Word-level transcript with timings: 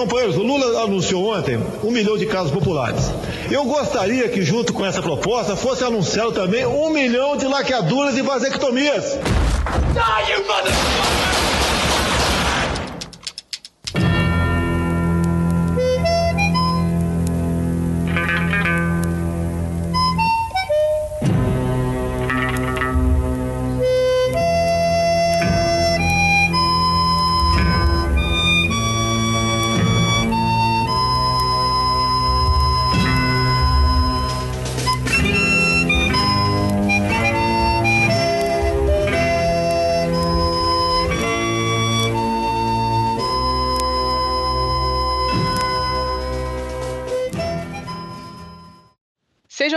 Companheiros, 0.00 0.38
o 0.38 0.42
Lula 0.42 0.82
anunciou 0.82 1.36
ontem 1.36 1.58
um 1.84 1.90
milhão 1.90 2.16
de 2.16 2.24
casas 2.24 2.50
populares. 2.50 3.12
Eu 3.50 3.66
gostaria 3.66 4.26
que, 4.30 4.40
junto 4.40 4.72
com 4.72 4.86
essa 4.86 5.02
proposta, 5.02 5.54
fosse 5.54 5.84
anunciado 5.84 6.32
também 6.32 6.64
um 6.64 6.88
milhão 6.88 7.36
de 7.36 7.46
laqueaduras 7.46 8.16
e 8.16 8.22
vasectomias. 8.22 9.18
You 10.26 10.99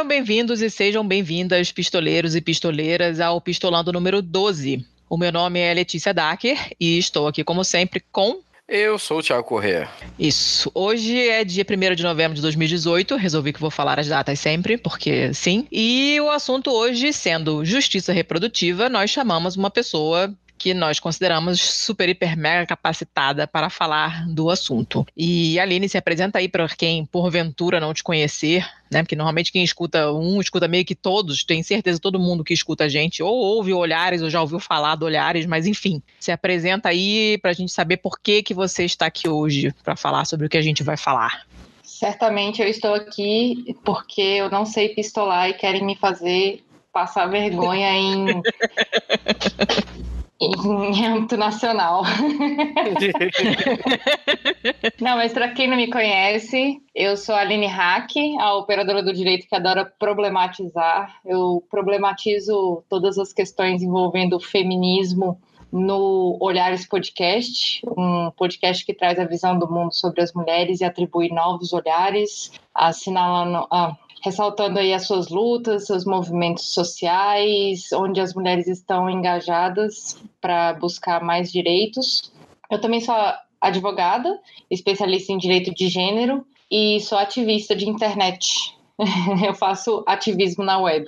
Sejam 0.03 0.17
bem-vindos 0.17 0.61
e 0.61 0.69
sejam 0.69 1.07
bem-vindas, 1.07 1.71
pistoleiros 1.71 2.35
e 2.35 2.41
pistoleiras, 2.41 3.21
ao 3.21 3.39
Pistolando 3.39 3.89
número 3.89 4.21
12. 4.21 4.85
O 5.09 5.17
meu 5.17 5.31
nome 5.31 5.61
é 5.61 5.73
Letícia 5.73 6.13
Dacker 6.13 6.57
e 6.77 6.97
estou 6.97 7.25
aqui, 7.25 7.41
como 7.41 7.63
sempre, 7.63 8.03
com. 8.11 8.41
Eu 8.67 8.99
sou 8.99 9.19
o 9.19 9.23
Thiago 9.23 9.45
Corrêa. 9.45 9.87
Isso. 10.19 10.69
Hoje 10.75 11.17
é 11.17 11.45
dia 11.45 11.65
1 11.65 11.95
de 11.95 12.03
novembro 12.03 12.35
de 12.35 12.41
2018. 12.41 13.15
Resolvi 13.15 13.53
que 13.53 13.61
vou 13.61 13.71
falar 13.71 13.97
as 13.97 14.09
datas 14.09 14.41
sempre, 14.41 14.77
porque 14.77 15.33
sim. 15.33 15.65
E 15.71 16.19
o 16.19 16.29
assunto 16.29 16.69
hoje, 16.69 17.13
sendo 17.13 17.63
justiça 17.63 18.11
reprodutiva, 18.11 18.89
nós 18.89 19.09
chamamos 19.09 19.55
uma 19.55 19.71
pessoa 19.71 20.35
que 20.63 20.73
nós 20.73 20.97
consideramos 20.97 21.59
super, 21.59 22.07
hiper, 22.07 22.37
mega 22.37 22.65
capacitada 22.65 23.45
para 23.45 23.69
falar 23.69 24.25
do 24.29 24.49
assunto. 24.49 25.05
E 25.15 25.59
Aline, 25.59 25.89
se 25.89 25.97
apresenta 25.97 26.39
aí 26.39 26.47
para 26.47 26.65
quem 26.69 27.05
porventura 27.05 27.81
não 27.81 27.93
te 27.93 28.01
conhecer, 28.01 28.65
né? 28.89 29.03
Porque 29.03 29.13
normalmente 29.13 29.51
quem 29.51 29.61
escuta 29.61 30.09
um, 30.13 30.39
escuta 30.39 30.65
meio 30.65 30.85
que 30.85 30.95
todos, 30.95 31.43
tem 31.43 31.61
certeza 31.61 31.99
todo 31.99 32.17
mundo 32.17 32.45
que 32.45 32.53
escuta 32.53 32.85
a 32.85 32.87
gente, 32.87 33.21
ou 33.21 33.35
ouve 33.35 33.73
Olhares, 33.73 34.21
ou 34.21 34.29
já 34.29 34.39
ouviu 34.39 34.57
falar 34.57 34.95
do 34.95 35.03
Olhares, 35.03 35.45
mas 35.45 35.67
enfim, 35.67 36.01
se 36.17 36.31
apresenta 36.31 36.87
aí 36.87 37.37
para 37.41 37.51
a 37.51 37.53
gente 37.53 37.73
saber 37.73 37.97
por 37.97 38.17
que, 38.17 38.41
que 38.41 38.53
você 38.53 38.85
está 38.85 39.07
aqui 39.07 39.27
hoje 39.27 39.75
para 39.83 39.97
falar 39.97 40.23
sobre 40.23 40.45
o 40.45 40.49
que 40.49 40.57
a 40.57 40.61
gente 40.61 40.81
vai 40.81 40.95
falar. 40.95 41.45
Certamente 41.83 42.61
eu 42.61 42.69
estou 42.69 42.93
aqui 42.93 43.75
porque 43.83 44.21
eu 44.21 44.49
não 44.49 44.65
sei 44.65 44.95
pistolar 44.95 45.49
e 45.49 45.55
querem 45.55 45.83
me 45.83 45.97
fazer 45.97 46.63
passar 46.93 47.25
vergonha 47.25 47.91
em 47.91 48.41
em 50.39 51.05
âmbito 51.05 51.37
nacional. 51.37 52.03
não, 54.99 55.17
mas 55.17 55.33
para 55.33 55.49
quem 55.49 55.67
não 55.67 55.77
me 55.77 55.89
conhece, 55.89 56.81
eu 56.93 57.15
sou 57.15 57.35
a 57.35 57.39
Aline 57.39 57.67
Hack, 57.67 58.11
a 58.39 58.55
operadora 58.55 59.01
do 59.01 59.13
direito 59.13 59.47
que 59.47 59.55
adora 59.55 59.85
problematizar. 59.85 61.15
Eu 61.25 61.63
problematizo 61.69 62.83
todas 62.89 63.17
as 63.17 63.31
questões 63.31 63.81
envolvendo 63.81 64.35
o 64.35 64.41
feminismo 64.41 65.39
no 65.71 66.37
Olhares 66.39 66.87
Podcast, 66.87 67.81
um 67.97 68.29
podcast 68.37 68.85
que 68.85 68.93
traz 68.93 69.17
a 69.17 69.25
visão 69.25 69.57
do 69.57 69.67
mundo 69.67 69.91
sobre 69.91 70.21
as 70.21 70.31
mulheres 70.31 70.81
e 70.81 70.85
atribui 70.85 71.29
novos 71.29 71.73
olhares, 71.73 72.51
assinalando, 72.75 73.65
ah, 73.71 73.97
ressaltando 74.23 74.79
aí 74.79 74.93
as 74.93 75.05
suas 75.05 75.27
lutas, 75.27 75.85
seus 75.85 76.05
movimentos 76.05 76.73
sociais, 76.73 77.91
onde 77.91 78.21
as 78.21 78.33
mulheres 78.33 78.67
estão 78.67 79.09
engajadas 79.09 80.17
para 80.39 80.73
buscar 80.73 81.21
mais 81.21 81.51
direitos. 81.51 82.31
Eu 82.71 82.79
também 82.79 83.01
sou 83.01 83.15
advogada, 83.59 84.39
especialista 84.71 85.31
em 85.31 85.37
direito 85.37 85.73
de 85.73 85.87
gênero 85.87 86.45
e 86.71 86.99
sou 87.01 87.17
ativista 87.17 87.75
de 87.75 87.87
internet. 87.87 88.77
Eu 89.45 89.53
faço 89.53 90.03
ativismo 90.07 90.63
na 90.63 90.79
web 90.79 91.05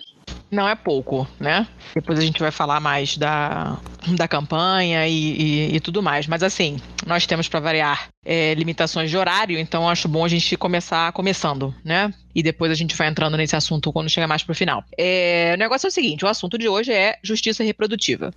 não 0.55 0.67
é 0.67 0.75
pouco, 0.75 1.27
né? 1.39 1.67
Depois 1.93 2.17
a 2.17 2.21
gente 2.21 2.39
vai 2.39 2.51
falar 2.51 2.79
mais 2.79 3.17
da, 3.17 3.77
da 4.15 4.27
campanha 4.27 5.07
e, 5.07 5.13
e, 5.13 5.75
e 5.75 5.79
tudo 5.79 6.01
mais. 6.01 6.25
Mas 6.25 6.41
assim, 6.41 6.77
nós 7.05 7.25
temos 7.25 7.47
para 7.47 7.59
variar 7.59 8.09
é, 8.25 8.53
limitações 8.55 9.09
de 9.09 9.17
horário, 9.17 9.59
então 9.59 9.87
acho 9.87 10.07
bom 10.07 10.25
a 10.25 10.27
gente 10.27 10.57
começar 10.57 11.11
começando, 11.11 11.73
né? 11.83 12.11
E 12.33 12.41
depois 12.41 12.71
a 12.71 12.75
gente 12.75 12.95
vai 12.95 13.07
entrando 13.07 13.37
nesse 13.37 13.55
assunto 13.55 13.93
quando 13.93 14.09
chegar 14.09 14.27
mais 14.27 14.43
pro 14.43 14.55
final. 14.55 14.83
É, 14.97 15.51
o 15.53 15.57
negócio 15.57 15.87
é 15.87 15.89
o 15.89 15.91
seguinte: 15.91 16.25
o 16.25 16.27
assunto 16.27 16.57
de 16.57 16.67
hoje 16.67 16.91
é 16.91 17.17
justiça 17.23 17.63
reprodutiva. 17.63 18.33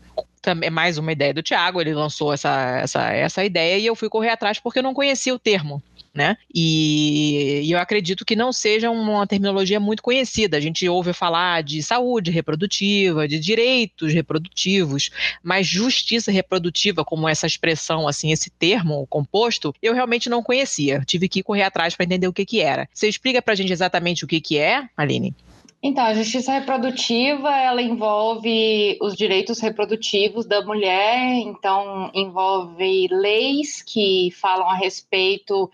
É 0.62 0.70
mais 0.70 0.98
uma 0.98 1.12
ideia 1.12 1.34
do 1.34 1.42
Tiago, 1.42 1.80
ele 1.80 1.92
lançou 1.92 2.32
essa, 2.32 2.78
essa, 2.82 3.10
essa 3.12 3.44
ideia 3.44 3.78
e 3.78 3.86
eu 3.86 3.94
fui 3.94 4.08
correr 4.08 4.30
atrás 4.30 4.58
porque 4.58 4.78
eu 4.78 4.82
não 4.82 4.94
conhecia 4.94 5.34
o 5.34 5.38
termo 5.38 5.82
né? 6.18 6.36
E, 6.52 7.62
e, 7.64 7.70
eu 7.70 7.78
acredito 7.78 8.24
que 8.24 8.34
não 8.34 8.52
seja 8.52 8.90
uma 8.90 9.24
terminologia 9.24 9.78
muito 9.78 10.02
conhecida. 10.02 10.56
A 10.56 10.60
gente 10.60 10.86
ouve 10.88 11.12
falar 11.12 11.62
de 11.62 11.80
saúde 11.80 12.32
reprodutiva, 12.32 13.28
de 13.28 13.38
direitos 13.38 14.12
reprodutivos, 14.12 15.10
mas 15.44 15.68
justiça 15.68 16.32
reprodutiva, 16.32 17.04
como 17.04 17.28
essa 17.28 17.46
expressão, 17.46 18.08
assim, 18.08 18.32
esse 18.32 18.50
termo 18.50 19.06
composto, 19.06 19.72
eu 19.80 19.94
realmente 19.94 20.28
não 20.28 20.42
conhecia. 20.42 21.04
Tive 21.06 21.28
que 21.28 21.40
correr 21.40 21.62
atrás 21.62 21.94
para 21.94 22.04
entender 22.04 22.26
o 22.26 22.32
que, 22.32 22.44
que 22.44 22.60
era. 22.60 22.88
Você 22.92 23.08
explica 23.08 23.40
para 23.40 23.52
a 23.52 23.56
gente 23.56 23.72
exatamente 23.72 24.24
o 24.24 24.26
que, 24.26 24.40
que 24.40 24.58
é, 24.58 24.88
Aline? 24.96 25.32
Então, 25.80 26.04
a 26.04 26.12
justiça 26.12 26.52
reprodutiva, 26.52 27.54
ela 27.56 27.80
envolve 27.80 28.98
os 29.00 29.14
direitos 29.14 29.60
reprodutivos 29.60 30.44
da 30.44 30.60
mulher, 30.60 31.34
então 31.36 32.10
envolve 32.12 33.06
leis 33.12 33.80
que 33.80 34.28
falam 34.32 34.68
a 34.68 34.74
respeito 34.74 35.70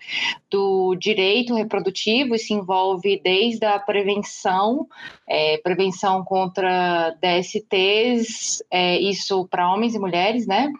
do 0.47 0.95
direito 0.95 1.55
reprodutivo, 1.55 2.35
isso 2.35 2.53
envolve 2.53 3.19
desde 3.23 3.65
a 3.65 3.79
prevenção, 3.79 4.87
é, 5.27 5.57
prevenção 5.57 6.23
contra 6.23 7.09
DSTs, 7.19 8.63
é, 8.69 8.99
isso 8.99 9.47
para 9.47 9.73
homens 9.73 9.95
e 9.95 9.99
mulheres, 9.99 10.45
né? 10.45 10.71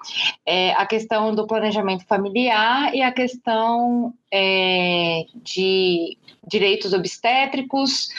É, 0.46 0.72
a 0.74 0.86
questão 0.86 1.34
do 1.34 1.48
planejamento 1.48 2.06
familiar 2.06 2.94
e 2.94 3.02
a 3.02 3.12
questão 3.12 4.14
é, 4.32 5.26
de 5.34 6.16
direitos 6.48 6.94
obstétricos, 6.94 8.10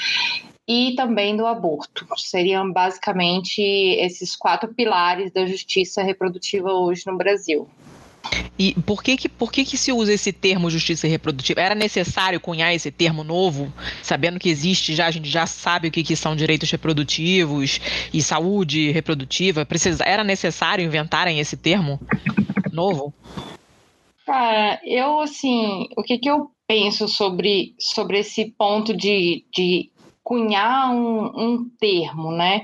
e 0.67 0.95
também 0.97 1.37
do 1.37 1.47
aborto. 1.47 2.07
Seriam 2.17 2.73
basicamente 2.73 3.61
esses 3.61 4.35
quatro 4.35 4.73
pilares 4.75 5.31
da 5.31 5.47
justiça 5.47 6.03
reprodutiva 6.03 6.73
hoje 6.73 7.05
no 7.07 7.17
Brasil. 7.17 7.69
E 8.59 8.75
por 8.83 9.03
que 9.03 9.17
que, 9.17 9.29
por 9.29 9.53
que 9.53 9.65
que 9.65 9.77
se 9.77 9.93
usa 9.93 10.13
esse 10.13 10.33
termo 10.33 10.71
justiça 10.71 11.07
reprodutiva? 11.07 11.61
Era 11.61 11.75
necessário 11.75 12.41
cunhar 12.41 12.75
esse 12.75 12.91
termo 12.91 13.23
novo, 13.23 13.73
sabendo 14.03 14.41
que 14.41 14.49
existe 14.49 14.95
já, 14.95 15.07
a 15.07 15.11
gente 15.11 15.29
já 15.29 15.47
sabe 15.47 15.89
o 15.89 15.91
que, 15.91 16.03
que 16.03 16.17
são 16.17 16.35
direitos 16.35 16.71
reprodutivos 16.71 17.81
e 18.13 18.23
saúde 18.23 18.91
reprodutiva. 18.91 19.67
Precisa, 19.67 20.03
era 20.05 20.25
necessário 20.25 20.85
inventarem 20.85 21.39
esse 21.39 21.57
termo 21.57 22.01
novo? 22.73 23.13
Cara, 24.25 24.81
eu 24.85 25.21
assim, 25.21 25.87
o 25.97 26.03
que, 26.03 26.19
que 26.19 26.29
eu 26.29 26.51
penso 26.67 27.07
sobre, 27.07 27.75
sobre 27.79 28.19
esse 28.19 28.47
ponto 28.59 28.97
de, 28.97 29.45
de 29.53 29.91
cunhar 30.27 30.93
um, 30.93 31.27
um 31.37 31.71
termo, 31.79 32.33
né? 32.33 32.61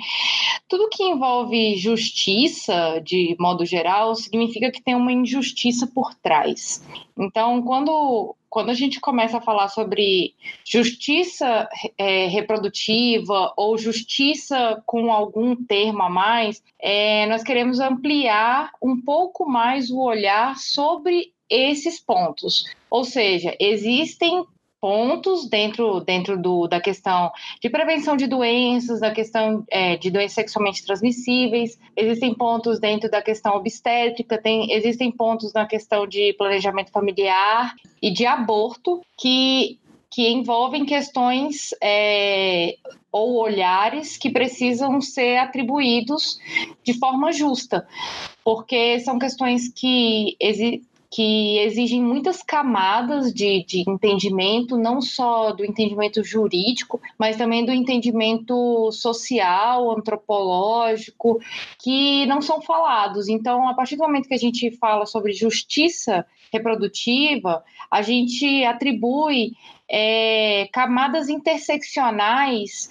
Tudo 0.69 0.89
que 0.89 1.05
envolve 1.05 1.77
justiça, 1.77 3.01
de 3.05 3.37
modo 3.39 3.65
geral, 3.65 4.17
significa 4.17 4.69
que 4.69 4.83
tem 4.83 4.97
uma 4.97 5.13
injustiça 5.13 5.87
por 5.87 6.13
trás. 6.17 6.85
Então, 7.17 7.63
quando 7.63 8.35
quando 8.51 8.69
a 8.69 8.75
gente 8.75 9.01
começa 9.01 9.39
a 9.39 9.41
falar 9.41 9.69
sobre 9.69 10.35
justiça 10.63 11.67
é, 11.97 12.27
reprodutiva 12.27 13.55
ou 13.57 13.79
justiça 13.79 14.83
com 14.85 15.11
algum 15.11 15.57
termo 15.57 16.03
a 16.03 16.11
mais, 16.11 16.63
é, 16.79 17.25
nós 17.29 17.43
queremos 17.43 17.81
ampliar 17.81 18.71
um 18.83 19.01
pouco 19.01 19.49
mais 19.49 19.89
o 19.91 20.01
olhar 20.01 20.59
sobre 20.59 21.33
esses 21.49 21.99
pontos. 21.99 22.65
Ou 22.91 23.05
seja, 23.05 23.57
existem 23.59 24.45
pontos 24.83 25.49
dentro, 25.49 26.01
dentro 26.01 26.37
do, 26.37 26.67
da 26.67 26.81
questão 26.81 27.31
de 27.61 27.71
prevenção 27.71 28.17
de 28.17 28.27
doenças, 28.27 28.99
da 28.99 29.13
questão 29.13 29.65
é, 29.71 29.97
de 29.97 30.11
doenças 30.11 30.33
sexualmente 30.33 30.85
transmissíveis, 30.85 31.79
existem 31.97 32.35
pontos 32.35 32.81
dentro 32.81 33.09
da 33.09 33.23
questão 33.23 33.55
obstétrica, 33.55 34.37
tem, 34.43 34.73
existem 34.73 35.13
pontos 35.13 35.53
na 35.53 35.67
questão 35.67 36.05
de 36.05 36.33
planejamento 36.33 36.91
familiar 36.91 37.77
e 38.03 38.11
de 38.11 38.27
aborto 38.27 39.01
que, 39.17 39.79
que 40.11 40.29
envolvem 40.29 40.85
questões 40.85 41.69
é, 41.81 42.75
ou 43.13 43.37
olhares 43.37 44.17
que 44.17 44.31
precisam 44.31 45.01
ser 45.01 45.37
atribuídos 45.37 46.41
de 46.83 46.95
forma 46.95 47.31
justa, 47.31 47.87
porque 48.45 48.99
são 48.99 49.17
questões 49.17 49.69
que 49.73 50.37
que 51.13 51.59
exigem 51.59 52.03
muitas 52.03 52.43
camadas 52.43 53.35
de, 53.35 53.63
de 53.67 53.85
entendimento, 53.87 54.79
não 54.79 55.03
só 55.03 55.53
do 55.53 55.63
entendimento 55.63 56.25
jurídico, 56.25 56.99
mas 57.19 57.37
também 57.37 57.67
do 57.67 57.71
entendimento 57.71 58.91
social, 58.91 59.91
antropológico, 59.91 61.39
que 61.79 62.25
não 62.25 62.41
são 62.41 62.63
falados. 62.63 63.29
Então, 63.29 63.69
a 63.69 63.75
partir 63.75 63.97
do 63.97 64.05
momento 64.05 64.27
que 64.27 64.35
a 64.35 64.39
gente 64.39 64.71
fala 64.79 65.05
sobre 65.05 65.35
justiça 65.35 66.25
reprodutiva, 66.51 67.63
a 67.91 68.01
gente 68.01 68.65
atribui 68.65 69.53
é, 69.91 70.67
camadas 70.73 71.29
interseccionais 71.29 72.91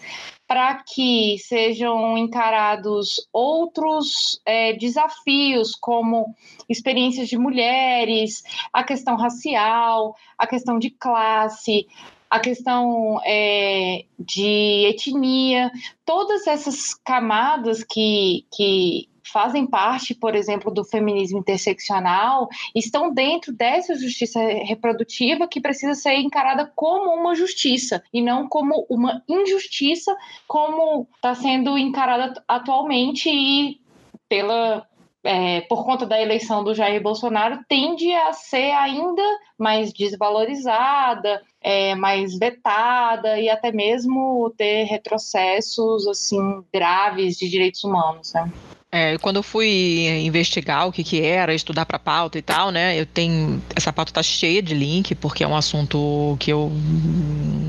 para 0.52 0.84
que 0.84 1.38
sejam 1.40 2.18
encarados 2.18 3.26
outros 3.32 4.42
é, 4.46 4.74
desafios, 4.74 5.74
como 5.76 6.36
experiências 6.68 7.30
de 7.30 7.38
mulheres, 7.38 8.44
a 8.74 8.84
questão 8.84 9.16
racial, 9.16 10.14
a 10.38 10.46
questão 10.46 10.78
de 10.78 10.90
classe, 10.90 11.88
a 12.30 12.38
questão 12.38 13.22
é, 13.26 14.04
de 14.20 14.88
etnia, 14.90 15.72
todas 16.06 16.46
essas 16.46 16.96
camadas 16.96 17.82
que, 17.82 18.46
que, 18.54 19.08
fazem 19.24 19.66
parte, 19.66 20.14
por 20.14 20.36
exemplo, 20.36 20.72
do 20.72 20.84
feminismo 20.84 21.40
interseccional, 21.40 22.48
estão 22.76 23.14
dentro 23.14 23.54
dessa 23.54 23.96
justiça 23.96 24.40
reprodutiva 24.40 25.48
que 25.48 25.62
precisa 25.62 25.96
ser 25.96 26.16
encarada 26.16 26.72
como 26.76 27.14
uma 27.14 27.36
justiça 27.36 28.04
e 28.14 28.22
não 28.22 28.48
como 28.48 28.86
uma 28.90 29.24
injustiça, 29.28 30.16
como 30.48 31.08
está 31.16 31.36
sendo 31.36 31.78
encarada 31.78 32.44
atualmente 32.48 33.30
e 33.30 33.80
pela 34.28 34.88
é, 35.24 35.62
por 35.62 35.86
conta 35.86 36.06
da 36.06 36.20
eleição 36.20 36.64
do 36.64 36.74
Jair 36.74 37.02
Bolsonaro, 37.02 37.64
tende 37.68 38.12
a 38.12 38.34
ser 38.34 38.72
ainda 38.72 39.22
mais 39.58 39.94
desvalorizada, 39.94 41.44
é, 41.62 41.94
mais 41.96 42.38
vetada 42.38 43.40
e 43.40 43.50
até 43.50 43.72
mesmo 43.72 44.52
ter 44.58 44.86
retrocessos 44.86 46.08
assim 46.08 46.64
graves 46.74 47.38
de 47.38 47.50
direitos 47.50 47.84
humanos. 47.84 48.34
Né? 48.34 48.52
É, 48.94 49.18
quando 49.20 49.38
eu 49.38 49.44
fui 49.44 50.06
investigar 50.26 50.86
o 50.86 50.92
que 50.92 51.02
que 51.02 51.22
era, 51.22 51.54
estudar 51.54 51.86
para 51.86 51.98
pauta 51.98 52.38
e 52.38 52.42
tal, 52.42 52.72
né? 52.72 53.00
Eu 53.00 53.06
tenho 53.06 53.64
essa 53.74 53.94
pauta 53.94 54.12
tá 54.12 54.22
cheia 54.22 54.62
de 54.62 54.74
link 54.74 55.16
porque 55.16 55.46
é 55.46 55.48
um 55.48 55.56
assunto 55.56 56.36
que 56.38 56.52
eu 56.52 56.70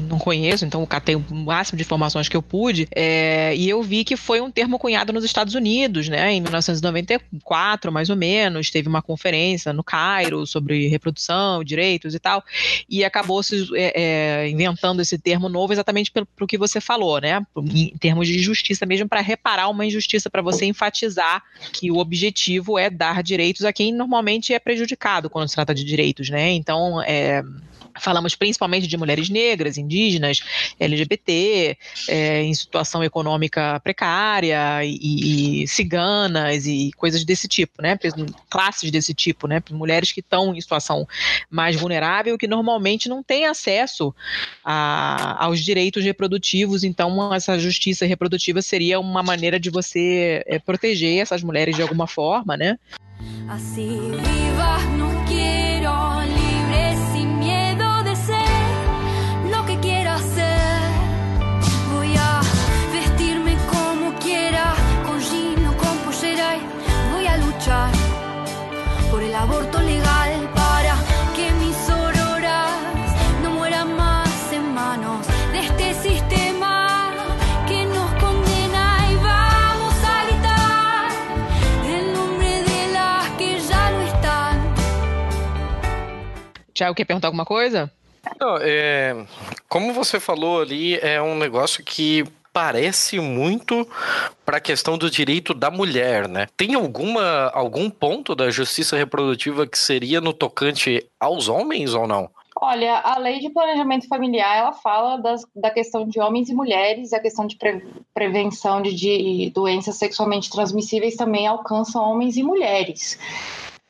não 0.09 0.19
conheço, 0.19 0.65
então 0.65 0.81
eu 0.81 0.87
catei 0.87 1.15
o 1.15 1.25
máximo 1.31 1.77
de 1.77 1.85
informações 1.85 2.29
que 2.29 2.37
eu 2.37 2.43
pude. 2.43 2.89
É, 2.93 3.55
e 3.55 3.69
eu 3.69 3.81
vi 3.85 4.03
que 4.03 4.17
foi 4.17 4.41
um 4.41 4.51
termo 4.51 4.81
cunhado 4.81 5.13
nos 5.13 5.25
Estados 5.25 5.55
Unidos, 5.55 6.09
né? 6.09 6.33
Em 6.33 6.41
1994, 6.41 7.93
mais 7.93 8.11
ou 8.11 8.17
menos, 8.17 8.69
teve 8.69 8.89
uma 8.89 9.01
conferência 9.01 9.73
no 9.73 9.85
Cairo 9.85 10.45
sobre 10.45 10.89
reprodução, 10.89 11.63
direitos 11.63 12.17
e 12.17 12.19
tal, 12.19 12.43
e 12.89 13.05
acabou 13.05 13.45
se 13.45 13.69
é, 13.77 14.43
é 14.43 14.49
inventando 14.49 15.01
esse 15.01 15.17
termo 15.17 15.49
novo 15.49 15.73
exatamente 15.73 16.11
pelo, 16.11 16.27
que 16.49 16.59
você 16.59 16.81
falou, 16.81 17.21
né? 17.21 17.47
Em 17.57 17.97
termos 17.97 18.27
de 18.27 18.41
justiça 18.41 18.85
mesmo 18.85 19.09
para 19.09 19.21
reparar 19.21 19.69
uma 19.69 19.87
injustiça, 19.87 20.29
para 20.29 20.43
você 20.43 20.65
enfatizar 20.65 21.12
que 21.73 21.91
o 21.91 21.99
objetivo 21.99 22.79
é 22.79 22.89
dar 22.91 23.23
direitos 23.23 23.65
a 23.65 23.73
quem 23.73 23.93
normalmente 23.93 24.53
é 24.53 24.59
prejudicado 24.59 25.29
quando 25.31 25.49
se 25.49 25.55
trata 25.55 25.75
de 25.75 25.85
direitos, 25.85 26.31
né? 26.31 26.51
Então, 26.53 27.03
é, 27.03 27.43
Falamos 28.01 28.35
principalmente 28.35 28.87
de 28.87 28.97
mulheres 28.97 29.29
negras, 29.29 29.77
indígenas, 29.77 30.43
LGBT, 30.79 31.77
é, 32.09 32.43
em 32.43 32.55
situação 32.55 33.03
econômica 33.03 33.81
precária, 33.81 34.85
e, 34.85 35.63
e, 35.63 35.69
ciganas 35.69 36.67
e 36.67 36.91
coisas 36.97 37.25
desse 37.25 37.49
tipo, 37.49 37.83
né? 37.83 37.99
Classes 38.51 38.91
desse 38.91 39.15
tipo, 39.15 39.47
né? 39.47 39.63
Mulheres 39.71 40.13
que 40.13 40.21
estão 40.21 40.55
em 40.55 40.61
situação 40.61 41.07
mais 41.51 41.77
vulnerável, 41.77 42.39
que 42.39 42.47
normalmente 42.47 43.09
não 43.09 43.23
têm 43.23 43.47
acesso 43.47 44.15
a, 44.65 45.45
aos 45.45 45.61
direitos 45.61 46.05
reprodutivos. 46.05 46.85
Então, 46.85 47.33
essa 47.35 47.59
justiça 47.59 48.07
reprodutiva 48.07 48.63
seria 48.63 48.99
uma 49.01 49.23
maneira 49.23 49.59
de 49.59 49.71
você 49.71 50.43
é, 50.47 50.59
proteger 50.59 51.19
essas 51.19 51.43
mulheres 51.43 51.77
de 51.77 51.83
alguma 51.83 52.07
forma, 52.07 52.57
né? 52.57 52.79
Assim, 53.49 54.13
viva, 54.13 54.92
Tiago, 86.83 86.97
quer 86.97 87.05
perguntar 87.05 87.29
alguma 87.29 87.45
coisa? 87.45 87.89
Não, 88.41 88.57
é, 88.61 89.25
como 89.69 89.93
você 89.93 90.19
falou 90.19 90.61
ali, 90.61 90.99
é 90.99 91.23
um 91.23 91.37
negócio 91.37 91.85
que 91.85 92.25
parece 92.53 93.21
muito 93.21 93.89
para 94.45 94.57
a 94.57 94.61
questão 94.61 94.99
do 94.99 95.09
direito 95.09 95.55
da 95.55 95.71
mulher, 95.71 96.29
né? 96.29 96.49
Tem 96.57 96.75
alguma 96.75 97.51
algum 97.55 97.89
ponto 97.89 98.35
da 98.35 98.51
justiça 98.51 98.97
reprodutiva 98.97 99.65
que 99.65 99.79
seria 99.79 100.21
no 100.21 100.33
tocante 100.33 101.07
aos 101.21 101.49
homens 101.49 101.95
ou 101.95 102.09
não? 102.09 102.29
Olha, 102.57 102.99
a 102.99 103.17
lei 103.17 103.39
de 103.39 103.49
planejamento 103.49 104.09
familiar 104.09 104.57
ela 104.57 104.73
fala 104.73 105.17
das, 105.17 105.47
da 105.55 105.71
questão 105.71 106.07
de 106.07 106.21
homens 106.21 106.49
e 106.49 106.55
mulheres, 106.55 107.13
a 107.13 107.21
questão 107.21 107.47
de 107.47 107.57
pre, 107.57 107.83
prevenção 108.13 108.83
de, 108.83 108.93
de 108.93 109.51
doenças 109.55 109.97
sexualmente 109.97 110.51
transmissíveis 110.51 111.15
também 111.15 111.47
alcança 111.47 112.01
homens 112.01 112.37
e 112.37 112.43
mulheres 112.43 113.19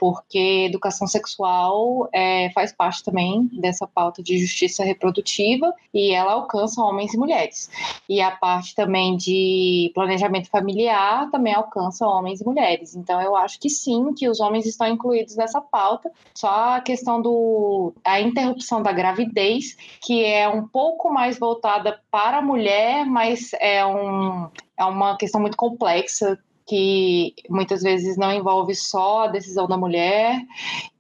porque 0.03 0.65
educação 0.67 1.07
sexual 1.07 2.09
é, 2.13 2.51
faz 2.51 2.73
parte 2.73 3.05
também 3.05 3.49
dessa 3.53 3.87
pauta 3.87 4.21
de 4.21 4.37
justiça 4.37 4.83
reprodutiva 4.83 5.73
e 5.95 6.11
ela 6.11 6.33
alcança 6.33 6.83
homens 6.83 7.15
e 7.15 7.17
mulheres. 7.17 7.71
E 8.09 8.21
a 8.21 8.33
parte 8.33 8.75
também 8.75 9.17
de 9.17 9.93
planejamento 9.95 10.51
familiar 10.51 11.31
também 11.31 11.55
alcança 11.55 12.05
homens 12.05 12.41
e 12.41 12.45
mulheres. 12.45 12.97
Então 12.97 13.23
eu 13.23 13.37
acho 13.37 13.61
que 13.61 13.71
sim, 13.71 14.13
que 14.13 14.29
os 14.29 14.41
homens 14.41 14.67
estão 14.67 14.89
incluídos 14.89 15.37
nessa 15.37 15.61
pauta. 15.61 16.11
Só 16.35 16.75
a 16.75 16.81
questão 16.81 17.23
do 17.23 17.95
a 18.05 18.21
interrupção 18.21 18.83
da 18.83 18.91
gravidez, 18.91 19.77
que 20.05 20.25
é 20.25 20.49
um 20.49 20.67
pouco 20.67 21.13
mais 21.13 21.39
voltada 21.39 22.01
para 22.11 22.39
a 22.39 22.43
mulher, 22.43 23.07
mas 23.07 23.53
é 23.61 23.87
um 23.87 24.49
é 24.77 24.85
uma 24.85 25.17
questão 25.17 25.41
muito 25.41 25.57
complexa 25.57 26.37
que 26.67 27.35
muitas 27.49 27.83
vezes 27.83 28.17
não 28.17 28.33
envolve 28.33 28.75
só 28.75 29.25
a 29.25 29.29
decisão 29.29 29.67
da 29.67 29.77
mulher, 29.77 30.41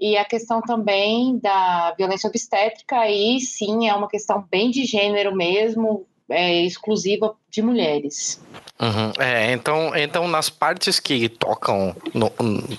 e 0.01 0.17
a 0.17 0.25
questão 0.25 0.61
também 0.61 1.39
da 1.39 1.95
violência 1.97 2.29
obstétrica, 2.29 3.01
aí 3.01 3.41
sim 3.41 3.89
é 3.89 3.95
uma 3.95 4.09
questão 4.09 4.45
bem 4.51 4.71
de 4.71 4.85
gênero 4.85 5.35
mesmo, 5.35 6.07
é, 6.29 6.63
exclusiva 6.63 7.35
de 7.51 7.63
mulheres. 7.63 8.41
Uhum. 8.81 9.13
É, 9.19 9.53
então, 9.53 9.95
então 9.95 10.27
nas 10.27 10.51
partes 10.51 10.99
que 10.99 11.29
tocam 11.29 11.95
no, 12.13 12.33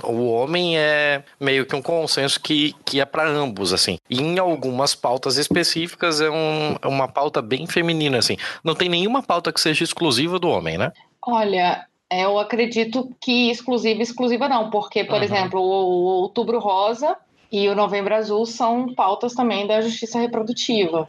o 0.04 0.32
homem 0.32 0.78
é 0.78 1.24
meio 1.40 1.66
que 1.66 1.75
um 1.75 1.82
consenso 1.82 2.40
que, 2.42 2.74
que 2.84 3.00
é 3.00 3.06
para 3.06 3.25
ambos, 3.25 3.72
assim. 3.72 3.98
E 4.10 4.20
em 4.20 4.38
algumas 4.40 4.96
pautas 4.96 5.38
específicas 5.38 6.20
é 6.20 6.30
um, 6.30 6.75
é 6.82 6.88
uma 6.88 7.08
pauta 7.08 7.42
bem 7.42 7.66
feminina, 7.68 8.18
assim. 8.18 8.36
Não 8.63 8.75
tem 8.75 8.90
nenhuma 8.90 9.24
pauta 9.24 9.54
que 9.54 9.62
seja 9.62 9.84
exclusiva 9.84 10.40
do 10.40 10.50
homem, 10.50 10.78
né? 10.78 10.92
Olha, 11.25 11.86
eu 12.22 12.38
acredito 12.39 13.10
que 13.20 13.50
exclusiva, 13.50 14.01
exclusiva 14.01 14.50
não, 14.50 14.70
porque, 14.70 15.03
por 15.03 15.17
uhum. 15.17 15.24
exemplo, 15.24 15.62
o, 15.62 16.22
Outubro 16.22 16.60
Rosa 16.60 17.17
e 17.51 17.67
o 17.70 17.75
Novembro 17.75 18.15
Azul 18.15 18.46
são 18.46 18.93
pautas 18.93 19.34
também 19.34 19.65
da 19.65 19.82
justiça 19.82 20.20
reprodutiva. 20.20 21.08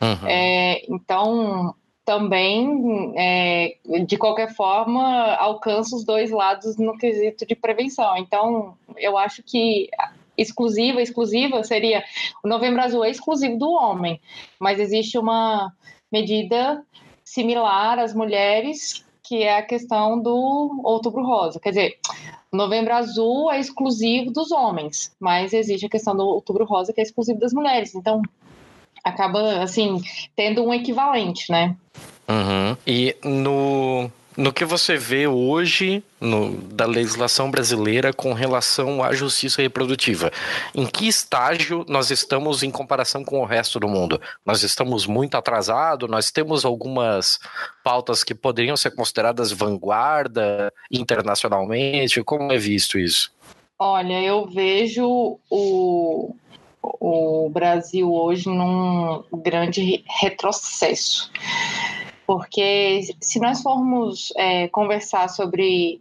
Uhum. 0.00 0.26
É, 0.26 0.82
então, 0.88 1.74
também, 2.04 3.12
é, 3.16 3.76
de 4.06 4.16
qualquer 4.16 4.54
forma, 4.54 5.34
alcança 5.36 5.94
os 5.94 6.04
dois 6.04 6.30
lados 6.30 6.76
no 6.76 6.96
quesito 6.98 7.46
de 7.46 7.54
prevenção. 7.54 8.16
Então, 8.16 8.74
eu 8.96 9.16
acho 9.16 9.42
que 9.42 9.88
exclusiva, 10.36 11.00
exclusiva 11.00 11.62
seria 11.62 12.02
o 12.42 12.48
Novembro 12.48 12.82
Azul 12.82 13.04
é 13.04 13.10
exclusivo 13.10 13.58
do 13.58 13.70
homem, 13.70 14.20
mas 14.58 14.80
existe 14.80 15.18
uma 15.18 15.72
medida 16.10 16.82
similar 17.24 17.98
às 17.98 18.14
mulheres 18.14 19.04
que 19.32 19.42
é 19.42 19.56
a 19.56 19.62
questão 19.62 20.20
do 20.20 20.82
Outubro 20.84 21.24
Rosa. 21.24 21.58
Quer 21.58 21.70
dizer, 21.70 21.98
Novembro 22.52 22.92
Azul 22.92 23.50
é 23.50 23.58
exclusivo 23.58 24.30
dos 24.30 24.52
homens, 24.52 25.10
mas 25.18 25.54
existe 25.54 25.86
a 25.86 25.88
questão 25.88 26.14
do 26.14 26.22
Outubro 26.22 26.66
Rosa 26.66 26.92
que 26.92 27.00
é 27.00 27.02
exclusivo 27.02 27.40
das 27.40 27.54
mulheres. 27.54 27.94
Então, 27.94 28.20
acaba, 29.02 29.62
assim, 29.62 30.02
tendo 30.36 30.62
um 30.62 30.74
equivalente, 30.74 31.50
né? 31.50 31.74
Uhum. 32.28 32.76
E 32.86 33.16
no 33.24 34.10
no 34.36 34.52
que 34.52 34.64
você 34.64 34.96
vê 34.96 35.26
hoje 35.26 36.02
no, 36.20 36.56
da 36.56 36.86
legislação 36.86 37.50
brasileira 37.50 38.12
com 38.12 38.32
relação 38.32 39.02
à 39.02 39.12
justiça 39.12 39.60
reprodutiva. 39.60 40.30
Em 40.74 40.86
que 40.86 41.06
estágio 41.06 41.84
nós 41.88 42.10
estamos 42.10 42.62
em 42.62 42.70
comparação 42.70 43.24
com 43.24 43.40
o 43.40 43.44
resto 43.44 43.78
do 43.78 43.88
mundo? 43.88 44.20
Nós 44.44 44.62
estamos 44.62 45.06
muito 45.06 45.36
atrasados? 45.36 46.08
Nós 46.08 46.30
temos 46.30 46.64
algumas 46.64 47.38
pautas 47.84 48.24
que 48.24 48.34
poderiam 48.34 48.76
ser 48.76 48.92
consideradas 48.92 49.52
vanguarda 49.52 50.72
internacionalmente? 50.90 52.22
Como 52.22 52.52
é 52.52 52.58
visto 52.58 52.98
isso? 52.98 53.32
Olha, 53.78 54.22
eu 54.22 54.46
vejo 54.46 55.38
o, 55.50 56.34
o 56.82 57.50
Brasil 57.50 58.12
hoje 58.12 58.48
num 58.48 59.24
grande 59.32 60.04
retrocesso 60.20 61.30
porque 62.26 63.02
se 63.20 63.40
nós 63.40 63.62
formos 63.62 64.32
é, 64.36 64.68
conversar 64.68 65.28
sobre 65.28 66.00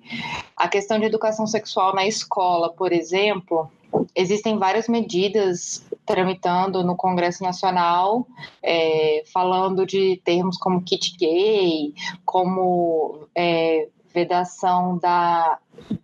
a 0.56 0.68
questão 0.68 1.00
de 1.00 1.06
educação 1.06 1.48
sexual 1.48 1.94
na 1.94 2.06
escola, 2.06 2.72
por 2.72 2.92
exemplo, 2.92 3.70
existem 4.16 4.58
várias 4.58 4.88
medidas 4.88 5.86
tramitando 6.06 6.84
no 6.84 6.96
Congresso 6.96 7.44
Nacional, 7.44 8.28
é, 8.64 9.24
falando 9.34 9.86
de 9.86 10.22
termos 10.24 10.58
como 10.58 10.82
kit 10.82 11.16
gay, 11.18 11.94
como 12.26 13.28
é, 13.36 13.88
vedação 14.14 14.98
da, 14.98 15.58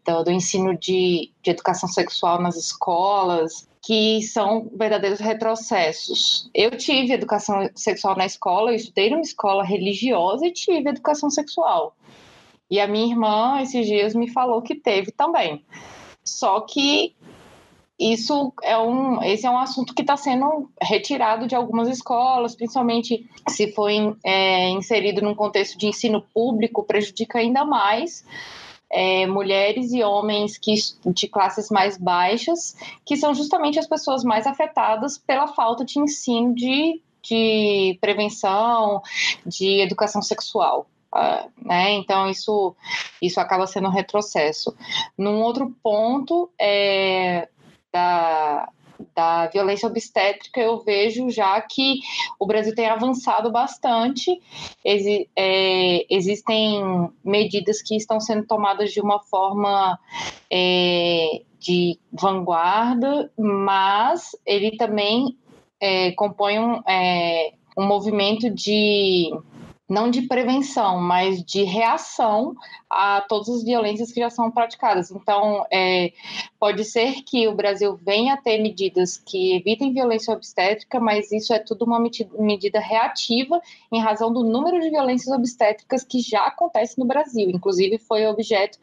do, 0.06 0.24
do 0.24 0.32
ensino 0.32 0.78
de, 0.78 1.32
de 1.42 1.52
educação 1.52 1.88
sexual 1.90 2.42
nas 2.42 2.56
escolas, 2.56 3.68
que 3.88 4.22
são 4.22 4.70
verdadeiros 4.76 5.22
retrocessos. 5.22 6.50
Eu 6.54 6.72
tive 6.72 7.14
educação 7.14 7.70
sexual 7.74 8.18
na 8.18 8.26
escola, 8.26 8.72
eu 8.72 8.76
estudei 8.76 9.10
numa 9.10 9.22
escola 9.22 9.64
religiosa 9.64 10.46
e 10.46 10.52
tive 10.52 10.90
educação 10.90 11.30
sexual. 11.30 11.96
E 12.70 12.82
a 12.82 12.86
minha 12.86 13.10
irmã, 13.10 13.62
esses 13.62 13.88
dias, 13.88 14.14
me 14.14 14.30
falou 14.30 14.62
que 14.62 14.76
teve 14.76 15.14
também. 15.14 15.64
Só 16.22 16.60
que 16.60 17.16
isso 17.98 18.52
é 18.62 18.78
um, 18.78 19.24
esse 19.24 19.46
é 19.46 19.50
um 19.50 19.58
assunto 19.58 19.96
que 19.96 20.02
está 20.02 20.18
sendo 20.18 20.70
retirado 20.82 21.48
de 21.48 21.56
algumas 21.56 21.88
escolas, 21.88 22.58
principalmente 22.58 23.26
se 23.48 23.72
for 23.72 23.90
é, 24.22 24.68
inserido 24.68 25.22
num 25.22 25.34
contexto 25.34 25.78
de 25.78 25.88
ensino 25.88 26.22
público, 26.34 26.84
prejudica 26.84 27.40
ainda 27.40 27.64
mais 27.64 28.26
é, 28.90 29.26
mulheres 29.28 29.92
e 29.92 30.04
homens 30.04 30.58
que, 30.58 30.74
de 31.06 31.28
classes 31.28 31.70
mais 31.70 31.98
baixas, 31.98 32.76
que 33.06 33.18
são 33.18 33.34
justamente 33.34 33.80
as 33.80 33.88
pessoas 33.88 34.24
mais 34.24 34.48
afetadas 34.48 35.18
pela 35.18 35.48
falta 35.48 35.84
de 35.84 36.00
ensino 36.00 36.56
de, 36.56 37.02
de 37.22 37.98
prevenção, 38.00 39.02
de 39.46 39.82
educação 39.82 40.22
sexual. 40.22 40.88
Uh, 41.14 41.50
né? 41.66 41.94
Então 41.94 42.30
isso 42.30 42.76
isso 43.22 43.40
acaba 43.40 43.66
sendo 43.66 43.88
um 43.88 43.92
retrocesso. 43.92 44.76
Num 45.18 45.42
outro 45.42 45.74
ponto 45.82 46.50
é, 46.60 47.48
da, 47.92 48.70
da 49.16 49.48
violência 49.48 49.88
obstétrica, 49.88 50.60
eu 50.60 50.80
vejo 50.80 51.30
já 51.30 51.60
que 51.62 52.00
o 52.40 52.46
Brasil 52.46 52.74
tem 52.76 52.88
avançado 52.88 53.52
bastante. 53.52 54.40
Exi 54.84 55.30
é, 55.36 56.06
existem 56.10 57.10
medidas 57.24 57.82
que 57.82 57.96
estão 57.96 58.20
sendo 58.20 58.46
tomadas 58.46 58.92
de 58.92 59.02
uma 59.02 59.20
forma 59.20 60.00
é, 60.52 61.42
de 61.60 62.00
vanguarda, 62.12 63.32
mas 63.38 64.36
ele 64.46 64.78
também 64.78 65.38
é, 65.80 66.12
compõe 66.12 66.60
um, 66.60 66.82
é, 66.88 67.54
um 67.78 67.86
movimento 67.86 68.50
de 68.50 69.32
não 69.90 70.12
de 70.12 70.24
prevenção, 70.24 71.00
mas 71.00 71.42
de 71.44 71.64
reação 71.64 72.56
a 72.90 73.22
todas 73.22 73.48
as 73.50 73.64
violências 73.64 74.12
que 74.12 74.20
já 74.20 74.30
são 74.30 74.52
praticadas. 74.52 75.12
Então, 75.12 75.66
é, 75.72 76.12
pode 76.60 76.84
ser 76.84 77.24
que 77.24 77.48
o 77.48 77.56
Brasil 77.56 77.96
venha 77.96 78.34
a 78.34 78.38
ter 78.38 78.62
medidas 78.62 79.18
que 79.18 79.56
evitem 79.56 79.94
violência 79.94 80.34
obstétrica, 80.34 81.00
mas 81.00 81.32
isso 81.32 81.54
é 81.54 81.60
tudo 81.60 81.86
uma 81.86 82.00
medida 82.38 82.80
reativa 82.80 83.62
em 83.92 84.02
razão 84.02 84.32
do 84.32 84.44
número 84.44 84.80
de 84.82 84.90
violências 84.90 85.34
obstétricas 85.34 86.04
que 86.04 86.20
já 86.20 86.46
acontece 86.46 87.00
no 87.00 87.06
Brasil. 87.06 87.50
Inclusive, 87.50 87.98
foi 87.98 88.26
objeto 88.26 88.78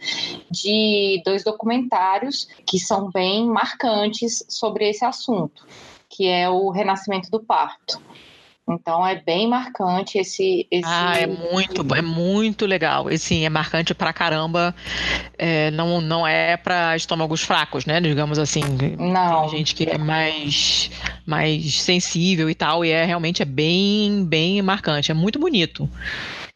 de 0.50 1.22
dois 1.24 1.44
documentários 1.44 2.48
que 2.66 2.78
são 2.78 3.10
bem 3.10 3.46
marcantes 3.46 4.44
sobre 4.48 4.88
esse 4.88 5.04
assunto, 5.04 5.66
que 6.08 6.26
é 6.26 6.48
o 6.48 6.70
Renascimento 6.70 7.30
do 7.30 7.40
Parto 7.40 8.00
então 8.68 9.06
é 9.06 9.14
bem 9.14 9.46
marcante 9.46 10.16
esse. 10.16 10.66
esse... 10.70 10.84
Ah, 10.86 11.18
é 11.18 11.26
muito, 11.26 11.94
é 11.94 12.00
muito 12.00 12.64
legal. 12.64 13.10
E 13.10 13.18
sim, 13.18 13.44
é 13.44 13.50
marcante 13.50 13.94
pra 13.94 14.12
caramba. 14.12 14.74
É, 15.36 15.70
não, 15.70 16.00
não 16.00 16.26
é 16.26 16.56
para 16.56 16.96
estômagos 16.96 17.42
fracos, 17.42 17.84
né? 17.84 18.00
Digamos 18.00 18.38
assim. 18.38 18.62
Não. 18.98 19.42
Tem 19.42 19.58
gente 19.58 19.74
que 19.74 19.84
é 19.84 19.98
mais, 19.98 20.90
mais 21.26 21.82
sensível 21.82 22.48
e 22.48 22.54
tal, 22.54 22.84
e 22.84 22.90
é 22.90 23.04
realmente 23.04 23.42
é 23.42 23.46
bem, 23.46 24.24
bem 24.24 24.62
marcante. 24.62 25.10
É 25.10 25.14
muito 25.14 25.38
bonito. 25.38 25.88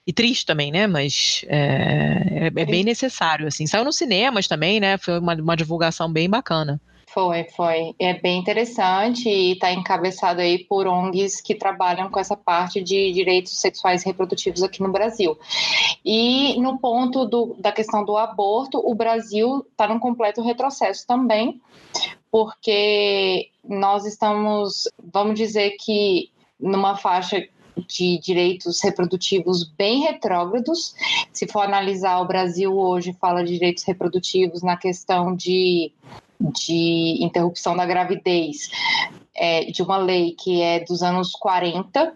E 0.06 0.12
triste 0.12 0.46
também, 0.46 0.72
né? 0.72 0.86
Mas 0.86 1.44
é, 1.46 2.46
é, 2.46 2.46
é 2.46 2.64
bem 2.64 2.82
necessário, 2.84 3.46
assim. 3.46 3.66
Saiu 3.66 3.84
nos 3.84 3.96
cinemas 3.96 4.48
também, 4.48 4.80
né? 4.80 4.96
Foi 4.96 5.18
uma, 5.18 5.34
uma 5.34 5.54
divulgação 5.54 6.10
bem 6.10 6.30
bacana. 6.30 6.80
Foi, 7.12 7.44
foi. 7.44 7.94
É 7.98 8.12
bem 8.12 8.38
interessante 8.38 9.28
e 9.28 9.52
está 9.52 9.72
encabeçado 9.72 10.40
aí 10.40 10.58
por 10.58 10.86
ONGs 10.86 11.40
que 11.40 11.54
trabalham 11.54 12.10
com 12.10 12.20
essa 12.20 12.36
parte 12.36 12.82
de 12.82 13.12
direitos 13.12 13.58
sexuais 13.58 14.02
e 14.02 14.06
reprodutivos 14.06 14.62
aqui 14.62 14.82
no 14.82 14.92
Brasil. 14.92 15.38
E 16.04 16.60
no 16.60 16.78
ponto 16.78 17.24
do, 17.24 17.56
da 17.58 17.72
questão 17.72 18.04
do 18.04 18.16
aborto, 18.16 18.78
o 18.84 18.94
Brasil 18.94 19.64
está 19.70 19.88
num 19.88 19.98
completo 19.98 20.42
retrocesso 20.42 21.06
também, 21.06 21.60
porque 22.30 23.48
nós 23.64 24.04
estamos, 24.04 24.84
vamos 25.02 25.38
dizer 25.38 25.76
que 25.80 26.30
numa 26.60 26.94
faixa 26.96 27.46
de 27.86 28.18
direitos 28.18 28.80
reprodutivos 28.80 29.64
bem 29.64 30.02
retrógrados. 30.02 30.94
Se 31.32 31.46
for 31.46 31.60
analisar, 31.60 32.20
o 32.20 32.26
Brasil 32.26 32.76
hoje 32.76 33.16
fala 33.20 33.44
de 33.44 33.54
direitos 33.54 33.84
reprodutivos 33.84 34.62
na 34.62 34.76
questão 34.76 35.34
de 35.34 35.92
de 36.40 37.18
interrupção 37.20 37.76
da 37.76 37.84
gravidez 37.84 38.70
é, 39.34 39.64
de 39.64 39.82
uma 39.82 39.96
lei 39.96 40.32
que 40.32 40.62
é 40.62 40.80
dos 40.80 41.02
anos 41.02 41.32
40, 41.32 42.14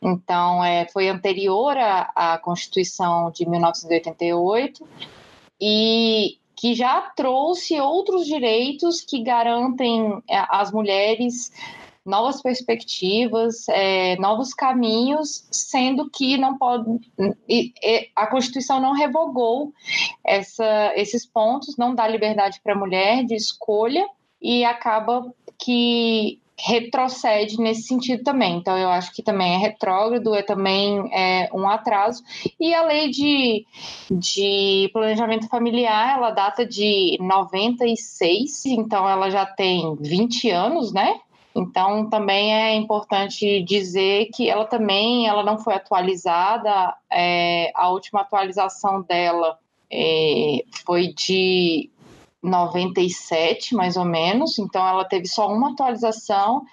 então 0.00 0.64
é, 0.64 0.86
foi 0.88 1.08
anterior 1.08 1.76
à, 1.76 2.10
à 2.14 2.38
Constituição 2.38 3.30
de 3.30 3.48
1988 3.48 4.86
e 5.60 6.38
que 6.56 6.74
já 6.74 7.00
trouxe 7.16 7.80
outros 7.80 8.26
direitos 8.26 9.00
que 9.00 9.22
garantem 9.22 10.22
é, 10.28 10.44
às 10.48 10.70
mulheres 10.70 11.52
novas 12.04 12.42
perspectivas, 12.42 13.68
é, 13.68 14.16
novos 14.16 14.52
caminhos, 14.52 15.46
sendo 15.50 16.10
que 16.10 16.36
não 16.36 16.58
pode 16.58 16.84
a 18.16 18.26
Constituição 18.26 18.80
não 18.80 18.92
revogou 18.92 19.72
essa, 20.24 20.92
esses 20.96 21.24
pontos, 21.24 21.76
não 21.76 21.94
dá 21.94 22.06
liberdade 22.08 22.60
para 22.62 22.74
a 22.74 22.78
mulher 22.78 23.24
de 23.24 23.34
escolha 23.34 24.06
e 24.40 24.64
acaba 24.64 25.32
que 25.58 26.40
retrocede 26.58 27.58
nesse 27.58 27.82
sentido 27.82 28.22
também. 28.22 28.56
Então, 28.56 28.78
eu 28.78 28.88
acho 28.88 29.12
que 29.12 29.22
também 29.22 29.54
é 29.54 29.58
retrógrado, 29.58 30.34
é 30.34 30.42
também 30.42 31.10
é, 31.12 31.48
um 31.52 31.68
atraso. 31.68 32.22
E 32.58 32.72
a 32.72 32.84
lei 32.84 33.08
de, 33.10 33.66
de 34.10 34.88
planejamento 34.92 35.48
familiar, 35.48 36.16
ela 36.16 36.30
data 36.30 36.64
de 36.64 37.16
96, 37.20 38.66
então 38.66 39.08
ela 39.08 39.28
já 39.30 39.44
tem 39.44 39.96
20 40.00 40.50
anos, 40.50 40.92
né? 40.92 41.18
Então, 41.54 42.08
também 42.08 42.54
é 42.54 42.74
importante 42.74 43.62
dizer 43.62 44.30
que 44.34 44.48
ela 44.48 44.64
também 44.64 45.26
ela 45.26 45.42
não 45.42 45.58
foi 45.58 45.74
atualizada. 45.74 46.94
É, 47.10 47.70
a 47.74 47.90
última 47.90 48.22
atualização 48.22 49.02
dela 49.02 49.58
é, 49.90 50.64
foi 50.84 51.12
de 51.12 51.90
97, 52.42 53.74
mais 53.74 53.96
ou 53.96 54.04
menos. 54.04 54.58
Então, 54.58 54.86
ela 54.86 55.04
teve 55.04 55.26
só 55.26 55.52
uma 55.52 55.72
atualização 55.72 56.64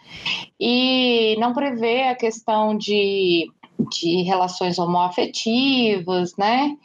e 0.59 1.35
não 1.39 1.53
prevê 1.53 2.03
a 2.03 2.15
questão 2.15 2.75
de, 2.75 3.51
de 3.91 4.21
relações 4.23 4.79
homoafetivas, 4.79 6.35
né? 6.37 6.75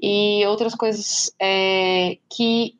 E 0.00 0.44
outras 0.46 0.74
coisas 0.74 1.34
é, 1.40 2.18
que 2.28 2.76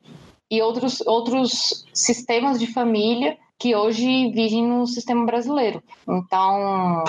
e 0.49 0.61
outros, 0.61 1.01
outros 1.07 1.83
sistemas 1.91 2.59
de 2.59 2.67
família 2.67 3.35
que 3.63 3.73
hoje 3.73 4.29
vigem 4.31 4.67
no 4.67 4.85
sistema 4.85 5.25
brasileiro. 5.25 5.81
Então, 6.05 7.05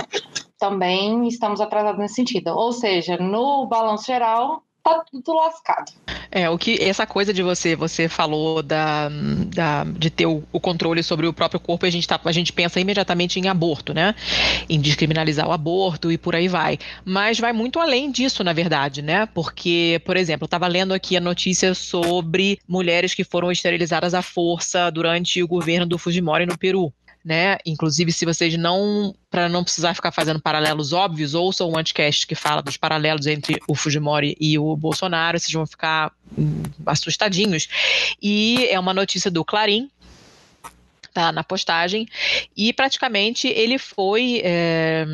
também 0.57 1.27
estamos 1.27 1.61
atrasados 1.61 1.99
nesse 1.99 2.15
sentido. 2.15 2.51
Ou 2.51 2.73
seja, 2.73 3.17
no 3.17 3.67
balanço 3.67 4.07
geral, 4.07 4.63
tá 4.81 5.05
tudo 5.11 5.35
lascado. 5.35 5.91
É, 6.37 6.51
o 6.51 6.59
que 6.59 6.83
essa 6.83 7.07
coisa 7.07 7.33
de 7.33 7.45
você, 7.45 7.77
você 7.77 8.09
falou 8.09 8.61
da, 8.61 9.09
da 9.55 9.85
de 9.85 10.11
ter 10.11 10.27
o, 10.27 10.43
o 10.51 10.59
controle 10.59 11.01
sobre 11.01 11.29
o 11.29 11.33
próprio 11.33 11.61
corpo, 11.61 11.87
a 11.87 11.91
gente 11.91 12.09
tá, 12.09 12.21
a 12.25 12.33
gente 12.33 12.53
pensa 12.53 12.81
imediatamente 12.81 13.39
em 13.39 13.47
aborto, 13.47 13.95
né? 13.95 14.17
Em 14.69 14.81
descriminalizar 14.81 15.47
o 15.47 15.53
aborto 15.53 16.11
e 16.11 16.19
por 16.19 16.35
aí 16.35 16.49
vai. 16.49 16.77
Mas 17.05 17.39
vai 17.39 17.53
muito 17.53 17.79
além 17.79 18.11
disso, 18.11 18.43
na 18.43 18.53
verdade, 18.53 19.01
né? 19.01 19.27
Porque, 19.27 20.03
por 20.05 20.17
exemplo, 20.17 20.43
eu 20.43 20.47
estava 20.47 20.67
lendo 20.67 20.93
aqui 20.93 21.17
a 21.17 21.21
notícia 21.21 21.73
sobre 21.73 22.59
mulheres 22.67 23.15
que 23.15 23.23
foram 23.23 23.53
esterilizadas 23.53 24.13
à 24.13 24.21
força 24.21 24.91
durante 24.91 25.41
o 25.41 25.47
governo 25.47 25.87
do 25.87 25.99
Fujimori 25.99 26.47
no 26.47 26.59
Peru 26.59 26.93
né? 27.25 27.57
Inclusive, 27.65 28.13
se 28.13 28.27
vocês 28.27 28.57
não, 28.59 29.15
para 29.31 29.49
não 29.49 29.65
precisar 29.65 29.95
ficar 29.95 30.13
fazendo 30.13 30.41
paralelos 30.41 30.93
óbvios, 30.93 31.33
ouçam 31.33 31.71
o 31.71 31.79
anticast 31.79 32.27
que 32.27 32.35
fala 32.35 32.63
dos 32.63 32.77
paralelos 32.77 33.27
entre 33.27 33.59
o 33.67 33.75
Fujimori 33.75 34.37
e 34.39 34.59
o 34.59 34.77
Bolsonaro, 34.77 35.39
vocês 35.39 35.53
vão 35.53 35.67
ficar 35.67 36.13
hum, 36.37 36.63
assustadinhos. 36.85 37.69
E 38.21 38.67
é 38.67 38.79
uma 38.79 38.93
notícia 38.93 39.31
do 39.31 39.45
Clarim, 39.45 39.91
tá 41.15 41.31
na 41.31 41.45
postagem, 41.45 42.09
e 42.57 42.73
praticamente 42.73 43.47
ele 43.47 43.79
foi 43.79 44.43
é, 44.45 45.07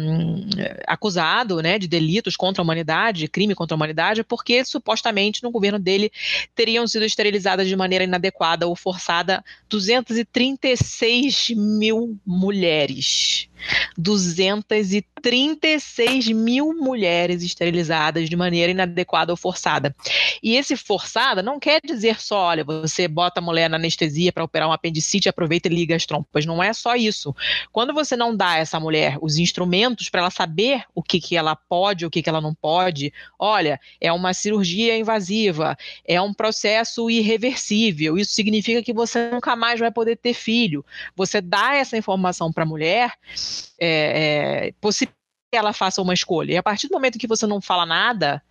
acusado 0.86 1.60
né, 1.60 1.78
de 1.78 1.86
delitos 1.86 2.36
contra 2.36 2.62
a 2.62 2.64
humanidade, 2.64 3.28
crime 3.28 3.54
contra 3.54 3.74
a 3.74 3.76
humanidade, 3.76 4.24
porque 4.24 4.64
supostamente 4.64 5.42
no 5.42 5.50
governo 5.50 5.78
dele 5.78 6.10
teriam 6.54 6.88
sido 6.88 7.04
esterilizadas 7.04 7.68
de 7.68 7.76
maneira 7.76 8.04
inadequada 8.04 8.66
ou 8.66 8.74
forçada 8.74 9.44
236 9.68 11.50
mil 11.50 12.18
mulheres. 12.26 13.49
236 13.96 16.28
mil 16.28 16.74
mulheres 16.74 17.42
esterilizadas 17.42 18.28
de 18.28 18.36
maneira 18.36 18.72
inadequada 18.72 19.32
ou 19.32 19.36
forçada. 19.36 19.96
E 20.42 20.56
esse 20.56 20.76
forçada 20.76 21.42
não 21.42 21.60
quer 21.60 21.80
dizer 21.84 22.20
só, 22.20 22.46
olha, 22.46 22.64
você 22.64 23.08
bota 23.08 23.40
a 23.40 23.42
mulher 23.42 23.68
na 23.68 23.76
anestesia 23.76 24.32
para 24.32 24.44
operar 24.44 24.68
um 24.68 24.72
apendicite, 24.72 25.28
aproveita 25.28 25.68
e 25.68 25.74
liga 25.74 25.94
as 25.94 26.06
trompas. 26.06 26.46
Não 26.46 26.62
é 26.62 26.72
só 26.72 26.94
isso. 26.94 27.34
Quando 27.72 27.92
você 27.92 28.16
não 28.16 28.36
dá 28.36 28.50
a 28.50 28.58
essa 28.58 28.80
mulher 28.80 29.18
os 29.20 29.38
instrumentos 29.38 30.08
para 30.08 30.20
ela 30.20 30.30
saber 30.30 30.84
o 30.94 31.02
que, 31.02 31.20
que 31.20 31.36
ela 31.36 31.54
pode, 31.54 32.06
o 32.06 32.10
que, 32.10 32.22
que 32.22 32.28
ela 32.28 32.40
não 32.40 32.54
pode, 32.54 33.12
olha, 33.38 33.80
é 34.00 34.12
uma 34.12 34.32
cirurgia 34.32 34.96
invasiva, 34.96 35.76
é 36.06 36.20
um 36.20 36.32
processo 36.32 37.10
irreversível. 37.10 38.18
Isso 38.18 38.32
significa 38.32 38.82
que 38.82 38.92
você 38.92 39.30
nunca 39.30 39.56
mais 39.56 39.80
vai 39.80 39.90
poder 39.90 40.16
ter 40.16 40.34
filho. 40.34 40.84
Você 41.16 41.40
dá 41.40 41.74
essa 41.74 41.96
informação 41.96 42.52
para 42.52 42.62
a 42.62 42.66
mulher 42.66 43.12
é, 43.78 44.70
é, 44.70 44.72
que 45.50 45.56
ela 45.56 45.72
faça 45.72 46.00
uma 46.00 46.14
escolha. 46.14 46.52
E 46.52 46.56
a 46.56 46.62
partir 46.62 46.88
do 46.88 46.92
momento 46.92 47.18
que 47.18 47.26
você 47.26 47.46
não 47.46 47.60
fala 47.60 47.84
nada, 47.84 48.42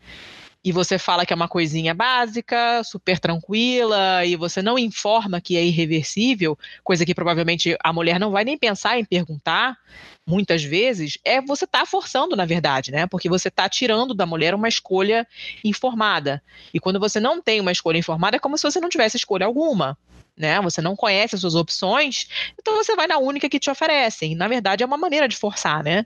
e 0.63 0.71
você 0.71 0.99
fala 0.99 1.25
que 1.25 1.31
é 1.31 1.35
uma 1.35 1.47
coisinha 1.47 1.93
básica, 1.93 2.83
super 2.83 3.17
tranquila, 3.17 4.25
e 4.25 4.35
você 4.35 4.61
não 4.61 4.77
informa 4.77 5.39
que 5.39 5.55
é 5.55 5.63
irreversível, 5.63 6.57
coisa 6.83 7.05
que 7.05 7.15
provavelmente 7.15 7.77
a 7.81 7.93
mulher 7.93 8.19
não 8.19 8.31
vai 8.31 8.43
nem 8.43 8.57
pensar 8.57 8.99
em 8.99 9.05
perguntar, 9.05 9.77
muitas 10.27 10.61
vezes, 10.61 11.17
é 11.23 11.41
você 11.41 11.65
tá 11.65 11.85
forçando, 11.85 12.35
na 12.35 12.45
verdade, 12.45 12.91
né? 12.91 13.07
Porque 13.07 13.29
você 13.29 13.49
tá 13.49 13.69
tirando 13.69 14.13
da 14.13 14.25
mulher 14.25 14.53
uma 14.53 14.67
escolha 14.67 15.25
informada. 15.63 16.43
E 16.73 16.79
quando 16.79 16.99
você 16.99 17.19
não 17.19 17.41
tem 17.41 17.61
uma 17.61 17.71
escolha 17.71 17.97
informada, 17.97 18.35
é 18.35 18.39
como 18.39 18.57
se 18.57 18.63
você 18.63 18.81
não 18.81 18.89
tivesse 18.89 19.15
escolha 19.15 19.45
alguma 19.45 19.97
né? 20.39 20.59
Você 20.61 20.81
não 20.81 20.95
conhece 20.95 21.35
as 21.35 21.41
suas 21.41 21.53
opções, 21.53 22.27
então 22.57 22.75
você 22.75 22.95
vai 22.95 23.05
na 23.05 23.17
única 23.17 23.49
que 23.49 23.59
te 23.59 23.69
oferecem. 23.69 24.33
Na 24.35 24.47
verdade, 24.47 24.81
é 24.83 24.85
uma 24.85 24.97
maneira 24.97 25.27
de 25.27 25.35
forçar, 25.35 25.83
né? 25.83 26.05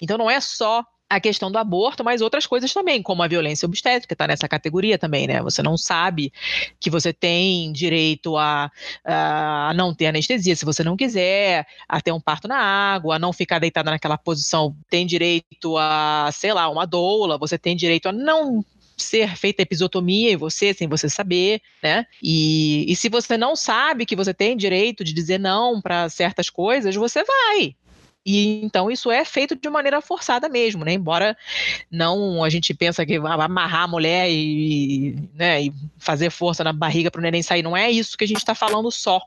Então 0.00 0.18
não 0.18 0.30
é 0.30 0.38
só 0.40 0.84
a 1.08 1.20
questão 1.20 1.52
do 1.52 1.58
aborto, 1.58 2.02
mas 2.02 2.22
outras 2.22 2.46
coisas 2.46 2.72
também, 2.72 3.02
como 3.02 3.22
a 3.22 3.28
violência 3.28 3.66
obstétrica, 3.66 4.14
está 4.14 4.26
nessa 4.26 4.48
categoria 4.48 4.96
também, 4.96 5.26
né? 5.26 5.42
Você 5.42 5.62
não 5.62 5.76
sabe 5.76 6.32
que 6.80 6.88
você 6.88 7.12
tem 7.12 7.70
direito 7.70 8.36
a, 8.38 8.70
a 9.04 9.72
não 9.74 9.94
ter 9.94 10.06
anestesia 10.06 10.56
se 10.56 10.64
você 10.64 10.82
não 10.82 10.96
quiser, 10.96 11.66
a 11.86 12.00
ter 12.00 12.12
um 12.12 12.20
parto 12.20 12.48
na 12.48 12.56
água, 12.56 13.16
a 13.16 13.18
não 13.18 13.32
ficar 13.32 13.58
deitada 13.58 13.90
naquela 13.90 14.16
posição, 14.16 14.74
tem 14.88 15.06
direito 15.06 15.76
a, 15.76 16.30
sei 16.32 16.52
lá, 16.54 16.68
uma 16.70 16.86
doula, 16.86 17.36
você 17.36 17.58
tem 17.58 17.76
direito 17.76 18.08
a 18.08 18.12
não 18.12 18.64
ser 19.02 19.36
feita 19.36 19.62
episiotomia 19.62 20.32
em 20.32 20.36
você 20.36 20.72
sem 20.72 20.88
você 20.88 21.08
saber, 21.08 21.60
né? 21.82 22.06
E, 22.22 22.84
e 22.90 22.96
se 22.96 23.08
você 23.08 23.36
não 23.36 23.54
sabe 23.54 24.06
que 24.06 24.16
você 24.16 24.32
tem 24.32 24.56
direito 24.56 25.04
de 25.04 25.12
dizer 25.12 25.38
não 25.38 25.80
para 25.80 26.08
certas 26.08 26.48
coisas, 26.48 26.94
você 26.94 27.22
vai. 27.24 27.74
E 28.24 28.64
então 28.64 28.90
isso 28.90 29.10
é 29.10 29.24
feito 29.24 29.56
de 29.56 29.68
maneira 29.68 30.00
forçada 30.00 30.48
mesmo, 30.48 30.84
né? 30.84 30.92
Embora 30.92 31.36
não 31.90 32.42
a 32.44 32.48
gente 32.48 32.72
pensa 32.72 33.04
que 33.04 33.16
amarrar 33.16 33.82
a 33.82 33.88
mulher 33.88 34.30
e, 34.30 35.16
né, 35.34 35.62
e 35.64 35.72
fazer 35.98 36.30
força 36.30 36.62
na 36.62 36.72
barriga 36.72 37.10
para 37.10 37.18
o 37.18 37.22
neném 37.22 37.42
sair, 37.42 37.62
não 37.62 37.76
é 37.76 37.90
isso 37.90 38.16
que 38.16 38.24
a 38.24 38.28
gente 38.28 38.38
está 38.38 38.54
falando 38.54 38.90
só 38.90 39.20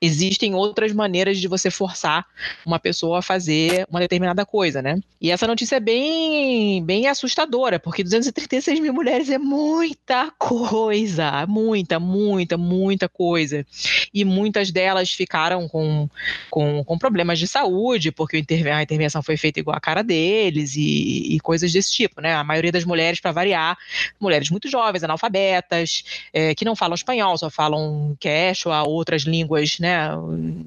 existem 0.00 0.54
outras 0.54 0.92
maneiras 0.92 1.38
de 1.38 1.48
você 1.48 1.70
forçar 1.70 2.24
uma 2.64 2.78
pessoa 2.78 3.18
a 3.18 3.22
fazer 3.22 3.86
uma 3.90 4.00
determinada 4.00 4.46
coisa, 4.46 4.80
né? 4.80 5.00
E 5.20 5.30
essa 5.32 5.46
notícia 5.46 5.76
é 5.76 5.80
bem, 5.80 6.84
bem 6.84 7.08
assustadora, 7.08 7.80
porque 7.80 8.04
236 8.04 8.78
mil 8.78 8.94
mulheres 8.94 9.28
é 9.30 9.38
muita 9.38 10.30
coisa, 10.38 11.44
muita, 11.48 11.98
muita, 11.98 12.56
muita 12.56 13.08
coisa. 13.08 13.66
E 14.14 14.24
muitas 14.24 14.70
delas 14.70 15.10
ficaram 15.10 15.68
com, 15.68 16.08
com, 16.48 16.84
com 16.84 16.98
problemas 16.98 17.38
de 17.38 17.48
saúde, 17.48 18.12
porque 18.12 18.36
a 18.36 18.82
intervenção 18.82 19.22
foi 19.22 19.36
feita 19.36 19.58
igual 19.58 19.76
a 19.76 19.80
cara 19.80 20.02
deles 20.02 20.76
e, 20.76 21.34
e 21.34 21.40
coisas 21.40 21.72
desse 21.72 21.90
tipo, 21.92 22.20
né? 22.20 22.34
A 22.34 22.44
maioria 22.44 22.70
das 22.70 22.84
mulheres, 22.84 23.20
para 23.20 23.32
variar, 23.32 23.76
mulheres 24.20 24.50
muito 24.50 24.68
jovens, 24.68 25.02
analfabetas, 25.02 26.04
é, 26.32 26.54
que 26.54 26.64
não 26.64 26.76
falam 26.76 26.94
espanhol, 26.94 27.36
só 27.36 27.50
falam 27.50 28.16
quechua, 28.20 28.84
outras 28.84 29.22
línguas, 29.22 29.80
né? 29.80 29.87
Né, 29.88 30.08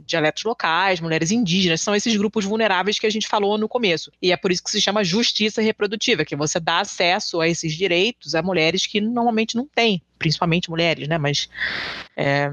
dialetos 0.06 0.44
locais, 0.44 1.00
mulheres 1.00 1.32
indígenas, 1.32 1.82
são 1.82 1.96
esses 1.96 2.16
grupos 2.16 2.44
vulneráveis 2.44 2.98
que 2.98 3.06
a 3.06 3.10
gente 3.10 3.28
falou 3.28 3.58
no 3.58 3.70
começo. 3.70 4.12
E 4.22 4.32
é 4.32 4.38
por 4.38 4.52
isso 4.52 4.64
que 4.64 4.72
se 4.72 4.82
chama 4.82 5.04
justiça 5.04 5.62
reprodutiva, 5.62 6.26
que 6.26 6.36
você 6.36 6.60
dá 6.60 6.80
acesso 6.80 7.40
a 7.40 7.48
esses 7.48 7.74
direitos 7.74 8.34
a 8.34 8.42
mulheres 8.42 8.88
que 8.88 9.00
normalmente 9.00 9.56
não 9.56 9.68
têm, 9.68 10.02
principalmente 10.18 10.70
mulheres, 10.70 11.08
né, 11.08 11.18
mas 11.18 11.48
é, 12.18 12.52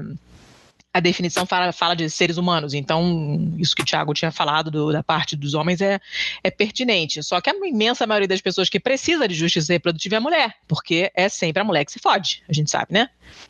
a 0.93 0.99
definição 0.99 1.45
fala, 1.45 1.71
fala, 1.71 1.95
de 1.95 2.09
seres 2.09 2.37
humanos, 2.37 2.73
então 2.73 3.53
isso 3.57 3.75
que 3.75 3.83
o 3.83 3.85
Tiago 3.85 4.13
tinha 4.13 4.31
falado 4.31 4.71
do, 4.71 4.91
da 4.91 5.03
parte 5.03 5.35
dos 5.35 5.53
homens 5.53 5.81
é, 5.81 5.99
é, 6.43 6.49
pertinente. 6.49 7.21
Só 7.21 7.39
que 7.39 7.49
a 7.49 7.53
imensa 7.67 8.07
maioria 8.07 8.27
das 8.27 8.41
pessoas 8.41 8.69
que 8.69 8.79
precisa 8.79 9.27
de 9.27 9.35
justiça 9.35 9.71
reprodutiva 9.71 10.15
é 10.15 10.17
a 10.17 10.21
mulher, 10.21 10.55
porque 10.67 11.11
é 11.15 11.29
sempre 11.29 11.61
a 11.61 11.65
mulher 11.65 11.85
que 11.85 11.91
se 11.91 11.99
fode, 11.99 12.43
a 12.49 12.53
gente 12.53 12.71
sabe, 12.71 12.93
né? 12.93 13.09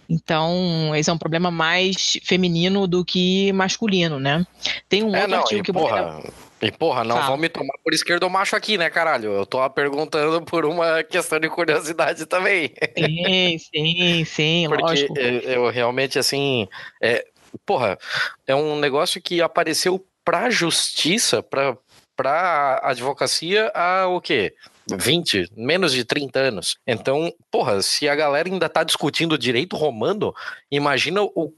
Então, 0.09 0.93
esse 0.95 1.09
é 1.09 1.13
um 1.13 1.17
problema 1.17 1.51
mais 1.51 2.17
feminino 2.23 2.87
do 2.87 3.05
que 3.05 3.51
masculino, 3.53 4.19
né? 4.19 4.45
Tem 4.87 5.03
um 5.03 5.15
é, 5.15 5.19
outro 5.21 5.31
não, 5.31 5.37
artigo 5.39 5.63
que 5.63 5.71
porra, 5.71 6.23
E 6.61 6.71
porra, 6.71 7.03
não 7.03 7.21
vão 7.21 7.37
me 7.37 7.47
tomar 7.47 7.75
por 7.83 7.93
esquerdo 7.93 8.23
ou 8.23 8.29
macho 8.29 8.55
aqui, 8.55 8.77
né, 8.77 8.89
caralho? 8.89 9.31
Eu 9.31 9.45
tô 9.45 9.69
perguntando 9.69 10.41
por 10.41 10.65
uma 10.65 11.03
questão 11.03 11.39
de 11.39 11.47
curiosidade 11.47 12.25
também. 12.25 12.73
Sim, 12.97 13.57
sim, 13.59 14.25
sim, 14.25 14.65
Porque 14.69 14.83
lógico. 14.83 15.17
Eu, 15.17 15.39
eu 15.41 15.69
realmente, 15.69 16.17
assim, 16.17 16.67
é, 17.01 17.25
porra, 17.65 17.97
é 18.45 18.55
um 18.55 18.79
negócio 18.79 19.21
que 19.21 19.41
apareceu 19.41 20.05
pra 20.23 20.49
justiça, 20.49 21.41
pra, 21.41 21.77
pra 22.15 22.79
advocacia 22.83 23.71
há 23.73 24.07
o 24.07 24.21
quê? 24.21 24.53
20, 24.91 25.51
menos 25.55 25.93
de 25.93 26.03
30 26.03 26.39
anos. 26.39 26.77
Então, 26.85 27.33
porra, 27.51 27.81
se 27.81 28.09
a 28.09 28.15
galera 28.15 28.49
ainda 28.49 28.67
tá 28.67 28.83
discutindo 28.83 29.37
direito 29.37 29.75
romano, 29.75 30.33
imagina 30.71 31.21
o, 31.23 31.53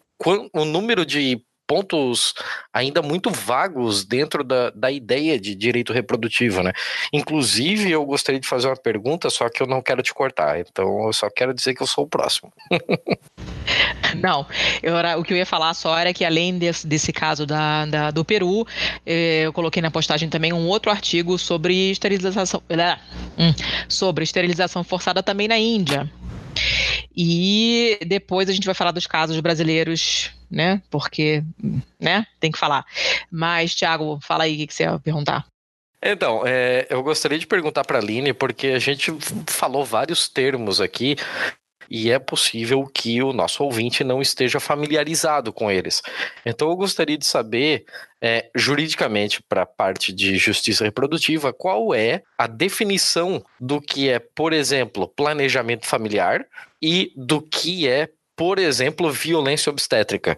o 0.53 0.65
número 0.65 1.05
de 1.05 1.41
pontos 1.71 2.33
ainda 2.73 3.01
muito 3.01 3.31
vagos 3.31 4.03
dentro 4.03 4.43
da, 4.43 4.71
da 4.71 4.91
ideia 4.91 5.39
de 5.39 5.55
direito 5.55 5.93
reprodutivo, 5.93 6.61
né? 6.61 6.73
Inclusive, 7.13 7.89
eu 7.89 8.05
gostaria 8.05 8.41
de 8.41 8.47
fazer 8.47 8.67
uma 8.67 8.75
pergunta, 8.75 9.29
só 9.29 9.47
que 9.47 9.63
eu 9.63 9.67
não 9.67 9.81
quero 9.81 10.03
te 10.03 10.13
cortar, 10.13 10.59
então 10.59 11.05
eu 11.05 11.13
só 11.13 11.29
quero 11.29 11.53
dizer 11.53 11.73
que 11.73 11.81
eu 11.81 11.87
sou 11.87 12.03
o 12.03 12.09
próximo. 12.09 12.51
Não, 14.19 14.45
eu, 14.83 14.95
o 15.17 15.23
que 15.23 15.31
eu 15.31 15.37
ia 15.37 15.45
falar 15.45 15.73
só 15.73 15.97
era 15.97 16.13
que 16.13 16.25
além 16.25 16.57
desse, 16.57 16.85
desse 16.85 17.13
caso 17.13 17.45
da, 17.45 17.85
da, 17.85 18.11
do 18.11 18.25
Peru, 18.25 18.67
eh, 19.05 19.43
eu 19.45 19.53
coloquei 19.53 19.81
na 19.81 19.89
postagem 19.89 20.27
também 20.27 20.51
um 20.51 20.67
outro 20.67 20.91
artigo 20.91 21.39
sobre 21.39 21.91
esterilização, 21.91 22.61
hum, 23.37 23.53
sobre 23.87 24.25
esterilização 24.25 24.83
forçada 24.83 25.23
também 25.23 25.47
na 25.47 25.57
Índia. 25.57 26.11
E 27.15 27.97
depois 28.05 28.49
a 28.49 28.51
gente 28.51 28.65
vai 28.65 28.75
falar 28.75 28.91
dos 28.91 29.07
casos 29.07 29.39
brasileiros, 29.39 30.31
né? 30.51 30.81
Porque, 30.89 31.43
né? 31.99 32.27
Tem 32.39 32.51
que 32.51 32.59
falar. 32.59 32.85
Mas, 33.31 33.73
Thiago, 33.73 34.19
fala 34.21 34.43
aí 34.43 34.63
o 34.63 34.67
que 34.67 34.73
você 34.73 34.83
ia 34.83 34.99
perguntar. 34.99 35.45
Então, 36.03 36.41
é, 36.45 36.87
eu 36.89 37.01
gostaria 37.03 37.37
de 37.37 37.45
perguntar 37.45 37.85
para 37.85 37.99
a 37.99 38.01
Aline, 38.01 38.33
porque 38.33 38.67
a 38.67 38.79
gente 38.79 39.15
falou 39.47 39.85
vários 39.85 40.27
termos 40.27 40.81
aqui 40.81 41.15
e 41.91 42.09
é 42.09 42.17
possível 42.17 42.85
que 42.85 43.21
o 43.21 43.33
nosso 43.33 43.65
ouvinte 43.65 44.01
não 44.01 44.21
esteja 44.21 44.61
familiarizado 44.61 45.51
com 45.51 45.69
eles. 45.69 46.01
Então 46.45 46.69
eu 46.69 46.75
gostaria 46.77 47.17
de 47.17 47.25
saber, 47.25 47.85
é, 48.21 48.49
juridicamente, 48.55 49.43
para 49.43 49.63
a 49.63 49.65
parte 49.65 50.13
de 50.13 50.37
justiça 50.37 50.85
reprodutiva, 50.85 51.51
qual 51.51 51.93
é 51.93 52.23
a 52.37 52.47
definição 52.47 53.43
do 53.59 53.81
que 53.81 54.07
é, 54.07 54.19
por 54.19 54.53
exemplo, 54.53 55.05
planejamento 55.05 55.85
familiar 55.85 56.47
e 56.81 57.11
do 57.13 57.41
que 57.41 57.89
é, 57.89 58.09
por 58.41 58.57
exemplo, 58.57 59.11
violência 59.11 59.69
obstétrica 59.69 60.35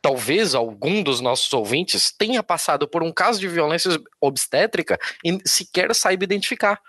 talvez 0.00 0.54
algum 0.54 1.02
dos 1.02 1.20
nossos 1.20 1.52
ouvintes 1.52 2.10
tenha 2.10 2.42
passado 2.42 2.88
por 2.88 3.02
um 3.02 3.12
caso 3.12 3.38
de 3.38 3.46
violência 3.46 4.00
obstétrica 4.18 4.98
e 5.22 5.38
sequer 5.44 5.94
saiba 5.94 6.24
identificar. 6.24 6.80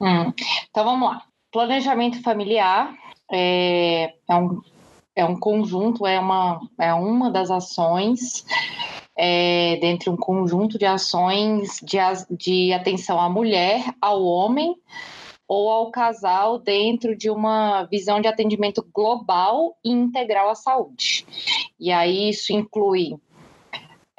Hum. 0.00 0.32
Então 0.68 0.84
vamos 0.84 1.10
lá. 1.10 1.22
Planejamento 1.52 2.20
familiar 2.22 2.92
é, 3.30 4.14
é, 4.28 4.34
um, 4.34 4.60
é 5.14 5.24
um 5.24 5.38
conjunto, 5.38 6.04
é 6.04 6.18
uma, 6.18 6.60
é 6.76 6.92
uma 6.92 7.30
das 7.30 7.48
ações 7.48 8.44
é, 9.16 9.78
dentre 9.80 10.10
um 10.10 10.16
conjunto 10.16 10.76
de 10.76 10.86
ações 10.86 11.78
de, 11.84 11.98
de 12.36 12.72
atenção 12.72 13.20
à 13.20 13.28
mulher, 13.28 13.94
ao 14.00 14.24
homem 14.24 14.74
ou 15.50 15.68
ao 15.68 15.90
casal 15.90 16.60
dentro 16.60 17.16
de 17.16 17.28
uma 17.28 17.82
visão 17.82 18.20
de 18.20 18.28
atendimento 18.28 18.86
global 18.94 19.76
e 19.84 19.90
integral 19.90 20.48
à 20.48 20.54
saúde. 20.54 21.26
E 21.78 21.90
aí 21.90 22.30
isso 22.30 22.52
inclui 22.52 23.16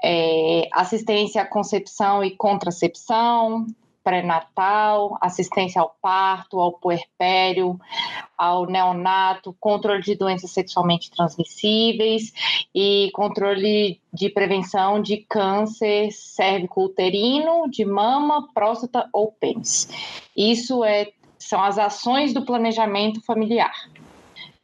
é, 0.04 0.68
assistência 0.74 1.42
à 1.42 1.46
concepção 1.46 2.22
e 2.22 2.32
contracepção, 2.32 3.66
pré-natal, 4.04 5.18
assistência 5.22 5.80
ao 5.80 5.96
parto, 6.02 6.60
ao 6.60 6.74
puerpério, 6.74 7.80
ao 8.38 8.66
neonato, 8.66 9.56
controle 9.58 10.02
de 10.02 10.16
doenças 10.16 10.52
sexualmente 10.52 11.10
transmissíveis 11.12 12.34
e 12.76 13.10
controle 13.14 14.02
de 14.12 14.30
prevenção 14.30 15.02
de 15.02 15.16
câncer 15.30 16.12
cérvico-uterino, 16.12 17.70
de 17.70 17.86
mama, 17.86 18.50
próstata 18.54 19.08
ou 19.14 19.32
pênis. 19.32 19.88
Isso 20.36 20.84
é 20.84 21.14
são 21.42 21.62
as 21.62 21.78
ações 21.78 22.34
do 22.34 22.46
planejamento 22.46 23.22
familiar 23.22 23.74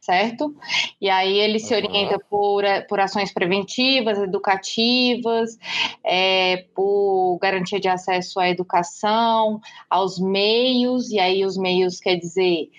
certo? 0.08 0.56
E 0.98 1.10
aí 1.10 1.38
ele 1.38 1.58
se 1.58 1.74
orienta 1.74 2.18
por, 2.30 2.64
por 2.88 2.98
ações 2.98 3.30
preventivas, 3.30 4.16
educativas, 4.16 5.58
é, 6.02 6.64
por 6.74 7.38
garantia 7.42 7.78
de 7.78 7.88
acesso 7.88 8.40
à 8.40 8.48
educação, 8.48 9.60
aos 9.90 10.18
meios, 10.18 11.10
e 11.10 11.20
aí 11.20 11.44
os 11.44 11.58
meios 11.58 12.00
quer 12.00 12.16
dizer 12.16 12.70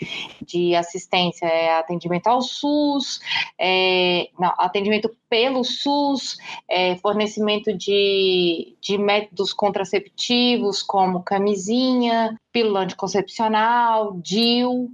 de 0.42 0.74
assistência 0.74 1.46
é 1.46 1.78
atendimento 1.78 2.26
ao 2.26 2.42
SUS, 2.42 3.20
é, 3.60 4.30
não, 4.39 4.52
atendimento 4.58 5.15
pelo 5.30 5.63
SUS, 5.63 6.36
é, 6.68 6.96
fornecimento 6.96 7.72
de, 7.78 8.76
de 8.82 8.98
métodos 8.98 9.54
contraceptivos 9.54 10.82
como 10.82 11.22
camisinha, 11.22 12.36
pílula 12.52 12.82
anticoncepcional, 12.82 14.13
DIL, 14.20 14.89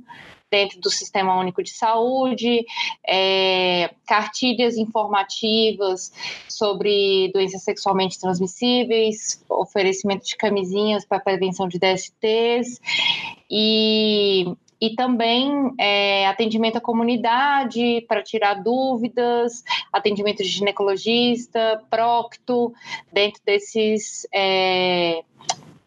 dentro 0.49 0.79
do 0.79 0.89
Sistema 0.89 1.37
Único 1.39 1.61
de 1.63 1.71
Saúde, 1.71 2.65
é, 3.07 3.93
cartilhas 4.07 4.77
informativas 4.77 6.11
sobre 6.47 7.31
doenças 7.33 7.63
sexualmente 7.63 8.19
transmissíveis, 8.19 9.43
oferecimento 9.49 10.25
de 10.25 10.35
camisinhas 10.35 11.05
para 11.05 11.19
prevenção 11.19 11.67
de 11.67 11.79
DSTs 11.79 12.79
e 13.49 14.55
e 14.79 14.93
também 14.93 15.73
é, 15.79 16.27
atendimento 16.27 16.77
à 16.77 16.81
comunidade 16.81 18.05
para 18.07 18.21
tirar 18.21 18.55
dúvidas, 18.55 19.63
atendimento 19.91 20.43
de 20.43 20.49
ginecologista, 20.49 21.81
procto, 21.89 22.73
dentro 23.11 23.41
desses 23.45 24.27
é, 24.33 25.23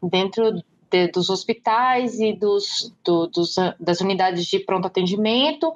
dentro 0.02 0.62
de, 0.90 1.08
dos 1.08 1.30
hospitais 1.30 2.18
e 2.20 2.32
dos, 2.32 2.94
do, 3.04 3.26
dos, 3.26 3.56
das 3.78 4.00
unidades 4.00 4.46
de 4.46 4.58
pronto 4.58 4.86
atendimento, 4.86 5.72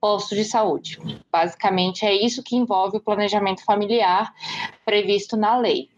postos 0.00 0.36
de 0.36 0.44
saúde. 0.44 0.98
Basicamente 1.30 2.04
é 2.04 2.14
isso 2.14 2.42
que 2.42 2.56
envolve 2.56 2.98
o 2.98 3.02
planejamento 3.02 3.64
familiar 3.64 4.32
previsto 4.84 5.36
na 5.36 5.56
lei. 5.56 5.88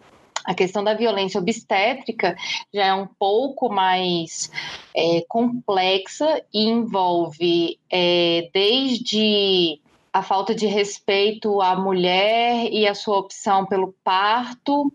A 0.45 0.55
questão 0.55 0.83
da 0.83 0.95
violência 0.95 1.39
obstétrica 1.39 2.35
já 2.73 2.87
é 2.87 2.95
um 2.95 3.07
pouco 3.07 3.69
mais 3.69 4.51
é, 4.97 5.23
complexa 5.29 6.43
e 6.55 6.67
envolve 6.67 7.79
é, 7.91 8.49
desde 8.53 9.81
a 10.13 10.23
falta 10.23 10.55
de 10.55 10.67
respeito 10.67 11.61
à 11.61 11.77
mulher 11.77 12.67
e 12.73 12.87
a 12.87 12.95
sua 12.95 13.19
opção 13.19 13.67
pelo 13.67 13.95
parto, 14.03 14.93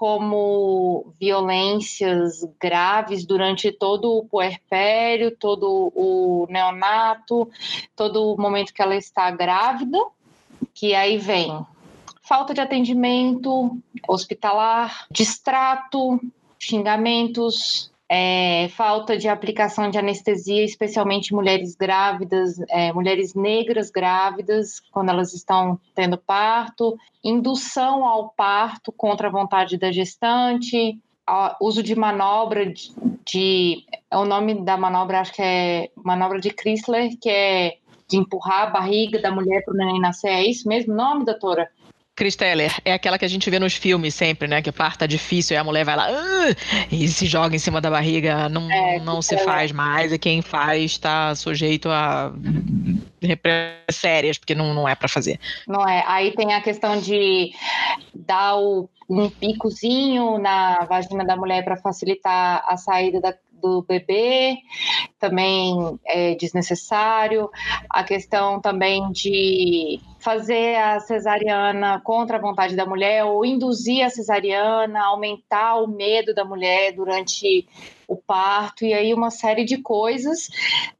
como 0.00 1.12
violências 1.20 2.42
graves 2.58 3.26
durante 3.26 3.70
todo 3.70 4.16
o 4.16 4.24
puerpério, 4.24 5.36
todo 5.36 5.92
o 5.94 6.46
neonato, 6.48 7.46
todo 7.94 8.32
o 8.32 8.40
momento 8.40 8.72
que 8.72 8.80
ela 8.80 8.96
está 8.96 9.30
grávida, 9.30 9.98
que 10.72 10.94
aí 10.94 11.18
vem 11.18 11.66
falta 12.22 12.54
de 12.54 12.62
atendimento 12.62 13.78
hospitalar, 14.08 15.04
distrato, 15.10 16.18
xingamentos, 16.58 17.89
é, 18.12 18.68
falta 18.70 19.16
de 19.16 19.28
aplicação 19.28 19.88
de 19.88 19.96
anestesia, 19.96 20.64
especialmente 20.64 21.32
mulheres 21.32 21.76
grávidas, 21.76 22.58
é, 22.68 22.92
mulheres 22.92 23.34
negras 23.34 23.88
grávidas, 23.88 24.80
quando 24.90 25.10
elas 25.10 25.32
estão 25.32 25.78
tendo 25.94 26.18
parto, 26.18 26.98
indução 27.22 28.04
ao 28.04 28.30
parto 28.30 28.90
contra 28.90 29.28
a 29.28 29.30
vontade 29.30 29.78
da 29.78 29.92
gestante, 29.92 30.98
uso 31.60 31.84
de 31.84 31.94
manobra 31.94 32.66
de, 32.66 32.92
de, 33.24 33.84
o 34.12 34.24
nome 34.24 34.64
da 34.64 34.76
manobra 34.76 35.20
acho 35.20 35.32
que 35.32 35.42
é 35.42 35.90
manobra 35.94 36.40
de 36.40 36.50
Chrysler, 36.50 37.16
que 37.16 37.30
é 37.30 37.76
de 38.08 38.16
empurrar 38.16 38.62
a 38.62 38.70
barriga 38.70 39.22
da 39.22 39.30
mulher 39.30 39.64
para 39.64 39.72
o 39.72 39.76
neném 39.76 40.00
nascer. 40.00 40.30
É 40.30 40.44
isso 40.44 40.66
mesmo 40.66 40.92
o 40.92 40.96
nome, 40.96 41.24
doutora? 41.24 41.70
Chris 42.20 42.36
Teller, 42.36 42.70
é 42.84 42.92
aquela 42.92 43.18
que 43.18 43.24
a 43.24 43.28
gente 43.28 43.48
vê 43.48 43.58
nos 43.58 43.74
filmes 43.74 44.14
sempre, 44.14 44.46
né? 44.46 44.60
Que 44.60 44.68
o 44.68 44.72
parto 44.74 44.98
tá 44.98 45.06
difícil 45.06 45.54
e 45.54 45.58
a 45.58 45.64
mulher 45.64 45.86
vai 45.86 45.96
lá 45.96 46.06
uh, 46.10 46.54
e 46.92 47.08
se 47.08 47.24
joga 47.24 47.56
em 47.56 47.58
cima 47.58 47.80
da 47.80 47.88
barriga, 47.88 48.46
não, 48.50 48.70
é, 48.70 49.00
não 49.00 49.22
se 49.22 49.38
faz 49.38 49.72
mais, 49.72 50.12
e 50.12 50.18
quem 50.18 50.42
faz 50.42 50.82
está 50.82 51.34
sujeito 51.34 51.88
a 51.88 52.30
sérias, 53.90 54.36
porque 54.36 54.54
não, 54.54 54.74
não 54.74 54.86
é 54.86 54.94
para 54.94 55.08
fazer. 55.08 55.40
Não 55.66 55.88
é. 55.88 56.04
Aí 56.06 56.32
tem 56.32 56.52
a 56.52 56.60
questão 56.60 57.00
de 57.00 57.54
dar 58.14 58.54
o, 58.56 58.86
um 59.08 59.30
picozinho 59.30 60.36
na 60.36 60.84
vagina 60.84 61.24
da 61.24 61.36
mulher 61.36 61.64
para 61.64 61.78
facilitar 61.78 62.62
a 62.68 62.76
saída 62.76 63.18
da, 63.18 63.34
do 63.60 63.82
bebê, 63.82 64.56
também 65.18 65.98
é 66.06 66.34
desnecessário. 66.34 67.50
A 67.88 68.02
questão 68.02 68.60
também 68.60 69.10
de 69.12 70.00
fazer 70.18 70.76
a 70.76 71.00
cesariana 71.00 72.00
contra 72.04 72.36
a 72.36 72.40
vontade 72.40 72.76
da 72.76 72.84
mulher 72.84 73.24
ou 73.24 73.44
induzir 73.44 74.04
a 74.04 74.10
cesariana, 74.10 75.04
aumentar 75.04 75.76
o 75.76 75.86
medo 75.86 76.34
da 76.34 76.44
mulher 76.44 76.92
durante 76.92 77.66
o 78.06 78.16
parto 78.16 78.84
e 78.84 78.92
aí 78.92 79.14
uma 79.14 79.30
série 79.30 79.64
de 79.64 79.78
coisas. 79.78 80.48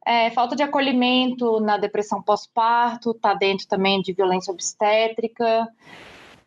É, 0.06 0.30
falta 0.30 0.54
de 0.54 0.62
acolhimento 0.62 1.60
na 1.60 1.76
depressão 1.76 2.22
pós-parto, 2.22 3.10
está 3.10 3.34
dentro 3.34 3.66
também 3.66 4.00
de 4.00 4.12
violência 4.12 4.52
obstétrica. 4.52 5.68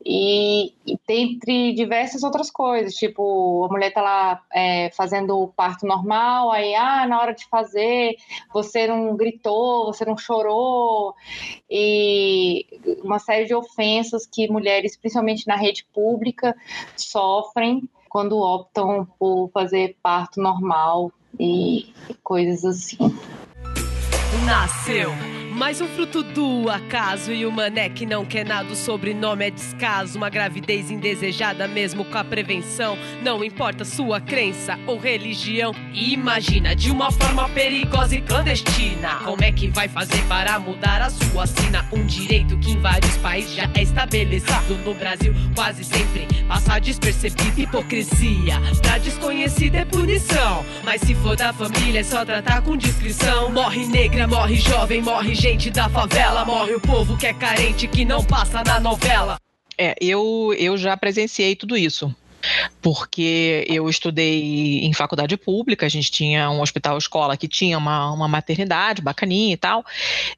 E, 0.06 0.74
e 0.86 1.00
dentre 1.08 1.74
diversas 1.74 2.24
outras 2.24 2.52
coisas, 2.52 2.94
tipo, 2.94 3.66
a 3.66 3.70
mulher 3.70 3.94
tá 3.94 4.02
lá 4.02 4.42
é, 4.54 4.90
fazendo 4.92 5.40
o 5.40 5.48
parto 5.48 5.86
normal, 5.86 6.52
aí, 6.52 6.76
ah, 6.76 7.08
na 7.08 7.22
hora 7.22 7.34
de 7.34 7.48
fazer, 7.48 8.16
você 8.54 8.86
não 8.86 9.16
gritou, 9.16 9.86
você 9.86 10.04
não 10.04 10.18
chorou, 10.18 11.16
e 11.70 12.66
uma 13.02 13.18
série 13.18 13.46
de 13.46 13.56
ofensas 13.56 14.26
que 14.26 14.52
mulheres, 14.52 14.98
principalmente 14.98 15.48
na 15.48 15.56
rede 15.56 15.86
pública, 15.94 16.54
sofrem 16.98 17.88
quando 18.10 18.38
optam 18.38 19.08
por 19.18 19.50
fazer 19.54 19.96
parto 20.04 20.42
normal 20.42 21.12
e 21.40 21.94
coisas 22.22 22.66
assim. 22.66 22.98
Nasceu 24.46 25.10
mais 25.54 25.80
um 25.80 25.88
fruto 25.88 26.24
do 26.24 26.68
acaso 26.70 27.32
e 27.32 27.46
o 27.46 27.52
mané 27.52 27.88
que 27.88 28.06
não 28.06 28.26
quer 28.26 28.46
nada, 28.46 28.74
o 28.74 28.76
sobrenome 28.76 29.46
é 29.46 29.52
descaso. 29.52 30.18
Uma 30.18 30.30
gravidez 30.30 30.90
indesejada, 30.90 31.68
mesmo 31.68 32.04
com 32.04 32.18
a 32.18 32.24
prevenção. 32.24 32.98
Não 33.22 33.44
importa 33.44 33.86
sua 33.86 34.20
crença 34.20 34.78
ou 34.88 34.98
religião. 34.98 35.74
Imagina 35.94 36.76
de 36.76 36.92
uma 36.92 37.12
forma 37.12 37.48
perigosa 37.50 38.16
e 38.16 38.22
clandestina. 38.22 39.16
Como 39.24 39.44
é 39.44 39.52
que 39.52 39.68
vai 39.70 39.88
fazer 39.88 40.24
para 40.24 40.60
mudar 40.60 41.02
a 41.02 41.10
sua 41.10 41.46
sina? 41.46 41.86
Um 41.92 42.06
direito 42.06 42.58
que 42.58 42.72
em 42.72 42.80
vários 42.80 43.16
países 43.18 43.54
já 43.54 43.70
é 43.76 43.84
estabelecido. 43.84 44.78
No 44.84 44.94
Brasil, 44.96 45.34
quase 45.56 45.84
sempre 45.84 46.28
passa 46.48 46.80
despercebido. 46.80 47.62
Hipocrisia, 47.62 48.60
pra 48.82 48.98
desconhecido 48.98 49.76
é 49.76 49.86
punição. 49.86 50.66
Mas 50.84 51.02
se 51.02 51.14
for 51.16 51.36
da 51.36 51.54
família, 51.54 52.00
é 52.00 52.04
só 52.04 52.26
tratar 52.26 52.62
com 52.62 52.76
discrição. 52.76 53.52
Morre 53.52 53.86
negra, 53.86 54.28
morre 54.28 54.56
jovem, 54.56 55.02
morre 55.02 55.36
gente 55.44 55.70
da 55.70 55.90
favela. 55.90 56.46
Morre 56.46 56.74
o 56.74 56.80
povo 56.80 57.18
que 57.18 57.28
é 57.28 57.34
carente, 57.34 57.86
que 57.86 58.06
não 58.06 58.24
passa 58.24 58.64
na 58.64 58.80
novela. 58.80 59.38
É, 59.78 59.94
eu, 60.00 60.56
eu 60.58 60.78
já 60.78 60.96
presenciei 60.96 61.54
tudo 61.54 61.76
isso 61.76 62.16
porque 62.82 63.66
eu 63.70 63.90
estudei 63.90 64.80
em 64.80 64.94
faculdade 64.94 65.38
pública, 65.38 65.86
a 65.86 65.90
gente 65.90 66.12
tinha 66.12 66.50
um 66.50 66.62
hospital 66.62 66.98
escola 66.98 67.38
que 67.38 67.48
tinha 67.48 67.78
uma, 67.78 68.12
uma 68.12 68.28
maternidade 68.28 69.02
bacaninha 69.02 69.54
e 69.54 69.58
tal, 69.58 69.86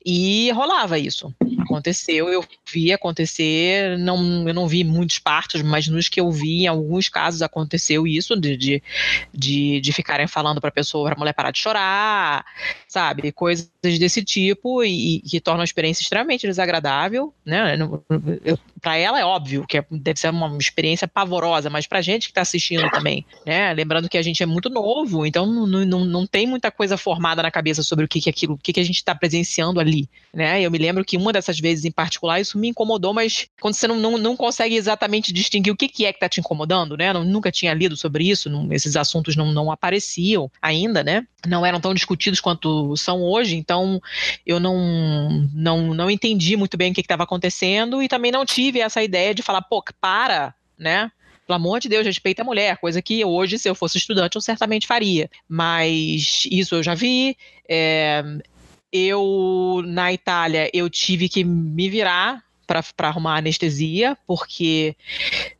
e 0.05 0.51
rolava 0.51 0.99
isso. 0.99 1.33
Aconteceu, 1.59 2.29
eu 2.29 2.45
vi 2.71 2.93
acontecer, 2.93 3.97
não, 3.97 4.47
eu 4.47 4.53
não 4.53 4.67
vi 4.67 4.83
muitos 4.83 5.17
partos, 5.17 5.61
mas 5.63 5.87
nos 5.87 6.07
que 6.07 6.19
eu 6.19 6.31
vi, 6.31 6.63
em 6.63 6.67
alguns 6.67 7.09
casos 7.09 7.41
aconteceu 7.41 8.05
isso, 8.05 8.35
de, 8.35 8.55
de, 8.55 8.83
de, 9.33 9.81
de 9.81 9.91
ficarem 9.91 10.27
falando 10.27 10.61
para 10.61 10.69
a 10.69 10.73
pessoa, 10.73 11.05
para 11.05 11.15
a 11.15 11.19
mulher 11.19 11.33
parar 11.33 11.51
de 11.51 11.59
chorar, 11.59 12.45
sabe? 12.95 13.29
Coisas 13.33 13.69
desse 13.81 14.23
tipo, 14.23 14.81
e, 14.81 15.17
e 15.17 15.19
que 15.19 15.41
tornam 15.41 15.61
a 15.61 15.65
experiência 15.65 16.01
extremamente 16.01 16.47
desagradável, 16.47 17.33
né? 17.45 17.77
Para 18.81 18.95
ela 18.95 19.19
é 19.19 19.25
óbvio 19.25 19.65
que 19.67 19.77
é, 19.77 19.85
deve 19.91 20.17
ser 20.17 20.29
uma 20.29 20.57
experiência 20.57 21.05
pavorosa, 21.05 21.69
mas 21.69 21.85
pra 21.85 22.01
gente 22.01 22.27
que 22.27 22.31
está 22.31 22.41
assistindo 22.41 22.89
também, 22.91 23.25
né? 23.45 23.73
Lembrando 23.73 24.07
que 24.07 24.17
a 24.17 24.21
gente 24.21 24.41
é 24.41 24.45
muito 24.45 24.69
novo, 24.69 25.25
então 25.25 25.45
não, 25.45 25.67
não, 25.67 26.05
não 26.05 26.25
tem 26.25 26.47
muita 26.47 26.71
coisa 26.71 26.95
formada 26.95 27.43
na 27.43 27.51
cabeça 27.51 27.83
sobre 27.83 28.05
o 28.05 28.07
que, 28.07 28.21
que 28.21 28.29
é 28.29 28.31
aquilo, 28.31 28.53
o 28.53 28.57
que, 28.57 28.71
que 28.71 28.79
a 28.79 28.85
gente 28.85 28.95
está 28.95 29.13
presenciando 29.13 29.81
ali, 29.81 30.09
né? 30.33 30.61
Eu 30.61 30.71
me 30.71 30.77
lembro 30.77 31.03
que 31.03 31.17
uma 31.17 31.33
dessas 31.33 31.59
vezes 31.59 31.83
em 31.83 31.91
particular 31.91 32.39
isso 32.39 32.57
me 32.57 32.69
incomodou, 32.69 33.13
mas 33.13 33.49
quando 33.59 33.73
você 33.73 33.89
não, 33.89 33.97
não, 33.99 34.17
não 34.17 34.37
consegue 34.37 34.75
exatamente 34.75 35.33
distinguir 35.33 35.73
o 35.73 35.75
que, 35.75 35.89
que 35.89 36.05
é 36.05 36.13
que 36.13 36.17
está 36.17 36.29
te 36.29 36.39
incomodando, 36.39 36.95
né? 36.95 37.09
Eu 37.09 37.25
nunca 37.25 37.51
tinha 37.51 37.73
lido 37.73 37.97
sobre 37.97 38.29
isso, 38.29 38.49
não, 38.49 38.71
esses 38.71 38.95
assuntos 38.95 39.35
não, 39.35 39.51
não 39.51 39.69
apareciam 39.69 40.49
ainda, 40.61 41.03
né? 41.03 41.27
Não 41.45 41.65
eram 41.65 41.81
tão 41.81 41.93
discutidos 41.93 42.39
quanto 42.39 42.84
são 42.97 43.21
hoje, 43.23 43.55
então 43.55 44.01
eu 44.45 44.59
não, 44.59 45.47
não, 45.53 45.93
não 45.93 46.11
entendi 46.11 46.57
muito 46.57 46.75
bem 46.75 46.91
o 46.91 46.93
que 46.93 47.01
estava 47.01 47.23
acontecendo 47.23 48.01
e 48.01 48.07
também 48.07 48.31
não 48.31 48.45
tive 48.45 48.79
essa 48.79 49.01
ideia 49.01 49.33
de 49.33 49.41
falar, 49.41 49.61
pô, 49.61 49.83
para, 50.01 50.53
né? 50.77 51.11
Pelo 51.47 51.57
amor 51.57 51.79
de 51.79 51.87
Deus, 51.87 52.05
respeita 52.05 52.41
a 52.41 52.45
mulher, 52.45 52.77
coisa 52.77 53.01
que 53.01 53.23
hoje, 53.23 53.59
se 53.59 53.69
eu 53.69 53.75
fosse 53.75 53.97
estudante, 53.97 54.35
eu 54.35 54.41
certamente 54.41 54.87
faria. 54.87 55.29
Mas 55.47 56.43
isso 56.49 56.75
eu 56.75 56.81
já 56.81 56.95
vi. 56.95 57.37
É, 57.69 58.23
eu, 58.91 59.83
na 59.85 60.11
Itália, 60.11 60.69
eu 60.73 60.89
tive 60.89 61.29
que 61.29 61.43
me 61.43 61.87
virar 61.87 62.44
para 62.65 62.83
arrumar 62.99 63.37
anestesia, 63.37 64.17
porque 64.25 64.95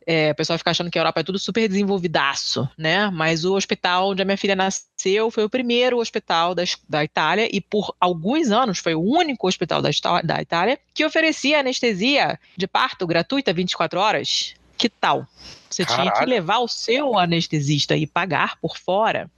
é, 0.06 0.32
o 0.32 0.34
pessoal 0.34 0.58
fica 0.58 0.70
achando 0.70 0.90
que 0.90 0.98
a 0.98 1.02
Europa 1.02 1.20
é 1.20 1.22
tudo 1.22 1.38
super 1.38 1.68
desenvolvidaço, 1.68 2.68
né? 2.76 3.10
Mas 3.10 3.44
o 3.44 3.54
hospital 3.54 4.10
onde 4.10 4.22
a 4.22 4.24
minha 4.24 4.36
filha 4.36 4.56
nasceu 4.56 5.30
foi 5.30 5.44
o 5.44 5.50
primeiro 5.50 5.98
hospital 5.98 6.54
da, 6.54 6.62
da 6.88 7.04
Itália 7.04 7.48
e 7.50 7.60
por 7.60 7.94
alguns 8.00 8.50
anos 8.50 8.78
foi 8.78 8.94
o 8.94 9.02
único 9.02 9.48
hospital 9.48 9.80
da, 9.82 9.90
da 10.22 10.40
Itália 10.40 10.78
que 10.92 11.04
oferecia 11.04 11.60
anestesia 11.60 12.38
de 12.56 12.66
parto 12.66 13.06
gratuita 13.06 13.52
24 13.52 13.98
horas. 13.98 14.54
Que 14.76 14.88
tal? 14.88 15.26
Você 15.70 15.84
Caralho. 15.84 16.10
tinha 16.10 16.20
que 16.20 16.26
levar 16.26 16.58
o 16.58 16.68
seu 16.68 17.18
anestesista 17.18 17.96
e 17.96 18.06
pagar 18.06 18.58
por 18.60 18.76
fora 18.76 19.30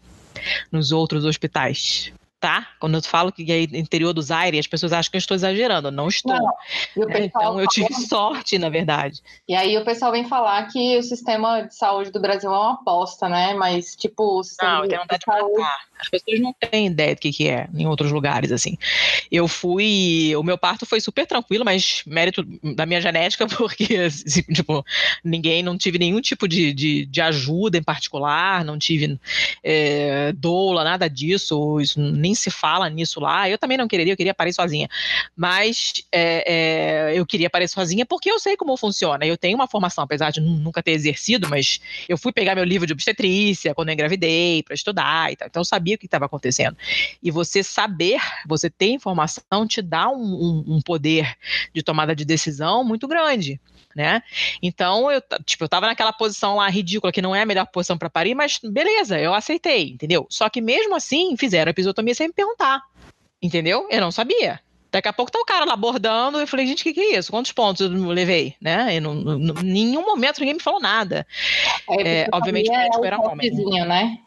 nos 0.71 0.93
outros 0.93 1.25
hospitais 1.25 2.13
tá? 2.41 2.69
Quando 2.79 2.97
eu 2.97 3.03
falo 3.03 3.33
que 3.33 3.51
é 3.51 3.63
interior 3.63 4.13
do 4.13 4.23
Zaire, 4.23 4.59
as 4.59 4.67
pessoas 4.67 4.93
acham 4.93 5.11
que 5.11 5.17
eu 5.17 5.21
estou 5.21 5.35
exagerando. 5.35 5.91
Não 5.91 6.09
estou. 6.09 6.37
Não. 6.37 7.11
É, 7.11 7.25
então 7.25 7.61
eu 7.61 7.67
tive 7.67 7.93
sorte, 7.95 8.59
na 8.59 8.69
verdade. 8.69 9.21
E 9.49 9.55
aí 9.55 9.77
o 9.77 9.85
pessoal 9.85 10.13
vem 10.13 10.29
falar 10.29 10.69
que 10.69 10.97
o 10.99 11.03
sistema 11.03 11.63
de 11.63 11.75
saúde 11.75 12.11
do 12.11 12.21
Brasil 12.21 12.51
é 12.51 12.57
uma 12.59 12.75
aposta, 12.75 13.29
né? 13.29 13.55
Mas, 13.55 13.97
tipo, 13.97 14.39
o 14.39 14.45
sistema 14.45 14.81
não, 14.81 14.83
de, 14.83 14.97
de 14.97 15.25
saúde... 15.25 15.59
Matar. 15.59 15.88
As 15.99 16.09
pessoas 16.09 16.41
não 16.41 16.53
têm 16.53 16.87
ideia 16.87 17.15
do 17.15 17.21
que, 17.21 17.33
que 17.33 17.49
é 17.49 17.69
em 17.75 17.87
outros 17.87 18.13
lugares, 18.13 18.53
assim. 18.53 18.77
Eu 19.31 19.49
fui. 19.49 20.35
O 20.37 20.43
meu 20.43 20.57
parto 20.57 20.87
foi 20.87 21.01
super 21.01 21.27
tranquilo, 21.27 21.65
mas 21.65 22.03
mérito 22.07 22.43
da 22.75 22.87
minha 22.87 23.01
genética, 23.01 23.47
porque, 23.57 23.97
assim, 23.97 24.43
tipo, 24.43 24.85
ninguém, 25.25 25.63
não 25.63 25.77
tive 25.77 25.99
nenhum 25.99 26.21
tipo 26.21 26.47
de, 26.47 26.73
de, 26.73 27.07
de 27.07 27.21
ajuda 27.21 27.79
em 27.79 27.83
particular, 27.83 28.65
não 28.65 28.79
tive 28.79 29.19
é, 29.63 30.33
doula, 30.33 30.85
nada 30.85 31.09
disso, 31.09 31.81
isso 31.81 32.01
nem 32.01 32.35
se 32.35 32.51
fala 32.51 32.89
nisso 32.89 33.21
lá. 33.21 33.49
Eu 33.49 33.59
também 33.59 33.77
não 33.77 33.89
queria, 33.89 34.13
eu 34.13 34.17
queria 34.17 34.35
parir 34.35 34.53
sozinha. 34.53 34.89
Mas 35.37 36.05
é, 36.13 37.11
é, 37.11 37.19
eu 37.19 37.27
queria 37.27 37.51
parir 37.51 37.69
sozinha 37.69 38.07
porque 38.07 38.31
eu 38.31 38.39
sei 38.39 38.57
como 38.57 38.77
funciona. 38.77 39.27
Eu 39.27 39.37
tenho 39.37 39.57
uma 39.57 39.67
formação, 39.67 40.05
apesar 40.05 40.31
de 40.31 40.41
nunca 40.41 40.83
ter 40.83 40.93
exercido, 40.93 41.49
mas 41.49 41.81
eu 42.09 42.17
fui 42.17 42.33
pegar 42.33 42.55
meu 42.55 42.65
livro 42.65 42.87
de 42.87 42.93
obstetrícia 42.93 43.75
quando 43.75 43.89
eu 43.89 43.95
engravidei 43.95 44.63
para 44.63 44.75
estudar 44.75 45.33
e 45.33 45.37
tal. 45.37 45.49
Então 45.49 45.61
eu 45.61 45.65
sabia 45.89 45.95
o 45.95 45.99
que 45.99 46.07
estava 46.07 46.27
acontecendo. 46.27 46.77
E 47.23 47.31
você 47.31 47.63
saber, 47.63 48.21
você 48.47 48.69
ter 48.69 48.91
informação, 48.91 49.67
te 49.67 49.81
dá 49.81 50.09
um, 50.11 50.17
um, 50.17 50.65
um 50.77 50.81
poder 50.83 51.37
de 51.75 51.83
tomada 51.83 52.15
de 52.15 52.25
decisão 52.25 52.85
muito 52.85 53.09
grande 53.09 53.61
né? 53.97 54.23
Então, 54.63 55.11
eu, 55.11 55.21
tipo, 55.45 55.65
eu 55.65 55.69
tava 55.69 55.87
naquela 55.87 56.13
posição 56.13 56.57
lá 56.57 56.69
ridícula, 56.69 57.11
que 57.11 57.23
não 57.23 57.35
é 57.35 57.43
a 57.43 57.47
melhor 57.47 57.67
posição 57.67 57.99
para 57.99 58.09
parir, 58.09 58.33
mas 58.33 58.61
beleza, 58.63 59.19
eu 59.19 59.35
aceitei, 59.35 59.91
entendeu? 59.91 60.25
Só 60.31 60.49
que 60.49 60.61
mesmo 60.61 60.95
assim, 60.95 61.37
fizeram 61.37 61.71
a 61.71 61.73
episiotomia 61.73 62.15
sem 62.15 62.29
me 62.29 62.33
perguntar, 62.33 62.81
entendeu? 63.43 63.89
Eu 63.91 64.01
não 64.01 64.13
sabia. 64.13 64.61
Daqui 64.91 65.09
a 65.09 65.13
pouco 65.13 65.31
tá 65.31 65.39
o 65.39 65.45
cara 65.45 65.65
lá 65.65 65.77
bordando, 65.77 66.39
eu 66.39 66.47
falei, 66.47 66.67
gente, 66.67 66.81
o 66.81 66.85
que, 66.85 66.95
que 66.95 67.01
é 67.01 67.19
isso? 67.19 67.31
Quantos 67.31 67.51
pontos 67.53 67.81
eu 67.81 68.09
levei, 68.09 68.55
né? 68.61 68.97
Em 68.97 69.01
nenhum 69.63 70.03
momento 70.03 70.39
ninguém 70.39 70.55
me 70.55 70.63
falou 70.63 70.81
nada. 70.81 71.27
É, 71.91 72.21
é 72.21 72.29
obviamente 72.33 72.71
o 72.71 72.73
médico 72.73 73.05
era 73.05 73.21
homem. 73.21 73.51
Né? 73.51 74.19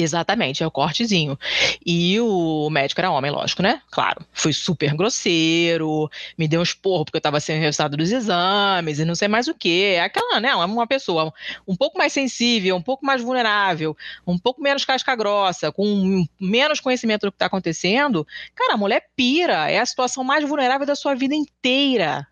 Exatamente, 0.00 0.62
é 0.62 0.66
o 0.66 0.70
cortezinho. 0.70 1.38
E 1.84 2.20
o 2.20 2.70
médico 2.70 3.00
era 3.00 3.10
homem, 3.10 3.30
lógico, 3.30 3.62
né? 3.62 3.82
Claro. 3.90 4.24
Foi 4.32 4.52
super 4.52 4.94
grosseiro, 4.94 6.08
me 6.36 6.46
deu 6.46 6.60
um 6.60 6.62
esporro 6.62 7.04
porque 7.04 7.16
eu 7.16 7.20
estava 7.20 7.40
sem 7.40 7.58
o 7.58 7.60
resultado 7.60 7.96
dos 7.96 8.12
exames 8.12 8.98
e 8.98 9.04
não 9.04 9.14
sei 9.14 9.26
mais 9.28 9.48
o 9.48 9.54
que. 9.54 9.82
É 9.84 10.02
aquela, 10.02 10.40
né? 10.40 10.54
Uma 10.54 10.86
pessoa 10.86 11.32
um 11.66 11.74
pouco 11.74 11.98
mais 11.98 12.12
sensível, 12.12 12.76
um 12.76 12.82
pouco 12.82 13.04
mais 13.04 13.22
vulnerável, 13.22 13.96
um 14.26 14.38
pouco 14.38 14.62
menos 14.62 14.84
casca 14.84 15.16
grossa, 15.16 15.72
com 15.72 16.24
menos 16.40 16.80
conhecimento 16.80 17.26
do 17.26 17.32
que 17.32 17.36
está 17.36 17.46
acontecendo. 17.46 18.26
Cara, 18.54 18.74
a 18.74 18.78
mulher 18.78 19.04
pira. 19.16 19.70
É 19.70 19.80
a 19.80 19.86
situação 19.86 20.22
mais 20.22 20.48
vulnerável 20.48 20.86
da 20.86 20.94
sua 20.94 21.14
vida 21.14 21.34
inteira. 21.34 22.26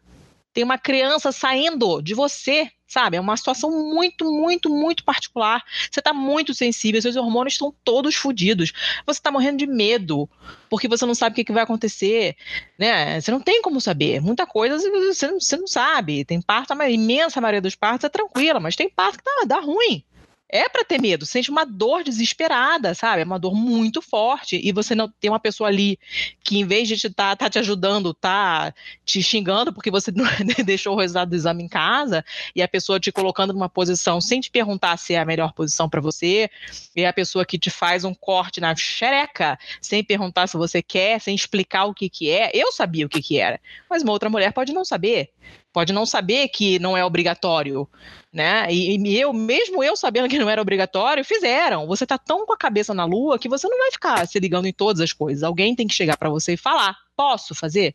Tem 0.53 0.65
uma 0.65 0.79
criança 0.79 1.33
saindo 1.33 2.01
de 2.01 2.15
você 2.15 2.71
sabe? 2.87 3.17
É 3.17 3.21
uma 3.21 3.37
situação 3.37 3.71
muito, 3.71 4.25
muito, 4.31 4.71
muito 4.71 5.05
particular. 5.05 5.63
Você 5.91 6.01
está 6.01 6.13
muito 6.13 6.55
sensível, 6.55 7.03
seus 7.03 7.17
hormônios 7.17 7.55
estão 7.55 7.75
todos 7.85 8.15
fodidos. 8.15 8.73
Você 9.05 9.19
está 9.19 9.31
morrendo 9.31 9.59
de 9.59 9.67
medo, 9.67 10.29
porque 10.71 10.89
você 10.89 11.05
não 11.05 11.15
sabe 11.15 11.33
o 11.33 11.37
que, 11.37 11.45
que, 11.45 11.53
vai 11.53 11.65
acontecer, 11.65 12.37
né? 12.79 13.21
Você 13.21 13.31
não 13.31 13.41
tem 13.41 13.61
como 13.63 13.81
saber. 13.81 14.21
Muita 14.21 14.47
coisa 14.47 14.79
você, 14.79 15.33
você 15.33 15.57
não 15.57 15.67
sabe. 15.67 16.25
Tem 16.25 16.41
parto, 16.41 16.73
a 16.73 16.91
imensa 16.91 17.41
maioria 17.41 17.61
dos 17.61 17.75
partos 17.75 18.05
é 18.05 18.09
tranquila, 18.09 18.61
mas 18.61 18.77
tem 18.77 18.89
parto 18.89 19.19
que 19.19 19.25
dá, 19.25 19.57
dá 19.57 19.61
ruim 19.61 20.05
é 20.49 20.69
para 20.69 20.85
ter 20.85 21.01
medo, 21.01 21.27
sente 21.27 21.51
uma 21.51 21.65
dor 21.65 22.05
desesperada, 22.05 22.95
sabe? 22.95 23.23
É 23.23 23.25
uma 23.25 23.39
dor 23.39 23.55
muito 23.55 24.01
forte 24.01 24.61
e 24.63 24.73
você 24.73 24.95
não 24.95 25.09
tem 25.09 25.29
uma 25.31 25.41
pessoa 25.41 25.69
ali 25.69 25.99
que 26.45 26.59
em 26.59 26.65
vez 26.65 26.87
de 26.87 26.97
te 26.97 27.11
tá, 27.11 27.35
tá 27.35 27.51
te 27.51 27.59
ajudando, 27.59 28.15
tá 28.15 28.73
te 29.05 29.23
xingando 29.23 29.73
porque 29.73 29.91
você 29.91 30.13
deixou 30.65 30.95
o 30.95 31.01
resultado 31.01 31.31
do 31.31 31.37
exame 31.37 31.65
em 31.65 31.69
casa 31.69 32.25
e 32.55 32.63
a 32.63 32.69
pessoa 32.69 33.01
te 33.01 33.11
colocando 33.11 33.53
numa 33.53 33.69
posição 33.69 34.21
sem 34.21 34.41
te 34.41 34.51
perguntar 34.51 34.97
se 34.97 35.15
é 35.15 35.19
a 35.19 35.25
melhor 35.25 35.53
posição 35.53 35.89
para 35.89 36.01
você, 36.01 36.49
e 36.95 37.05
a 37.05 37.13
pessoa 37.13 37.45
que 37.45 37.59
te 37.59 37.71
faz 37.71 38.05
um 38.05 38.15
corte 38.15 38.61
na 38.61 38.75
xereca 38.75 39.59
sem 39.81 40.05
perguntar 40.05 40.47
se 40.47 40.57
você 40.57 40.81
quer, 40.83 41.21
sem 41.21 41.35
explicar 41.35 41.87
o 41.87 41.95
que 41.95 42.09
que 42.09 42.31
é. 42.31 42.51
Eu 42.55 42.73
sabia 42.73 43.07
o 43.07 43.09
que 43.09 43.21
que 43.21 43.39
era, 43.39 43.61
mas 43.91 44.03
uma 44.03 44.13
outra 44.13 44.31
mulher 44.31 44.53
pode 44.53 44.73
não 44.73 44.85
saber 44.85 45.31
pode 45.77 45.93
não 45.93 46.07
saber 46.07 46.49
que 46.49 46.79
não 46.79 46.97
é 46.97 47.05
obrigatório, 47.05 47.87
né? 48.33 48.67
E, 48.73 48.97
e, 48.97 49.21
eu, 49.21 49.31
mesmo 49.31 49.85
eu 49.85 49.95
sabendo 49.95 50.27
que 50.27 50.39
não 50.39 50.49
era 50.49 50.63
obrigatório, 50.63 51.23
fizeram. 51.23 51.87
Você 51.87 52.07
tá 52.07 52.17
tão 52.17 52.47
com 52.47 52.55
a 52.55 52.57
cabeça 52.57 52.95
na 52.95 53.05
lua 53.05 53.39
que 53.39 53.47
você 53.47 53.69
não 53.69 53.77
vai 53.77 53.91
ficar 53.91 54.27
se 54.27 54.41
ligando 54.41 54.65
em 54.65 54.73
todas 54.73 55.03
as 55.03 55.13
coisas. 55.13 55.43
Alguém 55.43 55.77
tem 55.77 55.87
que 55.87 55.93
chegar 55.93 56.17
para 56.17 56.31
você 56.31 56.55
e 56.55 56.57
falar: 56.57 56.97
posso 57.15 57.55
fazer? 57.55 57.95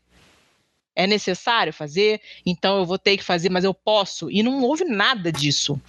É 0.95 1.07
necessário 1.07 1.73
fazer, 1.73 2.21
então 2.45 2.77
eu 2.77 2.85
vou 2.85 2.99
ter 2.99 3.17
que 3.17 3.23
fazer, 3.23 3.49
mas 3.49 3.63
eu 3.63 3.73
posso. 3.73 4.29
E 4.29 4.43
não 4.43 4.61
houve 4.61 4.83
nada 4.83 5.31
disso, 5.31 5.81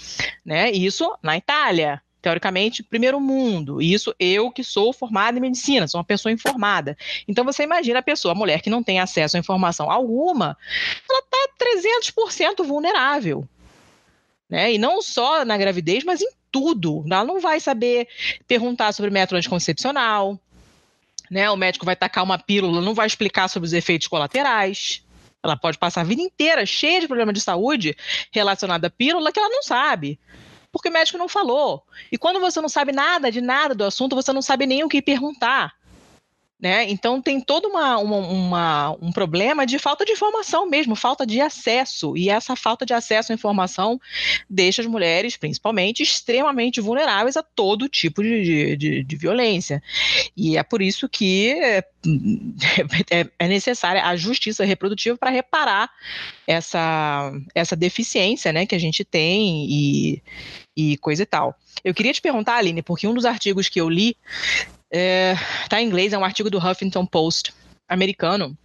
né? 0.42 0.70
Isso 0.70 1.14
na 1.22 1.36
Itália, 1.36 2.00
teoricamente, 2.22 2.84
primeiro 2.84 3.20
mundo. 3.20 3.82
E 3.82 3.92
isso 3.92 4.14
eu 4.18 4.50
que 4.50 4.62
sou 4.62 4.92
formada 4.92 5.36
em 5.36 5.40
medicina, 5.40 5.88
sou 5.88 5.98
uma 5.98 6.04
pessoa 6.04 6.32
informada. 6.32 6.96
Então 7.26 7.44
você 7.44 7.64
imagina 7.64 7.98
a 7.98 8.02
pessoa, 8.02 8.32
a 8.32 8.36
mulher 8.36 8.62
que 8.62 8.70
não 8.70 8.82
tem 8.82 9.00
acesso 9.00 9.36
a 9.36 9.40
informação 9.40 9.90
alguma, 9.90 10.56
ela 11.10 11.18
está 11.18 12.60
300% 12.60 12.64
vulnerável. 12.64 13.46
Né? 14.48 14.74
E 14.74 14.78
não 14.78 15.02
só 15.02 15.44
na 15.44 15.58
gravidez, 15.58 16.04
mas 16.04 16.22
em 16.22 16.30
tudo. 16.50 17.02
Ela 17.10 17.24
não 17.24 17.40
vai 17.40 17.58
saber 17.58 18.06
perguntar 18.46 18.92
sobre 18.92 19.10
método 19.10 19.38
anticoncepcional, 19.38 20.38
né? 21.30 21.50
O 21.50 21.56
médico 21.56 21.86
vai 21.86 21.96
tacar 21.96 22.22
uma 22.22 22.38
pílula, 22.38 22.82
não 22.82 22.92
vai 22.92 23.06
explicar 23.06 23.48
sobre 23.48 23.66
os 23.66 23.72
efeitos 23.72 24.06
colaterais. 24.06 25.02
Ela 25.42 25.56
pode 25.56 25.78
passar 25.78 26.02
a 26.02 26.04
vida 26.04 26.20
inteira 26.20 26.66
cheia 26.66 27.00
de 27.00 27.06
problemas 27.06 27.34
de 27.34 27.40
saúde 27.40 27.96
relacionado 28.30 28.84
à 28.84 28.90
pílula 28.90 29.32
que 29.32 29.40
ela 29.40 29.48
não 29.48 29.62
sabe 29.62 30.20
porque 30.72 30.88
o 30.88 30.92
médico 30.92 31.18
não 31.18 31.28
falou. 31.28 31.84
E 32.10 32.16
quando 32.16 32.40
você 32.40 32.60
não 32.60 32.68
sabe 32.68 32.90
nada 32.90 33.30
de 33.30 33.42
nada 33.42 33.74
do 33.74 33.84
assunto, 33.84 34.16
você 34.16 34.32
não 34.32 34.42
sabe 34.42 34.66
nem 34.66 34.82
o 34.82 34.88
que 34.88 35.02
perguntar. 35.02 35.74
Né? 36.62 36.88
Então 36.88 37.20
tem 37.20 37.40
todo 37.40 37.66
uma, 37.66 37.98
uma, 37.98 38.16
uma, 38.18 38.90
um 39.02 39.10
problema 39.10 39.66
de 39.66 39.80
falta 39.80 40.04
de 40.04 40.12
informação 40.12 40.64
mesmo, 40.70 40.94
falta 40.94 41.26
de 41.26 41.40
acesso. 41.40 42.16
E 42.16 42.30
essa 42.30 42.54
falta 42.54 42.86
de 42.86 42.94
acesso 42.94 43.32
à 43.32 43.34
informação 43.34 44.00
deixa 44.48 44.80
as 44.80 44.86
mulheres, 44.86 45.36
principalmente, 45.36 46.04
extremamente 46.04 46.80
vulneráveis 46.80 47.36
a 47.36 47.42
todo 47.42 47.88
tipo 47.88 48.22
de, 48.22 48.76
de, 48.76 49.02
de 49.02 49.16
violência. 49.16 49.82
E 50.36 50.56
é 50.56 50.62
por 50.62 50.80
isso 50.80 51.08
que 51.08 51.50
é, 51.50 51.78
é, 53.10 53.26
é 53.40 53.48
necessária 53.48 54.04
a 54.04 54.14
justiça 54.14 54.64
reprodutiva 54.64 55.18
para 55.18 55.30
reparar 55.30 55.90
essa, 56.46 57.32
essa 57.56 57.74
deficiência 57.74 58.52
né, 58.52 58.66
que 58.66 58.76
a 58.76 58.80
gente 58.80 59.04
tem 59.04 59.66
e, 59.68 60.22
e 60.76 60.96
coisa 60.98 61.22
e 61.22 61.26
tal. 61.26 61.54
Eu 61.84 61.94
queria 61.94 62.12
te 62.12 62.20
perguntar, 62.20 62.56
Aline, 62.56 62.82
porque 62.82 63.06
um 63.06 63.14
dos 63.14 63.24
artigos 63.24 63.68
que 63.68 63.80
eu 63.80 63.88
li 63.88 64.16
é, 64.90 65.34
tá 65.68 65.80
em 65.80 65.86
inglês, 65.86 66.12
é 66.12 66.18
um 66.18 66.24
artigo 66.24 66.50
do 66.50 66.58
Huffington 66.58 67.06
Post 67.06 67.54
americano. 67.88 68.56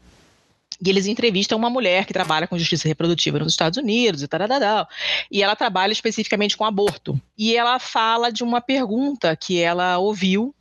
E 0.83 0.89
eles 0.89 1.07
entrevistam 1.07 1.57
uma 1.57 1.69
mulher 1.69 2.05
que 2.05 2.13
trabalha 2.13 2.47
com 2.47 2.57
justiça 2.57 2.87
reprodutiva 2.87 3.39
nos 3.39 3.53
Estados 3.53 3.77
Unidos 3.77 4.21
e 4.21 4.27
tal, 4.27 4.87
e 5.31 5.41
ela 5.41 5.55
trabalha 5.55 5.91
especificamente 5.91 6.55
com 6.55 6.65
aborto. 6.65 7.19
E 7.35 7.55
ela 7.55 7.79
fala 7.79 8.31
de 8.31 8.43
uma 8.43 8.61
pergunta 8.61 9.35
que 9.35 9.59
ela 9.59 9.97
ouviu 9.97 10.53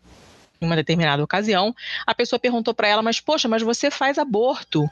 em 0.58 0.64
uma 0.64 0.74
determinada 0.74 1.22
ocasião. 1.22 1.74
A 2.06 2.14
pessoa 2.14 2.40
perguntou 2.40 2.72
para 2.72 2.88
ela: 2.88 3.02
"Mas 3.02 3.20
poxa, 3.20 3.46
mas 3.46 3.62
você 3.62 3.90
faz 3.90 4.16
aborto?" 4.16 4.88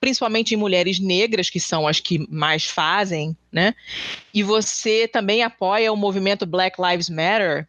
Principalmente 0.00 0.54
em 0.54 0.58
mulheres 0.58 0.98
negras, 0.98 1.50
que 1.50 1.60
são 1.60 1.86
as 1.86 2.00
que 2.00 2.26
mais 2.30 2.64
fazem, 2.64 3.36
né? 3.50 3.74
E 4.32 4.42
você 4.42 5.08
também 5.08 5.42
apoia 5.42 5.92
o 5.92 5.96
movimento 5.96 6.46
Black 6.46 6.80
Lives 6.80 7.08
Matter. 7.08 7.66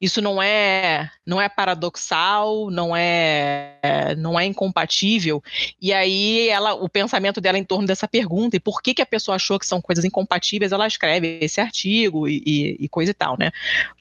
Isso 0.00 0.20
não 0.20 0.42
é 0.42 1.10
não 1.24 1.40
é 1.40 1.48
paradoxal, 1.48 2.70
não 2.70 2.94
é 2.94 4.14
não 4.18 4.38
é 4.38 4.44
incompatível. 4.44 5.42
E 5.80 5.92
aí 5.92 6.48
ela 6.48 6.74
o 6.74 6.88
pensamento 6.88 7.40
dela 7.40 7.58
em 7.58 7.64
torno 7.64 7.86
dessa 7.86 8.06
pergunta 8.06 8.56
e 8.56 8.60
por 8.60 8.82
que 8.82 8.92
que 8.92 9.02
a 9.02 9.06
pessoa 9.06 9.36
achou 9.36 9.58
que 9.58 9.66
são 9.66 9.80
coisas 9.80 10.04
incompatíveis, 10.04 10.72
ela 10.72 10.86
escreve 10.86 11.38
esse 11.40 11.60
artigo 11.60 12.28
e, 12.28 12.42
e, 12.44 12.76
e 12.80 12.88
coisa 12.88 13.12
e 13.12 13.14
tal, 13.14 13.36
né? 13.38 13.50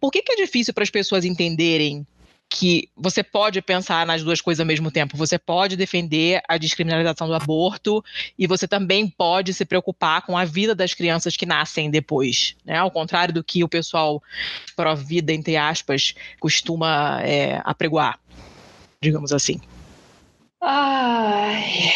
Por 0.01 0.11
que 0.11 0.21
que 0.21 0.33
é 0.33 0.35
difícil 0.35 0.73
para 0.73 0.83
as 0.83 0.89
pessoas 0.89 1.23
entenderem 1.23 2.05
que 2.53 2.87
você 2.95 3.23
pode 3.23 3.59
pensar 3.63 4.05
nas 4.05 4.21
duas 4.21 4.39
coisas 4.39 4.59
ao 4.59 4.65
mesmo 4.65 4.91
tempo. 4.91 5.17
Você 5.17 5.39
pode 5.39 5.75
defender 5.75 6.39
a 6.47 6.55
descriminalização 6.55 7.27
do 7.27 7.33
aborto 7.33 8.05
e 8.37 8.45
você 8.45 8.67
também 8.67 9.09
pode 9.09 9.55
se 9.55 9.65
preocupar 9.65 10.21
com 10.21 10.37
a 10.37 10.45
vida 10.45 10.75
das 10.75 10.93
crianças 10.93 11.35
que 11.35 11.47
nascem 11.47 11.89
depois, 11.89 12.55
né? 12.63 12.77
Ao 12.77 12.91
contrário 12.91 13.33
do 13.33 13.43
que 13.43 13.63
o 13.63 13.67
pessoal 13.67 14.21
pró-vida, 14.75 15.33
entre 15.33 15.57
aspas, 15.57 16.13
costuma 16.39 17.19
é, 17.23 17.59
apregoar, 17.65 18.19
digamos 19.01 19.33
assim. 19.33 19.59
Ai, 20.61 21.91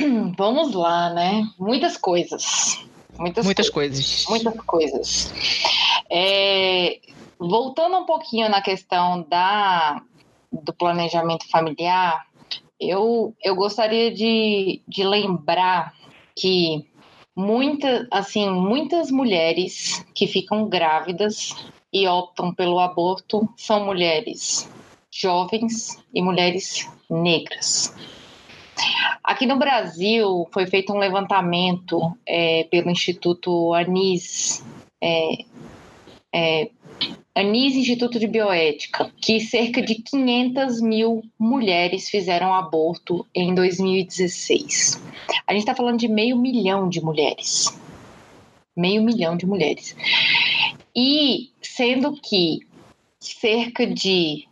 vamos 0.38 0.72
lá, 0.72 1.12
né? 1.12 1.46
Muitas 1.58 1.98
coisas. 1.98 2.82
Muitas, 3.18 3.44
Muitas 3.44 3.68
coisas. 3.68 4.24
coisas. 4.24 4.44
Muitas 4.44 4.64
coisas. 4.64 5.32
É, 6.08 6.98
voltando 7.48 7.98
um 7.98 8.06
pouquinho 8.06 8.48
na 8.48 8.62
questão 8.62 9.22
da, 9.28 10.02
do 10.50 10.72
planejamento 10.72 11.48
familiar, 11.50 12.26
eu, 12.78 13.34
eu 13.42 13.54
gostaria 13.54 14.12
de, 14.12 14.82
de 14.86 15.04
lembrar 15.04 15.94
que 16.36 16.86
muita, 17.34 18.06
assim, 18.10 18.48
muitas 18.50 19.10
mulheres 19.10 20.04
que 20.14 20.26
ficam 20.26 20.68
grávidas 20.68 21.54
e 21.92 22.06
optam 22.06 22.54
pelo 22.54 22.78
aborto 22.78 23.48
são 23.56 23.84
mulheres 23.84 24.70
jovens 25.10 26.02
e 26.14 26.22
mulheres 26.22 26.88
negras. 27.10 27.94
Aqui 29.22 29.46
no 29.46 29.58
Brasil 29.58 30.48
foi 30.50 30.66
feito 30.66 30.92
um 30.92 30.98
levantamento 30.98 32.16
é, 32.26 32.64
pelo 32.64 32.90
Instituto 32.90 33.74
Anis, 33.74 34.64
é, 35.00 35.44
é, 36.32 36.70
Anis 37.34 37.74
Instituto 37.74 38.18
de 38.18 38.26
Bioética, 38.26 39.10
que 39.16 39.40
cerca 39.40 39.80
de 39.80 39.94
500 39.94 40.82
mil 40.82 41.22
mulheres 41.38 42.10
fizeram 42.10 42.52
aborto 42.52 43.26
em 43.34 43.54
2016. 43.54 45.02
A 45.46 45.52
gente 45.52 45.62
está 45.62 45.74
falando 45.74 45.98
de 45.98 46.08
meio 46.08 46.36
milhão 46.36 46.90
de 46.90 47.02
mulheres. 47.02 47.74
Meio 48.76 49.02
milhão 49.02 49.34
de 49.34 49.46
mulheres. 49.46 49.96
E 50.94 51.50
sendo 51.62 52.12
que 52.20 52.60
cerca 53.18 53.86
de 53.86 54.46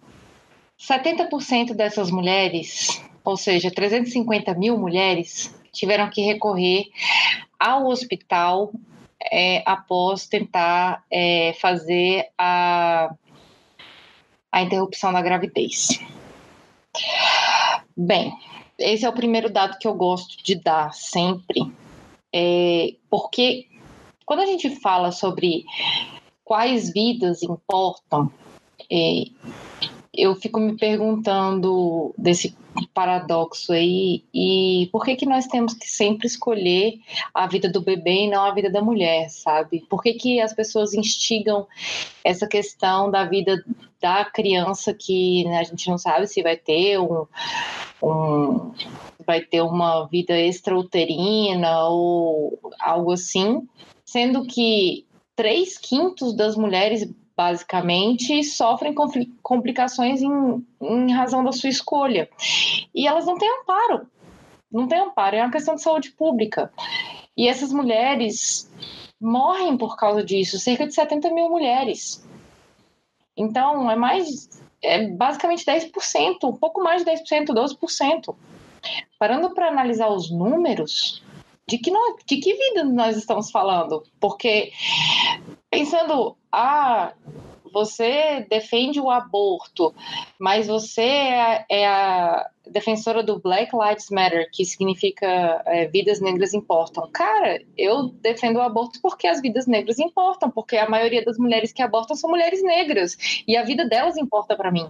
70% 0.80 1.74
dessas 1.74 2.10
mulheres, 2.10 3.02
ou 3.22 3.36
seja, 3.36 3.70
350 3.70 4.54
mil 4.54 4.78
mulheres, 4.78 5.54
tiveram 5.70 6.08
que 6.08 6.22
recorrer 6.22 6.86
ao 7.58 7.88
hospital 7.88 8.72
é, 9.30 9.62
após 9.66 10.26
tentar 10.26 11.04
é, 11.10 11.52
fazer 11.60 12.28
a, 12.38 13.14
a 14.50 14.62
interrupção 14.62 15.12
da 15.12 15.20
gravidez. 15.20 16.00
Bem, 17.96 18.32
esse 18.78 19.04
é 19.04 19.08
o 19.08 19.12
primeiro 19.12 19.50
dado 19.50 19.78
que 19.78 19.86
eu 19.86 19.94
gosto 19.94 20.42
de 20.42 20.54
dar 20.54 20.92
sempre, 20.94 21.70
é, 22.32 22.94
porque 23.10 23.66
quando 24.24 24.40
a 24.40 24.46
gente 24.46 24.70
fala 24.80 25.12
sobre 25.12 25.64
quais 26.44 26.92
vidas 26.92 27.42
importam, 27.42 28.32
é, 28.90 29.24
eu 30.12 30.34
fico 30.34 30.58
me 30.58 30.76
perguntando 30.76 32.12
desse 32.18 32.56
paradoxo 32.92 33.72
aí 33.72 34.24
e 34.34 34.88
por 34.92 35.04
que 35.04 35.16
que 35.16 35.26
nós 35.26 35.46
temos 35.46 35.74
que 35.74 35.88
sempre 35.88 36.26
escolher 36.26 36.98
a 37.32 37.46
vida 37.46 37.70
do 37.70 37.80
bebê 37.80 38.24
e 38.24 38.30
não 38.30 38.44
a 38.44 38.52
vida 38.52 38.70
da 38.70 38.82
mulher, 38.82 39.28
sabe? 39.28 39.84
Por 39.88 40.02
que 40.02 40.14
que 40.14 40.40
as 40.40 40.52
pessoas 40.52 40.94
instigam 40.94 41.66
essa 42.24 42.46
questão 42.46 43.10
da 43.10 43.24
vida 43.24 43.64
da 44.00 44.24
criança 44.24 44.94
que 44.94 45.44
né, 45.44 45.58
a 45.58 45.62
gente 45.62 45.88
não 45.88 45.98
sabe 45.98 46.26
se 46.26 46.42
vai 46.42 46.56
ter 46.56 46.98
um, 46.98 47.26
um 48.02 48.72
vai 49.24 49.40
ter 49.42 49.60
uma 49.60 50.06
vida 50.06 50.36
extrauterina 50.36 51.84
ou 51.84 52.58
algo 52.80 53.12
assim, 53.12 53.68
sendo 54.04 54.44
que 54.44 55.06
três 55.36 55.78
quintos 55.78 56.34
das 56.34 56.56
mulheres 56.56 57.08
basicamente, 57.40 58.44
sofrem 58.44 58.94
complicações 59.42 60.20
em, 60.20 60.66
em 60.82 61.10
razão 61.10 61.42
da 61.42 61.52
sua 61.52 61.70
escolha. 61.70 62.28
E 62.94 63.08
elas 63.08 63.24
não 63.24 63.38
têm 63.38 63.48
amparo. 63.62 64.06
Não 64.70 64.86
têm 64.86 65.00
amparo, 65.00 65.36
é 65.36 65.42
uma 65.42 65.50
questão 65.50 65.74
de 65.74 65.80
saúde 65.80 66.10
pública. 66.10 66.70
E 67.34 67.48
essas 67.48 67.72
mulheres 67.72 68.70
morrem 69.18 69.74
por 69.78 69.96
causa 69.96 70.22
disso, 70.22 70.58
cerca 70.58 70.86
de 70.86 70.92
70 70.92 71.32
mil 71.32 71.48
mulheres. 71.48 72.22
Então, 73.34 73.90
é 73.90 73.96
mais, 73.96 74.50
é 74.82 75.08
basicamente 75.08 75.64
10%, 75.64 76.44
um 76.44 76.52
pouco 76.52 76.82
mais 76.82 77.02
de 77.02 77.10
10%, 77.10 77.46
12%. 77.46 78.36
Parando 79.18 79.54
para 79.54 79.68
analisar 79.68 80.10
os 80.10 80.30
números, 80.30 81.22
de 81.66 81.78
que, 81.78 81.90
de 82.26 82.36
que 82.36 82.52
vida 82.52 82.84
nós 82.84 83.16
estamos 83.16 83.50
falando? 83.50 84.02
Porque 84.20 84.72
pensando, 85.70 86.36
ah, 86.50 87.12
você 87.72 88.46
defende 88.50 89.00
o 89.00 89.10
aborto, 89.10 89.94
mas 90.38 90.66
você 90.66 91.02
é, 91.02 91.64
é 91.70 91.86
a 91.86 92.46
defensora 92.66 93.22
do 93.22 93.38
Black 93.38 93.72
Lives 93.74 94.10
Matter, 94.10 94.48
que 94.52 94.64
significa 94.64 95.62
é, 95.66 95.86
vidas 95.86 96.20
negras 96.20 96.52
importam. 96.52 97.08
Cara, 97.12 97.60
eu 97.76 98.08
defendo 98.20 98.56
o 98.56 98.62
aborto 98.62 99.00
porque 99.00 99.26
as 99.26 99.40
vidas 99.40 99.66
negras 99.66 99.98
importam, 99.98 100.50
porque 100.50 100.76
a 100.76 100.88
maioria 100.88 101.24
das 101.24 101.38
mulheres 101.38 101.72
que 101.72 101.82
abortam 101.82 102.16
são 102.16 102.30
mulheres 102.30 102.62
negras 102.62 103.16
e 103.46 103.56
a 103.56 103.64
vida 103.64 103.88
delas 103.88 104.16
importa 104.16 104.56
para 104.56 104.70
mim. 104.70 104.88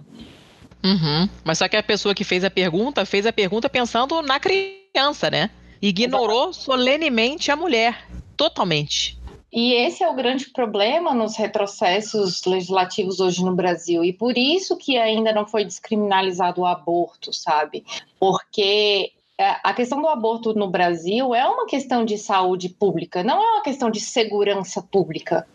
Uhum. 0.83 1.29
Mas 1.43 1.59
só 1.59 1.67
que 1.67 1.77
a 1.77 1.83
pessoa 1.83 2.15
que 2.15 2.23
fez 2.23 2.43
a 2.43 2.49
pergunta 2.49 3.05
fez 3.05 3.25
a 3.25 3.33
pergunta 3.33 3.69
pensando 3.69 4.21
na 4.21 4.39
criança, 4.39 5.29
né? 5.29 5.51
Ignorou 5.79 6.53
solenemente 6.53 7.51
a 7.51 7.55
mulher, 7.55 8.07
totalmente. 8.35 9.20
E 9.51 9.73
esse 9.73 10.01
é 10.01 10.09
o 10.09 10.15
grande 10.15 10.49
problema 10.49 11.13
nos 11.13 11.35
retrocessos 11.35 12.45
legislativos 12.45 13.19
hoje 13.19 13.43
no 13.43 13.53
Brasil. 13.53 14.03
E 14.03 14.13
por 14.13 14.37
isso 14.37 14.77
que 14.77 14.97
ainda 14.97 15.33
não 15.33 15.45
foi 15.45 15.65
descriminalizado 15.65 16.61
o 16.61 16.65
aborto, 16.65 17.33
sabe? 17.33 17.83
Porque 18.17 19.11
é, 19.37 19.57
a 19.63 19.73
questão 19.73 20.01
do 20.01 20.07
aborto 20.07 20.53
no 20.53 20.69
Brasil 20.69 21.35
é 21.35 21.45
uma 21.47 21.65
questão 21.65 22.05
de 22.05 22.17
saúde 22.17 22.69
pública, 22.69 23.23
não 23.23 23.43
é 23.43 23.51
uma 23.55 23.63
questão 23.63 23.91
de 23.91 23.99
segurança 23.99 24.81
pública, 24.81 25.45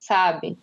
sabe? 0.00 0.58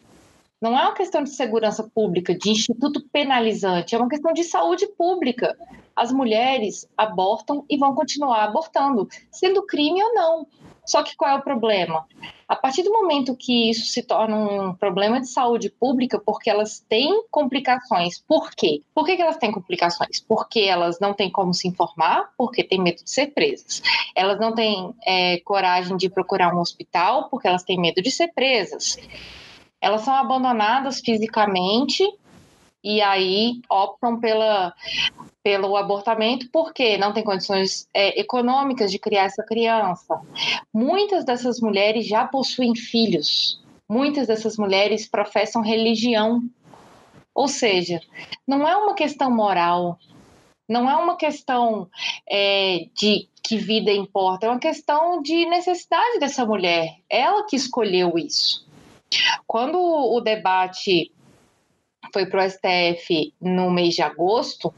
Não 0.59 0.77
é 0.77 0.81
uma 0.81 0.93
questão 0.93 1.23
de 1.23 1.29
segurança 1.29 1.83
pública, 1.83 2.33
de 2.33 2.49
instituto 2.49 3.05
penalizante, 3.11 3.93
é 3.93 3.97
uma 3.97 4.09
questão 4.09 4.33
de 4.33 4.43
saúde 4.43 4.87
pública. 4.87 5.57
As 5.95 6.11
mulheres 6.11 6.87
abortam 6.97 7.63
e 7.69 7.77
vão 7.77 7.93
continuar 7.93 8.43
abortando, 8.43 9.07
sendo 9.31 9.65
crime 9.65 10.01
ou 10.01 10.13
não. 10.15 10.47
Só 10.85 11.01
que 11.03 11.15
qual 11.15 11.31
é 11.31 11.35
o 11.35 11.41
problema? 11.41 12.05
A 12.47 12.55
partir 12.55 12.83
do 12.83 12.91
momento 12.91 13.35
que 13.35 13.69
isso 13.69 13.85
se 13.87 14.03
torna 14.03 14.35
um 14.35 14.73
problema 14.73 15.19
de 15.19 15.27
saúde 15.27 15.69
pública, 15.69 16.19
porque 16.19 16.49
elas 16.49 16.79
têm 16.87 17.23
complicações. 17.31 18.19
Por 18.19 18.51
quê? 18.51 18.81
Por 18.93 19.05
que, 19.05 19.13
elas 19.13 19.37
têm 19.37 19.51
complicações? 19.51 20.19
Porque 20.19 20.59
elas 20.59 20.99
não 20.99 21.13
têm 21.13 21.31
como 21.31 21.53
se 21.53 21.67
informar, 21.67 22.29
porque 22.37 22.63
têm 22.63 22.81
medo 22.81 23.03
de 23.03 23.09
ser 23.09 23.27
presas. 23.27 23.81
Elas 24.15 24.39
não 24.39 24.53
têm 24.53 24.93
é, 25.05 25.39
coragem 25.39 25.95
de 25.97 26.09
procurar 26.09 26.53
um 26.53 26.59
hospital, 26.59 27.29
porque 27.29 27.47
elas 27.47 27.63
têm 27.63 27.79
medo 27.79 28.01
de 28.01 28.11
ser 28.11 28.27
presas. 28.33 28.97
Elas 29.81 30.01
são 30.01 30.13
abandonadas 30.13 30.99
fisicamente 30.99 32.03
e 32.83 33.01
aí 33.01 33.61
optam 33.69 34.19
pela, 34.19 34.73
pelo 35.41 35.77
abortamento 35.77 36.49
porque 36.51 36.97
não 36.97 37.13
tem 37.13 37.23
condições 37.23 37.87
é, 37.93 38.19
econômicas 38.19 38.91
de 38.91 38.99
criar 38.99 39.23
essa 39.23 39.43
criança. 39.43 40.19
Muitas 40.73 41.23
dessas 41.23 41.61
mulheres 41.61 42.05
já 42.05 42.27
possuem 42.27 42.75
filhos, 42.75 43.61
muitas 43.87 44.27
dessas 44.27 44.57
mulheres 44.57 45.07
professam 45.07 45.61
religião. 45.61 46.43
Ou 47.33 47.47
seja, 47.47 47.99
não 48.47 48.67
é 48.67 48.75
uma 48.75 48.93
questão 48.93 49.31
moral, 49.31 49.97
não 50.67 50.89
é 50.89 50.95
uma 50.95 51.15
questão 51.15 51.89
é, 52.29 52.87
de 52.95 53.27
que 53.41 53.57
vida 53.57 53.91
importa, 53.91 54.45
é 54.45 54.49
uma 54.49 54.59
questão 54.59 55.21
de 55.21 55.45
necessidade 55.47 56.19
dessa 56.19 56.45
mulher, 56.45 56.95
ela 57.09 57.45
que 57.45 57.55
escolheu 57.55 58.17
isso. 58.17 58.65
Quando 59.45 59.77
o 59.77 60.19
debate 60.21 61.11
foi 62.13 62.27
para 62.27 62.45
o 62.45 62.49
STF 62.49 63.33
no 63.41 63.71
mês 63.71 63.95
de 63.95 64.03
agosto, 64.03 64.73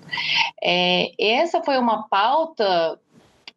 é, 0.63 1.11
essa 1.19 1.61
foi 1.61 1.77
uma 1.77 2.07
pauta 2.07 2.99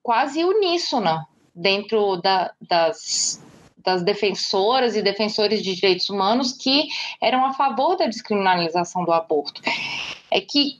quase 0.02 0.44
uníssona 0.44 1.26
dentro 1.54 2.16
da, 2.16 2.52
das, 2.60 3.42
das 3.76 4.02
defensoras 4.02 4.96
e 4.96 5.02
defensores 5.02 5.62
de 5.62 5.74
direitos 5.74 6.10
humanos 6.10 6.52
que 6.52 6.88
eram 7.22 7.44
a 7.44 7.54
favor 7.54 7.96
da 7.96 8.06
descriminalização 8.06 9.04
do 9.04 9.12
aborto. 9.12 9.62
É 10.30 10.40
que 10.40 10.78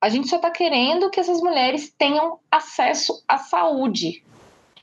a 0.00 0.08
gente 0.08 0.28
só 0.28 0.36
está 0.36 0.50
querendo 0.50 1.10
que 1.10 1.18
essas 1.18 1.40
mulheres 1.40 1.92
tenham 1.98 2.38
acesso 2.50 3.22
à 3.26 3.38
saúde, 3.38 4.22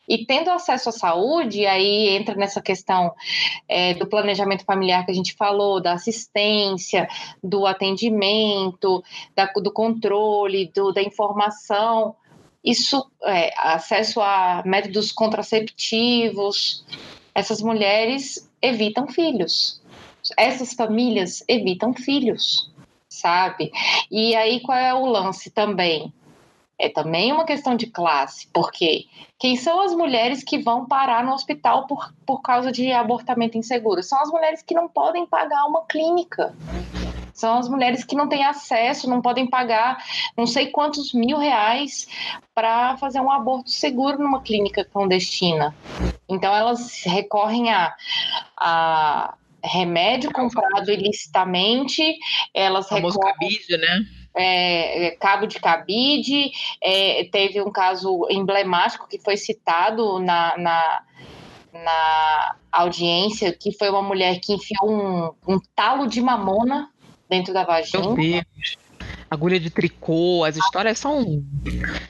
e 0.08 0.26
tendo 0.26 0.51
acesso 0.51 0.89
à 0.89 0.91
saúde, 0.91 1.66
aí 1.66 2.10
entra 2.10 2.36
nessa 2.36 2.62
questão 2.62 3.14
é, 3.68 3.93
do 3.95 4.08
planejamento 4.08 4.64
familiar 4.64 5.06
que 5.06 5.12
a 5.12 5.16
gente 5.16 5.34
falou, 5.34 5.82
da 5.82 5.93
assistência, 5.93 7.08
do 7.43 7.66
atendimento, 7.66 9.03
da, 9.36 9.45
do 9.45 9.72
controle, 9.72 10.72
do, 10.74 10.91
da 10.91 11.01
informação. 11.01 12.16
Isso, 12.64 13.10
é, 13.24 13.51
acesso 13.58 14.22
a 14.22 14.64
métodos 14.66 15.12
contraceptivos, 15.12 16.86
essas 17.34 17.62
mulheres 17.62 18.49
evitam 18.62 19.08
filhos. 19.08 19.82
Essas 20.38 20.74
famílias 20.74 21.43
evitam 21.47 21.93
filhos, 21.93 22.72
sabe? 23.08 23.72
E 24.10 24.36
aí 24.36 24.60
qual 24.62 24.78
é 24.78 24.93
o 24.93 25.06
lance 25.06 25.51
também? 25.51 26.12
É 26.78 26.89
também 26.89 27.32
uma 27.32 27.45
questão 27.45 27.76
de 27.76 27.88
classe, 27.88 28.47
porque 28.53 29.05
quem 29.39 29.55
são 29.55 29.82
as 29.82 29.93
mulheres 29.93 30.43
que 30.43 30.57
vão 30.57 30.86
parar 30.86 31.23
no 31.23 31.34
hospital 31.34 31.88
por, 31.88 32.13
por 32.26 32.41
causa 32.41 32.71
de 32.71 32.91
abortamento 32.91 33.57
inseguro? 33.57 34.03
São 34.03 34.19
as 34.21 34.30
mulheres 34.30 34.61
que 34.61 34.73
não 34.73 34.89
podem 34.89 35.26
pagar 35.26 35.65
uma 35.65 35.86
clínica. 35.86 36.53
São 37.34 37.57
as 37.57 37.67
mulheres 37.67 38.03
que 38.05 38.15
não 38.15 38.30
têm 38.30 38.45
acesso, 38.45 39.09
não 39.09 39.21
podem 39.21 39.45
pagar 39.45 40.03
não 40.38 40.47
sei 40.47 40.67
quantos 40.67 41.13
mil 41.13 41.38
reais 41.38 42.07
para 42.53 42.95
fazer 42.97 43.19
um 43.19 43.30
aborto 43.30 43.69
seguro 43.69 44.17
numa 44.17 44.41
clínica 44.41 44.86
clandestina. 44.86 45.76
Então 46.30 46.55
elas 46.55 47.03
recorrem 47.03 47.71
a, 47.71 47.93
a 48.57 49.36
remédio 49.61 50.32
comprado 50.32 50.89
ilicitamente, 50.89 52.17
elas 52.53 52.89
recorrem 52.89 53.19
cabide, 53.19 53.78
né? 53.78 54.05
É, 54.36 55.07
é, 55.07 55.11
cabo 55.11 55.47
de 55.47 55.59
cabide, 55.59 56.51
é, 56.81 57.23
teve 57.31 57.61
um 57.61 57.71
caso 57.71 58.27
emblemático 58.29 59.07
que 59.07 59.17
foi 59.19 59.38
citado 59.38 60.19
na, 60.19 60.57
na, 60.57 61.03
na 61.73 62.55
audiência, 62.71 63.53
que 63.53 63.71
foi 63.71 63.89
uma 63.89 64.01
mulher 64.01 64.39
que 64.39 64.53
enfiou 64.53 64.91
um, 64.91 65.31
um 65.47 65.59
talo 65.75 66.07
de 66.07 66.21
mamona 66.21 66.89
dentro 67.29 67.53
da 67.53 67.61
Meu 67.61 67.67
vagina. 67.67 68.15
Deus. 68.15 68.77
Agulha 69.29 69.59
de 69.59 69.69
tricô, 69.69 70.43
as 70.43 70.55
histórias 70.55 70.99
são. 70.99 71.43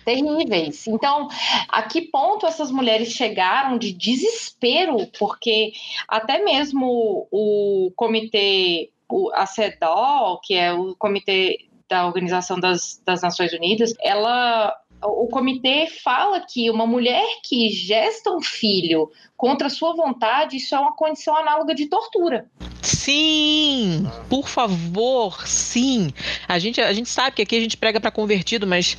terríveis. 0.04 0.86
Então, 0.86 1.30
a 1.70 1.82
que 1.84 2.02
ponto 2.02 2.46
essas 2.46 2.70
mulheres 2.72 3.10
chegaram 3.10 3.78
de 3.78 3.94
desespero, 3.94 5.08
porque 5.18 5.72
até 6.08 6.44
mesmo 6.44 7.28
o 7.32 7.92
comitê, 7.96 8.92
o, 9.10 9.32
a 9.34 9.46
CEDAW, 9.46 10.42
que 10.42 10.56
é 10.56 10.74
o 10.74 10.94
comitê 10.96 11.68
da 11.90 12.06
Organização 12.06 12.60
das, 12.60 13.02
das 13.06 13.22
Nações 13.22 13.54
Unidas, 13.54 13.94
ela 14.02 14.76
o 15.04 15.28
comitê 15.28 15.88
fala 16.04 16.40
que 16.40 16.70
uma 16.70 16.88
mulher 16.88 17.26
que 17.44 17.70
gesta 17.70 18.32
um 18.32 18.42
filho 18.42 19.12
contra 19.38 19.70
sua 19.70 19.94
vontade, 19.94 20.58
isso 20.58 20.74
é 20.74 20.80
uma 20.80 20.96
condição 20.96 21.36
análoga 21.36 21.76
de 21.76 21.88
tortura. 21.88 22.50
Sim, 22.82 24.08
por 24.30 24.48
favor, 24.48 25.48
sim. 25.48 26.12
A 26.48 26.60
gente, 26.60 26.80
a 26.80 26.94
gente 26.94 27.10
sabe 27.10 27.36
que 27.36 27.42
aqui 27.42 27.58
a 27.58 27.60
gente 27.60 27.76
prega 27.76 28.00
para 28.00 28.12
convertido, 28.12 28.66
mas 28.68 28.98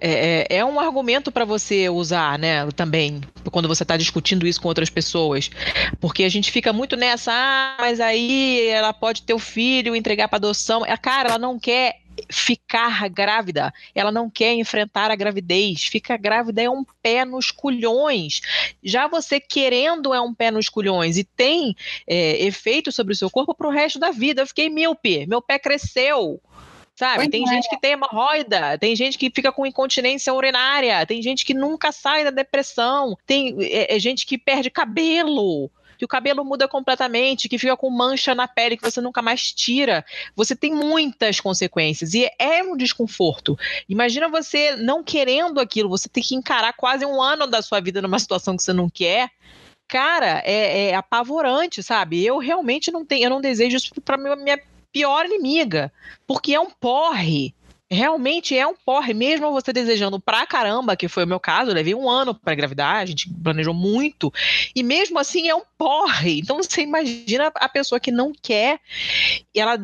é, 0.00 0.46
é 0.50 0.58
é 0.58 0.64
um 0.64 0.78
argumento 0.78 1.32
para 1.32 1.44
você 1.44 1.88
usar, 1.88 2.38
né? 2.38 2.66
Também, 2.76 3.20
quando 3.50 3.68
você 3.68 3.82
está 3.82 3.96
discutindo 3.96 4.46
isso 4.46 4.60
com 4.60 4.68
outras 4.68 4.88
pessoas. 4.88 5.50
Porque 6.00 6.22
a 6.24 6.28
gente 6.28 6.50
fica 6.50 6.72
muito 6.72 6.96
nessa, 6.96 7.32
ah, 7.32 7.76
mas 7.80 8.00
aí 8.00 8.68
ela 8.68 8.92
pode 8.92 9.22
ter 9.22 9.34
o 9.34 9.38
filho, 9.38 9.96
entregar 9.96 10.28
para 10.28 10.36
adoção. 10.36 10.86
É, 10.86 10.96
Cara, 10.96 11.30
ela 11.30 11.38
não 11.38 11.58
quer 11.58 12.03
ficar 12.30 13.08
grávida, 13.08 13.72
ela 13.94 14.10
não 14.10 14.30
quer 14.30 14.54
enfrentar 14.54 15.10
a 15.10 15.16
gravidez. 15.16 15.84
Fica 15.84 16.16
grávida 16.16 16.62
é 16.62 16.70
um 16.70 16.84
pé 17.02 17.24
nos 17.24 17.50
culhões. 17.50 18.40
Já 18.82 19.06
você 19.06 19.40
querendo 19.40 20.14
é 20.14 20.20
um 20.20 20.34
pé 20.34 20.50
nos 20.50 20.68
culhões 20.68 21.16
e 21.16 21.24
tem 21.24 21.74
é, 22.06 22.44
efeito 22.44 22.90
sobre 22.92 23.12
o 23.12 23.16
seu 23.16 23.30
corpo 23.30 23.54
pro 23.54 23.70
resto 23.70 23.98
da 23.98 24.10
vida. 24.10 24.42
Eu 24.42 24.46
fiquei 24.46 24.68
míope, 24.68 25.26
meu 25.26 25.42
pé 25.42 25.58
cresceu. 25.58 26.40
Sabe? 26.96 27.16
Pois 27.16 27.28
tem 27.28 27.42
é. 27.42 27.46
gente 27.46 27.68
que 27.68 27.80
tem 27.80 27.92
hemorroida, 27.92 28.78
tem 28.78 28.94
gente 28.94 29.18
que 29.18 29.28
fica 29.28 29.50
com 29.50 29.66
incontinência 29.66 30.32
urinária, 30.32 31.04
tem 31.04 31.20
gente 31.20 31.44
que 31.44 31.52
nunca 31.52 31.90
sai 31.90 32.22
da 32.22 32.30
depressão, 32.30 33.18
tem 33.26 33.56
é, 33.60 33.96
é 33.96 33.98
gente 33.98 34.24
que 34.24 34.38
perde 34.38 34.70
cabelo, 34.70 35.68
que 36.04 36.06
o 36.06 36.08
cabelo 36.08 36.44
muda 36.44 36.68
completamente, 36.68 37.48
que 37.48 37.58
fica 37.58 37.76
com 37.76 37.88
mancha 37.90 38.34
na 38.34 38.46
pele 38.46 38.76
que 38.76 38.82
você 38.82 39.00
nunca 39.00 39.22
mais 39.22 39.52
tira. 39.52 40.04
Você 40.36 40.54
tem 40.54 40.74
muitas 40.74 41.40
consequências 41.40 42.12
e 42.12 42.30
é 42.38 42.62
um 42.62 42.76
desconforto. 42.76 43.58
Imagina 43.88 44.28
você 44.28 44.76
não 44.76 45.02
querendo 45.02 45.58
aquilo, 45.58 45.88
você 45.88 46.08
tem 46.08 46.22
que 46.22 46.34
encarar 46.34 46.74
quase 46.74 47.06
um 47.06 47.20
ano 47.20 47.46
da 47.46 47.62
sua 47.62 47.80
vida 47.80 48.02
numa 48.02 48.18
situação 48.20 48.56
que 48.56 48.62
você 48.62 48.72
não 48.72 48.90
quer. 48.90 49.30
Cara, 49.88 50.42
é, 50.44 50.90
é 50.90 50.94
apavorante, 50.94 51.82
sabe? 51.82 52.24
Eu 52.24 52.38
realmente 52.38 52.90
não 52.90 53.04
tenho, 53.04 53.24
eu 53.24 53.30
não 53.30 53.40
desejo 53.40 53.76
isso 53.76 53.92
para 54.02 54.16
minha 54.16 54.60
pior 54.92 55.24
inimiga, 55.26 55.92
porque 56.26 56.54
é 56.54 56.60
um 56.60 56.70
porre. 56.70 57.54
Realmente 57.90 58.56
é 58.56 58.66
um 58.66 58.74
porre, 58.74 59.12
mesmo 59.12 59.52
você 59.52 59.70
desejando 59.70 60.18
pra 60.18 60.46
caramba, 60.46 60.96
que 60.96 61.06
foi 61.06 61.24
o 61.24 61.26
meu 61.26 61.38
caso, 61.38 61.70
eu 61.70 61.74
levei 61.74 61.94
um 61.94 62.08
ano 62.08 62.34
pra 62.34 62.54
engravidar, 62.54 62.96
a 62.96 63.06
gente 63.06 63.28
planejou 63.28 63.74
muito, 63.74 64.32
e 64.74 64.82
mesmo 64.82 65.18
assim 65.18 65.48
é 65.48 65.54
um 65.54 65.62
porre. 65.76 66.40
Então 66.40 66.56
você 66.56 66.80
imagina 66.80 67.52
a 67.54 67.68
pessoa 67.68 68.00
que 68.00 68.10
não 68.10 68.32
quer, 68.32 68.80
ela, 69.54 69.78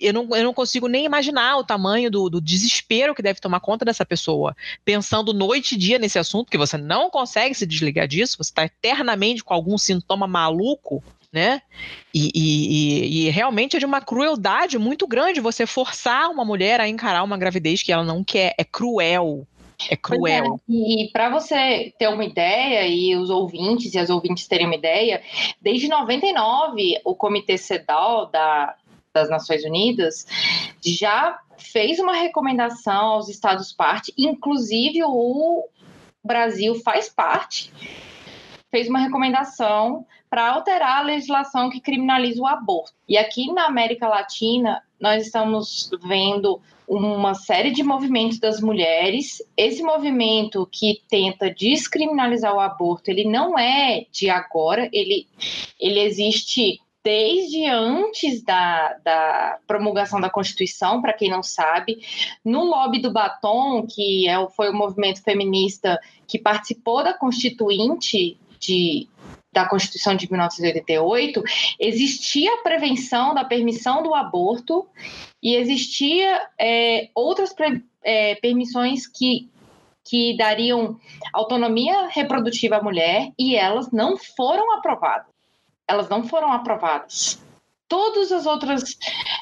eu, 0.00 0.12
não, 0.12 0.36
eu 0.36 0.44
não 0.44 0.54
consigo 0.54 0.86
nem 0.86 1.04
imaginar 1.04 1.56
o 1.56 1.64
tamanho 1.64 2.08
do, 2.08 2.30
do 2.30 2.40
desespero 2.40 3.14
que 3.16 3.22
deve 3.22 3.40
tomar 3.40 3.58
conta 3.58 3.84
dessa 3.84 4.06
pessoa, 4.06 4.56
pensando 4.84 5.34
noite 5.34 5.74
e 5.74 5.78
dia 5.78 5.98
nesse 5.98 6.20
assunto, 6.20 6.50
que 6.50 6.58
você 6.58 6.78
não 6.78 7.10
consegue 7.10 7.54
se 7.54 7.66
desligar 7.66 8.06
disso, 8.06 8.36
você 8.38 8.50
está 8.50 8.64
eternamente 8.64 9.42
com 9.42 9.52
algum 9.52 9.76
sintoma 9.76 10.28
maluco, 10.28 11.02
né? 11.32 11.62
E, 12.12 12.30
e- 12.34 13.26
e- 13.26 13.30
realmente 13.30 13.76
é 13.76 13.78
de 13.78 13.86
uma 13.86 14.00
crueldade 14.00 14.78
muito 14.78 15.06
grande 15.06 15.40
você 15.40 15.66
forçar 15.66 16.30
uma 16.30 16.44
mulher 16.44 16.80
a 16.80 16.88
encarar 16.88 17.22
uma 17.22 17.38
gravidez 17.38 17.82
que 17.82 17.92
ela 17.92 18.04
não 18.04 18.24
quer. 18.24 18.54
É 18.58 18.64
cruel. 18.64 19.46
É 19.88 19.96
cruel. 19.96 20.60
Pois 20.66 20.78
é, 20.78 21.04
E 21.04 21.10
para 21.12 21.30
você 21.30 21.92
ter 21.98 22.08
uma 22.08 22.24
ideia, 22.24 22.86
e 22.86 23.16
os 23.16 23.30
ouvintes 23.30 23.94
e 23.94 23.98
as 23.98 24.10
ouvintes 24.10 24.46
terem 24.46 24.66
uma 24.66 24.74
ideia, 24.74 25.22
desde 25.60 25.88
99, 25.88 27.00
o 27.04 27.14
Comitê 27.14 27.56
CEDAW 27.56 28.26
da, 28.26 28.74
das 29.14 29.30
Nações 29.30 29.64
Unidas 29.64 30.26
já 30.84 31.38
fez 31.56 31.98
uma 31.98 32.14
recomendação 32.14 33.06
aos 33.12 33.28
Estados 33.28 33.72
parte, 33.72 34.12
inclusive 34.18 35.02
o 35.04 35.66
Brasil 36.24 36.74
faz 36.82 37.08
parte, 37.08 37.72
fez 38.70 38.88
uma 38.88 38.98
recomendação 38.98 40.04
para 40.30 40.48
alterar 40.48 40.98
a 40.98 41.02
legislação 41.02 41.68
que 41.68 41.80
criminaliza 41.80 42.40
o 42.40 42.46
aborto. 42.46 42.94
E 43.08 43.18
aqui 43.18 43.52
na 43.52 43.66
América 43.66 44.08
Latina, 44.08 44.80
nós 44.98 45.26
estamos 45.26 45.90
vendo 46.04 46.60
uma 46.86 47.34
série 47.34 47.72
de 47.72 47.82
movimentos 47.82 48.38
das 48.38 48.60
mulheres. 48.60 49.42
Esse 49.56 49.82
movimento 49.82 50.68
que 50.70 51.02
tenta 51.08 51.52
descriminalizar 51.52 52.54
o 52.54 52.60
aborto, 52.60 53.10
ele 53.10 53.24
não 53.24 53.58
é 53.58 54.06
de 54.12 54.30
agora, 54.30 54.88
ele, 54.92 55.26
ele 55.78 56.00
existe 56.00 56.80
desde 57.02 57.64
antes 57.66 58.42
da, 58.42 58.94
da 59.02 59.58
promulgação 59.66 60.20
da 60.20 60.28
Constituição, 60.28 61.00
para 61.00 61.12
quem 61.12 61.30
não 61.30 61.42
sabe, 61.42 62.00
no 62.44 62.64
lobby 62.64 63.00
do 63.00 63.12
batom, 63.12 63.86
que 63.86 64.28
é, 64.28 64.48
foi 64.50 64.70
o 64.70 64.74
movimento 64.74 65.22
feminista 65.22 65.98
que 66.26 66.38
participou 66.38 67.02
da 67.02 67.14
Constituinte 67.14 68.38
de, 68.58 69.08
da 69.52 69.68
Constituição 69.68 70.14
de 70.14 70.30
1988, 70.30 71.42
existia 71.78 72.54
a 72.54 72.62
prevenção 72.62 73.34
da 73.34 73.44
permissão 73.44 74.02
do 74.02 74.14
aborto 74.14 74.86
e 75.42 75.56
existia 75.56 76.40
é, 76.58 77.08
outras 77.14 77.54
é, 78.04 78.36
permissões 78.36 79.06
que, 79.06 79.48
que 80.04 80.36
dariam 80.36 80.96
autonomia 81.32 82.08
reprodutiva 82.08 82.76
à 82.76 82.82
mulher 82.82 83.32
e 83.38 83.56
elas 83.56 83.90
não 83.90 84.16
foram 84.16 84.72
aprovadas 84.74 85.30
elas 85.90 86.08
não 86.08 86.22
foram 86.22 86.52
aprovadas. 86.52 87.38
Todas 87.88 88.30
as 88.30 88.46
outras 88.46 88.96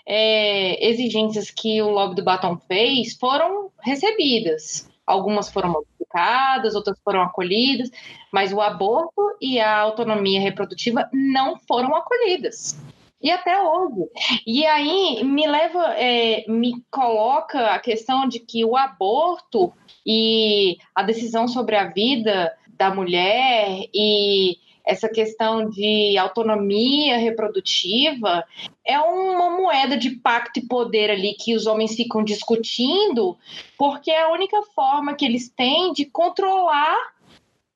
é, 0.07 0.89
exigências 0.89 1.51
que 1.51 1.83
o 1.83 1.91
lobby 1.91 2.17
do 2.17 2.25
batom 2.25 2.57
fez 2.67 3.15
foram 3.19 3.71
recebidas. 3.83 4.89
Algumas 5.07 5.51
foram 5.51 5.85
modificadas, 6.09 6.75
outras 6.75 6.99
foram 7.05 7.23
acolhidas, 7.23 7.91
mas 8.33 8.53
o 8.53 8.61
aborto 8.61 9.37
e 9.41 9.61
a 9.61 9.79
autonomia 9.79 10.41
reprodutiva 10.41 11.09
não 11.13 11.59
foram 11.67 11.95
acolhidas. 11.95 12.77
E 13.21 13.31
até 13.31 13.61
hoje. 13.61 14.09
E 14.47 14.65
aí 14.65 15.25
me 15.25 15.47
leva, 15.47 15.95
é, 15.97 16.45
me 16.49 16.81
coloca 16.91 17.73
a 17.73 17.79
questão 17.81 18.29
de 18.29 18.39
que 18.39 18.65
o 18.65 18.77
aborto 18.77 19.73
e 20.07 20.79
a 20.95 21.03
decisão 21.03 21.49
sobre 21.49 21.75
a 21.75 21.89
vida 21.89 22.53
da 22.69 22.95
mulher 22.95 23.89
e 23.93 24.57
essa 24.89 25.07
questão 25.07 25.69
de 25.69 26.17
autonomia 26.17 27.19
reprodutiva 27.19 28.43
é 28.83 28.99
uma 28.99 29.51
moeda 29.51 29.99
de 29.99 30.13
pacto 30.13 30.61
e 30.61 30.67
poder 30.67 31.11
ali 31.11 31.35
que 31.35 31.55
os 31.55 31.67
homens 31.67 31.95
ficam 31.95 32.25
discutindo, 32.25 33.37
porque 33.77 34.11
é 34.11 34.23
a 34.23 34.33
única 34.33 34.63
forma 34.75 35.15
que 35.15 35.27
eles 35.27 35.51
têm 35.51 35.93
de 35.93 36.07
controlar 36.07 36.97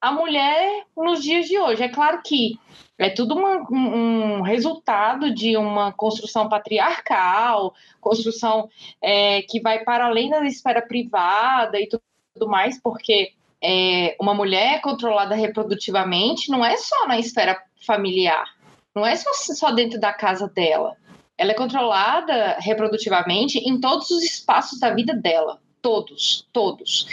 a 0.00 0.10
mulher 0.10 0.86
nos 0.96 1.22
dias 1.22 1.46
de 1.46 1.58
hoje. 1.58 1.82
É 1.82 1.88
claro 1.90 2.22
que 2.24 2.58
é 2.98 3.10
tudo 3.10 3.34
uma, 3.34 3.58
um, 3.70 4.40
resultado 4.40 5.34
de 5.34 5.54
uma 5.54 5.92
construção 5.92 6.48
patriarcal, 6.48 7.74
construção 8.00 8.70
é, 9.02 9.42
que 9.42 9.60
vai 9.60 9.84
para 9.84 10.06
além 10.06 10.30
da 10.30 10.42
esfera 10.46 10.80
privada 10.80 11.78
e 11.78 11.86
tudo 11.86 12.48
mais, 12.48 12.80
porque 12.80 13.32
é, 13.62 14.16
uma 14.20 14.34
mulher 14.34 14.80
controlada 14.80 15.34
reprodutivamente 15.34 16.50
não 16.50 16.64
é 16.64 16.76
só 16.76 17.06
na 17.06 17.18
esfera 17.18 17.62
familiar, 17.86 18.46
não 18.94 19.06
é 19.06 19.14
só, 19.14 19.30
só 19.34 19.70
dentro 19.70 20.00
da 20.00 20.12
casa 20.12 20.48
dela. 20.48 20.96
Ela 21.38 21.52
é 21.52 21.54
controlada 21.54 22.56
reprodutivamente 22.60 23.58
em 23.58 23.80
todos 23.80 24.10
os 24.10 24.22
espaços 24.22 24.78
da 24.78 24.90
vida 24.90 25.14
dela, 25.14 25.60
todos, 25.80 26.46
todos. 26.52 27.06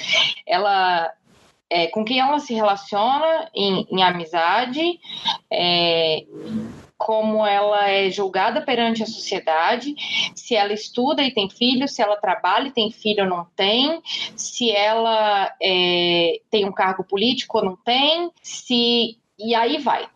Ela 0.45 1.11
é, 1.69 1.87
com 1.87 2.03
quem 2.03 2.19
ela 2.19 2.39
se 2.39 2.53
relaciona 2.53 3.49
em, 3.55 3.87
em 3.91 4.03
amizade, 4.03 4.99
é, 5.51 6.25
como 6.99 7.47
ela 7.47 7.89
é 7.89 8.11
julgada 8.11 8.61
perante 8.61 9.01
a 9.01 9.05
sociedade, 9.05 9.95
se 10.35 10.53
ela 10.53 10.73
estuda 10.73 11.23
e 11.23 11.33
tem 11.33 11.49
filho, 11.49 11.87
se 11.87 12.01
ela 12.01 12.17
trabalha 12.17 12.67
e 12.67 12.73
tem 12.73 12.91
filho 12.91 13.23
ou 13.23 13.29
não 13.29 13.47
tem, 13.55 14.01
se 14.35 14.69
ela 14.69 15.49
é, 15.61 16.41
tem 16.51 16.65
um 16.65 16.73
cargo 16.73 17.05
político 17.05 17.57
ou 17.57 17.63
não 17.63 17.77
tem, 17.77 18.29
se 18.43 19.17
e 19.39 19.55
aí 19.55 19.77
vai, 19.77 20.09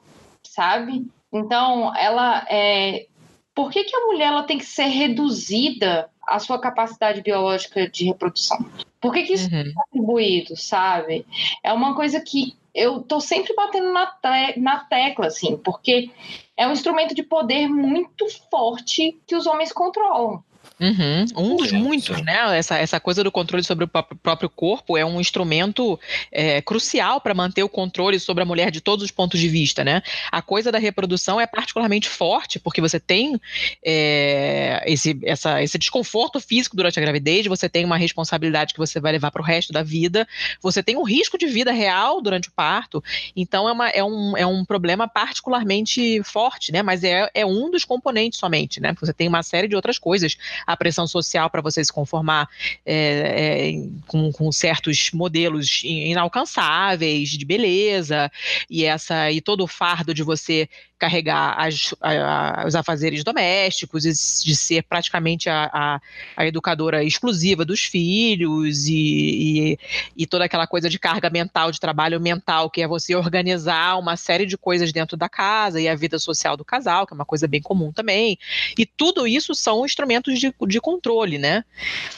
sabe? 0.43 1.07
Então, 1.31 1.95
ela 1.95 2.45
é, 2.49 3.07
por 3.55 3.71
que, 3.71 3.85
que 3.85 3.95
a 3.95 4.05
mulher 4.05 4.27
ela 4.27 4.43
tem 4.43 4.57
que 4.57 4.65
ser 4.65 4.87
reduzida 4.87 6.09
à 6.27 6.37
sua 6.39 6.59
capacidade 6.59 7.21
biológica 7.21 7.89
de 7.89 8.03
reprodução? 8.03 8.57
Por 8.99 9.13
que, 9.13 9.23
que 9.23 9.33
isso 9.33 9.49
uhum. 9.49 9.59
é 9.59 9.73
atribuído, 9.87 10.57
sabe? 10.57 11.25
É 11.63 11.71
uma 11.71 11.95
coisa 11.95 12.19
que 12.19 12.57
eu 12.73 13.01
tô 13.01 13.19
sempre 13.19 13.53
batendo 13.53 13.91
na, 13.93 14.07
te 14.07 14.59
na 14.59 14.79
tecla, 14.85 15.27
assim, 15.27 15.57
porque 15.57 16.11
é 16.57 16.67
um 16.67 16.71
instrumento 16.71 17.13
de 17.13 17.23
poder 17.23 17.67
muito 17.67 18.25
forte 18.49 19.19
que 19.27 19.35
os 19.35 19.45
homens 19.45 19.71
controlam. 19.71 20.43
Uhum. 20.83 21.25
Um 21.37 21.55
dos 21.55 21.71
muitos, 21.71 22.21
né? 22.21 22.57
Essa, 22.57 22.77
essa 22.77 22.99
coisa 22.99 23.23
do 23.23 23.31
controle 23.31 23.63
sobre 23.63 23.85
o 23.85 23.87
próprio 23.87 24.49
corpo 24.49 24.97
é 24.97 25.05
um 25.05 25.21
instrumento 25.21 25.97
é, 26.29 26.61
crucial 26.61 27.21
para 27.21 27.33
manter 27.33 27.63
o 27.63 27.69
controle 27.69 28.19
sobre 28.19 28.43
a 28.43 28.45
mulher 28.45 28.69
de 28.69 28.81
todos 28.81 29.05
os 29.05 29.09
pontos 29.09 29.39
de 29.39 29.47
vista, 29.47 29.81
né? 29.81 30.03
A 30.29 30.41
coisa 30.41 30.73
da 30.73 30.77
reprodução 30.77 31.39
é 31.39 31.47
particularmente 31.47 32.09
forte, 32.09 32.59
porque 32.59 32.81
você 32.81 32.99
tem 32.99 33.39
é, 33.85 34.83
esse, 34.85 35.17
essa, 35.23 35.63
esse 35.63 35.77
desconforto 35.77 36.41
físico 36.41 36.75
durante 36.75 36.99
a 36.99 37.01
gravidez, 37.01 37.47
você 37.47 37.69
tem 37.69 37.85
uma 37.85 37.95
responsabilidade 37.95 38.73
que 38.73 38.79
você 38.79 38.99
vai 38.99 39.13
levar 39.13 39.31
para 39.31 39.41
o 39.41 39.45
resto 39.45 39.71
da 39.71 39.83
vida, 39.83 40.27
você 40.61 40.83
tem 40.83 40.97
um 40.97 41.03
risco 41.03 41.37
de 41.37 41.45
vida 41.45 41.71
real 41.71 42.21
durante 42.21 42.49
o 42.49 42.51
parto, 42.51 43.01
então 43.37 43.69
é, 43.69 43.71
uma, 43.71 43.89
é, 43.89 44.03
um, 44.03 44.37
é 44.37 44.45
um 44.45 44.65
problema 44.65 45.07
particularmente 45.07 46.21
forte, 46.23 46.73
né? 46.73 46.83
Mas 46.83 47.05
é, 47.05 47.29
é 47.33 47.45
um 47.45 47.71
dos 47.71 47.85
componentes 47.85 48.37
somente, 48.37 48.81
né? 48.81 48.93
Você 48.99 49.13
tem 49.13 49.29
uma 49.29 49.43
série 49.43 49.69
de 49.69 49.75
outras 49.77 49.97
coisas 49.97 50.35
a 50.67 50.72
pressão 50.77 51.07
social 51.07 51.49
para 51.49 51.61
você 51.61 51.83
se 51.83 51.91
conformar 51.91 52.47
é, 52.85 52.95
é, 52.95 53.71
com, 54.07 54.31
com, 54.31 54.51
certos 54.51 55.11
modelos 55.13 55.81
inalcançáveis 55.83 57.29
de 57.29 57.45
beleza 57.45 58.31
e 58.69 58.85
essa 58.85 59.31
e 59.31 59.41
todo 59.41 59.63
o 59.63 59.67
fardo 59.67 60.13
de 60.13 60.23
você 60.23 60.69
carregar 60.97 61.55
as, 61.59 61.93
a, 62.01 62.63
os 62.65 62.75
afazeres 62.75 63.23
domésticos, 63.23 64.03
de 64.03 64.55
ser 64.55 64.83
praticamente 64.83 65.49
a, 65.49 65.69
a, 65.73 66.01
a 66.37 66.47
educadora 66.47 67.03
exclusiva 67.03 67.65
dos 67.65 67.81
filhos 67.81 68.87
e, 68.87 68.93
e, 68.93 69.79
e, 70.15 70.25
toda 70.25 70.45
aquela 70.45 70.65
coisa 70.65 70.89
de 70.89 70.97
carga 70.97 71.29
mental, 71.29 71.71
de 71.71 71.79
trabalho 71.79 72.21
mental, 72.21 72.69
que 72.69 72.81
é 72.81 72.87
você 72.87 73.15
organizar 73.15 73.97
uma 73.97 74.15
série 74.15 74.45
de 74.45 74.57
coisas 74.57 74.93
dentro 74.93 75.17
da 75.17 75.27
casa 75.27 75.81
e 75.81 75.87
a 75.87 75.95
vida 75.95 76.17
social 76.17 76.55
do 76.55 76.63
casal, 76.63 77.05
que 77.05 77.13
é 77.13 77.15
uma 77.15 77.25
coisa 77.25 77.47
bem 77.47 77.61
comum 77.61 77.91
também. 77.91 78.37
E 78.77 78.85
tudo 78.85 79.27
isso 79.27 79.53
são 79.53 79.85
instrumentos 79.85 80.39
de, 80.39 80.53
de 80.67 80.79
controle, 80.79 81.37
né? 81.37 81.65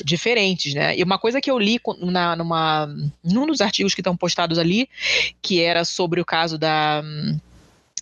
Diferentes, 0.03 0.73
né? 0.73 0.97
E 0.97 1.03
uma 1.03 1.17
coisa 1.17 1.41
que 1.41 1.49
eu 1.49 1.57
li 1.57 1.79
na, 1.99 2.35
numa, 2.35 2.87
num 3.23 3.47
dos 3.47 3.61
artigos 3.61 3.93
que 3.93 4.01
estão 4.01 4.15
postados 4.15 4.59
ali, 4.59 4.87
que 5.41 5.61
era 5.61 5.83
sobre 5.83 6.21
o 6.21 6.25
caso 6.25 6.57
da 6.57 7.03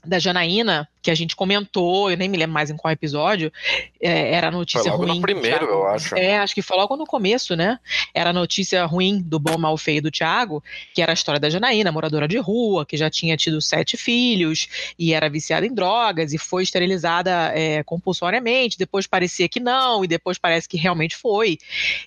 da 0.05 0.19
Janaína, 0.19 0.87
que 1.03 1.11
a 1.11 1.15
gente 1.15 1.35
comentou, 1.35 2.09
eu 2.09 2.15
nem 2.15 2.29
me 2.29 2.37
lembro 2.37 2.53
mais 2.53 2.69
em 2.69 2.77
qual 2.77 2.91
episódio, 2.91 3.51
é, 4.01 4.31
era 4.31 4.47
a 4.47 4.51
notícia 4.51 4.89
foi 4.89 4.91
logo 4.91 5.03
ruim. 5.03 5.15
No 5.17 5.21
primeiro, 5.21 5.65
eu 5.65 5.85
acho. 5.85 6.15
É, 6.15 6.37
acho 6.37 6.55
que 6.55 6.61
foi 6.61 6.77
logo 6.77 6.95
no 6.95 7.05
começo, 7.05 7.57
né? 7.57 7.77
Era 8.13 8.29
a 8.29 8.33
notícia 8.33 8.85
ruim 8.85 9.21
do 9.21 9.37
bom, 9.37 9.57
mal, 9.57 9.77
feio 9.77 10.01
do 10.01 10.09
Tiago, 10.09 10.63
que 10.95 11.01
era 11.01 11.11
a 11.11 11.13
história 11.13 11.41
da 11.41 11.49
Janaína, 11.49 11.91
moradora 11.91 12.25
de 12.25 12.37
rua, 12.37 12.85
que 12.85 12.95
já 12.95 13.09
tinha 13.09 13.35
tido 13.35 13.61
sete 13.61 13.97
filhos 13.97 14.69
e 14.97 15.13
era 15.13 15.29
viciada 15.29 15.65
em 15.65 15.73
drogas 15.73 16.31
e 16.31 16.37
foi 16.37 16.63
esterilizada 16.63 17.51
é, 17.53 17.83
compulsoriamente. 17.83 18.77
Depois 18.77 19.05
parecia 19.05 19.49
que 19.49 19.59
não, 19.59 20.05
e 20.05 20.07
depois 20.07 20.37
parece 20.37 20.69
que 20.69 20.77
realmente 20.77 21.17
foi. 21.17 21.57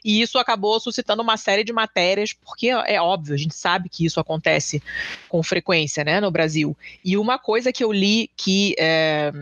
E 0.02 0.22
isso 0.22 0.38
acabou 0.38 0.80
suscitando 0.80 1.20
uma 1.20 1.36
série 1.36 1.62
de 1.62 1.72
matérias, 1.72 2.32
porque 2.32 2.68
é 2.68 3.00
óbvio, 3.00 3.34
a 3.34 3.38
gente 3.38 3.54
sabe 3.54 3.90
que 3.90 4.06
isso 4.06 4.18
acontece 4.18 4.82
com 5.28 5.42
frequência, 5.42 6.02
né, 6.02 6.18
no 6.18 6.30
Brasil. 6.30 6.74
E 7.04 7.18
uma 7.18 7.38
coisa 7.38 7.70
que 7.70 7.84
eu 7.84 7.92
li 7.92 8.30
que 8.34 8.74
é, 8.86 9.32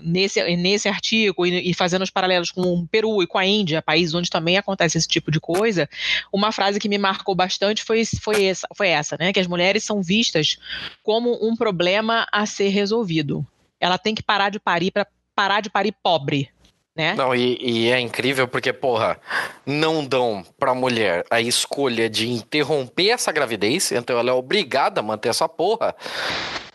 nesse, 0.00 0.56
nesse 0.56 0.88
artigo 0.88 1.44
e, 1.44 1.70
e, 1.70 1.74
fazendo 1.74 2.02
os 2.02 2.10
paralelos 2.10 2.50
com 2.50 2.62
o 2.62 2.86
Peru 2.86 3.22
e 3.22 3.26
com 3.26 3.38
a 3.38 3.44
Índia, 3.44 3.82
países 3.82 4.14
onde 4.14 4.30
também 4.30 4.56
acontece 4.56 4.96
esse 4.96 5.08
tipo 5.08 5.30
de 5.30 5.40
coisa, 5.40 5.88
uma 6.32 6.52
frase 6.52 6.78
que 6.78 6.88
me 6.88 6.98
marcou 6.98 7.34
bastante 7.34 7.82
foi, 7.82 8.04
foi, 8.04 8.44
essa, 8.44 8.68
foi 8.74 8.88
essa, 8.88 9.16
né? 9.18 9.32
Que 9.32 9.40
as 9.40 9.46
mulheres 9.46 9.84
são 9.84 10.00
vistas 10.00 10.56
como 11.02 11.38
um 11.46 11.56
problema 11.56 12.26
a 12.32 12.46
ser 12.46 12.68
resolvido. 12.68 13.44
Ela 13.80 13.98
tem 13.98 14.14
que 14.14 14.22
parar 14.22 14.50
de 14.50 14.60
parir 14.60 14.90
para 14.90 15.06
parar 15.34 15.60
de 15.60 15.68
parir 15.68 15.94
pobre. 16.00 16.48
Né? 16.96 17.12
Não, 17.14 17.34
e, 17.34 17.58
e, 17.60 17.90
é 17.90 17.98
incrível 17.98 18.46
porque, 18.46 18.72
porra, 18.72 19.18
não 19.66 20.06
dão 20.06 20.44
pra 20.56 20.72
mulher 20.74 21.24
a 21.28 21.40
escolha 21.40 22.08
de 22.08 22.30
interromper 22.30 23.08
essa 23.08 23.32
gravidez, 23.32 23.90
então 23.90 24.16
ela 24.16 24.30
é 24.30 24.32
obrigada 24.32 25.00
a 25.00 25.02
manter 25.02 25.28
essa 25.28 25.48
porra. 25.48 25.92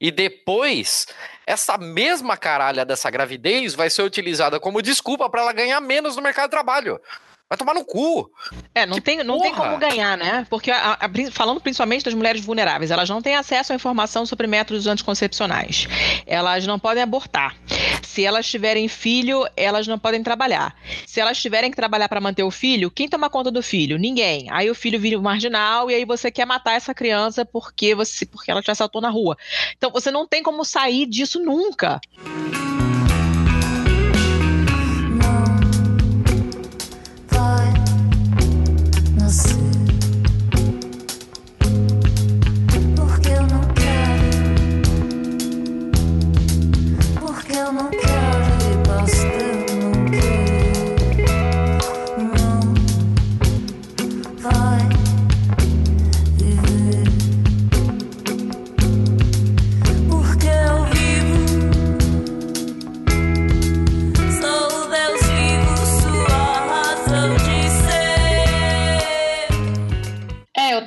E 0.02 0.12
depois 0.12 1.08
essa 1.50 1.80
mesma 1.80 2.38
caralha 2.38 2.86
dessa 2.86 3.10
gravidez 3.10 3.74
vai 3.74 3.90
ser 3.90 4.04
utilizada 4.04 4.60
como 4.60 4.84
desculpa 4.84 5.28
para 5.28 5.42
ela 5.42 5.52
ganhar 5.52 5.82
menos 5.82 6.16
no 6.16 6.22
mercado 6.22 6.46
de 6.46 6.52
trabalho. 6.52 7.02
Vai 7.50 7.58
tomar 7.58 7.74
no 7.74 7.84
cu. 7.84 8.30
É, 8.76 8.86
não, 8.86 8.98
Que 8.98 9.02
tem, 9.02 9.24
não 9.24 9.40
tem 9.42 9.56
como 9.56 9.76
ganhar, 9.80 10.16
né? 10.16 10.46
Porque 10.52 10.70
a- 10.70 10.94
a- 11.02 11.32
falando 11.32 11.60
principalmente 11.60 12.06
das 12.06 12.14
mulheres 12.14 12.46
vulneráveis, 12.46 12.92
elas 12.92 13.10
não 13.10 13.24
têm 13.24 13.36
acesso 13.36 13.74
à 13.74 13.76
informação 13.76 14.24
sobre 14.24 14.46
métodos 14.46 14.86
anticoncepcionais. 14.86 15.88
Elas 16.28 16.68
não 16.68 16.78
podem 16.78 17.02
abortar. 17.02 17.56
Se 18.04 18.24
elas 18.24 18.48
tiverem 18.48 18.88
filho, 18.88 19.48
elas 19.58 19.88
não 19.88 19.98
podem 19.98 20.22
trabalhar. 20.22 20.76
Se 21.08 21.20
elas 21.20 21.42
tiverem 21.42 21.72
que 21.72 21.76
trabalhar 21.76 22.08
para 22.08 22.22
manter 22.22 22.44
o 22.44 22.52
filho, 22.52 22.92
quem 22.92 23.10
toma 23.10 23.32
conta 23.32 23.50
do 23.50 23.64
filho? 23.64 23.98
Ninguém. 23.98 24.46
Aí 24.52 24.70
o 24.70 24.76
filho 24.76 25.00
vira 25.00 25.20
marginal 25.20 25.90
e 25.90 25.96
aí 25.96 26.06
você 26.06 26.30
quer 26.30 26.46
matar 26.46 26.74
essa 26.74 26.94
criança 26.94 27.44
porque 27.44 27.96
você 27.96 28.28
porque 28.28 28.52
ela 28.52 28.62
te 28.62 28.70
assaltou 28.70 29.02
na 29.02 29.10
rua. 29.10 29.36
Então 29.76 29.90
você 29.90 30.12
não 30.12 30.28
tem 30.28 30.44
como 30.44 30.64
sair 30.64 31.08
disso 31.08 31.40
nunca. 31.40 32.00
vai 32.16 32.79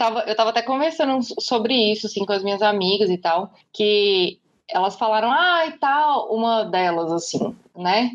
tava, 0.02 0.20
eu 0.26 0.34
tava 0.34 0.50
até 0.50 0.62
conversando 0.62 1.20
sobre 1.40 1.74
isso, 1.92 2.06
assim, 2.06 2.26
com 2.26 2.32
as 2.32 2.42
minhas 2.42 2.60
amigas 2.60 3.08
e 3.08 3.16
tal, 3.16 3.52
que 3.72 4.40
elas 4.68 4.96
falaram, 4.96 5.30
ah, 5.30 5.66
e 5.66 5.72
tal, 5.72 6.34
uma 6.34 6.64
delas, 6.64 7.12
assim, 7.12 7.54
né? 7.76 8.10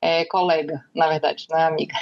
É, 0.00 0.24
colega, 0.26 0.84
na 0.94 1.08
verdade, 1.08 1.44
não 1.50 1.58
é 1.58 1.64
amiga, 1.64 1.92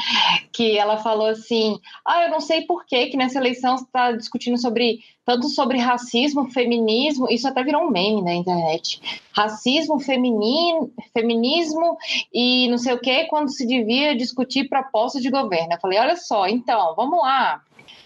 que 0.52 0.76
ela 0.76 0.98
falou 0.98 1.26
assim, 1.28 1.80
ah, 2.04 2.24
eu 2.24 2.30
não 2.30 2.38
sei 2.38 2.66
por 2.66 2.84
que 2.84 3.06
que 3.06 3.16
nessa 3.16 3.38
eleição 3.38 3.76
está 3.76 4.12
discutindo 4.12 4.58
sobre, 4.58 4.98
tanto 5.24 5.48
sobre 5.48 5.78
racismo, 5.78 6.50
feminismo, 6.50 7.26
isso 7.30 7.48
até 7.48 7.64
virou 7.64 7.84
um 7.84 7.90
meme 7.90 8.20
na 8.20 8.34
internet, 8.34 9.00
racismo, 9.32 9.98
feminino, 9.98 10.92
feminismo 11.14 11.96
e 12.32 12.68
não 12.68 12.76
sei 12.76 12.92
o 12.92 13.00
que, 13.00 13.24
quando 13.24 13.48
se 13.48 13.66
devia 13.66 14.14
discutir 14.14 14.68
propostas 14.68 15.22
de 15.22 15.30
governo. 15.30 15.72
Eu 15.72 15.80
falei, 15.80 15.98
olha 15.98 16.16
só, 16.16 16.46
então, 16.46 16.94
vamos 16.94 17.18
lá, 17.18 17.62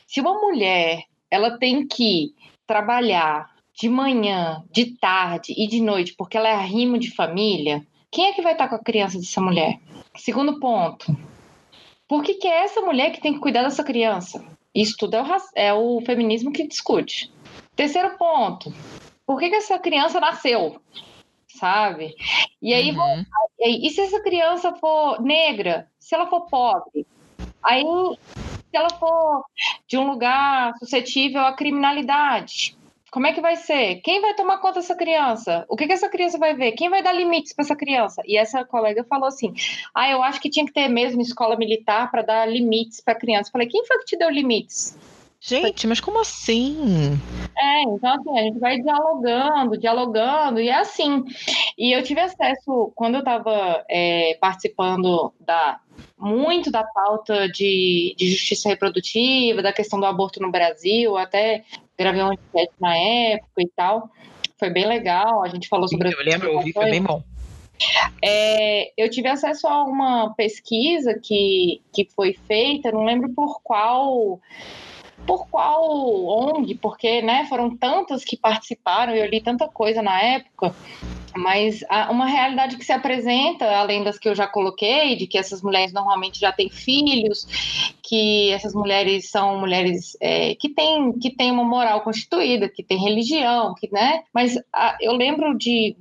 se 0.07 0.21
uma 0.21 0.35
mulher 0.35 1.05
ela 1.31 1.59
tem 1.59 1.87
que 1.87 2.35
trabalhar 2.67 3.51
de 3.75 3.89
manhã, 3.89 4.63
de 4.71 4.97
tarde 4.97 5.55
e 5.57 5.67
de 5.67 5.81
noite 5.81 6.15
porque 6.17 6.37
ela 6.37 6.49
é 6.49 6.55
arrimo 6.55 6.99
de 6.99 7.11
família, 7.15 7.87
quem 8.11 8.27
é 8.27 8.33
que 8.33 8.43
vai 8.43 8.53
estar 8.53 8.69
com 8.69 8.75
a 8.75 8.83
criança 8.83 9.19
dessa 9.19 9.41
mulher? 9.41 9.79
Segundo 10.17 10.59
ponto, 10.59 11.07
por 12.09 12.23
que, 12.23 12.35
que 12.35 12.49
é 12.49 12.65
essa 12.65 12.81
mulher 12.81 13.11
que 13.13 13.21
tem 13.21 13.33
que 13.35 13.41
cuidar 13.41 13.63
dessa 13.63 13.85
criança? 13.85 14.45
Isso 14.75 14.97
tudo 14.99 15.17
é 15.17 15.23
o, 15.23 15.27
é 15.55 15.75
o 15.75 16.01
feminismo 16.05 16.53
que 16.53 16.67
discute. 16.67 17.33
Terceiro 17.75 18.17
ponto, 18.19 18.73
por 19.25 19.39
que, 19.39 19.49
que 19.49 19.57
essa 19.57 19.79
criança 19.79 20.21
nasceu? 20.21 20.81
Sabe? 21.47 22.15
E 22.61 22.75
aí, 22.75 22.91
Uhum. 22.91 23.25
e 23.59 23.65
aí, 23.65 23.87
e 23.87 23.91
se 23.91 24.01
essa 24.01 24.21
criança 24.21 24.75
for 24.75 25.21
negra? 25.23 25.89
Se 25.99 26.15
ela 26.15 26.27
for 26.27 26.43
pobre? 26.43 27.07
Aí, 27.63 27.85
se 28.71 28.77
ela 28.77 28.91
for 28.91 29.45
de 29.87 29.99
um 29.99 30.11
lugar 30.11 30.73
suscetível 30.79 31.43
à 31.43 31.53
criminalidade, 31.53 32.77
como 33.11 33.27
é 33.27 33.33
que 33.33 33.41
vai 33.41 33.57
ser? 33.57 33.97
Quem 33.97 34.21
vai 34.21 34.35
tomar 34.35 34.59
conta 34.59 34.79
dessa 34.79 34.95
criança? 34.95 35.65
O 35.69 35.77
que, 35.77 35.87
que 35.87 35.93
essa 35.93 36.09
criança 36.09 36.39
vai 36.39 36.55
ver? 36.55 36.73
Quem 36.73 36.89
vai 36.89 37.03
dar 37.03 37.13
limites 37.13 37.53
para 37.53 37.65
essa 37.65 37.75
criança? 37.75 38.23
E 38.25 38.37
essa 38.39 38.65
colega 38.65 39.05
falou 39.05 39.27
assim: 39.27 39.53
ah, 39.93 40.09
eu 40.09 40.23
acho 40.23 40.41
que 40.41 40.49
tinha 40.49 40.65
que 40.65 40.73
ter 40.73 40.89
mesmo 40.89 41.21
escola 41.21 41.57
militar 41.57 42.09
para 42.11 42.23
dar 42.23 42.47
limites 42.47 43.01
para 43.01 43.17
criança. 43.17 43.49
Eu 43.49 43.53
Falei, 43.53 43.67
quem 43.67 43.85
foi 43.85 43.99
que 43.99 44.05
te 44.05 44.17
deu 44.17 44.31
limites? 44.31 44.97
Gente, 45.41 45.87
mas 45.87 46.01
como 46.01 46.21
assim? 46.21 47.19
É, 47.57 47.83
então 47.83 48.15
assim, 48.15 48.39
a 48.39 48.43
gente 48.43 48.59
vai 48.59 48.79
dialogando, 48.79 49.79
dialogando, 49.79 50.61
e 50.61 50.69
é 50.69 50.75
assim. 50.75 51.25
E 51.79 51.97
eu 51.97 52.03
tive 52.03 52.21
acesso, 52.21 52.93
quando 52.95 53.15
eu 53.15 53.21
estava 53.21 53.83
participando 54.39 55.33
da 55.41 55.81
muito 56.19 56.71
da 56.71 56.85
pauta 56.85 57.49
de, 57.49 58.15
de 58.19 58.31
justiça 58.31 58.69
reprodutiva, 58.69 59.63
da 59.63 59.73
questão 59.73 59.99
do 59.99 60.05
aborto 60.05 60.41
no 60.41 60.51
Brasil, 60.51 61.17
até 61.17 61.65
gravei 61.99 62.23
um 62.23 62.37
podcast 62.37 62.75
na 62.79 62.97
época 62.97 63.63
e 63.63 63.69
tal. 63.75 64.11
Foi 64.59 64.69
bem 64.69 64.87
legal, 64.87 65.43
a 65.43 65.49
gente 65.49 65.69
falou 65.69 65.89
sobre 65.89 66.13
Eu 66.13 66.23
lembro, 66.23 66.49
eu 66.49 66.57
ouvi, 66.57 66.73
foi 66.73 66.91
bem 66.91 67.03
bom. 67.03 67.23
é, 68.23 68.93
eu 68.95 69.11
tive 69.11 69.29
acesso 69.29 69.67
a 69.67 69.85
uma 69.85 70.35
pesquisa 70.35 71.19
que, 71.19 71.81
que 71.91 72.05
foi 72.15 72.35
feita, 72.47 72.93
não 72.93 73.07
lembro 73.07 73.31
por 73.31 73.63
qual 73.63 74.39
por 75.27 75.47
qual 75.49 75.85
ONG, 76.27 76.75
porque 76.77 77.23
né, 77.23 77.47
foram 77.49 77.77
tantas 77.77 78.25
que 78.25 78.37
participaram, 78.37 79.15
eu 79.15 79.29
li 79.29 79.41
tanta 79.41 79.69
coisa 79.69 80.03
na 80.03 80.21
época, 80.21 80.75
mas 81.37 81.83
uma 82.11 82.27
realidade 82.27 82.77
que 82.77 82.85
se 82.85 82.93
apresenta, 82.93 83.65
além 83.65 84.03
das 84.03 84.19
que 84.19 84.29
eu 84.29 84.35
já 84.35 84.47
coloquei, 84.47 85.17
de 85.17 85.27
que 85.27 85.39
essas 85.39 85.63
mulheres 85.63 85.93
normalmente 85.93 86.41
já 86.41 86.53
têm 86.53 86.69
filhos, 86.69 87.47
que 88.03 88.51
essas 88.51 88.75
mulheres 88.75 89.31
são 89.31 89.59
mulheres 89.59 90.17
é, 90.21 90.55
que 90.57 90.69
têm 90.69 91.13
que 91.13 91.31
têm 91.31 91.51
uma 91.51 91.65
moral 91.65 92.01
constituída, 92.01 92.69
que 92.69 92.83
têm 92.83 92.99
religião, 92.99 93.75
que, 93.75 93.89
né? 93.93 94.25
Mas 94.35 94.59
ah, 94.73 94.97
eu 95.01 95.13
lembro 95.13 95.57
de, 95.57 95.97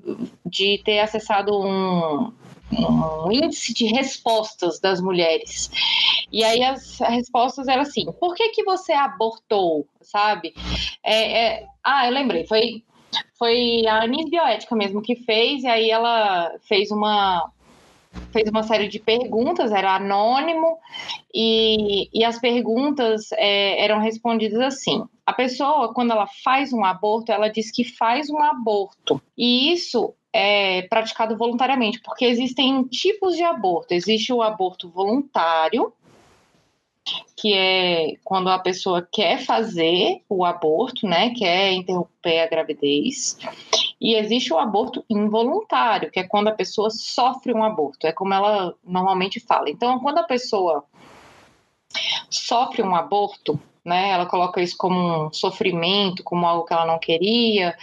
de 0.45 0.81
ter 0.83 0.99
acessado 0.99 1.51
um, 1.55 2.31
um 2.71 3.31
índice 3.31 3.73
de 3.73 3.85
respostas 3.85 4.79
das 4.79 5.01
mulheres. 5.01 5.69
E 6.31 6.43
aí 6.43 6.63
as 6.63 6.99
respostas 6.99 7.67
eram 7.67 7.81
assim: 7.81 8.05
por 8.19 8.35
que, 8.35 8.49
que 8.49 8.63
você 8.63 8.93
abortou? 8.93 9.87
Sabe? 10.01 10.53
É, 11.03 11.45
é, 11.45 11.65
ah, 11.83 12.07
eu 12.07 12.13
lembrei, 12.13 12.45
foi, 12.45 12.83
foi 13.37 13.85
a 13.87 14.03
Anis 14.03 14.29
Bioética 14.29 14.75
mesmo 14.75 15.01
que 15.01 15.15
fez, 15.15 15.63
e 15.63 15.67
aí 15.67 15.89
ela 15.89 16.51
fez 16.67 16.91
uma. 16.91 17.51
Fez 18.31 18.49
uma 18.49 18.63
série 18.63 18.87
de 18.87 18.97
perguntas, 18.97 19.71
era 19.71 19.95
anônimo, 19.95 20.79
e, 21.31 22.09
e 22.11 22.25
as 22.25 22.39
perguntas 22.39 23.31
é, 23.33 23.83
eram 23.83 23.99
respondidas 23.99 24.59
assim: 24.61 25.03
a 25.23 25.31
pessoa, 25.31 25.93
quando 25.93 26.11
ela 26.11 26.27
faz 26.43 26.73
um 26.73 26.83
aborto, 26.83 27.31
ela 27.31 27.49
diz 27.49 27.71
que 27.71 27.83
faz 27.83 28.27
um 28.31 28.41
aborto, 28.41 29.21
e 29.37 29.71
isso 29.71 30.15
é 30.39 30.81
praticado 30.83 31.35
voluntariamente, 31.35 31.99
porque 32.01 32.25
existem 32.25 32.83
tipos 32.83 33.35
de 33.35 33.43
aborto. 33.43 33.93
Existe 33.93 34.31
o 34.31 34.41
aborto 34.41 34.89
voluntário, 34.89 35.93
que 37.35 37.53
é 37.53 38.13
quando 38.23 38.49
a 38.49 38.59
pessoa 38.59 39.07
quer 39.11 39.39
fazer 39.39 40.21
o 40.29 40.45
aborto, 40.45 41.05
né, 41.05 41.31
quer 41.31 41.73
interromper 41.73 42.41
a 42.41 42.47
gravidez. 42.47 43.37
E 43.99 44.15
existe 44.15 44.53
o 44.53 44.57
aborto 44.57 45.03
involuntário, 45.09 46.09
que 46.09 46.19
é 46.19 46.23
quando 46.23 46.47
a 46.47 46.53
pessoa 46.53 46.89
sofre 46.89 47.53
um 47.53 47.63
aborto, 47.63 48.07
é 48.07 48.13
como 48.13 48.33
ela 48.33 48.73
normalmente 48.83 49.39
fala. 49.39 49.69
Então, 49.69 49.99
quando 49.99 50.19
a 50.19 50.23
pessoa 50.23 50.85
sofre 52.29 52.81
um 52.81 52.95
aborto, 52.95 53.59
né, 53.85 54.09
ela 54.11 54.25
coloca 54.25 54.61
isso 54.61 54.75
como 54.77 55.27
um 55.27 55.33
sofrimento, 55.33 56.23
como 56.23 56.45
algo 56.45 56.65
que 56.65 56.73
ela 56.73 56.85
não 56.85 56.99
queria, 56.99 57.75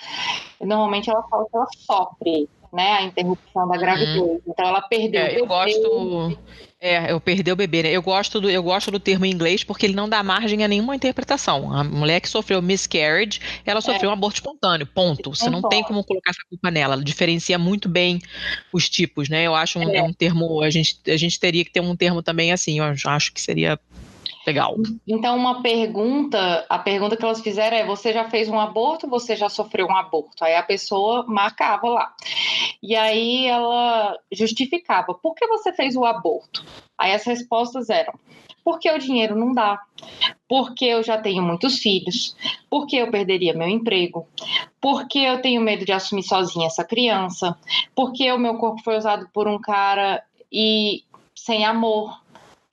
normalmente 0.61 1.11
ela 1.11 1.23
fala 1.29 1.45
que 1.49 1.57
ela 1.57 1.67
sofre, 1.87 2.49
né, 2.73 2.93
a 2.99 3.03
interrupção 3.03 3.69
da 3.69 3.77
gravidez. 3.77 4.41
Então, 4.47 4.67
ela 4.67 4.83
perdeu 4.83 5.21
É, 5.23 5.25
o 5.25 5.29
eu 5.29 5.35
bebê. 5.35 5.47
gosto. 5.47 6.39
É, 6.79 7.11
eu 7.11 7.19
perdi 7.19 7.51
o 7.51 7.57
bebê, 7.57 7.83
né? 7.85 7.91
Eu 7.91 8.03
gosto, 8.03 8.39
do, 8.39 8.51
eu 8.51 8.63
gosto 8.63 8.91
do 8.91 9.01
termo 9.01 9.25
em 9.25 9.31
inglês 9.31 9.65
porque 9.65 9.87
ele 9.87 9.95
não 9.95 10.07
dá 10.07 10.23
margem 10.23 10.63
a 10.63 10.69
nenhuma 10.69 10.95
interpretação. 10.95 11.73
A 11.73 11.83
mulher 11.83 12.21
que 12.21 12.29
sofreu 12.29 12.61
miscarriage, 12.61 13.41
ela 13.65 13.81
sofreu 13.81 14.11
um 14.11 14.13
aborto 14.13 14.37
espontâneo, 14.37 14.87
ponto. 14.87 15.35
Você 15.35 15.49
não 15.49 15.63
tem 15.63 15.83
como 15.83 16.05
colocar 16.05 16.31
essa 16.31 16.43
culpa 16.51 16.71
nela. 16.71 16.95
Ela 16.95 17.03
diferencia 17.03 17.59
muito 17.59 17.89
bem 17.89 18.21
os 18.71 18.91
tipos, 18.91 19.31
né? 19.31 19.45
Eu 19.45 19.55
acho 19.55 19.79
um, 19.79 19.89
é 19.91 20.03
um 20.03 20.13
termo. 20.13 20.63
A 20.63 20.69
gente, 20.69 20.99
a 21.07 21.17
gente 21.17 21.41
teria 21.41 21.65
que 21.65 21.73
ter 21.73 21.81
um 21.81 21.97
termo 21.97 22.23
também 22.23 22.53
assim. 22.53 22.79
Eu 22.79 22.85
acho 23.07 23.33
que 23.33 23.41
seria 23.41 23.81
legal. 24.47 24.77
Então, 25.07 25.37
uma 25.37 25.63
pergunta, 25.63 26.65
a 26.69 26.79
pergunta 26.79 27.17
que 27.17 27.25
elas 27.25 27.41
fizeram 27.41 27.77
é: 27.77 27.85
você 27.85 28.13
já 28.13 28.29
fez 28.31 28.49
um 28.49 28.59
aborto? 28.59 29.09
Você 29.09 29.35
já 29.35 29.49
sofreu 29.49 29.87
um 29.87 29.97
aborto? 29.97 30.45
Aí 30.45 30.55
a 30.55 30.63
pessoa 30.63 31.25
marcava 31.27 31.89
lá. 31.89 32.15
E 32.83 32.95
aí 32.95 33.47
ela 33.47 34.17
justificava: 34.33 35.15
por 35.15 35.35
que 35.35 35.47
você 35.47 35.73
fez 35.73 35.97
o 35.97 36.05
aborto? 36.05 36.65
Aí 36.97 37.13
as 37.13 37.25
respostas 37.25 37.91
eram: 37.91 38.15
porque 38.65 38.91
o 38.91 38.99
dinheiro 38.99 39.37
não 39.37 39.53
dá, 39.53 39.81
porque 40.49 40.85
eu 40.85 41.03
já 41.03 41.19
tenho 41.19 41.43
muitos 41.43 41.79
filhos, 41.79 42.37
porque 42.71 42.97
eu 42.97 43.11
perderia 43.11 43.55
meu 43.55 43.69
emprego, 43.69 44.27
porque 44.81 45.19
eu 45.19 45.43
tenho 45.43 45.61
medo 45.61 45.85
de 45.85 45.93
assumir 45.93 46.23
sozinha 46.23 46.67
essa 46.67 46.85
criança, 46.85 47.57
porque 47.95 48.31
o 48.31 48.39
meu 48.39 48.57
corpo 48.59 48.83
foi 48.83 48.97
usado 48.97 49.29
por 49.33 49.49
um 49.49 49.59
cara 49.59 50.23
e 50.53 51.03
sem 51.35 51.65
amor 51.65 52.25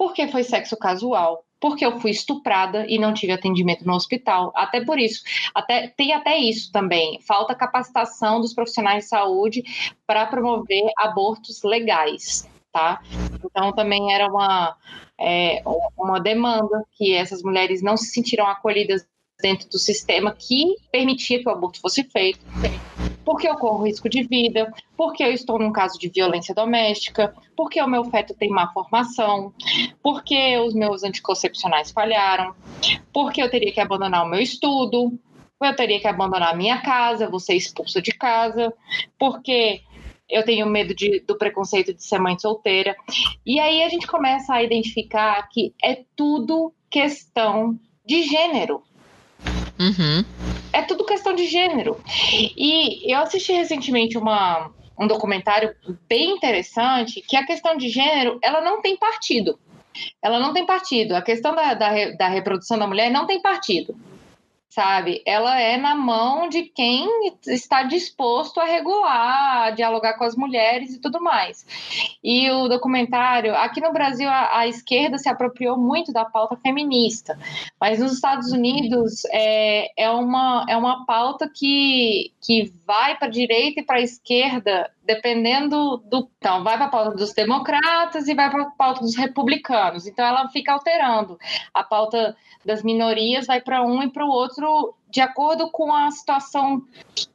porque 0.04 0.28
foi 0.28 0.44
sexo 0.44 0.76
casual, 0.76 1.46
porque 1.64 1.86
eu 1.86 1.98
fui 1.98 2.12
estuprada 2.12 2.86
e 2.90 3.00
não 3.00 3.14
tive 3.14 3.32
atendimento 3.32 3.86
no 3.86 3.94
hospital. 3.94 4.52
Até 4.54 4.84
por 4.84 5.00
isso, 5.00 5.24
até 5.56 5.88
tem 5.88 6.12
até 6.12 6.38
isso 6.38 6.70
também. 6.74 7.22
Falta 7.22 7.56
capacitação 7.56 8.42
dos 8.42 8.54
profissionais 8.54 9.06
de 9.06 9.10
saúde 9.10 9.64
para 10.06 10.26
promover 10.26 10.84
abortos 10.98 11.64
legais, 11.64 12.46
tá? 12.70 13.02
Então 13.46 13.72
também 13.72 14.14
era 14.14 14.28
uma 14.28 14.76
é, 15.18 15.64
uma 15.98 16.20
demanda 16.20 16.84
que 16.98 17.14
essas 17.14 17.42
mulheres 17.42 17.82
não 17.82 17.96
se 17.96 18.08
sentiram 18.08 18.46
acolhidas 18.46 19.08
dentro 19.42 19.70
do 19.70 19.80
sistema 19.80 20.36
que 20.38 20.76
permitia 20.92 21.40
que 21.40 21.48
o 21.48 21.52
aborto 21.52 21.80
fosse 21.80 22.04
feito 22.04 22.42
porque 23.26 23.48
eu 23.48 23.56
corro 23.56 23.86
risco 23.86 24.10
de 24.10 24.24
vida, 24.24 24.72
porque 24.98 25.24
eu 25.24 25.32
estou 25.32 25.60
num 25.60 25.72
caso 25.72 25.98
de 26.00 26.10
violência 26.10 26.54
doméstica, 26.54 27.34
porque 27.56 27.82
o 27.82 27.88
meu 27.88 28.04
feto 28.06 28.34
tem 28.34 28.50
má 28.50 28.72
formação, 28.72 29.54
porque 30.02 30.58
os 30.58 30.74
meus 30.74 31.04
anticoncepcionais 31.04 31.92
falharam, 31.92 32.54
porque 33.12 33.42
eu 33.42 33.50
teria 33.50 33.72
que 33.72 33.80
abandonar 33.80 34.26
o 34.26 34.30
meu 34.30 34.40
estudo, 34.40 35.18
eu 35.62 35.76
teria 35.76 36.00
que 36.00 36.08
abandonar 36.08 36.54
a 36.54 36.56
minha 36.56 36.82
casa, 36.82 37.30
vou 37.30 37.40
ser 37.40 37.56
expulsa 37.56 38.02
de 38.02 38.12
casa, 38.12 38.74
porque 39.18 39.82
eu 40.30 40.44
tenho 40.44 40.66
medo 40.66 40.94
de, 40.96 41.20
do 41.22 41.38
preconceito 41.38 41.94
de 41.94 42.04
ser 42.04 42.20
mãe 42.20 42.38
solteira. 42.38 42.96
E 43.46 43.60
aí 43.60 43.84
a 43.84 43.90
gente 43.90 44.08
começa 44.08 44.54
a 44.54 44.64
identificar 44.64 45.48
que 45.50 45.74
é 45.84 46.04
tudo 46.16 46.74
questão 46.90 47.80
de 48.06 48.24
gênero. 48.24 48.84
Uhum. 49.80 50.24
É 50.72 50.82
tudo 50.84 51.06
questão 51.06 51.34
de 51.34 51.46
gênero. 51.48 52.02
E 52.32 53.12
eu 53.12 53.20
assisti 53.20 53.52
recentemente 53.54 54.18
uma, 54.18 54.72
um 55.00 55.08
documentário 55.08 55.76
bem 56.08 56.32
interessante 56.32 57.22
que 57.22 57.36
a 57.36 57.46
questão 57.46 57.76
de 57.78 57.90
gênero 57.90 58.40
ela 58.42 58.62
não 58.62 58.82
tem 58.82 58.98
partido. 58.98 59.60
Ela 60.22 60.40
não 60.40 60.54
tem 60.54 60.66
partido. 60.66 61.16
A 61.16 61.22
questão 61.22 61.56
da, 61.56 61.74
da, 61.74 62.12
da 62.12 62.28
reprodução 62.28 62.78
da 62.78 62.88
mulher 62.88 63.12
não 63.12 63.26
tem 63.26 63.42
partido 63.42 63.96
sabe? 64.74 65.22
Ela 65.24 65.60
é 65.60 65.78
na 65.78 65.94
mão 65.94 66.50
de 66.50 66.64
quem 66.64 67.08
está 67.46 67.84
disposto 67.84 68.60
a 68.60 68.66
regular, 68.66 69.68
a 69.68 69.72
dialogar 69.72 70.18
com 70.18 70.24
as 70.24 70.36
mulheres 70.36 70.96
e 70.96 71.00
tudo 71.00 71.22
mais. 71.22 71.64
E 72.24 72.50
o 72.50 72.68
documentário, 72.68 73.56
aqui 73.56 73.80
no 73.80 73.94
Brasil, 73.94 74.28
a, 74.28 74.58
a 74.60 74.68
esquerda 74.68 75.20
se 75.20 75.30
apropriou 75.30 75.78
muito 75.78 76.12
da 76.12 76.26
pauta 76.26 76.58
feminista, 76.58 77.38
mas 77.80 78.00
nos 78.00 78.14
Estados 78.14 78.52
Unidos 78.52 79.24
é, 79.32 79.92
é, 79.96 80.10
uma, 80.10 80.66
é 80.68 80.76
uma 80.76 81.06
pauta 81.06 81.48
que, 81.48 82.34
que 82.42 82.74
vai 82.84 83.16
para 83.16 83.28
a 83.28 83.32
direita 83.32 83.80
e 83.80 83.86
para 83.86 83.98
a 83.98 84.02
esquerda, 84.02 84.90
dependendo 85.06 85.98
do. 86.06 86.30
Então, 86.38 86.64
vai 86.64 86.78
para 86.78 86.86
a 86.86 86.90
pauta 86.90 87.16
dos 87.16 87.34
democratas 87.34 88.28
e 88.28 88.34
vai 88.34 88.50
para 88.50 88.64
a 88.64 88.72
pauta 88.72 89.02
dos 89.02 89.16
republicanos. 89.16 90.08
Então, 90.08 90.26
ela 90.26 90.50
fica 90.50 90.74
alterando. 90.74 91.38
A 91.74 91.84
pauta 91.84 92.36
das 92.66 92.84
minorias 92.84 93.46
vai 93.46 93.62
para 93.62 93.84
um 93.84 94.02
e 94.04 94.10
para 94.10 94.26
o 94.26 94.30
outro 94.30 94.96
de 95.10 95.22
acordo 95.22 95.70
com 95.70 95.94
a 95.94 96.10
situação 96.10 96.82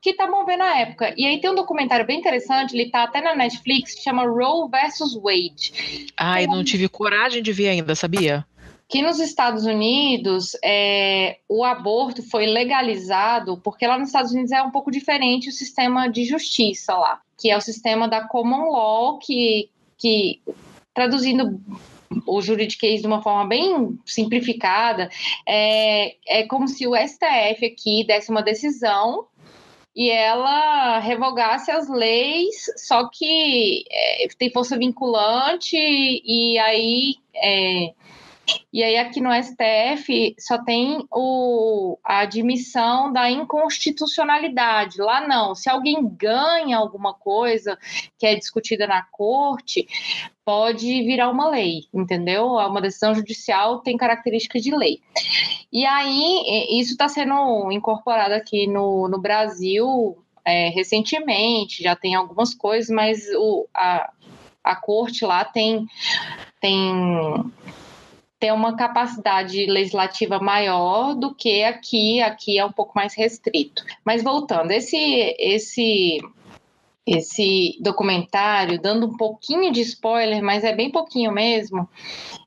que 0.01 0.11
está 0.11 0.29
movendo 0.29 0.59
na 0.59 0.79
época. 0.79 1.15
E 1.17 1.25
aí 1.25 1.41
tem 1.41 1.49
um 1.49 1.55
documentário 1.55 2.05
bem 2.05 2.19
interessante, 2.19 2.75
ele 2.75 2.85
está 2.85 3.05
até 3.05 3.21
na 3.21 3.37
Netflix, 3.37 4.03
chama 4.03 4.25
Roe 4.25 4.69
versus 4.69 5.15
Wade. 5.15 6.09
Ai, 6.17 6.49
não 6.49 6.65
tive 6.65 6.89
coragem 6.89 7.41
de 7.41 7.53
ver 7.53 7.69
ainda, 7.69 7.95
sabia? 7.95 8.45
Que 8.89 9.03
nos 9.03 9.21
Estados 9.21 9.67
Unidos 9.67 10.57
é, 10.65 11.39
o 11.47 11.63
aborto 11.63 12.23
foi 12.23 12.47
legalizado, 12.47 13.61
porque 13.63 13.87
lá 13.87 13.99
nos 13.99 14.09
Estados 14.09 14.33
Unidos 14.33 14.51
é 14.51 14.63
um 14.63 14.71
pouco 14.71 14.91
diferente 14.91 15.51
o 15.51 15.53
sistema 15.53 16.09
de 16.09 16.25
justiça 16.25 16.95
lá, 16.95 17.21
que 17.37 17.51
é 17.51 17.57
o 17.57 17.61
sistema 17.61 18.09
da 18.09 18.27
common 18.27 18.71
law, 18.71 19.19
que, 19.19 19.69
que 19.99 20.41
traduzindo 20.95 21.61
o 22.27 22.41
juridiquês 22.41 23.03
de 23.03 23.07
uma 23.07 23.23
forma 23.23 23.47
bem 23.47 23.99
simplificada, 24.07 25.11
é, 25.47 26.17
é 26.27 26.47
como 26.47 26.67
se 26.67 26.87
o 26.87 26.97
STF 26.97 27.67
aqui 27.67 28.05
desse 28.07 28.31
uma 28.31 28.43
decisão 28.43 29.27
e 29.95 30.11
ela 30.11 30.99
revogasse 31.01 31.71
as 31.71 31.91
leis, 31.91 32.67
só 32.77 33.11
que 33.13 33.85
é, 33.91 34.29
tem 34.39 34.51
força 34.51 34.79
vinculante 34.79 35.77
e 35.77 36.59
aí 36.59 37.17
é, 37.35 37.93
e 38.73 38.83
aí 38.83 38.97
aqui 38.97 39.21
no 39.21 39.31
STF 39.33 40.35
só 40.39 40.63
tem 40.63 41.07
o, 41.11 41.99
a 42.05 42.21
admissão 42.21 43.13
da 43.13 43.31
inconstitucionalidade. 43.31 45.01
Lá 45.01 45.27
não. 45.27 45.55
Se 45.55 45.69
alguém 45.69 46.07
ganha 46.07 46.77
alguma 46.77 47.15
coisa 47.15 47.79
que 48.19 48.27
é 48.27 48.35
discutida 48.35 48.87
na 48.87 49.03
corte, 49.03 49.87
pode 50.45 50.87
virar 51.03 51.31
uma 51.31 51.49
lei, 51.49 51.85
entendeu? 51.93 52.47
Uma 52.47 52.81
decisão 52.81 53.15
judicial 53.15 53.81
tem 53.81 53.97
característica 53.97 54.61
de 54.61 54.75
lei. 54.75 55.01
E 55.73 55.85
aí 55.85 56.79
isso 56.81 56.93
está 56.93 57.09
sendo 57.09 57.71
incorporado 57.71 58.35
aqui 58.35 58.67
no, 58.67 59.09
no 59.09 59.21
Brasil 59.21 60.17
é, 60.45 60.71
recentemente, 60.71 61.83
já 61.83 61.95
tem 61.95 62.15
algumas 62.15 62.55
coisas, 62.55 62.89
mas 62.89 63.27
o, 63.37 63.69
a, 63.75 64.11
a 64.65 64.77
corte 64.77 65.25
lá 65.25 65.45
tem 65.45 65.87
tem 66.61 67.53
tem 68.39 68.53
uma 68.53 68.77
capacidade 68.77 69.67
legislativa 69.67 70.39
maior 70.39 71.15
do 71.15 71.35
que 71.35 71.65
aqui, 71.65 72.21
aqui 72.21 72.59
é 72.59 72.65
um 72.65 72.73
pouco 72.73 72.93
mais 72.95 73.15
restrito. 73.15 73.85
Mas 74.05 74.23
voltando, 74.23 74.71
esse 74.71 74.97
esse 75.39 76.21
esse 77.07 77.79
documentário, 77.81 78.81
dando 78.81 79.07
um 79.07 79.17
pouquinho 79.17 79.73
de 79.73 79.81
spoiler, 79.81 80.43
mas 80.43 80.63
é 80.63 80.75
bem 80.75 80.91
pouquinho 80.91 81.33
mesmo, 81.33 81.89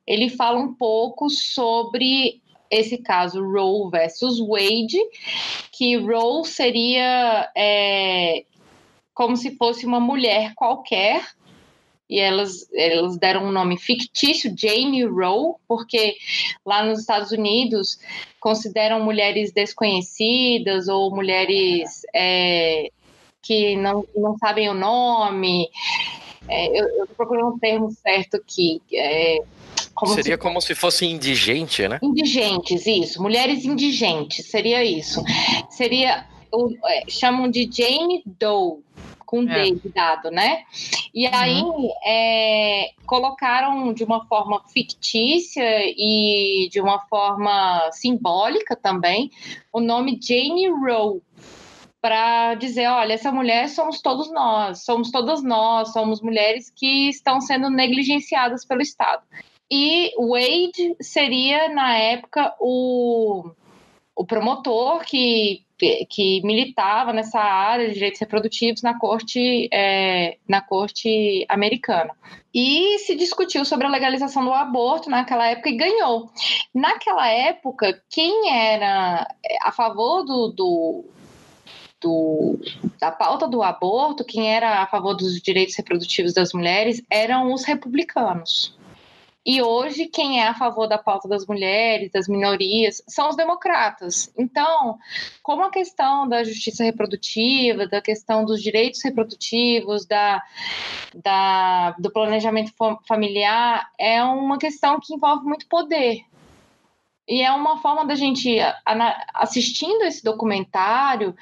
ele 0.05 0.29
fala 0.29 0.59
um 0.59 0.73
pouco 0.75 1.31
sobre 1.31 2.39
esse 2.69 2.99
caso 2.99 3.43
Roe 3.43 3.89
versus 3.89 4.39
Wade, 4.39 4.99
que 5.71 5.97
Roe 5.97 6.45
seria 6.45 7.51
é, 7.57 8.45
como 9.15 9.35
se 9.35 9.57
fosse 9.57 9.85
uma 9.85 9.99
mulher 9.99 10.53
qualquer 10.55 11.25
e 12.11 12.19
elas, 12.19 12.67
elas 12.73 13.17
deram 13.17 13.45
um 13.45 13.51
nome 13.51 13.77
fictício, 13.77 14.53
Jane 14.55 15.05
Roe, 15.05 15.55
porque 15.65 16.17
lá 16.65 16.83
nos 16.83 16.99
Estados 16.99 17.31
Unidos 17.31 17.97
consideram 18.37 19.01
mulheres 19.01 19.53
desconhecidas 19.53 20.89
ou 20.89 21.15
mulheres 21.15 22.01
é, 22.13 22.91
que 23.41 23.77
não, 23.77 24.05
não 24.13 24.37
sabem 24.37 24.67
o 24.67 24.73
nome. 24.73 25.69
É, 26.49 26.81
eu 26.81 26.85
estou 26.85 27.07
procurando 27.15 27.55
um 27.55 27.59
termo 27.59 27.89
certo 27.91 28.35
aqui. 28.35 28.81
É, 28.93 29.37
como 29.95 30.13
seria 30.13 30.35
se... 30.35 30.37
como 30.37 30.59
se 30.59 30.75
fosse 30.75 31.05
indigente, 31.05 31.87
né? 31.87 31.97
Indigentes, 32.03 32.85
isso. 32.87 33.21
Mulheres 33.21 33.63
indigentes, 33.63 34.47
seria 34.47 34.83
isso. 34.83 35.23
Seria, 35.69 36.25
o, 36.51 36.73
é, 36.87 37.03
chamam 37.07 37.49
de 37.49 37.69
Jane 37.71 38.21
Doe 38.25 38.81
com 39.31 39.49
é. 39.49 39.71
D 39.71 39.79
dado, 39.95 40.29
né? 40.29 40.63
E 41.13 41.25
uhum. 41.25 41.33
aí 41.33 41.63
é, 42.05 42.91
colocaram 43.05 43.93
de 43.93 44.03
uma 44.03 44.25
forma 44.25 44.61
fictícia 44.67 45.63
e 45.85 46.67
de 46.69 46.81
uma 46.81 46.99
forma 47.07 47.89
simbólica 47.93 48.75
também 48.75 49.31
o 49.71 49.79
nome 49.79 50.19
Jane 50.21 50.67
Roe 50.67 51.21
para 52.01 52.55
dizer, 52.55 52.87
olha, 52.87 53.13
essa 53.13 53.31
mulher 53.31 53.69
somos 53.69 54.01
todos 54.01 54.29
nós, 54.31 54.83
somos 54.83 55.11
todas 55.11 55.41
nós, 55.41 55.93
somos 55.93 56.19
mulheres 56.19 56.69
que 56.75 57.07
estão 57.07 57.39
sendo 57.39 57.69
negligenciadas 57.69 58.65
pelo 58.65 58.81
Estado. 58.81 59.23
E 59.71 60.11
Wade 60.17 60.97
seria, 60.99 61.69
na 61.69 61.95
época, 61.95 62.53
o, 62.59 63.51
o 64.13 64.25
promotor 64.25 65.05
que 65.05 65.63
que 66.09 66.41
militava 66.43 67.11
nessa 67.13 67.39
área 67.39 67.87
de 67.87 67.93
direitos 67.93 68.19
reprodutivos 68.19 68.81
na 68.81 68.97
corte, 68.97 69.69
é, 69.71 70.37
na 70.47 70.61
corte 70.61 71.45
americana. 71.49 72.15
E 72.53 72.99
se 72.99 73.15
discutiu 73.15 73.63
sobre 73.63 73.87
a 73.87 73.89
legalização 73.89 74.43
do 74.43 74.53
aborto 74.53 75.09
naquela 75.09 75.47
época 75.47 75.69
e 75.69 75.77
ganhou. 75.77 76.29
Naquela 76.73 77.27
época, 77.27 78.01
quem 78.09 78.51
era 78.51 79.27
a 79.61 79.71
favor 79.71 80.23
do, 80.23 80.47
do 80.49 81.05
do, 82.01 82.59
da 82.99 83.11
pauta 83.11 83.47
do 83.47 83.61
aborto, 83.61 84.25
quem 84.25 84.51
era 84.51 84.81
a 84.81 84.87
favor 84.87 85.13
dos 85.13 85.39
direitos 85.39 85.75
reprodutivos 85.75 86.33
das 86.33 86.51
mulheres 86.51 87.01
eram 87.09 87.53
os 87.53 87.63
republicanos. 87.63 88.75
E 89.43 89.59
hoje, 89.59 90.05
quem 90.05 90.39
é 90.39 90.47
a 90.47 90.53
favor 90.53 90.87
da 90.87 90.99
pauta 90.99 91.27
das 91.27 91.47
mulheres, 91.47 92.11
das 92.11 92.27
minorias, 92.27 93.01
são 93.07 93.29
os 93.29 93.35
democratas. 93.35 94.31
Então, 94.37 94.99
como 95.41 95.63
a 95.63 95.71
questão 95.71 96.27
da 96.27 96.43
justiça 96.43 96.83
reprodutiva, 96.83 97.87
da 97.87 98.01
questão 98.01 98.45
dos 98.45 98.61
direitos 98.61 99.03
reprodutivos, 99.03 100.05
da, 100.05 100.43
da, 101.15 101.91
do 101.97 102.11
planejamento 102.11 102.71
familiar, 103.07 103.89
é 103.99 104.23
uma 104.23 104.59
questão 104.59 104.99
que 104.99 105.15
envolve 105.15 105.43
muito 105.43 105.67
poder. 105.67 106.23
E 107.27 107.41
é 107.41 107.51
uma 107.51 107.81
forma 107.81 108.05
da 108.05 108.13
gente, 108.13 108.57
assistindo 109.33 110.03
esse 110.03 110.23
documentário 110.23 111.35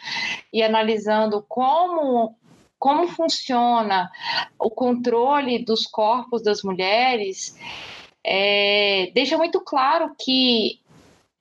e 0.53 0.61
analisando 0.61 1.43
como 1.49 2.37
como 2.79 3.07
funciona 3.09 4.09
o 4.57 4.69
controle 4.69 5.63
dos 5.63 5.85
corpos 5.85 6.41
das 6.41 6.63
mulheres, 6.63 7.57
é, 8.23 9.11
deixa 9.13 9.37
muito 9.37 9.59
claro 9.59 10.15
que 10.17 10.79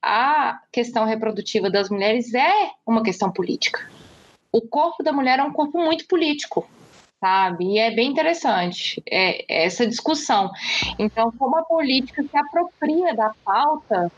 a 0.02 0.60
questão 0.72 1.04
reprodutiva 1.04 1.70
das 1.70 1.88
mulheres 1.88 2.34
é 2.34 2.70
uma 2.84 3.02
questão 3.02 3.30
política. 3.30 3.88
O 4.50 4.62
corpo 4.62 5.02
da 5.02 5.12
mulher 5.12 5.38
é 5.38 5.42
um 5.42 5.52
corpo 5.52 5.78
muito 5.78 6.06
político, 6.06 6.68
sabe? 7.20 7.74
E 7.74 7.78
é 7.78 7.90
bem 7.90 8.10
interessante 8.10 9.02
é, 9.08 9.64
essa 9.64 9.86
discussão. 9.86 10.50
Então, 10.98 11.32
como 11.38 11.56
a 11.56 11.64
política 11.64 12.22
se 12.22 12.36
apropria 12.36 13.14
da 13.14 13.32
pauta 13.44 14.10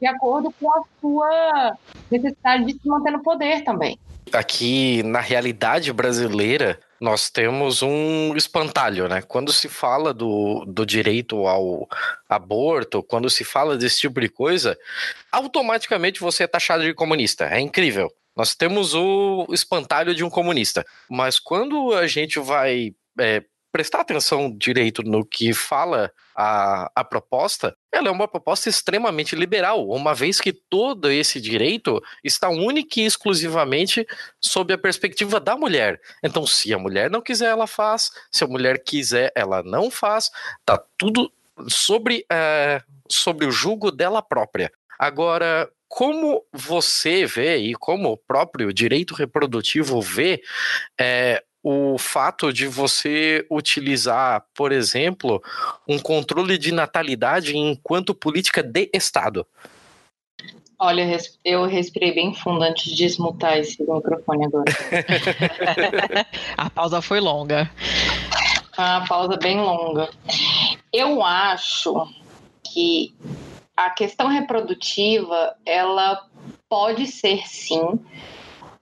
de 0.00 0.06
acordo 0.06 0.52
com 0.58 0.70
a 0.72 0.82
sua 1.00 1.76
necessidade 2.10 2.64
de 2.64 2.72
se 2.72 2.88
manter 2.88 3.12
no 3.12 3.22
poder 3.22 3.62
também. 3.62 3.98
Aqui, 4.32 5.02
na 5.02 5.20
realidade 5.20 5.92
brasileira, 5.92 6.78
nós 7.00 7.30
temos 7.30 7.82
um 7.82 8.36
espantalho, 8.36 9.08
né? 9.08 9.22
Quando 9.22 9.52
se 9.52 9.68
fala 9.68 10.12
do, 10.14 10.64
do 10.66 10.84
direito 10.86 11.46
ao 11.46 11.88
aborto, 12.28 13.02
quando 13.02 13.28
se 13.30 13.42
fala 13.42 13.76
desse 13.76 14.00
tipo 14.00 14.20
de 14.20 14.28
coisa, 14.28 14.78
automaticamente 15.32 16.20
você 16.20 16.44
é 16.44 16.46
taxado 16.46 16.84
de 16.84 16.94
comunista. 16.94 17.46
É 17.46 17.58
incrível. 17.58 18.12
Nós 18.36 18.54
temos 18.54 18.94
o 18.94 19.46
espantalho 19.50 20.14
de 20.14 20.22
um 20.22 20.30
comunista. 20.30 20.84
Mas 21.08 21.38
quando 21.38 21.92
a 21.94 22.06
gente 22.06 22.38
vai 22.38 22.92
é, 23.18 23.42
prestar 23.72 24.00
atenção 24.00 24.50
direito 24.50 25.02
no 25.02 25.24
que 25.24 25.52
fala 25.52 26.12
a, 26.36 26.90
a 26.94 27.04
proposta, 27.04 27.76
ela 27.92 28.08
é 28.08 28.10
uma 28.10 28.28
proposta 28.28 28.68
extremamente 28.68 29.36
liberal, 29.36 29.88
uma 29.88 30.14
vez 30.14 30.40
que 30.40 30.52
todo 30.52 31.10
esse 31.10 31.40
direito 31.40 32.02
está 32.24 32.48
única 32.48 33.00
e 33.00 33.04
exclusivamente 33.04 34.06
sob 34.40 34.72
a 34.72 34.78
perspectiva 34.78 35.38
da 35.38 35.56
mulher. 35.56 36.00
Então, 36.22 36.46
se 36.46 36.72
a 36.72 36.78
mulher 36.78 37.10
não 37.10 37.20
quiser, 37.20 37.50
ela 37.50 37.66
faz, 37.66 38.10
se 38.30 38.44
a 38.44 38.46
mulher 38.46 38.82
quiser, 38.82 39.32
ela 39.34 39.62
não 39.62 39.90
faz, 39.90 40.30
tá 40.64 40.82
tudo 40.96 41.32
sobre, 41.68 42.24
é, 42.30 42.82
sobre 43.08 43.46
o 43.46 43.50
julgo 43.50 43.90
dela 43.90 44.22
própria. 44.22 44.72
Agora, 44.98 45.70
como 45.88 46.44
você 46.52 47.26
vê 47.26 47.56
e 47.56 47.74
como 47.74 48.12
o 48.12 48.16
próprio 48.16 48.72
direito 48.72 49.12
reprodutivo 49.12 50.00
vê 50.00 50.40
é, 50.98 51.42
o 51.62 51.98
fato 51.98 52.52
de 52.52 52.66
você 52.66 53.46
utilizar, 53.50 54.44
por 54.54 54.72
exemplo, 54.72 55.42
um 55.86 55.98
controle 55.98 56.56
de 56.56 56.72
natalidade 56.72 57.56
enquanto 57.56 58.14
política 58.14 58.62
de 58.62 58.90
Estado? 58.94 59.46
Olha, 60.78 61.18
eu 61.44 61.66
respirei 61.66 62.14
bem 62.14 62.34
fundo 62.34 62.62
antes 62.62 62.84
de 62.84 62.96
desmutar 62.96 63.58
esse 63.58 63.82
microfone 63.82 64.46
agora. 64.46 64.64
A 66.56 66.70
pausa 66.70 67.02
foi 67.02 67.20
longa. 67.20 67.70
A 68.78 69.04
pausa 69.06 69.36
bem 69.36 69.60
longa. 69.60 70.08
Eu 70.90 71.22
acho 71.22 72.08
que 72.64 73.14
a 73.76 73.90
questão 73.90 74.28
reprodutiva, 74.28 75.54
ela 75.66 76.26
pode 76.66 77.06
ser 77.06 77.46
sim 77.46 78.00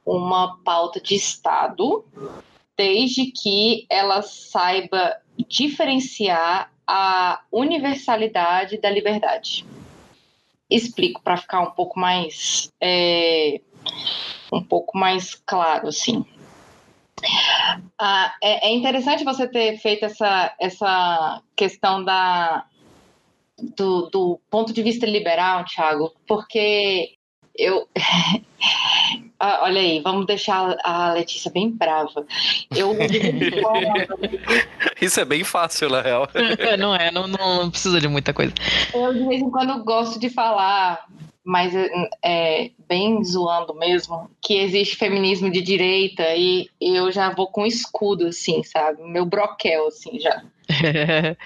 uma 0.06 0.56
pauta 0.64 1.00
de 1.00 1.16
Estado, 1.16 2.04
desde 2.78 3.32
que 3.32 3.84
ela 3.90 4.22
saiba 4.22 5.16
diferenciar 5.48 6.70
a 6.86 7.42
universalidade 7.52 8.78
da 8.78 8.88
liberdade. 8.88 9.66
Explico 10.70 11.20
para 11.20 11.36
ficar 11.36 11.60
um 11.60 11.72
pouco 11.72 11.98
mais 11.98 12.72
é, 12.80 13.60
um 14.52 14.62
pouco 14.62 14.96
mais 14.96 15.34
claro, 15.34 15.88
assim. 15.88 16.24
Ah, 17.98 18.32
é, 18.40 18.68
é, 18.68 18.72
interessante 18.72 19.24
você 19.24 19.48
ter 19.48 19.76
feito 19.78 20.04
essa, 20.04 20.54
essa 20.60 21.42
questão 21.56 22.04
da, 22.04 22.64
do, 23.76 24.08
do 24.08 24.40
ponto 24.48 24.72
de 24.72 24.82
vista 24.82 25.04
liberal, 25.04 25.64
Thiago, 25.64 26.14
porque 26.26 27.17
eu 27.58 27.88
Ah, 29.40 29.60
olha 29.62 29.80
aí, 29.80 30.00
vamos 30.00 30.26
deixar 30.26 30.76
a 30.82 31.12
Letícia 31.12 31.50
bem 31.50 31.70
brava. 31.70 32.26
Eu 32.74 32.92
Isso 35.00 35.20
é 35.20 35.24
bem 35.24 35.44
fácil, 35.44 35.88
na 35.88 36.02
real. 36.02 36.28
não 36.76 36.92
é, 36.92 37.12
não, 37.12 37.28
não 37.28 37.70
precisa 37.70 38.00
de 38.00 38.08
muita 38.08 38.34
coisa. 38.34 38.52
Eu 38.92 39.14
de 39.14 39.24
vez 39.28 39.40
em 39.40 39.48
quando 39.48 39.84
gosto 39.84 40.18
de 40.18 40.28
falar, 40.28 41.06
mas 41.44 41.72
é, 42.20 42.72
bem 42.88 43.22
zoando 43.22 43.74
mesmo, 43.74 44.28
que 44.42 44.58
existe 44.58 44.96
feminismo 44.96 45.50
de 45.50 45.62
direita 45.62 46.34
e 46.34 46.68
eu 46.80 47.12
já 47.12 47.30
vou 47.30 47.46
com 47.46 47.64
escudo, 47.64 48.26
assim, 48.26 48.64
sabe? 48.64 49.00
Meu 49.04 49.24
broquel, 49.24 49.86
assim, 49.86 50.18
já. 50.18 50.42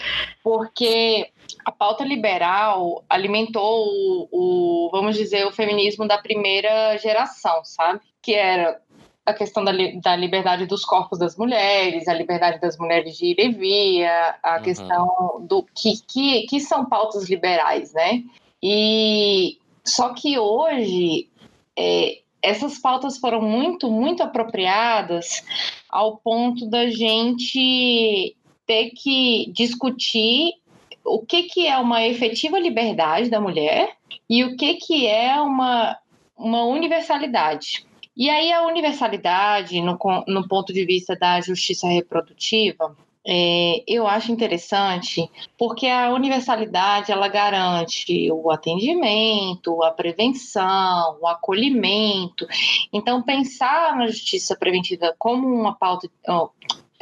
Porque 0.42 1.28
a 1.64 1.72
pauta 1.72 2.04
liberal 2.04 3.04
alimentou 3.08 3.86
o, 3.86 4.28
o, 4.30 4.90
vamos 4.90 5.16
dizer, 5.16 5.46
o 5.46 5.52
feminismo 5.52 6.06
da 6.06 6.18
primeira 6.18 6.96
geração, 6.98 7.64
sabe? 7.64 8.00
Que 8.20 8.34
era 8.34 8.80
a 9.24 9.32
questão 9.32 9.64
da, 9.64 9.72
da 10.02 10.16
liberdade 10.16 10.66
dos 10.66 10.84
corpos 10.84 11.18
das 11.18 11.36
mulheres, 11.36 12.08
a 12.08 12.14
liberdade 12.14 12.60
das 12.60 12.76
mulheres 12.76 13.16
de 13.16 13.26
ir 13.26 13.36
e 13.38 13.48
vir, 13.50 14.06
a, 14.06 14.56
uhum. 14.56 14.62
questão 14.62 15.46
do 15.48 15.64
que, 15.74 15.92
que, 16.06 16.46
que 16.46 16.60
são 16.60 16.84
pautas 16.84 17.28
liberais, 17.28 17.92
né? 17.92 18.22
E 18.62 19.58
só 19.84 20.12
que 20.12 20.38
hoje 20.38 21.28
é, 21.76 22.18
essas 22.42 22.78
pautas 22.78 23.18
foram 23.18 23.40
muito, 23.40 23.90
muito 23.90 24.22
apropriadas 24.22 25.44
ao 25.88 26.16
ponto 26.16 26.68
da 26.68 26.88
gente 26.88 28.36
ter 28.66 28.90
que 28.90 29.52
discutir 29.52 30.52
o 31.04 31.24
que, 31.24 31.44
que 31.44 31.66
é 31.66 31.76
uma 31.78 32.04
efetiva 32.06 32.58
liberdade 32.58 33.30
da 33.30 33.40
mulher 33.40 33.96
e 34.28 34.44
o 34.44 34.56
que, 34.56 34.74
que 34.74 35.06
é 35.06 35.40
uma, 35.40 35.96
uma 36.36 36.64
universalidade. 36.64 37.86
E 38.16 38.28
aí 38.28 38.52
a 38.52 38.66
universalidade, 38.66 39.80
no, 39.80 39.98
no 40.26 40.46
ponto 40.46 40.72
de 40.72 40.84
vista 40.84 41.16
da 41.16 41.40
justiça 41.40 41.88
reprodutiva, 41.88 42.94
é, 43.24 43.84
eu 43.86 44.06
acho 44.06 44.32
interessante 44.32 45.30
porque 45.56 45.86
a 45.86 46.12
universalidade 46.12 47.12
ela 47.12 47.28
garante 47.28 48.30
o 48.32 48.50
atendimento, 48.50 49.82
a 49.82 49.92
prevenção, 49.92 51.18
o 51.20 51.26
acolhimento. 51.26 52.46
Então 52.92 53.22
pensar 53.22 53.96
na 53.96 54.08
justiça 54.08 54.56
preventiva 54.56 55.14
como 55.18 55.46
uma 55.46 55.72
pauta, 55.74 56.10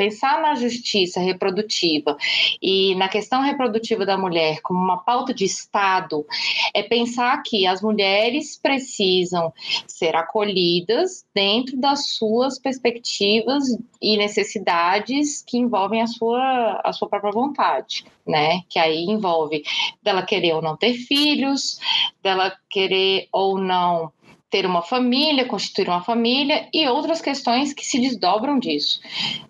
pensar 0.00 0.40
na 0.40 0.54
justiça 0.54 1.20
reprodutiva 1.20 2.16
e 2.62 2.94
na 2.94 3.06
questão 3.06 3.42
reprodutiva 3.42 4.06
da 4.06 4.16
mulher 4.16 4.62
como 4.62 4.80
uma 4.80 4.96
pauta 4.96 5.34
de 5.34 5.44
Estado 5.44 6.24
é 6.72 6.82
pensar 6.82 7.42
que 7.42 7.66
as 7.66 7.82
mulheres 7.82 8.56
precisam 8.56 9.52
ser 9.86 10.16
acolhidas 10.16 11.26
dentro 11.34 11.78
das 11.78 12.14
suas 12.14 12.58
perspectivas 12.58 13.62
e 14.00 14.16
necessidades 14.16 15.44
que 15.46 15.58
envolvem 15.58 16.00
a 16.00 16.06
sua, 16.06 16.80
a 16.82 16.94
sua 16.94 17.06
própria 17.06 17.32
vontade, 17.32 18.06
né? 18.26 18.62
Que 18.70 18.78
aí 18.78 19.04
envolve 19.04 19.62
dela 20.02 20.22
querer 20.22 20.54
ou 20.54 20.62
não 20.62 20.78
ter 20.78 20.94
filhos, 20.94 21.78
dela 22.22 22.56
querer 22.70 23.28
ou 23.30 23.58
não 23.58 24.10
ter 24.50 24.66
uma 24.66 24.82
família, 24.82 25.46
constituir 25.46 25.88
uma 25.88 26.02
família 26.02 26.68
e 26.74 26.86
outras 26.88 27.20
questões 27.20 27.72
que 27.72 27.86
se 27.86 28.00
desdobram 28.00 28.58
disso. 28.58 29.00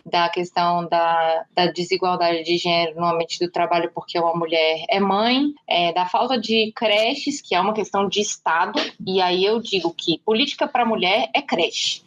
Da 0.05 0.29
questão 0.29 0.87
da, 0.87 1.47
da 1.55 1.67
desigualdade 1.67 2.45
de 2.45 2.59
gênero 2.59 3.01
no 3.01 3.07
ambiente 3.07 3.39
do 3.39 3.51
trabalho, 3.51 3.91
porque 3.95 4.19
uma 4.19 4.35
mulher 4.35 4.85
é 4.91 5.01
mãe, 5.01 5.55
é, 5.67 5.93
da 5.93 6.05
falta 6.05 6.39
de 6.39 6.71
creches, 6.77 7.41
que 7.41 7.55
é 7.55 7.61
uma 7.61 7.73
questão 7.73 8.09
de 8.09 8.21
Estado, 8.21 8.79
e 9.07 9.23
aí 9.23 9.45
eu 9.45 9.59
digo 9.61 9.93
que 9.95 10.19
política 10.19 10.69
para 10.69 10.85
mulher 10.85 11.31
é 11.35 11.41
creche. 11.41 12.03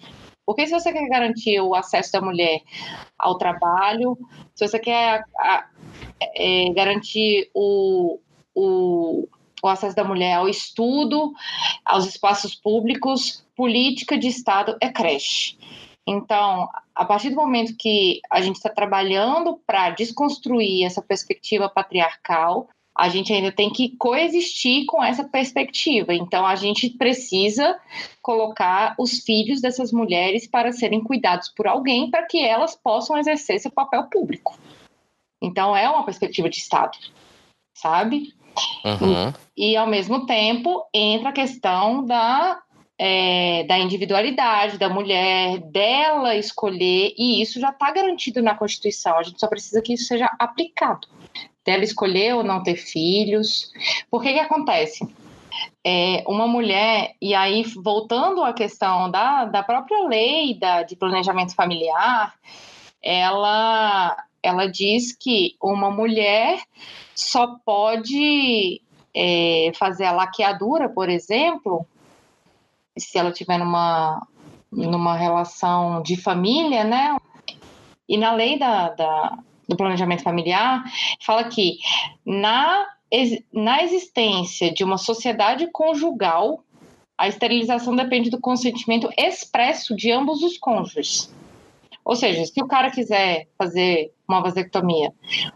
Porque 0.46 0.68
se 0.68 0.74
você 0.74 0.92
quer 0.92 1.08
garantir 1.08 1.60
o 1.62 1.74
acesso 1.74 2.12
da 2.12 2.22
mulher 2.22 2.62
ao 3.18 3.38
trabalho, 3.38 4.18
se 4.54 4.68
você 4.68 4.78
quer 4.78 5.24
a, 5.40 5.56
a, 5.56 5.70
é, 6.36 6.70
garantir 6.74 7.50
o, 7.54 8.20
o 8.54 9.28
o 9.64 9.72
acesso 9.72 9.96
da 9.96 10.04
mulher 10.04 10.36
ao 10.36 10.50
estudo, 10.50 11.34
aos 11.86 12.06
espaços 12.06 12.54
públicos, 12.54 13.44
política 13.56 14.18
de 14.18 14.28
Estado 14.28 14.78
é 14.82 14.90
creche. 14.90 15.58
Então, 16.06 16.68
a 16.94 17.06
partir 17.06 17.30
do 17.30 17.38
momento 17.38 17.78
que 17.78 18.20
a 18.30 18.42
gente 18.42 18.58
está 18.58 18.70
trabalhando 18.70 19.60
para 19.66 19.92
desconstruir 19.92 20.86
essa 20.86 21.02
perspectiva 21.02 21.70
patriarcal, 21.70 22.68
a 22.96 23.10
gente 23.10 23.34
ainda 23.34 23.52
tem 23.52 23.72
que 23.72 23.96
coexistir 23.98 24.86
com 24.86 25.04
essa 25.04 25.24
perspectiva. 25.24 26.14
Então, 26.14 26.46
a 26.46 26.56
gente 26.56 26.90
precisa 26.90 27.80
colocar 28.22 28.94
os 29.00 29.20
filhos 29.20 29.62
dessas 29.62 29.92
mulheres 29.92 30.46
para 30.46 30.74
serem 30.74 31.02
cuidados 31.02 31.50
por 31.50 31.68
alguém 31.68 32.12
para 32.12 32.26
que 32.26 32.40
elas 32.40 32.76
possam 32.76 33.18
exercer 33.18 33.60
seu 33.60 33.72
papel 33.72 34.04
público. 34.10 34.60
Então, 35.42 35.76
é 35.76 35.90
uma 35.90 36.06
perspectiva 36.06 36.50
de 36.50 36.58
Estado, 36.58 36.98
sabe? 37.74 38.34
Uhum. 38.84 39.34
E, 39.56 39.76
ao 39.78 39.88
mesmo 39.88 40.26
tempo, 40.26 40.86
entra 40.94 41.30
a 41.30 41.34
questão 41.34 42.06
da, 42.06 42.60
é, 42.98 43.64
da 43.64 43.78
individualidade 43.78 44.78
da 44.78 44.90
mulher, 44.90 45.60
dela 45.60 46.36
escolher, 46.36 47.14
e 47.18 47.42
isso 47.42 47.60
já 47.60 47.70
está 47.70 47.92
garantido 47.92 48.42
na 48.42 48.56
Constituição, 48.56 49.18
a 49.18 49.24
gente 49.24 49.40
só 49.40 49.48
precisa 49.48 49.82
que 49.82 49.94
isso 49.94 50.06
seja 50.06 50.30
aplicado. 50.40 51.08
dela 51.66 51.84
escolher 51.84 52.36
ou 52.36 52.44
não 52.44 52.62
ter 52.62 52.76
filhos. 52.76 53.72
Por 54.12 54.22
que 54.22 54.34
que 54.34 54.40
acontece? 54.40 55.08
É, 55.86 56.24
uma 56.28 56.48
mulher, 56.48 57.14
e 57.22 57.34
aí 57.34 57.64
voltando 57.64 58.44
à 58.44 58.54
questão 58.54 59.10
da, 59.10 59.46
da 59.46 59.64
própria 59.64 60.08
lei 60.08 60.54
da, 60.56 60.84
de 60.84 60.96
planejamento 60.96 61.54
familiar, 61.56 62.34
ela, 63.02 64.18
ela 64.42 64.66
diz 64.66 65.16
que 65.16 65.56
uma 65.62 65.92
mulher 65.92 66.60
só 67.16 67.56
pode 67.66 68.82
é, 69.16 69.72
fazer 69.76 70.06
a 70.06 70.12
laqueadura, 70.12 70.90
por 70.90 71.10
exemplo, 71.10 71.86
se 72.98 73.18
ela 73.18 73.32
tiver 73.32 73.58
numa, 73.58 74.26
numa 74.72 75.16
relação 75.16 76.02
de 76.02 76.16
família, 76.16 76.84
né? 76.84 77.16
E 78.08 78.18
na 78.18 78.34
lei 78.34 78.58
da, 78.58 78.90
da 78.90 79.38
do 79.68 79.78
planejamento 79.78 80.24
familiar, 80.24 80.84
fala 81.22 81.46
que 81.46 81.78
na, 82.26 82.86
na 83.52 83.84
existência 83.84 84.72
de 84.74 84.84
uma 84.84 84.98
sociedade 84.98 85.68
conjugal, 85.72 86.64
a 87.18 87.28
esterilização 87.28 87.96
depende 87.96 88.30
do 88.30 88.40
consentimento 88.40 89.10
expresso 89.18 89.96
de 89.96 90.12
ambos 90.12 90.42
os 90.42 90.58
cônjuges. 90.58 91.34
Ou 92.04 92.16
seja, 92.16 92.46
se 92.46 92.62
o 92.62 92.68
cara 92.68 92.92
quiser 92.92 93.48
fazer 93.58 94.13
uma 94.28 94.42
vasectomia, 94.42 95.12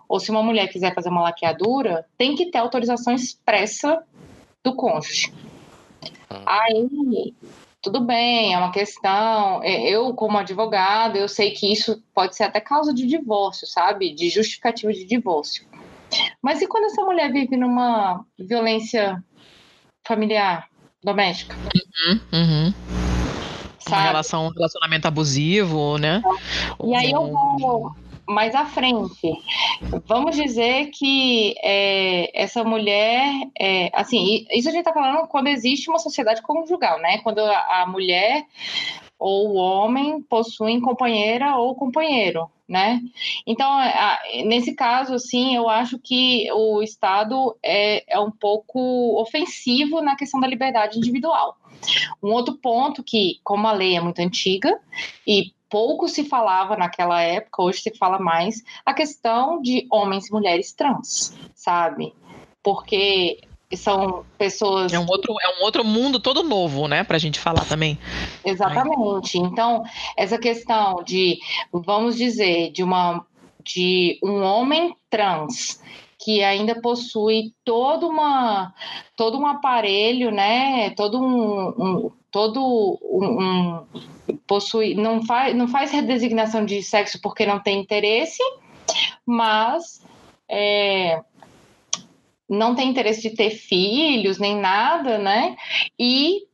ou 0.08 0.20
se 0.20 0.30
uma 0.30 0.44
mulher 0.44 0.68
quiser 0.68 0.94
fazer 0.94 1.10
uma 1.10 1.22
laqueadura, 1.22 2.06
tem 2.18 2.36
que 2.36 2.52
ter 2.52 2.58
autorização 2.58 3.14
expressa 3.14 4.04
do 4.64 4.76
cônjuge. 4.76 5.34
Aí, 6.46 7.34
tudo 7.82 8.02
bem, 8.02 8.54
é 8.54 8.58
uma 8.58 8.72
questão. 8.72 9.64
Eu, 9.64 10.14
como 10.14 10.38
advogado, 10.38 11.16
eu 11.16 11.28
sei 11.30 11.52
que 11.52 11.72
isso 11.72 12.04
pode 12.14 12.36
ser 12.36 12.44
até 12.44 12.60
causa 12.60 12.94
de 12.94 13.08
divórcio, 13.08 13.66
sabe? 13.66 14.14
De 14.14 14.30
justificativa 14.30 14.92
de 14.92 15.06
divórcio. 15.06 15.66
Mas 16.42 16.62
e 16.62 16.68
quando 16.68 16.86
essa 16.86 17.02
mulher 17.04 17.32
vive 17.32 17.56
numa 17.56 18.26
violência 18.38 19.24
familiar, 20.06 20.68
doméstica? 21.04 21.56
Uhum, 21.56 22.20
uhum. 22.34 22.74
Uma 23.88 24.02
relação, 24.02 24.48
um 24.48 24.50
relacionamento 24.50 25.08
abusivo, 25.08 25.98
né? 25.98 26.22
E 26.84 26.94
aí 26.94 27.12
eu 27.12 27.32
vou 27.32 27.96
mais 28.28 28.54
à 28.54 28.66
frente. 28.66 29.32
Vamos 30.06 30.36
dizer 30.36 30.88
que 30.88 31.56
é, 31.64 32.32
essa 32.34 32.64
mulher, 32.64 33.32
é, 33.60 33.90
assim, 33.94 34.46
isso 34.52 34.68
a 34.68 34.72
gente 34.72 34.82
está 34.82 34.94
falando 34.94 35.28
quando 35.28 35.48
existe 35.48 35.90
uma 35.90 36.00
sociedade 36.00 36.42
conjugal, 36.42 37.00
né? 37.00 37.20
Quando 37.20 37.40
a, 37.40 37.82
a 37.82 37.86
mulher 37.88 38.46
ou 39.20 39.50
o 39.50 39.56
homem 39.56 40.22
possuem 40.22 40.80
companheira 40.80 41.58
ou 41.58 41.74
companheiro, 41.76 42.50
né? 42.68 43.02
Então, 43.46 43.80
nesse 44.46 44.74
caso, 44.74 45.16
assim, 45.16 45.56
eu 45.56 45.70
acho 45.70 45.98
que 45.98 46.52
o 46.52 46.84
Estado 46.84 47.58
é, 47.64 48.04
é 48.08 48.20
um 48.20 48.32
pouco 48.32 49.20
ofensivo 49.20 50.02
na 50.02 50.16
questão 50.16 50.40
da 50.40 50.48
liberdade 50.48 50.98
individual. 50.98 51.58
Um 52.22 52.32
outro 52.32 52.56
ponto 52.56 53.04
que, 53.04 53.40
como 53.44 53.68
a 53.68 53.72
lei 53.72 53.96
é 53.96 54.02
muito 54.02 54.20
antiga 54.20 54.80
e 55.26 55.52
pouco 55.70 56.08
se 56.08 56.24
falava 56.24 56.76
naquela 56.76 57.22
época, 57.22 57.62
hoje 57.62 57.82
se 57.82 57.96
fala 57.98 58.20
mais, 58.20 58.64
a 58.86 58.94
questão 58.94 59.62
de 59.62 59.88
homens 59.92 60.28
e 60.28 60.32
mulheres 60.32 60.74
trans, 60.74 61.38
sabe? 61.56 62.14
Porque 62.64 63.40
são 63.76 64.26
pessoas. 64.38 64.94
É 64.94 65.00
um 65.00 65.08
outro, 65.08 65.34
é 65.42 65.60
um 65.60 65.64
outro 65.64 65.84
mundo 65.84 66.20
todo 66.20 66.44
novo, 66.44 66.88
né, 66.88 67.04
pra 67.04 67.18
gente 67.18 67.40
falar 67.40 67.66
também. 67.66 67.98
Exatamente. 68.46 69.38
Então, 69.38 69.84
essa 70.16 70.38
questão 70.38 71.04
de, 71.04 71.38
vamos 71.72 72.16
dizer, 72.16 72.72
de 72.72 72.84
uma 72.84 73.26
de 73.64 74.18
um 74.24 74.42
homem 74.42 74.96
trans 75.10 75.82
que 76.28 76.44
ainda 76.44 76.82
possui 76.82 77.54
todo 77.64 78.06
uma 78.06 78.74
todo 79.16 79.40
um 79.40 79.48
aparelho, 79.48 80.30
né? 80.30 80.90
Todo 80.90 81.22
um, 81.22 81.70
um 81.70 82.12
todo 82.30 83.00
um, 83.02 83.26
um, 83.42 83.88
possui 84.46 84.94
não 84.94 85.24
faz 85.24 85.56
não 85.56 85.70
faz 85.70 85.90
redesignação 85.90 86.66
de 86.66 86.84
sexo 86.84 87.22
porque 87.22 87.46
não 87.46 87.62
tem 87.62 87.80
interesse, 87.80 88.44
mas 89.26 90.06
é, 90.50 91.22
não 92.50 92.76
tem 92.76 92.90
interesse 92.90 93.22
de 93.22 93.34
ter 93.34 93.52
filhos 93.52 94.38
nem 94.38 94.58
nada, 94.58 95.18
né? 95.18 95.56
E 95.98 96.46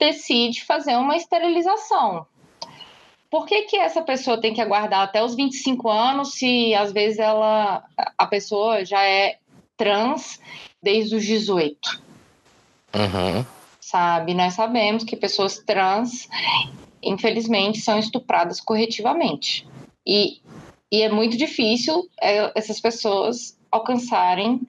decide 0.00 0.64
fazer 0.64 0.96
uma 0.96 1.16
esterilização. 1.16 2.26
Por 3.32 3.46
que, 3.46 3.62
que 3.62 3.78
essa 3.78 4.02
pessoa 4.02 4.38
tem 4.38 4.52
que 4.52 4.60
aguardar 4.60 5.00
até 5.00 5.24
os 5.24 5.34
25 5.34 5.88
anos 5.88 6.34
se 6.34 6.74
às 6.74 6.92
vezes 6.92 7.18
ela 7.18 7.82
a 8.18 8.26
pessoa 8.26 8.84
já 8.84 9.02
é 9.02 9.38
trans 9.74 10.38
desde 10.82 11.16
os 11.16 11.24
18? 11.24 12.02
Uhum. 12.94 13.42
Sabe? 13.80 14.34
Nós 14.34 14.52
sabemos 14.52 15.02
que 15.02 15.16
pessoas 15.16 15.56
trans, 15.56 16.28
infelizmente, 17.02 17.80
são 17.80 17.98
estupradas 17.98 18.60
corretivamente. 18.60 19.66
E, 20.06 20.42
e 20.92 21.00
é 21.00 21.08
muito 21.08 21.34
difícil 21.34 22.06
é, 22.20 22.52
essas 22.54 22.80
pessoas 22.80 23.58
alcançarem 23.70 24.60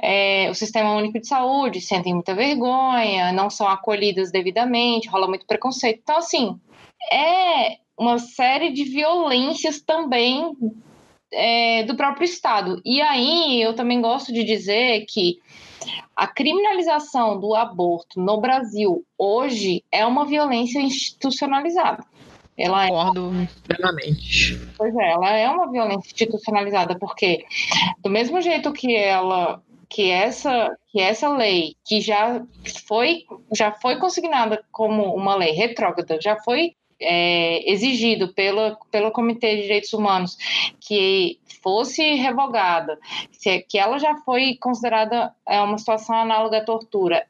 é, 0.00 0.48
o 0.48 0.54
Sistema 0.54 0.94
Único 0.94 1.18
de 1.18 1.26
Saúde, 1.26 1.80
sentem 1.80 2.14
muita 2.14 2.32
vergonha, 2.32 3.32
não 3.32 3.50
são 3.50 3.66
acolhidas 3.66 4.30
devidamente, 4.30 5.08
rola 5.08 5.26
muito 5.26 5.44
preconceito. 5.46 5.98
Então, 6.00 6.18
assim, 6.18 6.60
é 7.10 7.82
uma 7.98 8.18
série 8.18 8.72
de 8.72 8.84
violências 8.84 9.80
também 9.80 10.52
é, 11.32 11.82
do 11.84 11.96
próprio 11.96 12.24
Estado. 12.24 12.80
E 12.84 13.00
aí 13.00 13.60
eu 13.62 13.74
também 13.74 14.00
gosto 14.00 14.32
de 14.32 14.44
dizer 14.44 15.04
que 15.08 15.38
a 16.16 16.26
criminalização 16.26 17.38
do 17.38 17.54
aborto 17.54 18.20
no 18.20 18.40
Brasil 18.40 19.04
hoje 19.18 19.84
é 19.90 20.06
uma 20.06 20.24
violência 20.24 20.80
institucionalizada. 20.80 22.04
Ela 22.56 22.86
Concordo 22.86 23.32
é... 23.34 23.48
plenamente. 23.66 24.60
Pois 24.76 24.94
é, 24.94 25.10
ela 25.10 25.30
é 25.30 25.48
uma 25.48 25.70
violência 25.70 26.12
institucionalizada, 26.12 26.96
porque 26.98 27.44
do 27.98 28.08
mesmo 28.08 28.40
jeito 28.40 28.72
que 28.72 28.94
ela 28.94 29.60
que 29.88 30.10
essa 30.10 30.76
que 30.90 31.00
essa 31.00 31.28
lei 31.28 31.76
que 31.84 32.00
já 32.00 32.44
foi 32.86 33.24
já 33.52 33.72
foi 33.72 33.98
consignada 33.98 34.64
como 34.70 35.14
uma 35.14 35.34
lei 35.34 35.52
retrógrada, 35.52 36.20
já 36.20 36.36
foi 36.36 36.74
é, 37.04 37.70
exigido 37.70 38.32
pela, 38.32 38.78
pelo 38.90 39.12
Comitê 39.12 39.56
de 39.56 39.62
Direitos 39.62 39.92
Humanos 39.92 40.36
que 40.80 41.38
fosse 41.62 42.14
revogada, 42.14 42.98
que 43.68 43.78
ela 43.78 43.98
já 43.98 44.16
foi 44.16 44.56
considerada 44.60 45.32
é, 45.48 45.60
uma 45.60 45.78
situação 45.78 46.16
análoga 46.16 46.58
à 46.58 46.64
tortura, 46.64 47.26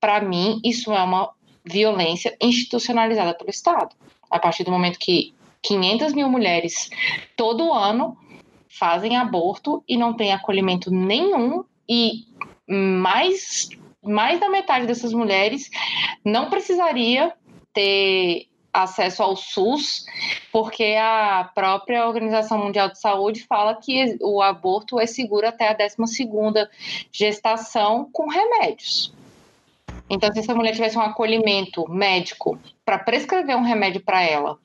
para 0.00 0.20
mim, 0.20 0.60
isso 0.64 0.92
é 0.92 1.02
uma 1.02 1.30
violência 1.64 2.36
institucionalizada 2.40 3.34
pelo 3.34 3.50
Estado. 3.50 3.94
A 4.30 4.38
partir 4.38 4.64
do 4.64 4.70
momento 4.70 4.98
que 4.98 5.34
500 5.62 6.12
mil 6.12 6.28
mulheres 6.28 6.88
todo 7.36 7.72
ano 7.72 8.16
fazem 8.68 9.16
aborto 9.16 9.82
e 9.88 9.96
não 9.96 10.14
tem 10.14 10.32
acolhimento 10.32 10.90
nenhum, 10.90 11.64
e 11.88 12.24
mais, 12.68 13.68
mais 14.02 14.38
da 14.38 14.48
metade 14.48 14.86
dessas 14.86 15.12
mulheres 15.12 15.70
não 16.24 16.50
precisaria 16.50 17.32
ter 17.72 18.46
acesso 18.82 19.22
ao 19.22 19.36
SUS, 19.36 20.04
porque 20.52 20.96
a 20.98 21.50
própria 21.54 22.06
Organização 22.06 22.58
Mundial 22.58 22.88
de 22.88 22.98
Saúde 22.98 23.46
fala 23.46 23.74
que 23.74 24.16
o 24.20 24.42
aborto 24.42 24.98
é 24.98 25.06
seguro 25.06 25.46
até 25.46 25.68
a 25.68 25.76
12ª 25.76 26.68
gestação 27.12 28.08
com 28.12 28.28
remédios. 28.28 29.12
Então, 30.10 30.32
se 30.32 30.38
essa 30.38 30.54
mulher 30.54 30.72
tivesse 30.72 30.96
um 30.96 31.02
acolhimento 31.02 31.88
médico 31.88 32.58
para 32.84 32.98
prescrever 32.98 33.56
um 33.56 33.62
remédio 33.62 34.00
para 34.00 34.22
ela, 34.22 34.58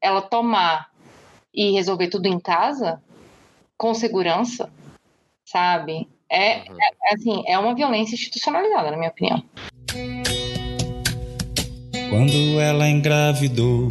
ela 0.00 0.22
tomar 0.22 0.90
e 1.52 1.72
resolver 1.72 2.08
tudo 2.08 2.26
em 2.26 2.38
casa, 2.38 3.02
com 3.76 3.92
segurança, 3.92 4.72
sabe? 5.44 6.08
É, 6.30 6.58
uhum. 6.58 6.76
é 6.80 7.14
assim, 7.14 7.42
é 7.46 7.58
uma 7.58 7.74
violência 7.74 8.14
institucionalizada, 8.14 8.90
na 8.90 8.96
minha 8.96 9.10
opinião. 9.10 9.42
Quando 12.08 12.58
ela 12.58 12.88
engravidou, 12.88 13.86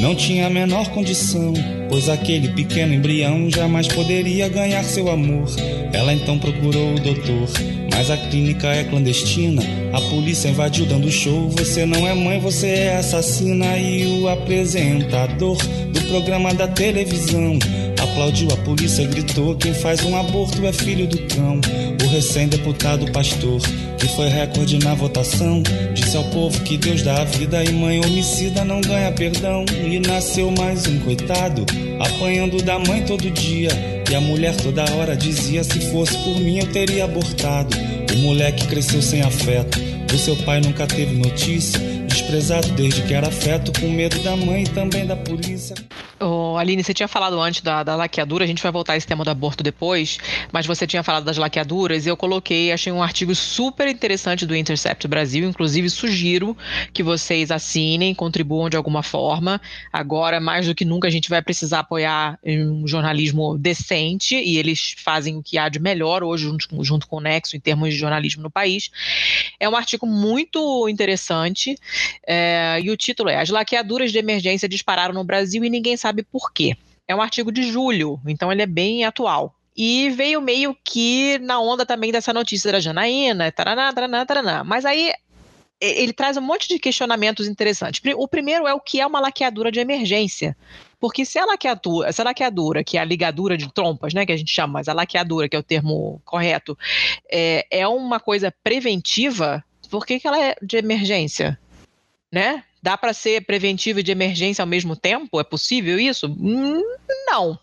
não 0.00 0.14
tinha 0.14 0.46
a 0.46 0.50
menor 0.50 0.88
condição, 0.90 1.52
pois 1.88 2.08
aquele 2.08 2.48
pequeno 2.48 2.94
embrião 2.94 3.50
jamais 3.50 3.86
poderia 3.88 4.48
ganhar 4.48 4.82
seu 4.84 5.10
amor. 5.10 5.48
Ela 5.92 6.14
então 6.14 6.38
procurou 6.38 6.94
o 6.94 7.00
doutor, 7.00 7.48
mas 7.92 8.10
a 8.10 8.16
clínica 8.16 8.68
é 8.68 8.84
clandestina. 8.84 9.62
A 9.92 10.00
polícia 10.00 10.48
invadiu 10.48 10.86
dando 10.86 11.10
show. 11.10 11.50
Você 11.50 11.84
não 11.84 12.06
é 12.06 12.14
mãe, 12.14 12.38
você 12.38 12.68
é 12.68 12.96
assassina. 12.96 13.76
E 13.76 14.20
o 14.20 14.28
apresentador 14.28 15.56
do 15.92 16.00
programa 16.08 16.54
da 16.54 16.68
televisão 16.68 17.58
aplaudiu 18.00 18.48
a 18.52 18.56
polícia, 18.58 19.06
gritou: 19.06 19.56
Quem 19.56 19.74
faz 19.74 20.04
um 20.04 20.16
aborto 20.16 20.64
é 20.66 20.72
filho 20.72 21.06
do 21.06 21.18
cão. 21.28 21.60
O 22.04 22.08
recém-deputado 22.08 23.10
pastor, 23.12 23.60
que 23.98 24.08
foi 24.08 24.28
recorde 24.28 24.78
na 24.78 24.94
votação, 24.94 25.62
disse 25.94 26.16
ao 26.16 26.24
povo 26.24 26.60
que 26.62 26.76
Deus 26.76 27.02
dá 27.02 27.20
a 27.20 27.24
vida 27.24 27.62
e 27.64 27.72
mãe 27.72 28.00
homicida 28.00 28.64
não 28.64 28.80
ganha 28.80 29.12
perdão. 29.12 29.64
E 29.84 29.98
nasceu 30.00 30.50
mais 30.50 30.86
um 30.86 30.98
coitado, 31.00 31.64
apanhando 32.00 32.62
da 32.62 32.78
mãe 32.78 33.04
todo 33.04 33.30
dia. 33.30 33.70
E 34.10 34.14
a 34.14 34.20
mulher 34.20 34.56
toda 34.56 34.90
hora 34.94 35.16
dizia: 35.16 35.62
se 35.64 35.80
fosse 35.90 36.16
por 36.18 36.38
mim 36.40 36.58
eu 36.58 36.72
teria 36.72 37.04
abortado. 37.04 37.76
O 38.12 38.16
moleque 38.18 38.66
cresceu 38.66 39.02
sem 39.02 39.20
afeto, 39.20 39.78
do 40.06 40.18
seu 40.18 40.36
pai 40.38 40.60
nunca 40.60 40.86
teve 40.86 41.14
notícia. 41.16 41.78
Desprezado 42.06 42.68
desde 42.72 43.02
que 43.02 43.14
era 43.14 43.30
feto, 43.30 43.72
com 43.78 43.88
medo 43.88 44.18
da 44.20 44.34
mãe 44.34 44.62
e 44.62 44.68
também 44.68 45.06
da 45.06 45.14
polícia. 45.14 45.74
Aline, 46.56 46.82
você 46.82 46.94
tinha 46.94 47.08
falado 47.08 47.40
antes 47.40 47.60
da, 47.60 47.82
da 47.82 47.96
laqueadura, 47.96 48.44
a 48.44 48.46
gente 48.46 48.62
vai 48.62 48.70
voltar 48.72 48.92
a 48.94 48.96
esse 48.96 49.06
tema 49.06 49.24
do 49.24 49.30
aborto 49.30 49.62
depois, 49.62 50.18
mas 50.52 50.66
você 50.66 50.86
tinha 50.86 51.02
falado 51.02 51.24
das 51.24 51.36
laqueaduras 51.36 52.06
e 52.06 52.08
eu 52.08 52.16
coloquei, 52.16 52.72
achei 52.72 52.92
um 52.92 53.02
artigo 53.02 53.34
super 53.34 53.88
interessante 53.88 54.46
do 54.46 54.54
Intercept 54.56 55.06
Brasil, 55.08 55.48
inclusive 55.48 55.90
sugiro 55.90 56.56
que 56.92 57.02
vocês 57.02 57.50
assinem, 57.50 58.14
contribuam 58.14 58.70
de 58.70 58.76
alguma 58.76 59.02
forma. 59.02 59.60
Agora, 59.92 60.40
mais 60.40 60.66
do 60.66 60.74
que 60.74 60.84
nunca, 60.84 61.08
a 61.08 61.10
gente 61.10 61.28
vai 61.28 61.42
precisar 61.42 61.80
apoiar 61.80 62.38
um 62.44 62.86
jornalismo 62.86 63.58
decente 63.58 64.36
e 64.36 64.56
eles 64.58 64.94
fazem 64.98 65.36
o 65.36 65.42
que 65.42 65.58
há 65.58 65.68
de 65.68 65.78
melhor 65.78 66.22
hoje, 66.22 66.44
junto, 66.44 66.68
com- 66.68 66.84
junto 66.84 67.06
com 67.08 67.16
o 67.16 67.20
Nexo, 67.20 67.56
em 67.56 67.60
termos 67.60 67.90
de 67.90 67.96
jornalismo 67.96 68.42
no 68.42 68.50
país. 68.50 68.90
É 69.58 69.68
um 69.68 69.74
artigo 69.76 70.06
muito 70.06 70.88
interessante 70.88 71.76
é, 72.26 72.78
e 72.82 72.90
o 72.90 72.96
título 72.96 73.28
é 73.28 73.40
As 73.40 73.48
laqueaduras 73.48 74.12
de 74.12 74.18
emergência 74.18 74.68
dispararam 74.68 75.14
no 75.14 75.24
Brasil 75.24 75.64
e 75.64 75.70
ninguém 75.70 75.96
sabe 75.96 76.22
por 76.22 76.37
quê. 76.52 76.76
É 77.06 77.14
um 77.14 77.22
artigo 77.22 77.50
de 77.50 77.62
julho, 77.62 78.20
então 78.26 78.52
ele 78.52 78.62
é 78.62 78.66
bem 78.66 79.04
atual. 79.04 79.54
E 79.76 80.10
veio 80.10 80.40
meio 80.40 80.76
que 80.84 81.38
na 81.38 81.60
onda 81.60 81.86
também 81.86 82.10
dessa 82.10 82.32
notícia 82.32 82.72
da 82.72 82.80
Janaína, 82.80 83.50
taraná, 83.52 83.92
taraná, 83.92 84.26
taraná. 84.26 84.64
Mas 84.64 84.84
aí 84.84 85.12
ele 85.80 86.12
traz 86.12 86.36
um 86.36 86.40
monte 86.40 86.68
de 86.68 86.78
questionamentos 86.78 87.46
interessantes. 87.46 88.02
O 88.16 88.26
primeiro 88.26 88.66
é 88.66 88.74
o 88.74 88.80
que 88.80 89.00
é 89.00 89.06
uma 89.06 89.20
laqueadura 89.20 89.70
de 89.70 89.78
emergência. 89.78 90.56
Porque 91.00 91.24
se 91.24 91.38
a 91.38 91.44
laqueadura, 91.44 92.12
se 92.12 92.20
a 92.20 92.24
laqueadura, 92.24 92.82
que 92.82 92.98
é 92.98 93.00
a 93.00 93.04
ligadura 93.04 93.56
de 93.56 93.72
trompas, 93.72 94.12
né, 94.12 94.26
que 94.26 94.32
a 94.32 94.36
gente 94.36 94.52
chama, 94.52 94.74
mas 94.74 94.88
a 94.88 94.92
laqueadura, 94.92 95.48
que 95.48 95.54
é 95.54 95.58
o 95.58 95.62
termo 95.62 96.20
correto, 96.24 96.76
é, 97.30 97.64
é 97.70 97.86
uma 97.86 98.18
coisa 98.18 98.52
preventiva, 98.64 99.64
por 99.88 100.04
que, 100.04 100.18
que 100.18 100.26
ela 100.26 100.42
é 100.42 100.56
de 100.60 100.76
emergência? 100.76 101.58
Né? 102.32 102.64
Dá 102.88 102.96
para 102.96 103.12
ser 103.12 103.44
preventiva 103.44 104.00
e 104.00 104.02
de 104.02 104.10
emergência 104.10 104.62
ao 104.62 104.66
mesmo 104.66 104.96
tempo? 104.96 105.38
É 105.38 105.44
possível 105.44 106.00
isso? 106.00 106.26
Hum, 106.26 106.82
Não. 107.26 107.58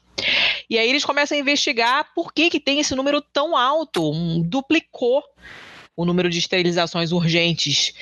E 0.70 0.78
aí 0.78 0.88
eles 0.88 1.04
começam 1.04 1.36
a 1.36 1.42
investigar 1.42 2.14
por 2.14 2.32
que, 2.32 2.48
que 2.48 2.60
tem 2.60 2.80
esse 2.80 2.94
número 2.94 3.20
tão 3.20 3.58
alto, 3.58 4.12
um, 4.12 4.40
duplicou 4.40 5.24
o 5.98 6.06
número 6.06 6.30
de 6.30 6.38
esterilizações 6.38 7.12
urgentes 7.12 7.96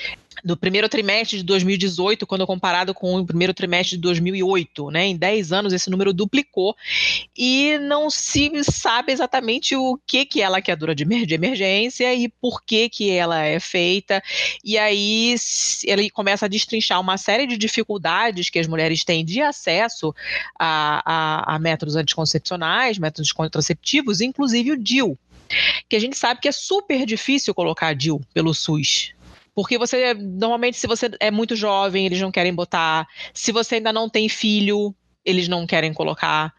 do 0.44 0.56
primeiro 0.58 0.88
trimestre 0.90 1.38
de 1.38 1.42
2018, 1.44 2.26
quando 2.26 2.46
comparado 2.46 2.92
com 2.92 3.16
o 3.18 3.24
primeiro 3.24 3.54
trimestre 3.54 3.96
de 3.96 4.02
2008, 4.02 4.90
né? 4.90 5.06
Em 5.06 5.16
10 5.16 5.52
anos 5.52 5.72
esse 5.72 5.88
número 5.88 6.12
duplicou 6.12 6.76
e 7.34 7.78
não 7.78 8.10
se 8.10 8.50
sabe 8.64 9.10
exatamente 9.10 9.74
o 9.74 9.98
que 10.06 10.26
que 10.26 10.42
é 10.42 10.44
a 10.44 10.50
laqueadura 10.50 10.94
de 10.94 11.02
emer- 11.04 11.24
de 11.24 11.32
emergência 11.34 12.14
e 12.14 12.28
por 12.28 12.62
que 12.62 12.90
que 12.90 13.10
ela 13.10 13.42
é 13.42 13.58
feita. 13.58 14.22
E 14.62 14.76
aí 14.76 15.34
ele 15.84 16.10
começa 16.10 16.44
a 16.44 16.48
destrinchar 16.48 17.00
uma 17.00 17.16
série 17.16 17.46
de 17.46 17.56
dificuldades 17.56 18.50
que 18.50 18.58
as 18.58 18.66
mulheres 18.66 19.02
têm 19.02 19.24
de 19.24 19.40
acesso 19.40 20.14
a, 20.58 21.02
a- 21.50 21.54
a 21.54 21.58
métodos 21.58 21.96
anticoncepcionais, 21.96 22.98
métodos 22.98 23.32
contraceptivos, 23.32 24.20
inclusive 24.20 24.72
o 24.72 24.76
DIU, 24.76 25.18
que 25.88 25.96
a 25.96 26.00
gente 26.00 26.18
sabe 26.18 26.40
que 26.40 26.48
é 26.48 26.52
super 26.52 27.06
difícil 27.06 27.54
colocar 27.54 27.94
DIU 27.94 28.20
pelo 28.34 28.52
SUS. 28.52 29.13
Porque 29.54 29.78
você, 29.78 30.14
normalmente, 30.14 30.76
se 30.76 30.86
você 30.86 31.10
é 31.20 31.30
muito 31.30 31.54
jovem, 31.54 32.06
eles 32.06 32.20
não 32.20 32.32
querem 32.32 32.52
botar. 32.54 33.06
Se 33.32 33.52
você 33.52 33.76
ainda 33.76 33.92
não 33.92 34.08
tem 34.08 34.28
filho, 34.28 34.94
eles 35.24 35.48
não 35.48 35.66
querem 35.66 35.92
colocar, 35.92 36.52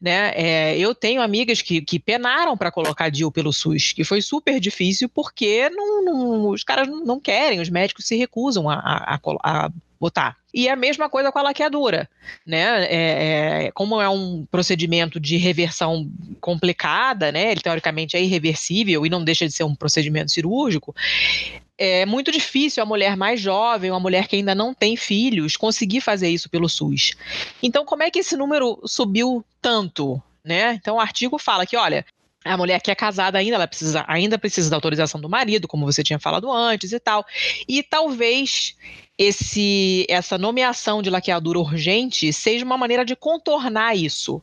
né? 0.00 0.30
É, 0.36 0.78
eu 0.78 0.94
tenho 0.94 1.20
amigas 1.20 1.60
que, 1.60 1.80
que 1.82 1.98
penaram 1.98 2.56
para 2.56 2.70
colocar 2.70 3.08
DIU 3.08 3.32
pelo 3.32 3.52
SUS, 3.52 3.92
que 3.92 4.04
foi 4.04 4.22
super 4.22 4.60
difícil 4.60 5.08
porque 5.08 5.68
não, 5.70 6.04
não- 6.04 6.48
os 6.50 6.62
caras 6.62 6.86
não 6.86 7.18
querem, 7.18 7.60
os 7.60 7.68
médicos 7.68 8.06
se 8.06 8.14
recusam 8.16 8.70
a, 8.70 8.74
a- 8.76 9.20
a 9.42 9.70
botar. 9.98 10.36
E 10.52 10.68
a 10.68 10.76
mesma 10.76 11.08
coisa 11.08 11.32
com 11.32 11.38
a 11.40 11.42
laqueadura, 11.42 12.08
né? 12.46 12.84
É, 12.84 13.64
é, 13.66 13.70
como 13.72 14.00
é 14.00 14.08
um 14.08 14.46
procedimento 14.48 15.18
de 15.18 15.36
reversão 15.36 16.08
complicada, 16.40 17.32
né? 17.32 17.50
Ele 17.50 17.60
teoricamente 17.60 18.16
é 18.16 18.22
irreversível 18.22 19.04
e 19.04 19.10
não 19.10 19.24
deixa 19.24 19.46
de 19.46 19.52
ser 19.52 19.64
um 19.64 19.74
procedimento 19.74 20.30
cirúrgico 20.30 20.94
é 21.76 22.06
muito 22.06 22.30
difícil 22.30 22.82
a 22.82 22.86
mulher 22.86 23.16
mais 23.16 23.40
jovem, 23.40 23.90
uma 23.90 24.00
mulher 24.00 24.28
que 24.28 24.36
ainda 24.36 24.54
não 24.54 24.72
tem 24.72 24.96
filhos, 24.96 25.56
conseguir 25.56 26.00
fazer 26.00 26.28
isso 26.28 26.48
pelo 26.48 26.68
SUS. 26.68 27.12
Então, 27.62 27.84
como 27.84 28.02
é 28.02 28.10
que 28.10 28.20
esse 28.20 28.36
número 28.36 28.80
subiu 28.84 29.44
tanto? 29.60 30.22
Né? 30.44 30.74
Então, 30.74 30.96
o 30.96 31.00
artigo 31.00 31.38
fala 31.38 31.66
que, 31.66 31.76
olha, 31.76 32.04
a 32.44 32.56
mulher 32.56 32.80
que 32.80 32.90
é 32.90 32.94
casada 32.94 33.38
ainda, 33.38 33.56
ela 33.56 33.66
precisa, 33.66 34.04
ainda 34.06 34.38
precisa 34.38 34.68
da 34.68 34.76
autorização 34.76 35.20
do 35.20 35.28
marido, 35.28 35.66
como 35.66 35.86
você 35.86 36.04
tinha 36.04 36.18
falado 36.18 36.52
antes 36.52 36.92
e 36.92 37.00
tal. 37.00 37.24
E 37.66 37.82
talvez 37.82 38.76
esse, 39.16 40.04
essa 40.08 40.36
nomeação 40.36 41.02
de 41.02 41.08
laqueadura 41.08 41.58
urgente 41.58 42.32
seja 42.32 42.64
uma 42.64 42.76
maneira 42.76 43.04
de 43.04 43.16
contornar 43.16 43.96
isso. 43.96 44.42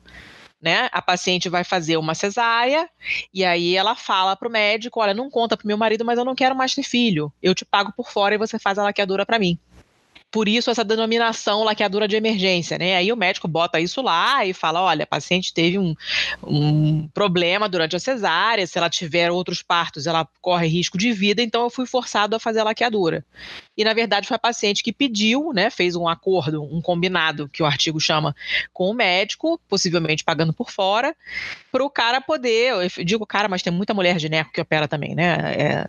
Né? 0.61 0.89
A 0.91 1.01
paciente 1.01 1.49
vai 1.49 1.63
fazer 1.63 1.97
uma 1.97 2.13
cesárea 2.13 2.87
e 3.33 3.43
aí 3.43 3.75
ela 3.75 3.95
fala 3.95 4.35
pro 4.35 4.49
médico: 4.49 4.99
olha, 4.99 5.13
não 5.13 5.29
conta 5.29 5.57
pro 5.57 5.65
meu 5.65 5.77
marido, 5.77 6.05
mas 6.05 6.19
eu 6.19 6.25
não 6.25 6.35
quero 6.35 6.55
mais 6.55 6.75
ter 6.75 6.83
filho. 6.83 7.33
Eu 7.41 7.55
te 7.55 7.65
pago 7.65 7.91
por 7.91 8.11
fora 8.11 8.35
e 8.35 8.37
você 8.37 8.59
faz 8.59 8.77
a 8.77 8.83
laqueadura 8.83 9.25
para 9.25 9.39
mim. 9.39 9.57
Por 10.31 10.47
isso 10.47 10.71
essa 10.71 10.83
denominação 10.83 11.63
laqueadura 11.63 12.07
de 12.07 12.15
emergência, 12.15 12.77
né? 12.77 12.95
Aí 12.95 13.11
o 13.11 13.17
médico 13.17 13.47
bota 13.47 13.79
isso 13.79 14.01
lá 14.01 14.45
e 14.45 14.53
fala: 14.53 14.81
olha, 14.81 15.03
a 15.03 15.07
paciente 15.07 15.53
teve 15.53 15.77
um, 15.77 15.93
um 16.41 17.07
problema 17.09 17.67
durante 17.67 17.95
a 17.95 17.99
cesárea, 17.99 18.65
se 18.65 18.77
ela 18.77 18.89
tiver 18.89 19.29
outros 19.29 19.61
partos, 19.61 20.07
ela 20.07 20.25
corre 20.41 20.67
risco 20.67 20.97
de 20.97 21.11
vida, 21.11 21.41
então 21.41 21.63
eu 21.63 21.69
fui 21.69 21.85
forçado 21.85 22.35
a 22.35 22.39
fazer 22.39 22.61
a 22.61 22.63
laqueadura. 22.63 23.25
E 23.75 23.83
na 23.83 23.93
verdade 23.93 24.27
foi 24.27 24.35
a 24.35 24.39
paciente 24.39 24.81
que 24.81 24.93
pediu, 24.93 25.51
né? 25.53 25.69
Fez 25.69 25.95
um 25.95 26.07
acordo, 26.07 26.63
um 26.63 26.81
combinado, 26.81 27.49
que 27.49 27.61
o 27.61 27.65
artigo 27.65 27.99
chama, 27.99 28.33
com 28.71 28.89
o 28.89 28.93
médico, 28.93 29.59
possivelmente 29.67 30.23
pagando 30.23 30.53
por 30.53 30.71
fora, 30.71 31.15
para 31.71 31.83
o 31.83 31.89
cara 31.89 32.21
poder, 32.21 32.71
eu 32.71 33.03
digo 33.03 33.25
cara, 33.25 33.49
mas 33.49 33.61
tem 33.61 33.73
muita 33.73 33.93
mulher 33.93 34.17
gineco 34.17 34.51
que 34.53 34.61
opera 34.61 34.87
também, 34.87 35.13
né? 35.13 35.55
É, 35.57 35.87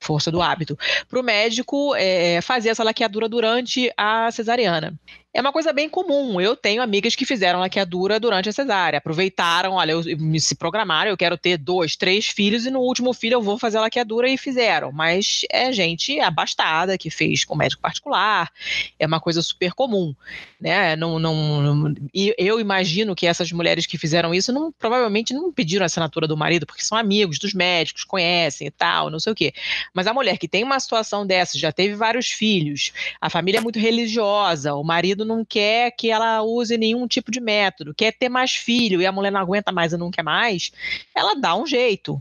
força 0.00 0.30
do 0.30 0.42
hábito, 0.42 0.78
para 1.08 1.20
o 1.20 1.22
médico 1.22 1.94
é, 1.94 2.40
fazer 2.40 2.70
essa 2.70 2.84
laqueadura 2.84 3.28
durante 3.28 3.90
a 3.96 4.30
cesariana. 4.30 4.98
É 5.36 5.40
uma 5.42 5.52
coisa 5.52 5.70
bem 5.70 5.86
comum. 5.86 6.40
Eu 6.40 6.56
tenho 6.56 6.80
amigas 6.80 7.14
que 7.14 7.26
fizeram 7.26 7.60
laqueadura 7.60 8.18
durante 8.18 8.48
a 8.48 8.52
cesárea. 8.52 8.96
Aproveitaram, 8.96 9.74
olha, 9.74 9.92
eu, 9.92 10.02
se 10.40 10.54
programaram, 10.54 11.10
eu 11.10 11.16
quero 11.16 11.36
ter 11.36 11.58
dois, 11.58 11.94
três 11.94 12.26
filhos 12.26 12.64
e 12.64 12.70
no 12.70 12.80
último 12.80 13.12
filho 13.12 13.34
eu 13.34 13.42
vou 13.42 13.58
fazer 13.58 13.76
a 13.76 13.82
laqueadura 13.82 14.30
e 14.30 14.38
fizeram. 14.38 14.90
Mas 14.92 15.42
é 15.50 15.70
gente 15.70 16.18
abastada 16.20 16.96
que 16.96 17.10
fez 17.10 17.44
com 17.44 17.54
médico 17.54 17.82
particular. 17.82 18.50
É 18.98 19.06
uma 19.06 19.20
coisa 19.20 19.42
super 19.42 19.74
comum, 19.74 20.14
né? 20.58 20.96
Não, 20.96 21.18
não, 21.18 21.60
não, 21.60 21.94
e 22.14 22.34
eu 22.38 22.58
imagino 22.58 23.14
que 23.14 23.26
essas 23.26 23.52
mulheres 23.52 23.84
que 23.84 23.98
fizeram 23.98 24.32
isso 24.32 24.50
não, 24.54 24.72
provavelmente 24.72 25.34
não 25.34 25.52
pediram 25.52 25.82
a 25.82 25.86
assinatura 25.86 26.26
do 26.26 26.36
marido 26.36 26.64
porque 26.64 26.82
são 26.82 26.96
amigos 26.96 27.38
dos 27.38 27.52
médicos, 27.52 28.04
conhecem 28.04 28.68
e 28.68 28.70
tal, 28.70 29.10
não 29.10 29.20
sei 29.20 29.32
o 29.34 29.36
quê. 29.36 29.52
Mas 29.92 30.06
a 30.06 30.14
mulher 30.14 30.38
que 30.38 30.48
tem 30.48 30.64
uma 30.64 30.80
situação 30.80 31.26
dessa, 31.26 31.58
já 31.58 31.70
teve 31.70 31.94
vários 31.94 32.28
filhos, 32.28 32.90
a 33.20 33.28
família 33.28 33.58
é 33.58 33.60
muito 33.60 33.78
religiosa, 33.78 34.74
o 34.74 34.82
marido 34.82 35.25
não 35.26 35.44
quer 35.44 35.90
que 35.90 36.10
ela 36.10 36.42
use 36.42 36.78
nenhum 36.78 37.06
tipo 37.06 37.30
de 37.30 37.40
método, 37.40 37.94
quer 37.94 38.12
ter 38.12 38.28
mais 38.28 38.52
filho 38.52 39.02
e 39.02 39.06
a 39.06 39.12
mulher 39.12 39.30
não 39.30 39.40
aguenta 39.40 39.72
mais 39.72 39.92
e 39.92 39.96
não 39.96 40.10
quer 40.10 40.22
mais, 40.22 40.70
ela 41.14 41.34
dá 41.34 41.56
um 41.56 41.66
jeito. 41.66 42.20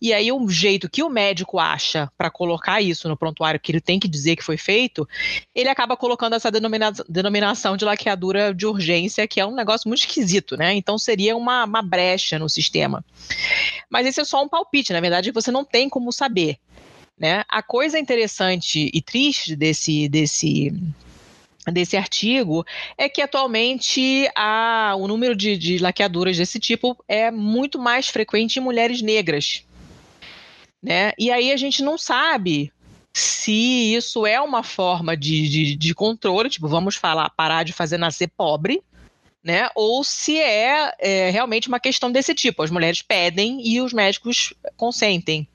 E 0.00 0.12
aí, 0.12 0.32
um 0.32 0.48
jeito 0.48 0.88
que 0.88 1.02
o 1.02 1.10
médico 1.10 1.58
acha 1.58 2.10
para 2.16 2.30
colocar 2.30 2.80
isso 2.80 3.08
no 3.08 3.16
prontuário, 3.16 3.60
que 3.60 3.72
ele 3.72 3.80
tem 3.80 3.98
que 3.98 4.08
dizer 4.08 4.36
que 4.36 4.44
foi 4.44 4.56
feito, 4.56 5.08
ele 5.54 5.68
acaba 5.68 5.96
colocando 5.96 6.34
essa 6.34 6.50
denomina 6.50 6.92
denominação 7.08 7.76
de 7.76 7.84
laqueadura 7.84 8.54
de 8.54 8.66
urgência, 8.66 9.26
que 9.26 9.40
é 9.40 9.46
um 9.46 9.54
negócio 9.54 9.88
muito 9.88 10.00
esquisito, 10.00 10.56
né? 10.56 10.74
Então 10.74 10.98
seria 10.98 11.36
uma, 11.36 11.64
uma 11.64 11.82
brecha 11.82 12.38
no 12.38 12.48
sistema. 12.48 13.04
Mas 13.90 14.06
esse 14.06 14.20
é 14.20 14.24
só 14.24 14.42
um 14.42 14.48
palpite, 14.48 14.92
na 14.92 15.00
verdade, 15.00 15.32
você 15.32 15.50
não 15.50 15.64
tem 15.64 15.88
como 15.88 16.12
saber. 16.12 16.58
Né? 17.18 17.42
A 17.48 17.62
coisa 17.62 17.98
interessante 17.98 18.90
e 18.94 19.02
triste 19.02 19.56
desse, 19.56 20.08
desse, 20.08 20.72
desse 21.72 21.96
artigo 21.96 22.64
é 22.96 23.08
que 23.08 23.22
atualmente 23.22 24.28
a, 24.36 24.94
o 24.98 25.06
número 25.06 25.34
de, 25.34 25.56
de 25.56 25.78
laqueaduras 25.78 26.36
desse 26.36 26.58
tipo 26.58 26.96
é 27.06 27.30
muito 27.30 27.78
mais 27.78 28.08
frequente 28.08 28.56
em 28.56 28.62
mulheres 28.62 29.02
negras. 29.02 29.64
Né? 30.82 31.12
E 31.18 31.30
aí 31.30 31.50
a 31.50 31.56
gente 31.56 31.82
não 31.82 31.98
sabe 31.98 32.72
se 33.12 33.94
isso 33.94 34.26
é 34.26 34.40
uma 34.40 34.62
forma 34.62 35.16
de, 35.16 35.48
de, 35.48 35.76
de 35.76 35.94
controle, 35.94 36.48
tipo, 36.48 36.68
vamos 36.68 36.94
falar, 36.94 37.30
parar 37.30 37.64
de 37.64 37.72
fazer 37.72 37.98
nascer 37.98 38.28
pobre, 38.28 38.82
né? 39.42 39.68
Ou 39.74 40.04
se 40.04 40.38
é, 40.38 40.92
é, 40.98 41.30
realmente 41.30 41.68
uma 41.68 41.80
questão 41.80 42.12
desse 42.12 42.34
tipo. 42.34 42.62
As 42.62 42.70
mulheres 42.70 43.02
pedem 43.02 43.66
e 43.66 43.80
os 43.80 43.92
médicos 43.92 44.52
consentem. 44.76 45.48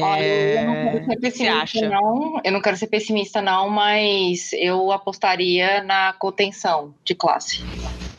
Olha, 0.00 0.22
eu 0.24 0.66
não 0.66 0.74
quero 0.84 1.04
ser 1.04 1.20
pessimista, 1.20 1.88
não. 1.88 2.40
Eu 2.44 2.52
não 2.52 2.60
quero 2.62 2.76
ser 2.76 2.86
pessimista, 2.86 3.42
não, 3.42 3.68
mas 3.68 4.52
eu 4.54 4.90
apostaria 4.92 5.82
na 5.82 6.12
contenção 6.14 6.94
de 7.04 7.14
classe. 7.14 7.62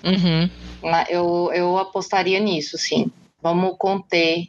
Uhum. 0.04 0.50
Na- 0.84 1.06
Eu, 1.10 1.52
eu 1.54 1.78
apostaria 1.78 2.40
nisso, 2.40 2.78
sim. 2.78 3.12
Vamos 3.42 3.76
conter 3.78 4.48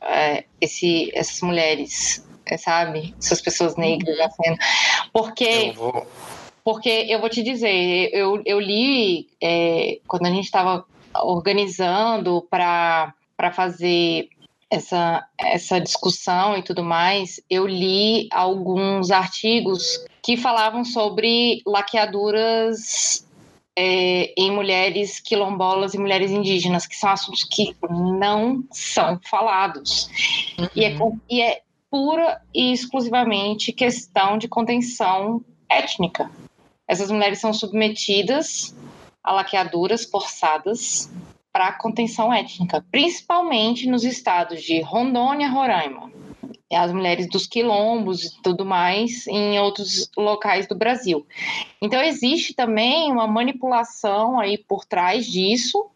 é, 0.00 0.44
esse, 0.60 1.10
essas 1.14 1.40
mulheres, 1.42 2.26
é, 2.46 2.56
sabe? 2.56 3.14
Essas 3.18 3.40
pessoas 3.40 3.76
negras 3.76 4.16
nascendo. 4.16 4.58
Porque 5.12 5.44
Eu 5.44 5.74
vou. 5.74 6.06
porque 6.64 7.06
eu 7.08 7.20
vou 7.20 7.28
te 7.28 7.42
dizer, 7.42 8.10
eu, 8.12 8.40
eu 8.46 8.58
li 8.60 9.28
é, 9.42 9.98
quando 10.06 10.26
a 10.26 10.30
gente 10.30 10.44
estava 10.44 10.84
organizando 11.14 12.42
para 12.48 13.14
fazer 13.52 14.28
essa, 14.70 15.26
essa 15.36 15.80
discussão 15.80 16.56
e 16.56 16.62
tudo 16.62 16.84
mais, 16.84 17.40
eu 17.50 17.66
li 17.66 18.28
alguns 18.30 19.10
artigos 19.10 20.04
que 20.22 20.36
falavam 20.36 20.84
sobre 20.84 21.60
laqueaduras 21.66 23.26
é, 23.76 24.32
em 24.36 24.50
mulheres 24.50 25.18
quilombolas 25.20 25.94
e 25.94 25.98
mulheres 25.98 26.30
indígenas, 26.30 26.86
que 26.86 26.96
são 26.96 27.10
assuntos 27.10 27.44
que 27.44 27.74
não 27.90 28.62
são 28.70 29.18
falados. 29.28 30.08
E, 30.76 30.84
é, 30.84 30.96
com- 30.96 31.18
e 31.28 31.40
é 31.40 31.62
pura 31.90 32.40
e 32.54 32.72
exclusivamente 32.72 33.72
questão 33.72 34.38
de 34.38 34.46
contenção 34.46 35.42
étnica. 35.68 36.30
Essas 36.86 37.10
mulheres 37.10 37.40
são 37.40 37.52
submetidas 37.52 38.74
a 39.22 39.32
laqueaduras 39.32 40.04
forçadas 40.04 41.10
para 41.52 41.72
contenção 41.72 42.32
étnica, 42.32 42.84
principalmente 42.90 43.88
nos 43.88 44.04
estados 44.04 44.62
de 44.62 44.80
Rondônia, 44.80 45.48
Roraima. 45.48 46.10
As 46.72 46.92
mulheres 46.92 47.28
dos 47.28 47.46
quilombos 47.46 48.24
e 48.24 48.42
tudo 48.42 48.64
mais 48.64 49.26
em 49.26 49.58
outros 49.58 50.08
locais 50.16 50.68
do 50.68 50.76
Brasil. 50.76 51.26
Então 51.82 52.00
existe 52.00 52.54
também 52.54 53.10
uma 53.10 53.26
manipulação 53.26 54.38
aí 54.38 54.56
por 54.56 54.84
trás 54.84 55.26
disso, 55.26 55.90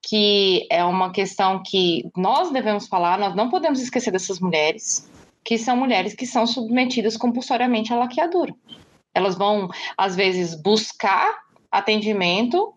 que 0.00 0.64
é 0.70 0.84
uma 0.84 1.10
questão 1.10 1.60
que 1.60 2.08
nós 2.16 2.52
devemos 2.52 2.86
falar, 2.86 3.18
nós 3.18 3.34
não 3.34 3.50
podemos 3.50 3.80
esquecer 3.80 4.12
dessas 4.12 4.38
mulheres, 4.38 5.10
que 5.44 5.58
são 5.58 5.76
mulheres 5.76 6.14
que 6.14 6.26
são 6.26 6.46
submetidas 6.46 7.16
compulsoriamente 7.16 7.92
à 7.92 7.96
laqueadura. 7.96 8.54
Elas 9.12 9.36
vão, 9.36 9.68
às 9.96 10.14
vezes, 10.14 10.54
buscar 10.54 11.46
atendimento, 11.72 12.75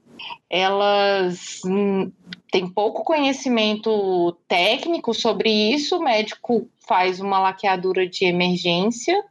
elas 0.50 1.62
hum, 1.66 2.12
têm 2.52 2.68
pouco 2.68 3.04
conhecimento 3.04 4.38
técnico 4.48 5.14
sobre 5.14 5.50
isso, 5.50 5.98
o 5.98 6.04
médico 6.04 6.68
faz 6.88 7.20
uma 7.20 7.40
laqueadura 7.40 8.08
de 8.08 8.26
emergência, 8.26 9.24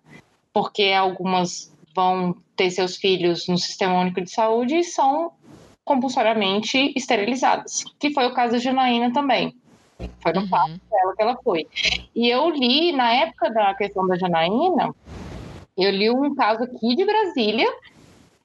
porque 0.52 0.93
algumas 0.93 1.74
vão 1.94 2.36
ter 2.56 2.70
seus 2.70 2.97
filhos 2.97 3.48
no 3.48 3.59
Sistema 3.59 4.01
Único 4.01 4.20
de 4.20 4.31
Saúde 4.31 4.77
e 4.77 4.85
são 4.85 5.32
compulsoriamente 5.85 6.93
esterilizadas, 6.94 7.82
que 7.98 8.12
foi 8.12 8.27
o 8.27 8.35
caso 8.35 8.52
da 8.52 8.59
Janaína 8.59 9.12
também. 9.12 9.55
Foi 10.23 10.32
no 10.32 10.48
parto 10.48 10.70
Uhum. 10.70 10.81
dela 10.90 11.16
que 11.16 11.23
ela 11.23 11.36
foi. 11.43 11.66
E 12.15 12.28
eu 12.28 12.51
li, 12.51 12.93
na 12.93 13.12
época 13.12 13.51
da 13.51 13.74
questão 13.74 14.06
da 14.06 14.16
Janaína, 14.16 14.94
eu 15.77 15.90
li 15.90 16.10
um 16.10 16.35
caso 16.35 16.65
aqui 16.65 16.94
de 16.94 17.05
Brasília, 17.05 17.66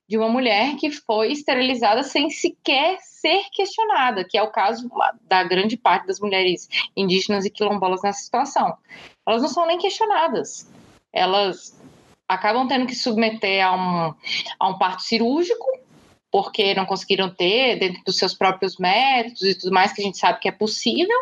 de 0.07 0.17
uma 0.17 0.27
mulher 0.27 0.75
que 0.75 0.91
foi 0.91 1.31
esterilizada 1.31 2.03
sem 2.03 2.30
sequer 2.30 2.97
ser 2.99 3.43
questionada, 3.51 4.23
que 4.23 4.38
é 4.38 4.43
o 4.43 4.51
caso 4.51 4.89
da 5.21 5.43
grande 5.43 5.77
parte 5.77 6.07
das 6.07 6.19
mulheres 6.19 6.67
indígenas 6.95 7.45
e 7.45 7.49
quilombolas 7.49 8.01
nessa 8.03 8.19
situação. 8.19 8.77
Elas 9.25 9.41
não 9.41 9.49
são 9.49 9.65
nem 9.65 9.77
questionadas. 9.77 10.69
Elas 11.11 11.80
acabam 12.27 12.67
tendo 12.67 12.85
que 12.85 12.95
submeter 12.95 13.65
a 13.65 13.73
um, 13.73 14.13
a 14.59 14.69
um 14.69 14.77
parto 14.77 15.03
cirúrgico, 15.03 15.65
porque 16.31 16.73
não 16.73 16.85
conseguiram 16.85 17.30
ter 17.30 17.77
dentro 17.77 18.03
dos 18.03 18.17
seus 18.17 18.34
próprios 18.34 18.77
métodos 18.77 19.43
e 19.43 19.55
tudo 19.55 19.73
mais, 19.73 19.93
que 19.93 20.01
a 20.01 20.05
gente 20.05 20.17
sabe 20.17 20.39
que 20.39 20.49
é 20.49 20.51
possível. 20.51 21.17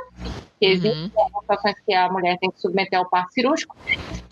Existem 0.62 0.92
Uhum. 0.92 1.40
situações 1.42 1.76
que 1.86 1.94
a 1.94 2.12
mulher 2.12 2.38
tem 2.38 2.52
que 2.52 2.62
submeter 2.62 3.00
ao 3.00 3.10
parto 3.10 3.34
cirúrgico, 3.34 3.76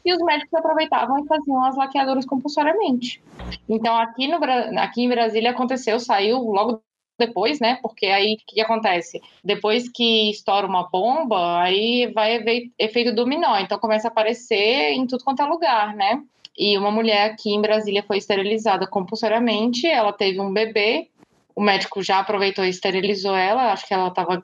e 0.05 0.13
os 0.13 0.19
médicos 0.19 0.53
aproveitavam 0.53 1.23
e 1.23 1.27
faziam 1.27 1.65
as 1.65 1.75
laqueadoras 1.75 2.25
compulsoriamente. 2.25 3.21
Então, 3.67 3.97
aqui, 3.97 4.27
no, 4.27 4.37
aqui 4.79 5.03
em 5.03 5.09
Brasília 5.09 5.51
aconteceu, 5.51 5.99
saiu 5.99 6.39
logo 6.39 6.81
depois, 7.17 7.59
né? 7.59 7.77
Porque 7.81 8.05
aí 8.05 8.35
o 8.35 8.37
que, 8.37 8.55
que 8.55 8.61
acontece? 8.61 9.21
Depois 9.43 9.89
que 9.89 10.31
estoura 10.31 10.65
uma 10.65 10.89
bomba, 10.89 11.61
aí 11.61 12.11
vai 12.13 12.39
efeito 12.79 13.13
dominó. 13.13 13.57
Então 13.59 13.77
começa 13.77 14.07
a 14.07 14.11
aparecer 14.11 14.93
em 14.93 15.05
tudo 15.05 15.23
quanto 15.23 15.41
é 15.41 15.45
lugar, 15.45 15.93
né? 15.95 16.23
E 16.57 16.77
uma 16.77 16.91
mulher 16.91 17.31
aqui 17.31 17.53
em 17.53 17.61
Brasília 17.61 18.03
foi 18.03 18.17
esterilizada 18.17 18.87
compulsoriamente, 18.87 19.87
ela 19.87 20.11
teve 20.11 20.39
um 20.41 20.51
bebê, 20.51 21.09
o 21.55 21.61
médico 21.61 22.01
já 22.01 22.19
aproveitou 22.19 22.65
e 22.65 22.69
esterilizou 22.69 23.35
ela, 23.35 23.71
acho 23.71 23.87
que 23.87 23.93
ela 23.93 24.07
estava 24.07 24.43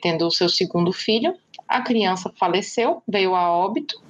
tendo 0.00 0.26
o 0.26 0.30
seu 0.30 0.48
segundo 0.48 0.92
filho. 0.92 1.34
A 1.68 1.82
criança 1.82 2.32
faleceu, 2.38 3.02
veio 3.06 3.34
a 3.34 3.50
óbito, 3.50 4.02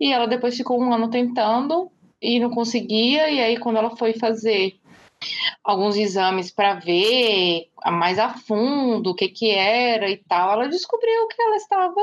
e 0.00 0.12
ela 0.12 0.26
depois 0.26 0.56
ficou 0.56 0.80
um 0.80 0.92
ano 0.92 1.10
tentando 1.10 1.90
e 2.20 2.40
não 2.40 2.50
conseguia, 2.50 3.30
e 3.30 3.40
aí 3.40 3.58
quando 3.58 3.76
ela 3.76 3.96
foi 3.96 4.14
fazer 4.14 4.78
alguns 5.62 5.96
exames 5.96 6.50
para 6.50 6.74
ver 6.74 7.68
mais 7.86 8.18
a 8.18 8.30
fundo 8.30 9.10
o 9.10 9.14
que 9.14 9.28
que 9.28 9.50
era 9.50 10.10
e 10.10 10.16
tal, 10.16 10.52
ela 10.52 10.68
descobriu 10.68 11.26
que 11.28 11.40
ela 11.40 11.56
estava 11.56 12.00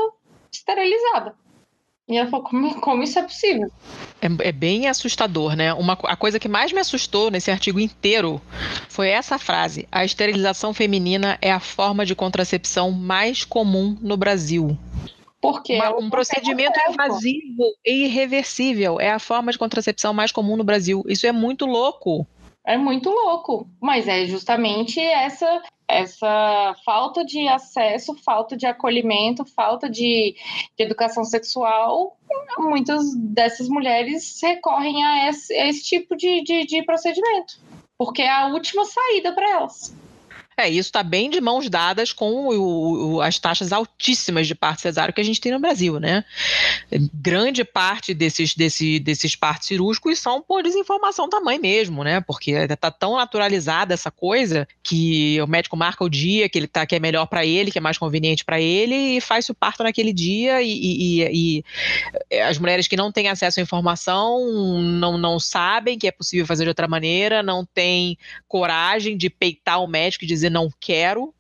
esterilizada. 0.52 1.36
E 2.08 2.18
ela 2.18 2.30
falou, 2.30 2.46
como, 2.46 2.82
como 2.82 3.04
isso 3.04 3.18
é 3.18 3.24
possível? 3.24 3.68
É, 4.22 4.50
é 4.50 4.52
bem 4.52 4.88
assustador, 4.88 5.56
né? 5.56 5.74
Uma, 5.74 5.94
a 6.04 6.16
coisa 6.16 6.40
que 6.40 6.48
mais 6.48 6.72
me 6.72 6.80
assustou 6.80 7.32
nesse 7.32 7.50
artigo 7.50 7.80
inteiro 7.80 8.40
foi 8.90 9.10
essa 9.10 9.40
frase: 9.40 9.88
a 9.92 10.06
esterilização 10.06 10.74
feminina 10.74 11.38
é 11.42 11.52
a 11.52 11.60
forma 11.60 12.06
de 12.06 12.14
contracepção 12.16 12.92
mais 12.92 13.44
comum 13.44 13.98
no 14.02 14.16
Brasil. 14.16 14.78
Porque 15.42 15.76
Uma- 15.76 15.86
ela 15.86 16.00
um 16.00 16.10
procedimento 16.10 16.80
invasivo 16.90 17.64
e 17.86 18.06
irreversível 18.06 19.00
é 19.00 19.12
a 19.12 19.20
forma 19.20 19.52
de 19.52 19.58
contracepção 19.58 20.14
mais 20.14 20.32
comum 20.32 20.56
no 20.56 20.64
Brasil. 20.64 21.04
Isso 21.08 21.26
é 21.26 21.32
muito 21.32 21.66
louco. 21.66 22.28
É 22.66 22.78
muito 22.78 23.10
louco, 23.12 23.68
mas 23.80 24.08
é 24.08 24.26
justamente 24.26 25.00
essa 25.00 25.62
essa 25.88 26.76
falta 26.84 27.24
de 27.24 27.48
acesso, 27.48 28.16
falta 28.24 28.58
de 28.58 28.66
acolhimento, 28.66 29.46
falta 29.46 29.90
de, 29.90 30.36
de 30.78 30.84
educação 30.84 31.24
sexual. 31.24 32.18
Muitas 32.58 33.16
dessas 33.16 33.68
mulheres 33.68 34.40
recorrem 34.42 35.04
a 35.04 35.30
esse, 35.30 35.54
a 35.54 35.68
esse 35.68 35.84
tipo 35.84 36.16
de, 36.16 36.44
de, 36.44 36.66
de 36.66 36.84
procedimento, 36.84 37.60
porque 37.98 38.22
é 38.22 38.30
a 38.30 38.48
última 38.48 38.84
saída 38.86 39.34
para 39.34 39.50
elas. 39.50 39.96
É, 40.58 40.70
isso 40.70 40.88
está 40.88 41.04
bem 41.04 41.30
de 41.30 41.42
mãos 41.42 41.70
dadas 41.70 42.12
com 42.14 42.48
o- 42.48 43.16
o- 43.16 43.22
as 43.22 43.38
taxas 43.40 43.72
altíssimas 43.74 44.48
de 44.48 44.56
parto 44.56 44.82
cesáreo 44.82 45.14
que 45.14 45.22
a 45.22 45.24
gente 45.24 45.42
tem 45.42 45.52
no 45.52 45.60
Brasil, 45.60 46.00
né? 46.00 46.24
Grande 47.14 47.64
parte 47.64 48.14
desses, 48.14 48.56
desse, 48.56 49.00
desses 49.00 49.36
partos 49.36 49.68
cirúrgicos 49.68 50.20
são 50.20 50.42
por 50.42 50.64
desinformação 50.64 51.28
mãe 51.46 51.60
mesmo, 51.60 52.04
né? 52.04 52.22
Porque 52.22 52.52
está 52.52 52.90
tão 52.90 53.18
naturalizada 53.18 53.94
essa 53.94 54.10
coisa 54.10 54.68
que 54.82 55.40
o 55.42 55.48
médico 55.48 55.78
marca 55.78 56.04
o 56.04 56.10
dia 56.10 56.50
que 56.50 56.58
ele 56.58 56.68
tá, 56.68 56.86
que 56.86 56.96
é 56.96 57.00
melhor 57.00 57.28
para 57.28 57.46
ele, 57.46 57.72
que 57.72 57.78
é 57.78 57.82
mais 57.82 57.98
conveniente 57.98 58.44
para 58.44 58.60
ele, 58.60 58.96
e 59.18 59.22
faz 59.22 59.48
o 59.50 59.54
parto 59.54 59.84
naquele 59.84 60.12
dia, 60.12 60.62
e, 60.62 60.72
e- 60.72 61.24
e- 61.24 61.64
e 62.32 62.40
as 62.42 62.58
mulheres 62.58 62.88
que 62.88 62.96
não 62.98 63.12
têm 63.12 63.28
acesso 63.28 63.60
à 63.60 63.64
informação 63.64 64.82
não, 64.82 65.18
não 65.18 65.40
sabem 65.40 66.00
que 66.00 66.08
é 66.08 66.12
possível 66.12 66.46
fazer 66.48 66.64
de 66.64 66.70
outra 66.70 66.88
maneira, 66.88 67.44
não 67.44 67.64
têm 67.66 68.18
coragem 68.48 69.16
de 69.16 69.30
peitar 69.30 69.84
o 69.84 69.88
médico 69.88 70.24
e 70.24 70.28
dizer 70.28 70.45
não 70.50 70.70
quero, 70.80 71.34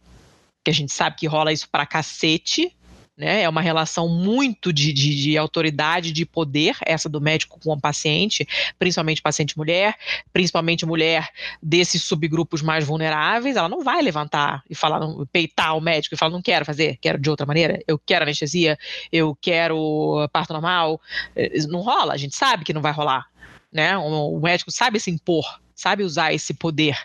que 0.64 0.72
a 0.72 0.74
gente 0.74 0.92
sabe 0.92 1.16
que 1.16 1.28
rola 1.28 1.54
isso 1.54 1.70
pra 1.70 1.86
cacete, 1.86 2.76
né? 3.18 3.44
É 3.44 3.50
uma 3.50 3.62
relação 3.62 4.10
muito 4.10 4.74
de, 4.74 4.92
de, 4.92 5.16
de 5.16 5.38
autoridade, 5.38 6.12
de 6.12 6.26
poder, 6.26 6.76
essa 6.86 7.08
do 7.08 7.22
médico 7.22 7.60
com 7.60 7.72
o 7.72 7.80
paciente, 7.80 8.46
principalmente 8.78 9.22
paciente 9.22 9.58
mulher, 9.58 9.96
principalmente 10.34 10.86
mulher 10.86 11.30
desses 11.62 12.04
subgrupos 12.04 12.62
mais 12.62 12.86
vulneráveis, 12.86 13.56
ela 13.56 13.70
não 13.70 13.84
vai 13.84 14.02
levantar 14.02 14.64
e 14.70 14.76
falar, 14.76 15.00
peitar 15.32 15.78
o 15.78 15.82
médico 15.82 16.16
e 16.16 16.18
falar, 16.18 16.32
não 16.32 16.42
quero 16.42 16.66
fazer, 16.66 16.98
quero 17.02 17.18
de 17.18 17.30
outra 17.30 17.46
maneira, 17.46 17.80
eu 17.88 17.98
quero 17.98 18.24
anestesia, 18.24 18.78
eu 19.12 19.36
quero 19.40 20.28
parto 20.34 20.52
normal. 20.52 21.00
Eh, 21.36 21.60
Não 21.70 21.82
rola, 21.82 22.14
a 22.14 22.18
gente 22.18 22.36
sabe 22.36 22.66
que 22.66 22.74
não 22.74 22.82
vai 22.82 22.92
rolar, 22.92 23.26
né? 23.72 23.98
O 23.98 24.40
médico 24.40 24.72
sabe 24.72 25.00
se 25.00 25.10
impor, 25.10 25.46
sabe 25.74 26.04
usar 26.04 26.34
esse 26.34 26.54
poder. 26.54 26.98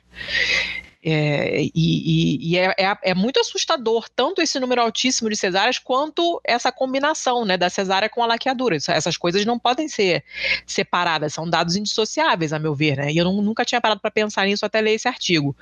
É, 1.02 1.62
e 1.62 1.70
e- 1.74 2.50
e 2.50 2.58
é, 2.58 2.74
é- 2.78 2.98
é 3.02 3.14
muito 3.14 3.40
assustador 3.40 4.06
tanto 4.14 4.42
esse 4.42 4.60
número 4.60 4.82
altíssimo 4.82 5.30
de 5.30 5.36
cesáreas 5.36 5.78
quanto 5.78 6.38
essa 6.44 6.70
combinação 6.70 7.44
né, 7.46 7.56
da 7.56 7.70
cesárea 7.70 8.08
com 8.08 8.22
a 8.22 8.26
laqueadura. 8.26 8.76
Essas 8.76 9.16
coisas 9.16 9.46
não 9.46 9.58
podem 9.58 9.88
ser 9.88 10.22
separadas, 10.66 11.32
são 11.32 11.48
dados 11.48 11.74
indissociáveis, 11.74 12.52
a 12.52 12.58
meu 12.58 12.74
ver. 12.74 12.98
Né? 12.98 13.12
E 13.12 13.16
eu 13.16 13.24
não- 13.24 13.40
nunca 13.40 13.64
tinha 13.64 13.80
parado 13.80 14.00
para 14.00 14.10
pensar 14.10 14.46
nisso 14.46 14.66
até 14.66 14.80
ler 14.80 14.92
esse 14.92 15.08
artigo. 15.08 15.56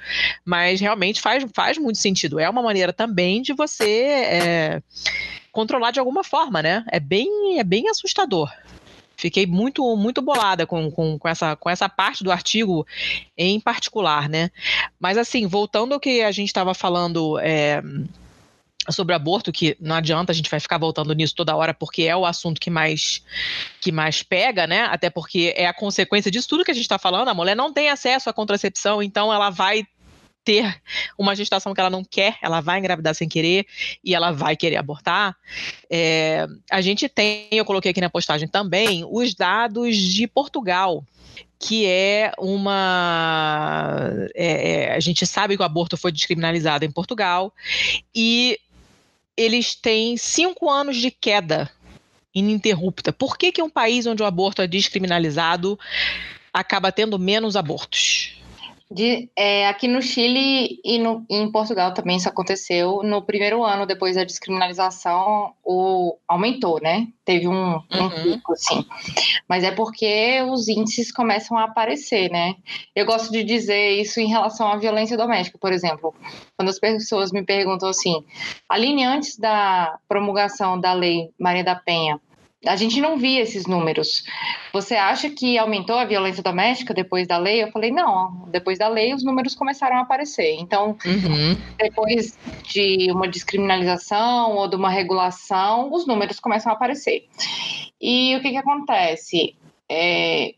Mas 0.44 0.80
realmente 0.80 1.20
faz, 1.20 1.44
faz 1.54 1.78
muito 1.78 1.98
sentido. 1.98 2.40
É 2.40 2.50
uma 2.50 2.62
maneira 2.62 2.92
também 2.92 3.40
de 3.40 3.52
você 3.52 3.84
é, 3.84 4.82
controlar 5.52 5.92
de 5.92 6.00
alguma 6.00 6.24
forma, 6.24 6.60
né? 6.62 6.84
É 6.90 6.98
bem, 6.98 7.58
é 7.60 7.64
bem 7.64 7.88
assustador. 7.88 8.50
Fiquei 9.18 9.46
muito, 9.46 9.96
muito 9.96 10.22
bolada 10.22 10.64
com, 10.64 10.90
com, 10.92 11.18
com, 11.18 11.28
essa, 11.28 11.56
com 11.56 11.68
essa 11.68 11.88
parte 11.88 12.22
do 12.22 12.30
artigo 12.30 12.86
em 13.36 13.58
particular, 13.58 14.28
né? 14.28 14.48
Mas 14.98 15.18
assim, 15.18 15.44
voltando 15.44 15.92
ao 15.92 16.00
que 16.00 16.22
a 16.22 16.30
gente 16.30 16.46
estava 16.46 16.72
falando. 16.72 17.36
É, 17.40 17.82
sobre 18.90 19.14
aborto, 19.14 19.52
que 19.52 19.76
não 19.78 19.96
adianta 19.96 20.32
a 20.32 20.34
gente 20.34 20.48
vai 20.48 20.58
ficar 20.58 20.78
voltando 20.78 21.12
nisso 21.12 21.34
toda 21.34 21.54
hora, 21.54 21.74
porque 21.74 22.04
é 22.04 22.16
o 22.16 22.24
assunto 22.24 22.58
que 22.58 22.70
mais 22.70 23.22
que 23.82 23.92
mais 23.92 24.22
pega, 24.22 24.66
né? 24.66 24.84
Até 24.84 25.10
porque 25.10 25.52
é 25.54 25.66
a 25.66 25.74
consequência 25.74 26.30
disso 26.30 26.48
tudo 26.48 26.64
que 26.64 26.70
a 26.70 26.74
gente 26.74 26.84
está 26.84 26.98
falando. 26.98 27.28
A 27.28 27.34
mulher 27.34 27.54
não 27.54 27.70
tem 27.70 27.90
acesso 27.90 28.30
à 28.30 28.32
contracepção, 28.32 29.02
então 29.02 29.30
ela 29.30 29.50
vai 29.50 29.86
ter 30.44 30.80
uma 31.18 31.36
gestação 31.36 31.74
que 31.74 31.80
ela 31.80 31.90
não 31.90 32.02
quer, 32.02 32.38
ela 32.42 32.60
vai 32.60 32.78
engravidar 32.78 33.14
sem 33.14 33.28
querer 33.28 33.66
e 34.02 34.14
ela 34.14 34.30
vai 34.30 34.56
querer 34.56 34.76
abortar. 34.76 35.36
É, 35.90 36.46
a 36.70 36.80
gente 36.80 37.08
tem, 37.08 37.48
eu 37.52 37.64
coloquei 37.64 37.90
aqui 37.90 38.00
na 38.00 38.10
postagem 38.10 38.48
também, 38.48 39.04
os 39.10 39.34
dados 39.34 39.96
de 39.96 40.26
Portugal 40.26 41.04
que 41.60 41.86
é 41.86 42.32
uma. 42.38 43.98
É, 44.34 44.70
é, 44.70 44.94
a 44.94 45.00
gente 45.00 45.26
sabe 45.26 45.56
que 45.56 45.62
o 45.62 45.66
aborto 45.66 45.96
foi 45.96 46.12
descriminalizado 46.12 46.84
em 46.84 46.90
Portugal 46.90 47.52
e 48.14 48.58
eles 49.36 49.74
têm 49.74 50.16
cinco 50.16 50.70
anos 50.70 50.96
de 50.96 51.10
queda 51.10 51.70
ininterrupta. 52.34 53.12
Por 53.12 53.36
que, 53.36 53.50
que 53.50 53.62
um 53.62 53.70
país 53.70 54.06
onde 54.06 54.22
o 54.22 54.26
aborto 54.26 54.62
é 54.62 54.66
descriminalizado 54.66 55.78
acaba 56.52 56.92
tendo 56.92 57.18
menos 57.18 57.56
abortos? 57.56 58.37
De, 58.90 59.28
é, 59.36 59.68
aqui 59.68 59.86
no 59.86 60.00
Chile 60.00 60.80
e 60.82 60.98
no, 60.98 61.24
em 61.28 61.50
Portugal 61.52 61.92
também 61.92 62.16
isso 62.16 62.28
aconteceu. 62.28 63.02
No 63.02 63.20
primeiro 63.20 63.62
ano 63.62 63.84
depois 63.84 64.16
da 64.16 64.24
descriminalização, 64.24 65.52
o, 65.62 66.16
aumentou, 66.26 66.80
né? 66.80 67.06
Teve 67.24 67.46
um, 67.46 67.74
um 67.74 68.00
uhum. 68.00 68.22
pico, 68.22 68.54
assim. 68.54 68.86
Mas 69.46 69.62
é 69.62 69.70
porque 69.70 70.42
os 70.50 70.68
índices 70.68 71.12
começam 71.12 71.58
a 71.58 71.64
aparecer, 71.64 72.30
né? 72.30 72.54
Eu 72.96 73.04
gosto 73.04 73.30
de 73.30 73.44
dizer 73.44 74.00
isso 74.00 74.20
em 74.20 74.28
relação 74.28 74.66
à 74.68 74.76
violência 74.76 75.18
doméstica, 75.18 75.58
por 75.58 75.72
exemplo. 75.72 76.14
Quando 76.56 76.70
as 76.70 76.78
pessoas 76.78 77.30
me 77.30 77.44
perguntam 77.44 77.90
assim, 77.90 78.24
Aline, 78.68 79.04
antes 79.04 79.36
da 79.38 79.98
promulgação 80.08 80.80
da 80.80 80.94
lei 80.94 81.30
Maria 81.38 81.62
da 81.62 81.74
Penha, 81.74 82.18
a 82.66 82.74
gente 82.74 83.00
não 83.00 83.16
via 83.16 83.40
esses 83.40 83.66
números. 83.66 84.24
Você 84.72 84.96
acha 84.96 85.30
que 85.30 85.56
aumentou 85.56 85.96
a 85.96 86.04
violência 86.04 86.42
doméstica 86.42 86.92
depois 86.92 87.26
da 87.26 87.38
lei? 87.38 87.62
Eu 87.62 87.70
falei, 87.70 87.90
não, 87.90 88.48
depois 88.48 88.78
da 88.78 88.88
lei 88.88 89.14
os 89.14 89.22
números 89.22 89.54
começaram 89.54 89.96
a 89.96 90.00
aparecer. 90.00 90.56
Então, 90.58 90.96
uhum. 91.04 91.56
depois 91.76 92.36
de 92.64 93.10
uma 93.12 93.28
descriminalização 93.28 94.56
ou 94.56 94.68
de 94.68 94.74
uma 94.74 94.90
regulação, 94.90 95.92
os 95.92 96.06
números 96.06 96.40
começam 96.40 96.72
a 96.72 96.74
aparecer. 96.74 97.28
E 98.00 98.34
o 98.36 98.42
que, 98.42 98.50
que 98.50 98.56
acontece? 98.56 99.54
É, 99.88 100.52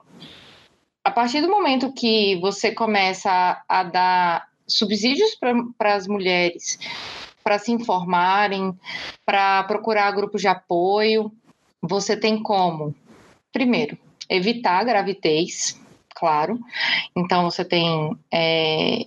a 1.05 1.11
partir 1.11 1.43
do 1.43 1.51
momento 1.51 1.93
que 1.93 2.37
você 2.41 2.73
começa 2.73 3.31
a, 3.31 3.81
a 3.81 3.83
dar 3.83 4.49
subsídios 4.67 5.37
para 5.77 5.95
as 5.95 6.07
mulheres 6.07 6.79
para 7.43 7.59
se 7.59 7.73
informarem, 7.73 8.79
para 9.25 9.65
procurar 9.65 10.11
grupos 10.13 10.41
de 10.41 10.49
apoio, 10.49 11.33
você 11.83 12.17
tem 12.17 12.43
como, 12.43 12.95
primeiro, 13.53 13.97
evitar 14.29 14.79
a 14.81 14.85
gravidez, 14.85 15.81
claro. 16.15 16.59
Então, 17.17 17.51
você 17.51 17.65
tem 17.65 18.17
é, 18.33 19.07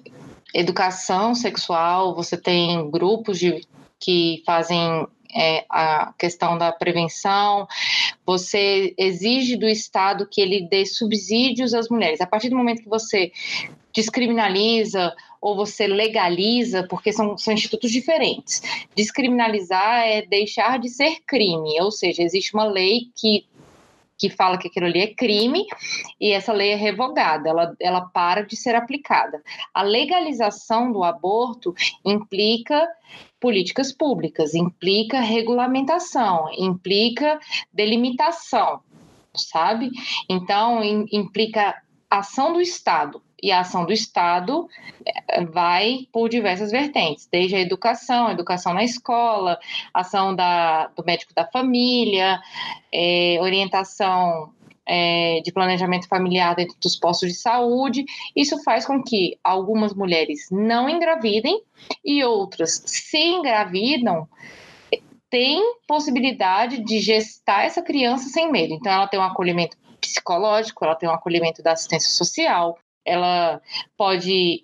educação 0.54 1.34
sexual, 1.34 2.16
você 2.16 2.38
tem 2.38 2.90
grupos 2.90 3.40
de, 3.40 3.66
que 4.00 4.44
fazem 4.46 5.08
é, 5.36 5.66
a 5.70 6.14
questão 6.18 6.58
da 6.58 6.72
prevenção, 6.72 7.68
você 8.26 8.94
exige 8.98 9.56
do 9.56 9.68
Estado 9.68 10.28
que 10.30 10.42
ele 10.42 10.68
dê 10.70 10.86
subsídios 10.86 11.74
às 11.74 11.90
mulheres. 11.90 12.22
A 12.22 12.28
partir 12.28 12.50
do 12.50 12.58
momento 12.58 12.84
que 12.84 12.90
você 12.90 13.32
descriminaliza 13.94 15.14
ou 15.44 15.58
você 15.58 15.88
legaliza, 15.88 16.88
porque 16.88 17.12
são, 17.12 17.38
são 17.38 17.54
institutos 17.54 17.92
diferentes. 17.92 18.62
Descriminalizar 18.96 20.08
é 20.08 20.22
deixar 20.22 20.80
de 20.80 20.88
ser 20.88 21.18
crime, 21.28 21.82
ou 21.82 21.92
seja, 21.92 22.24
existe 22.24 22.54
uma 22.54 22.64
lei 22.64 23.12
que 23.14 23.46
que 24.16 24.30
fala 24.30 24.58
que 24.58 24.70
aquilo 24.70 24.86
ali 24.86 25.02
é 25.02 25.14
crime 25.14 25.66
e 26.22 26.32
essa 26.32 26.54
lei 26.54 26.70
é 26.70 26.76
revogada, 26.76 27.50
ela, 27.50 27.76
ela 27.78 28.02
para 28.02 28.46
de 28.46 28.56
ser 28.56 28.74
aplicada. 28.74 29.44
A 29.74 29.82
legalização 29.82 30.94
do 30.94 31.04
aborto 31.04 31.74
implica 32.06 32.88
políticas 33.38 33.92
públicas, 33.92 34.54
implica 34.54 35.20
regulamentação, 35.20 36.46
implica 36.58 37.38
delimitação, 37.74 38.80
sabe? 39.36 39.90
Então, 40.30 40.82
implica 41.12 41.76
ação 42.10 42.54
do 42.54 42.62
Estado 42.62 43.22
e 43.44 43.52
a 43.52 43.60
ação 43.60 43.86
do 43.86 43.92
Estado 43.92 44.70
eh, 45.06 45.44
vai 45.44 46.08
por 46.14 46.30
diversas 46.30 46.72
vertentes, 46.72 47.28
desde 47.30 47.58
a 47.58 47.60
educação, 47.60 48.32
educação 48.32 48.74
na 48.74 48.86
escola, 48.86 49.60
ação 49.94 50.34
da, 50.34 50.88
do 50.96 51.04
médico 51.06 51.34
da 51.36 51.46
família, 51.46 52.40
é, 52.90 53.38
orientação 53.42 54.54
é, 54.86 55.42
de 55.44 55.52
planejamento 55.52 56.08
familiar 56.08 56.56
dentro 56.56 56.78
dos 56.82 56.96
postos 56.96 57.30
de 57.30 57.36
saúde. 57.36 58.06
Isso 58.34 58.64
faz 58.64 58.86
com 58.86 59.04
que 59.04 59.38
algumas 59.44 59.94
mulheres 59.94 60.48
não 60.50 60.90
engravidem 60.90 61.62
e 62.04 62.24
outras, 62.24 62.82
se 62.86 63.18
engravidam, 63.18 64.26
têm 65.30 65.62
possibilidade 65.86 66.82
de 66.82 67.00
gestar 67.00 67.66
essa 67.66 67.82
criança 67.82 68.30
sem 68.30 68.50
medo. 68.50 68.74
Então, 68.74 68.92
ela 68.92 69.08
tem 69.08 69.20
um 69.20 69.24
acolhimento 69.24 69.76
psicológico, 70.00 70.86
ela 70.86 70.96
tem 70.96 71.10
um 71.10 71.14
acolhimento 71.14 71.62
da 71.64 71.72
assistência 71.74 72.10
social, 72.10 72.78
ela 73.06 73.62
pode 73.98 74.64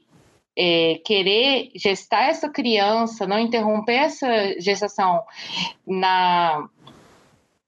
é, 0.59 0.99
querer 1.05 1.71
gestar 1.73 2.23
essa 2.23 2.49
criança, 2.49 3.25
não 3.25 3.39
interromper 3.39 3.93
essa 3.93 4.59
gestação 4.59 5.23
na, 5.87 6.67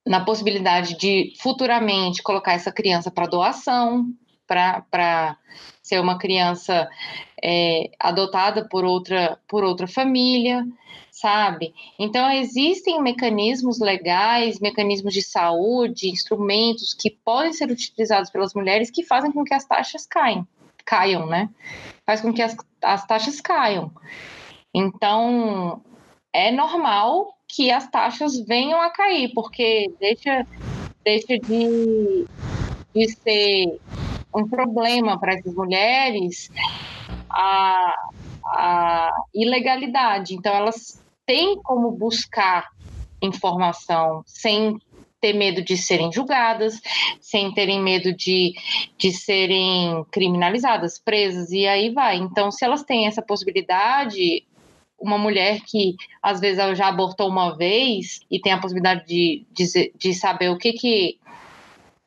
na 0.06 0.26
possibilidade 0.26 0.98
de 0.98 1.34
futuramente 1.40 2.22
colocar 2.22 2.52
essa 2.52 2.70
criança 2.70 3.10
para 3.10 3.28
doação, 3.28 4.08
para 4.46 5.38
ser 5.82 6.02
uma 6.02 6.18
criança 6.18 6.90
é, 7.42 7.90
adotada 7.98 8.68
por 8.68 8.84
outra, 8.84 9.40
por 9.48 9.64
outra 9.64 9.88
família, 9.88 10.66
sabe? 11.10 11.74
Então, 11.98 12.30
existem 12.30 13.02
mecanismos 13.02 13.80
legais, 13.80 14.60
mecanismos 14.60 15.14
de 15.14 15.22
saúde, 15.22 16.10
instrumentos 16.10 16.94
que 16.94 17.10
podem 17.10 17.54
ser 17.54 17.72
utilizados 17.72 18.30
pelas 18.30 18.54
mulheres 18.54 18.92
que 18.92 19.06
fazem 19.06 19.32
com 19.32 19.46
que 19.46 19.54
as 19.54 19.64
taxas 19.64 20.06
caiam 20.06 20.46
caiam, 20.86 21.26
né? 21.26 21.50
Faz 22.06 22.22
com 22.22 22.34
que 22.34 22.42
as, 22.42 22.56
as 22.84 23.06
taxas 23.06 23.40
caiam. 23.42 23.92
Então, 24.74 25.82
é 26.34 26.52
normal 26.52 27.38
que 27.48 27.70
as 27.72 27.90
taxas 27.90 28.40
venham 28.46 28.82
a 28.82 28.90
cair, 28.90 29.32
porque 29.34 29.94
deixa, 30.00 30.46
deixa 31.04 31.38
de, 31.40 32.26
de 32.96 33.12
ser 33.12 33.80
um 34.34 34.48
problema 34.48 35.20
para 35.20 35.34
essas 35.34 35.54
mulheres 35.54 36.50
a, 37.30 37.96
a 38.46 39.12
ilegalidade. 39.34 40.34
Então, 40.34 40.54
elas 40.54 41.04
têm 41.26 41.62
como 41.62 41.92
buscar 41.92 42.70
informação 43.22 44.24
sem 44.26 44.80
ter 45.22 45.34
medo 45.34 45.62
de 45.62 45.78
serem 45.78 46.12
julgadas, 46.12 46.82
sem 47.22 47.54
terem 47.54 47.80
medo 47.82 48.12
de, 48.12 48.54
de 48.98 49.12
serem 49.12 50.04
criminalizadas, 50.12 50.98
presas, 50.98 51.52
e 51.52 51.68
aí 51.68 51.92
vai. 51.92 52.18
Então, 52.18 52.52
se 52.52 52.66
elas 52.66 52.84
têm 52.84 53.06
essa 53.06 53.22
possibilidade, 53.22 54.44
uma 55.00 55.18
mulher 55.18 55.62
que 55.62 55.96
às 56.22 56.40
vezes 56.40 56.58
ela 56.58 56.74
já 56.74 56.88
abortou 56.88 57.30
uma 57.30 57.56
vez 57.56 58.22
e 58.30 58.40
tem 58.40 58.52
a 58.52 58.60
possibilidade 58.60 59.06
de, 59.06 59.46
de, 59.52 59.94
de 59.96 60.14
saber 60.14 60.50
o 60.50 60.58
que, 60.58 60.74
que 60.74 61.20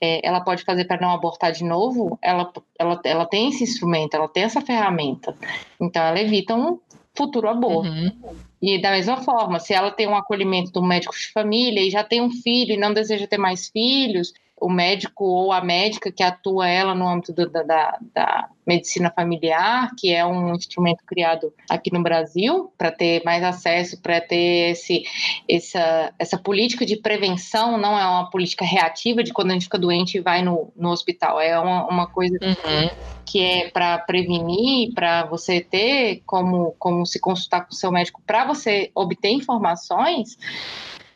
é, 0.01 0.21
ela 0.27 0.41
pode 0.41 0.65
fazer 0.65 0.85
para 0.85 1.01
não 1.01 1.13
abortar 1.13 1.53
de 1.53 1.65
novo, 1.65 2.19
ela, 2.21 2.53
ela, 2.79 3.01
ela 3.05 3.27
tem 3.27 3.49
esse 3.49 3.63
instrumento, 3.63 4.15
ela 4.15 4.29
tem 4.29 4.43
essa 4.43 4.61
ferramenta. 4.61 5.37
Então, 5.81 6.03
ela 6.03 6.21
evita 6.21 6.55
um 6.55 6.79
futuro 7.17 7.49
aborto. 7.49 7.91
Uhum. 7.91 8.13
E 8.61 8.81
da 8.81 8.91
mesma 8.91 9.19
forma, 9.19 9.61
se 9.61 9.75
ela 9.75 9.91
tem 9.91 10.09
um 10.09 10.17
acolhimento 10.17 10.73
do 10.73 10.83
médico 10.83 11.15
de 11.15 11.31
família 11.33 11.81
e 11.81 11.91
já 11.91 12.03
tem 12.03 12.21
um 12.21 12.31
filho 12.31 12.73
e 12.73 12.77
não 12.77 12.93
deseja 12.93 13.27
ter 13.27 13.39
mais 13.39 13.69
filhos, 13.69 14.33
o 14.61 14.71
médico 14.71 15.25
ou 15.25 15.53
a 15.53 15.61
médica 15.61 16.13
que 16.13 16.23
atua 16.23 16.69
ela 16.69 16.95
no 16.95 17.09
âmbito 17.09 17.33
do, 17.33 17.51
da, 17.51 17.99
da, 18.15 18.49
medicina 18.67 19.13
familiar, 19.15 19.91
que 19.99 20.11
é 20.11 20.25
um 20.25 20.55
instrumento 20.55 21.05
criado 21.05 21.53
aqui 21.69 21.93
no 21.93 22.03
Brasil 22.03 22.73
para 22.79 22.91
ter 22.91 23.23
mais 23.23 23.43
acesso, 23.43 24.01
para 24.01 24.23
ter 24.23 24.71
esse, 24.71 25.03
essa, 25.47 26.15
essa 26.19 26.39
política 26.39 26.87
de 26.87 26.97
prevenção, 26.97 27.77
não 27.77 27.99
é 27.99 28.07
uma 28.07 28.31
política 28.31 28.65
reativa 28.65 29.23
de 29.23 29.35
quando 29.35 29.51
a 29.51 29.53
gente 29.53 29.65
fica 29.65 29.79
doente 29.79 30.17
e 30.17 30.23
vai 30.23 30.43
no, 30.43 30.73
no 30.75 30.91
hospital, 30.91 31.39
é 31.41 31.59
uma, 31.59 31.87
uma 31.87 32.07
coisa 32.07 32.39
uhum. 32.43 32.91
que 33.27 33.43
é 33.43 33.69
para 33.69 33.99
prevenir, 33.99 34.95
para 34.95 35.27
você 35.27 35.61
ter 35.61 36.23
como, 36.25 36.75
como 36.79 37.05
se 37.05 37.21
consultar 37.21 37.67
com 37.67 37.73
o 37.73 37.77
seu 37.77 37.93
médico. 37.93 38.23
Para 38.27 38.47
você 38.47 38.91
obter 38.95 39.29
informações, 39.29 40.39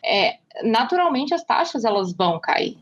é, 0.04 0.36
naturalmente 0.62 1.32
as 1.32 1.44
taxas 1.44 1.84
elas 1.86 2.12
vão 2.12 2.38
cair 2.38 2.76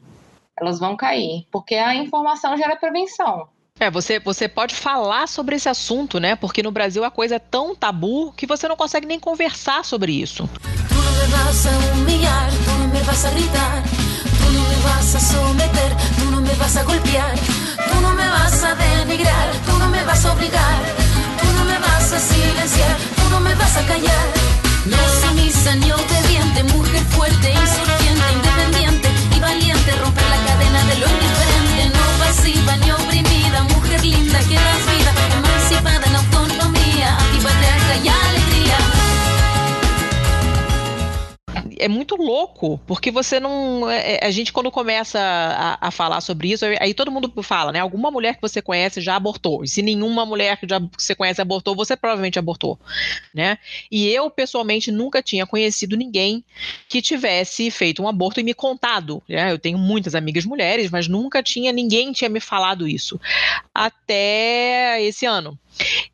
Elas 0.59 0.79
vão 0.79 0.97
cair, 0.97 1.47
porque 1.51 1.75
a 1.75 1.95
informação 1.95 2.57
gera 2.57 2.77
prevenção. 2.77 3.49
É, 3.79 3.91
você, 3.91 4.19
você 4.19 4.49
pode 4.49 4.75
falar 4.75 5.29
sobre 5.29 5.57
esse 5.57 5.69
assunto, 5.69 6.19
né? 6.19 6.35
Porque 6.35 6.63
no 6.63 6.71
Brasil 6.71 7.05
a 7.05 7.11
coisa 7.11 7.37
é 7.37 7.39
tão 7.39 7.75
tabu 7.75 8.33
que 8.33 8.47
você 8.47 8.67
não 8.67 8.77
consegue 8.77 9.07
nem 9.07 9.21
conversar 9.21 9.85
sobre 9.85 10.13
isso. 10.13 10.49
Tú 10.89 10.95
no 10.95 11.11
me 11.13 11.27
vas 11.27 11.67
a 11.67 11.93
humillar, 11.93 12.51
tú 12.65 12.71
no 12.79 12.89
me 12.89 13.01
vas 13.01 13.25
a 13.27 13.31
gritar, 13.31 13.83
tú 14.39 14.53
no 14.53 14.63
me 14.67 14.77
vas 14.77 15.15
a 15.15 15.21
someter, 15.21 15.93
tú 16.19 16.31
no 16.31 16.41
me 16.41 16.55
vas 16.55 16.77
a 16.77 16.85
golpear, 16.85 17.35
tú 17.91 18.01
no 18.01 18.15
me 18.15 18.27
vas 18.27 18.65
a 18.65 18.75
denigrar, 18.75 19.53
tú 19.67 19.79
no 19.79 19.89
me 19.91 20.03
vas 20.05 20.25
a 20.25 20.33
obligar, 20.33 20.79
tú 21.39 21.47
no 21.59 21.65
me 21.67 21.79
vas 21.79 22.13
a 22.13 22.19
silenciar, 22.19 22.97
tú 23.15 23.29
no 23.29 23.41
me 23.41 23.55
vas 23.57 23.77
a 23.77 23.87
callar. 23.87 24.27
No 24.87 24.97
sumisa 25.21 25.75
ni 25.75 25.91
obediente, 25.93 26.63
mujer 26.75 27.03
fuerte, 27.11 27.53
insurgente, 27.53 28.33
independiente 28.33 28.81
y 28.81 28.87
valiente, 29.57 29.91
romper 29.97 30.25
la 30.29 30.37
cadena 30.45 30.85
de 30.85 30.97
lo 30.97 31.07
indiferente, 31.09 31.89
no 31.97 32.25
pasiva 32.25 32.77
ni 32.77 32.91
oprimida, 32.91 33.63
mujer 33.65 34.05
linda 34.05 34.39
que 34.41 34.55
das 34.55 34.83
vida, 34.91 35.13
emancipada 35.39 36.07
en 36.07 36.17
autonomía, 36.17 37.17
antipatriarca 37.17 37.97
y 38.05 38.09
é 41.79 41.89
muito 41.89 42.17
louco, 42.17 42.79
porque 42.87 43.11
você 43.11 43.39
não. 43.41 43.89
é- 43.91 44.19
A 44.25 44.31
gente, 44.31 44.53
quando 44.53 44.71
começa 44.71 45.19
a, 45.21 45.89
a 45.89 45.91
falar 45.91 46.21
sobre 46.21 46.51
isso, 46.53 46.65
aí 46.81 46.95
todo 46.95 47.11
mundo 47.11 47.33
fala, 47.43 47.73
né? 47.73 47.81
Alguma 47.81 48.11
mulher 48.11 48.35
que 48.37 48.43
você 48.43 48.61
conhece 48.63 49.01
já 49.01 49.17
abortou. 49.17 49.63
E 49.65 49.69
se 49.69 49.83
nenhuma 49.83 50.25
mulher 50.27 50.57
que, 50.59 50.67
que 50.67 51.03
você 51.03 51.15
conhece 51.15 51.41
abortou, 51.41 51.75
você 51.77 51.97
provavelmente 51.97 52.39
abortou, 52.39 52.79
né? 53.35 53.59
E 53.91 54.09
eu, 54.09 54.31
pessoalmente, 54.31 54.91
nunca 54.91 55.23
tinha 55.23 55.47
conhecido 55.47 55.97
ninguém 55.97 56.45
que 56.89 57.01
tivesse 57.03 57.71
feito 57.71 58.03
um 58.03 58.09
aborto 58.09 58.41
e 58.41 58.43
me 58.43 58.55
contado. 58.55 59.23
Né? 59.29 59.53
Eu 59.53 59.59
tenho 59.59 59.79
muitas 59.79 60.15
amigas 60.15 60.45
mulheres, 60.45 60.91
mas 60.91 61.09
nunca 61.09 61.43
tinha 61.43 61.73
ninguém 61.73 62.13
tinha 62.13 62.31
me 62.31 62.41
falado 62.41 62.89
isso. 62.89 63.21
Até 63.75 65.03
esse 65.03 65.27
ano. 65.27 65.59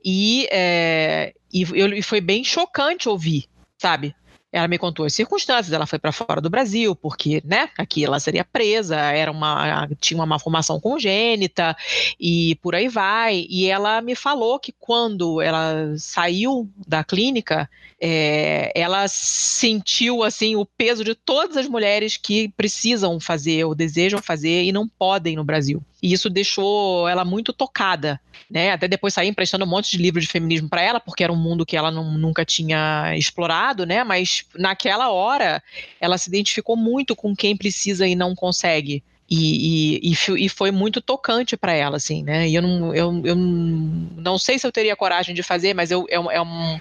E, 0.04 0.48
é, 0.50 1.32
e, 1.52 1.62
eu- 1.62 1.94
e 1.94 2.02
foi 2.02 2.20
bem 2.20 2.42
chocante 2.42 3.08
ouvir, 3.08 3.44
sabe? 3.78 4.14
Ela 4.52 4.68
me 4.68 4.76
contou 4.78 5.06
as 5.06 5.14
circunstâncias, 5.14 5.72
ela 5.72 5.86
foi 5.86 5.98
para 5.98 6.12
fora 6.12 6.40
do 6.40 6.50
Brasil, 6.50 6.94
porque, 6.94 7.42
né, 7.42 7.70
aqui 7.78 8.04
ela 8.04 8.20
seria 8.20 8.44
presa, 8.44 8.96
era 8.96 9.32
uma, 9.32 9.88
tinha 9.98 10.18
uma 10.18 10.26
malformação 10.26 10.78
congênita 10.78 11.74
e 12.20 12.56
por 12.56 12.74
aí 12.74 12.86
vai. 12.86 13.46
E 13.48 13.70
ela 13.70 14.02
me 14.02 14.14
falou 14.14 14.58
que 14.58 14.74
quando 14.78 15.40
ela 15.40 15.94
saiu 15.96 16.68
da 16.86 17.02
clínica, 17.02 17.68
é, 17.98 18.70
ela 18.74 19.08
sentiu 19.08 20.22
assim 20.22 20.54
o 20.54 20.66
peso 20.66 21.02
de 21.02 21.14
todas 21.14 21.56
as 21.56 21.68
mulheres 21.68 22.18
que 22.18 22.48
precisam 22.50 23.18
fazer 23.18 23.64
ou 23.64 23.74
desejam 23.74 24.20
fazer 24.20 24.64
e 24.64 24.72
não 24.72 24.86
podem 24.86 25.36
no 25.36 25.44
Brasil. 25.44 25.82
E 26.02 26.12
isso 26.12 26.28
deixou 26.28 27.08
ela 27.08 27.24
muito 27.24 27.52
tocada, 27.52 28.20
né? 28.50 28.72
Até 28.72 28.88
depois 28.88 29.14
saí 29.14 29.28
emprestando 29.28 29.64
um 29.64 29.68
monte 29.68 29.90
de 29.90 29.98
livro 30.02 30.20
de 30.20 30.26
feminismo 30.26 30.68
para 30.68 30.82
ela, 30.82 30.98
porque 30.98 31.22
era 31.22 31.32
um 31.32 31.36
mundo 31.36 31.64
que 31.64 31.76
ela 31.76 31.90
não- 31.90 32.18
nunca 32.18 32.44
tinha 32.44 33.16
explorado, 33.16 33.86
né? 33.86 34.02
Mas 34.02 34.44
naquela 34.56 35.10
hora 35.10 35.62
ela 36.00 36.18
se 36.18 36.28
identificou 36.28 36.76
muito 36.76 37.14
com 37.14 37.36
quem 37.36 37.56
precisa 37.56 38.06
e 38.06 38.14
não 38.16 38.34
consegue. 38.34 39.02
E, 39.30 40.10
e, 40.12 40.44
e 40.44 40.48
foi 40.50 40.70
muito 40.70 41.00
tocante 41.00 41.56
para 41.56 41.72
ela, 41.72 41.96
assim, 41.96 42.22
né? 42.22 42.46
E 42.48 42.54
eu 42.54 42.60
não, 42.60 42.94
eu, 42.94 43.22
eu 43.24 43.34
não 43.34 44.36
sei 44.36 44.58
se 44.58 44.66
eu 44.66 44.72
teria 44.72 44.94
coragem 44.94 45.34
de 45.34 45.42
fazer, 45.42 45.72
mas 45.72 45.90
eu, 45.90 46.04
é, 46.10 46.20
um- 46.20 46.30
é 46.30 46.42
um, 46.42 46.80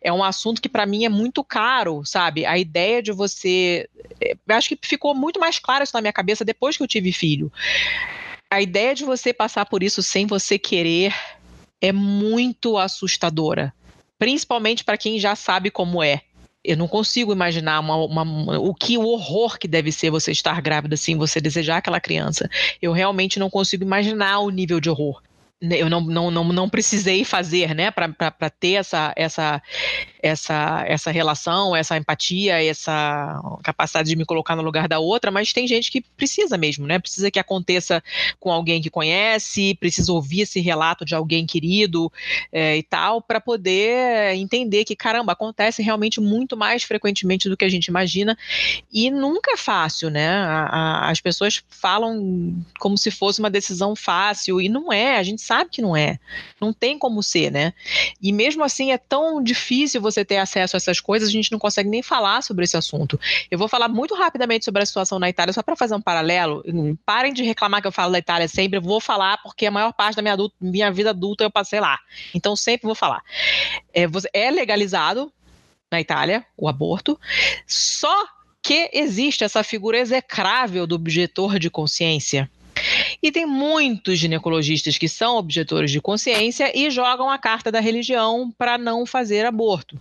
é 0.00 0.12
um 0.12 0.24
assunto 0.24 0.60
que 0.60 0.68
para 0.68 0.86
mim 0.86 1.04
é 1.04 1.08
muito 1.08 1.44
caro, 1.44 2.04
sabe? 2.04 2.44
A 2.46 2.58
ideia 2.58 3.00
de 3.02 3.12
você. 3.12 3.88
é, 4.20 4.32
eu 4.48 4.56
acho 4.56 4.70
que 4.70 4.78
ficou 4.82 5.14
muito 5.14 5.38
mais 5.38 5.60
claro 5.60 5.84
isso 5.84 5.94
na 5.94 6.00
minha 6.00 6.12
cabeça 6.12 6.44
depois 6.44 6.76
que 6.76 6.82
eu 6.82 6.88
tive 6.88 7.12
filho. 7.12 7.52
A 8.54 8.62
ideia 8.62 8.94
de 8.94 9.04
você 9.04 9.32
passar 9.32 9.66
por 9.66 9.82
isso 9.82 10.00
sem 10.00 10.28
você 10.28 10.56
querer 10.60 11.12
é 11.80 11.90
muito 11.90 12.78
assustadora. 12.78 13.74
Principalmente 14.16 14.84
para 14.84 14.96
quem 14.96 15.18
já 15.18 15.34
sabe 15.34 15.72
como 15.72 16.00
é. 16.00 16.20
Eu 16.62 16.76
não 16.76 16.86
consigo 16.86 17.32
imaginar 17.32 17.80
uma- 17.80 17.96
uma- 17.96 18.58
o 18.60 18.72
que 18.72 18.96
o 18.96 19.08
horror 19.08 19.58
que 19.58 19.66
deve 19.66 19.90
ser 19.90 20.08
você 20.08 20.30
estar 20.30 20.62
grávida 20.62 20.94
assim, 20.94 21.16
você 21.16 21.40
desejar 21.40 21.78
aquela 21.78 21.98
criança. 21.98 22.48
Eu 22.80 22.92
realmente 22.92 23.40
não 23.40 23.50
consigo 23.50 23.82
imaginar 23.82 24.38
o 24.38 24.50
nível 24.50 24.78
de 24.78 24.88
horror. 24.88 25.20
Né, 25.62 25.80
Eu 25.80 25.88
não, 25.88 26.00
não, 26.00 26.30
não, 26.30 26.44
não 26.44 26.68
precisei 26.68 27.24
fazer, 27.24 27.74
né, 27.74 27.90
para 27.90 28.50
ter 28.50 28.72
essa, 28.74 29.12
essa, 29.16 29.62
essa, 30.22 30.84
essa 30.86 31.10
relação, 31.10 31.74
essa 31.74 31.96
empatia, 31.96 32.62
essa 32.62 33.40
capacidade 33.62 34.08
de 34.08 34.16
me 34.16 34.24
colocar 34.26 34.56
no 34.56 34.62
lugar 34.62 34.88
da 34.88 34.98
outra, 34.98 35.30
mas 35.30 35.52
tem 35.52 35.66
gente 35.66 35.90
que 35.90 36.02
precisa 36.16 36.58
mesmo, 36.58 36.86
né? 36.86 36.98
Precisa 36.98 37.30
que 37.30 37.38
aconteça 37.38 38.02
com 38.38 38.50
alguém 38.50 38.82
que 38.82 38.90
conhece, 38.90 39.74
precisa 39.76 40.12
ouvir 40.12 40.42
esse 40.42 40.60
relato 40.60 41.04
de 41.04 41.14
alguém 41.14 41.46
querido 41.46 42.12
é, 42.52 42.76
e 42.76 42.82
tal, 42.82 43.22
para 43.22 43.40
poder 43.40 44.34
entender 44.34 44.84
que, 44.84 44.94
caramba, 44.96 45.32
acontece 45.32 45.82
realmente 45.82 46.20
muito 46.20 46.56
mais 46.56 46.82
frequentemente 46.82 47.48
do 47.48 47.56
que 47.56 47.64
a 47.64 47.68
gente 47.70 47.86
imagina 47.86 48.36
e 48.92 49.10
nunca 49.10 49.52
é 49.52 49.56
fácil, 49.56 50.10
né? 50.10 50.28
A- 50.28 50.66
a- 51.06 51.10
as 51.10 51.20
pessoas 51.20 51.62
falam 51.68 52.62
como 52.78 52.98
se 52.98 53.10
fosse 53.10 53.40
uma 53.40 53.50
decisão 53.50 53.94
fácil 53.96 54.60
e 54.60 54.68
não 54.68 54.92
é, 54.92 55.16
a 55.18 55.22
gente 55.22 55.40
sabe 55.42 55.53
que 55.70 55.82
não 55.82 55.94
é, 55.96 56.18
não 56.60 56.72
tem 56.72 56.98
como 56.98 57.22
ser, 57.22 57.52
né? 57.52 57.72
E 58.20 58.32
mesmo 58.32 58.64
assim 58.64 58.92
é 58.92 58.98
tão 58.98 59.42
difícil 59.42 60.00
você 60.00 60.24
ter 60.24 60.38
acesso 60.38 60.76
a 60.76 60.78
essas 60.78 61.00
coisas, 61.00 61.28
a 61.28 61.32
gente 61.32 61.52
não 61.52 61.58
consegue 61.58 61.88
nem 61.88 62.02
falar 62.02 62.42
sobre 62.42 62.64
esse 62.64 62.76
assunto. 62.76 63.20
Eu 63.50 63.58
vou 63.58 63.68
falar 63.68 63.88
muito 63.88 64.14
rapidamente 64.14 64.64
sobre 64.64 64.82
a 64.82 64.86
situação 64.86 65.18
na 65.18 65.28
Itália, 65.28 65.52
só 65.52 65.62
para 65.62 65.76
fazer 65.76 65.94
um 65.94 66.00
paralelo. 66.00 66.62
Hum, 66.66 66.96
Parem 67.04 67.32
de 67.32 67.42
reclamar 67.42 67.82
que 67.82 67.86
eu 67.86 67.92
falo 67.92 68.12
da 68.12 68.18
Itália 68.18 68.48
sempre, 68.48 68.78
eu 68.78 68.82
vou 68.82 69.00
falar 69.00 69.38
porque 69.42 69.66
a 69.66 69.70
maior 69.70 69.92
parte 69.92 70.16
da 70.16 70.22
minha, 70.22 70.34
adulta- 70.34 70.56
minha 70.60 70.90
vida 70.90 71.10
adulta 71.10 71.44
eu 71.44 71.50
passei 71.50 71.80
lá. 71.80 71.98
Então 72.34 72.56
sempre 72.56 72.86
vou 72.86 72.94
falar. 72.94 73.22
É, 73.92 74.04
é 74.32 74.50
legalizado 74.50 75.32
na 75.90 76.00
Itália 76.00 76.44
o 76.56 76.68
aborto, 76.68 77.20
só 77.66 78.26
que 78.62 78.88
existe 78.94 79.44
essa 79.44 79.62
figura 79.62 79.98
execrável 79.98 80.86
do 80.86 80.94
objetor 80.94 81.58
de 81.58 81.68
consciência. 81.68 82.50
E 83.22 83.30
tem 83.30 83.46
muitos 83.46 84.18
ginecologistas 84.18 84.98
que 84.98 85.08
são 85.08 85.36
objetores 85.36 85.90
de 85.90 86.00
consciência 86.00 86.72
e 86.76 86.90
jogam 86.90 87.30
a 87.30 87.38
carta 87.38 87.70
da 87.70 87.80
religião 87.80 88.52
para 88.56 88.78
não 88.78 89.06
fazer 89.06 89.46
aborto. 89.46 90.00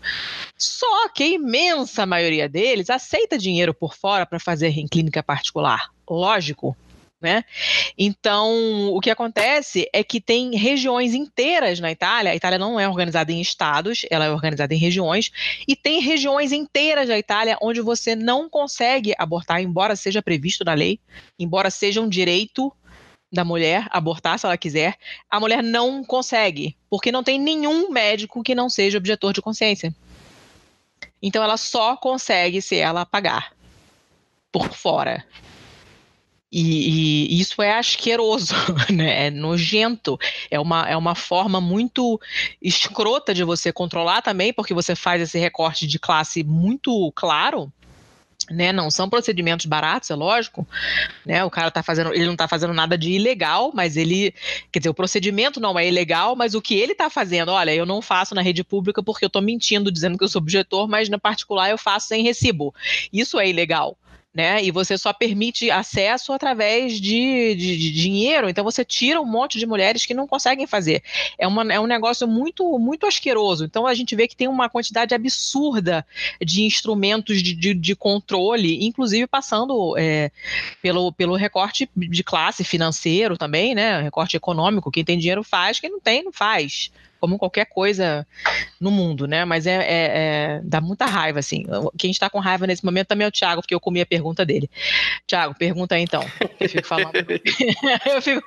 Só 0.58 1.10
que 1.10 1.24
a 1.24 1.28
imensa 1.28 2.06
maioria 2.06 2.48
deles 2.48 2.90
aceita 2.90 3.38
dinheiro 3.38 3.74
por 3.74 3.96
fora 3.96 4.26
para 4.26 4.40
fazer 4.40 4.78
em 4.78 4.88
clínica 4.88 5.24
particular. 5.24 5.92
Lógico. 6.10 6.76
Né? 7.24 7.46
Então, 7.98 8.94
o 8.94 9.00
que 9.00 9.10
acontece 9.10 9.90
é 9.94 10.04
que 10.04 10.20
tem 10.20 10.58
regiões 10.58 11.14
inteiras 11.14 11.80
na 11.80 11.90
Itália. 11.90 12.34
A 12.34 12.36
Itália 12.36 12.60
não 12.60 12.78
é 12.78 12.86
organizada 12.86 13.32
em 13.32 13.40
estados, 13.40 14.06
ela 14.10 14.26
é 14.26 14.30
organizada 14.30 14.74
em 14.74 14.78
regiões, 14.78 15.32
e 15.66 15.74
tem 15.74 16.02
regiões 16.02 16.52
inteiras 16.52 17.08
da 17.08 17.18
Itália 17.18 17.58
onde 17.62 17.80
você 17.80 18.14
não 18.14 18.50
consegue 18.50 19.16
abortar, 19.18 19.62
embora 19.62 19.96
seja 19.96 20.22
previsto 20.22 20.66
na 20.66 20.74
lei, 20.74 21.00
embora 21.40 21.70
seja 21.72 22.02
um 22.02 22.10
direito 22.10 22.74
da 23.32 23.46
mulher 23.46 23.88
abortar 23.90 24.38
se 24.38 24.46
ela 24.46 24.58
quiser, 24.58 24.98
a 25.30 25.40
mulher 25.40 25.64
não 25.64 26.04
consegue, 26.04 26.76
porque 26.90 27.10
não 27.10 27.24
tem 27.24 27.40
nenhum 27.40 27.90
médico 27.90 28.44
que 28.44 28.54
não 28.54 28.70
seja 28.70 28.98
objetor 28.98 29.32
de 29.32 29.42
consciência. 29.42 29.96
Então 31.22 31.42
ela 31.42 31.56
só 31.56 31.96
consegue 31.96 32.62
se 32.62 32.76
ela 32.76 33.06
pagar 33.06 33.54
por 34.52 34.74
fora. 34.74 35.26
E, 36.54 37.36
e 37.36 37.42
isso 37.42 37.64
é 37.64 37.80
asqueroso, 37.80 38.54
né? 38.94 39.26
É 39.26 39.32
nojento. 39.32 40.20
É 40.52 40.60
uma, 40.60 40.88
é 40.88 40.96
uma 40.96 41.16
forma 41.16 41.60
muito 41.60 42.22
escrota 42.62 43.34
de 43.34 43.44
você 43.44 43.74
controlar 43.74 44.22
também, 44.22 44.54
porque 44.54 44.72
você 44.72 44.96
faz 44.96 45.20
esse 45.20 45.40
recorte 45.40 45.88
de 45.88 45.98
classe 45.98 46.44
muito 46.44 47.12
claro. 47.16 47.74
Né, 48.52 48.74
não 48.74 48.92
são 48.92 49.10
procedimentos 49.10 49.66
baratos, 49.66 50.10
é 50.12 50.16
lógico. 50.16 50.68
Né, 51.26 51.46
o 51.46 51.50
cara 51.50 51.72
tá 51.72 51.82
fazendo, 51.82 52.14
ele 52.14 52.26
não 52.26 52.34
está 52.34 52.46
fazendo 52.46 52.74
nada 52.74 52.98
de 52.98 53.10
ilegal, 53.12 53.72
mas 53.74 53.96
ele, 53.96 54.34
quer 54.70 54.80
dizer, 54.80 54.90
o 54.90 54.94
procedimento 54.94 55.62
não 55.62 55.80
é 55.80 55.88
ilegal, 55.88 56.36
mas 56.36 56.54
o 56.54 56.62
que 56.62 56.76
ele 56.76 56.92
está 56.92 57.10
fazendo, 57.10 57.54
olha, 57.54 57.74
eu 57.74 57.86
não 57.86 58.02
faço 58.02 58.36
na 58.36 58.42
rede 58.42 58.62
pública 58.62 59.02
porque 59.02 59.24
eu 59.24 59.28
estou 59.28 59.42
mentindo 59.42 59.90
dizendo 59.90 60.18
que 60.18 60.26
eu 60.26 60.28
sou 60.28 60.42
objetor, 60.42 60.90
mas 60.90 61.08
na 61.08 61.18
particular 61.18 61.70
eu 61.70 61.78
faço 61.78 62.10
sem 62.10 62.22
recibo. 62.22 62.76
Isso 63.14 63.40
é 63.40 63.48
ilegal 63.48 63.98
né? 64.34 64.64
E 64.64 64.72
você 64.72 64.98
só 64.98 65.14
permite 65.14 65.70
acesso 65.70 66.34
através 66.34 67.00
de, 67.00 67.56
de, 67.56 67.78
de, 67.78 67.92
dinheiro. 67.92 68.50
Então 68.50 68.64
você 68.64 68.84
tira 68.84 69.22
um 69.22 69.26
monte 69.26 69.60
de 69.60 69.66
mulheres 69.68 70.06
que 70.06 70.14
não 70.14 70.28
conseguem 70.28 70.66
fazer. 70.66 71.04
É, 71.38 71.48
uma, 71.48 71.72
é 71.72 71.80
um 71.80 71.86
negócio 71.86 72.28
muito, 72.28 72.80
muito 72.80 73.06
asqueroso. 73.06 73.64
Então 73.64 73.86
a 73.86 73.94
gente 73.94 74.16
vê 74.16 74.28
que 74.28 74.36
tem 74.36 74.48
uma 74.48 74.70
quantidade 74.70 75.14
absurda 75.14 76.06
de 76.42 76.64
instrumentos 76.64 77.44
de, 77.44 77.54
de, 77.54 77.74
de 77.76 77.96
controle, 77.96 78.84
inclusive 78.84 79.28
passando 79.28 79.96
é, 79.98 80.32
pelo, 80.82 81.12
pelo 81.12 81.36
recorte 81.36 81.88
de 81.96 82.24
classe 82.24 82.64
financeiro 82.64 83.38
também, 83.38 83.76
né? 83.76 84.02
Recorte 84.02 84.36
econômico. 84.36 84.92
Quem 84.92 85.06
tem 85.06 85.20
dinheiro 85.20 85.44
faz, 85.44 85.80
quem 85.80 85.92
não 85.92 86.00
tem, 86.00 86.24
não 86.24 86.32
faz 86.32 86.92
como 87.24 87.38
qualquer 87.38 87.68
coisa 87.68 88.28
no 88.82 88.92
mundo, 88.92 89.26
né? 89.26 89.46
Mas 89.46 89.66
é, 89.66 89.76
é, 89.76 89.86
é 89.88 90.62
dá 90.62 90.82
muita 90.82 91.06
raiva, 91.06 91.40
assim. 91.40 91.64
Quem 91.98 92.12
está 92.12 92.30
com 92.30 92.38
raiva 92.38 92.68
nesse 92.68 92.84
momento 92.84 93.08
também 93.08 93.24
é 93.24 93.30
o 93.30 93.32
Thiago, 93.32 93.62
porque 93.62 93.74
eu 93.74 93.80
comi 93.80 94.02
a 94.02 94.06
pergunta 94.06 94.46
dele. 94.46 94.70
Thiago, 95.26 95.56
pergunta 95.58 95.96
aí 95.96 96.02
então. 96.02 96.22
Eu 96.60 96.68
fico 96.68 96.86
falando. 96.86 97.14
eu 97.16 98.22
fico 98.22 98.44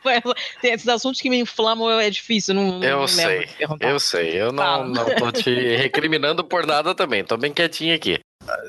tem 0.61 0.75
esses 0.75 0.87
assuntos 0.89 1.23
que 1.23 1.31
me 1.31 1.39
inflamam, 1.39 1.99
é 1.99 2.11
difícil. 2.11 2.53
Não, 2.53 2.85
eu 2.85 2.99
não 2.99 3.09
sei, 3.09 3.49
eu 3.81 3.99
sei. 3.99 4.43
Eu 4.43 4.53
não, 4.53 4.87
não 4.87 5.07
tô 5.15 5.33
te 5.33 5.75
recriminando 5.77 6.45
por 6.45 6.67
nada 6.67 6.95
também. 6.95 7.25
Tô 7.25 7.39
bem 7.39 7.55
quietinho 7.55 7.95
aqui. 7.95 8.21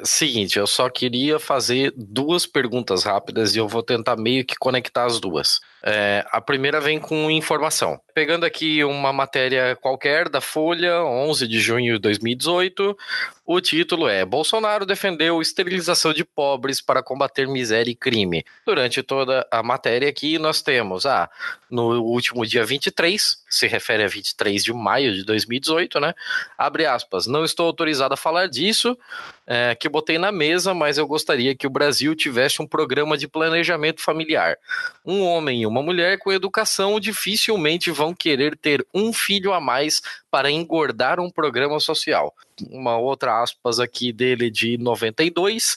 Seguinte, 0.05 0.57
eu 0.57 0.65
só 0.65 0.89
queria 0.89 1.37
fazer 1.37 1.93
duas 1.97 2.45
perguntas 2.45 3.03
rápidas 3.03 3.55
e 3.55 3.59
eu 3.59 3.67
vou 3.67 3.83
tentar 3.83 4.15
meio 4.15 4.45
que 4.45 4.55
conectar 4.55 5.05
as 5.05 5.19
duas. 5.19 5.59
É, 5.89 6.25
a 6.33 6.41
primeira 6.41 6.81
vem 6.81 6.99
com 6.99 7.31
informação. 7.31 7.97
Pegando 8.13 8.45
aqui 8.45 8.83
uma 8.83 9.13
matéria 9.13 9.73
qualquer 9.77 10.27
da 10.27 10.41
Folha, 10.41 11.01
11 11.01 11.47
de 11.47 11.61
junho 11.61 11.93
de 11.93 11.99
2018, 11.99 12.97
o 13.45 13.61
título 13.61 14.09
é: 14.09 14.25
Bolsonaro 14.25 14.85
defendeu 14.85 15.41
esterilização 15.41 16.13
de 16.13 16.25
pobres 16.25 16.81
para 16.81 17.01
combater 17.01 17.47
miséria 17.47 17.89
e 17.89 17.95
crime. 17.95 18.43
Durante 18.65 19.01
toda 19.01 19.47
a 19.49 19.63
matéria 19.63 20.09
aqui, 20.09 20.37
nós 20.37 20.61
temos, 20.61 21.05
ah, 21.05 21.29
no 21.71 22.01
último 22.01 22.45
dia 22.45 22.65
23, 22.65 23.41
se 23.49 23.67
refere 23.67 24.03
a 24.03 24.07
23 24.07 24.61
de 24.61 24.73
maio 24.73 25.13
de 25.13 25.23
2018, 25.23 25.97
né? 26.01 26.13
Abre 26.57 26.85
aspas, 26.85 27.27
não 27.27 27.45
estou 27.45 27.65
autorizado 27.65 28.13
a 28.13 28.17
falar 28.17 28.47
disso, 28.47 28.97
é, 29.45 29.73
que 29.75 29.87
botei 29.87 30.17
na 30.17 30.29
mesa, 30.29 30.73
mas 30.73 30.97
eu 30.97 31.07
gostaria 31.07 31.55
que 31.55 31.65
o 31.65 31.69
Brasil 31.69 32.13
tivesse 32.13 32.61
um 32.61 32.67
programa 32.67 33.17
de 33.17 33.29
planejamento 33.29 34.01
familiar. 34.01 34.57
Um 35.05 35.21
homem 35.21 35.61
e 35.61 35.65
uma 35.65 35.76
mulher 35.83 36.17
com 36.17 36.31
educação 36.31 36.99
dificilmente 36.99 37.91
vão 37.91 38.13
querer 38.13 38.55
ter 38.55 38.85
um 38.93 39.11
filho 39.11 39.53
a 39.53 39.59
mais 39.59 40.01
para 40.37 40.51
engordar 40.51 41.19
um 41.19 41.31
programa 41.31 41.79
social. 41.79 42.31
Uma 42.69 42.95
outra 42.95 43.41
aspas 43.41 43.79
aqui 43.79 44.13
dele 44.13 44.51
de 44.51 44.77
92 44.77 45.75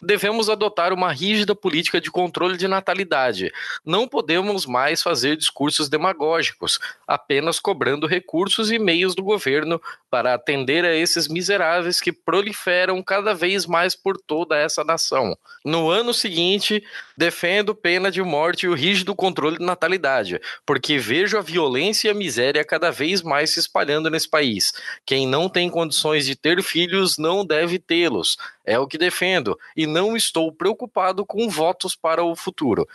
devemos 0.00 0.48
adotar 0.48 0.92
uma 0.92 1.12
rígida 1.12 1.54
política 1.54 2.00
de 2.00 2.10
controle 2.10 2.56
de 2.56 2.68
natalidade. 2.68 3.52
Não 3.84 4.06
podemos 4.06 4.64
mais 4.64 5.02
fazer 5.02 5.36
discursos 5.36 5.88
demagógicos, 5.88 6.78
apenas 7.06 7.58
cobrando 7.58 8.06
recursos 8.06 8.70
e 8.70 8.78
meios 8.78 9.14
do 9.14 9.22
governo 9.22 9.80
para 10.10 10.34
atender 10.34 10.84
a 10.84 10.94
esses 10.94 11.28
miseráveis 11.28 12.00
que 12.00 12.12
proliferam 12.12 13.02
cada 13.02 13.34
vez 13.34 13.66
mais 13.66 13.94
por 13.94 14.16
toda 14.16 14.56
essa 14.56 14.84
nação. 14.84 15.36
No 15.64 15.90
ano 15.90 16.14
seguinte, 16.14 16.82
defendo 17.16 17.74
pena 17.74 18.10
de 18.10 18.22
morte 18.22 18.66
e 18.66 18.68
o 18.68 18.74
rígido 18.74 19.14
controle 19.14 19.58
de 19.58 19.64
natalidade, 19.64 20.40
porque 20.64 20.98
vejo 20.98 21.36
a 21.36 21.42
violência 21.42 22.08
e 22.08 22.10
a 22.10 22.14
miséria 22.14 22.64
cada 22.64 22.90
vez 22.90 23.22
mais 23.22 23.50
se 23.50 23.60
espalhando 23.60 23.87
nesse 24.10 24.28
país. 24.28 24.72
Quem 25.04 25.26
não 25.26 25.48
tem 25.48 25.70
condições 25.70 26.26
de 26.26 26.36
ter 26.36 26.62
filhos 26.62 27.18
não 27.18 27.44
deve 27.44 27.78
tê-los. 27.78 28.36
É 28.64 28.78
o 28.78 28.86
que 28.86 28.98
defendo. 28.98 29.58
E 29.76 29.86
não 29.86 30.16
estou 30.16 30.52
preocupado 30.52 31.24
com 31.24 31.48
votos 31.48 31.96
para 31.96 32.22
o 32.22 32.36
futuro. 32.36 32.88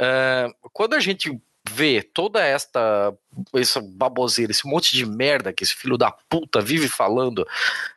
Uh, 0.00 0.70
quando 0.72 0.94
a 0.94 1.00
gente 1.00 1.38
vê 1.70 2.02
toda 2.02 2.44
esta 2.44 3.14
essa 3.54 3.80
baboseira, 3.80 4.50
esse 4.50 4.66
monte 4.66 4.94
de 4.94 5.06
merda 5.06 5.52
que 5.52 5.62
esse 5.62 5.74
filho 5.74 5.96
da 5.96 6.10
puta 6.10 6.60
vive 6.60 6.88
falando, 6.88 7.46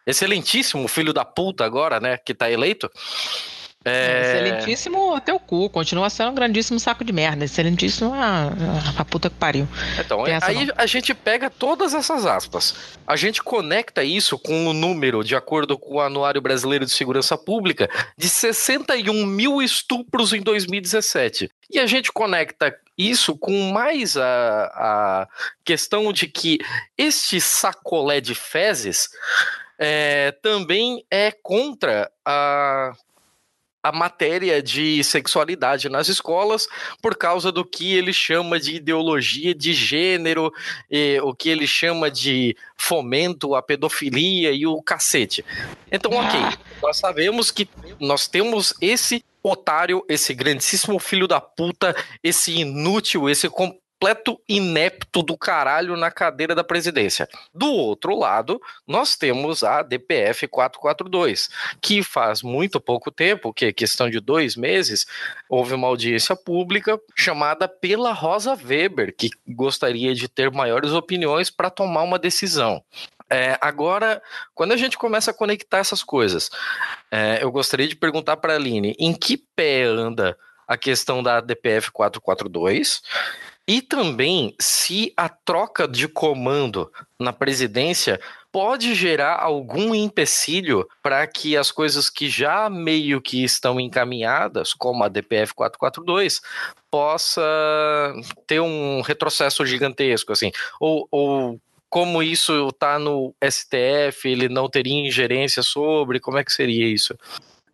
excelentíssimo 0.06 0.88
filho 0.88 1.12
da 1.12 1.26
puta 1.26 1.66
agora, 1.66 2.00
né, 2.00 2.18
que 2.18 2.34
tá 2.34 2.50
eleito, 2.50 2.90
é... 3.86 4.22
Excelentíssimo 4.22 5.22
teu 5.22 5.40
cu, 5.40 5.70
continua 5.70 6.10
sendo 6.10 6.32
um 6.32 6.36
grandíssimo 6.36 6.80
saco 6.80 7.04
de 7.04 7.14
merda. 7.14 7.46
Excelentíssimo 7.46 8.12
a, 8.12 8.52
a 8.98 9.06
puta 9.06 9.30
que 9.30 9.36
pariu. 9.36 9.68
Então, 10.00 10.26
aí 10.42 10.66
não. 10.66 10.74
a 10.76 10.88
gente 10.88 11.14
pega 11.14 11.52
todas 11.52 11.94
essas 11.94 12.26
aspas, 12.26 12.76
a 13.06 13.16
gente 13.16 13.44
conecta 13.44 14.04
isso 14.04 14.40
com 14.40 14.68
o 14.68 14.74
número, 14.74 15.24
de 15.24 15.36
acordo 15.36 15.78
com 15.78 15.96
o 15.96 16.02
Anuário 16.02 16.42
Brasileiro 16.42 16.84
de 16.84 16.92
Segurança 16.92 17.38
Pública, 17.38 17.88
de 18.18 18.28
61 18.28 19.24
mil 19.26 19.62
estupros 19.62 20.34
em 20.34 20.42
2017. 20.42 21.50
E 21.70 21.78
a 21.78 21.86
gente 21.86 22.12
conecta 22.12 22.76
isso 22.98 23.38
com 23.38 23.72
mais 23.72 24.18
a, 24.18 24.66
a 24.66 25.28
questão 25.64 26.12
de 26.12 26.28
que 26.28 26.58
este 26.98 27.40
sacolé 27.40 28.20
de 28.20 28.34
fezes 28.34 29.10
é, 29.78 30.32
também 30.42 31.06
é 31.12 31.32
contra 31.32 32.10
a 32.26 32.94
a 33.86 33.92
matéria 33.92 34.64
de 34.64 35.04
sexualidade 35.04 35.90
nas 35.90 36.10
escolas 36.10 36.68
por 37.00 37.16
causa 37.16 37.52
do 37.52 37.64
que 37.64 37.94
ele 37.94 38.12
chama 38.12 38.60
de 38.60 38.78
ideologia 38.78 39.54
de 39.54 39.74
gênero, 39.74 40.52
e, 40.90 41.20
o 41.22 41.36
que 41.36 41.50
ele 41.50 41.68
chama 41.68 42.10
de 42.10 42.58
fomento 42.76 43.54
à 43.54 43.62
pedofilia 43.62 44.52
e 44.52 44.66
o 44.66 44.82
cacete. 44.82 45.46
Então, 45.92 46.12
ok, 46.14 46.40
ah. 46.40 46.58
nós 46.82 46.98
sabemos 46.98 47.52
que 47.52 47.70
nós 48.00 48.28
temos 48.28 48.74
esse 48.82 49.24
otário, 49.44 50.04
esse 50.10 50.34
grandíssimo 50.34 50.98
filho 50.98 51.28
da 51.28 51.40
puta, 51.40 51.96
esse 52.24 52.54
inútil, 52.54 53.30
esse 53.30 53.48
completo 54.06 54.40
inepto 54.48 55.24
do 55.24 55.36
caralho 55.36 55.98
na 55.98 56.12
cadeira 56.12 56.54
da 56.54 56.64
presidência. 56.64 57.28
Do 57.52 57.72
outro 57.72 58.16
lado, 58.16 58.62
nós 58.86 59.16
temos 59.16 59.64
a 59.64 59.82
DPF 59.82 60.48
442, 60.48 61.50
que 61.82 62.04
faz 62.04 62.44
muito 62.44 62.80
pouco 62.80 63.10
tempo, 63.10 63.52
que 63.52 63.66
é 63.66 63.74
questão 63.74 64.08
de 64.08 64.20
dois 64.20 64.56
meses, 64.56 65.08
houve 65.50 65.74
uma 65.74 65.88
audiência 65.88 66.36
pública 66.36 67.00
chamada 67.16 67.68
pela 67.68 68.14
Rosa 68.14 68.54
Weber, 68.54 69.16
que 69.18 69.32
gostaria 69.48 70.14
de 70.14 70.28
ter 70.28 70.52
maiores 70.52 70.92
opiniões 70.92 71.50
para 71.50 71.72
tomar 71.72 72.04
uma 72.04 72.20
decisão. 72.20 72.84
É, 73.28 73.58
agora, 73.60 74.22
quando 74.54 74.74
a 74.74 74.78
gente 74.78 75.00
começa 75.00 75.32
a 75.32 75.34
conectar 75.34 75.80
essas 75.80 76.04
coisas, 76.04 76.52
é, 77.10 77.40
eu 77.42 77.52
gostaria 77.52 77.88
de 77.88 77.96
perguntar 77.96 78.38
para 78.38 78.54
a 78.54 78.56
Aline 78.56 78.96
em 79.00 79.16
que 79.16 79.36
pé 79.36 79.86
anda 79.86 80.38
a 80.68 80.78
questão 80.78 81.24
da 81.24 81.42
DPF 81.42 81.92
442 81.92 83.02
e 83.68 83.82
também 83.82 84.56
se 84.60 85.12
a 85.18 85.28
troca 85.28 85.88
de 85.88 86.08
comando 86.08 86.92
na 87.20 87.34
presidência 87.34 88.20
pode 88.52 88.96
gerar 88.96 89.42
algum 89.42 89.94
empecilho 89.94 90.88
para 91.04 91.26
que 91.28 91.58
as 91.58 91.72
coisas 91.72 92.10
que 92.10 92.30
já 92.30 92.70
meio 92.70 93.22
que 93.22 93.44
estão 93.44 93.80
encaminhadas, 93.80 94.74
como 94.74 95.04
a 95.04 95.10
DPF 95.10 95.54
442, 95.54 96.42
possa 96.90 97.42
ter 98.48 98.62
um 98.62 99.02
retrocesso 99.02 99.66
gigantesco, 99.66 100.32
assim, 100.32 100.52
ou, 100.80 101.08
ou 101.12 101.60
como 101.90 102.24
isso 102.24 102.70
está 102.70 102.98
no 103.00 103.36
STF, 103.44 104.30
ele 104.30 104.48
não 104.48 104.70
teria 104.70 105.06
ingerência 105.06 105.64
sobre, 105.64 106.20
como 106.20 106.38
é 106.38 106.44
que 106.44 106.54
seria 106.54 106.88
isso? 106.88 107.14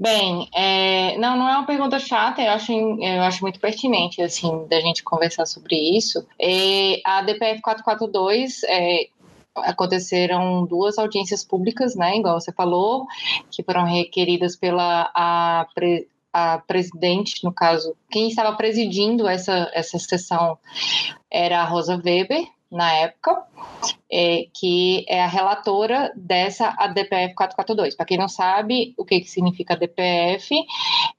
Bem, 0.02 0.50
é, 0.52 1.16
não, 1.20 1.38
não 1.38 1.48
é 1.48 1.56
uma 1.58 1.66
pergunta 1.68 2.00
chata, 2.00 2.42
eu 2.42 2.50
acho, 2.50 2.72
eu 2.72 3.22
acho 3.22 3.44
muito 3.44 3.60
pertinente, 3.60 4.20
assim, 4.20 4.66
da 4.68 4.82
gente 4.82 5.04
conversar 5.04 5.46
sobre 5.46 5.76
isso. 5.76 6.26
A 7.06 7.22
DPF 7.22 7.62
442, 7.62 8.64
é, 8.64 9.10
aconteceram 9.58 10.66
duas 10.66 10.98
audiências 10.98 11.44
públicas, 11.44 11.96
né, 11.96 12.18
igual 12.18 12.40
você 12.40 12.52
falou, 12.52 13.06
que 13.52 13.62
foram 13.62 13.86
requeridas 13.86 14.56
pela 14.56 15.12
a, 15.14 15.68
a 16.34 16.58
presidente, 16.66 17.44
no 17.44 17.54
caso, 17.54 17.96
quem 18.10 18.28
estava 18.28 18.58
presidindo 18.58 19.28
essa, 19.28 19.70
essa 19.72 20.00
sessão 20.00 20.58
era 21.30 21.62
a 21.62 21.66
Rosa 21.66 22.02
Weber, 22.04 22.48
na 22.72 22.92
época, 22.92 23.44
é, 24.12 24.48
que 24.54 25.06
é 25.08 25.24
a 25.24 25.28
relatora 25.28 26.12
dessa 26.16 26.76
ADPF 26.78 27.34
442. 27.34 27.96
Para 27.96 28.06
quem 28.06 28.18
não 28.18 28.28
sabe 28.28 28.94
o 28.98 29.06
que, 29.06 29.22
que 29.22 29.30
significa 29.30 29.74
ADPF, 29.74 30.54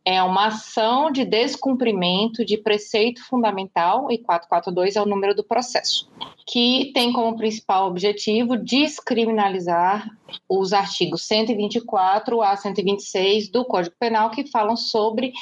é 0.04 0.22
uma 0.22 0.48
ação 0.48 1.10
de 1.10 1.24
descumprimento 1.24 2.44
de 2.44 2.58
preceito 2.58 3.24
fundamental, 3.24 4.10
e 4.10 4.18
442 4.18 4.96
é 4.96 5.02
o 5.02 5.06
número 5.06 5.34
do 5.34 5.42
processo, 5.42 6.10
que 6.46 6.90
tem 6.92 7.12
como 7.12 7.36
principal 7.36 7.86
objetivo 7.88 8.56
descriminalizar 8.56 10.06
os 10.48 10.72
artigos 10.72 11.22
124 11.22 12.42
a 12.42 12.56
126 12.56 13.48
do 13.48 13.64
Código 13.64 13.94
Penal, 13.98 14.30
que 14.30 14.50
falam 14.50 14.76
sobre 14.76 15.32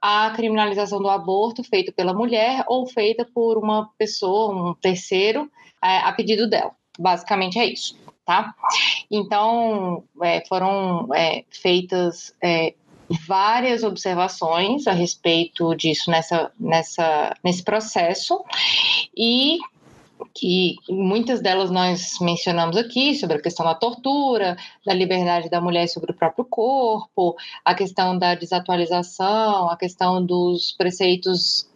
a 0.00 0.30
criminalização 0.30 1.00
do 1.00 1.08
aborto 1.08 1.64
feito 1.64 1.92
pela 1.92 2.14
mulher 2.14 2.64
ou 2.68 2.86
feita 2.86 3.26
por 3.34 3.58
uma 3.58 3.90
pessoa, 3.98 4.70
um 4.70 4.74
terceiro, 4.74 5.50
é, 5.82 5.98
a 5.98 6.12
pedido 6.12 6.48
dela. 6.48 6.72
Basicamente 6.98 7.58
é 7.58 7.66
isso, 7.66 7.96
tá? 8.24 8.54
Então, 9.10 10.04
é, 10.22 10.44
foram 10.46 11.08
é, 11.14 11.44
feitas 11.50 12.34
é, 12.42 12.74
várias 13.26 13.82
observações 13.82 14.86
a 14.86 14.92
respeito 14.92 15.74
disso 15.74 16.10
nessa, 16.10 16.50
nessa, 16.58 17.34
nesse 17.44 17.62
processo 17.62 18.42
e 19.16 19.58
que 20.34 20.76
muitas 20.88 21.40
delas 21.40 21.70
nós 21.70 22.18
mencionamos 22.20 22.76
aqui, 22.76 23.14
sobre 23.14 23.36
a 23.36 23.42
questão 23.42 23.64
da 23.64 23.74
tortura, 23.74 24.56
da 24.84 24.94
liberdade 24.94 25.48
da 25.50 25.60
mulher 25.60 25.86
sobre 25.88 26.10
o 26.10 26.14
próprio 26.14 26.44
corpo, 26.44 27.36
a 27.64 27.74
questão 27.74 28.18
da 28.18 28.34
desatualização, 28.34 29.70
a 29.70 29.76
questão 29.76 30.24
dos 30.24 30.72
preceitos 30.72 31.68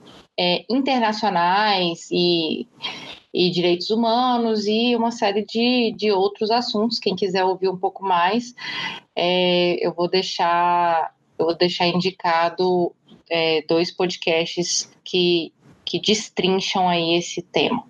é, 0.43 0.65
internacionais 0.71 2.09
e, 2.11 2.67
e, 3.33 3.51
direitos 3.51 3.91
humanos 3.91 4.67
e 4.67 4.97
uma 4.97 5.11
série 5.11 5.45
de, 5.45 5.93
de 5.95 6.11
outros 6.11 6.51
assuntos. 6.51 6.99
Quem 6.99 7.15
quiser 7.15 7.45
ouvir 7.45 7.69
um 7.69 7.77
pouco 7.77 8.03
mais, 8.03 8.55
é, 9.15 9.87
eu 9.87 9.93
vou 9.93 10.09
deixar 10.09 11.15
eu 11.39 11.45
vou 11.45 11.55
deixar 11.55 11.89
indicado 11.89 12.91
é, 13.29 13.63
dois 13.69 13.91
podcasts 13.91 14.91
que 15.05 15.53
que 15.85 16.01
destrincham 16.01 16.89
aí 16.89 17.17
esse 17.17 17.43
tema. 17.43 17.85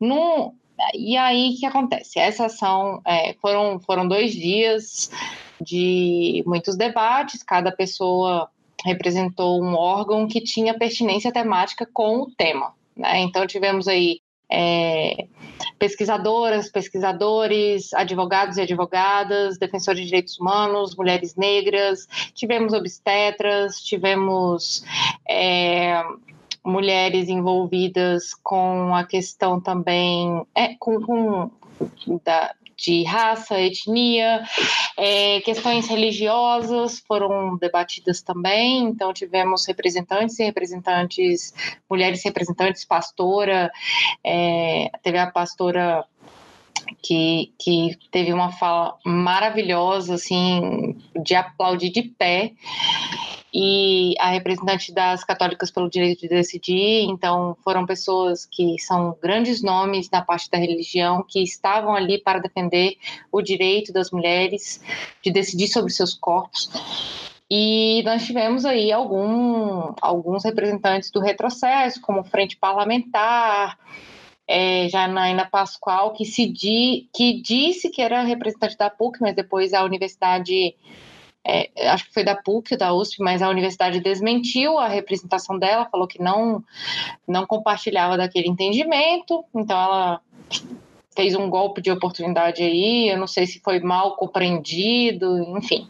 No, 0.00 0.54
e 0.94 1.16
aí, 1.16 1.50
o 1.50 1.58
que 1.58 1.66
acontece? 1.66 2.20
Essa 2.20 2.46
ação 2.46 3.02
é, 3.04 3.34
foram, 3.42 3.80
foram 3.80 4.06
dois 4.06 4.32
dias 4.32 5.10
de 5.60 6.44
muitos 6.46 6.76
debates, 6.76 7.42
cada 7.42 7.72
pessoa 7.72 8.48
representou 8.84 9.62
um 9.62 9.74
órgão 9.74 10.26
que 10.26 10.40
tinha 10.40 10.78
pertinência 10.78 11.32
temática 11.32 11.88
com 11.92 12.20
o 12.20 12.30
tema. 12.30 12.72
Né? 12.96 13.20
Então, 13.20 13.46
tivemos 13.46 13.86
aí 13.88 14.20
é, 14.50 15.26
pesquisadoras, 15.78 16.68
pesquisadores, 16.70 17.94
advogados 17.94 18.56
e 18.56 18.62
advogadas, 18.62 19.58
defensores 19.58 20.00
de 20.00 20.06
direitos 20.06 20.38
humanos, 20.38 20.96
mulheres 20.96 21.36
negras, 21.36 22.06
tivemos 22.34 22.72
obstetras, 22.72 23.80
tivemos 23.80 24.84
é, 25.28 26.02
mulheres 26.64 27.28
envolvidas 27.28 28.34
com 28.34 28.94
a 28.94 29.04
questão 29.04 29.60
também 29.60 30.44
é, 30.54 30.74
com, 30.78 31.00
com 31.00 31.50
da, 32.24 32.54
de 32.80 33.04
raça, 33.04 33.60
etnia, 33.60 34.42
é, 34.96 35.40
questões 35.42 35.86
religiosas 35.86 36.98
foram 37.06 37.56
debatidas 37.56 38.22
também. 38.22 38.84
Então, 38.84 39.12
tivemos 39.12 39.66
representantes 39.66 40.38
e 40.38 40.44
representantes, 40.44 41.54
mulheres 41.88 42.24
representantes, 42.24 42.84
pastora, 42.84 43.70
é, 44.24 44.90
teve 45.02 45.18
a 45.18 45.30
pastora 45.30 46.04
que, 47.02 47.52
que 47.58 47.96
teve 48.10 48.32
uma 48.32 48.52
fala 48.52 48.96
maravilhosa, 49.04 50.14
assim, 50.14 50.96
de 51.22 51.34
aplaudir 51.34 51.90
de 51.90 52.02
pé 52.02 52.52
e 53.52 54.14
a 54.18 54.30
representante 54.30 54.92
das 54.92 55.24
católicas 55.24 55.70
pelo 55.70 55.90
direito 55.90 56.20
de 56.20 56.28
decidir. 56.28 57.02
Então, 57.04 57.56
foram 57.64 57.84
pessoas 57.84 58.46
que 58.46 58.78
são 58.78 59.16
grandes 59.20 59.62
nomes 59.62 60.08
na 60.10 60.22
parte 60.22 60.50
da 60.50 60.58
religião 60.58 61.24
que 61.26 61.42
estavam 61.42 61.94
ali 61.94 62.18
para 62.18 62.38
defender 62.38 62.96
o 63.32 63.42
direito 63.42 63.92
das 63.92 64.10
mulheres 64.10 64.80
de 65.22 65.30
decidir 65.30 65.68
sobre 65.68 65.92
seus 65.92 66.14
corpos. 66.14 66.70
E 67.50 68.02
nós 68.04 68.24
tivemos 68.24 68.64
aí 68.64 68.92
algum, 68.92 69.92
alguns 70.00 70.44
representantes 70.44 71.10
do 71.10 71.18
retrocesso, 71.18 72.00
como 72.00 72.22
Frente 72.22 72.56
Parlamentar, 72.56 73.76
é, 74.46 74.88
Janaína 74.88 75.46
Pascoal, 75.46 76.12
que, 76.12 76.24
se 76.24 76.46
di, 76.46 77.08
que 77.12 77.42
disse 77.42 77.90
que 77.90 78.00
era 78.00 78.22
representante 78.22 78.76
da 78.76 78.88
PUC, 78.88 79.20
mas 79.20 79.34
depois 79.34 79.74
a 79.74 79.84
universidade 79.84 80.76
é, 81.46 81.70
acho 81.88 82.06
que 82.06 82.14
foi 82.14 82.24
da 82.24 82.36
PUC, 82.36 82.76
da 82.76 82.92
USP, 82.92 83.22
mas 83.22 83.42
a 83.42 83.48
universidade 83.48 84.00
desmentiu 84.00 84.78
a 84.78 84.88
representação 84.88 85.58
dela, 85.58 85.88
falou 85.90 86.06
que 86.06 86.22
não, 86.22 86.62
não 87.26 87.46
compartilhava 87.46 88.16
daquele 88.16 88.48
entendimento, 88.48 89.44
então 89.54 89.76
ela 89.76 90.20
fez 91.14 91.34
um 91.34 91.48
golpe 91.50 91.80
de 91.80 91.90
oportunidade 91.90 92.62
aí, 92.62 93.08
eu 93.08 93.18
não 93.18 93.26
sei 93.26 93.46
se 93.46 93.60
foi 93.60 93.80
mal 93.80 94.16
compreendido, 94.16 95.38
enfim 95.56 95.88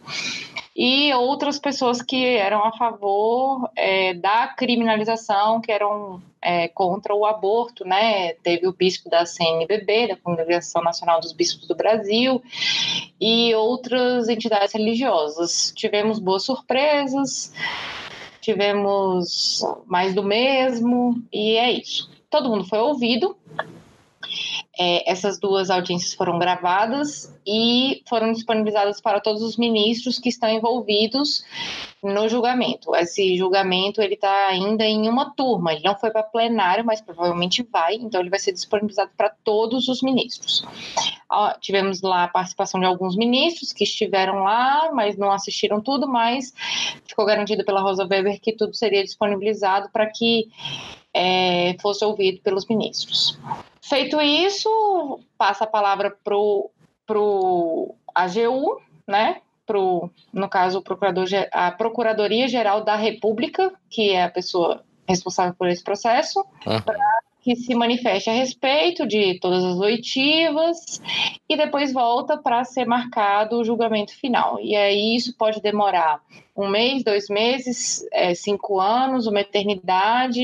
e 0.75 1.13
outras 1.13 1.59
pessoas 1.59 2.01
que 2.01 2.25
eram 2.25 2.63
a 2.63 2.71
favor 2.71 3.69
é, 3.75 4.13
da 4.13 4.47
criminalização, 4.47 5.59
que 5.59 5.71
eram 5.71 6.21
é, 6.41 6.67
contra 6.69 7.13
o 7.13 7.25
aborto, 7.25 7.85
né? 7.85 8.33
Teve 8.35 8.67
o 8.67 8.73
bispo 8.73 9.09
da 9.09 9.25
CNBB, 9.25 10.07
da 10.07 10.15
Congregação 10.15 10.81
Nacional 10.81 11.19
dos 11.19 11.33
Bispos 11.33 11.67
do 11.67 11.75
Brasil, 11.75 12.41
e 13.19 13.53
outras 13.53 14.29
entidades 14.29 14.73
religiosas. 14.73 15.73
Tivemos 15.75 16.19
boas 16.19 16.43
surpresas, 16.43 17.53
tivemos 18.39 19.61
mais 19.85 20.15
do 20.15 20.23
mesmo, 20.23 21.21
e 21.31 21.57
é 21.57 21.71
isso. 21.71 22.09
Todo 22.29 22.49
mundo 22.49 22.63
foi 22.63 22.79
ouvido, 22.79 23.35
é, 24.79 25.09
essas 25.09 25.37
duas 25.37 25.69
audiências 25.69 26.13
foram 26.13 26.39
gravadas 26.39 27.33
e 27.45 28.01
foram 28.07 28.31
disponibilizadas 28.31 29.01
para 29.01 29.19
todos 29.19 29.41
os 29.41 29.57
ministros 29.57 30.17
que 30.17 30.29
estão 30.29 30.49
envolvidos 30.49 31.43
no 32.01 32.27
julgamento. 32.29 32.95
Esse 32.95 33.35
julgamento 33.37 34.01
ele 34.01 34.13
está 34.13 34.47
ainda 34.47 34.85
em 34.85 35.09
uma 35.09 35.31
turma, 35.31 35.73
ele 35.73 35.83
não 35.83 35.97
foi 35.97 36.09
para 36.09 36.23
plenário, 36.23 36.85
mas 36.85 37.01
provavelmente 37.01 37.63
vai, 37.63 37.95
então 37.95 38.21
ele 38.21 38.29
vai 38.29 38.39
ser 38.39 38.53
disponibilizado 38.53 39.11
para 39.15 39.29
todos 39.43 39.89
os 39.89 40.01
ministros. 40.01 40.65
Ó, 41.29 41.53
tivemos 41.59 42.01
lá 42.01 42.23
a 42.23 42.27
participação 42.29 42.79
de 42.79 42.85
alguns 42.85 43.15
ministros 43.17 43.73
que 43.73 43.83
estiveram 43.83 44.43
lá, 44.43 44.89
mas 44.93 45.17
não 45.17 45.31
assistiram 45.31 45.81
tudo, 45.81 46.07
mas 46.07 46.53
ficou 47.05 47.25
garantido 47.25 47.65
pela 47.65 47.81
Rosa 47.81 48.07
Weber 48.09 48.39
que 48.39 48.53
tudo 48.53 48.73
seria 48.73 49.03
disponibilizado 49.03 49.89
para 49.91 50.07
que 50.07 50.49
é, 51.13 51.75
fosse 51.81 52.03
ouvido 52.05 52.41
pelos 52.41 52.65
ministros. 52.67 53.37
Feito 53.83 54.21
isso, 54.21 55.19
passa 55.37 55.63
a 55.63 55.67
palavra 55.67 56.15
para 56.23 56.35
o 56.37 57.95
AGU, 58.13 58.81
né? 59.07 59.41
Pro, 59.65 60.09
no 60.33 60.49
caso, 60.49 60.79
o 60.79 60.81
procurador, 60.81 61.25
a 61.51 61.71
Procuradoria 61.71 62.47
Geral 62.47 62.83
da 62.83 62.95
República, 62.95 63.73
que 63.89 64.11
é 64.11 64.23
a 64.23 64.29
pessoa 64.29 64.83
responsável 65.07 65.53
por 65.53 65.67
esse 65.67 65.83
processo, 65.83 66.39
uhum. 66.65 66.81
para 66.81 66.97
que 67.41 67.55
se 67.55 67.73
manifeste 67.73 68.29
a 68.29 68.33
respeito 68.33 69.07
de 69.07 69.39
todas 69.39 69.63
as 69.63 69.77
oitivas 69.77 71.01
e 71.49 71.57
depois 71.57 71.91
volta 71.91 72.37
para 72.37 72.63
ser 72.63 72.85
marcado 72.85 73.57
o 73.57 73.63
julgamento 73.63 74.15
final. 74.15 74.59
E 74.61 74.75
aí 74.75 75.15
isso 75.15 75.35
pode 75.35 75.59
demorar 75.59 76.21
um 76.55 76.69
mês, 76.69 77.03
dois 77.03 77.27
meses, 77.29 78.05
é, 78.11 78.35
cinco 78.35 78.79
anos, 78.79 79.25
uma 79.25 79.41
eternidade, 79.41 80.41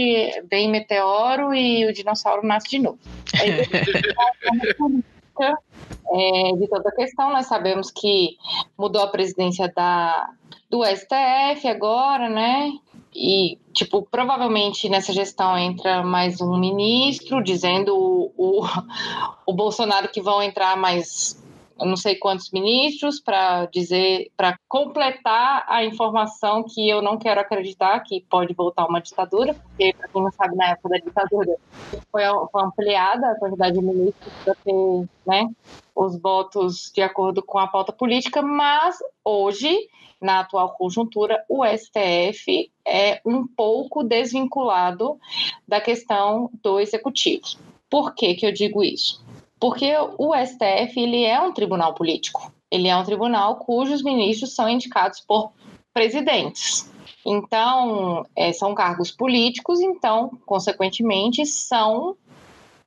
vem 0.50 0.70
meteoro 0.70 1.54
e 1.54 1.86
o 1.86 1.94
dinossauro 1.94 2.46
nasce 2.46 2.70
de 2.70 2.80
novo. 2.80 3.00
é, 5.40 6.52
de 6.56 6.68
toda 6.68 6.90
a 6.90 6.96
questão, 6.96 7.32
nós 7.32 7.46
sabemos 7.46 7.92
que 7.92 8.38
mudou 8.78 9.04
a 9.04 9.08
presidência 9.08 9.72
da, 9.76 10.32
do 10.70 10.84
STF 10.84 11.68
agora, 11.68 12.28
né? 12.30 12.72
E, 13.16 13.58
tipo, 13.74 14.04
provavelmente 14.04 14.88
nessa 14.90 15.12
gestão 15.12 15.58
entra 15.58 16.04
mais 16.04 16.40
um 16.42 16.58
ministro, 16.58 17.44
dizendo 17.44 17.96
o, 17.96 18.34
o, 18.38 18.66
o 19.46 19.54
Bolsonaro 19.54 20.10
que 20.10 20.22
vão 20.22 20.42
entrar 20.42 20.78
mais 20.78 21.42
não 21.80 21.96
sei 21.96 22.16
quantos 22.16 22.52
ministros 22.52 23.20
para 23.20 23.66
dizer, 23.68 24.32
para 24.36 24.58
completar 24.68 25.66
a 25.68 25.84
informação 25.84 26.64
que 26.64 26.88
eu 26.90 27.02
não 27.02 27.18
quero 27.18 27.40
acreditar 27.40 28.00
que 28.02 28.22
pode 28.30 28.54
voltar 28.54 28.86
uma 28.86 29.02
ditadura, 29.02 29.54
porque, 29.54 29.94
para 29.94 30.08
quem 30.08 30.22
não 30.22 30.32
sabe, 30.32 30.56
na 30.56 30.70
época 30.70 30.90
da 30.90 30.98
ditadura 30.98 31.56
foi, 32.12 32.24
ampliada 32.56 33.32
a 33.32 33.40
quantidade 33.40 33.80
de 33.80 33.86
ministros 33.86 34.34
para 34.44 34.56
ter 34.56 35.10
né, 35.26 35.50
os 35.96 36.20
votos 36.20 36.92
de 36.94 37.02
acordo 37.02 37.44
com 37.44 37.60
a 37.60 37.68
pauta 37.68 37.92
política, 37.92 38.42
mas 38.42 38.98
hoje 39.24 39.88
na 40.22 40.40
atual 40.40 40.74
conjuntura, 40.74 41.44
o 41.48 41.64
STF 41.66 42.72
é 42.86 43.22
um 43.26 43.46
pouco 43.46 44.04
desvinculado 44.04 45.20
da 45.68 45.80
questão 45.80 46.50
do 46.64 46.80
executivo. 46.80 47.44
Por 47.90 48.14
que, 48.16 48.34
que 48.36 48.46
eu 48.46 48.52
digo 48.52 48.84
isso? 48.84 49.24
Porque 49.60 49.94
o 50.18 50.34
STF 50.36 51.00
ele 51.00 51.24
é 51.24 51.42
um 51.42 51.52
tribunal 51.52 51.94
político. 51.94 52.52
Ele 52.70 52.88
é 52.88 52.96
um 52.96 53.04
tribunal 53.04 53.56
cujos 53.58 54.04
ministros 54.04 54.54
são 54.54 54.70
indicados 54.70 55.20
por 55.22 55.52
presidentes. 55.94 56.92
Então, 57.26 58.26
é, 58.36 58.54
são 58.54 58.74
cargos 58.74 59.12
políticos, 59.12 59.82
então, 59.82 60.32
consequentemente, 60.46 61.46
são 61.46 62.16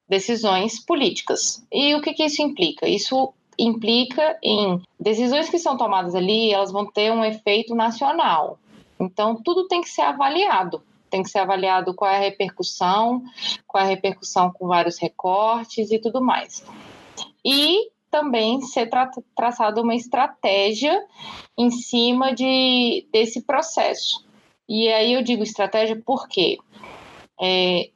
decisões 0.08 0.84
políticas. 0.84 1.64
E 1.72 1.94
o 1.94 2.00
que, 2.00 2.12
que 2.12 2.24
isso 2.24 2.42
implica? 2.42 2.88
Isso 2.88 3.32
implica 3.58 4.38
em 4.42 4.80
decisões 4.98 5.50
que 5.50 5.58
são 5.58 5.76
tomadas 5.76 6.14
ali, 6.14 6.52
elas 6.52 6.72
vão 6.72 6.86
ter 6.86 7.12
um 7.12 7.24
efeito 7.24 7.74
nacional. 7.74 8.58
Então, 8.98 9.36
tudo 9.36 9.68
tem 9.68 9.80
que 9.80 9.88
ser 9.88 10.02
avaliado. 10.02 10.82
Tem 11.10 11.22
que 11.22 11.30
ser 11.30 11.40
avaliado 11.40 11.94
qual 11.94 12.10
é 12.10 12.16
a 12.16 12.20
repercussão, 12.20 13.22
qual 13.66 13.82
é 13.82 13.86
a 13.86 13.90
repercussão 13.90 14.52
com 14.52 14.66
vários 14.66 14.98
recortes 14.98 15.90
e 15.90 15.98
tudo 15.98 16.20
mais. 16.22 16.64
E 17.44 17.90
também 18.10 18.60
ser 18.60 18.88
tra 18.88 19.10
traçada 19.36 19.80
uma 19.80 19.94
estratégia 19.94 21.04
em 21.56 21.70
cima 21.70 22.34
de, 22.34 23.06
desse 23.12 23.42
processo. 23.42 24.24
E 24.68 24.88
aí 24.88 25.14
eu 25.14 25.22
digo 25.22 25.42
estratégia 25.42 26.00
porque 26.04 26.58
é, 27.40 27.90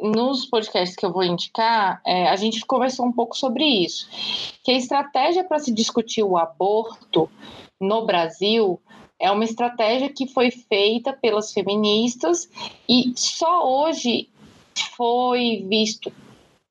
nos 0.00 0.46
podcasts 0.46 0.96
que 0.96 1.04
eu 1.04 1.12
vou 1.12 1.22
indicar, 1.22 2.00
é, 2.06 2.28
a 2.28 2.36
gente 2.36 2.64
conversou 2.64 3.06
um 3.06 3.12
pouco 3.12 3.36
sobre 3.36 3.64
isso. 3.64 4.08
Que 4.64 4.72
a 4.72 4.76
estratégia 4.76 5.44
para 5.44 5.58
se 5.58 5.72
discutir 5.72 6.22
o 6.22 6.38
aborto 6.38 7.28
no 7.80 8.04
Brasil 8.04 8.80
é 9.20 9.30
uma 9.30 9.44
estratégia 9.44 10.08
que 10.08 10.26
foi 10.26 10.50
feita 10.50 11.12
pelas 11.12 11.52
feministas 11.52 12.50
e 12.88 13.12
só 13.14 13.68
hoje 13.68 14.28
foi 14.96 15.64
visto 15.68 16.10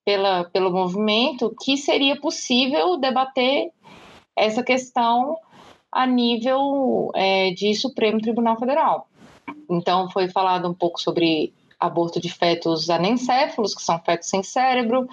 pela, 0.03 0.45
pelo 0.45 0.71
movimento 0.71 1.55
que 1.61 1.77
seria 1.77 2.19
possível 2.19 2.97
debater 2.97 3.71
essa 4.35 4.63
questão 4.63 5.37
a 5.91 6.07
nível 6.07 7.11
é, 7.13 7.51
de 7.51 7.75
Supremo 7.75 8.19
Tribunal 8.19 8.57
Federal. 8.57 9.07
Então, 9.69 10.09
foi 10.09 10.27
falado 10.27 10.67
um 10.67 10.73
pouco 10.73 10.99
sobre 10.99 11.53
aborto 11.79 12.19
de 12.19 12.29
fetos 12.29 12.89
anencéfalos, 12.89 13.73
que 13.73 13.81
são 13.81 13.99
fetos 13.99 14.27
sem 14.27 14.43
cérebro, 14.43 15.07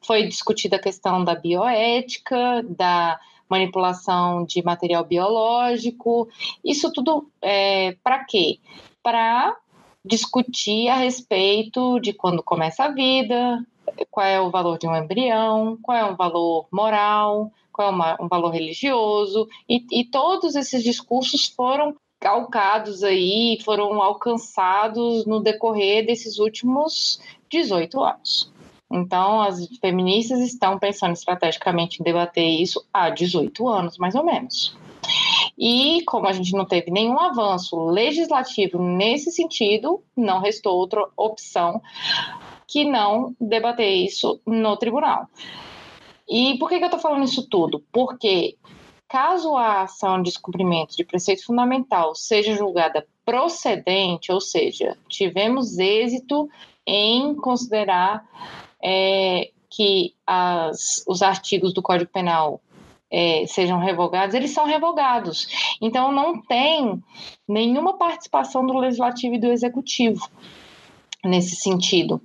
foi 0.00 0.26
discutida 0.26 0.76
a 0.76 0.80
questão 0.80 1.22
da 1.22 1.34
bioética, 1.34 2.64
da 2.68 3.20
manipulação 3.48 4.44
de 4.44 4.62
material 4.62 5.04
biológico, 5.04 6.28
isso 6.64 6.92
tudo 6.92 7.30
é, 7.40 7.96
para 8.02 8.24
quê? 8.24 8.58
Para 9.02 9.56
discutir 10.04 10.88
a 10.88 10.96
respeito 10.96 11.98
de 12.00 12.12
quando 12.12 12.42
começa 12.42 12.84
a 12.84 12.90
vida, 12.90 13.64
qual 14.10 14.26
é 14.26 14.40
o 14.40 14.50
valor 14.50 14.78
de 14.78 14.86
um 14.86 14.96
embrião, 14.96 15.78
qual 15.82 15.96
é 15.96 16.04
o 16.04 16.16
valor 16.16 16.66
moral, 16.72 17.50
qual 17.72 17.88
é 17.88 17.90
uma, 17.90 18.16
um 18.20 18.28
valor 18.28 18.50
religioso, 18.50 19.48
e, 19.68 19.84
e 19.92 20.04
todos 20.04 20.54
esses 20.56 20.82
discursos 20.82 21.46
foram 21.46 21.94
calcados 22.20 23.04
aí, 23.04 23.58
foram 23.64 24.02
alcançados 24.02 25.24
no 25.24 25.40
decorrer 25.40 26.04
desses 26.04 26.38
últimos 26.38 27.20
18 27.48 28.02
anos. 28.02 28.52
Então, 28.90 29.42
as 29.42 29.66
feministas 29.80 30.40
estão 30.40 30.78
pensando 30.78 31.12
estrategicamente 31.12 32.00
em 32.00 32.04
debater 32.04 32.46
isso 32.46 32.84
há 32.92 33.10
18 33.10 33.68
anos, 33.68 33.98
mais 33.98 34.14
ou 34.14 34.24
menos. 34.24 34.76
E 35.58 36.02
como 36.06 36.26
a 36.26 36.32
gente 36.32 36.52
não 36.52 36.64
teve 36.64 36.90
nenhum 36.90 37.18
avanço 37.18 37.76
legislativo 37.86 38.78
nesse 38.78 39.30
sentido, 39.30 40.02
não 40.16 40.40
restou 40.40 40.76
outra 40.76 41.06
opção 41.16 41.82
que 42.66 42.84
não 42.84 43.34
debater 43.40 43.92
isso 43.92 44.40
no 44.46 44.76
tribunal. 44.76 45.26
E 46.28 46.58
por 46.58 46.68
que, 46.68 46.78
que 46.78 46.84
eu 46.84 46.88
estou 46.88 47.00
falando 47.00 47.24
isso 47.24 47.48
tudo? 47.48 47.82
Porque 47.90 48.56
caso 49.08 49.56
a 49.56 49.82
ação 49.82 50.18
de 50.18 50.30
descumprimento 50.30 50.94
de 50.94 51.04
preceito 51.04 51.44
fundamental 51.44 52.14
seja 52.14 52.54
julgada 52.54 53.06
procedente, 53.24 54.30
ou 54.30 54.40
seja, 54.40 54.96
tivemos 55.08 55.78
êxito 55.78 56.48
em 56.86 57.34
considerar 57.34 58.24
é, 58.82 59.50
que 59.70 60.14
as, 60.26 61.04
os 61.06 61.22
artigos 61.22 61.72
do 61.72 61.82
Código 61.82 62.10
Penal 62.10 62.60
é, 63.10 63.44
sejam 63.46 63.78
revogados, 63.78 64.34
eles 64.34 64.50
são 64.50 64.66
revogados. 64.66 65.48
Então, 65.80 66.12
não 66.12 66.40
tem 66.42 67.02
nenhuma 67.46 67.96
participação 67.96 68.66
do 68.66 68.78
Legislativo 68.78 69.34
e 69.34 69.40
do 69.40 69.48
Executivo 69.48 70.28
nesse 71.24 71.56
sentido. 71.56 72.20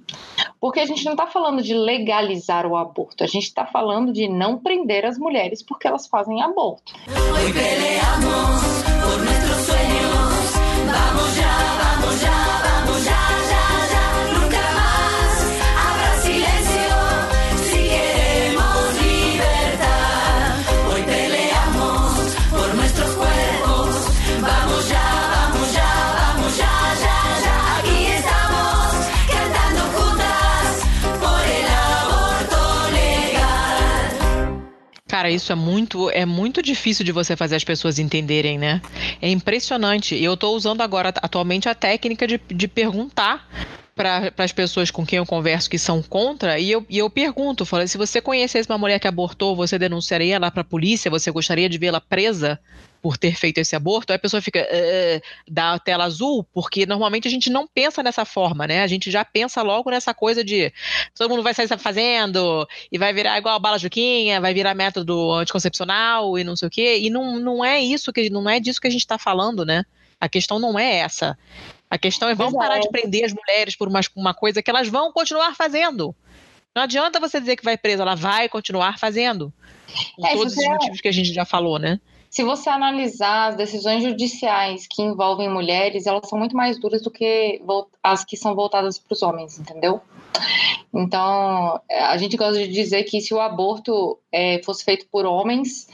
Porque 0.59 0.79
a 0.79 0.85
gente 0.85 1.03
não 1.05 1.13
está 1.13 1.27
falando 1.27 1.61
de 1.61 1.73
legalizar 1.73 2.65
o 2.65 2.77
aborto, 2.77 3.23
a 3.23 3.27
gente 3.27 3.45
está 3.45 3.65
falando 3.65 4.13
de 4.13 4.27
não 4.27 4.59
prender 4.59 5.05
as 5.05 5.17
mulheres 5.17 5.63
porque 5.63 5.87
elas 5.87 6.07
fazem 6.07 6.41
aborto. 6.41 6.93
Hoy 7.07 8.82
Cara, 35.23 35.31
isso 35.31 35.53
é 35.53 35.55
muito, 35.55 36.09
é 36.09 36.25
muito 36.25 36.61
difícil 36.61 37.05
de 37.05 37.13
você 37.13 37.33
fazer 37.33 37.55
as 37.55 37.63
pessoas 37.63 37.97
entenderem, 37.97 38.57
né? 38.57 38.81
É 39.21 39.29
impressionante. 39.29 40.15
E 40.15 40.21
eu 40.21 40.33
estou 40.33 40.53
usando 40.53 40.81
agora, 40.81 41.13
atualmente, 41.15 41.69
a 41.69 41.73
técnica 41.73 42.27
de, 42.27 42.41
de 42.45 42.67
perguntar 42.67 43.47
para 43.95 44.33
as 44.39 44.51
pessoas 44.51 44.91
com 44.91 45.05
quem 45.05 45.15
eu 45.15 45.25
converso 45.25 45.69
que 45.69 45.79
são 45.79 46.03
contra, 46.03 46.59
e 46.59 46.69
eu, 46.69 46.85
e 46.89 46.97
eu 46.97 47.09
pergunto, 47.09 47.65
falei, 47.65 47.87
se 47.87 47.97
você 47.97 48.19
conhecesse 48.19 48.69
uma 48.69 48.77
mulher 48.77 48.99
que 48.99 49.07
abortou, 49.07 49.55
você 49.55 49.79
denunciaria 49.79 50.35
ela 50.35 50.51
para 50.51 50.59
a 50.59 50.65
polícia? 50.65 51.09
Você 51.09 51.31
gostaria 51.31 51.69
de 51.69 51.77
vê-la 51.77 52.01
presa 52.01 52.59
por 53.03 53.17
ter 53.17 53.35
feito 53.35 53.57
esse 53.57 53.75
aborto? 53.75 54.13
A 54.13 54.17
pessoa 54.17 54.41
fica, 54.41 54.61
uh, 54.61 55.21
dá 55.45 55.73
a 55.73 55.79
tela 55.79 56.05
azul, 56.05 56.41
porque 56.53 56.85
normalmente 56.85 57.27
a 57.27 57.31
gente 57.31 57.49
não 57.49 57.67
pensa 57.67 58.01
nessa 58.01 58.23
forma, 58.23 58.65
né? 58.65 58.81
A 58.81 58.87
gente 58.87 59.11
já 59.11 59.25
pensa 59.25 59.61
logo 59.61 59.91
nessa 59.91 60.13
coisa 60.13 60.41
de 60.41 60.71
todo 61.13 61.29
mundo 61.29 61.43
vai 61.43 61.53
sair 61.53 61.67
fazendo 61.77 62.65
e 62.89 62.97
vai 62.97 63.13
virar 63.13 63.37
igual 63.37 63.55
a 63.55 63.59
bala 63.59 63.77
juquinha, 63.77 64.39
vai 64.39 64.53
virar 64.53 64.73
método 64.73 65.33
anticoncepcional 65.33 66.39
e 66.39 66.45
não 66.45 66.55
sei 66.55 66.69
o 66.69 66.71
quê, 66.71 66.99
e 66.99 67.09
não, 67.09 67.37
não 67.37 67.65
é 67.65 67.81
isso, 67.81 68.13
que 68.13 68.29
não 68.29 68.49
é 68.49 68.57
disso 68.57 68.79
que 68.79 68.87
a 68.87 68.91
gente 68.91 69.01
está 69.01 69.17
falando, 69.17 69.65
né? 69.65 69.83
A 70.17 70.29
questão 70.29 70.57
não 70.57 70.79
é 70.79 70.99
essa. 70.99 71.37
A 71.89 71.97
questão 71.97 72.29
é 72.29 72.33
vamos 72.33 72.53
parar 72.53 72.79
de 72.79 72.87
prender 72.89 73.25
as 73.25 73.33
mulheres 73.33 73.75
por 73.75 73.89
uma, 73.89 73.99
uma 74.15 74.33
coisa 74.33 74.63
que 74.63 74.69
elas 74.69 74.87
vão 74.87 75.11
continuar 75.11 75.53
fazendo. 75.57 76.15
Não 76.73 76.83
adianta 76.83 77.19
você 77.19 77.37
dizer 77.41 77.57
que 77.57 77.65
vai 77.65 77.77
presa, 77.77 78.03
ela 78.03 78.15
vai 78.15 78.47
continuar 78.47 78.97
fazendo. 78.97 79.53
Por 80.15 80.25
é, 80.25 80.33
todos 80.33 80.55
os 80.55 80.65
motivos 80.65 81.01
que 81.01 81.09
a 81.09 81.11
gente 81.11 81.33
já 81.33 81.43
falou, 81.43 81.77
né? 81.77 81.99
Se 82.33 82.43
você 82.43 82.67
analisar 82.67 83.49
as 83.49 83.55
decisões 83.55 84.01
judiciais 84.01 84.87
que 84.87 85.03
envolvem 85.03 85.47
mulheres, 85.47 86.07
elas 86.07 86.27
são 86.27 86.39
muito 86.39 86.57
mais 86.57 86.79
duras 86.79 87.03
do 87.03 87.11
que 87.11 87.61
as 88.01 88.25
que 88.25 88.35
são 88.35 88.55
voltadas 88.55 88.97
para 88.97 89.13
os 89.13 89.21
homens, 89.21 89.59
entendeu? 89.59 90.01
Então, 90.91 91.79
a 91.91 92.17
gente 92.17 92.35
gosta 92.35 92.57
de 92.57 92.67
dizer 92.69 93.03
que 93.03 93.21
se 93.21 93.35
o 93.35 93.39
aborto 93.39 94.17
é, 94.31 94.59
fosse 94.63 94.83
feito 94.83 95.05
por 95.11 95.27
homens, 95.27 95.87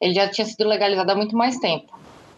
ele 0.00 0.14
já 0.14 0.26
tinha 0.30 0.46
sido 0.46 0.66
legalizado 0.66 1.12
há 1.12 1.14
muito 1.14 1.36
mais 1.36 1.58
tempo. 1.58 1.92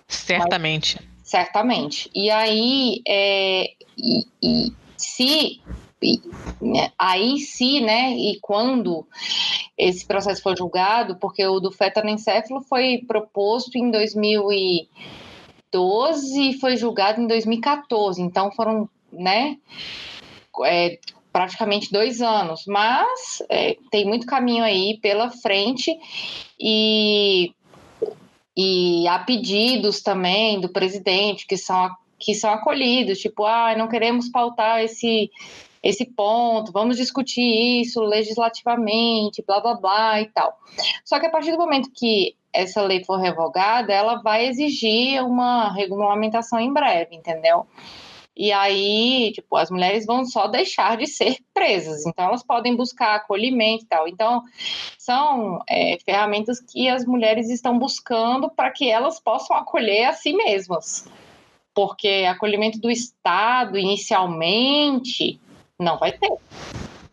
Certamente. 0.09 0.97
Mas, 0.97 1.29
certamente. 1.29 2.11
E 2.13 2.31
aí, 2.31 3.03
é, 3.07 3.71
e, 3.97 4.27
e 4.43 4.73
se 4.97 5.61
e, 6.05 6.21
né, 6.61 6.93
aí 6.99 7.39
sim, 7.39 7.81
né, 7.81 8.13
e 8.13 8.39
quando 8.41 9.07
esse 9.77 10.07
processo 10.07 10.43
for 10.43 10.57
julgado, 10.57 11.17
porque 11.17 11.45
o 11.47 11.61
do 11.61 11.73
fetanencéfalo 11.73 12.61
foi 12.61 13.03
proposto 13.07 13.77
em 13.77 13.91
2012 13.91 16.51
e 16.51 16.59
foi 16.59 16.77
julgado 16.77 17.21
em 17.21 17.27
2014, 17.27 18.23
então 18.23 18.53
foram, 18.53 18.89
né, 19.13 19.59
é, 20.65 20.99
praticamente 21.33 21.91
dois 21.91 22.23
anos, 22.23 22.65
mas 22.67 23.43
é, 23.49 23.77
tem 23.91 24.05
muito 24.05 24.27
caminho 24.27 24.63
aí 24.63 24.99
pela 25.03 25.31
frente 25.31 25.91
e 26.61 27.53
e 28.57 29.07
há 29.09 29.19
pedidos 29.19 30.01
também 30.01 30.61
do 30.61 30.69
presidente 30.69 31.47
que 31.47 31.57
são, 31.57 31.91
que 32.19 32.35
são 32.35 32.51
acolhidos, 32.51 33.19
tipo, 33.19 33.45
ah, 33.45 33.75
não 33.77 33.89
queremos 33.89 34.29
pautar 34.29 34.81
esse, 34.81 35.31
esse 35.85 36.07
ponto, 36.07 36.73
vamos 36.73 36.97
discutir 36.97 37.83
isso 37.83 38.01
legislativamente, 38.01 39.45
blá 39.47 39.61
blá 39.61 39.75
blá 39.75 40.21
e 40.23 40.27
tal. 40.31 40.59
Só 41.05 41.21
que 41.21 41.27
a 41.27 41.31
partir 41.31 41.53
do 41.53 41.59
momento 41.59 41.91
que 41.95 42.35
essa 42.55 42.81
lei 42.81 43.05
for 43.05 43.19
revogada, 43.19 43.93
ela 43.93 44.23
vai 44.23 44.47
exigir 44.47 45.23
uma 45.23 45.71
regulamentação 45.75 46.59
em 46.59 46.73
breve, 46.73 47.15
entendeu? 47.15 47.67
E 48.37 48.51
aí, 48.51 49.31
tipo, 49.33 49.57
as 49.57 49.71
mulheres 49.71 50.07
vão 50.07 50.25
só 50.25 50.49
deixar 50.49 50.97
de 50.97 51.07
ser 51.07 51.37
presas, 51.53 52.07
então 52.07 52.25
elas 52.25 52.43
podem 52.43 52.75
buscar 52.75 53.15
acolhimento 53.15 53.85
e 53.85 53.87
tal. 53.87 54.09
Então, 54.09 54.43
são 54.99 55.63
é, 55.69 55.99
ferramentas 56.05 56.61
que 56.61 56.89
as 56.89 57.05
mulheres 57.05 57.51
estão 57.51 57.79
buscando 57.79 58.49
para 58.49 58.71
que 58.71 58.89
elas 58.91 59.21
possam 59.21 59.55
acolher 59.55 60.07
a 60.07 60.13
si 60.15 60.33
mesmas. 60.33 61.07
Porque 61.75 62.25
acolhimento 62.29 62.81
do 62.81 62.91
Estado, 62.91 63.77
inicialmente, 63.77 65.41
não 65.79 65.99
vai 65.99 66.13
ter. 66.13 66.33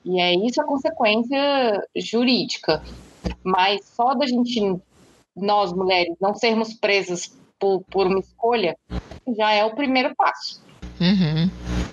E 0.04 0.20
é 0.20 0.34
isso 0.34 0.62
a 0.62 0.66
consequência 0.66 1.84
jurídica. 1.96 2.84
Mas 3.44 3.86
só 3.86 4.14
da 4.14 4.26
gente, 4.26 4.80
nós 5.36 5.72
mulheres, 5.74 6.16
não 6.20 6.34
sermos 6.34 6.74
presas 6.74 7.32
por, 7.60 7.84
por 7.90 8.08
uma 8.08 8.20
escolha, 8.20 8.76
já 9.38 9.52
é 9.52 9.64
o 9.64 9.76
primeiro 9.76 10.16
passo. 10.16 10.62
Uhum. 11.00 11.50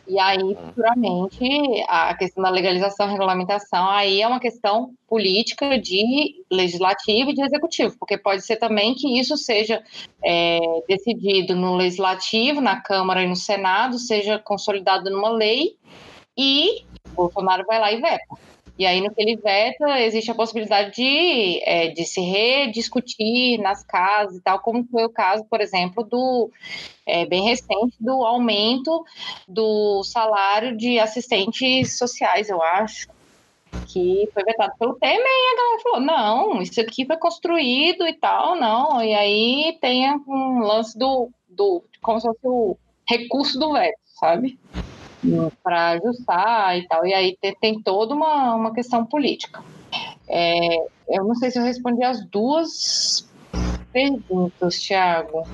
E 0.06 0.18
aí, 0.18 0.38
futuramente, 0.54 1.44
a 1.86 2.14
questão 2.14 2.42
da 2.42 2.48
legalização, 2.48 3.08
regulamentação, 3.08 3.86
aí 3.88 4.22
é 4.22 4.26
uma 4.26 4.40
questão 4.40 4.94
política 5.06 5.78
de 5.78 6.44
legislativo 6.50 7.30
e 7.30 7.34
de 7.34 7.42
executivo, 7.42 7.94
porque 7.98 8.16
pode 8.16 8.42
ser 8.42 8.56
também 8.56 8.94
que 8.94 9.18
isso 9.18 9.36
seja 9.36 9.82
é, 10.24 10.60
decidido 10.88 11.54
no 11.54 11.74
legislativo, 11.76 12.60
na 12.60 12.80
Câmara 12.80 13.22
e 13.22 13.28
no 13.28 13.36
Senado, 13.36 13.98
seja 13.98 14.38
consolidado 14.38 15.10
numa 15.10 15.30
lei 15.30 15.76
e 16.38 16.84
Bolsonaro 17.14 17.66
vai 17.66 17.80
lá 17.80 17.92
e 17.92 18.00
veta. 18.00 18.36
E 18.78 18.86
aí, 18.86 19.00
no 19.00 19.12
que 19.12 19.20
ele 19.20 19.36
veta, 19.36 20.00
existe 20.02 20.30
a 20.30 20.34
possibilidade 20.36 20.94
de, 20.94 21.60
é, 21.64 21.88
de 21.88 22.04
se 22.04 22.20
rediscutir 22.20 23.60
nas 23.60 23.82
casas 23.82 24.36
e 24.36 24.40
tal, 24.40 24.60
como 24.60 24.86
foi 24.88 25.04
o 25.04 25.10
caso, 25.10 25.44
por 25.46 25.60
exemplo, 25.60 26.04
do 26.04 26.48
é, 27.04 27.26
bem 27.26 27.42
recente 27.42 27.96
do 27.98 28.24
aumento 28.24 29.04
do 29.48 30.04
salário 30.04 30.76
de 30.76 30.96
assistentes 31.00 31.98
sociais, 31.98 32.48
eu 32.48 32.62
acho, 32.62 33.08
que 33.88 34.28
foi 34.32 34.44
vetado 34.44 34.72
pelo 34.78 34.94
Temer, 34.94 35.18
e 35.18 35.52
a 35.52 35.56
galera 35.56 35.82
falou, 35.82 36.00
não, 36.00 36.62
isso 36.62 36.80
aqui 36.80 37.04
foi 37.04 37.16
construído 37.16 38.06
e 38.06 38.12
tal, 38.12 38.54
não, 38.54 39.02
e 39.02 39.12
aí 39.12 39.76
tem 39.80 40.08
um 40.08 40.60
lance 40.60 40.96
do, 40.96 41.30
do 41.48 41.82
como 42.00 42.20
se 42.20 42.28
fosse 42.28 42.40
o 42.44 42.76
recurso 43.08 43.58
do 43.58 43.72
veto, 43.72 43.98
sabe? 44.04 44.56
Para 45.62 45.90
ajustar 45.90 46.78
e 46.78 46.86
tal. 46.86 47.06
E 47.06 47.14
aí 47.14 47.36
tem, 47.40 47.54
tem 47.54 47.82
toda 47.82 48.14
uma, 48.14 48.54
uma 48.54 48.74
questão 48.74 49.04
política. 49.04 49.62
É, 50.28 50.76
eu 51.08 51.24
não 51.24 51.34
sei 51.34 51.50
se 51.50 51.58
eu 51.58 51.64
respondi 51.64 52.02
as 52.02 52.24
duas 52.26 53.28
perguntas, 53.92 54.78
Thiago. 54.80 55.46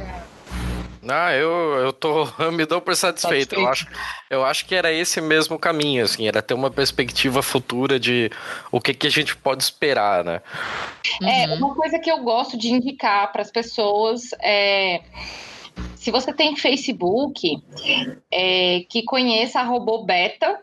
Não, 1.04 1.30
eu, 1.30 1.50
eu 1.84 1.92
tô, 1.92 2.26
eu 2.38 2.50
me 2.52 2.64
dou 2.64 2.80
por 2.80 2.96
satisfeito. 2.96 3.54
Eu 3.54 3.68
acho, 3.68 3.86
eu 4.30 4.44
acho 4.44 4.64
que 4.64 4.74
era 4.74 4.90
esse 4.90 5.20
mesmo 5.20 5.58
caminho, 5.58 6.04
assim, 6.04 6.26
era 6.26 6.40
ter 6.40 6.54
uma 6.54 6.70
perspectiva 6.70 7.42
futura 7.42 8.00
de 8.00 8.30
o 8.72 8.80
que, 8.80 8.94
que 8.94 9.06
a 9.06 9.10
gente 9.10 9.36
pode 9.36 9.62
esperar, 9.62 10.24
né? 10.24 10.40
É, 11.22 11.46
uma 11.54 11.74
coisa 11.74 11.98
que 11.98 12.10
eu 12.10 12.18
gosto 12.20 12.56
de 12.56 12.70
indicar 12.70 13.30
para 13.30 13.42
as 13.42 13.50
pessoas 13.50 14.30
é 14.40 15.02
se 15.96 16.10
você 16.10 16.32
tem 16.32 16.56
Facebook, 16.56 17.62
é, 18.30 18.80
que 18.88 19.02
conheça 19.04 19.60
a 19.60 19.64
Robô 19.64 20.04
Beta, 20.04 20.60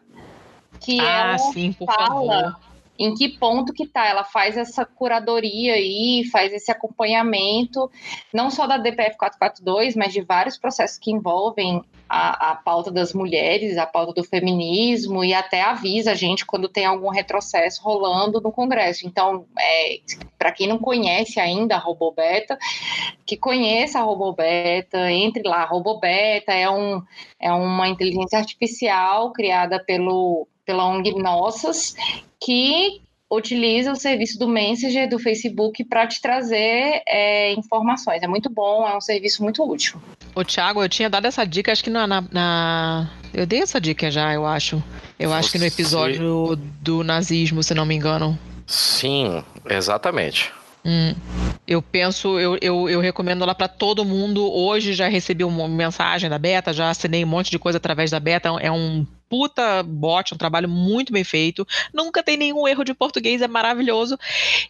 que 0.80 1.00
Ah, 1.00 1.30
ela 1.30 1.38
sim, 1.38 1.76
fala 1.86 2.42
favor. 2.42 2.60
em 2.98 3.14
que 3.16 3.30
ponto 3.38 3.74
que 3.74 3.88
tá. 3.88 4.08
Ela 4.08 4.24
faz 4.24 4.58
essa 4.58 4.86
curadoria 4.86 5.74
aí, 5.74 6.24
faz 6.32 6.54
esse 6.54 6.72
acompanhamento, 6.72 7.90
não 8.34 8.50
só 8.52 8.68
da 8.68 8.78
DPF 8.78 9.18
442, 9.18 9.96
mas 9.96 10.14
de 10.14 10.22
vários 10.22 10.58
processos 10.58 10.98
que 10.98 11.12
envolvem 11.12 11.82
a, 12.14 12.52
a 12.52 12.56
pauta 12.56 12.92
das 12.92 13.14
mulheres, 13.14 13.78
a 13.78 13.86
pauta 13.86 14.12
do 14.12 14.22
feminismo, 14.22 15.24
e 15.24 15.34
até 15.34 15.62
avisa 15.62 16.12
a 16.12 16.16
gente 16.16 16.46
quando 16.46 16.68
tem 16.68 16.86
algum 16.86 17.08
retrocesso 17.08 17.82
rolando 17.82 18.42
no 18.42 18.52
Congresso. 18.52 19.08
Então, 19.08 19.46
é, 19.58 20.02
para 20.38 20.52
quem 20.52 20.68
não 20.68 20.78
conhece 20.78 21.40
ainda 21.40 21.76
a 21.76 21.80
Robobeta, 21.80 22.60
que 23.26 23.38
conheça 23.38 24.00
a 24.00 24.02
Robobeta, 24.02 25.10
entre 25.10 25.44
lá. 25.48 25.64
A 25.64 25.66
Robobeta 25.66 26.52
é, 26.52 26.70
um, 26.70 27.02
é 27.40 27.50
uma 27.50 27.88
inteligência 27.88 28.38
artificial 28.38 29.32
criada 29.32 29.82
pelo, 29.82 30.50
pela 30.66 30.86
ONG 30.86 31.14
Nossas, 31.16 31.96
que 32.42 33.02
utiliza 33.32 33.91
o 33.91 33.95
serviço 33.95 34.38
do 34.38 34.48
Messenger 34.48 35.10
do 35.10 35.18
Facebook 35.18 35.84
para 35.86 36.06
te 36.06 36.22
trazer 36.22 37.02
é, 37.08 37.53
informações. 37.53 38.22
É 38.22 38.28
muito 38.28 38.49
bom, 38.49 38.88
é 38.88 38.95
um 38.95 39.02
serviço 39.02 39.41
muito 39.41 39.64
útil. 39.64 40.02
Ô, 40.36 40.44
Thiago, 40.44 40.84
eu 40.84 40.90
tinha 40.90 41.10
dado 41.10 41.26
essa 41.26 41.45
dica, 41.45 41.72
acho 41.72 41.84
que 41.84 41.90
na. 41.90 42.06
na- 42.06 42.24
na- 42.32 43.10
Eu 43.34 43.45
dei 43.45 43.62
essa 43.62 43.80
dica 43.80 44.12
já, 44.12 44.34
eu 44.34 44.45
acho. 44.45 44.84
Eu 45.18 45.32
acho 45.34 45.52
que 45.52 45.58
no 45.58 45.64
Você- 45.64 45.74
episódio 45.74 46.56
do 46.82 47.03
nazismo, 47.03 47.64
se 47.64 47.74
não 47.74 47.86
me 47.86 47.95
engano. 47.95 48.38
Sim, 48.68 49.44
exatamente. 49.70 50.52
Hum. 50.84 51.14
Eu 51.68 51.82
penso, 51.82 52.40
eu, 52.40 52.58
eu, 52.62 52.90
eu 52.90 52.99
recomendo 52.99 53.44
ela 53.44 53.53
para 53.53 53.68
todo 53.68 54.03
mundo. 54.03 54.52
Hoje 54.52 54.94
já 54.94 55.08
recebi 55.08 55.44
uma 55.44 55.68
mensagem 55.68 56.30
da 56.30 56.38
Beta, 56.40 56.74
já 56.74 56.90
assinei 56.90 57.24
um 57.24 57.28
monte 57.28 57.52
de 57.52 57.60
coisa 57.60 57.78
através 57.78 58.10
da 58.12 58.20
Beta. 58.20 58.49
É 58.60 58.72
um 58.72 59.06
puta 59.32 59.82
bot, 59.82 60.34
um 60.34 60.38
trabalho 60.38 60.68
muito 60.68 61.14
bem 61.14 61.24
feito. 61.24 61.66
Nunca 61.94 62.22
tem 62.22 62.36
nenhum 62.36 62.68
erro 62.68 62.84
de 62.84 62.94
português, 62.94 63.41
é 63.41 63.48
maravilhoso. 63.48 64.20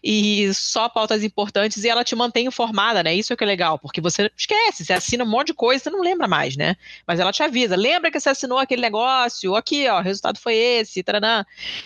E 0.04 0.54
só 0.54 0.88
pautas 0.88 1.24
importantes 1.24 1.84
e 1.84 1.90
ela 1.90 2.04
te 2.04 2.16
mantém 2.16 2.46
informada, 2.46 3.02
né? 3.02 3.16
Isso 3.16 3.34
é 3.34 3.36
que 3.36 3.44
é 3.44 3.48
legal, 3.48 3.80
porque 3.80 4.00
você 4.00 4.30
esquece, 4.38 4.86
você 4.86 4.94
assina 4.94 5.24
um 5.24 5.28
monte 5.28 5.48
de 5.48 5.56
coisa, 5.56 5.84
você 5.84 5.90
não 5.90 6.02
lembra 6.02 6.28
mais, 6.28 6.56
né? 6.56 6.76
Mas 7.08 7.20
ela 7.20 7.32
te 7.32 7.42
avisa, 7.42 7.76
lembra 7.76 8.12
que 8.12 8.20
você 8.20 8.30
assinou 8.30 8.60
aquele 8.60 8.84
negócio, 8.84 9.56
aqui, 9.56 9.88
ó, 9.88 9.98
o 9.98 10.04
resultado 10.04 10.38
foi 10.38 10.54
esse, 10.54 11.02
taranã. 11.02 11.44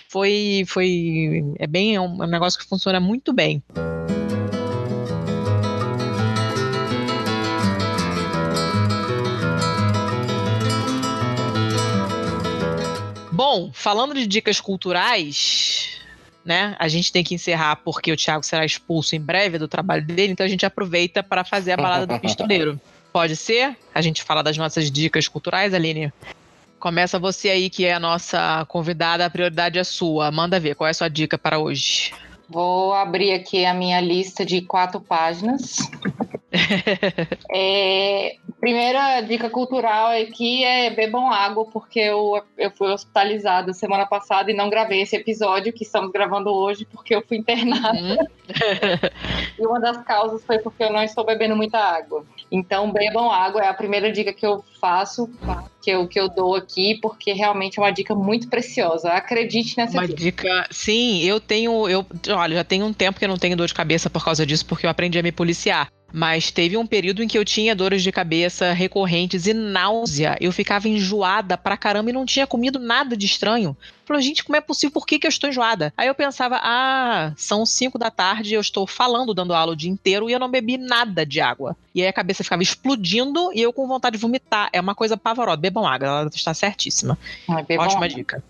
Foi, 0.10 0.66
foi, 0.68 1.46
é 1.58 1.66
bem, 1.66 1.96
é 1.96 2.02
um 2.02 2.22
é 2.22 2.28
um 2.28 2.30
negócio 2.30 2.60
que 2.60 2.68
funciona 2.68 3.00
muito 3.00 3.32
bem. 3.32 3.64
Bom, 13.48 13.70
falando 13.72 14.16
de 14.16 14.26
dicas 14.26 14.60
culturais, 14.60 16.00
né? 16.44 16.76
A 16.80 16.88
gente 16.88 17.12
tem 17.12 17.24
que 17.24 17.36
encerrar 17.36 17.76
porque 17.76 18.12
o 18.12 18.18
Thiago 18.18 18.44
será 18.44 18.66
expulso 18.66 19.16
em 19.16 19.22
breve 19.22 19.60
do 19.60 19.68
trabalho 19.68 20.04
dele, 20.04 20.34
então 20.34 20.44
a 20.44 20.50
gente 20.50 20.66
aproveita 20.66 21.22
para 21.22 21.44
fazer 21.44 21.74
a 21.74 21.78
balada 21.78 22.08
do 22.08 22.18
pistoleiro. 22.20 22.82
Pode 23.14 23.36
ser? 23.36 23.78
A 23.94 24.02
gente 24.02 24.24
fala 24.24 24.42
das 24.42 24.58
nossas 24.58 24.90
dicas 24.90 25.28
culturais, 25.28 25.76
Aline? 25.76 26.12
Começa 26.80 27.20
você 27.20 27.50
aí, 27.50 27.70
que 27.70 27.86
é 27.86 27.94
a 27.94 28.00
nossa 28.00 28.66
convidada, 28.68 29.24
a 29.24 29.30
prioridade 29.30 29.78
é 29.78 29.84
sua. 29.84 30.32
Manda 30.32 30.60
ver, 30.60 30.74
qual 30.74 30.88
é 30.88 30.92
a 30.92 30.96
sua 30.96 31.08
dica 31.08 31.38
para 31.38 31.60
hoje? 31.60 32.16
Vou 32.50 32.96
abrir 32.96 33.32
aqui 33.32 33.64
a 33.64 33.76
minha 33.76 34.02
lista 34.02 34.44
de 34.44 34.62
quatro 34.62 35.00
páginas. 35.00 35.78
É, 37.54 38.38
primeira 38.66 39.22
dica 39.22 39.48
cultural 39.48 40.08
aqui 40.08 40.64
é 40.64 40.90
bebam 40.90 41.32
água, 41.32 41.66
porque 41.66 42.00
eu, 42.00 42.42
eu 42.58 42.72
fui 42.72 42.92
hospitalizada 42.92 43.72
semana 43.74 44.08
passada 44.08 44.50
e 44.50 44.56
não 44.56 44.72
gravei 44.72 45.04
esse 45.04 45.16
episódio 45.16 45.72
que 45.72 45.84
estamos 45.84 46.12
gravando 46.12 46.50
hoje, 46.50 46.84
porque 46.84 47.14
eu 47.14 47.22
fui 47.22 47.38
internada. 47.38 47.96
Uhum. 47.96 48.18
E 49.58 49.66
uma 49.66 49.80
das 49.80 49.98
causas 50.04 50.44
foi 50.44 50.60
porque 50.60 50.84
eu 50.84 50.92
não 50.92 51.02
estou 51.02 51.26
bebendo 51.26 51.56
muita 51.56 51.80
água. 51.80 52.26
Então, 52.52 52.92
bebam 52.92 53.32
água, 53.32 53.62
é 53.62 53.70
a 53.70 53.74
primeira 53.74 54.12
dica 54.12 54.34
que 54.34 54.46
eu 54.46 54.64
faço, 54.82 55.30
que 55.82 55.90
eu, 55.90 56.06
que 56.08 56.20
eu 56.20 56.28
dou 56.28 56.56
aqui, 56.56 57.00
porque 57.02 57.32
realmente 57.32 57.80
é 57.80 57.82
uma 57.82 57.92
dica 57.92 58.14
muito 58.14 58.50
preciosa. 58.50 59.12
Acredite 59.12 59.78
nessa 59.78 59.94
Uma 59.98 60.08
dica. 60.08 60.20
dica. 60.20 60.68
Sim, 60.72 61.24
eu 61.24 61.40
tenho. 61.40 61.88
Eu, 61.88 62.06
olha, 62.32 62.58
já 62.58 62.64
tem 62.66 62.84
um 62.84 62.92
tempo 62.92 63.18
que 63.18 63.24
eu 63.24 63.30
não 63.30 63.38
tenho 63.38 63.56
dor 63.56 63.68
de 63.68 63.74
cabeça 63.74 64.10
por 64.10 64.24
causa 64.24 64.46
disso, 64.46 64.66
porque 64.66 64.86
eu 64.86 64.90
aprendi 64.90 65.18
a 65.18 65.24
me 65.24 65.32
policiar. 65.32 65.88
Mas 66.16 66.50
teve 66.50 66.78
um 66.78 66.88
período 66.88 67.22
em 67.22 67.28
que 67.28 67.38
eu 67.38 67.44
tinha 67.44 67.76
dores 67.76 68.02
de 68.02 68.10
cabeça 68.10 68.72
recorrentes 68.72 69.48
e 69.48 69.54
náusea. 69.54 70.38
Eu 70.40 70.54
ficava 70.54 70.88
enjoada 70.88 71.58
pra 71.58 71.76
caramba 71.76 72.10
e 72.10 72.14
não 72.14 72.26
tinha 72.26 72.48
comido 72.48 72.80
nada 72.80 73.18
de 73.18 73.26
estranho. 73.26 73.76
Falei, 74.06 74.22
gente, 74.22 74.44
como 74.44 74.56
é 74.56 74.62
possível? 74.62 74.94
Por 74.94 75.06
que, 75.06 75.18
que 75.18 75.26
eu 75.26 75.30
estou 75.30 75.50
enjoada? 75.50 75.92
Aí 75.98 76.08
eu 76.08 76.16
pensava, 76.16 76.60
ah, 76.62 77.34
são 77.36 77.66
5 77.66 77.98
da 77.98 78.12
tarde, 78.12 78.54
eu 78.54 78.62
estou 78.62 78.86
falando, 78.86 79.34
dando 79.34 79.54
aula 79.54 79.74
o 79.74 79.76
dia 79.76 79.90
inteiro 79.90 80.30
e 80.30 80.34
eu 80.34 80.40
não 80.40 80.50
bebi 80.50 80.78
nada 80.78 81.26
de 81.26 81.42
água. 81.42 81.76
E 81.94 82.02
aí 82.02 82.08
a 82.08 82.14
cabeça 82.14 82.44
ficava 82.44 82.62
explodindo 82.62 83.52
e 83.54 83.62
eu 83.62 83.74
com 83.74 83.88
vontade 83.88 84.18
de 84.18 84.22
vomitar. 84.22 84.70
É 84.72 84.80
uma 84.80 84.94
coisa 84.94 85.18
pavorosa. 85.18 85.58
Bebam 85.58 85.88
água, 85.88 86.08
ela 86.08 86.30
está 86.34 86.54
certíssima. 86.54 87.18
Bebam 87.68 87.86
Ótima 87.86 88.06
água. 88.06 88.10
dica. 88.10 88.44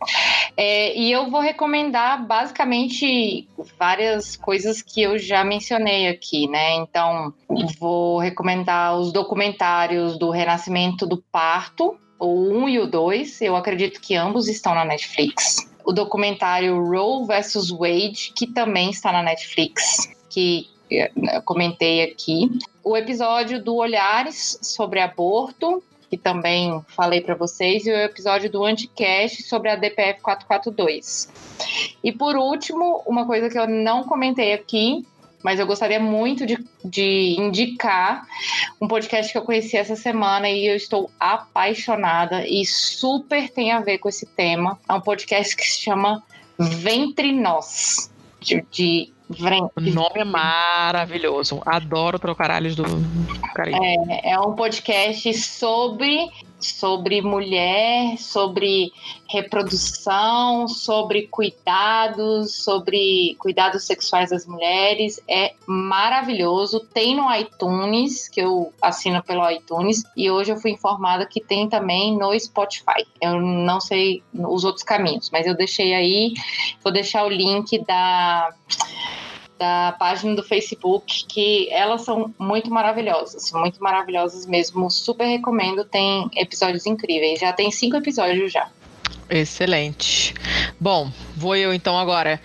É, 0.58 0.98
e 0.98 1.12
eu 1.12 1.30
vou 1.30 1.42
recomendar 1.42 2.26
basicamente 2.26 3.48
várias 3.80 4.36
coisas 4.36 4.82
que 4.82 5.02
eu 5.02 5.18
já 5.18 5.44
mencionei 5.44 6.08
aqui, 6.08 6.48
né? 6.48 6.74
Então, 6.76 7.34
vou 7.80 8.20
recomendar 8.20 8.98
os 8.98 9.12
documentários 9.12 10.18
do 10.18 10.30
Renascimento 10.30 11.06
do 11.06 11.18
Parto, 11.32 11.98
o 12.20 12.50
1 12.50 12.70
e 12.70 12.80
o 12.80 12.88
2. 12.88 13.42
Eu 13.42 13.56
acredito 13.56 14.02
que 14.02 14.16
ambos 14.16 14.48
estão 14.48 14.74
na 14.74 14.86
Netflix. 14.86 15.70
O 15.86 15.94
documentário 15.94 16.84
Roe 16.84 17.28
vs. 17.28 17.70
Wade, 17.70 18.34
que 18.36 18.48
também 18.48 18.90
está 18.90 19.12
na 19.12 19.22
Netflix, 19.22 20.10
que 20.30 20.68
eh, 20.92 21.12
eu 21.34 21.42
comentei 21.44 22.04
aqui. 22.04 22.50
O 22.84 22.98
episódio 22.98 23.64
do 23.64 23.76
Olhares 23.76 24.58
sobre 24.62 25.00
aborto, 25.00 25.84
que 26.10 26.18
também 26.18 26.82
falei 26.88 27.22
para 27.22 27.36
vocês, 27.36 27.86
e 27.86 27.92
o 27.92 27.98
episódio 27.98 28.50
do 28.50 28.64
Anticast 28.64 29.44
sobre 29.44 29.70
a 29.70 29.76
DPF 29.76 30.22
442. 30.22 31.30
E 32.04 32.12
por 32.12 32.36
último, 32.36 33.04
uma 33.06 33.26
coisa 33.26 33.50
que 33.50 33.58
eu 33.58 33.68
não 33.68 34.04
comentei 34.04 34.54
aqui, 34.54 35.06
mas 35.44 35.60
eu 35.60 35.68
gostaria 35.68 36.00
muito 36.00 36.46
de, 36.46 36.58
de 36.84 37.36
indicar 37.40 38.26
um 38.82 38.88
podcast 38.88 39.32
que 39.32 39.38
eu 39.38 39.44
conheci 39.44 39.78
essa 39.78 39.96
semana 39.96 40.50
e 40.50 40.66
eu 40.68 40.76
estou 40.76 41.10
apaixonada 41.20 42.46
e 42.48 42.66
super 42.66 43.50
tem 43.50 43.72
a 43.72 43.80
ver 43.80 43.98
com 44.00 44.10
esse 44.10 44.26
tema. 44.26 44.80
É 44.88 44.94
um 44.94 45.02
podcast 45.02 45.56
que 45.56 45.64
se 45.66 45.82
chama 45.82 46.24
Ventre 46.58 47.32
Nós, 47.32 48.12
de, 48.40 48.64
de 48.72 49.14
Vren- 49.30 49.70
O 49.76 49.82
nome 49.82 50.20
é 50.20 50.24
maravilhoso. 50.24 51.62
Adoro 51.66 52.20
trocaralhos 52.20 52.76
do 52.76 52.84
Caribe. 53.56 53.80
É 54.24 54.40
um 54.40 54.54
podcast 54.54 55.34
sobre 55.34 56.30
sobre 56.74 57.22
mulher, 57.22 58.18
sobre 58.18 58.92
reprodução, 59.30 60.68
sobre 60.68 61.28
cuidados, 61.28 62.64
sobre 62.64 63.36
cuidados 63.40 63.86
sexuais 63.86 64.30
das 64.30 64.46
mulheres. 64.46 65.22
É 65.28 65.54
maravilhoso. 65.66 66.80
Tem 66.80 67.16
no 67.16 67.34
iTunes, 67.36 68.30
que 68.30 68.42
eu 68.42 68.74
assino 68.82 69.22
pelo 69.24 69.50
iTunes, 69.50 70.04
e 70.16 70.30
hoje 70.30 70.52
eu 70.52 70.58
fui 70.58 70.72
informada 70.72 71.26
que 71.26 71.42
tem 71.42 71.68
também 71.68 72.16
no 72.18 72.38
Spotify. 72.40 73.06
Eu 73.22 73.40
não 73.42 73.80
sei 73.80 74.24
os 74.34 74.64
outros 74.64 74.84
caminhos, 74.84 75.30
mas 75.32 75.46
eu 75.46 75.56
deixei 75.56 75.94
aí. 75.94 76.34
Vou 76.84 76.92
deixar 76.92 77.26
o 77.26 77.30
link 77.30 77.78
da 77.86 78.54
da 79.58 79.96
página 79.98 80.36
do 80.36 80.44
Facebook, 80.44 81.26
que 81.28 81.70
elas 81.72 82.02
são 82.02 82.34
muito 82.38 82.70
maravilhosas, 82.72 83.52
muito 83.54 83.82
maravilhosas 83.82 84.46
mesmo. 84.46 84.90
Super 84.92 85.26
recomendo, 85.26 85.86
tem 85.86 86.30
episódios 86.36 86.86
incríveis. 86.86 87.40
Já 87.40 87.54
tem 87.54 87.72
cinco 87.72 87.98
episódios 87.98 88.52
já. 88.52 88.70
Excelente. 89.30 90.36
Bom, 90.80 91.12
vou 91.36 91.56
eu 91.56 91.74
então 91.74 91.98
agora. 91.98 92.40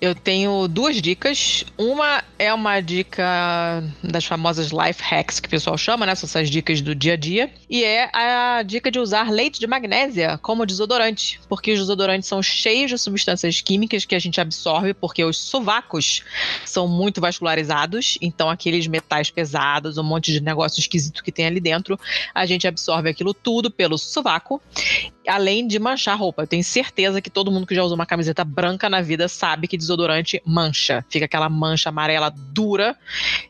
Eu 0.00 0.14
tenho 0.14 0.66
duas 0.66 1.00
dicas. 1.00 1.64
Uma 1.78 2.24
é 2.38 2.52
uma 2.52 2.80
dica 2.80 3.82
das 4.02 4.24
famosas 4.24 4.70
life 4.70 5.00
hacks 5.00 5.38
que 5.38 5.46
o 5.46 5.50
pessoal 5.50 5.78
chama, 5.78 6.04
né? 6.04 6.14
São 6.14 6.26
essas 6.26 6.50
dicas 6.50 6.80
do 6.80 6.92
dia 6.92 7.12
a 7.12 7.16
dia. 7.16 7.50
E 7.70 7.84
é 7.84 8.10
a 8.12 8.62
dica 8.62 8.90
de 8.90 8.98
usar 8.98 9.30
leite 9.30 9.60
de 9.60 9.66
magnésia 9.66 10.36
como 10.38 10.66
desodorante. 10.66 11.40
Porque 11.48 11.72
os 11.72 11.78
desodorantes 11.78 12.28
são 12.28 12.42
cheios 12.42 12.90
de 12.90 12.98
substâncias 12.98 13.60
químicas 13.60 14.04
que 14.04 14.14
a 14.14 14.18
gente 14.18 14.40
absorve, 14.40 14.92
porque 14.92 15.24
os 15.24 15.38
sovacos 15.38 16.24
são 16.64 16.88
muito 16.88 17.20
vascularizados. 17.20 18.18
Então, 18.20 18.50
aqueles 18.50 18.88
metais 18.88 19.30
pesados, 19.30 19.98
um 19.98 20.02
monte 20.02 20.32
de 20.32 20.40
negócio 20.40 20.80
esquisito 20.80 21.22
que 21.22 21.30
tem 21.30 21.46
ali 21.46 21.60
dentro, 21.60 21.98
a 22.34 22.44
gente 22.44 22.66
absorve 22.66 23.08
aquilo 23.08 23.32
tudo 23.32 23.70
pelo 23.70 23.96
sovaco. 23.96 24.60
Além 25.26 25.66
de 25.66 25.78
manchar 25.78 26.14
a 26.14 26.16
roupa. 26.16 26.42
Eu 26.42 26.46
tenho 26.46 26.62
certeza 26.62 27.20
que 27.20 27.30
todo 27.30 27.50
mundo 27.50 27.66
que 27.66 27.74
já 27.74 27.82
usou 27.82 27.94
uma 27.94 28.06
camiseta 28.06 28.44
branca 28.44 28.88
na 28.88 29.00
vida 29.00 29.28
sabe 29.28 29.66
que 29.66 29.76
desodorante 29.76 30.42
mancha. 30.44 31.04
Fica 31.08 31.24
aquela 31.24 31.48
mancha 31.48 31.88
amarela 31.88 32.30
dura 32.30 32.96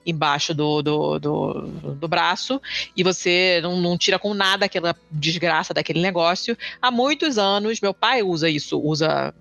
embaixo 0.06 0.54
do, 0.54 0.82
do, 0.82 1.18
do, 1.18 1.52
do 2.00 2.08
braço 2.08 2.60
e 2.96 3.02
você 3.02 3.60
não, 3.62 3.80
não 3.80 3.98
tira 3.98 4.18
com 4.18 4.34
nada 4.34 4.66
aquela 4.66 4.94
desgraça 5.10 5.74
daquele 5.74 6.00
negócio. 6.00 6.56
Há 6.80 6.90
muitos 6.90 7.38
anos, 7.38 7.80
meu 7.80 7.92
pai 7.92 8.22
usa 8.22 8.48
isso, 8.48 8.78
usa 8.78 9.34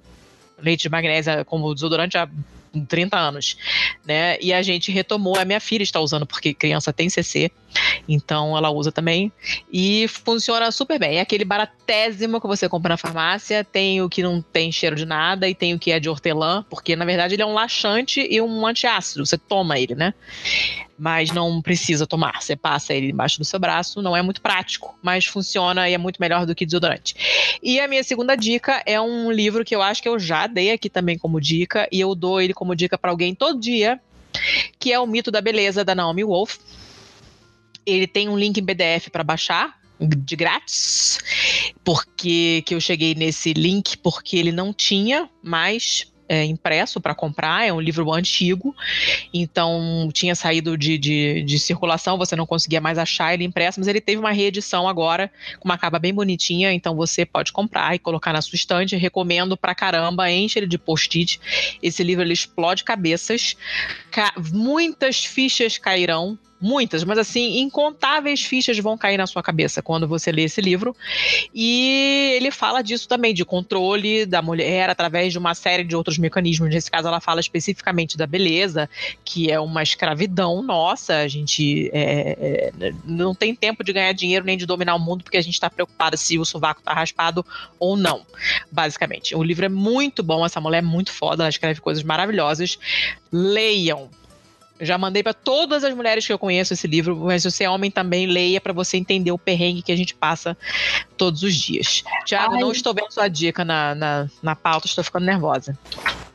leite 0.57 0.84
de 0.84 0.89
magnésia 0.89 1.43
como 1.45 1.73
desodorante 1.73 2.18
há 2.18 2.27
30 2.88 3.18
anos, 3.18 3.57
né? 4.05 4.38
E 4.41 4.51
a 4.51 4.61
gente 4.61 4.91
retomou, 4.91 5.38
a 5.38 5.45
minha 5.45 5.60
filha 5.60 5.84
está 5.84 5.99
usando 5.99 6.26
porque 6.26 6.53
criança 6.53 6.91
tem 6.91 7.10
CC, 7.10 7.51
então 8.08 8.58
ela 8.58 8.70
usa 8.70 8.91
também 8.91 9.32
e 9.72 10.08
funciona 10.08 10.72
super 10.72 11.00
bem. 11.00 11.18
É 11.18 11.22
aquele 11.22 11.45
baratésimo 11.45 12.40
que 12.40 12.48
você 12.48 12.68
compra 12.68 12.90
na 12.90 12.98
farmácia, 12.98 13.64
tem 13.64 14.02
o 14.02 14.10
que 14.10 14.24
não 14.24 14.41
tem 14.41 14.72
cheiro 14.72 14.95
de 14.95 15.06
nada 15.06 15.48
e 15.48 15.56
tem 15.56 15.74
o 15.74 15.80
que 15.80 15.91
é 15.91 16.00
de 16.00 16.10
hortelã, 16.10 16.66
porque 16.70 16.95
na 16.95 17.06
verdade 17.06 17.36
ele 17.36 17.41
é 17.41 17.45
um 17.45 17.54
laxante 17.54 18.26
e 18.30 18.41
um 18.41 18.66
antiácido, 18.66 19.26
você 19.26 19.38
toma 19.38 19.80
ele, 19.80 19.95
né? 19.95 20.14
Mas 20.98 21.32
não 21.32 21.62
precisa 21.62 22.06
tomar, 22.06 22.41
você 22.41 22.56
passa 22.56 22.94
ele 22.94 23.12
embaixo 23.12 23.40
do 23.40 23.45
seu 23.45 23.60
braço, 23.60 24.02
não 24.02 24.16
é 24.16 24.22
muito 24.22 24.41
prático, 24.41 24.98
mas 25.02 25.26
funciona 25.26 25.90
e 25.90 25.94
é 25.94 25.98
muito 25.98 26.20
melhor 26.20 26.45
do 26.45 26.54
que 26.54 26.66
desodorante. 26.66 27.16
E 27.62 27.80
a 27.80 27.88
minha 27.88 28.04
segunda 28.04 28.36
dica 28.36 28.84
é 28.86 29.02
um 29.02 29.32
livro 29.32 29.66
que 29.66 29.76
eu 29.76 29.82
acho 29.82 30.02
que 30.02 30.08
eu 30.08 30.20
já 30.20 30.45
dei 30.45 30.72
aqui 30.72 30.90
também 30.90 31.18
como 31.18 31.41
dica 31.41 31.88
e 31.91 32.00
eu 32.00 32.14
dou 32.14 32.40
ele 32.40 32.54
como 32.54 32.76
dica 32.76 32.98
para 32.98 33.10
alguém 33.10 33.34
todo 33.34 33.60
dia, 33.60 34.00
que 34.80 34.91
é 34.91 35.00
o 35.00 35.08
Mito 35.08 35.32
da 35.32 35.41
Beleza 35.41 35.84
da 35.84 35.95
Naomi 35.95 36.24
Wolf. 36.24 36.58
Ele 37.85 38.07
tem 38.07 38.30
um 38.30 38.38
link 38.38 38.57
em 38.57 38.65
PDF 38.65 39.10
para 39.11 39.23
baixar 39.23 39.81
de 39.99 40.35
grátis, 40.35 41.19
porque 41.84 42.64
que 42.65 42.76
eu 42.76 42.81
cheguei 42.81 43.15
nesse 43.15 43.53
link 43.53 43.97
porque 43.97 44.38
ele 44.38 44.51
não 44.51 44.73
tinha 44.73 45.30
mais 45.41 46.11
é, 46.27 46.43
impresso 46.45 47.01
para 47.01 47.14
comprar, 47.14 47.68
é 47.68 47.73
um 47.73 47.80
livro 47.80 48.11
antigo, 48.11 48.76
então 49.34 50.10
tinha 50.14 50.35
saído 50.35 50.77
de, 50.77 50.97
de, 50.97 51.43
de, 51.43 51.60
circulação, 51.60 52.18
você 52.18 52.35
não 52.35 52.45
conseguia 52.45 52.81
mais 52.81 52.97
achar 52.97 53.34
ele 53.34 53.43
impresso, 53.43 53.80
mas 53.80 53.88
ele 53.88 54.01
teve 54.01 54.19
uma 54.19 54.31
reedição 54.31 54.88
agora, 54.88 55.31
com 55.60 55.65
uma 55.65 55.77
capa 55.77 55.99
bem 55.99 56.14
bonitinha, 56.14 56.73
então 56.73 56.95
você 56.95 57.26
pode 57.26 57.51
comprar 57.51 57.93
e 57.95 57.99
colocar 57.99 58.34
na 58.34 58.41
sua 58.41 58.55
estante, 58.55 58.95
recomendo 58.95 59.57
pra 59.57 59.76
caramba, 59.76 60.31
enche 60.31 60.60
ele 60.60 60.68
de 60.68 60.77
post-it, 60.77 61.39
esse 61.81 62.03
livro 62.03 62.23
ele 62.23 62.34
explode 62.34 62.84
cabeças, 62.84 63.55
Ca 64.10 64.34
muitas 64.53 65.26
fichas 65.26 65.77
cairão, 65.77 66.38
muitas, 66.64 67.03
mas 67.03 67.18
assim, 67.18 67.60
incontáveis 67.60 68.41
fichas 68.41 68.80
vão 68.80 68.98
cair 68.98 69.18
na 69.18 69.27
sua 69.27 69.44
cabeça 69.44 69.81
quando 69.81 70.07
você 70.07 70.31
lê 70.31 70.44
esse 70.44 70.61
livro. 70.61 70.95
E 71.53 72.31
ele 72.38 72.49
fala 72.52 72.81
disso 72.81 73.06
também, 73.07 73.34
de 73.34 73.44
controle 73.44 74.26
da 74.26 74.41
mulher 74.41 74.90
através 74.90 75.34
de 75.34 75.38
uma 75.38 75.53
série 75.53 75.84
de 75.84 75.94
outros 75.94 76.18
mecanismos. 76.18 76.69
Nesse 76.69 76.90
caso, 76.90 77.10
ela 77.10 77.19
fala 77.19 77.41
especificamente 77.41 78.18
da 78.18 78.26
beleza, 78.26 78.90
que 79.26 79.52
é 79.52 79.60
uma 79.60 79.84
escravidão 79.84 80.64
nossa. 80.64 81.18
A 81.18 81.27
gente 81.27 81.90
é, 81.91 82.72
é, 82.80 82.94
não 83.03 83.35
tem 83.35 83.53
tempo 83.53 83.84
de 83.84 83.91
ganhar 83.91 84.14
dinheiro 84.14 84.45
nem 84.45 84.57
de 84.57 84.65
dominar 84.65 84.95
o 84.95 84.99
mundo, 84.99 85.23
porque 85.23 85.38
a 85.38 85.41
gente 85.41 85.56
está 85.56 85.69
preocupada 85.69 86.15
se 86.15 86.40
o 86.40 86.45
sovaco 86.45 86.80
está 86.80 86.94
raspado 86.94 87.45
ou 87.77 87.98
não, 87.98 88.26
basicamente. 88.72 89.35
O 89.35 89.44
livro 89.44 89.65
é 89.65 89.69
muito 89.69 90.23
bom, 90.23 90.45
essa 90.45 90.61
mulher 90.61 90.77
é 90.77 90.81
muito 90.81 91.11
foda, 91.11 91.44
ela 91.44 91.49
escreve 91.49 91.81
coisas 91.81 92.03
maravilhosas. 92.03 92.80
Leiam, 93.31 94.10
já 94.84 94.97
mandei 94.97 95.23
para 95.23 95.34
todas 95.34 95.84
as 95.84 95.93
mulheres 95.93 96.26
que 96.26 96.34
eu 96.34 96.39
conheço 96.39 96.73
esse 96.73 96.88
livro, 96.88 97.15
mas 97.15 97.41
se 97.41 97.51
você 97.51 97.64
é 97.64 97.69
homem 97.69 97.89
também, 97.89 98.26
leia 98.26 98.60
para 98.60 98.73
você 98.73 98.97
entender 98.97 99.31
o 99.31 99.38
perrengue 99.38 99.81
que 99.81 99.91
a 99.91 99.95
gente 99.95 100.15
passa 100.15 100.57
todos 101.18 101.43
os 101.43 101.55
dias. 101.55 102.03
Tiago, 102.26 102.57
não 102.57 102.72
estou 102.72 102.93
vendo 102.93 103.11
sua 103.11 103.27
dica 103.27 103.64
na, 103.64 103.95
na, 103.95 104.27
na 104.41 104.55
pauta, 104.55 104.88
estou 104.88 105.03
ficando 105.03 105.26
nervosa. 105.26 105.77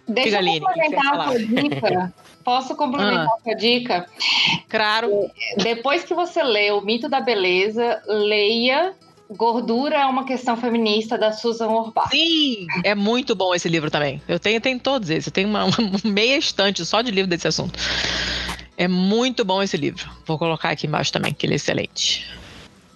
Deixa 0.08 0.40
Diga, 0.42 0.56
eu 0.56 0.60
complementar 0.62 1.20
a 1.20 1.24
sua 1.26 1.38
dica. 1.38 2.14
Posso 2.42 2.74
complementar 2.74 3.26
ah. 3.26 3.34
a 3.38 3.42
sua 3.42 3.54
dica? 3.54 4.06
Claro. 4.68 5.30
Depois 5.58 6.04
que 6.04 6.14
você 6.14 6.42
lê 6.42 6.70
O 6.70 6.80
Mito 6.80 7.08
da 7.08 7.20
Beleza, 7.20 8.02
leia 8.06 8.94
Gordura 9.30 9.96
é 9.96 10.06
uma 10.06 10.24
questão 10.24 10.56
feminista 10.56 11.18
da 11.18 11.32
Susan 11.32 11.68
Orbach. 11.68 12.08
Sim, 12.10 12.66
é 12.82 12.94
muito 12.94 13.34
bom 13.34 13.54
esse 13.54 13.68
livro 13.68 13.90
também. 13.90 14.22
Eu 14.26 14.38
tenho, 14.38 14.60
tenho 14.60 14.80
todos 14.80 15.10
esses. 15.10 15.26
Eu 15.26 15.32
tenho 15.32 15.48
uma, 15.48 15.64
uma 15.78 16.00
meia 16.04 16.38
estante 16.38 16.84
só 16.84 17.02
de 17.02 17.10
livro 17.10 17.28
desse 17.28 17.46
assunto. 17.46 17.78
É 18.76 18.88
muito 18.88 19.44
bom 19.44 19.62
esse 19.62 19.76
livro. 19.76 20.08
Vou 20.24 20.38
colocar 20.38 20.70
aqui 20.70 20.86
embaixo 20.86 21.12
também, 21.12 21.34
que 21.34 21.44
ele 21.44 21.54
é 21.54 21.56
excelente. 21.56 22.26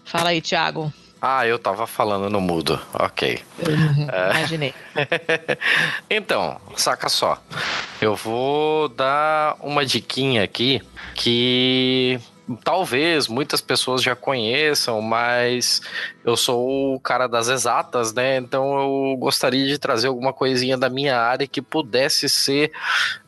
Fala 0.04 0.30
aí, 0.30 0.40
Thiago. 0.40 0.92
Ah, 1.20 1.46
eu 1.46 1.58
tava 1.58 1.86
falando 1.86 2.28
no 2.28 2.40
mudo. 2.40 2.80
Ok. 2.94 3.40
Uhum, 3.58 4.08
é... 4.10 4.30
Imaginei. 4.38 4.74
então, 6.10 6.60
saca 6.76 7.08
só. 7.08 7.40
Eu 8.00 8.16
vou 8.16 8.88
dar 8.88 9.56
uma 9.60 9.86
diquinha 9.86 10.42
aqui 10.42 10.82
que 11.14 12.18
talvez 12.56 13.28
muitas 13.28 13.60
pessoas 13.60 14.02
já 14.02 14.16
conheçam, 14.16 15.00
mas 15.00 15.80
eu 16.24 16.36
sou 16.36 16.94
o 16.94 17.00
cara 17.00 17.26
das 17.26 17.48
exatas, 17.48 18.12
né? 18.12 18.36
Então 18.36 18.78
eu 18.78 19.16
gostaria 19.16 19.66
de 19.66 19.78
trazer 19.78 20.08
alguma 20.08 20.32
coisinha 20.32 20.76
da 20.76 20.88
minha 20.88 21.18
área 21.18 21.46
que 21.46 21.62
pudesse 21.62 22.28
ser 22.28 22.72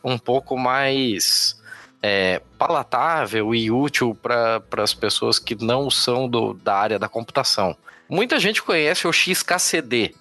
um 0.03 0.17
pouco 0.17 0.57
mais 0.57 1.59
é, 2.01 2.41
palatável 2.57 3.55
e 3.55 3.71
útil 3.71 4.15
para 4.21 4.61
as 4.77 4.93
pessoas 4.93 5.39
que 5.39 5.55
não 5.55 5.89
são 5.89 6.27
do, 6.27 6.53
da 6.53 6.75
área 6.75 6.99
da 6.99 7.09
computação. 7.09 7.75
Muita 8.07 8.39
gente 8.39 8.61
conhece 8.61 9.07
o 9.07 9.13
XKCD. 9.13 10.13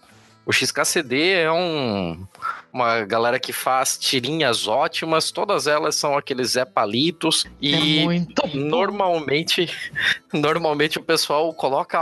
O 0.46 0.52
XKCD 0.52 1.30
é 1.30 1.52
um, 1.52 2.26
uma 2.72 3.02
galera 3.04 3.40
que 3.40 3.52
faz 3.52 3.96
tirinhas 3.96 4.68
ótimas, 4.68 5.30
todas 5.30 5.66
elas 5.66 5.94
são 5.94 6.16
aqueles 6.16 6.50
Zé 6.50 6.64
Palitos 6.64 7.46
e 7.60 8.04
é 8.04 8.56
normalmente 8.56 9.70
normalmente 10.32 10.98
o 10.98 11.02
pessoal 11.02 11.52
coloca 11.54 11.98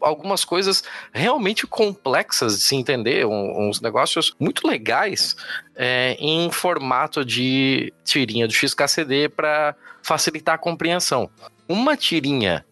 algumas 0.00 0.44
coisas 0.44 0.84
realmente 1.12 1.66
complexas 1.66 2.58
de 2.58 2.64
se 2.64 2.76
entender, 2.76 3.26
uns 3.26 3.80
negócios 3.80 4.34
muito 4.38 4.66
legais 4.66 5.34
é, 5.74 6.16
em 6.20 6.50
formato 6.50 7.24
de 7.24 7.92
tirinha 8.04 8.46
do 8.46 8.52
XKCD 8.52 9.28
para 9.30 9.74
facilitar 10.02 10.54
a 10.54 10.58
compreensão. 10.58 11.30
Uma 11.68 11.96
tirinha 11.96 12.64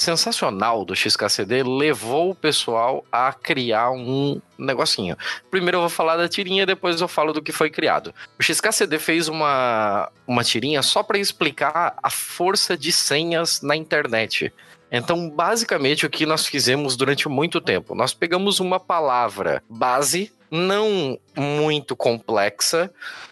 sensacional 0.00 0.84
do 0.84 0.96
XKCD 0.96 1.62
levou 1.62 2.30
o 2.30 2.34
pessoal 2.34 3.04
a 3.10 3.32
criar 3.32 3.90
um 3.90 4.40
negocinho. 4.58 5.16
Primeiro 5.50 5.76
eu 5.76 5.80
vou 5.82 5.90
falar 5.90 6.16
da 6.16 6.28
tirinha, 6.28 6.66
depois 6.66 7.00
eu 7.00 7.08
falo 7.08 7.32
do 7.32 7.42
que 7.42 7.52
foi 7.52 7.70
criado. 7.70 8.14
O 8.38 8.42
XKCD 8.42 8.98
fez 8.98 9.28
uma, 9.28 10.10
uma 10.26 10.42
tirinha 10.42 10.82
só 10.82 11.02
para 11.02 11.18
explicar 11.18 11.96
a 12.02 12.10
força 12.10 12.76
de 12.76 12.90
senhas 12.92 13.60
na 13.62 13.76
internet. 13.76 14.52
Então, 14.90 15.30
basicamente, 15.30 16.04
o 16.04 16.10
que 16.10 16.26
nós 16.26 16.46
fizemos 16.46 16.96
durante 16.96 17.28
muito 17.28 17.60
tempo? 17.60 17.94
Nós 17.94 18.12
pegamos 18.12 18.58
uma 18.58 18.80
palavra 18.80 19.62
base, 19.68 20.32
não 20.50 21.18
muito 21.36 21.94
complexa, 21.94 22.90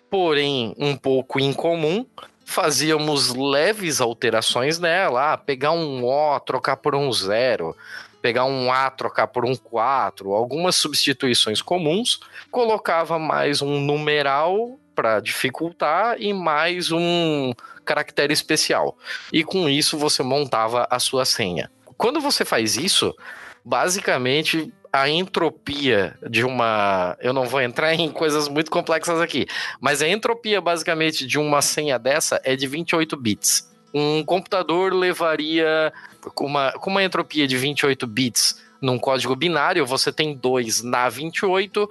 porém 0.08 0.74
um 0.78 0.96
pouco 0.96 1.40
incomum, 1.40 2.06
fazíamos 2.48 3.34
leves 3.34 4.00
alterações 4.00 4.78
nela, 4.78 5.34
ah, 5.34 5.36
pegar 5.36 5.72
um 5.72 6.02
O, 6.02 6.40
trocar 6.40 6.78
por 6.78 6.94
um 6.94 7.12
zero, 7.12 7.76
pegar 8.22 8.46
um 8.46 8.72
A, 8.72 8.90
trocar 8.90 9.26
por 9.26 9.44
um 9.44 9.54
4, 9.54 10.32
algumas 10.32 10.74
substituições 10.74 11.60
comuns, 11.60 12.20
colocava 12.50 13.18
mais 13.18 13.60
um 13.60 13.78
numeral 13.78 14.80
para 14.94 15.20
dificultar 15.20 16.16
e 16.18 16.32
mais 16.32 16.90
um 16.90 17.52
caractere 17.84 18.32
especial. 18.32 18.96
E 19.30 19.44
com 19.44 19.68
isso 19.68 19.98
você 19.98 20.22
montava 20.22 20.88
a 20.90 20.98
sua 20.98 21.26
senha. 21.26 21.70
Quando 21.98 22.18
você 22.18 22.46
faz 22.46 22.78
isso, 22.78 23.14
basicamente 23.62 24.72
a 24.92 25.08
entropia 25.08 26.16
de 26.28 26.44
uma. 26.44 27.16
Eu 27.20 27.32
não 27.32 27.46
vou 27.46 27.60
entrar 27.60 27.94
em 27.94 28.10
coisas 28.10 28.48
muito 28.48 28.70
complexas 28.70 29.20
aqui, 29.20 29.46
mas 29.80 30.02
a 30.02 30.08
entropia 30.08 30.60
basicamente 30.60 31.26
de 31.26 31.38
uma 31.38 31.62
senha 31.62 31.98
dessa 31.98 32.40
é 32.44 32.56
de 32.56 32.66
28 32.66 33.16
bits. 33.16 33.68
Um 33.92 34.22
computador 34.22 34.92
levaria 34.92 35.92
com 36.34 36.46
uma, 36.46 36.72
com 36.72 36.90
uma 36.90 37.02
entropia 37.02 37.46
de 37.46 37.56
28 37.56 38.06
bits 38.06 38.62
num 38.80 38.98
código 38.98 39.34
binário, 39.34 39.84
você 39.84 40.12
tem 40.12 40.34
2 40.34 40.82
na 40.82 41.08
28. 41.08 41.88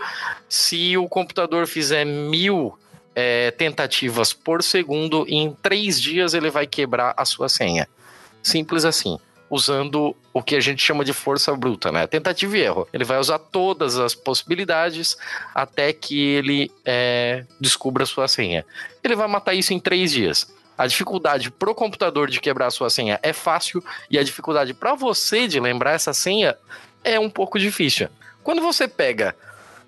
Se 0.47 0.97
o 0.97 1.07
computador 1.07 1.67
fizer 1.67 2.05
mil 2.05 2.77
é, 3.13 3.51
tentativas 3.51 4.31
por 4.31 4.63
segundo, 4.63 5.25
em 5.27 5.55
três 5.61 6.01
dias 6.01 6.33
ele 6.33 6.49
vai 6.49 6.65
quebrar 6.65 7.13
a 7.17 7.25
sua 7.25 7.49
senha. 7.49 7.87
Simples 8.41 8.85
assim 8.85 9.19
usando 9.49 10.15
o 10.33 10.43
que 10.43 10.55
a 10.55 10.59
gente 10.59 10.81
chama 10.81 11.05
de 11.05 11.13
força 11.13 11.55
bruta, 11.55 11.91
né? 11.91 12.05
Tentativa 12.05 12.57
e 12.57 12.61
erro. 12.61 12.87
Ele 12.91 13.03
vai 13.03 13.17
usar 13.17 13.39
todas 13.39 13.97
as 13.97 14.13
possibilidades 14.13 15.17
até 15.53 15.93
que 15.93 16.19
ele 16.19 16.71
é, 16.85 17.45
descubra 17.59 18.03
a 18.03 18.07
sua 18.07 18.27
senha. 18.27 18.65
Ele 19.03 19.15
vai 19.15 19.27
matar 19.27 19.53
isso 19.53 19.73
em 19.73 19.79
três 19.79 20.11
dias. 20.11 20.53
A 20.77 20.85
dificuldade 20.85 21.49
pro 21.49 21.73
computador 21.73 22.29
de 22.29 22.39
quebrar 22.39 22.67
a 22.67 22.71
sua 22.71 22.89
senha 22.89 23.19
é 23.23 23.33
fácil 23.33 23.83
e 24.11 24.19
a 24.19 24.23
dificuldade 24.23 24.73
para 24.73 24.93
você 24.93 25.47
de 25.47 25.59
lembrar 25.59 25.93
essa 25.93 26.13
senha 26.13 26.55
é 27.03 27.19
um 27.19 27.29
pouco 27.29 27.57
difícil. 27.57 28.09
Quando 28.43 28.61
você 28.61 28.87
pega 28.87 29.35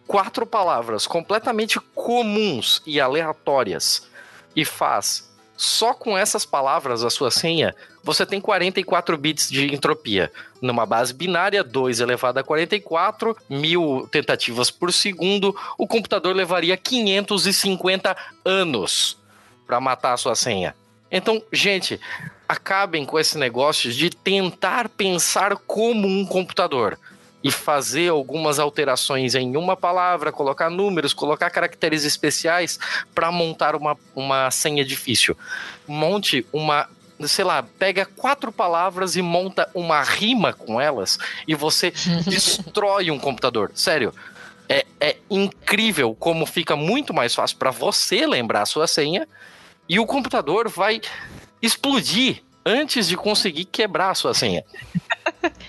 quatro 0.08 0.46
palavras 0.46 1.06
completamente 1.06 1.80
comuns 1.94 2.82
e 2.86 3.00
aleatórias 3.00 4.08
e 4.56 4.66
faz 4.66 5.30
só 5.56 5.94
com 5.94 6.18
essas 6.18 6.46
palavras 6.46 7.04
a 7.04 7.10
sua 7.10 7.30
senha, 7.30 7.76
você 8.04 8.26
tem 8.26 8.40
44 8.40 9.18
bits 9.18 9.50
de 9.50 9.74
entropia. 9.74 10.32
Numa 10.62 10.86
base 10.86 11.14
binária, 11.14 11.64
2 11.64 12.00
elevado 12.00 12.40
a 12.40 12.44
44, 12.44 13.36
mil 13.50 14.08
tentativas 14.12 14.70
por 14.70 14.92
segundo, 14.92 15.56
o 15.78 15.88
computador 15.88 16.36
levaria 16.36 16.76
550 16.78 18.16
anos 18.44 19.18
para 19.66 19.80
matar 19.80 20.14
a 20.14 20.18
sua 20.18 20.36
senha. 20.36 20.76
Então, 21.12 21.42
gente, 21.52 22.00
acabem 22.48 23.06
com 23.06 23.20
esse 23.20 23.38
negócio 23.38 23.92
de 23.92 24.10
tentar 24.10 24.90
pensar 24.90 25.56
como 25.56 26.08
um 26.08 26.26
computador 26.26 26.98
e 27.44 27.52
fazer 27.52 28.10
algumas 28.10 28.60
alterações 28.60 29.34
em 29.34 29.56
uma 29.56 29.76
palavra, 29.76 30.32
colocar 30.32 30.70
números, 30.70 31.14
colocar 31.14 31.50
caracteres 31.50 32.04
especiais 32.04 32.78
para 33.16 33.32
montar 33.32 33.76
uma, 33.76 33.98
uma 34.16 34.52
senha 34.52 34.84
difícil. 34.84 35.38
Monte 35.88 36.46
uma 36.52 36.90
sei 37.28 37.46
lá, 37.46 37.64
pega 37.64 38.06
quatro 38.06 38.52
palavras 38.52 39.16
e 39.16 39.22
monta 39.22 39.70
uma 39.74 40.02
rima 40.04 40.54
com 40.54 40.80
elas 40.80 41.18
e 41.48 41.56
você 41.56 41.92
destrói 42.26 43.12
um 43.12 43.20
computador. 43.20 43.72
Sério. 43.74 44.14
É, 44.72 44.86
é 45.00 45.18
incrível 45.32 46.16
como 46.16 46.46
fica 46.46 46.76
muito 46.76 47.12
mais 47.12 47.34
fácil 47.34 47.58
para 47.58 47.72
você 47.72 48.28
lembrar 48.28 48.62
a 48.62 48.68
sua 48.68 48.86
senha 48.86 49.28
e 49.88 50.00
o 50.00 50.06
computador 50.06 50.70
vai 50.70 51.02
explodir 51.60 52.44
antes 52.64 53.08
de 53.08 53.18
conseguir 53.18 53.66
quebrar 53.66 54.12
a 54.12 54.16
sua 54.16 54.34
senha. 54.34 54.64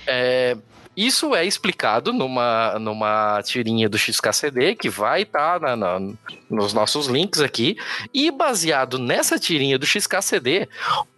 É, 0.06 0.56
isso 0.96 1.34
é 1.34 1.46
explicado 1.46 2.12
numa, 2.12 2.78
numa 2.78 3.40
tirinha 3.42 3.88
do 3.88 3.96
XKCD, 3.96 4.74
que 4.74 4.88
vai 4.88 5.22
estar 5.22 5.60
tá 5.60 5.76
nos 6.50 6.74
nossos 6.74 7.06
links 7.06 7.40
aqui. 7.40 7.76
E 8.12 8.30
baseado 8.30 8.98
nessa 8.98 9.38
tirinha 9.38 9.78
do 9.78 9.86
XKCD, 9.86 10.68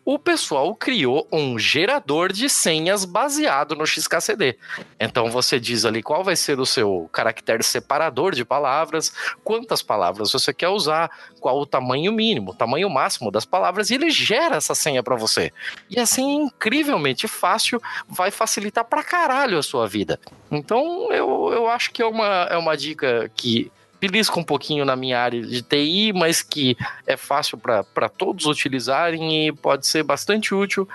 o 0.04 0.18
pessoal 0.18 0.74
criou 0.74 1.26
um 1.30 1.58
gerador 1.58 2.32
de 2.32 2.48
senhas 2.48 3.04
baseado 3.04 3.76
no 3.76 3.86
XKCD. 3.86 4.58
Então 4.98 5.30
você 5.30 5.60
diz 5.60 5.84
ali 5.84 6.02
qual 6.02 6.24
vai 6.24 6.34
ser 6.34 6.58
o 6.58 6.66
seu 6.66 7.08
caractere 7.12 7.62
separador 7.62 8.34
de 8.34 8.44
palavras, 8.44 9.12
quantas 9.44 9.80
palavras 9.80 10.32
você 10.32 10.52
quer 10.52 10.68
usar, 10.68 11.10
qual 11.40 11.58
o 11.58 11.66
tamanho 11.66 12.12
mínimo, 12.12 12.50
o 12.50 12.54
tamanho 12.54 12.90
máximo 12.90 13.30
das 13.30 13.44
palavras, 13.44 13.90
e 13.90 13.94
ele 13.94 14.10
gera 14.10 14.56
essa 14.56 14.74
senha 14.74 15.02
para 15.02 15.14
você. 15.14 15.52
E 15.88 16.00
assim, 16.00 16.42
incrivelmente 16.42 17.28
fácil, 17.28 17.80
vai 18.08 18.30
facilitar 18.30 18.84
pra 18.84 19.04
caralho 19.04 19.58
a 19.58 19.62
sua 19.62 19.86
vida. 19.86 20.18
Então 20.50 21.12
eu, 21.12 21.50
eu 21.52 21.68
acho 21.68 21.92
que 21.92 22.02
é 22.02 22.06
uma, 22.06 22.48
é 22.50 22.56
uma 22.56 22.76
dica 22.76 23.30
que 23.36 23.70
belisca 24.02 24.40
um 24.40 24.42
pouquinho 24.42 24.84
na 24.84 24.96
minha 24.96 25.20
área 25.20 25.40
de 25.40 25.62
TI, 25.62 26.12
mas 26.12 26.42
que 26.42 26.76
é 27.06 27.16
fácil 27.16 27.56
para 27.56 28.08
todos 28.08 28.46
utilizarem 28.46 29.46
e 29.46 29.52
pode 29.52 29.86
ser 29.86 30.02
bastante 30.02 30.52
útil, 30.52 30.88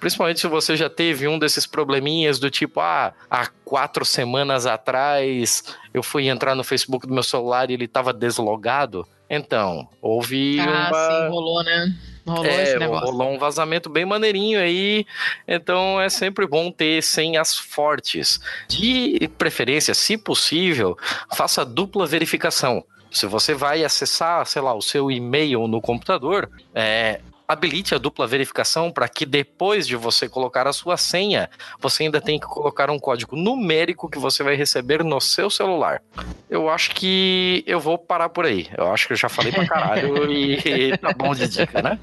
principalmente 0.00 0.40
se 0.40 0.46
você 0.46 0.74
já 0.74 0.88
teve 0.88 1.28
um 1.28 1.38
desses 1.38 1.66
probleminhas 1.66 2.38
do 2.38 2.50
tipo, 2.50 2.80
ah, 2.80 3.12
há 3.30 3.48
quatro 3.64 4.02
semanas 4.04 4.64
atrás 4.64 5.62
eu 5.92 6.02
fui 6.02 6.28
entrar 6.28 6.54
no 6.54 6.64
Facebook 6.64 7.06
do 7.06 7.12
meu 7.12 7.22
celular 7.22 7.70
e 7.70 7.74
ele 7.74 7.84
estava 7.84 8.14
deslogado. 8.14 9.06
Então, 9.28 9.86
houve 10.00 10.58
ah, 10.60 10.64
uma... 10.64 11.26
sim, 11.26 11.28
rolou, 11.28 11.62
né? 11.62 11.94
Rolou 12.26 12.46
é, 12.46 12.86
rolou 12.86 13.30
um 13.32 13.38
vazamento 13.38 13.90
bem 13.90 14.04
maneirinho 14.04 14.58
aí, 14.58 15.06
então 15.46 16.00
é 16.00 16.08
sempre 16.08 16.46
bom 16.46 16.70
ter 16.70 17.02
senhas 17.02 17.56
fortes. 17.58 18.40
De 18.68 19.28
preferência, 19.36 19.92
se 19.92 20.16
possível, 20.16 20.96
faça 21.34 21.64
dupla 21.64 22.06
verificação. 22.06 22.84
Se 23.10 23.26
você 23.26 23.54
vai 23.54 23.84
acessar, 23.84 24.44
sei 24.46 24.62
lá, 24.62 24.74
o 24.74 24.82
seu 24.82 25.10
e-mail 25.10 25.68
no 25.68 25.80
computador, 25.80 26.50
é, 26.74 27.20
habilite 27.46 27.94
a 27.94 27.98
dupla 27.98 28.26
verificação 28.26 28.90
para 28.90 29.08
que 29.08 29.26
depois 29.26 29.86
de 29.86 29.96
você 29.96 30.28
colocar 30.28 30.66
a 30.66 30.72
sua 30.72 30.96
senha, 30.96 31.48
você 31.78 32.04
ainda 32.04 32.20
tem 32.20 32.38
que 32.38 32.46
colocar 32.46 32.90
um 32.90 32.98
código 32.98 33.36
numérico 33.36 34.08
que 34.08 34.18
você 34.18 34.42
vai 34.42 34.54
receber 34.54 35.04
no 35.04 35.20
seu 35.20 35.50
celular. 35.50 36.02
Eu 36.48 36.68
acho 36.68 36.90
que 36.92 37.62
eu 37.66 37.78
vou 37.78 37.98
parar 37.98 38.28
por 38.28 38.44
aí. 38.46 38.68
Eu 38.76 38.92
acho 38.92 39.06
que 39.06 39.12
eu 39.12 39.16
já 39.16 39.28
falei 39.28 39.52
pra 39.52 39.66
caralho 39.66 40.30
e 40.32 40.96
tá 40.98 41.12
bom 41.12 41.34
de 41.34 41.48
dica, 41.48 41.82
né? 41.82 41.98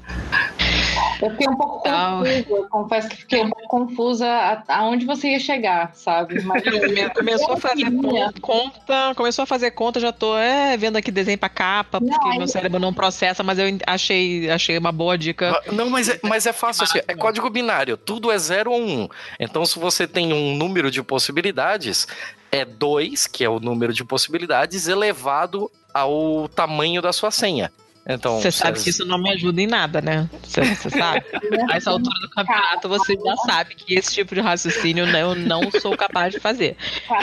Eu 1.22 1.30
fiquei 1.30 1.48
um 1.48 1.56
pouco 1.56 1.88
Não. 1.88 2.18
confusa, 2.18 2.44
eu 2.50 2.68
confesso 2.68 3.08
que 3.08 3.16
fiquei 3.16 3.40
um 3.42 3.50
pouco 3.50 3.68
confusa 3.68 4.62
aonde 4.68 5.06
você 5.06 5.28
ia 5.30 5.38
chegar, 5.40 5.94
sabe? 5.94 6.42
Mas 6.42 6.62
Come- 6.64 7.10
Começou 7.10 7.52
a 7.52 7.56
fazer 7.56 7.90
conta, 8.40 9.12
começou 9.14 9.42
a 9.42 9.46
fazer 9.46 9.70
conta, 9.70 10.00
já 10.00 10.12
tô 10.12 10.36
é, 10.36 10.76
vendo 10.76 10.96
aqui 10.96 11.10
desenho 11.10 11.38
pra 11.38 11.48
capa, 11.48 12.00
Não, 12.00 12.08
porque 12.08 12.28
aí- 12.28 12.38
meu 12.38 12.48
cérebro 12.48 12.80
não 12.80 12.92
processa, 12.92 13.42
mas 13.42 13.58
eu 13.58 13.66
achei, 13.86 14.50
achei 14.50 14.76
uma 14.76 14.90
boa 14.92 15.16
dica. 15.16 15.62
Não, 15.72 15.88
mas 15.88 16.08
é, 16.08 16.18
mas 16.22 16.46
é 16.46 16.52
fácil 16.52 16.84
assim, 16.84 16.98
é 17.06 17.14
código 17.14 17.48
binário, 17.48 17.96
tudo 17.96 18.30
é 18.30 18.38
0 18.38 18.72
ou 18.72 18.80
1. 18.80 19.02
Um. 19.02 19.08
Então, 19.38 19.64
se 19.64 19.78
você 19.78 20.06
tem 20.06 20.32
um 20.32 20.56
número 20.56 20.90
de 20.90 21.02
possibilidades, 21.02 22.06
é 22.50 22.64
2, 22.64 23.26
que 23.26 23.44
é 23.44 23.48
o 23.48 23.60
número 23.60 23.92
de 23.92 24.04
possibilidades, 24.04 24.88
elevado 24.88 25.70
ao 25.94 26.48
tamanho 26.48 27.00
da 27.00 27.12
sua 27.12 27.30
senha. 27.30 27.70
Então, 28.04 28.40
Você 28.40 28.50
sabe 28.50 28.82
que 28.82 28.90
isso 28.90 29.04
não 29.04 29.16
me 29.16 29.30
ajuda 29.30 29.62
em 29.62 29.66
nada, 29.66 30.00
né? 30.00 30.28
Você 30.42 30.64
você 30.74 30.90
sabe? 30.90 31.24
A 31.70 31.76
essa 31.76 31.90
altura 31.90 32.18
do 32.20 32.30
campeonato, 32.30 32.88
você 32.88 33.14
já 33.14 33.36
sabe 33.36 33.74
que 33.76 33.94
esse 33.94 34.12
tipo 34.14 34.34
de 34.34 34.40
raciocínio 34.40 35.06
eu 35.06 35.34
não 35.36 35.70
sou 35.70 35.96
capaz 35.96 36.34
de 36.34 36.40
fazer. 36.40 36.76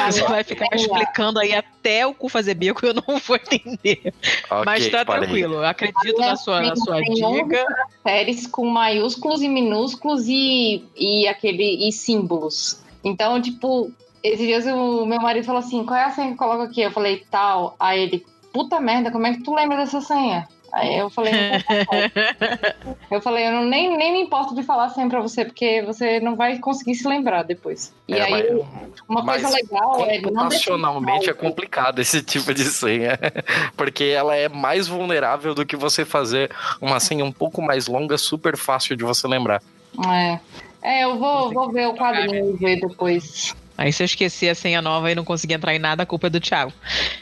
Você 0.06 0.24
vai 0.24 0.44
ficar 0.44 0.68
me 0.72 0.82
explicando 0.82 1.40
aí 1.40 1.54
até 1.54 2.08
o 2.08 2.14
cu 2.14 2.30
fazer 2.30 2.54
bico 2.54 2.86
e 2.86 2.90
eu 2.90 2.94
não 2.94 3.20
vou 3.20 3.36
entender. 3.36 4.14
Ok, 4.50 4.66
Mas 4.66 4.88
tá 4.88 5.04
tranquilo, 5.04 5.56
eu 5.56 5.66
acredito 5.66 6.18
na 6.18 6.36
sua, 6.38 6.62
na 6.62 6.76
sua 6.76 6.98
Tem 7.02 7.14
dica. 7.14 7.66
séries 8.02 8.48
com 8.48 8.66
maiúsculos 8.66 9.42
e 9.42 9.50
minúsculos 9.50 10.28
e, 10.28 10.84
e 10.96 11.28
aquele 11.28 11.88
e 11.88 11.92
símbolos. 11.92 12.82
Então, 13.04 13.42
tipo, 13.42 13.92
esses 14.24 14.46
dias 14.46 14.66
o 14.66 15.06
meu 15.06 15.20
marido 15.20 15.46
falou 15.46 15.60
assim: 15.60 15.86
qual 15.86 16.00
é 16.00 16.06
a 16.06 16.12
senha 16.12 16.28
que 16.28 16.34
eu 16.34 16.38
coloco 16.38 16.64
aqui? 16.64 16.82
Eu 16.82 16.92
falei, 16.92 17.26
tal. 17.30 17.76
Aí 17.80 18.02
ele, 18.02 18.26
puta 18.54 18.80
merda, 18.80 19.12
como 19.12 19.28
é 19.28 19.34
que 19.34 19.44
tu 19.44 19.54
lembra 19.54 19.78
dessa 19.78 20.00
senha? 20.02 20.48
Aí 20.72 20.98
eu 20.98 21.10
falei, 21.10 21.34
não 21.34 21.60
vou 21.60 22.96
eu 23.12 23.22
falei, 23.22 23.48
eu 23.48 23.52
não, 23.52 23.66
nem, 23.66 23.96
nem 23.98 24.14
me 24.14 24.22
importo 24.22 24.54
de 24.56 24.64
falar 24.64 24.86
a 24.86 24.90
senha 24.90 25.10
pra 25.10 25.22
você, 25.22 25.44
porque 25.46 25.82
você 25.82 26.20
não 26.20 26.36
vai 26.36 26.58
conseguir 26.60 26.96
se 26.96 27.08
lembrar 27.08 27.44
depois. 27.44 27.94
E 28.08 28.14
É, 28.14 28.22
aí, 28.22 28.32
mas- 28.32 28.92
uma 29.08 29.26
coisa 29.26 29.50
mas 29.50 29.54
legal 29.56 30.06
é 30.06 30.22
não 30.22 30.30
Computacionalmente 30.30 31.30
é 31.30 31.34
complicado 31.34 32.00
esse 32.00 32.22
tipo 32.22 32.54
de 32.54 32.64
senha, 32.66 33.18
porque 33.76 34.04
ela 34.06 34.36
é 34.36 34.48
mais 34.48 34.88
vulnerável 34.88 35.56
do 35.56 35.66
que 35.66 35.76
você 35.76 36.06
fazer 36.06 36.52
uma 36.80 37.00
senha 37.00 37.26
um 37.26 37.32
pouco 37.32 37.62
mais 37.62 37.88
longa, 37.88 38.18
super 38.18 38.56
fácil 38.58 38.96
de 38.96 39.04
você 39.04 39.28
lembrar. 39.28 39.62
É. 40.08 40.40
É, 40.82 41.04
eu 41.04 41.18
vou, 41.18 41.52
vou 41.52 41.72
ver 41.72 41.88
o 41.88 41.94
quadrinho 41.94 42.54
e 42.54 42.58
ver 42.58 42.80
depois. 42.80 43.54
Aí 43.80 43.94
se 43.94 44.04
eu 44.04 44.06
esquecer 44.06 44.50
a 44.50 44.56
senha 44.56 44.82
nova 44.82 45.10
e 45.10 45.16
não 45.16 45.24
conseguir 45.24 45.54
entrar 45.54 45.74
em 45.74 45.80
nada, 45.80 46.04
a 46.04 46.06
culpa 46.06 46.28
é 46.28 46.30
do 46.30 46.42
Thiago. 46.42 46.74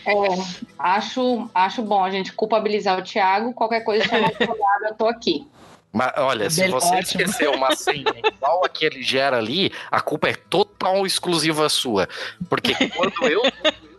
É, 0.04 0.12
acho, 0.80 1.48
acho 1.54 1.84
bom 1.84 2.04
a 2.04 2.10
gente 2.10 2.34
culpabilizar 2.34 2.98
o 2.98 3.04
Thiago. 3.04 3.54
Qualquer 3.54 3.82
coisa, 3.82 4.04
chama 4.04 4.24
o 4.24 4.26
advogado, 4.26 4.86
eu 4.90 4.96
tô 4.96 5.08
aqui. 5.08 5.46
Mas 5.94 6.12
olha, 6.18 6.50
se 6.50 6.62
Bem 6.62 6.72
você 6.72 6.88
ótimo. 6.88 7.22
esqueceu 7.22 7.52
uma 7.54 7.76
senha 7.76 8.12
igual 8.26 8.66
a 8.66 8.70
que 8.70 8.86
ele 8.86 9.04
gera 9.04 9.38
ali, 9.38 9.72
a 9.92 10.02
culpa 10.02 10.30
é 10.30 10.34
total 10.34 11.06
exclusiva 11.06 11.70
sua. 11.70 12.10
Porque 12.50 12.74
quando 12.90 13.14
eu, 13.28 13.44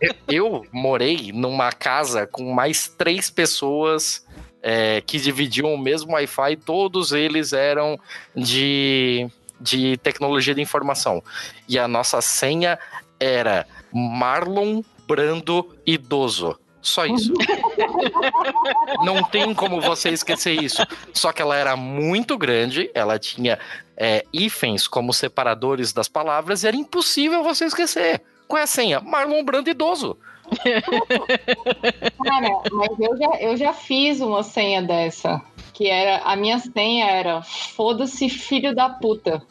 eu, 0.01 0.15
eu 0.27 0.65
morei 0.69 1.31
numa 1.31 1.71
casa 1.71 2.27
com 2.27 2.51
mais 2.51 2.89
três 2.89 3.29
pessoas 3.29 4.27
é, 4.61 4.99
que 4.99 5.17
dividiam 5.17 5.73
o 5.73 5.77
mesmo 5.77 6.11
Wi-Fi, 6.11 6.57
todos 6.57 7.13
eles 7.13 7.53
eram 7.53 7.97
de, 8.35 9.29
de 9.59 9.97
tecnologia 9.97 10.55
de 10.55 10.61
informação. 10.61 11.23
E 11.67 11.77
a 11.77 11.87
nossa 11.87 12.21
senha 12.21 12.79
era 13.19 13.65
Marlon 13.91 14.81
Brando 15.07 15.75
Idoso. 15.85 16.57
Só 16.81 17.05
isso. 17.05 17.33
Não 19.03 19.21
tem 19.23 19.53
como 19.53 19.81
você 19.81 20.09
esquecer 20.09 20.61
isso. 20.63 20.81
Só 21.13 21.33
que 21.33 21.41
ela 21.41 21.55
era 21.55 21.75
muito 21.75 22.37
grande, 22.37 22.89
ela 22.93 23.19
tinha 23.19 23.59
é, 23.97 24.25
hífens 24.31 24.87
como 24.87 25.13
separadores 25.13 25.91
das 25.91 26.07
palavras 26.07 26.63
e 26.63 26.67
era 26.67 26.77
impossível 26.77 27.43
você 27.43 27.65
esquecer. 27.65 28.21
Qual 28.47 28.59
é 28.59 28.63
a 28.63 28.67
senha? 28.67 29.01
Marlon 29.01 29.43
Brando 29.43 29.69
idoso. 29.69 30.17
Cara, 32.23 32.61
mas 32.71 32.99
eu 32.99 33.17
já, 33.17 33.39
eu 33.39 33.57
já 33.57 33.73
fiz 33.73 34.19
uma 34.19 34.41
senha 34.41 34.81
dessa. 34.81 35.41
Que 35.79 35.87
era. 35.87 36.17
A 36.25 36.35
minha 36.35 36.59
senha 36.59 37.05
era 37.05 37.41
foda-se, 37.41 38.27
filho 38.27 38.75
da 38.75 38.89
puta. 38.89 39.41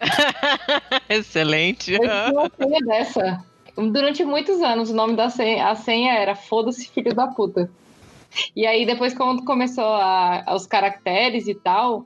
Excelente. 1.08 1.92
Eu 1.92 2.00
tinha 2.00 2.32
uma 2.32 2.50
senha 2.50 2.80
dessa. 2.80 3.44
Durante 3.76 4.24
muitos 4.24 4.60
anos, 4.60 4.90
o 4.90 4.94
nome 4.94 5.14
da 5.14 5.30
senha, 5.30 5.68
a 5.68 5.76
senha 5.76 6.14
era 6.14 6.34
foda-se, 6.34 6.88
filho 6.88 7.14
da 7.14 7.28
puta. 7.28 7.70
E 8.56 8.66
aí, 8.66 8.84
depois, 8.84 9.14
quando 9.14 9.44
começou 9.44 9.84
a, 9.84 10.44
os 10.52 10.66
caracteres 10.66 11.46
e 11.46 11.54
tal, 11.54 12.04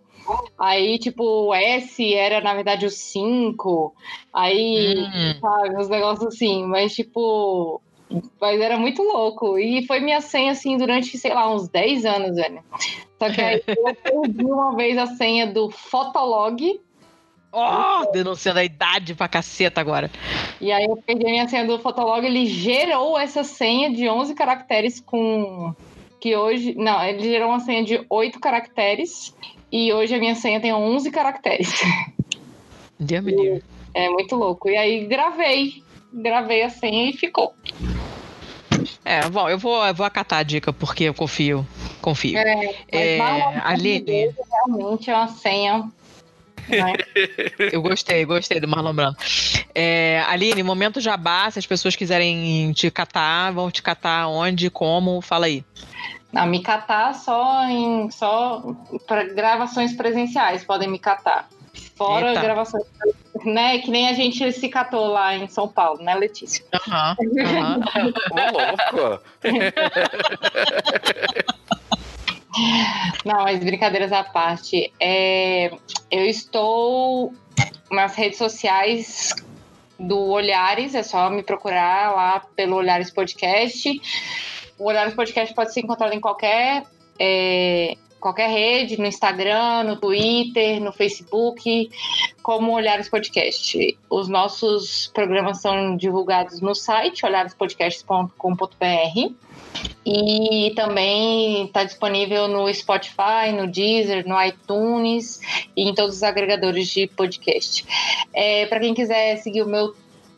aí, 0.59 0.99
tipo, 0.99 1.25
o 1.25 1.55
S 1.55 2.15
era, 2.15 2.43
na 2.43 2.53
verdade, 2.53 2.85
o 2.85 2.91
5. 2.91 3.95
Aí, 4.35 4.99
Hum. 4.99 5.41
sabe, 5.41 5.77
uns 5.79 5.89
negócios 5.89 6.27
assim. 6.27 6.67
Mas, 6.67 6.95
tipo. 6.95 7.81
Mas 8.41 8.61
era 8.61 8.77
muito 8.77 9.03
louco. 9.03 9.59
E 9.59 9.87
foi 9.87 10.01
minha 10.01 10.21
senha, 10.21 10.53
assim, 10.53 10.77
durante, 10.77 11.17
sei 11.19 11.33
lá, 11.33 11.53
uns 11.53 11.69
10 11.69 12.05
anos, 12.05 12.37
velho. 12.37 12.63
Só 13.19 13.31
que 13.31 13.41
aí 13.41 13.63
eu 13.67 13.95
perdi 14.03 14.45
uma 14.45 14.75
vez 14.75 14.99
a 14.99 15.07
senha 15.07 15.47
do 15.47 15.71
Fotolog. 15.71 16.81
Ó, 17.53 18.11
denunciando 18.11 18.61
a 18.61 18.65
idade 18.65 19.15
pra 19.15 19.29
caceta 19.29 19.81
agora. 19.81 20.11
E 20.61 20.73
aí 20.73 20.85
eu 20.85 20.97
perdi 20.97 21.27
a 21.27 21.31
minha 21.31 21.49
senha 21.49 21.67
do 21.67 21.79
Fotolog, 21.79 22.25
ele 22.25 22.47
gerou 22.47 23.19
essa 23.19 23.45
senha 23.45 23.93
de 23.93 24.09
11 24.09 24.35
caracteres 24.35 25.01
com... 25.01 25.75
Que 26.21 26.37
hoje... 26.37 26.75
Não, 26.75 27.03
ele 27.05 27.21
gerou 27.21 27.49
uma 27.49 27.61
senha 27.61 27.85
de 27.85 28.05
8 28.09 28.41
caracteres. 28.41 29.35
E 29.71 29.93
hoje 29.93 30.15
a 30.15 30.19
minha 30.19 30.35
senha 30.35 30.61
tem 30.61 30.73
11 30.73 31.11
caracteres. 31.11 31.83
Deus 32.99 33.25
me 33.25 33.33
livre. 33.33 33.65
É 33.95 34.09
muito 34.09 34.35
louco. 34.37 34.69
E 34.69 34.77
aí 34.77 35.07
gravei. 35.07 35.83
Gravei 36.13 36.63
a 36.63 36.71
senha 36.71 37.11
e 37.11 37.13
ficou. 37.13 37.55
É, 39.05 39.29
bom, 39.29 39.49
eu 39.49 39.59
vou, 39.59 39.85
eu 39.85 39.95
vou 39.95 40.07
acatar 40.07 40.41
a 40.41 40.43
dica 40.43 40.73
porque 40.73 41.05
eu 41.05 41.15
confio. 41.15 41.67
Confio. 42.01 42.39
É, 42.39 42.75
É, 42.89 43.21
Aline. 43.65 44.35
Realmente 44.51 45.11
é 45.11 45.17
uma 45.17 45.29
senha... 45.29 45.91
né? 46.69 46.93
Eu 47.73 47.83
gostei, 47.83 48.25
gostei 48.25 48.61
do 48.61 48.69
Marlon 48.69 48.95
Brando. 48.95 49.17
É, 49.75 50.23
Aline, 50.29 50.63
momento 50.63 51.01
jabá, 51.01 51.51
se 51.51 51.59
as 51.59 51.67
pessoas 51.67 51.97
quiserem 51.97 52.73
te 52.73 52.91
catar, 52.91 53.53
vão 53.53 53.71
te 53.71 53.83
catar 53.83 54.29
onde, 54.29 54.71
como, 54.71 55.21
fala 55.21 55.47
aí. 55.47 55.65
Não, 56.33 56.47
me 56.47 56.63
catar 56.63 57.15
só 57.15 57.65
em 57.69 58.11
só 58.11 58.75
para 59.07 59.25
gravações 59.25 59.93
presenciais 59.93 60.65
podem 60.65 60.89
me 60.89 60.99
catar. 60.99 61.49
Fora 61.97 62.29
Eita. 62.29 62.41
gravações, 62.41 62.85
né? 63.45 63.79
Que 63.79 63.91
nem 63.91 64.09
a 64.09 64.13
gente 64.13 64.53
se 64.53 64.69
catou 64.69 65.09
lá 65.09 65.37
em 65.37 65.49
São 65.49 65.67
Paulo, 65.69 66.01
né, 66.03 66.15
Letícia? 66.15 66.65
Aham, 66.73 67.17
aham. 67.41 67.81
Ô, 68.31 68.97
louco. 68.99 69.25
Não, 73.25 73.45
mas 73.45 73.61
brincadeiras 73.61 74.13
à 74.13 74.25
parte. 74.25 74.93
É, 75.01 75.73
eu 76.11 76.27
estou 76.27 77.33
nas 77.91 78.15
redes 78.15 78.37
sociais 78.39 79.35
do 79.99 80.19
Olhares, 80.19 80.95
é 80.95 81.03
só 81.03 81.31
me 81.31 81.43
procurar 81.43 82.15
lá 82.15 82.43
pelo 82.57 82.77
Olhares 82.77 83.11
Podcast. 83.11 83.91
O 84.79 84.85
Olhares 84.85 85.15
Podcast 85.15 85.55
pode 85.55 85.73
ser 85.73 85.81
encontrado 85.81 86.13
em 86.13 86.21
qualquer, 86.21 86.85
é, 87.19 87.97
qualquer 88.23 88.49
rede, 88.49 88.99
no 88.99 89.05
Instagram, 89.05 89.83
no 89.83 89.97
Twitter, 89.97 90.81
no 90.81 90.93
Facebook, 90.93 91.91
como 92.43 92.73
Olhares 92.73 93.09
Podcast. 93.09 93.99
Os 94.09 94.29
nossos 94.29 95.11
programas 95.13 95.61
são 95.61 95.97
divulgados 95.97 96.61
no 96.61 96.75
site 96.75 97.27
olharespodcast.com.br. 97.27 99.33
E 100.07 100.73
também 100.77 101.65
está 101.65 101.83
disponível 101.83 102.47
no 102.47 102.73
Spotify, 102.73 103.51
no 103.57 103.67
Deezer, 103.67 104.27
no 104.27 104.41
iTunes 104.43 105.41
e 105.77 105.89
em 105.89 105.95
todos 105.95 106.17
os 106.17 106.23
agregadores 106.23 106.89
de 106.89 107.09
podcast. 107.09 107.85
É, 108.33 108.67
Para 108.67 108.81
quem 108.81 108.95
quiser 108.95 109.37
seguir 109.39 109.63
o 109.63 109.69
meu 109.69 109.95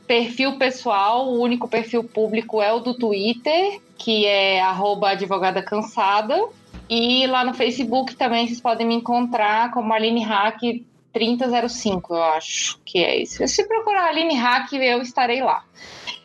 perfil 0.06 0.56
pessoal, 0.56 1.28
o 1.28 1.40
único 1.40 1.68
perfil 1.68 2.04
público 2.04 2.62
é 2.62 2.72
o 2.72 2.80
do 2.80 2.94
Twitter, 2.94 3.80
que 3.98 4.26
é 4.26 4.62
advogada 4.62 5.62
cansada. 5.62 6.48
E 6.88 7.26
lá 7.26 7.44
no 7.44 7.54
Facebook 7.54 8.14
também 8.16 8.46
vocês 8.46 8.60
podem 8.60 8.86
me 8.86 8.94
encontrar 8.94 9.70
como 9.72 9.92
Aline 9.92 10.22
Hack 10.22 10.60
3005, 11.12 12.14
eu 12.14 12.22
acho 12.22 12.78
que 12.84 12.98
é 12.98 13.22
isso. 13.22 13.46
Se 13.46 13.66
procurar 13.66 14.08
Aline 14.08 14.34
Hack, 14.34 14.72
eu 14.72 15.00
estarei 15.00 15.40
lá. 15.40 15.64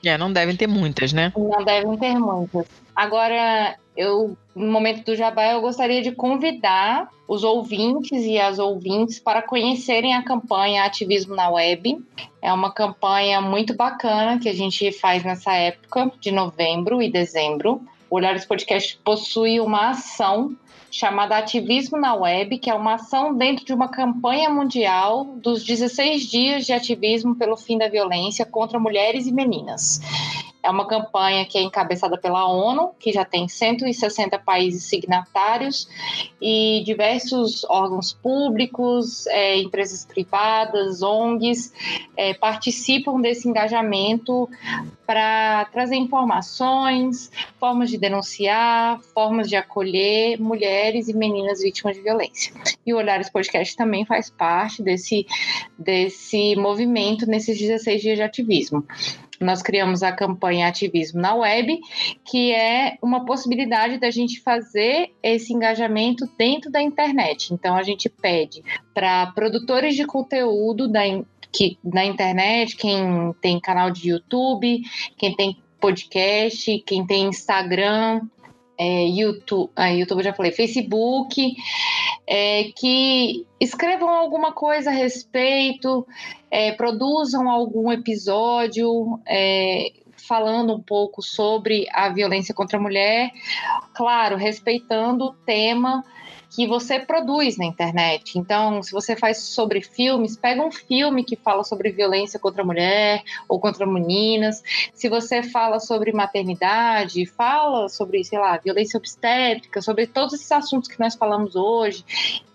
É, 0.04 0.18
não 0.18 0.34
devem 0.34 0.56
ter 0.56 0.68
muitas, 0.68 1.14
né? 1.14 1.32
Não 1.38 1.64
devem 1.64 1.96
ter 1.98 2.18
muitas. 2.18 2.66
Agora, 2.96 3.78
eu, 3.96 4.36
no 4.56 4.72
momento 4.72 5.06
do 5.06 5.16
Jabá, 5.16 5.52
eu 5.52 5.62
gostaria 5.62 6.02
de 6.02 6.12
convidar 6.12 7.08
os 7.28 7.44
ouvintes 7.44 8.24
e 8.24 8.40
as 8.40 8.58
ouvintes 8.58 9.20
para 9.20 9.42
conhecerem 9.42 10.16
a 10.16 10.24
campanha 10.24 10.84
Ativismo 10.84 11.36
na 11.36 11.50
Web. 11.50 12.04
É 12.42 12.52
uma 12.52 12.72
campanha 12.72 13.40
muito 13.40 13.76
bacana 13.76 14.40
que 14.40 14.50
a 14.50 14.54
gente 14.54 14.92
faz 14.92 15.24
nessa 15.24 15.54
época 15.54 16.12
de 16.20 16.32
novembro 16.32 17.02
e 17.02 17.12
dezembro. 17.12 17.82
O 18.10 18.16
Olhares 18.16 18.46
Podcast 18.46 19.00
possui 19.04 19.60
uma 19.60 19.92
ação 19.92 20.56
chamada 20.92 21.38
Ativismo 21.38 22.00
na 22.00 22.16
Web, 22.16 22.58
que 22.58 22.70
é 22.70 22.74
uma 22.74 22.96
ação 22.96 23.36
dentro 23.36 23.64
de 23.64 23.74
uma 23.74 23.88
campanha 23.88 24.50
mundial 24.50 25.26
dos 25.26 25.64
16 25.64 26.24
dias 26.28 26.66
de 26.66 26.74
ativismo 26.74 27.36
pelo 27.36 27.56
fim 27.56 27.78
da 27.78 27.88
violência 27.88 28.46
contra 28.46 28.80
mulheres 28.80 29.28
e 29.28 29.32
meninas. 29.32 30.02
É 30.62 30.70
uma 30.70 30.88
campanha 30.88 31.46
que 31.46 31.58
é 31.58 31.62
encabeçada 31.62 32.18
pela 32.18 32.46
ONU, 32.48 32.92
que 33.00 33.14
já 33.14 33.24
tem 33.24 33.48
160 33.48 34.38
países 34.40 34.84
signatários, 34.84 35.88
e 36.42 36.84
diversos 36.86 37.64
órgãos 37.70 38.14
públicos, 38.14 39.26
é, 39.28 39.58
empresas 39.58 40.06
privadas, 40.06 41.02
ONGs, 41.02 41.74
é, 42.18 42.34
participam 42.34 43.22
desse 43.22 43.48
engajamento 43.48 44.50
para 45.06 45.66
trazer 45.66 45.96
informações, 45.96 47.32
formas 47.60 47.90
de 47.90 47.98
denunciar, 47.98 49.00
formas 49.14 49.48
de 49.48 49.56
acolher 49.56 50.40
mulheres 50.40 51.08
e 51.08 51.14
meninas 51.14 51.62
vítimas 51.62 51.96
de 51.96 52.02
violência. 52.02 52.54
E 52.86 52.94
o 52.94 52.98
Olhares 52.98 53.30
Podcast 53.30 53.76
também 53.76 54.06
faz 54.06 54.30
parte 54.30 54.84
desse, 54.84 55.26
desse 55.78 56.56
movimento 56.56 57.26
nesses 57.26 57.58
16 57.58 58.02
dias 58.02 58.18
de 58.18 58.24
ativismo 58.24 58.86
nós 59.40 59.62
criamos 59.62 60.04
a 60.04 60.12
campanha 60.12 60.68
Ativismo 60.68 61.22
na 61.22 61.34
Web, 61.36 61.80
que 62.26 62.52
é 62.52 62.98
uma 63.02 63.26
possibilidade 63.26 63.98
da 63.98 64.12
gente 64.12 64.42
fazer 64.42 65.12
esse 65.24 65.54
engajamento 65.54 66.30
dentro 66.38 66.72
da 66.72 66.82
internet. 66.82 67.54
Então, 67.54 67.76
a 67.76 67.84
gente 67.84 68.10
pede 68.10 68.64
para 68.94 69.28
produtores 69.28 69.96
de 69.96 70.06
conteúdo 70.06 70.88
da, 70.88 71.02
que, 71.52 71.78
na 71.84 72.06
internet, 72.06 72.76
quem 72.76 73.34
tem 73.42 73.60
canal 73.60 73.90
de 73.92 74.10
YouTube, 74.10 74.82
quem 75.18 75.36
tem 75.36 75.58
podcast, 75.80 76.84
quem 76.86 77.06
tem 77.06 77.28
Instagram, 77.28 78.22
é, 78.80 79.06
YouTube, 79.08 79.70
ah, 79.76 79.90
YouTube 79.90 80.24
já 80.24 80.34
falei, 80.34 80.54
Facebook, 80.54 81.54
é, 82.26 82.72
que 82.78 83.46
escrevam 83.60 84.10
alguma 84.10 84.54
coisa 84.54 84.90
a 84.90 84.94
respeito, 84.94 86.08
é, 86.50 86.72
produzam 86.72 87.50
algum 87.50 87.92
episódio 87.92 89.20
é, 89.28 89.92
falando 90.16 90.74
um 90.74 90.82
pouco 90.82 91.22
sobre 91.22 91.88
a 91.92 92.08
violência 92.08 92.56
contra 92.56 92.78
a 92.78 92.82
mulher, 92.82 93.32
claro, 93.94 94.38
respeitando 94.38 95.26
o 95.26 95.34
tema 95.34 96.02
que 96.50 96.66
você 96.68 97.00
produz 97.00 97.58
na 97.58 97.66
internet. 97.66 98.38
Então, 98.38 98.82
se 98.82 98.92
você 98.92 99.16
faz 99.16 99.38
sobre 99.40 99.82
filmes, 99.82 100.36
pega 100.36 100.62
um 100.64 100.72
filme 100.72 101.24
que 101.24 101.36
fala 101.36 101.64
sobre 101.64 101.92
violência 101.92 102.40
contra 102.40 102.64
a 102.64 102.66
mulher 102.66 103.24
ou 103.48 103.60
contra 103.60 103.86
meninas. 103.86 104.64
Se 104.94 105.08
você 105.08 105.44
fala 105.44 105.80
sobre 105.80 106.12
maternidade, 106.12 107.26
fala 107.26 107.88
sobre, 107.88 108.24
sei 108.24 108.40
lá, 108.40 108.58
violência 108.58 108.98
obstétrica, 108.98 109.82
sobre 109.82 110.08
todos 110.08 110.34
esses 110.34 110.52
assuntos 110.52 110.90
que 110.90 111.00
nós 111.00 111.16
falamos 111.16 111.56
hoje. 111.56 112.04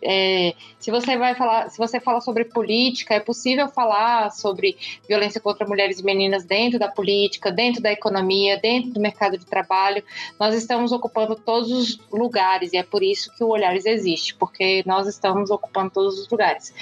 É, 0.07 0.55
se 0.79 0.91
você 0.91 1.17
vai 1.17 1.35
falar, 1.35 1.71
se 1.71 1.79
você 1.79 1.99
fala 1.99 2.21
sobre 2.21 2.45
política, 2.45 3.15
é 3.15 3.21
possível 3.21 3.69
falar 3.69 4.31
sobre 4.31 4.77
violência 5.09 5.41
contra 5.41 5.67
mulheres 5.67 5.99
e 5.99 6.05
meninas 6.05 6.45
dentro 6.45 6.79
da 6.79 6.89
política, 6.89 7.51
dentro 7.51 7.81
da 7.81 7.91
economia, 7.91 8.59
dentro 8.59 8.91
do 8.91 9.01
mercado 9.01 9.39
de 9.39 9.47
trabalho. 9.47 10.05
Nós 10.39 10.55
estamos 10.55 10.93
ocupando 10.93 11.37
todos 11.37 11.73
os 11.73 11.99
lugares 12.13 12.75
e 12.75 12.77
é 12.77 12.83
por 12.83 13.03
isso 13.03 13.35
que 13.35 13.43
o 13.43 13.49
Olhares 13.49 13.84
existe, 13.87 14.35
porque 14.35 14.83
nós 14.87 15.07
estamos 15.07 15.51
ocupando 15.51 15.91
todos 15.91 16.19
os 16.19 16.29
lugares. 16.29 16.73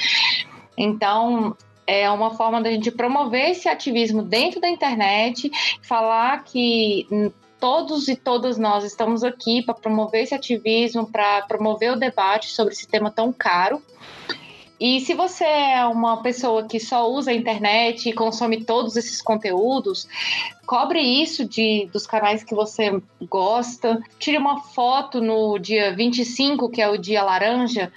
Então, 0.76 1.56
é 1.86 2.08
uma 2.10 2.34
forma 2.34 2.60
da 2.60 2.70
gente 2.70 2.90
promover 2.90 3.50
esse 3.50 3.68
ativismo 3.68 4.22
dentro 4.22 4.60
da 4.60 4.68
internet, 4.68 5.50
falar 5.82 6.44
que 6.44 7.06
todos 7.60 8.08
e 8.08 8.16
todas 8.16 8.58
nós 8.58 8.82
estamos 8.82 9.22
aqui 9.22 9.62
para 9.62 9.74
promover 9.74 10.24
esse 10.24 10.34
ativismo, 10.34 11.10
para 11.10 11.42
promover 11.42 11.92
o 11.92 11.96
debate 11.96 12.50
sobre 12.50 12.72
esse 12.72 12.88
tema 12.88 13.10
tão 13.10 13.32
caro. 13.32 13.80
E 14.84 14.98
se 14.98 15.14
você 15.14 15.44
é 15.44 15.86
uma 15.86 16.24
pessoa 16.24 16.66
que 16.66 16.80
só 16.80 17.08
usa 17.08 17.30
a 17.30 17.34
internet 17.34 18.08
e 18.08 18.12
consome 18.12 18.64
todos 18.64 18.96
esses 18.96 19.22
conteúdos, 19.22 20.08
cobre 20.66 20.98
isso 20.98 21.44
de, 21.44 21.88
dos 21.92 22.04
canais 22.04 22.42
que 22.42 22.52
você 22.52 23.00
gosta. 23.30 24.02
Tire 24.18 24.36
uma 24.36 24.58
foto 24.58 25.20
no 25.20 25.56
dia 25.56 25.94
25, 25.94 26.68
que 26.68 26.82
é 26.82 26.88
o 26.88 26.98
dia 26.98 27.22
laranja, 27.22 27.92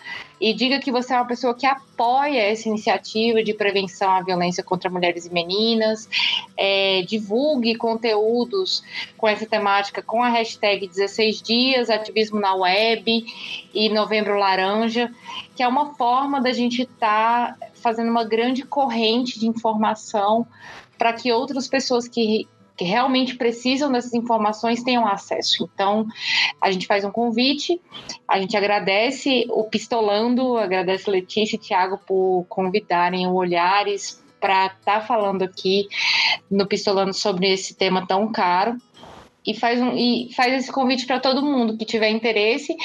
e 0.45 0.53
diga 0.53 0.77
que 0.77 0.91
você 0.91 1.11
é 1.11 1.17
uma 1.17 1.25
pessoa 1.25 1.55
que 1.55 1.65
apoia 1.65 2.39
essa 2.39 2.69
iniciativa 2.69 3.43
de 3.43 3.51
prevenção 3.51 4.11
à 4.11 4.21
violência 4.21 4.63
contra 4.63 4.91
mulheres 4.91 5.25
e 5.25 5.33
meninas. 5.33 6.07
É, 6.55 7.01
divulgue 7.01 7.73
conteúdos 7.73 8.83
com 9.17 9.27
essa 9.27 9.47
temática 9.47 10.03
com 10.03 10.21
a 10.21 10.29
hashtag 10.29 10.87
16 10.87 11.41
dias, 11.41 11.89
ativismo 11.89 12.39
na 12.39 12.53
web 12.53 13.25
e 13.73 13.89
novembro 13.89 14.37
laranja, 14.37 15.11
que 15.55 15.63
é 15.63 15.67
uma 15.67 15.95
forma 15.95 16.39
da 16.39 16.53
gente 16.53 16.83
estar 16.83 17.57
tá 17.57 17.67
fazendo 17.73 18.11
uma 18.11 18.23
grande 18.23 18.61
corrente 18.61 19.39
de 19.39 19.47
informação 19.47 20.45
para 20.95 21.11
que 21.11 21.31
outras 21.31 21.67
pessoas 21.67 22.07
que 22.07 22.47
que 22.75 22.83
realmente 22.83 23.35
precisam 23.35 23.91
dessas 23.91 24.13
informações 24.13 24.83
tenham 24.83 25.07
acesso. 25.07 25.69
Então, 25.73 26.05
a 26.61 26.71
gente 26.71 26.87
faz 26.87 27.05
um 27.05 27.11
convite, 27.11 27.81
a 28.27 28.39
gente 28.39 28.55
agradece 28.57 29.45
o 29.49 29.63
Pistolando, 29.63 30.57
agradece 30.57 31.09
Letícia 31.09 31.55
e 31.55 31.59
Tiago 31.59 31.97
por 32.05 32.45
convidarem 32.49 33.27
o 33.27 33.33
Olhares 33.33 34.23
para 34.39 34.67
estar 34.67 34.99
tá 34.99 35.01
falando 35.01 35.43
aqui 35.43 35.87
no 36.51 36.67
Pistolando 36.67 37.13
sobre 37.13 37.51
esse 37.51 37.75
tema 37.75 38.05
tão 38.05 38.31
caro 38.31 38.77
e 39.45 39.53
faz, 39.53 39.79
um, 39.81 39.95
e 39.95 40.29
faz 40.33 40.53
esse 40.53 40.71
convite 40.71 41.05
para 41.05 41.19
todo 41.19 41.41
mundo 41.41 41.77
que 41.77 41.85
tiver 41.85 42.09
interesse. 42.09 42.75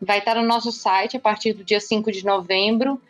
Vai 0.00 0.18
estar 0.18 0.36
no 0.36 0.42
nosso 0.42 0.72
site 0.72 1.16
a 1.16 1.20
partir 1.20 1.52
do 1.52 1.62
dia 1.62 1.80
5 1.80 2.10
de 2.10 2.24
novembro. 2.24 3.00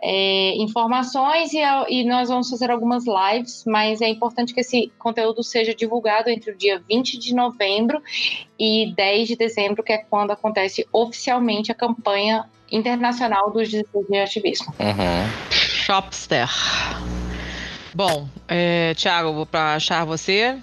É, 0.00 0.54
informações 0.56 1.52
e, 1.52 1.60
e 1.88 2.04
nós 2.04 2.28
vamos 2.28 2.50
fazer 2.50 2.70
algumas 2.70 3.04
lives, 3.06 3.64
mas 3.66 4.00
é 4.00 4.08
importante 4.08 4.52
que 4.52 4.60
esse 4.60 4.92
conteúdo 4.98 5.42
seja 5.42 5.74
divulgado 5.74 6.30
entre 6.30 6.50
o 6.50 6.56
dia 6.56 6.82
20 6.88 7.18
de 7.18 7.34
novembro 7.34 8.02
e 8.58 8.92
10 8.96 9.28
de 9.28 9.36
dezembro, 9.36 9.82
que 9.82 9.92
é 9.92 9.98
quando 9.98 10.32
acontece 10.32 10.86
oficialmente 10.92 11.70
a 11.70 11.74
campanha 11.74 12.44
internacional 12.70 13.50
dos 13.50 13.68
16 13.70 14.06
de 14.06 14.18
ativismo. 14.18 14.74
Uhum. 14.78 15.50
Shopster. 15.50 16.48
Bom, 17.94 18.28
é, 18.46 18.94
Thiago, 18.94 19.32
vou 19.32 19.46
para 19.46 19.74
achar 19.74 20.04
você. 20.04 20.58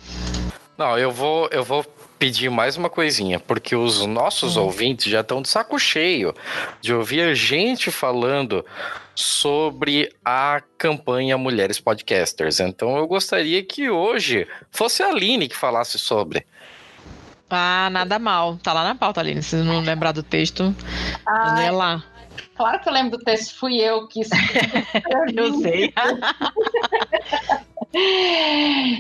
Não, 0.78 0.98
eu 0.98 1.12
vou, 1.12 1.48
eu 1.52 1.64
vou 1.64 1.84
pedir 2.20 2.50
mais 2.50 2.76
uma 2.76 2.90
coisinha, 2.90 3.40
porque 3.40 3.76
os 3.76 4.06
nossos 4.06 4.58
hum. 4.58 4.64
ouvintes 4.64 5.06
já 5.06 5.22
estão 5.22 5.42
de 5.42 5.50
saco 5.50 5.78
cheio 5.80 6.34
de 6.82 6.94
ouvir 6.94 7.22
a 7.22 7.34
gente 7.34 7.92
falando 7.92 8.66
sobre 9.14 10.14
a 10.24 10.62
campanha 10.78 11.38
Mulheres 11.38 11.80
Podcasters. 11.80 12.60
Então 12.60 12.98
eu 12.98 13.08
gostaria 13.08 13.64
que 13.64 13.90
hoje 13.90 14.48
fosse 14.72 15.02
a 15.02 15.08
Aline 15.08 15.48
que 15.48 15.56
falasse 15.56 15.98
sobre. 15.98 16.46
Ah, 17.50 17.90
nada 17.92 18.20
mal. 18.20 18.58
Tá 18.58 18.74
lá 18.74 18.84
na 18.84 18.96
pauta, 18.96 19.22
Aline. 19.22 19.42
Se 19.42 19.56
não 19.58 19.80
lembrar 19.82 20.12
do 20.12 20.24
texto, 20.24 20.76
lê 21.56 21.70
lá. 21.70 22.04
Claro 22.56 22.80
que 22.80 22.90
eu 22.90 22.94
lembro 22.94 23.18
do 23.18 23.24
texto, 23.24 23.56
fui 23.58 23.78
eu 23.78 24.08
que. 24.08 24.22
eu 25.36 25.54
sei. 25.62 25.94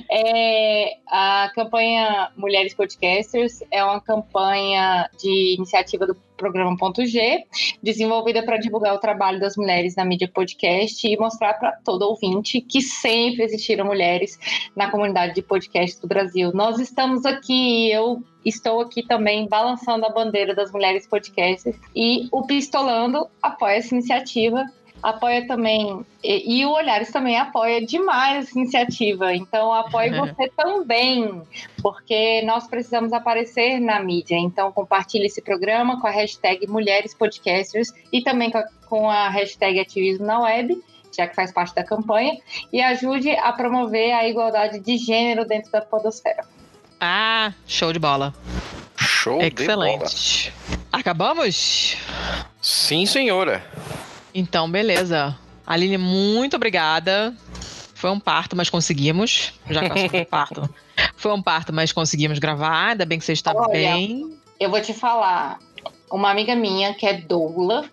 É, 0.09 0.97
a 1.09 1.51
campanha 1.53 2.31
Mulheres 2.37 2.73
Podcasters 2.73 3.61
é 3.69 3.83
uma 3.83 3.99
campanha 3.99 5.09
de 5.19 5.55
iniciativa 5.57 6.07
do 6.07 6.15
programa 6.35 6.75
Ponto 6.77 7.05
G, 7.05 7.43
desenvolvida 7.81 8.43
para 8.43 8.57
divulgar 8.57 8.93
o 8.93 8.99
trabalho 8.99 9.39
das 9.39 9.55
mulheres 9.55 9.95
na 9.95 10.05
mídia 10.05 10.29
podcast 10.31 11.07
e 11.07 11.17
mostrar 11.17 11.53
para 11.55 11.71
todo 11.83 12.03
ouvinte 12.03 12.61
que 12.61 12.81
sempre 12.81 13.43
existiram 13.43 13.85
mulheres 13.85 14.37
na 14.75 14.89
comunidade 14.89 15.35
de 15.35 15.41
podcast 15.41 15.99
do 16.01 16.07
Brasil. 16.07 16.51
Nós 16.53 16.79
estamos 16.79 17.25
aqui, 17.25 17.91
eu 17.91 18.23
estou 18.43 18.81
aqui 18.81 19.05
também 19.05 19.47
balançando 19.47 20.05
a 20.05 20.09
bandeira 20.09 20.53
das 20.53 20.71
mulheres 20.71 21.07
podcasters 21.07 21.77
e 21.95 22.27
o 22.31 22.43
Pistolando 22.43 23.27
apoia 23.41 23.75
essa 23.77 23.93
iniciativa 23.93 24.65
apoia 25.05 25.45
também, 25.45 26.05
e, 26.23 26.59
e, 26.59 26.65
o 26.65 26.71
Olhares 26.71 27.11
também 27.11 27.37
apoia 27.37 27.85
demais 27.85 28.47
essa 28.47 28.59
iniciativa. 28.59 29.33
Então, 29.33 29.71
apoie 29.71 30.09
você 30.17 30.49
também, 30.57 31.41
porque 31.81 32.41
nós 32.41 32.67
precisamos 32.67 33.13
aparecer 33.13 33.79
na 33.79 33.99
mídia. 33.99 34.35
Então, 34.35 34.71
compartilhe 34.71 35.27
esse 35.27 35.41
programa 35.41 36.01
com 36.01 36.07
a 36.07 36.11
hashtag 36.11 36.67
Mulheres 36.67 37.13
Podcasters 37.13 37.89
e 38.11 38.21
também 38.21 38.49
com 38.49 38.57
a, 38.57 38.63
com 38.87 39.09
a 39.09 39.29
hashtag 39.29 39.79
Ativismo 39.79 40.25
na 40.25 40.39
Web 40.39 40.81
já 41.15 41.25
que 41.27 41.33
faz 41.33 41.49
parte 41.49 41.73
da 41.73 41.81
campanha, 41.81 42.37
e 42.73 42.81
ajude 42.81 43.31
a 43.31 43.53
promover 43.53 44.11
a 44.11 44.27
igualdade 44.27 44.79
de 44.79 44.97
gênero 44.97 45.45
dentro 45.45 45.71
da 45.71 45.79
podosfera. 45.79 46.43
Ah, 46.99 47.53
show 47.65 47.93
de 47.93 47.99
bola. 47.99 48.33
Show 48.97 49.41
Excelente. 49.41 50.51
de 50.51 50.51
bola. 50.51 50.85
Acabamos? 50.91 51.95
Sim, 52.61 53.05
senhora. 53.05 53.63
Então, 54.37 54.69
beleza. 54.69 55.33
Aline, 55.65 55.97
muito 55.97 56.57
obrigada. 56.57 57.33
Foi 57.93 58.11
um 58.11 58.19
parto, 58.19 58.53
mas 58.53 58.69
conseguimos. 58.69 59.53
Já 59.69 59.87
passou 59.87 60.09
do 60.19 60.25
parto. 60.25 60.69
Foi 61.15 61.31
um 61.31 61.41
parto, 61.41 61.71
mas 61.71 61.93
conseguimos 61.93 62.37
gravar. 62.37 62.89
Ainda 62.89 63.05
bem 63.05 63.17
que 63.17 63.23
você 63.23 63.31
está 63.31 63.53
Olha, 63.55 63.71
bem. 63.71 64.37
Eu 64.59 64.69
vou 64.69 64.81
te 64.81 64.93
falar. 64.93 65.57
Uma 66.11 66.29
amiga 66.29 66.53
minha, 66.53 66.93
que 66.93 67.05
é 67.05 67.13
doula, 67.13 67.89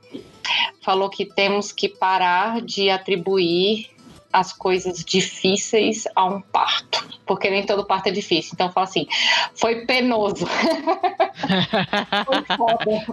falou 0.83 1.09
que 1.09 1.25
temos 1.25 1.71
que 1.71 1.89
parar 1.89 2.61
de 2.61 2.91
atribuir 2.91 3.93
as 4.33 4.53
coisas 4.53 5.05
difíceis 5.05 6.09
a 6.17 6.25
um 6.25 6.41
parto, 6.41 7.07
porque 7.27 7.51
nem 7.51 7.65
todo 7.65 7.85
parto 7.85 8.09
é 8.09 8.11
difícil. 8.11 8.53
Então 8.55 8.73
fala 8.73 8.85
assim, 8.85 9.07
foi 9.55 9.87
penoso. 9.87 10.47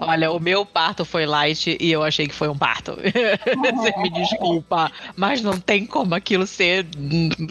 Olha, 0.01 0.31
o 0.31 0.39
meu 0.39 0.65
parto 0.65 1.05
foi 1.05 1.25
light 1.25 1.77
e 1.79 1.91
eu 1.91 2.03
achei 2.03 2.27
que 2.27 2.35
foi 2.35 2.47
um 2.47 2.57
parto. 2.57 2.97
Você 3.75 3.97
me 3.97 4.09
desculpa, 4.09 4.91
mas 5.15 5.41
não 5.41 5.59
tem 5.59 5.85
como 5.85 6.15
aquilo 6.15 6.45
ser 6.45 6.85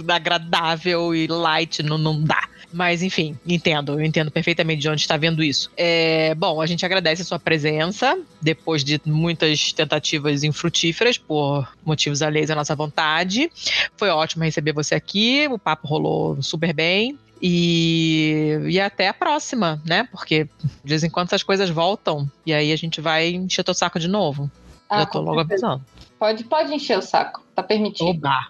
agradável 0.09 1.15
e 1.15 1.27
light, 1.27 1.83
não, 1.83 1.99
não 1.99 2.23
dá. 2.23 2.49
Mas, 2.73 3.03
enfim, 3.03 3.37
entendo. 3.47 3.93
Eu 3.93 4.05
entendo 4.05 4.31
perfeitamente 4.31 4.83
de 4.83 4.89
onde 4.89 5.01
está 5.01 5.17
vendo 5.17 5.43
isso. 5.43 5.71
É, 5.77 6.35
bom, 6.35 6.61
a 6.61 6.67
gente 6.67 6.85
agradece 6.85 7.23
a 7.23 7.25
sua 7.25 7.39
presença, 7.39 8.19
depois 8.41 8.85
de 8.85 9.01
muitas 9.07 9.73
tentativas 9.73 10.45
infrutíferas, 10.45 11.17
por 11.17 11.67
motivos 11.85 12.21
alheios 12.21 12.51
à 12.51 12.55
nossa 12.55 12.75
vontade. 12.75 13.51
Foi 13.97 14.11
ótimo 14.11 14.45
receber 14.45 14.73
você 14.73 14.95
aqui, 14.95 15.49
o 15.51 15.59
papo 15.59 15.87
rolou 15.87 16.43
super 16.43 16.73
bem. 16.75 17.19
E, 17.41 18.59
e 18.69 18.81
até 18.81 19.09
a 19.09 19.15
próxima, 19.15 19.81
né? 19.87 20.09
Porque 20.11 20.45
de 20.85 20.89
vez 20.89 21.05
em 21.05 21.11
quando 21.11 21.29
essas 21.29 21.43
coisas 21.43 21.71
voltam 21.71 22.31
e 22.45 22.53
aí 22.53 22.73
a 22.73 22.77
gente 22.77 23.01
vai 23.01 23.29
encher 23.29 23.63
teu 23.63 23.75
saco 23.75 23.99
de 23.99 24.09
novo. 24.09 24.51
Ah, 24.91 25.03
Eu 25.03 25.07
tô 25.07 25.21
logo 25.21 25.41
avisando. 25.41 25.85
Pode, 26.19 26.45
pode 26.45 26.75
encher 26.75 26.99
o 26.99 27.03
saco, 27.03 27.43
tá 27.55 27.63
permitido. 27.63 28.09
Oba. 28.09 28.49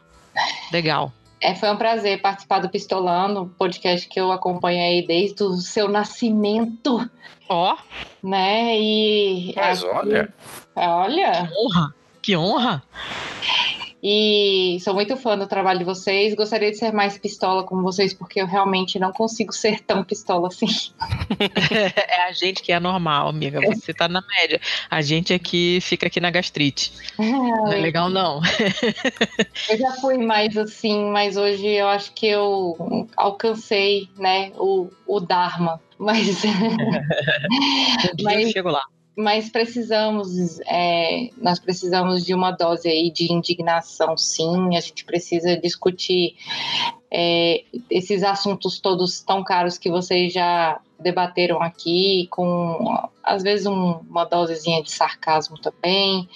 Legal. 0.72 1.12
É, 1.40 1.54
foi 1.54 1.70
um 1.70 1.76
prazer 1.76 2.20
participar 2.20 2.60
do 2.60 2.68
Pistolando, 2.68 3.54
podcast 3.58 4.08
que 4.08 4.18
eu 4.18 4.32
acompanhei 4.32 5.06
desde 5.06 5.42
o 5.44 5.54
seu 5.56 5.88
nascimento. 5.88 7.08
Ó. 7.48 7.74
Oh. 7.74 8.26
Né? 8.26 8.78
E. 8.78 9.54
Mas 9.54 9.84
aqui, 9.84 9.92
olha. 9.92 10.34
Olha. 10.74 11.32
Que 11.32 11.54
honra! 11.56 11.94
Que 12.22 12.36
honra! 12.36 12.82
E 14.10 14.80
sou 14.80 14.94
muito 14.94 15.18
fã 15.18 15.36
do 15.36 15.46
trabalho 15.46 15.80
de 15.80 15.84
vocês. 15.84 16.34
Gostaria 16.34 16.70
de 16.70 16.78
ser 16.78 16.94
mais 16.94 17.18
pistola 17.18 17.62
como 17.62 17.82
vocês, 17.82 18.14
porque 18.14 18.40
eu 18.40 18.46
realmente 18.46 18.98
não 18.98 19.12
consigo 19.12 19.52
ser 19.52 19.80
tão 19.80 20.02
pistola 20.02 20.48
assim. 20.48 20.66
é 22.08 22.22
a 22.22 22.32
gente 22.32 22.62
que 22.62 22.72
é 22.72 22.80
normal, 22.80 23.28
amiga. 23.28 23.60
Você 23.60 23.92
tá 23.92 24.08
na 24.08 24.22
média. 24.26 24.62
A 24.90 25.02
gente 25.02 25.34
aqui 25.34 25.78
fica 25.82 26.06
aqui 26.06 26.20
na 26.20 26.30
gastrite. 26.30 26.90
Não 27.18 27.70
é 27.70 27.76
legal, 27.76 28.08
não. 28.08 28.40
eu 29.68 29.76
já 29.76 29.92
fui 30.00 30.16
mais 30.16 30.56
assim, 30.56 31.10
mas 31.10 31.36
hoje 31.36 31.66
eu 31.66 31.88
acho 31.88 32.10
que 32.14 32.28
eu 32.28 33.06
alcancei, 33.14 34.08
né, 34.16 34.52
o, 34.56 34.88
o 35.06 35.20
Dharma. 35.20 35.82
Mas. 35.98 36.44
mas... 38.24 38.42
eu 38.42 38.52
chego 38.52 38.70
lá 38.70 38.80
mas 39.18 39.48
precisamos, 39.48 40.60
é, 40.60 41.30
nós 41.38 41.58
precisamos 41.58 42.24
de 42.24 42.32
uma 42.32 42.52
dose 42.52 42.88
aí 42.88 43.10
de 43.10 43.32
indignação, 43.32 44.16
sim. 44.16 44.76
A 44.76 44.80
gente 44.80 45.04
precisa 45.04 45.56
discutir 45.56 46.36
é, 47.10 47.64
esses 47.90 48.22
assuntos 48.22 48.78
todos 48.78 49.20
tão 49.20 49.42
caros 49.42 49.76
que 49.76 49.90
vocês 49.90 50.32
já 50.32 50.80
debateram 51.00 51.60
aqui, 51.60 52.28
com 52.30 53.08
às 53.24 53.42
vezes 53.42 53.66
um, 53.66 53.98
uma 54.08 54.24
dosezinha 54.24 54.84
de 54.84 54.92
sarcasmo 54.92 55.58
também, 55.58 56.28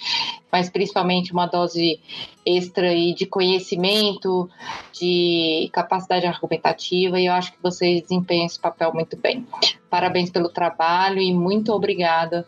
mas 0.51 0.69
principalmente 0.69 1.31
uma 1.31 1.45
dose 1.45 2.01
extra 2.45 2.89
aí 2.89 3.13
de 3.13 3.25
conhecimento, 3.25 4.49
de 4.91 5.69
capacidade 5.71 6.25
argumentativa, 6.25 7.17
e 7.17 7.27
eu 7.27 7.33
acho 7.33 7.53
que 7.53 7.63
vocês 7.63 8.01
desempenham 8.01 8.45
esse 8.45 8.59
papel 8.59 8.93
muito 8.93 9.15
bem. 9.15 9.47
Parabéns 9.89 10.29
pelo 10.29 10.49
trabalho 10.49 11.21
e 11.21 11.33
muito 11.33 11.71
obrigada 11.71 12.45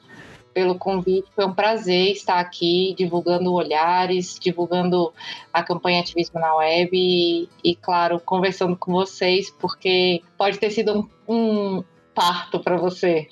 pelo 0.55 0.79
convite. 0.79 1.27
Foi 1.35 1.45
um 1.45 1.53
prazer 1.53 2.13
estar 2.13 2.39
aqui 2.39 2.95
divulgando 2.97 3.53
olhares, 3.53 4.39
divulgando 4.39 5.13
a 5.51 5.61
campanha 5.61 5.99
Ativismo 5.99 6.39
na 6.39 6.55
Web 6.55 6.91
e, 6.93 7.49
e 7.61 7.75
claro, 7.75 8.21
conversando 8.21 8.77
com 8.77 8.93
vocês, 8.93 9.51
porque 9.59 10.21
pode 10.37 10.57
ter 10.57 10.71
sido 10.71 11.09
um, 11.27 11.35
um 11.35 11.83
parto 12.15 12.61
para 12.61 12.77
você. 12.77 13.27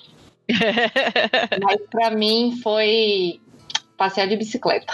Mas 1.64 1.80
para 1.90 2.10
mim 2.10 2.60
foi 2.62 3.40
passear 3.96 4.28
de 4.28 4.36
bicicleta. 4.36 4.92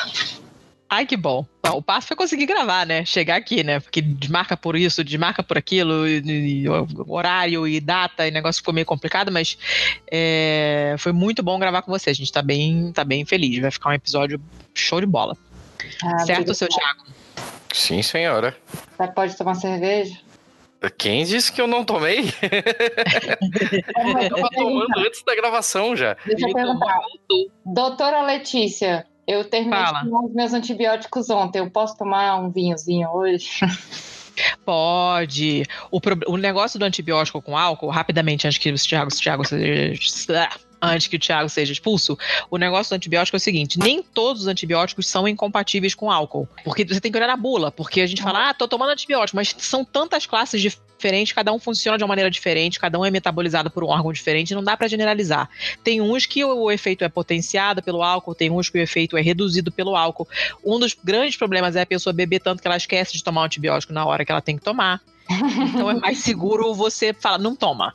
Ai, 0.93 1.07
que 1.07 1.17
bom. 1.17 1.47
o 1.73 1.81
passo 1.81 2.09
foi 2.09 2.17
conseguir 2.17 2.47
gravar, 2.47 2.85
né? 2.85 3.05
Chegar 3.05 3.37
aqui, 3.37 3.63
né? 3.63 3.79
Porque 3.79 4.03
desmarca 4.03 4.57
por 4.57 4.75
isso, 4.75 5.05
desmarca 5.05 5.41
por 5.41 5.57
aquilo, 5.57 6.05
e, 6.09 6.65
e, 6.65 6.69
horário 7.07 7.69
e 7.69 7.81
data, 7.81 8.27
e 8.27 8.33
negócio 8.33 8.61
ficou 8.61 8.75
meio 8.75 8.85
complicado, 8.85 9.31
mas 9.31 9.57
é, 10.11 10.97
foi 10.99 11.13
muito 11.13 11.45
bom 11.45 11.61
gravar 11.61 11.83
com 11.83 11.93
você. 11.93 12.11
A 12.11 12.13
gente 12.13 12.33
tá 12.33 12.43
bem, 12.43 12.91
tá 12.93 13.05
bem 13.05 13.25
feliz. 13.25 13.61
Vai 13.61 13.71
ficar 13.71 13.91
um 13.91 13.93
episódio 13.93 14.43
show 14.75 15.01
de 15.01 15.07
bola. 15.07 15.37
Ah, 16.05 16.19
certo, 16.27 16.53
seu 16.55 16.67
Thiago? 16.67 17.05
Sim, 17.73 18.03
senhora. 18.03 18.57
Você 18.99 19.07
pode 19.13 19.37
tomar 19.37 19.55
cerveja? 19.55 20.19
Quem 20.99 21.25
disse 21.25 21.53
que 21.53 21.61
eu 21.61 21.69
não 21.69 21.85
tomei? 21.85 22.21
eu 24.23 24.31
tava 24.31 24.49
tomando 24.51 24.99
antes 24.99 25.23
da 25.23 25.37
gravação 25.37 25.95
já. 25.95 26.17
Deixa 26.27 26.49
eu 26.49 26.55
perguntar. 26.55 26.99
Doutora 27.65 28.23
Letícia, 28.23 29.07
eu 29.31 29.45
terminei 29.45 29.79
Fala. 29.79 30.01
de 30.01 30.07
tomar 30.07 30.25
os 30.27 30.35
meus 30.35 30.53
antibióticos 30.53 31.31
ontem. 31.31 31.61
Eu 31.61 31.71
posso 31.71 31.97
tomar 31.97 32.37
um 32.41 32.51
vinhozinho 32.51 33.09
hoje? 33.11 33.61
Pode. 34.65 35.65
O, 35.91 36.01
pro... 36.01 36.19
o 36.27 36.37
negócio 36.37 36.79
do 36.79 36.85
antibiótico 36.85 37.41
com 37.41 37.57
álcool, 37.57 37.91
rapidamente, 37.91 38.47
antes 38.47 38.59
que 38.59 38.71
o 38.71 38.75
Thiago, 38.75 39.13
o 39.13 39.17
Thiago 39.17 39.43
antes 40.83 41.07
que 41.07 41.17
o 41.17 41.19
Thiago 41.19 41.49
seja 41.49 41.73
expulso, 41.73 42.19
o 42.51 42.57
negócio 42.57 42.91
do 42.91 42.97
antibiótico 42.97 43.37
é 43.37 43.39
o 43.39 43.41
seguinte: 43.41 43.79
nem 43.79 44.03
todos 44.03 44.43
os 44.43 44.49
antibióticos 44.49 45.07
são 45.07 45.29
incompatíveis 45.29 45.95
com 45.95 46.11
álcool. 46.11 46.49
Porque 46.65 46.85
você 46.85 47.01
tem 47.01 47.13
que 47.13 47.19
olhar 47.19 47.29
na 47.29 47.37
bula, 47.37 47.71
porque 47.71 48.01
a 48.01 48.07
gente 48.07 48.23
fala, 48.23 48.51
ah, 48.51 48.55
tô 48.55 48.67
tomando 48.67 48.91
antibiótico, 48.91 49.37
mas 49.37 49.55
são 49.59 49.85
tantas 49.85 50.27
classes 50.27 50.61
diferentes, 50.61 50.90
cada 51.35 51.53
um 51.53 51.59
funciona 51.59 51.97
de 51.97 52.05
uma 52.05 52.09
maneira 52.09 52.31
diferente, 52.31 52.79
cada 52.79 52.99
um 52.99 53.05
é 53.05 53.11
metabolizado 53.11 53.71
por 53.71 53.85
um 53.85 53.89
órgão 53.89 54.13
diferente, 54.13 54.55
não 54.55 54.63
dá 54.63 54.77
para 54.77 54.89
generalizar. 54.89 55.49
Tem 55.83 56.01
uns 56.01 56.27
que 56.27 56.45
o 56.45 56.71
efeito 56.71 57.05
é 57.05 57.09
potenciado 57.09 57.83
pelo 57.83 58.03
álcool, 58.03 58.35
tem 58.35 58.51
uns 58.51 58.69
que 58.69 58.79
o 58.79 58.81
efeito 58.81 59.17
é 59.17 59.23
reduzido 59.23 59.73
pelo 59.73 59.97
álcool. 59.97 60.29
Um 60.65 60.79
dos 60.79 60.95
grandes 60.95 61.37
problemas 61.37 61.77
é 61.77 61.83
a 61.83 61.87
pessoa 61.87 62.13
beber 62.13 62.41
tanto 62.41 62.61
que 62.61 62.69
ela 62.69 62.77
esquece 62.77 63.13
de 63.13 63.25
tomar 63.25 63.45
antibiótico 63.45 63.93
na 63.93 64.05
hora 64.05 64.25
que 64.25 64.33
ela 64.33 64.41
tem 64.41 64.57
que 64.57 64.65
tomar. 64.65 65.01
Então 65.31 65.91
é 65.91 65.95
mais 65.95 66.19
seguro 66.19 66.75
você 66.75 67.15
falar, 67.15 67.39
não 67.39 67.55
toma. 67.55 67.93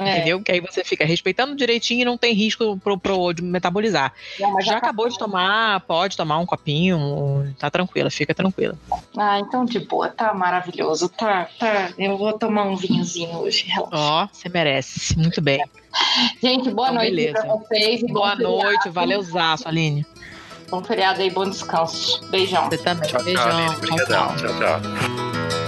É. 0.00 0.16
Entendeu? 0.16 0.42
Que 0.42 0.52
aí 0.52 0.60
você 0.60 0.82
fica 0.82 1.04
respeitando 1.04 1.54
direitinho 1.54 2.02
e 2.02 2.04
não 2.04 2.16
tem 2.16 2.32
risco 2.32 2.78
pro, 2.78 2.98
pro 2.98 3.32
de 3.34 3.42
metabolizar. 3.42 4.12
Não, 4.38 4.60
já, 4.60 4.72
já 4.72 4.78
acabou 4.78 5.08
de 5.08 5.18
tomar, 5.18 5.80
pode 5.80 6.16
tomar 6.16 6.38
um 6.38 6.46
copinho, 6.46 7.54
tá 7.58 7.70
tranquila, 7.70 8.10
fica 8.10 8.34
tranquila. 8.34 8.78
Ah, 9.16 9.38
então 9.38 9.64
de 9.64 9.78
boa, 9.78 10.08
tá 10.08 10.32
maravilhoso. 10.32 11.08
Tá, 11.10 11.48
tá. 11.58 11.90
Eu 11.98 12.16
vou 12.16 12.32
tomar 12.32 12.64
um 12.64 12.76
vinhozinho 12.76 13.36
hoje, 13.38 13.66
Ó, 13.92 14.26
você 14.32 14.48
merece. 14.48 15.18
Muito 15.18 15.40
bem. 15.42 15.62
Gente, 16.42 16.70
boa 16.70 16.88
então, 16.88 16.94
noite 16.94 17.10
beleza. 17.10 17.40
pra 17.40 17.56
vocês. 17.56 18.02
Boa 18.02 18.34
noite, 18.36 18.88
valeu, 18.88 19.22
Zaço, 19.22 19.68
Aline. 19.68 20.06
Bom 20.70 20.82
feriado 20.82 21.20
aí, 21.20 21.30
bom 21.30 21.48
descanso. 21.48 22.20
Beijão. 22.30 22.70
Você 22.70 22.78
também. 22.78 23.10
Tchau, 23.10 23.24
Beijão. 23.24 23.74
Tchau, 23.80 24.06
tchau. 24.06 24.36
tchau, 24.36 24.58
tchau. 24.58 25.59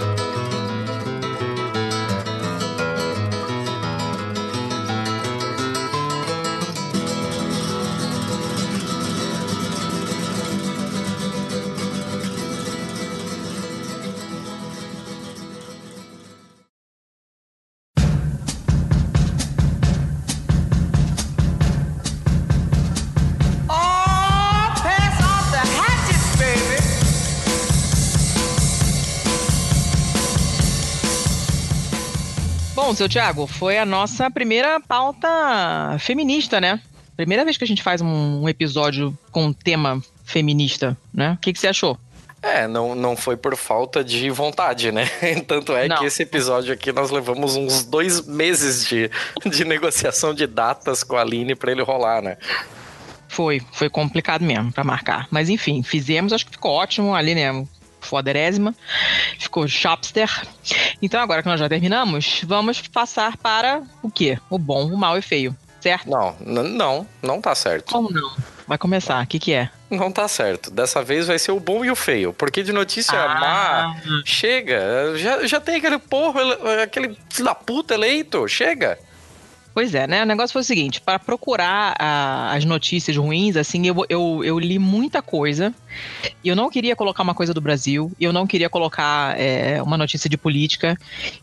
Bom, 32.92 32.96
seu 32.96 33.08
Tiago, 33.08 33.46
foi 33.46 33.78
a 33.78 33.86
nossa 33.86 34.30
primeira 34.30 34.78
pauta 34.78 35.96
feminista, 35.98 36.60
né? 36.60 36.78
Primeira 37.16 37.42
vez 37.42 37.56
que 37.56 37.64
a 37.64 37.66
gente 37.66 37.82
faz 37.82 38.02
um, 38.02 38.46
episódio 38.46 39.16
com 39.30 39.50
tema 39.50 39.98
feminista, 40.26 40.94
né? 41.10 41.32
O 41.32 41.36
que, 41.38 41.54
que 41.54 41.58
você 41.58 41.68
achou? 41.68 41.98
É, 42.42 42.68
não, 42.68 42.94
não 42.94 43.16
foi 43.16 43.34
por 43.34 43.56
falta 43.56 44.04
de 44.04 44.28
vontade, 44.28 44.92
né? 44.92 45.06
Tanto 45.48 45.72
é 45.74 45.88
não. 45.88 45.96
que 45.96 46.04
esse 46.04 46.22
episódio 46.22 46.74
aqui 46.74 46.92
nós 46.92 47.10
levamos 47.10 47.56
uns 47.56 47.82
dois 47.82 48.26
meses 48.26 48.86
de, 48.86 49.10
de 49.46 49.64
negociação 49.64 50.34
de 50.34 50.46
datas 50.46 51.02
com 51.02 51.16
a 51.16 51.22
Aline 51.22 51.54
para 51.54 51.72
ele 51.72 51.82
rolar, 51.82 52.20
né? 52.20 52.36
Foi, 53.26 53.62
foi 53.72 53.88
complicado 53.88 54.44
mesmo 54.44 54.70
para 54.70 54.84
marcar. 54.84 55.28
Mas 55.30 55.48
enfim, 55.48 55.82
fizemos, 55.82 56.30
acho 56.30 56.44
que 56.44 56.52
ficou 56.52 56.72
ótimo. 56.72 57.14
A 57.14 57.18
Aline 57.20 57.66
foderésima. 58.06 58.74
Ficou 59.38 59.66
Shopster. 59.66 60.28
Então, 61.00 61.20
agora 61.20 61.42
que 61.42 61.48
nós 61.48 61.60
já 61.60 61.68
terminamos, 61.68 62.42
vamos 62.44 62.80
passar 62.88 63.36
para 63.36 63.82
o 64.02 64.10
quê? 64.10 64.38
O 64.50 64.58
bom, 64.58 64.86
o 64.86 64.96
mal 64.96 65.16
e 65.18 65.22
feio, 65.22 65.56
certo? 65.80 66.08
Não, 66.08 66.36
não, 66.40 67.06
não 67.22 67.40
tá 67.40 67.54
certo. 67.54 67.92
Como 67.92 68.10
não? 68.10 68.32
Vai 68.66 68.78
começar, 68.78 69.22
o 69.22 69.26
que 69.26 69.38
que 69.38 69.52
é? 69.52 69.68
Não 69.90 70.10
tá 70.10 70.26
certo. 70.28 70.70
Dessa 70.70 71.02
vez 71.02 71.26
vai 71.26 71.38
ser 71.38 71.52
o 71.52 71.60
bom 71.60 71.84
e 71.84 71.90
o 71.90 71.96
feio. 71.96 72.32
Porque 72.32 72.62
de 72.62 72.72
notícia 72.72 73.18
ah. 73.18 73.40
má, 73.40 73.96
chega. 74.24 75.14
Já, 75.16 75.46
já 75.46 75.60
tem 75.60 75.76
aquele 75.76 75.98
porro, 75.98 76.38
aquele 76.82 77.16
filho 77.28 77.44
da 77.44 77.54
puta 77.54 77.94
eleito. 77.94 78.48
Chega. 78.48 78.98
Pois 79.74 79.94
é, 79.94 80.06
né? 80.06 80.22
O 80.22 80.26
negócio 80.26 80.52
foi 80.52 80.60
o 80.60 80.64
seguinte: 80.64 81.00
para 81.00 81.18
procurar 81.18 81.94
a, 81.98 82.52
as 82.54 82.64
notícias 82.64 83.16
ruins, 83.16 83.56
assim, 83.56 83.86
eu, 83.86 84.04
eu, 84.08 84.44
eu 84.44 84.58
li 84.58 84.78
muita 84.78 85.22
coisa. 85.22 85.74
E 86.42 86.48
eu 86.48 86.56
não 86.56 86.70
queria 86.70 86.96
colocar 86.96 87.22
uma 87.22 87.34
coisa 87.34 87.54
do 87.54 87.60
Brasil, 87.60 88.12
eu 88.20 88.32
não 88.32 88.46
queria 88.46 88.68
colocar 88.68 89.38
é, 89.38 89.82
uma 89.82 89.96
notícia 89.96 90.28
de 90.28 90.36
política. 90.36 90.96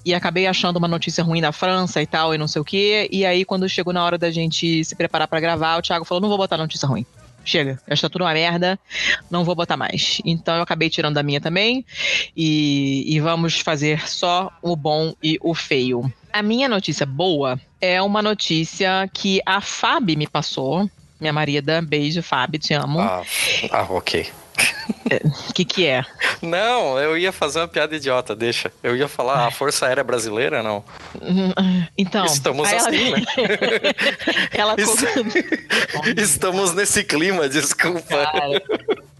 E 0.06 0.14
acabei 0.14 0.48
achando 0.48 0.78
uma 0.78 0.88
notícia 0.88 1.24
ruim 1.24 1.42
da 1.42 1.52
França 1.52 2.02
e 2.02 2.08
tal, 2.08 2.34
e 2.34 2.38
não 2.38 2.48
sei 2.48 2.62
o 2.62 2.66
quê. 2.66 3.08
E 3.12 3.26
aí, 3.26 3.44
quando 3.46 3.68
chegou 3.68 3.94
na 3.94 4.04
hora 4.04 4.18
da 4.18 4.30
gente 4.30 4.84
se 4.84 4.96
preparar 4.96 5.28
para 5.28 5.40
gravar, 5.40 5.78
o 5.78 5.82
Thiago 5.82 6.06
falou: 6.06 6.22
não 6.22 6.30
vou 6.30 6.38
botar 6.38 6.58
notícia 6.58 6.88
ruim 6.88 7.06
chega, 7.46 7.80
já 7.88 7.94
está 7.94 8.10
tudo 8.10 8.24
uma 8.24 8.34
merda, 8.34 8.78
não 9.30 9.44
vou 9.44 9.56
botar 9.56 9.76
mais. 9.76 10.22
Então 10.24 10.56
eu 10.56 10.62
acabei 10.62 10.90
tirando 10.90 11.18
a 11.18 11.24
minha 11.24 11.42
também 11.42 11.84
e, 12.36 13.04
e 13.08 13.20
vamos 13.20 13.60
fazer 13.60 14.08
só 14.08 14.52
o 14.62 14.76
bom 14.76 15.16
e 15.24 15.40
o 15.42 15.56
feio. 15.56 16.12
A 16.32 16.42
minha 16.44 16.70
notícia 16.70 17.06
boa 17.06 17.60
é 17.82 18.02
uma 18.02 18.22
notícia 18.22 19.10
que 19.14 19.42
a 19.46 19.62
Fábio 19.62 20.18
me 20.18 20.28
passou. 20.28 20.90
Minha 21.20 21.34
marida, 21.34 21.82
beijo, 21.82 22.22
Fábio, 22.22 22.60
te 22.60 22.74
amo. 22.74 23.00
Ah, 23.00 23.24
ah 23.72 23.88
ok. 23.90 24.28
O 24.60 25.14
é, 25.14 25.22
que 25.54 25.66
que 25.66 25.86
é? 25.86 26.04
Não, 26.42 27.00
eu 27.00 27.18
ia 27.18 27.32
fazer 27.32 27.60
uma 27.60 27.68
piada 27.68 27.96
idiota, 27.96 28.36
deixa. 28.36 28.72
Eu 28.84 28.96
ia 28.96 29.08
falar 29.08 29.48
a 29.48 29.52
Força 29.52 29.88
Aérea 29.88 30.04
Brasileira, 30.04 30.62
não. 30.62 30.84
Então. 31.98 32.26
Estamos 32.26 32.68
assim, 32.72 33.14
ela... 34.54 34.76
né? 34.76 34.76
ela 34.76 34.76
Estamos 36.18 36.74
nesse 36.74 37.04
clima, 37.04 37.48
desculpa. 37.50 38.26
Cara, 38.26 38.62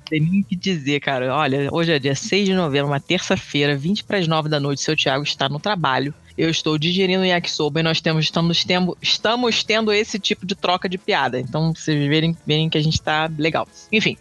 Tem 0.10 0.20
nem 0.20 0.42
o 0.42 0.44
que 0.44 0.56
dizer, 0.56 1.00
cara. 1.00 1.34
Olha, 1.36 1.70
hoje 1.72 1.94
é 1.94 2.00
dia 2.00 2.16
6 2.16 2.48
de 2.48 2.54
novembro, 2.54 2.92
uma 2.92 3.00
terça-feira, 3.00 3.78
20 3.78 4.04
para 4.04 4.18
as 4.18 4.28
9 4.28 4.50
da 4.50 4.60
noite. 4.60 4.82
Seu 4.82 4.96
Thiago 4.96 5.24
está 5.24 5.48
no 5.48 5.60
trabalho. 5.60 6.14
Eu 6.40 6.50
estou 6.50 6.78
digerindo 6.78 7.26
yakisoba 7.26 7.82
e 7.82 7.84
nós 7.84 8.00
temos, 8.00 8.24
estamos, 8.24 8.64
tendo, 8.64 8.98
estamos 9.02 9.62
tendo 9.62 9.92
esse 9.92 10.18
tipo 10.18 10.46
de 10.46 10.56
troca 10.56 10.88
de 10.88 10.98
piada. 10.98 11.38
Então, 11.38 11.76
vocês 11.76 12.08
verem, 12.08 12.34
verem 12.48 12.70
que 12.70 12.78
a 12.78 12.82
gente 12.82 12.94
está 12.94 13.30
legal. 13.38 13.68
Enfim, 13.92 14.18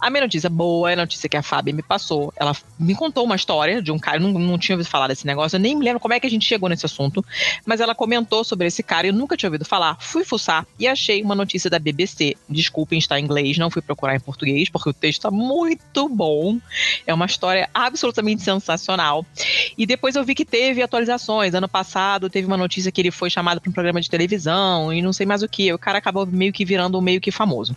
a 0.00 0.08
minha 0.08 0.22
notícia 0.22 0.48
boa 0.48 0.88
é 0.88 0.94
a 0.94 0.96
notícia 0.96 1.28
que 1.28 1.36
a 1.36 1.42
Fábio 1.42 1.74
me 1.74 1.82
passou. 1.82 2.32
Ela 2.36 2.56
me 2.80 2.94
contou 2.94 3.26
uma 3.26 3.36
história 3.36 3.82
de 3.82 3.92
um 3.92 3.98
cara, 3.98 4.16
eu 4.16 4.22
não, 4.22 4.32
não 4.32 4.58
tinha 4.58 4.74
ouvido 4.76 4.88
falar 4.88 5.08
desse 5.08 5.26
negócio, 5.26 5.56
eu 5.56 5.60
nem 5.60 5.76
me 5.76 5.84
lembro 5.84 6.00
como 6.00 6.14
é 6.14 6.20
que 6.20 6.26
a 6.26 6.30
gente 6.30 6.46
chegou 6.46 6.70
nesse 6.70 6.86
assunto, 6.86 7.22
mas 7.66 7.82
ela 7.82 7.94
comentou 7.94 8.42
sobre 8.44 8.66
esse 8.66 8.82
cara, 8.82 9.06
eu 9.06 9.12
nunca 9.12 9.36
tinha 9.36 9.50
ouvido 9.50 9.66
falar. 9.66 9.98
Fui 10.00 10.24
fuçar 10.24 10.66
e 10.78 10.88
achei 10.88 11.22
uma 11.22 11.34
notícia 11.34 11.68
da 11.68 11.78
BBC. 11.78 12.34
Desculpem, 12.48 12.98
está 12.98 13.20
em 13.20 13.24
inglês, 13.24 13.58
não 13.58 13.70
fui 13.70 13.82
procurar 13.82 14.16
em 14.16 14.20
português, 14.20 14.70
porque 14.70 14.88
o 14.88 14.94
texto 14.94 15.18
está 15.18 15.30
muito 15.30 16.08
bom. 16.08 16.58
É 17.06 17.12
uma 17.12 17.26
história 17.26 17.68
absolutamente 17.74 18.40
sensacional. 18.40 19.26
E 19.76 19.84
depois 19.84 20.16
eu 20.16 20.24
vi 20.24 20.34
que 20.34 20.46
teve 20.46 20.82
atualizações. 20.82 21.41
Ano 21.50 21.68
passado 21.68 22.30
teve 22.30 22.46
uma 22.46 22.56
notícia 22.56 22.90
que 22.90 23.00
ele 23.00 23.10
foi 23.10 23.28
chamado 23.28 23.60
para 23.60 23.68
um 23.70 23.72
programa 23.72 24.00
de 24.00 24.08
televisão 24.08 24.92
e 24.92 25.02
não 25.02 25.12
sei 25.12 25.26
mais 25.26 25.42
o 25.42 25.48
que. 25.48 25.72
O 25.72 25.78
cara 25.78 25.98
acabou 25.98 26.26
meio 26.26 26.52
que 26.52 26.64
virando 26.64 27.00
meio 27.00 27.20
que 27.20 27.30
famoso. 27.30 27.76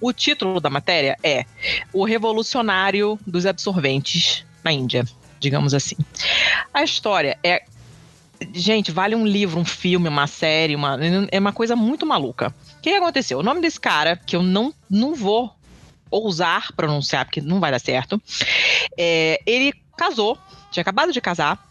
O 0.00 0.12
título 0.12 0.60
da 0.60 0.70
matéria 0.70 1.16
é 1.22 1.44
O 1.92 2.04
Revolucionário 2.04 3.18
dos 3.26 3.46
Absorventes 3.46 4.44
na 4.64 4.72
Índia, 4.72 5.04
digamos 5.38 5.74
assim. 5.74 5.96
A 6.72 6.82
história 6.82 7.38
é 7.42 7.64
gente, 8.52 8.90
vale 8.90 9.14
um 9.14 9.26
livro, 9.26 9.60
um 9.60 9.64
filme, 9.64 10.08
uma 10.08 10.26
série, 10.26 10.74
uma, 10.74 10.98
é 11.30 11.38
uma 11.38 11.52
coisa 11.52 11.76
muito 11.76 12.04
maluca. 12.04 12.52
O 12.78 12.80
que 12.80 12.90
aconteceu? 12.90 13.38
O 13.38 13.42
nome 13.42 13.60
desse 13.60 13.78
cara, 13.78 14.16
que 14.16 14.34
eu 14.34 14.42
não, 14.42 14.74
não 14.90 15.14
vou 15.14 15.54
ousar 16.10 16.72
pronunciar, 16.76 17.24
porque 17.24 17.40
não 17.40 17.58
vai 17.58 17.70
dar 17.70 17.78
certo, 17.78 18.20
é, 18.98 19.40
ele 19.46 19.72
casou, 19.96 20.36
tinha 20.70 20.82
acabado 20.82 21.12
de 21.12 21.20
casar, 21.20 21.70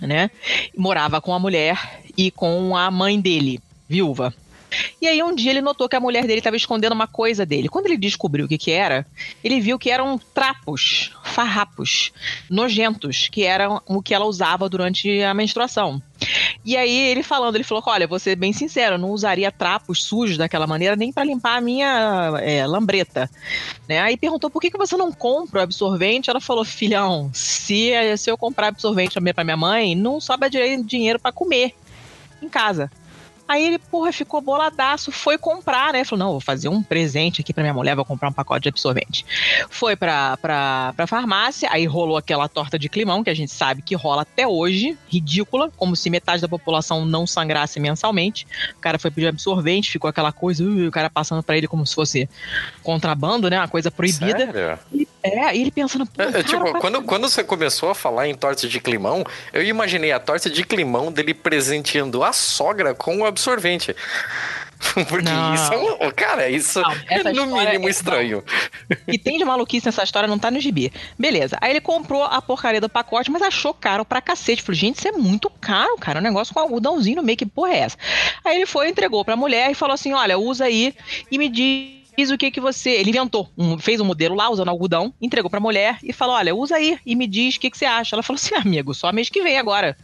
né? 0.00 0.30
Morava 0.76 1.20
com 1.20 1.32
a 1.32 1.38
mulher 1.38 2.02
e 2.16 2.30
com 2.30 2.76
a 2.76 2.90
mãe 2.90 3.20
dele, 3.20 3.60
viúva. 3.88 4.32
E 5.00 5.06
aí 5.06 5.22
um 5.22 5.34
dia 5.34 5.50
ele 5.50 5.60
notou 5.60 5.88
que 5.88 5.96
a 5.96 6.00
mulher 6.00 6.26
dele 6.26 6.38
estava 6.38 6.56
escondendo 6.56 6.92
uma 6.92 7.06
coisa 7.06 7.46
dele. 7.46 7.68
Quando 7.68 7.86
ele 7.86 7.96
descobriu 7.96 8.46
o 8.46 8.48
que 8.48 8.58
que 8.58 8.70
era, 8.70 9.06
ele 9.42 9.60
viu 9.60 9.78
que 9.78 9.90
eram 9.90 10.18
trapos, 10.18 11.12
farrapos, 11.24 12.12
nojentos, 12.50 13.28
que 13.28 13.44
eram 13.44 13.80
o 13.86 14.02
que 14.02 14.14
ela 14.14 14.24
usava 14.24 14.68
durante 14.68 15.22
a 15.22 15.34
menstruação. 15.34 16.02
E 16.64 16.76
aí 16.76 17.08
ele 17.08 17.22
falando, 17.22 17.54
ele 17.54 17.64
falou: 17.64 17.82
Olha, 17.86 18.06
vou 18.06 18.18
ser 18.18 18.36
bem 18.36 18.52
sincero, 18.52 18.94
eu 18.94 18.98
não 18.98 19.10
usaria 19.10 19.52
trapos 19.52 20.02
sujos 20.02 20.36
daquela 20.36 20.66
maneira 20.66 20.96
nem 20.96 21.12
para 21.12 21.24
limpar 21.24 21.56
a 21.56 21.60
minha 21.60 22.40
é, 22.40 22.66
lambreta. 22.66 23.30
Né? 23.88 24.00
Aí 24.00 24.16
perguntou: 24.16 24.50
Por 24.50 24.60
que, 24.60 24.70
que 24.70 24.78
você 24.78 24.96
não 24.96 25.12
compra 25.12 25.60
o 25.60 25.62
absorvente? 25.62 26.30
Ela 26.30 26.40
falou: 26.40 26.64
Filhão, 26.64 27.30
se, 27.32 27.92
se 28.16 28.30
eu 28.30 28.36
comprar 28.36 28.68
absorvente 28.68 29.20
para 29.32 29.44
minha 29.44 29.56
mãe, 29.56 29.94
não 29.94 30.20
sobra 30.20 30.50
dinheiro 30.50 31.18
para 31.20 31.32
comer 31.32 31.74
em 32.42 32.48
casa. 32.48 32.90
Aí 33.48 33.64
ele, 33.64 33.78
porra, 33.78 34.12
ficou 34.12 34.40
boladaço, 34.40 35.12
foi 35.12 35.38
comprar, 35.38 35.92
né? 35.92 36.04
Falou, 36.04 36.24
não, 36.24 36.32
vou 36.32 36.40
fazer 36.40 36.68
um 36.68 36.82
presente 36.82 37.40
aqui 37.40 37.52
pra 37.52 37.62
minha 37.62 37.74
mulher, 37.74 37.94
vou 37.94 38.04
comprar 38.04 38.28
um 38.28 38.32
pacote 38.32 38.62
de 38.62 38.68
absorvente. 38.68 39.24
Foi 39.70 39.94
pra, 39.94 40.36
pra, 40.38 40.92
pra 40.96 41.06
farmácia, 41.06 41.68
aí 41.70 41.86
rolou 41.86 42.16
aquela 42.16 42.48
torta 42.48 42.78
de 42.78 42.88
climão, 42.88 43.22
que 43.22 43.30
a 43.30 43.34
gente 43.34 43.52
sabe 43.52 43.82
que 43.82 43.94
rola 43.94 44.22
até 44.22 44.46
hoje, 44.46 44.98
ridícula, 45.08 45.70
como 45.76 45.94
se 45.94 46.10
metade 46.10 46.42
da 46.42 46.48
população 46.48 47.04
não 47.04 47.26
sangrasse 47.26 47.78
mensalmente. 47.78 48.46
O 48.76 48.80
cara 48.80 48.98
foi 48.98 49.10
pedir 49.10 49.28
absorvente, 49.28 49.92
ficou 49.92 50.10
aquela 50.10 50.32
coisa, 50.32 50.64
uh, 50.64 50.88
o 50.88 50.90
cara 50.90 51.08
passando 51.08 51.42
pra 51.42 51.56
ele 51.56 51.68
como 51.68 51.86
se 51.86 51.94
fosse 51.94 52.28
contrabando, 52.82 53.48
né? 53.48 53.58
Uma 53.58 53.68
coisa 53.68 53.90
proibida. 53.90 54.52
Sério? 54.52 54.78
E, 54.92 55.06
é, 55.26 55.56
e 55.56 55.60
ele 55.62 55.70
pensando, 55.70 56.06
pô, 56.06 56.22
É, 56.22 56.26
cara, 56.32 56.44
tipo, 56.44 56.70
pra- 56.70 56.80
quando, 56.80 57.02
quando 57.02 57.28
você 57.28 57.42
começou 57.44 57.90
a 57.90 57.94
falar 57.94 58.28
em 58.28 58.34
torta 58.34 58.66
de 58.68 58.80
climão, 58.80 59.24
eu 59.52 59.62
imaginei 59.64 60.12
a 60.12 60.18
torta 60.20 60.48
de 60.50 60.64
climão 60.64 61.10
dele 61.12 61.34
presenteando 61.34 62.22
a 62.24 62.32
sogra 62.32 62.94
com 62.94 63.18
o 63.18 63.26
absorvente. 63.26 63.94
Porque 65.08 65.24
Não. 65.24 65.54
isso 65.54 65.72
é 65.72 65.78
um. 65.78 66.10
Cara, 66.10 66.50
isso 66.50 66.80
Não, 66.82 66.92
é 67.08 67.32
no 67.32 67.46
mínimo 67.46 67.88
é- 67.88 67.90
estranho. 67.90 68.44
que 69.10 69.18
tem 69.18 69.38
de 69.38 69.44
maluquice 69.44 69.86
nessa 69.86 70.02
história 70.04 70.28
não 70.28 70.38
tá 70.38 70.50
no 70.50 70.60
gibi. 70.60 70.92
Beleza. 71.18 71.56
Aí 71.62 71.70
ele 71.70 71.80
comprou 71.80 72.22
a 72.24 72.42
porcaria 72.42 72.80
do 72.80 72.88
pacote, 72.88 73.30
mas 73.30 73.40
achou 73.40 73.72
caro 73.72 74.04
pra 74.04 74.20
cacete. 74.20 74.62
Falei, 74.62 74.78
gente, 74.78 74.98
isso 74.98 75.08
é 75.08 75.12
muito 75.12 75.48
caro, 75.48 75.96
cara. 75.98 76.20
Um 76.20 76.22
negócio 76.22 76.52
com 76.52 76.60
algodãozinho 76.60 77.16
no 77.16 77.22
meio, 77.22 77.38
que 77.38 77.46
porra 77.46 77.72
é 77.72 77.78
essa? 77.78 77.96
Aí 78.44 78.56
ele 78.56 78.66
foi, 78.66 78.88
entregou 78.90 79.24
pra 79.24 79.34
mulher 79.34 79.70
e 79.70 79.74
falou 79.74 79.94
assim: 79.94 80.12
olha, 80.12 80.38
usa 80.38 80.66
aí 80.66 80.94
e 81.30 81.38
me 81.38 81.48
diz 81.48 82.05
o 82.30 82.38
que 82.38 82.50
que 82.50 82.60
você. 82.60 82.90
Ele 82.90 83.10
inventou, 83.10 83.48
um- 83.56 83.78
fez 83.78 84.00
um 84.00 84.04
modelo 84.04 84.34
lá 84.34 84.48
usando 84.50 84.68
algodão, 84.68 85.12
entregou 85.20 85.50
pra 85.50 85.60
mulher 85.60 85.98
e 86.02 86.12
falou: 86.12 86.34
olha, 86.34 86.54
usa 86.54 86.76
aí 86.76 86.98
e 87.04 87.14
me 87.14 87.26
diz 87.26 87.56
o 87.56 87.60
que 87.60 87.70
que 87.70 87.76
você 87.78 87.84
acha. 87.84 88.14
Ela 88.16 88.22
falou 88.22 88.36
assim: 88.36 88.54
amigo, 88.54 88.94
só 88.94 89.12
mês 89.12 89.28
que 89.28 89.42
vem 89.42 89.58
agora. 89.58 89.96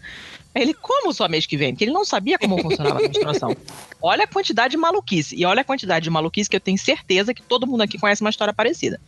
Ele, 0.55 0.75
como 0.75 1.15
só 1.15 1.27
mês 1.29 1.47
que 1.47 1.57
vem? 1.57 1.73
Porque 1.73 1.85
ele 1.85 1.93
não 1.93 2.05
sabia 2.05 2.39
como 2.39 2.61
funcionava 2.61 2.99
a 2.99 3.03
menstruação. 3.03 3.57
Olha 4.03 4.25
a 4.25 4.27
quantidade 4.27 4.73
de 4.73 4.77
maluquice. 4.77 5.35
E 5.35 5.47
olha 5.47 5.63
a 5.63 5.65
quantidade 5.65 6.05
de 6.05 6.11
maluquice 6.11 6.51
que 6.51 6.57
eu 6.57 6.61
tenho 6.61 6.77
certeza 6.77 7.33
que 7.33 7.41
todo 7.41 7.67
mundo 7.67 7.81
aqui 7.83 7.97
conhece 7.99 8.21
uma 8.21 8.29
história 8.29 8.53
parecida. 8.53 9.01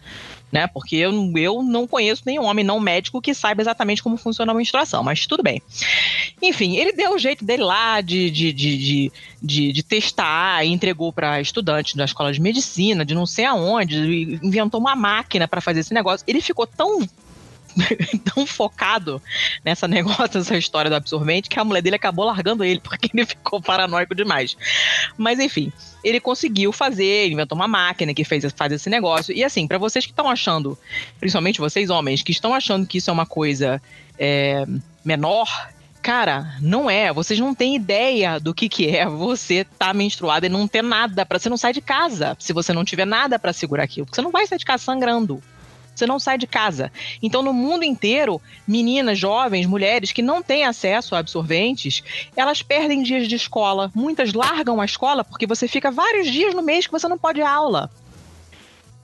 Né? 0.55 0.69
Porque 0.69 0.95
eu, 0.95 1.11
eu 1.37 1.65
não 1.65 1.85
conheço 1.85 2.23
nenhum 2.25 2.45
homem 2.45 2.65
não 2.65 2.79
médico 2.79 3.21
que 3.21 3.35
saiba 3.35 3.61
exatamente 3.61 4.01
como 4.01 4.17
funciona 4.17 4.53
a 4.53 4.55
menstruação, 4.55 5.03
mas 5.03 5.27
tudo 5.27 5.43
bem. 5.43 5.61
Enfim, 6.41 6.77
ele 6.77 6.93
deu 6.93 7.13
o 7.13 7.19
jeito 7.19 7.45
dele 7.45 7.65
lá 7.65 8.01
de, 8.01 8.31
de, 8.31 8.53
de, 8.53 9.11
de, 9.43 9.73
de, 9.73 9.83
testar 9.83 10.65
entregou 10.65 11.13
para 11.13 11.41
estudantes 11.41 11.97
da 11.97 12.05
escola 12.05 12.33
de 12.33 12.41
medicina, 12.41 13.05
de 13.05 13.17
não 13.17 13.27
sei 13.27 13.47
aonde, 13.47 14.39
inventou 14.45 14.79
uma 14.79 14.95
máquina 14.95 15.49
para 15.49 15.61
fazer 15.61 15.81
esse 15.81 15.93
negócio. 15.93 16.25
Ele 16.29 16.41
ficou 16.41 16.69
tão 16.69 17.01
tão 18.35 18.47
focado 18.47 19.21
nessa 19.65 19.89
negócio, 19.89 20.39
nessa 20.39 20.57
história 20.57 20.91
do 20.91 20.97
absorvente, 20.97 21.49
que 21.49 21.59
a 21.59 21.65
mulher 21.65 21.83
dele 21.83 21.97
acabou 21.97 22.25
largando 22.25 22.65
ele, 22.65 22.81
porque 22.81 23.11
ele 23.13 23.27
ficou 23.27 23.61
paranoico 23.61 24.15
demais. 24.15 24.57
Mas 25.17 25.39
enfim, 25.39 25.73
ele 26.03 26.21
conseguiu 26.21 26.73
fazer, 26.73 27.29
inventou 27.29 27.57
uma 27.57 27.69
máquina 27.69 28.15
que 28.15 28.25
fez 28.25 28.45
faz 28.53 28.73
esse 28.73 28.91
negócio. 28.91 29.35
E 29.35 29.43
assim, 29.43 29.67
pra 29.67 29.79
vocês 29.79 30.05
que 30.05 30.13
estão 30.13 30.29
achando, 30.29 30.79
principalmente 31.19 31.61
vocês 31.61 31.91
homens, 31.91 32.23
que 32.23 32.33
estão 32.33 32.55
achando 32.55 32.87
que 32.87 32.99
isso 32.99 33.11
é 33.11 33.13
uma 33.13 33.27
coisa 33.27 33.81
é, 34.19 34.67
menor. 35.05 35.49
Cara, 36.03 36.57
não 36.61 36.91
é. 36.91 37.11
Vocês 37.11 37.41
não 37.41 37.55
têm 37.55 37.77
ideia 37.77 38.39
do 38.39 38.53
que, 38.53 38.69
que 38.69 38.95
é 38.95 39.07
você 39.07 39.65
tá 39.65 39.95
menstruada 39.95 40.45
e 40.45 40.51
não 40.51 40.69
ter 40.69 40.83
nada 40.83 41.25
para 41.25 41.39
Você 41.39 41.49
não 41.49 41.57
sai 41.57 41.73
de 41.73 41.81
casa 41.81 42.37
se 42.39 42.53
você 42.53 42.75
não 42.75 42.85
tiver 42.85 43.07
nada 43.07 43.39
pra 43.39 43.55
segurar 43.55 43.85
aquilo. 43.85 44.07
Você 44.11 44.21
não 44.21 44.31
vai 44.31 44.47
sair 44.47 44.59
de 44.59 44.67
casa 44.67 44.85
sangrando. 44.85 45.43
Você 45.95 46.07
não 46.07 46.19
sai 46.19 46.39
de 46.39 46.47
casa. 46.47 46.91
Então, 47.23 47.43
no 47.43 47.53
mundo 47.53 47.85
inteiro, 47.85 48.41
meninas, 48.67 49.19
jovens, 49.19 49.67
mulheres 49.67 50.13
que 50.13 50.23
não 50.23 50.43
têm 50.43 50.65
acesso 50.65 51.15
a 51.15 51.19
absorventes, 51.19 52.03
elas 52.37 52.63
perdem 52.63 53.03
dias 53.03 53.29
de 53.29 53.37
escola. 53.37 53.91
Muitas 53.95 54.33
largam 54.33 54.81
a 54.81 54.85
escola 54.85 55.25
porque 55.25 55.47
você 55.47 55.69
fica 55.69 55.91
vários 55.91 56.31
dias 56.31 56.55
no 56.55 56.63
mês 56.63 56.87
que 56.87 56.93
você 56.93 57.09
não 57.09 57.19
pode 57.19 57.41
ir 57.41 57.45
aula. 57.45 57.91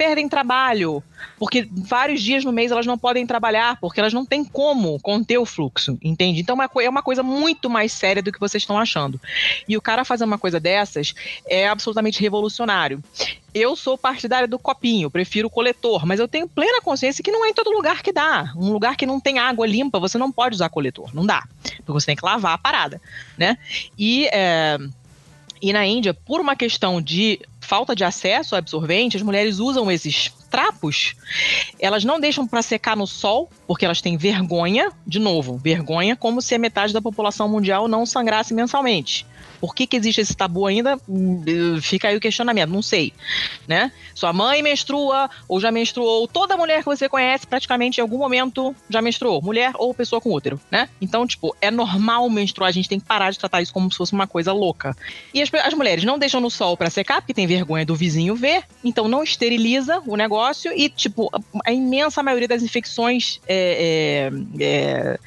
Perdem 0.00 0.30
trabalho, 0.30 1.04
porque 1.38 1.68
vários 1.70 2.22
dias 2.22 2.42
no 2.42 2.50
mês 2.50 2.72
elas 2.72 2.86
não 2.86 2.96
podem 2.96 3.26
trabalhar, 3.26 3.76
porque 3.78 4.00
elas 4.00 4.14
não 4.14 4.24
têm 4.24 4.42
como 4.42 4.98
conter 5.00 5.36
o 5.36 5.44
fluxo, 5.44 5.98
entende? 6.00 6.40
Então 6.40 6.56
é 6.62 6.70
é 6.82 6.88
uma 6.88 7.02
coisa 7.02 7.22
muito 7.22 7.68
mais 7.68 7.92
séria 7.92 8.22
do 8.22 8.32
que 8.32 8.40
vocês 8.40 8.62
estão 8.62 8.78
achando. 8.78 9.20
E 9.68 9.76
o 9.76 9.82
cara 9.82 10.02
fazer 10.02 10.24
uma 10.24 10.38
coisa 10.38 10.58
dessas 10.58 11.12
é 11.46 11.68
absolutamente 11.68 12.18
revolucionário. 12.18 13.04
Eu 13.52 13.76
sou 13.76 13.98
partidária 13.98 14.48
do 14.48 14.58
copinho, 14.58 15.10
prefiro 15.10 15.48
o 15.48 15.50
coletor, 15.50 16.06
mas 16.06 16.18
eu 16.18 16.26
tenho 16.26 16.48
plena 16.48 16.80
consciência 16.80 17.22
que 17.22 17.30
não 17.30 17.44
é 17.44 17.50
em 17.50 17.54
todo 17.54 17.70
lugar 17.70 18.00
que 18.00 18.10
dá. 18.10 18.54
Um 18.56 18.72
lugar 18.72 18.96
que 18.96 19.04
não 19.04 19.20
tem 19.20 19.38
água 19.38 19.66
limpa, 19.66 20.00
você 20.00 20.16
não 20.16 20.32
pode 20.32 20.54
usar 20.54 20.70
coletor, 20.70 21.14
não 21.14 21.26
dá. 21.26 21.46
Porque 21.76 21.92
você 21.92 22.06
tem 22.06 22.16
que 22.16 22.24
lavar 22.24 22.54
a 22.54 22.58
parada, 22.58 23.02
né? 23.36 23.58
E, 23.98 24.30
é, 24.32 24.78
e 25.60 25.74
na 25.74 25.84
Índia, 25.84 26.14
por 26.14 26.40
uma 26.40 26.56
questão 26.56 27.02
de 27.02 27.38
falta 27.70 27.94
de 27.94 28.02
acesso 28.02 28.56
ao 28.56 28.58
absorvente, 28.58 29.16
as 29.16 29.22
mulheres 29.22 29.60
usam 29.60 29.88
esses 29.88 30.32
trapos, 30.50 31.14
elas 31.78 32.04
não 32.04 32.18
deixam 32.18 32.44
para 32.44 32.62
secar 32.62 32.96
no 32.96 33.06
sol, 33.06 33.48
porque 33.64 33.84
elas 33.84 34.00
têm 34.00 34.16
vergonha, 34.16 34.90
de 35.06 35.20
novo, 35.20 35.56
vergonha 35.56 36.16
como 36.16 36.42
se 36.42 36.52
a 36.52 36.58
metade 36.58 36.92
da 36.92 37.00
população 37.00 37.48
mundial 37.48 37.86
não 37.86 38.04
sangrasse 38.04 38.52
mensalmente. 38.52 39.24
Por 39.60 39.74
que, 39.74 39.86
que 39.86 39.96
existe 39.96 40.22
esse 40.22 40.34
tabu 40.34 40.66
ainda? 40.66 40.98
Hum, 41.06 41.42
eh, 41.46 41.80
Fica 41.82 42.08
aí 42.08 42.16
o 42.16 42.20
questionamento, 42.20 42.70
não 42.70 42.80
sei. 42.80 43.12
Né? 43.68 43.92
Sua 44.14 44.32
mãe 44.32 44.62
menstrua 44.62 45.28
ou 45.46 45.60
já 45.60 45.70
menstruou. 45.70 46.26
Toda 46.26 46.56
mulher 46.56 46.78
que 46.78 46.86
você 46.86 47.08
conhece, 47.08 47.46
praticamente 47.46 47.98
em 47.98 48.02
algum 48.02 48.16
momento 48.16 48.74
já 48.88 49.02
menstruou. 49.02 49.42
Mulher 49.42 49.72
ou 49.76 49.92
pessoa 49.92 50.20
com 50.20 50.32
útero, 50.32 50.58
né? 50.70 50.88
Então, 51.00 51.26
tipo, 51.26 51.54
é 51.60 51.70
normal 51.70 52.28
menstruar. 52.30 52.68
A 52.68 52.72
gente 52.72 52.88
tem 52.88 52.98
que 52.98 53.06
parar 53.06 53.30
de 53.30 53.38
tratar 53.38 53.60
isso 53.60 53.72
como 53.72 53.90
se 53.90 53.98
fosse 53.98 54.14
uma 54.14 54.26
coisa 54.26 54.52
louca. 54.52 54.96
E 55.34 55.42
as, 55.42 55.52
as 55.52 55.74
mulheres 55.74 56.04
não 56.04 56.18
deixam 56.18 56.40
no 56.40 56.50
sol 56.50 56.76
para 56.76 56.88
secar, 56.88 57.20
porque 57.20 57.34
tem 57.34 57.46
vergonha 57.46 57.59
do 57.86 57.94
vizinho 57.94 58.34
ver. 58.34 58.64
Então, 58.84 59.08
não 59.08 59.22
esteriliza 59.22 60.02
o 60.06 60.16
negócio. 60.16 60.72
E, 60.74 60.88
tipo, 60.88 61.30
a, 61.32 61.40
a 61.66 61.72
imensa 61.72 62.22
maioria 62.22 62.48
das 62.48 62.62
infecções 62.62 63.40
é, 63.46 64.30
é, 64.58 64.64
é, 64.64 65.18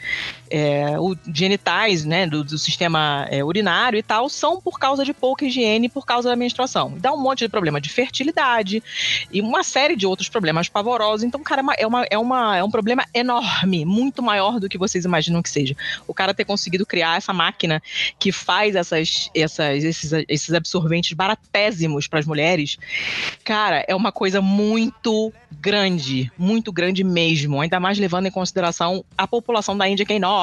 é, 0.56 1.00
o- 1.00 1.18
genitais, 1.34 2.06
né, 2.06 2.28
do, 2.28 2.44
do 2.44 2.60
sistema 2.60 3.26
é, 3.32 3.44
urinário 3.44 3.98
e 3.98 4.04
tal, 4.04 4.30
são 4.30 4.62
por 4.62 4.78
causa 4.78 5.04
de 5.04 5.12
pouca 5.12 5.44
higiene, 5.46 5.90
por 5.90 6.06
causa 6.06 6.30
da 6.30 6.36
menstruação. 6.36 6.94
Dá 7.00 7.12
um 7.12 7.18
monte 7.18 7.40
de 7.40 7.50
problema 7.50 7.82
de 7.82 7.90
fertilidade 7.90 8.84
e 9.32 9.42
uma 9.42 9.64
série 9.64 9.96
de 9.96 10.06
outros 10.06 10.30
problemas 10.30 10.70
pavorosos. 10.70 11.24
Então, 11.24 11.42
cara, 11.42 11.64
é, 11.76 11.88
uma, 11.88 12.04
é, 12.04 12.18
uma, 12.20 12.56
é, 12.56 12.60
é 12.60 12.64
um 12.64 12.70
problema 12.70 13.04
enorme, 13.16 13.84
muito 13.84 14.22
maior 14.22 14.60
do 14.60 14.70
que 14.70 14.78
vocês 14.78 15.06
imaginam 15.06 15.42
que 15.42 15.50
seja. 15.50 15.76
O 16.08 16.14
cara 16.14 16.36
ter 16.36 16.46
conseguido 16.46 16.86
criar 16.86 17.18
essa 17.18 17.34
máquina 17.34 17.82
que 18.20 18.32
faz 18.32 18.76
essas, 18.76 19.32
essas, 19.34 19.84
esses, 19.84 20.12
esses 20.30 20.54
absorventes 20.54 21.14
baratésimos 21.14 22.06
para 22.06 22.20
as 22.20 22.28
mulheres, 22.28 22.78
cara, 23.44 23.84
é 23.88 23.96
uma 23.96 24.12
coisa 24.12 24.40
muito 24.40 25.34
grande, 25.52 26.32
muito 26.38 26.72
grande 26.72 27.04
mesmo, 27.04 27.60
ainda 27.60 27.80
mais 27.80 27.98
levando 27.98 28.28
em 28.28 28.32
consideração 28.32 29.04
a 29.18 29.26
população 29.26 29.76
da 29.76 29.90
Índia 29.90 30.06
que 30.06 30.14
é 30.14 30.18
enorme. 30.18 30.43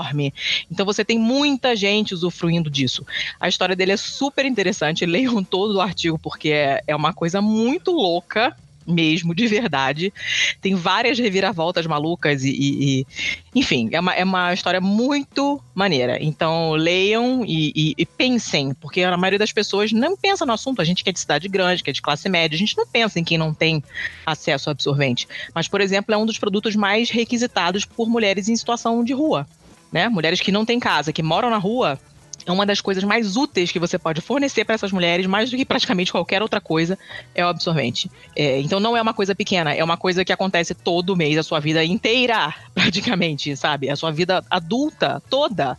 Então 0.70 0.84
você 0.86 1.04
tem 1.04 1.18
muita 1.18 1.76
gente 1.76 2.14
usufruindo 2.14 2.70
disso. 2.70 3.04
A 3.38 3.48
história 3.48 3.76
dele 3.76 3.92
é 3.92 3.96
super 3.96 4.44
interessante, 4.44 5.04
leiam 5.06 5.42
todo 5.44 5.76
o 5.76 5.80
artigo 5.80 6.18
porque 6.18 6.50
é, 6.50 6.82
é 6.86 6.96
uma 6.96 7.12
coisa 7.12 7.40
muito 7.42 7.90
louca 7.92 8.56
mesmo, 8.86 9.34
de 9.34 9.46
verdade. 9.46 10.12
Tem 10.60 10.74
várias 10.74 11.16
reviravoltas 11.18 11.86
malucas 11.86 12.42
e, 12.42 12.50
e- 12.50 13.00
e- 13.00 13.06
enfim, 13.54 13.88
é 13.92 14.00
uma, 14.00 14.14
é 14.14 14.24
uma 14.24 14.52
história 14.52 14.80
muito 14.80 15.62
maneira. 15.74 16.18
Então 16.20 16.72
leiam 16.72 17.44
e, 17.44 17.72
e- 17.74 17.94
e 17.96 18.06
pensem, 18.06 18.74
porque 18.74 19.02
a 19.02 19.16
maioria 19.16 19.38
das 19.38 19.52
pessoas 19.52 19.92
não 19.92 20.16
pensa 20.16 20.44
no 20.44 20.52
assunto. 20.52 20.80
A 20.80 20.84
gente 20.84 21.04
que 21.04 21.10
é 21.10 21.12
de 21.12 21.20
cidade 21.20 21.46
grande, 21.46 21.84
que 21.84 21.90
é 21.90 21.92
de 21.92 22.02
classe 22.02 22.28
média, 22.28 22.56
a 22.56 22.58
gente 22.58 22.76
não 22.76 22.86
pensa 22.86 23.20
em 23.20 23.24
quem 23.24 23.38
não 23.38 23.54
tem 23.54 23.82
acesso 24.26 24.68
ao 24.68 24.72
absorvente. 24.72 25.28
Mas, 25.54 25.68
por 25.68 25.80
exemplo, 25.80 26.12
é 26.12 26.18
um 26.18 26.26
dos 26.26 26.38
produtos 26.38 26.74
mais 26.74 27.10
requisitados 27.10 27.84
por 27.84 28.08
mulheres 28.08 28.48
em 28.48 28.56
situação 28.56 29.04
de 29.04 29.12
rua. 29.12 29.46
Né? 29.92 30.08
Mulheres 30.08 30.40
que 30.40 30.52
não 30.52 30.64
têm 30.64 30.78
casa, 30.78 31.12
que 31.12 31.22
moram 31.22 31.50
na 31.50 31.58
rua, 31.58 31.98
é 32.46 32.52
uma 32.52 32.64
das 32.64 32.80
coisas 32.80 33.04
mais 33.04 33.36
úteis 33.36 33.70
que 33.70 33.78
você 33.78 33.98
pode 33.98 34.20
fornecer 34.20 34.64
para 34.64 34.74
essas 34.74 34.92
mulheres, 34.92 35.26
mais 35.26 35.50
do 35.50 35.56
que 35.56 35.64
praticamente 35.64 36.12
qualquer 36.12 36.42
outra 36.42 36.60
coisa, 36.60 36.98
é 37.34 37.44
o 37.44 37.48
absorvente. 37.48 38.10
É, 38.34 38.60
então 38.60 38.80
não 38.80 38.96
é 38.96 39.02
uma 39.02 39.14
coisa 39.14 39.34
pequena, 39.34 39.74
é 39.74 39.82
uma 39.82 39.96
coisa 39.96 40.24
que 40.24 40.32
acontece 40.32 40.74
todo 40.74 41.16
mês, 41.16 41.36
a 41.38 41.42
sua 41.42 41.60
vida 41.60 41.84
inteira, 41.84 42.54
praticamente, 42.74 43.54
sabe? 43.56 43.90
A 43.90 43.96
sua 43.96 44.10
vida 44.10 44.44
adulta 44.50 45.22
toda. 45.28 45.76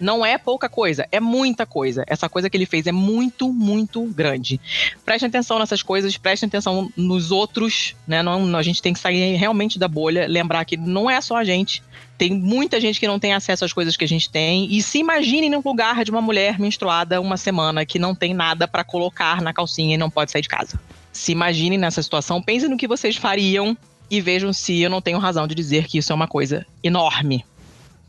Não 0.00 0.24
é 0.24 0.38
pouca 0.38 0.66
coisa, 0.66 1.06
é 1.12 1.20
muita 1.20 1.66
coisa. 1.66 2.04
Essa 2.06 2.26
coisa 2.26 2.48
que 2.48 2.56
ele 2.56 2.64
fez 2.64 2.86
é 2.86 2.92
muito, 2.92 3.52
muito 3.52 4.02
grande. 4.06 4.58
Prestem 5.04 5.28
atenção 5.28 5.58
nessas 5.58 5.82
coisas, 5.82 6.16
prestem 6.16 6.46
atenção 6.46 6.90
nos 6.96 7.30
outros, 7.30 7.94
né? 8.08 8.22
Não, 8.22 8.56
a 8.56 8.62
gente 8.62 8.80
tem 8.80 8.94
que 8.94 8.98
sair 8.98 9.36
realmente 9.36 9.78
da 9.78 9.86
bolha, 9.86 10.26
lembrar 10.26 10.64
que 10.64 10.78
não 10.78 11.10
é 11.10 11.20
só 11.20 11.36
a 11.36 11.44
gente. 11.44 11.82
Tem 12.16 12.32
muita 12.32 12.80
gente 12.80 12.98
que 12.98 13.06
não 13.06 13.18
tem 13.18 13.34
acesso 13.34 13.64
às 13.64 13.72
coisas 13.72 13.96
que 13.96 14.04
a 14.04 14.08
gente 14.08 14.30
tem. 14.30 14.72
E 14.74 14.82
se 14.82 14.98
imaginem 14.98 15.50
no 15.50 15.62
lugar 15.62 16.02
de 16.02 16.10
uma 16.10 16.22
mulher 16.22 16.58
menstruada 16.58 17.20
uma 17.20 17.36
semana 17.36 17.84
que 17.84 17.98
não 17.98 18.14
tem 18.14 18.32
nada 18.32 18.66
para 18.66 18.82
colocar 18.82 19.42
na 19.42 19.52
calcinha 19.52 19.94
e 19.94 19.98
não 19.98 20.10
pode 20.10 20.30
sair 20.30 20.42
de 20.42 20.48
casa. 20.48 20.80
Se 21.12 21.32
imaginem 21.32 21.78
nessa 21.78 22.02
situação, 22.02 22.40
pensem 22.42 22.68
no 22.68 22.76
que 22.76 22.88
vocês 22.88 23.16
fariam 23.16 23.76
e 24.10 24.20
vejam 24.20 24.52
se 24.52 24.80
eu 24.80 24.90
não 24.90 25.00
tenho 25.00 25.18
razão 25.18 25.46
de 25.46 25.54
dizer 25.54 25.86
que 25.86 25.98
isso 25.98 26.12
é 26.12 26.14
uma 26.14 26.26
coisa 26.26 26.66
enorme 26.82 27.44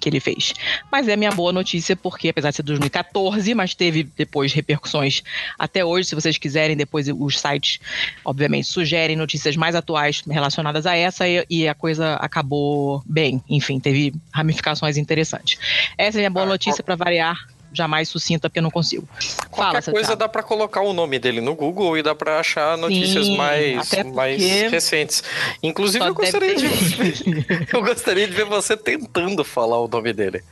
que 0.01 0.09
ele 0.09 0.19
fez. 0.19 0.53
Mas 0.91 1.07
é 1.07 1.15
minha 1.15 1.31
boa 1.31 1.53
notícia 1.53 1.95
porque, 1.95 2.29
apesar 2.29 2.49
de 2.49 2.57
ser 2.57 2.63
2014, 2.63 3.53
mas 3.53 3.73
teve 3.73 4.03
depois 4.03 4.51
repercussões 4.51 5.23
até 5.57 5.85
hoje. 5.85 6.09
Se 6.09 6.15
vocês 6.15 6.37
quiserem, 6.37 6.75
depois 6.75 7.07
os 7.07 7.39
sites, 7.39 7.79
obviamente, 8.25 8.67
sugerem 8.67 9.15
notícias 9.15 9.55
mais 9.55 9.75
atuais 9.75 10.23
relacionadas 10.27 10.85
a 10.85 10.95
essa 10.97 11.27
e, 11.27 11.45
e 11.49 11.67
a 11.67 11.75
coisa 11.75 12.15
acabou 12.15 13.03
bem. 13.05 13.41
Enfim, 13.47 13.79
teve 13.79 14.13
ramificações 14.33 14.97
interessantes. 14.97 15.59
Essa 15.97 16.17
é 16.17 16.19
a 16.19 16.23
minha 16.23 16.29
boa 16.31 16.45
Ah, 16.45 16.49
notícia 16.49 16.83
para 16.83 16.95
variar. 16.95 17.37
Jamais 17.73 18.10
sucinta, 18.10 18.49
porque 18.49 18.60
eu 18.60 18.64
não 18.64 18.69
consigo. 18.72 19.07
Qualquer 19.49 19.81
Fala, 19.81 19.95
coisa 19.95 20.15
dá 20.15 20.27
pra 20.27 20.43
colocar 20.43 20.81
o 20.81 20.91
nome 20.91 21.18
dele 21.19 21.39
no 21.39 21.56
Google 21.56 21.98
e 21.98 22.03
dá 22.03 22.14
pra 22.14 22.39
achar 22.39 22.77
notícias 22.77 23.27
Sim, 23.27 23.38
mais, 23.38 23.89
mais 24.14 24.41
recentes. 24.69 25.23
Inclusive, 25.64 26.03
eu 26.06 26.14
gostaria, 26.14 26.53
de, 26.56 26.65
eu 27.73 27.81
gostaria 27.81 28.27
de 28.27 28.34
ver 28.34 28.45
você 28.45 28.76
tentando 28.76 29.43
falar 29.45 29.80
o 29.80 29.88
nome 29.88 30.11
dele. 30.11 30.43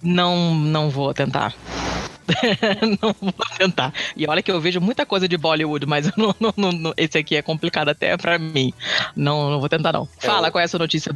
Não, 0.00 0.54
não 0.54 0.88
vou 0.90 1.12
tentar. 1.12 1.54
não 3.02 3.14
vou 3.20 3.34
tentar. 3.58 3.92
E 4.16 4.26
olha 4.28 4.40
que 4.42 4.50
eu 4.50 4.60
vejo 4.60 4.80
muita 4.80 5.04
coisa 5.04 5.28
de 5.28 5.36
Bollywood, 5.36 5.84
mas 5.86 6.10
não, 6.16 6.32
não- 6.56 6.72
não- 6.72 6.94
esse 6.96 7.18
aqui 7.18 7.34
é 7.36 7.42
complicado 7.42 7.88
até 7.88 8.16
pra 8.16 8.38
mim. 8.38 8.72
Não, 9.16 9.50
não 9.50 9.58
vou 9.60 9.68
tentar, 9.68 9.92
não. 9.92 10.08
Fala 10.18 10.48
o- 10.48 10.52
qual 10.52 10.62
é 10.62 10.64
essa 10.64 10.78
notícia 10.78 11.12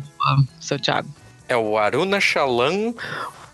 seu 0.61 0.79
Thiago. 0.81 1.09
É 1.49 1.57
o 1.57 1.79
Aruna 1.79 2.21
Shalam 2.21 2.95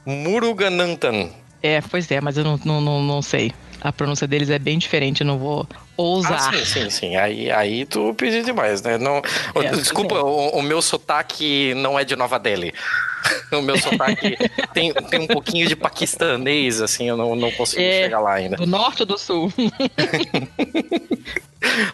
Muruganantan. 0.06 1.28
É, 1.62 1.80
pois 1.80 2.10
é, 2.10 2.20
mas 2.20 2.36
eu 2.36 2.44
não, 2.44 2.58
não, 2.64 2.80
não, 2.80 3.02
não 3.02 3.22
sei. 3.22 3.52
A 3.80 3.92
pronúncia 3.92 4.26
deles 4.26 4.50
é 4.50 4.58
bem 4.58 4.78
diferente, 4.78 5.20
eu 5.20 5.26
não 5.26 5.38
vou 5.38 5.66
ousar. 6.02 6.48
Ah, 6.48 6.52
sim, 6.52 6.64
sim, 6.64 6.90
sim. 6.90 7.16
Aí, 7.16 7.50
aí 7.50 7.84
tu 7.86 8.12
pediu 8.14 8.42
demais, 8.42 8.82
né? 8.82 8.98
Não, 8.98 9.22
É, 9.54 9.68
desculpa, 9.70 10.16
é. 10.16 10.20
o, 10.20 10.48
o 10.58 10.62
meu 10.62 10.80
sotaque 10.82 11.74
não 11.74 11.98
é 11.98 12.04
de 12.04 12.16
Nova 12.16 12.38
Delhi. 12.38 12.72
O 13.52 13.60
meu 13.60 13.76
sotaque 13.76 14.34
tem, 14.72 14.94
tem 14.94 15.20
um 15.20 15.26
pouquinho 15.26 15.68
de 15.68 15.76
paquistanês, 15.76 16.80
assim, 16.80 17.06
eu 17.06 17.18
não, 17.18 17.36
não 17.36 17.50
consigo 17.52 17.82
É. 17.82 18.04
chegar 18.04 18.18
lá 18.20 18.32
ainda. 18.32 18.56
Do 18.56 18.66
norte 18.66 19.00
ou 19.02 19.06
do 19.06 19.18
sul? 19.18 19.52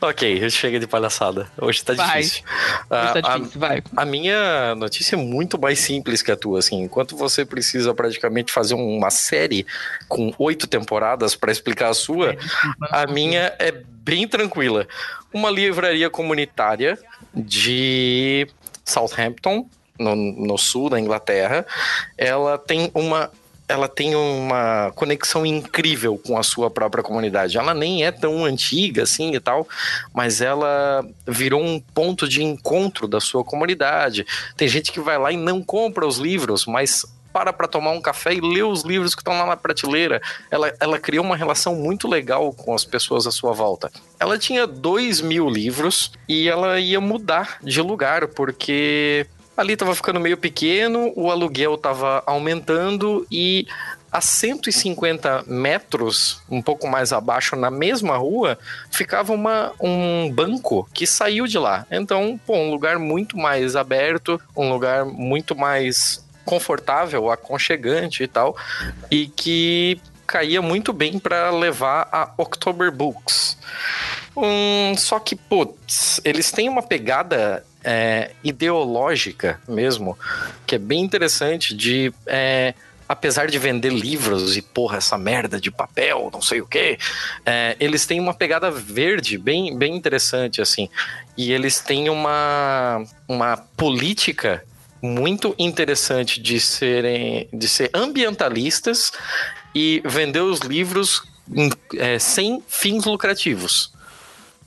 Ok, 0.01 0.49
chega 0.51 0.79
de 0.79 0.87
palhaçada. 0.87 1.49
Hoje 1.61 1.83
tá 1.85 1.93
Vai. 1.95 2.21
difícil. 2.21 2.45
Hoje 2.89 3.13
tá 3.13 3.21
Ah, 3.25 3.35
a- 3.35 3.39
difícil, 3.39 3.61
vai. 3.61 3.83
A 3.97 4.05
minha 4.05 4.75
notícia 4.77 5.17
é 5.17 5.19
muito 5.19 5.61
mais 5.61 5.81
simples 5.81 6.23
que 6.23 6.31
a 6.31 6.37
tua, 6.37 6.61
assim. 6.61 6.83
Enquanto 6.83 7.17
você 7.17 7.45
precisa 7.45 7.93
praticamente 7.93 8.53
fazer 8.53 8.75
uma 8.75 9.11
série 9.11 9.67
com 10.09 10.33
oito 10.39 10.67
temporadas 10.69 11.35
para 11.35 11.51
explicar 11.51 11.89
a 11.89 11.95
sua, 11.95 12.33
É, 12.35 12.37
a 12.93 13.07
minha 13.09 13.53
é 13.59 13.75
bem 14.07 14.29
tranquila. 14.29 14.87
Uma 15.35 15.51
livraria 15.51 16.09
comunitária 16.09 16.97
de 17.35 18.47
Southampton, 18.85 19.69
no, 19.99 20.15
no 20.15 20.57
sul 20.57 20.89
da 20.89 21.01
Inglaterra, 21.01 21.67
ela 22.17 22.57
tem 22.57 22.89
uma 22.95 23.31
ela 23.69 23.89
tem 23.89 24.15
uma 24.15 24.93
conexão 24.95 25.45
incrível 25.45 26.17
com 26.17 26.39
a 26.39 26.43
sua 26.45 26.71
própria 26.71 27.03
comunidade. 27.03 27.59
Ela 27.59 27.75
nem 27.75 28.05
é 28.05 28.13
tão 28.13 28.45
antiga 28.45 29.03
assim 29.03 29.35
e 29.35 29.41
tal, 29.41 29.67
mas 30.15 30.41
ela 30.41 31.05
virou 31.27 31.61
um 31.61 31.81
ponto 31.81 32.29
de 32.29 32.45
encontro 32.45 33.09
da 33.09 33.19
sua 33.19 33.43
comunidade. 33.43 34.25
Tem 34.57 34.69
gente 34.69 34.93
que 34.93 35.01
vai 35.01 35.19
lá 35.19 35.33
e 35.33 35.37
não 35.37 35.61
compra 35.61 36.07
os 36.07 36.19
livros, 36.19 36.65
mas 36.65 37.05
para 37.37 37.53
para 37.53 37.69
tomar 37.69 37.91
um 37.91 38.01
café 38.01 38.33
e 38.33 38.41
lê 38.41 38.63
os 38.63 38.83
livros 38.83 39.15
que 39.15 39.21
estão 39.21 39.39
lá 39.39 39.45
na 39.45 39.59
prateleira. 39.59 40.23
Ela, 40.51 40.73
ela 40.81 40.99
criou 40.99 41.23
uma 41.23 41.37
relação 41.37 41.75
muito 41.75 42.09
legal 42.09 42.51
com 42.51 42.75
as 42.75 42.83
pessoas 42.83 43.27
à 43.27 43.31
sua 43.31 43.53
volta. 43.53 43.93
Ela 44.19 44.39
tinha 44.39 44.67
dois 44.67 45.21
mil 45.21 45.47
livros 45.47 46.13
e 46.27 46.49
ela 46.49 46.81
ia 46.81 46.99
mudar 46.99 47.59
de 47.63 47.83
lugar, 47.83 48.29
porque 48.29 49.27
ali 49.55 49.75
estava 49.75 49.95
ficando 49.95 50.19
meio 50.19 50.39
pequeno, 50.39 51.13
o 51.15 51.31
aluguel 51.31 51.75
estava 51.75 52.23
aumentando 52.27 53.27
e 53.31 53.67
a 54.11 54.21
150 54.23 55.45
metros, 55.47 56.41
um 56.51 56.63
pouco 56.63 56.89
mais 56.89 57.13
abaixo, 57.13 57.55
na 57.55 57.71
mesma 57.71 58.17
rua, 58.17 58.59
ficava 58.91 59.35
uma, 59.35 59.73
um 59.79 60.33
banco 60.33 60.89
que 60.95 61.07
saiu 61.07 61.47
de 61.47 61.59
lá. 61.59 61.87
Então, 61.91 62.41
pô, 62.47 62.57
um 62.57 62.71
lugar 62.71 62.99
muito 62.99 63.37
mais 63.37 63.77
aberto, 63.77 64.41
um 64.57 64.71
lugar 64.71 65.05
muito 65.05 65.55
mais 65.55 66.25
confortável, 66.47 67.31
aconchegante 67.31 68.23
e 68.23 68.29
tal, 68.29 68.57
e 69.11 69.27
que 69.27 70.01
caía 70.27 70.63
muito 70.63 70.93
bem 70.93 71.19
para 71.19 71.51
levar 71.51 72.09
a 72.11 72.33
October 72.39 72.91
Books. 72.91 73.59
Hum, 74.37 74.95
só 74.97 75.19
que, 75.19 75.35
putz, 75.37 76.21
eles 76.25 76.51
têm 76.51 76.69
uma 76.69 76.83
pegada 76.83 77.65
é, 77.83 78.31
ideológica 78.43 79.61
mesmo, 79.69 80.19
que 80.67 80.77
é 80.77 80.79
bem 80.79 81.03
interessante 81.03 81.75
de. 81.75 82.13
é, 82.27 82.75
apesar 83.09 83.47
de 83.47 83.57
vender 83.57 83.93
livros 83.93 84.57
e 84.57 84.63
porra, 84.63 84.97
essa 84.97 85.17
merda 85.17 85.61
de 85.61 85.71
papel, 85.71 86.29
não 86.33 86.43
sei 86.43 86.61
o 86.61 86.67
que, 86.67 86.99
eles 87.79 88.05
têm 88.05 88.19
uma 88.19 88.35
pegada 88.35 88.69
verde 88.69 89.39
bem, 89.39 89.79
bem 89.79 89.95
interessante, 89.95 90.61
assim. 90.61 90.89
E 91.37 91.53
eles 91.53 91.79
têm 91.79 92.11
uma, 92.11 93.05
uma 93.29 93.57
política 93.77 94.65
muito 95.03 95.55
interessante 95.59 96.41
de 96.41 96.59
serem 96.61 97.49
de 97.53 97.69
ser 97.69 97.91
ambientalistas 97.95 99.13
e 99.75 100.03
vender 100.05 100.41
os 100.41 100.61
livros 100.61 101.23
hum, 101.49 101.69
é, 101.97 102.19
sem 102.19 102.63
fins 102.67 103.05
lucrativos. 103.05 103.95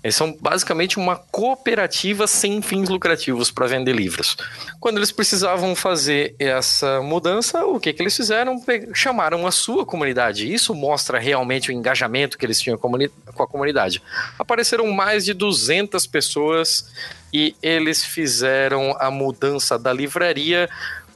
Eles 0.02 0.16
são 0.16 0.36
basicamente 0.40 0.98
uma 0.98 1.18
cooperativa 1.18 2.26
sem 2.26 2.62
fins 2.62 2.88
lucrativos 2.88 3.52
para 3.52 3.68
vender 3.68 3.94
livros. 3.94 4.38
Quando 4.80 4.98
eles 4.98 5.12
precisavam 5.12 5.76
fazer 5.76 6.36
essa 6.40 7.02
mudança, 7.02 7.66
o 7.66 7.80
que, 7.80 7.92
que 7.92 8.02
eles 8.02 8.16
fizeram? 8.16 8.64
Chamaram 8.94 9.46
a 9.46 9.52
sua 9.52 9.86
comunidade. 9.86 10.52
Isso 10.52 10.74
mostra 10.74 11.20
realmente 11.20 11.70
o 11.70 11.74
engajamento 11.74 12.38
que 12.38 12.46
eles 12.46 12.62
tinham 12.62 12.78
com 12.78 13.44
a 13.44 13.48
comunidade. 13.48 14.02
Apareceram 14.38 14.88
mais 14.88 15.26
de 15.26 15.34
200 15.34 16.08
pessoas 16.08 16.90
e 17.34 17.56
eles 17.62 18.04
fizeram 18.04 18.96
a 19.00 19.12
mudança 19.12 19.78
da 19.78 19.94
livraria 19.94 20.70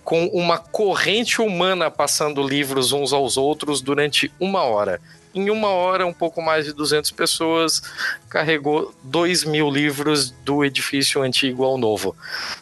com 0.03 0.25
uma 0.27 0.57
corrente 0.57 1.41
humana 1.41 1.89
passando 1.89 2.45
livros 2.45 2.91
uns 2.91 3.13
aos 3.13 3.37
outros 3.37 3.81
durante 3.81 4.31
uma 4.39 4.63
hora. 4.63 4.99
Em 5.33 5.49
uma 5.49 5.69
hora, 5.69 6.05
um 6.05 6.13
pouco 6.13 6.41
mais 6.41 6.65
de 6.65 6.73
200 6.73 7.09
pessoas 7.11 7.81
carregou 8.29 8.93
2 9.01 9.45
mil 9.45 9.69
livros 9.69 10.29
do 10.29 10.63
edifício 10.63 11.23
antigo 11.23 11.63
ao 11.63 11.77
novo. 11.77 12.15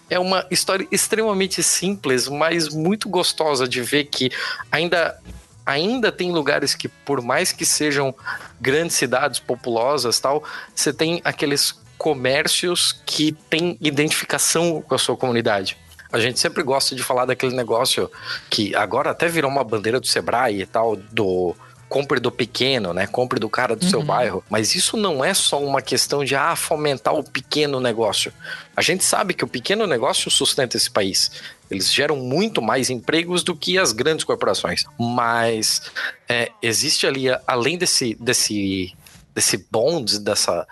É 0.09 0.17
uma 0.17 0.45
história 0.49 0.87
extremamente 0.89 1.61
simples, 1.61 2.29
mas 2.29 2.69
muito 2.69 3.09
gostosa 3.09 3.67
de 3.67 3.81
ver 3.81 4.05
que 4.05 4.31
ainda 4.71 5.19
ainda 5.65 6.11
tem 6.11 6.31
lugares 6.31 6.73
que, 6.73 6.87
por 6.87 7.21
mais 7.21 7.51
que 7.51 7.65
sejam 7.65 8.13
grandes 8.59 8.95
cidades 8.95 9.39
populosas 9.39 10.19
tal, 10.19 10.43
você 10.73 10.91
tem 10.91 11.21
aqueles 11.23 11.79
comércios 12.01 12.99
que 13.05 13.31
têm 13.31 13.77
identificação 13.79 14.81
com 14.81 14.95
a 14.95 14.97
sua 14.97 15.15
comunidade. 15.15 15.77
A 16.11 16.19
gente 16.19 16.39
sempre 16.39 16.63
gosta 16.63 16.95
de 16.95 17.03
falar 17.03 17.25
daquele 17.25 17.55
negócio 17.55 18.09
que 18.49 18.75
agora 18.75 19.11
até 19.11 19.27
virou 19.27 19.51
uma 19.51 19.63
bandeira 19.63 19.99
do 19.99 20.07
Sebrae 20.07 20.63
e 20.63 20.65
tal, 20.65 20.95
do 20.95 21.55
compre 21.87 22.19
do 22.19 22.31
pequeno, 22.31 22.91
né? 22.91 23.05
Compre 23.05 23.39
do 23.39 23.47
cara 23.47 23.75
do 23.75 23.83
uhum. 23.83 23.89
seu 23.91 24.01
bairro. 24.01 24.43
Mas 24.49 24.73
isso 24.73 24.97
não 24.97 25.23
é 25.23 25.31
só 25.35 25.63
uma 25.63 25.79
questão 25.79 26.25
de 26.25 26.35
ah, 26.35 26.55
fomentar 26.55 27.13
o 27.13 27.23
pequeno 27.23 27.79
negócio. 27.79 28.33
A 28.75 28.81
gente 28.81 29.03
sabe 29.03 29.35
que 29.35 29.45
o 29.45 29.47
pequeno 29.47 29.85
negócio 29.85 30.31
sustenta 30.31 30.77
esse 30.77 30.89
país. 30.89 31.29
Eles 31.69 31.93
geram 31.93 32.15
muito 32.15 32.63
mais 32.63 32.89
empregos 32.89 33.43
do 33.43 33.55
que 33.55 33.77
as 33.77 33.91
grandes 33.91 34.25
corporações. 34.25 34.85
Mas 34.99 35.83
é, 36.27 36.49
existe 36.63 37.05
ali, 37.05 37.25
além 37.45 37.77
desse, 37.77 38.17
desse 38.19 38.95
desse 39.33 39.65
bond, 39.71 40.19
dessa 40.19 40.67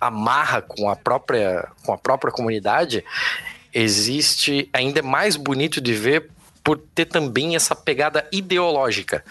amarra 0.00 0.62
com 0.62 0.88
a 0.88 0.96
própria, 0.96 1.68
com 1.84 1.92
a 1.92 1.98
própria 1.98 2.32
comunidade, 2.32 3.04
existe 3.72 4.68
ainda 4.72 5.00
é 5.00 5.02
mais 5.02 5.36
bonito 5.36 5.80
de 5.80 5.92
ver 5.92 6.30
por 6.62 6.78
ter 6.78 7.06
também 7.06 7.56
essa 7.56 7.74
pegada 7.74 8.26
ideológica. 8.32 9.24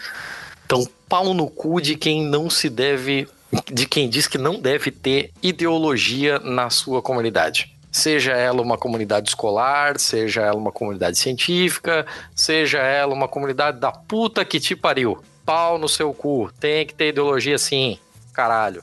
Então, 0.64 0.86
pau 1.08 1.34
no 1.34 1.48
cu 1.48 1.80
de 1.80 1.96
quem 1.96 2.22
não 2.22 2.48
se 2.48 2.68
deve, 2.68 3.26
de 3.72 3.86
quem 3.86 4.08
diz 4.08 4.26
que 4.26 4.38
não 4.38 4.60
deve 4.60 4.90
ter 4.90 5.32
ideologia 5.42 6.38
na 6.38 6.70
sua 6.70 7.02
comunidade. 7.02 7.74
Seja 7.90 8.32
ela 8.32 8.60
uma 8.60 8.76
comunidade 8.76 9.28
escolar, 9.28 9.98
seja 9.98 10.42
ela 10.42 10.56
uma 10.56 10.72
comunidade 10.72 11.18
científica, 11.18 12.06
seja 12.34 12.78
ela 12.78 13.14
uma 13.14 13.28
comunidade 13.28 13.78
da 13.78 13.92
puta 13.92 14.44
que 14.44 14.58
te 14.58 14.74
pariu. 14.74 15.22
Pau 15.44 15.78
no 15.78 15.88
seu 15.88 16.12
cu, 16.12 16.50
tem 16.58 16.86
que 16.86 16.94
ter 16.94 17.08
ideologia 17.08 17.58
sim 17.58 17.98
caralho. 18.34 18.82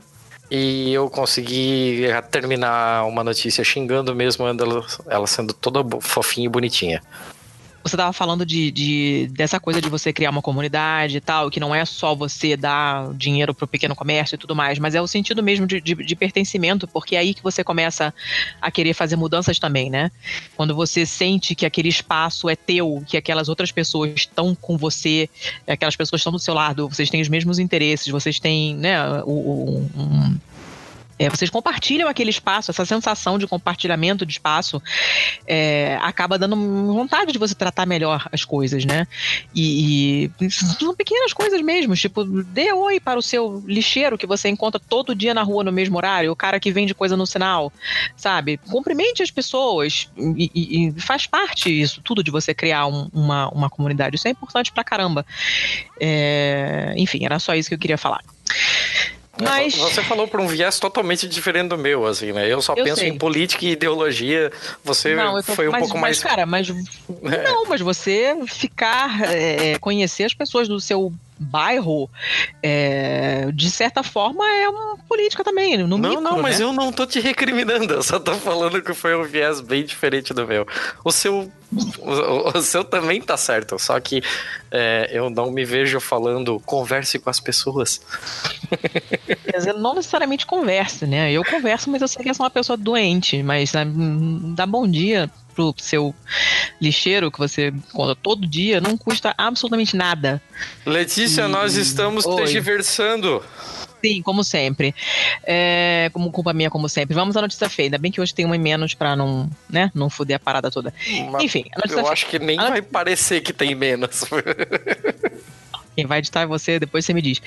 E 0.49 0.91
eu 0.91 1.09
consegui 1.09 2.07
terminar 2.30 3.05
uma 3.05 3.23
notícia 3.23 3.63
xingando 3.63 4.13
mesmo 4.13 4.45
ela, 5.07 5.27
sendo 5.27 5.53
toda 5.53 5.80
fofinha 6.01 6.47
e 6.47 6.49
bonitinha 6.49 7.01
você 7.84 7.95
estava 7.95 8.14
falando 8.14 8.45
de, 8.45 8.72
de, 8.72 9.27
dessa 9.32 9.60
coisa 9.60 9.82
de 9.82 9.90
você 9.90 10.14
criar 10.14 10.30
uma 10.30 10.42
comunidade 10.42 11.18
e 11.18 11.22
tal, 11.22 11.50
que 11.50 11.60
não 11.60 11.74
é 11.74 11.84
só 11.85 12.16
você 12.16 12.56
dar 12.56 13.14
dinheiro 13.14 13.53
para 13.53 13.66
o 13.66 13.68
pequeno 13.68 13.95
comércio 13.95 14.35
e 14.35 14.38
tudo 14.38 14.56
mais, 14.56 14.77
mas 14.80 14.95
é 14.95 15.01
o 15.01 15.08
sentido 15.08 15.42
mesmo 15.42 15.66
de, 15.66 15.82
de, 15.82 15.95
de, 15.95 16.16
pertencimento, 16.16 16.88
porque 16.88 17.16
é 17.16 17.19
aí 17.19 17.34
que 17.34 17.42
você 17.42 17.64
começa 17.64 18.14
a 18.61 18.69
querer 18.69 18.93
fazer 18.93 19.16
mudanças 19.16 19.58
também, 19.60 19.90
né? 19.90 20.11
Quando 20.56 20.76
você 20.76 21.06
sente 21.06 21.56
que 21.56 21.66
aquele 21.66 21.90
espaço 21.90 22.50
é 22.50 22.56
teu, 22.56 23.03
que 23.08 23.18
aquelas 23.18 23.50
outras 23.50 23.72
pessoas 23.72 24.11
estão 24.16 24.53
com 24.53 24.77
você, 24.77 25.30
aquelas 25.68 25.95
pessoas 25.95 26.22
estão 26.22 26.32
do 26.32 26.40
seu 26.40 26.53
lado, 26.53 26.88
vocês 26.88 27.10
têm 27.10 27.22
os 27.22 27.30
mesmos 27.30 27.60
interesses, 27.60 28.08
vocês 28.08 28.40
têm, 28.40 28.76
né, 28.76 29.22
o, 29.24 29.32
o 29.32 29.90
um, 29.95 30.38
é, 31.22 31.30
vocês 31.30 31.50
compartilham 31.50 32.09
aquele 32.09 32.30
espaço, 32.30 32.72
essa 32.72 32.85
sensação 32.85 33.38
de 33.38 33.45
compartilhamento 33.45 34.25
de 34.25 34.33
espaço 34.33 34.82
é, 35.45 36.00
acaba 36.01 36.38
dando 36.38 36.56
vontade 36.56 37.32
de 37.32 37.38
você 37.38 37.53
tratar 37.53 37.85
melhor 37.85 38.27
as 38.32 38.43
coisas, 38.43 38.85
né? 38.85 39.08
E, 39.53 40.32
e, 40.41 40.50
são 40.50 40.95
pequenas 40.95 41.32
coisas 41.32 41.61
mesmo, 41.61 41.95
tipo, 41.95 42.24
dê 42.24 42.74
oi 42.74 43.00
para 43.00 43.19
o 43.19 43.22
seu 43.22 43.64
lixeiro 43.67 44.17
que 44.17 44.25
você 44.25 44.50
encontra 44.50 44.80
todo 44.80 45.14
dia 45.14 45.33
na 45.33 45.43
rua 45.43 45.64
no 45.64 45.72
mesmo 45.72 45.95
horário, 45.98 46.32
o 46.32 46.35
cara 46.35 46.59
que 46.59 46.72
vende 46.72 46.95
coisa 46.95 47.16
no 47.16 47.27
sinal, 47.27 47.72
sabe? 48.16 48.58
Cumprimente 48.58 49.22
as 49.22 49.30
pessoas 49.30 50.09
e, 50.17 50.51
e, 50.56 50.88
e 50.88 51.01
faz 51.01 51.27
parte 51.27 51.69
isso 51.69 52.01
tudo 52.01 52.24
de 52.24 52.32
você 52.32 52.53
criar 52.53 52.88
um, 52.88 53.09
uma, 53.14 53.48
uma 53.50 53.69
comunidade. 53.69 54.16
Isso 54.16 54.27
é 54.27 54.32
importante 54.32 54.72
pra 54.72 54.83
caramba. 54.83 55.25
É, 56.00 56.93
enfim, 56.98 57.25
era 57.25 57.38
só 57.38 57.53
isso 57.53 57.69
que 57.69 57.75
eu 57.75 57.80
queria 57.80 57.98
falar. 57.98 58.22
Mas... 59.40 59.76
Você 59.76 60.03
falou 60.03 60.27
por 60.27 60.40
um 60.40 60.48
viés 60.48 60.80
totalmente 60.80 61.27
diferente 61.27 61.69
do 61.69 61.77
meu, 61.77 62.06
assim, 62.06 62.32
né? 62.32 62.51
Eu 62.51 62.61
só 62.61 62.74
eu 62.76 62.84
penso 62.84 63.00
sei. 63.00 63.10
em 63.10 63.18
política 63.18 63.66
e 63.66 63.72
ideologia. 63.72 64.51
Você 64.84 65.16
não, 65.16 65.42
foi 65.42 65.68
um 65.68 65.72
mas, 65.72 65.82
pouco 65.82 65.95
mas, 65.95 66.01
mais. 66.01 66.24
Cara, 66.24 66.45
mas. 66.45 66.68
É. 67.24 67.43
Não, 67.43 67.66
mas 67.66 67.82
você 67.82 68.35
ficar. 68.48 69.22
É, 69.24 69.77
conhecer 69.80 70.24
as 70.24 70.34
pessoas 70.34 70.68
do 70.68 70.80
seu 70.80 71.14
bairro, 71.42 72.10
é, 72.61 73.52
de 73.53 73.70
certa 73.72 74.03
forma, 74.03 74.45
é 74.48 74.70
uma 74.70 74.98
política 75.10 75.44
também. 75.44 75.78
Não, 75.78 75.98
micro, 75.98 76.22
não, 76.22 76.42
mas 76.42 76.60
né? 76.60 76.66
eu 76.66 76.72
não 76.72 76.92
tô 76.92 77.06
te 77.06 77.20
recriminando, 77.20 77.94
eu 77.95 78.03
só 78.03 78.20
tô 78.20 78.34
falando 78.36 78.82
que 78.82 78.94
foi 78.94 79.16
um 79.16 79.24
viés 79.24 79.60
bem 79.60 79.84
diferente 79.84 80.34
do 80.34 80.45
meu. 80.45 80.68
O 81.03 81.11
seu. 81.11 81.52
O, 82.00 82.58
o 82.58 82.61
seu 82.61 82.84
também 82.84 83.22
tá 83.22 83.38
certo, 83.38 83.80
só 83.80 83.98
que 83.98 84.22
é, 84.70 85.10
eu 85.11 85.30
não 85.30 85.52
me 85.52 85.64
vejo 85.64 86.02
falando 86.02 86.60
converse 86.66 87.18
com 87.18 87.30
as 87.30 87.40
pessoas. 87.40 88.02
Quer 89.50 89.58
dizer, 89.58 89.74
não 89.74 89.95
necessariamente 89.95 90.45
converse, 90.45 91.08
né? 91.08 91.32
Eu 91.32 91.45
converso, 91.45 91.90
mas 91.90 92.02
eu 92.02 92.10
sei 92.10 92.24
que 92.24 92.30
eu 92.30 92.34
sou 92.34 92.44
uma 92.44 92.50
pessoa 92.50 92.76
doente, 92.76 93.42
mas 93.42 93.72
né, 93.72 93.86
dá 94.53 94.66
bom 94.66 94.86
dia 94.86 95.32
pro 95.53 95.73
seu 95.77 96.13
lixeiro 96.80 97.31
que 97.31 97.38
você 97.38 97.73
conta 97.93 98.15
todo 98.15 98.47
dia 98.47 98.81
não 98.81 98.97
custa 98.97 99.33
absolutamente 99.38 99.95
nada. 99.95 100.41
Letícia, 100.85 101.43
e... 101.43 101.47
nós 101.47 101.75
estamos 101.75 102.25
Oi. 102.25 102.35
tergiversando. 102.38 103.43
Sim, 104.03 104.21
como 104.23 104.43
sempre. 104.43 104.95
É, 105.43 106.09
como 106.11 106.31
culpa 106.31 106.53
minha, 106.53 106.71
como 106.71 106.89
sempre. 106.89 107.13
Vamos 107.13 107.38
à 107.38 107.41
notícia 107.41 107.69
feia. 107.69 107.85
Ainda 107.85 107.99
bem 107.99 108.11
que 108.11 108.19
hoje 108.19 108.33
tem 108.33 108.45
uma 108.45 108.55
em 108.55 108.59
menos 108.59 108.95
pra 108.95 109.15
não, 109.15 109.49
né, 109.69 109.91
não 109.93 110.09
foder 110.09 110.38
a 110.38 110.39
parada 110.39 110.71
toda. 110.71 110.91
Mas 111.31 111.43
Enfim, 111.43 111.65
eu 111.75 111.89
feia. 111.89 112.09
acho 112.09 112.25
que 112.25 112.39
nem 112.39 112.57
vai 112.57 112.81
parecer 112.81 113.41
que 113.41 113.53
tem 113.53 113.75
menos. 113.75 114.23
Quem 115.95 116.06
vai 116.06 116.20
editar 116.20 116.42
é 116.42 116.45
você, 116.45 116.80
depois 116.80 117.06
você 117.06 117.14
me 117.14 117.22
diz. 117.22 117.42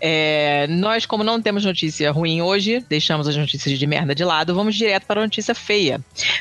É, 0.00 0.66
nós, 0.68 1.06
como 1.06 1.22
não 1.22 1.40
temos 1.40 1.64
notícia 1.64 2.10
ruim 2.10 2.42
hoje, 2.42 2.84
deixamos 2.88 3.28
as 3.28 3.36
notícias 3.36 3.78
de 3.78 3.86
merda 3.86 4.14
de 4.14 4.24
lado, 4.24 4.54
vamos 4.54 4.74
direto 4.74 5.06
para 5.06 5.20
a 5.20 5.24
notícia 5.24 5.54
feia. 5.54 6.00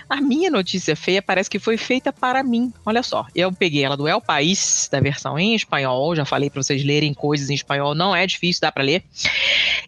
A 0.10 0.22
minha 0.22 0.50
notícia 0.50 0.96
feia 0.96 1.22
parece 1.22 1.50
que 1.50 1.60
foi 1.60 1.78
feita 1.78 2.12
para 2.12 2.44
mim. 2.44 2.74
Olha 2.86 3.04
só, 3.04 3.26
eu 3.36 3.52
peguei 3.52 3.84
ela 3.84 3.96
do 3.96 4.08
El 4.08 4.22
País, 4.22 4.90
da 4.92 5.00
versão 5.00 5.38
em 5.38 5.56
espanhol, 5.56 6.16
já 6.16 6.26
falei 6.26 6.50
para 6.50 6.62
vocês 6.62 6.84
lerem 6.84 7.14
coisas 7.14 7.50
em 7.50 7.54
espanhol, 7.54 7.96
não 7.96 8.16
é 8.16 8.26
difícil, 8.26 8.62
dá 8.62 8.72
para 8.72 8.84
ler. 8.84 9.04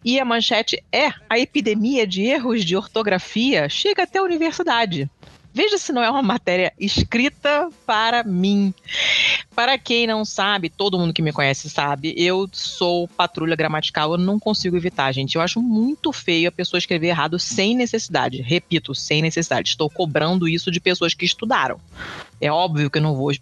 E 0.04 0.18
a 0.18 0.24
manchete 0.24 0.82
é: 0.92 1.12
a 1.28 1.38
epidemia 1.38 2.06
de 2.06 2.22
erros 2.22 2.64
de 2.64 2.76
ortografia 2.76 3.68
chega 3.68 4.04
até 4.04 4.18
a 4.18 4.22
universidade. 4.22 5.08
Veja 5.58 5.76
se 5.76 5.92
não 5.92 6.04
é 6.04 6.08
uma 6.08 6.22
matéria 6.22 6.72
escrita 6.78 7.68
para 7.84 8.22
mim. 8.22 8.72
Para 9.56 9.76
quem 9.76 10.06
não 10.06 10.24
sabe, 10.24 10.70
todo 10.70 10.96
mundo 10.96 11.12
que 11.12 11.20
me 11.20 11.32
conhece 11.32 11.68
sabe, 11.68 12.14
eu 12.16 12.48
sou 12.52 13.08
patrulha 13.08 13.56
gramatical, 13.56 14.12
eu 14.12 14.18
não 14.18 14.38
consigo 14.38 14.76
evitar, 14.76 15.10
gente. 15.10 15.34
Eu 15.34 15.42
acho 15.42 15.60
muito 15.60 16.12
feio 16.12 16.48
a 16.48 16.52
pessoa 16.52 16.78
escrever 16.78 17.08
errado 17.08 17.40
sem 17.40 17.74
necessidade. 17.74 18.40
Repito, 18.40 18.94
sem 18.94 19.20
necessidade. 19.20 19.70
Estou 19.70 19.90
cobrando 19.90 20.46
isso 20.46 20.70
de 20.70 20.78
pessoas 20.78 21.12
que 21.12 21.24
estudaram. 21.24 21.80
É 22.40 22.50
óbvio 22.50 22.90
que 22.90 22.98
eu 22.98 23.02
não 23.02 23.14
vou 23.14 23.32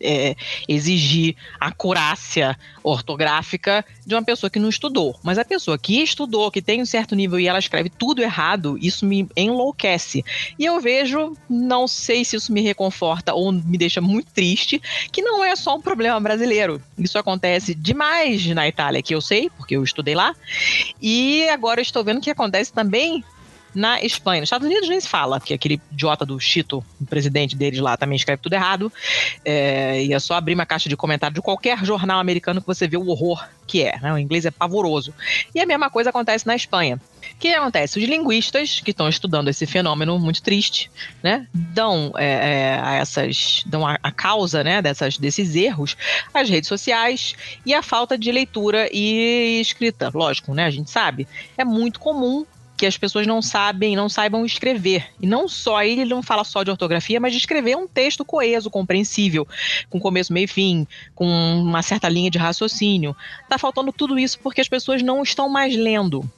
é, 0.00 0.36
exigir 0.68 1.36
a 1.60 1.70
curácia 1.70 2.58
ortográfica 2.82 3.84
de 4.06 4.14
uma 4.14 4.22
pessoa 4.22 4.50
que 4.50 4.58
não 4.58 4.68
estudou. 4.68 5.18
Mas 5.22 5.38
a 5.38 5.44
pessoa 5.44 5.78
que 5.78 6.02
estudou, 6.02 6.50
que 6.50 6.62
tem 6.62 6.80
um 6.80 6.86
certo 6.86 7.14
nível 7.14 7.38
e 7.38 7.48
ela 7.48 7.58
escreve 7.58 7.90
tudo 7.90 8.22
errado, 8.22 8.78
isso 8.80 9.04
me 9.04 9.28
enlouquece. 9.36 10.24
E 10.58 10.64
eu 10.64 10.80
vejo, 10.80 11.36
não 11.48 11.88
sei 11.88 12.24
se 12.24 12.36
isso 12.36 12.52
me 12.52 12.60
reconforta 12.60 13.34
ou 13.34 13.52
me 13.52 13.76
deixa 13.76 14.00
muito 14.00 14.32
triste, 14.32 14.80
que 15.10 15.22
não 15.22 15.44
é 15.44 15.54
só 15.56 15.76
um 15.76 15.80
problema 15.80 16.20
brasileiro. 16.20 16.80
Isso 16.98 17.18
acontece 17.18 17.74
demais 17.74 18.46
na 18.46 18.66
Itália, 18.68 19.02
que 19.02 19.14
eu 19.14 19.20
sei, 19.20 19.50
porque 19.50 19.76
eu 19.76 19.82
estudei 19.82 20.14
lá. 20.14 20.34
E 21.00 21.48
agora 21.48 21.80
estou 21.80 22.04
vendo 22.04 22.20
que 22.20 22.30
acontece 22.30 22.72
também 22.72 23.24
na 23.76 24.00
Espanha. 24.00 24.40
Nos 24.40 24.46
Estados 24.46 24.66
Unidos 24.66 24.88
nem 24.88 24.98
se 24.98 25.06
fala, 25.06 25.38
que 25.38 25.52
aquele 25.52 25.78
idiota 25.92 26.24
do 26.24 26.40
Chito, 26.40 26.82
o 26.98 27.04
presidente 27.04 27.54
deles 27.54 27.78
lá, 27.78 27.94
também 27.94 28.16
escreve 28.16 28.40
tudo 28.40 28.54
errado. 28.54 28.90
É, 29.44 30.02
e 30.02 30.14
é 30.14 30.18
só 30.18 30.34
abrir 30.34 30.54
uma 30.54 30.64
caixa 30.64 30.88
de 30.88 30.96
comentário 30.96 31.34
de 31.34 31.42
qualquer 31.42 31.84
jornal 31.84 32.18
americano 32.18 32.62
que 32.62 32.66
você 32.66 32.88
vê 32.88 32.96
o 32.96 33.06
horror 33.06 33.46
que 33.66 33.82
é. 33.82 33.98
Né? 34.00 34.12
O 34.12 34.18
inglês 34.18 34.46
é 34.46 34.50
pavoroso. 34.50 35.12
E 35.54 35.60
a 35.60 35.66
mesma 35.66 35.90
coisa 35.90 36.08
acontece 36.08 36.46
na 36.46 36.56
Espanha. 36.56 36.98
O 37.34 37.38
que 37.38 37.52
acontece? 37.52 37.98
Os 37.98 38.04
linguistas 38.04 38.80
que 38.80 38.92
estão 38.92 39.08
estudando 39.08 39.48
esse 39.48 39.66
fenômeno 39.66 40.18
muito 40.18 40.40
triste, 40.42 40.90
né, 41.22 41.46
dão 41.52 42.12
é, 42.16 42.24
é, 42.26 42.80
a 42.80 42.94
essas, 42.94 43.62
dão 43.66 43.86
a, 43.86 43.98
a, 44.02 44.10
causa, 44.10 44.64
né, 44.64 44.80
dessas, 44.80 45.18
desses 45.18 45.54
erros 45.54 45.96
às 46.32 46.48
redes 46.48 46.68
sociais 46.68 47.34
e 47.66 47.74
a 47.74 47.82
falta 47.82 48.16
de 48.16 48.32
leitura 48.32 48.88
e 48.90 49.60
escrita. 49.60 50.10
Lógico, 50.14 50.54
né, 50.54 50.64
a 50.64 50.70
gente 50.70 50.90
sabe, 50.90 51.28
é 51.58 51.64
muito 51.64 52.00
comum 52.00 52.46
que 52.76 52.86
as 52.86 52.96
pessoas 52.96 53.26
não 53.26 53.40
sabem, 53.40 53.96
não 53.96 54.08
saibam 54.08 54.44
escrever. 54.44 55.08
E 55.20 55.26
não 55.26 55.48
só 55.48 55.82
ele 55.82 56.04
não 56.04 56.22
fala 56.22 56.44
só 56.44 56.62
de 56.62 56.70
ortografia, 56.70 57.18
mas 57.18 57.32
de 57.32 57.38
escrever 57.38 57.76
um 57.76 57.88
texto 57.88 58.24
coeso, 58.24 58.70
compreensível, 58.70 59.46
com 59.88 59.98
começo, 59.98 60.32
meio 60.32 60.44
e 60.44 60.48
fim, 60.48 60.86
com 61.14 61.26
uma 61.26 61.82
certa 61.82 62.08
linha 62.08 62.30
de 62.30 62.38
raciocínio. 62.38 63.16
Tá 63.48 63.58
faltando 63.58 63.92
tudo 63.92 64.18
isso 64.18 64.38
porque 64.40 64.60
as 64.60 64.68
pessoas 64.68 65.02
não 65.02 65.22
estão 65.22 65.48
mais 65.48 65.74
lendo. 65.74 66.28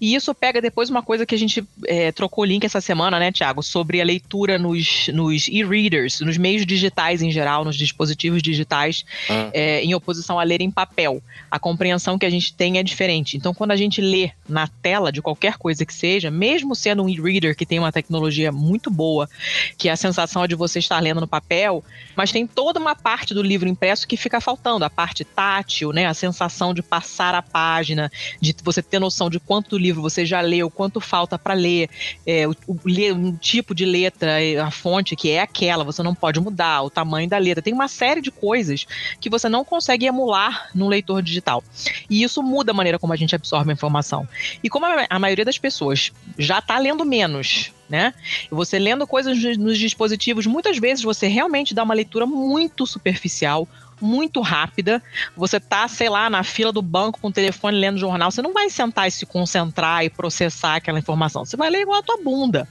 E 0.00 0.14
isso 0.14 0.34
pega 0.34 0.60
depois 0.60 0.90
uma 0.90 1.02
coisa 1.02 1.26
que 1.26 1.34
a 1.34 1.38
gente 1.38 1.64
é, 1.86 2.12
trocou 2.12 2.44
link 2.44 2.64
essa 2.64 2.80
semana, 2.80 3.18
né, 3.18 3.32
Tiago, 3.32 3.62
sobre 3.62 4.00
a 4.00 4.04
leitura 4.04 4.58
nos, 4.58 5.08
nos 5.08 5.48
e-readers, 5.48 6.20
nos 6.20 6.36
meios 6.36 6.64
digitais 6.64 7.22
em 7.22 7.30
geral, 7.30 7.64
nos 7.64 7.76
dispositivos 7.76 8.42
digitais, 8.42 9.04
Hum. 9.30 9.50
é, 9.52 9.82
em 9.82 9.94
oposição 9.94 10.38
a 10.38 10.42
ler 10.42 10.60
em 10.60 10.70
papel. 10.70 11.22
A 11.50 11.58
compreensão 11.58 12.18
que 12.18 12.26
a 12.26 12.30
gente 12.30 12.52
tem 12.52 12.78
é 12.78 12.82
diferente. 12.82 13.36
Então, 13.36 13.52
quando 13.52 13.72
a 13.72 13.76
gente 13.76 14.00
lê 14.00 14.30
na 14.48 14.66
tela 14.66 15.12
de 15.12 15.20
qualquer 15.20 15.56
coisa 15.56 15.84
que 15.84 15.92
seja, 15.92 16.30
mesmo 16.30 16.74
sendo 16.74 17.02
um 17.02 17.08
e-reader 17.08 17.56
que 17.56 17.66
tem 17.66 17.78
uma 17.78 17.92
tecnologia 17.92 18.50
muito 18.52 18.90
boa, 18.90 19.28
que 19.76 19.88
a 19.88 19.96
sensação 19.96 20.44
é 20.44 20.48
de 20.48 20.54
você 20.54 20.78
estar 20.78 20.98
lendo 21.00 21.20
no 21.20 21.28
papel, 21.28 21.84
mas 22.16 22.32
tem 22.32 22.46
toda 22.46 22.80
uma 22.80 22.94
parte 22.94 23.34
do 23.34 23.42
livro 23.42 23.68
impresso 23.68 24.06
que 24.06 24.16
fica 24.16 24.40
faltando, 24.40 24.84
a 24.84 24.90
parte 24.90 25.24
tátil, 25.24 25.92
né, 25.92 26.06
a 26.06 26.14
sensação 26.14 26.72
de 26.72 26.82
passar 26.82 27.34
a 27.34 27.42
página, 27.42 28.10
de 28.40 28.54
você 28.62 28.82
ter 28.82 28.98
noção 28.98 29.28
de 29.28 29.38
quanto 29.38 29.57
do 29.66 29.78
livro 29.78 30.02
você 30.02 30.24
já 30.24 30.40
leu, 30.40 30.70
quanto 30.70 31.00
falta 31.00 31.38
para 31.38 31.54
ler, 31.54 31.88
é, 32.26 32.46
o, 32.46 32.54
o, 32.66 32.78
um 33.14 33.36
tipo 33.36 33.74
de 33.74 33.84
letra, 33.84 34.42
é, 34.42 34.58
a 34.58 34.70
fonte 34.70 35.16
que 35.16 35.30
é 35.30 35.40
aquela, 35.40 35.84
você 35.84 36.02
não 36.02 36.14
pode 36.14 36.40
mudar, 36.40 36.82
o 36.82 36.90
tamanho 36.90 37.28
da 37.28 37.38
letra, 37.38 37.62
tem 37.62 37.72
uma 37.72 37.88
série 37.88 38.20
de 38.20 38.30
coisas 38.30 38.86
que 39.20 39.30
você 39.30 39.48
não 39.48 39.64
consegue 39.64 40.06
emular 40.06 40.68
no 40.74 40.88
leitor 40.88 41.22
digital. 41.22 41.62
E 42.08 42.22
isso 42.22 42.42
muda 42.42 42.72
a 42.72 42.74
maneira 42.74 42.98
como 42.98 43.12
a 43.12 43.16
gente 43.16 43.34
absorve 43.34 43.70
a 43.70 43.74
informação. 43.74 44.28
E 44.62 44.68
como 44.68 44.86
a, 44.86 45.06
a 45.08 45.18
maioria 45.18 45.44
das 45.44 45.58
pessoas 45.58 46.12
já 46.38 46.58
está 46.58 46.78
lendo 46.78 47.04
menos, 47.04 47.72
né? 47.88 48.12
Você 48.50 48.78
lendo 48.78 49.06
coisas 49.06 49.38
nos 49.56 49.78
dispositivos, 49.78 50.46
muitas 50.46 50.78
vezes 50.78 51.02
você 51.02 51.26
realmente 51.26 51.74
dá 51.74 51.82
uma 51.82 51.94
leitura 51.94 52.26
muito 52.26 52.86
superficial, 52.86 53.66
muito 54.00 54.40
rápida. 54.40 55.02
Você 55.36 55.58
tá, 55.60 55.86
sei 55.88 56.08
lá, 56.08 56.28
na 56.30 56.42
fila 56.42 56.72
do 56.72 56.82
banco 56.82 57.20
com 57.20 57.28
o 57.28 57.32
telefone 57.32 57.78
lendo 57.78 57.98
jornal, 57.98 58.30
você 58.30 58.42
não 58.42 58.52
vai 58.52 58.70
sentar 58.70 59.08
e 59.08 59.10
se 59.10 59.26
concentrar 59.26 60.04
e 60.04 60.10
processar 60.10 60.76
aquela 60.76 60.98
informação. 60.98 61.44
Você 61.44 61.56
vai 61.56 61.70
ler 61.70 61.82
igual 61.82 61.98
a 61.98 62.02
tua 62.02 62.18
bunda, 62.22 62.68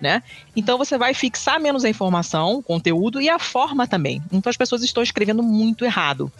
né? 0.00 0.22
Então 0.54 0.78
você 0.78 0.98
vai 0.98 1.14
fixar 1.14 1.60
menos 1.60 1.84
a 1.84 1.88
informação, 1.88 2.56
o 2.56 2.62
conteúdo 2.62 3.20
e 3.20 3.28
a 3.28 3.38
forma 3.38 3.86
também. 3.86 4.22
Então 4.32 4.50
as 4.50 4.56
pessoas 4.56 4.82
estão 4.82 5.02
escrevendo 5.02 5.42
muito 5.42 5.84
errado. 5.84 6.30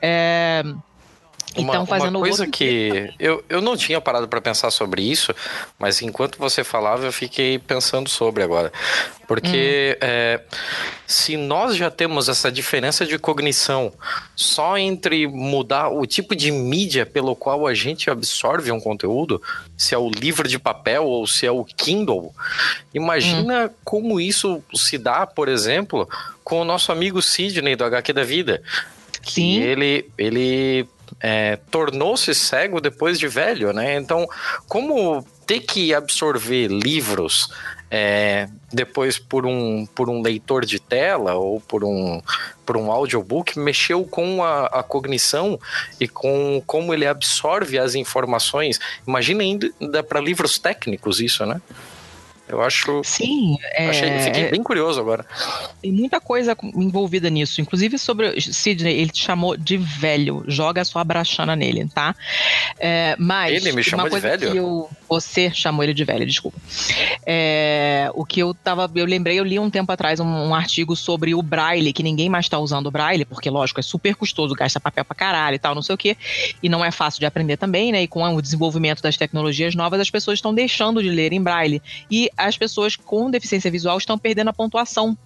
É... 0.00 0.62
Uma, 1.56 1.72
Então, 1.76 1.82
uma 1.84 2.20
coisa 2.20 2.42
outro 2.42 2.50
que 2.50 3.12
eu, 3.18 3.44
eu 3.48 3.60
não 3.60 3.76
tinha 3.76 4.00
parado 4.00 4.28
para 4.28 4.40
pensar 4.40 4.70
sobre 4.70 5.02
isso, 5.02 5.34
mas 5.78 6.02
enquanto 6.02 6.38
você 6.38 6.62
falava 6.62 7.04
eu 7.06 7.12
fiquei 7.12 7.58
pensando 7.58 8.08
sobre 8.08 8.42
agora. 8.42 8.72
Porque 9.26 9.98
é, 10.00 10.40
se 11.06 11.36
nós 11.36 11.76
já 11.76 11.90
temos 11.90 12.28
essa 12.28 12.50
diferença 12.50 13.04
de 13.04 13.18
cognição 13.18 13.92
só 14.36 14.78
entre 14.78 15.26
mudar 15.26 15.88
o 15.88 16.06
tipo 16.06 16.34
de 16.36 16.52
mídia 16.52 17.04
pelo 17.04 17.34
qual 17.34 17.66
a 17.66 17.74
gente 17.74 18.08
absorve 18.08 18.70
um 18.70 18.80
conteúdo, 18.80 19.42
se 19.76 19.94
é 19.94 19.98
o 19.98 20.08
livro 20.08 20.46
de 20.48 20.58
papel 20.58 21.04
ou 21.04 21.26
se 21.26 21.44
é 21.44 21.50
o 21.50 21.64
Kindle, 21.64 22.32
imagina 22.94 23.70
como 23.84 24.20
isso 24.20 24.62
se 24.74 24.96
dá, 24.96 25.26
por 25.26 25.48
exemplo, 25.48 26.08
com 26.44 26.60
o 26.60 26.64
nosso 26.64 26.92
amigo 26.92 27.20
Sidney 27.20 27.74
do 27.74 27.84
HQ 27.84 28.12
da 28.12 28.22
Vida. 28.22 28.62
Que 29.22 29.32
Sim. 29.32 29.60
ele, 29.60 30.08
ele 30.16 30.86
é, 31.20 31.56
tornou-se 31.70 32.34
cego 32.34 32.80
depois 32.80 33.18
de 33.18 33.28
velho, 33.28 33.72
né? 33.72 33.96
Então, 33.96 34.28
como 34.68 35.26
ter 35.46 35.60
que 35.60 35.94
absorver 35.94 36.68
livros 36.68 37.48
é, 37.90 38.48
depois 38.72 39.18
por 39.18 39.46
um, 39.46 39.86
por 39.86 40.10
um 40.10 40.20
leitor 40.20 40.64
de 40.64 40.80
tela 40.80 41.34
ou 41.34 41.60
por 41.60 41.84
um, 41.84 42.20
por 42.64 42.76
um 42.76 42.90
audiobook 42.90 43.58
mexeu 43.58 44.04
com 44.04 44.42
a, 44.42 44.66
a 44.66 44.82
cognição 44.82 45.58
e 46.00 46.08
com 46.08 46.60
como 46.66 46.92
ele 46.92 47.06
absorve 47.06 47.78
as 47.78 47.94
informações. 47.94 48.80
Imagina 49.06 49.42
ainda 49.42 50.02
para 50.02 50.20
livros 50.20 50.58
técnicos 50.58 51.20
isso, 51.20 51.46
né? 51.46 51.60
Eu 52.48 52.62
acho. 52.62 53.02
Sim, 53.04 53.56
é, 53.74 53.88
achei, 53.88 54.18
fiquei 54.20 54.50
bem 54.50 54.62
curioso 54.62 55.00
agora. 55.00 55.26
Tem 55.82 55.90
muita 55.90 56.20
coisa 56.20 56.56
envolvida 56.74 57.28
nisso. 57.28 57.60
Inclusive 57.60 57.98
sobre 57.98 58.40
Sidney, 58.40 58.98
ele 59.00 59.10
te 59.10 59.24
chamou 59.24 59.56
de 59.56 59.76
velho. 59.76 60.44
Joga 60.46 60.82
a 60.82 60.84
sua 60.84 61.02
brachana 61.02 61.56
nele, 61.56 61.88
tá? 61.92 62.14
É, 62.78 63.16
mas. 63.18 63.52
Ele 63.54 63.72
me 63.72 63.82
chamou 63.82 64.06
uma 64.06 64.16
de 64.16 64.20
velho? 64.20 64.52
que 64.52 64.56
eu- 64.56 64.88
você 65.08 65.50
chamou 65.50 65.82
ele 65.82 65.94
de 65.94 66.04
velho, 66.04 66.26
desculpa. 66.26 66.58
É, 67.24 68.10
o 68.14 68.24
que 68.24 68.40
eu 68.40 68.54
tava. 68.54 68.90
Eu 68.94 69.06
lembrei, 69.06 69.38
eu 69.38 69.44
li 69.44 69.58
um 69.58 69.70
tempo 69.70 69.90
atrás 69.92 70.20
um, 70.20 70.26
um 70.26 70.54
artigo 70.54 70.96
sobre 70.96 71.34
o 71.34 71.42
Braille, 71.42 71.92
que 71.92 72.02
ninguém 72.02 72.28
mais 72.28 72.48
tá 72.48 72.58
usando 72.58 72.86
o 72.86 72.90
Braille, 72.90 73.24
porque, 73.24 73.50
lógico, 73.50 73.80
é 73.80 73.82
super 73.82 74.14
custoso, 74.14 74.54
gasta 74.54 74.80
papel 74.80 75.04
pra 75.04 75.14
caralho 75.14 75.56
e 75.56 75.58
tal, 75.58 75.74
não 75.74 75.82
sei 75.82 75.94
o 75.94 75.98
quê. 75.98 76.16
E 76.62 76.68
não 76.68 76.84
é 76.84 76.90
fácil 76.90 77.20
de 77.20 77.26
aprender 77.26 77.56
também, 77.56 77.92
né? 77.92 78.02
E 78.02 78.08
com 78.08 78.22
o 78.34 78.42
desenvolvimento 78.42 79.02
das 79.02 79.16
tecnologias 79.16 79.74
novas, 79.74 80.00
as 80.00 80.10
pessoas 80.10 80.38
estão 80.38 80.54
deixando 80.54 81.02
de 81.02 81.08
ler 81.08 81.32
em 81.32 81.42
Braille. 81.42 81.82
E 82.10 82.30
as 82.36 82.56
pessoas 82.56 82.96
com 82.96 83.30
deficiência 83.30 83.70
visual 83.70 83.98
estão 83.98 84.18
perdendo 84.18 84.48
a 84.48 84.52
pontuação. 84.52 85.16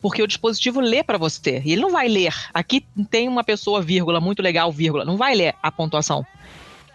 Porque 0.00 0.22
o 0.22 0.26
dispositivo 0.26 0.80
lê 0.80 1.02
para 1.02 1.18
você. 1.18 1.62
E 1.64 1.72
ele 1.72 1.82
não 1.82 1.90
vai 1.90 2.08
ler. 2.08 2.34
Aqui 2.52 2.84
tem 3.10 3.28
uma 3.28 3.42
pessoa, 3.42 3.82
vírgula, 3.82 4.20
muito 4.20 4.42
legal, 4.42 4.70
vírgula. 4.70 5.04
Não 5.04 5.16
vai 5.16 5.34
ler 5.34 5.54
a 5.62 5.72
pontuação. 5.72 6.24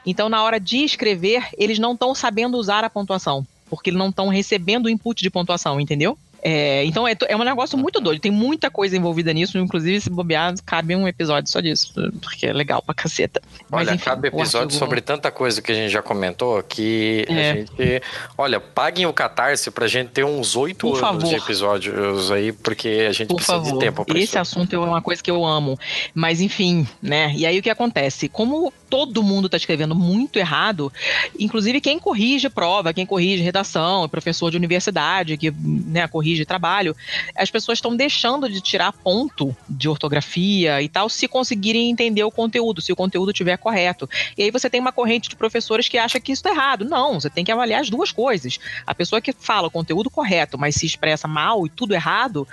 Então, 0.05 0.29
na 0.29 0.43
hora 0.43 0.59
de 0.59 0.77
escrever, 0.77 1.47
eles 1.57 1.79
não 1.79 1.93
estão 1.93 2.15
sabendo 2.15 2.57
usar 2.57 2.83
a 2.83 2.89
pontuação. 2.89 3.45
Porque 3.69 3.89
eles 3.89 3.99
não 3.99 4.09
estão 4.09 4.27
recebendo 4.27 4.87
o 4.87 4.89
input 4.89 5.21
de 5.21 5.29
pontuação, 5.29 5.79
entendeu? 5.79 6.17
É, 6.43 6.83
então 6.85 7.07
é, 7.07 7.15
é 7.27 7.35
um 7.37 7.43
negócio 7.43 7.77
muito 7.77 7.99
doido, 8.01 8.19
tem 8.19 8.31
muita 8.31 8.69
coisa 8.71 8.97
envolvida 8.97 9.31
nisso, 9.31 9.57
inclusive 9.57 10.01
se 10.01 10.09
bobear, 10.09 10.53
cabe 10.65 10.95
um 10.95 11.07
episódio 11.07 11.51
só 11.51 11.59
disso, 11.59 11.93
porque 12.21 12.47
é 12.47 12.53
legal 12.53 12.81
pra 12.81 12.95
caceta. 12.95 13.41
Mas, 13.69 13.87
Olha, 13.87 13.95
enfim, 13.95 14.05
cabe 14.05 14.27
episódio 14.29 14.59
artigo- 14.61 14.79
sobre 14.79 15.01
tanta 15.01 15.29
coisa 15.31 15.61
que 15.61 15.71
a 15.71 15.75
gente 15.75 15.91
já 15.91 16.01
comentou 16.01 16.61
que 16.63 17.25
É. 17.29 17.51
a 17.51 17.53
gente. 17.55 18.01
Olha, 18.37 18.59
paguem 18.59 19.05
o 19.05 19.13
Catarse 19.13 19.69
pra 19.71 19.87
gente 19.87 20.09
ter 20.09 20.23
uns 20.23 20.55
oito 20.55 20.87
anos 20.87 21.23
de 21.23 21.29
favor. 21.29 21.33
episódios 21.33 22.31
aí, 22.31 22.51
porque 22.51 23.05
a 23.07 23.11
gente 23.11 23.27
Por 23.27 23.35
precisa 23.35 23.57
favor, 23.57 23.73
de 23.73 23.79
tempo 23.79 24.03
pra 24.05 24.17
esse 24.17 24.25
isso. 24.29 24.39
assunto 24.39 24.75
é 24.75 24.79
uma 24.79 25.01
coisa 25.01 25.21
que 25.21 25.29
eu 25.29 25.45
amo. 25.45 25.77
Mas 26.13 26.41
enfim, 26.41 26.87
né? 27.01 27.33
E 27.35 27.45
aí 27.45 27.59
o 27.59 27.61
que 27.61 27.69
acontece? 27.69 28.27
Como 28.27 28.73
todo 28.89 29.23
mundo 29.23 29.45
está 29.45 29.55
escrevendo 29.57 29.95
muito 29.95 30.37
errado, 30.37 30.91
inclusive 31.39 31.79
quem 31.79 31.97
corrige 31.99 32.49
prova, 32.49 32.93
quem 32.93 33.05
corrige 33.05 33.41
redação, 33.43 34.09
professor 34.09 34.49
de 34.51 34.57
universidade, 34.57 35.37
que 35.37 35.51
né, 35.51 36.07
corrige 36.07 36.30
trabalho, 36.45 36.95
as 37.35 37.49
pessoas 37.49 37.77
estão 37.77 37.95
deixando 37.95 38.49
de 38.49 38.61
tirar 38.61 38.91
ponto 38.91 39.55
de 39.69 39.87
ortografia 39.87 40.81
e 40.81 40.89
tal 40.89 41.09
se 41.09 41.27
conseguirem 41.27 41.89
entender 41.89 42.23
o 42.23 42.31
conteúdo, 42.31 42.81
se 42.81 42.91
o 42.91 42.95
conteúdo 42.95 43.31
estiver 43.31 43.57
correto. 43.57 44.09
E 44.37 44.43
aí 44.43 44.51
você 44.51 44.69
tem 44.69 44.79
uma 44.79 44.91
corrente 44.91 45.29
de 45.29 45.35
professores 45.35 45.87
que 45.87 45.97
acha 45.97 46.19
que 46.19 46.31
isso 46.31 46.39
está 46.39 46.51
errado. 46.51 46.85
Não, 46.85 47.19
você 47.19 47.29
tem 47.29 47.43
que 47.43 47.51
avaliar 47.51 47.81
as 47.81 47.89
duas 47.89 48.11
coisas. 48.11 48.59
A 48.85 48.93
pessoa 48.93 49.21
que 49.21 49.33
fala 49.33 49.67
o 49.67 49.71
conteúdo 49.71 50.09
correto, 50.09 50.57
mas 50.57 50.75
se 50.75 50.85
expressa 50.85 51.27
mal 51.27 51.65
e 51.65 51.69
tudo 51.69 51.93
errado, 51.93 52.47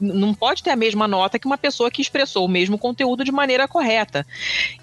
não 0.00 0.34
pode 0.34 0.62
ter 0.62 0.70
a 0.70 0.76
mesma 0.76 1.06
nota 1.06 1.38
que 1.38 1.46
uma 1.46 1.58
pessoa 1.58 1.90
que 1.90 2.02
expressou 2.02 2.44
o 2.44 2.48
mesmo 2.48 2.78
conteúdo 2.78 3.24
de 3.24 3.32
maneira 3.32 3.66
correta. 3.68 4.26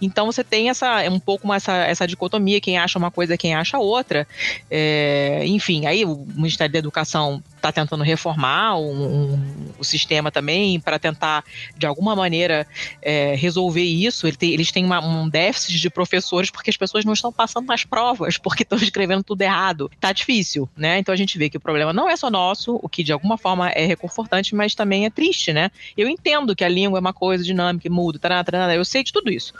Então 0.02 0.26
você 0.26 0.44
tem 0.44 0.70
essa 0.70 1.02
um 1.10 1.20
pouco 1.20 1.52
essa, 1.53 1.74
essa 1.86 2.08
dicotomia, 2.08 2.61
quem 2.61 2.78
acha 2.78 2.98
uma 2.98 3.11
coisa, 3.11 3.38
quem 3.38 3.56
acha 3.56 3.78
outra. 3.78 4.28
É, 4.70 5.44
enfim, 5.45 5.86
aí 5.86 6.06
o 6.06 6.26
Ministério 6.36 6.72
da 6.72 6.80
Educação 6.80 7.44
está 7.61 7.72
tentando 7.72 8.03
reformar 8.03 8.77
um- 8.77 9.33
um- 9.33 9.72
o 9.77 9.83
sistema 9.83 10.31
também 10.31 10.80
para 10.80 10.98
tentar, 10.98 11.43
de 11.77 11.85
alguma 11.85 12.15
maneira, 12.15 12.67
é, 13.01 13.35
resolver 13.35 13.83
isso. 13.83 14.27
Ele 14.27 14.35
tem- 14.35 14.51
eles 14.51 14.72
têm 14.72 14.83
uma- 14.83 14.99
um 14.99 15.30
déficit 15.30 15.80
de 15.80 15.90
professores 15.90 16.49
porque 16.49 16.69
as 16.72 16.77
pessoas 16.77 17.06
não 17.06 17.14
estão 17.14 17.31
passando 17.31 17.67
nas 17.67 17.85
provas, 17.85 18.38
porque 18.38 18.64
estão 18.64 18.77
escrevendo 18.91 19.23
tudo 19.23 19.41
errado. 19.41 19.90
Tá 19.99 20.11
difícil, 20.11 20.67
né? 20.75 20.98
Então 20.98 21.14
a 21.14 21.15
gente 21.15 21.38
vê 21.38 21.49
que 21.49 21.57
o 21.57 21.61
problema 21.61 21.93
não 21.93 22.09
é 22.09 22.17
só 22.17 22.30
nosso, 22.30 22.80
o 22.81 22.90
que 22.90 23.03
de 23.03 23.14
alguma 23.14 23.38
forma 23.38 23.69
é 23.69 23.85
reconfortante, 23.85 24.56
mas 24.56 24.73
também 24.73 25.06
é 25.06 25.09
triste, 25.09 25.53
né? 25.53 25.69
Eu 25.95 26.09
entendo 26.09 26.56
que 26.56 26.64
a 26.64 26.69
língua 26.69 26.98
é 26.98 27.01
uma 27.01 27.14
coisa 27.14 27.43
dinâmica 27.43 27.90
muda, 27.90 28.17
tará, 28.17 28.43
tará, 28.43 28.75
eu 28.75 28.83
sei 28.83 29.03
de 29.03 29.11
tudo 29.11 29.31
isso, 29.31 29.53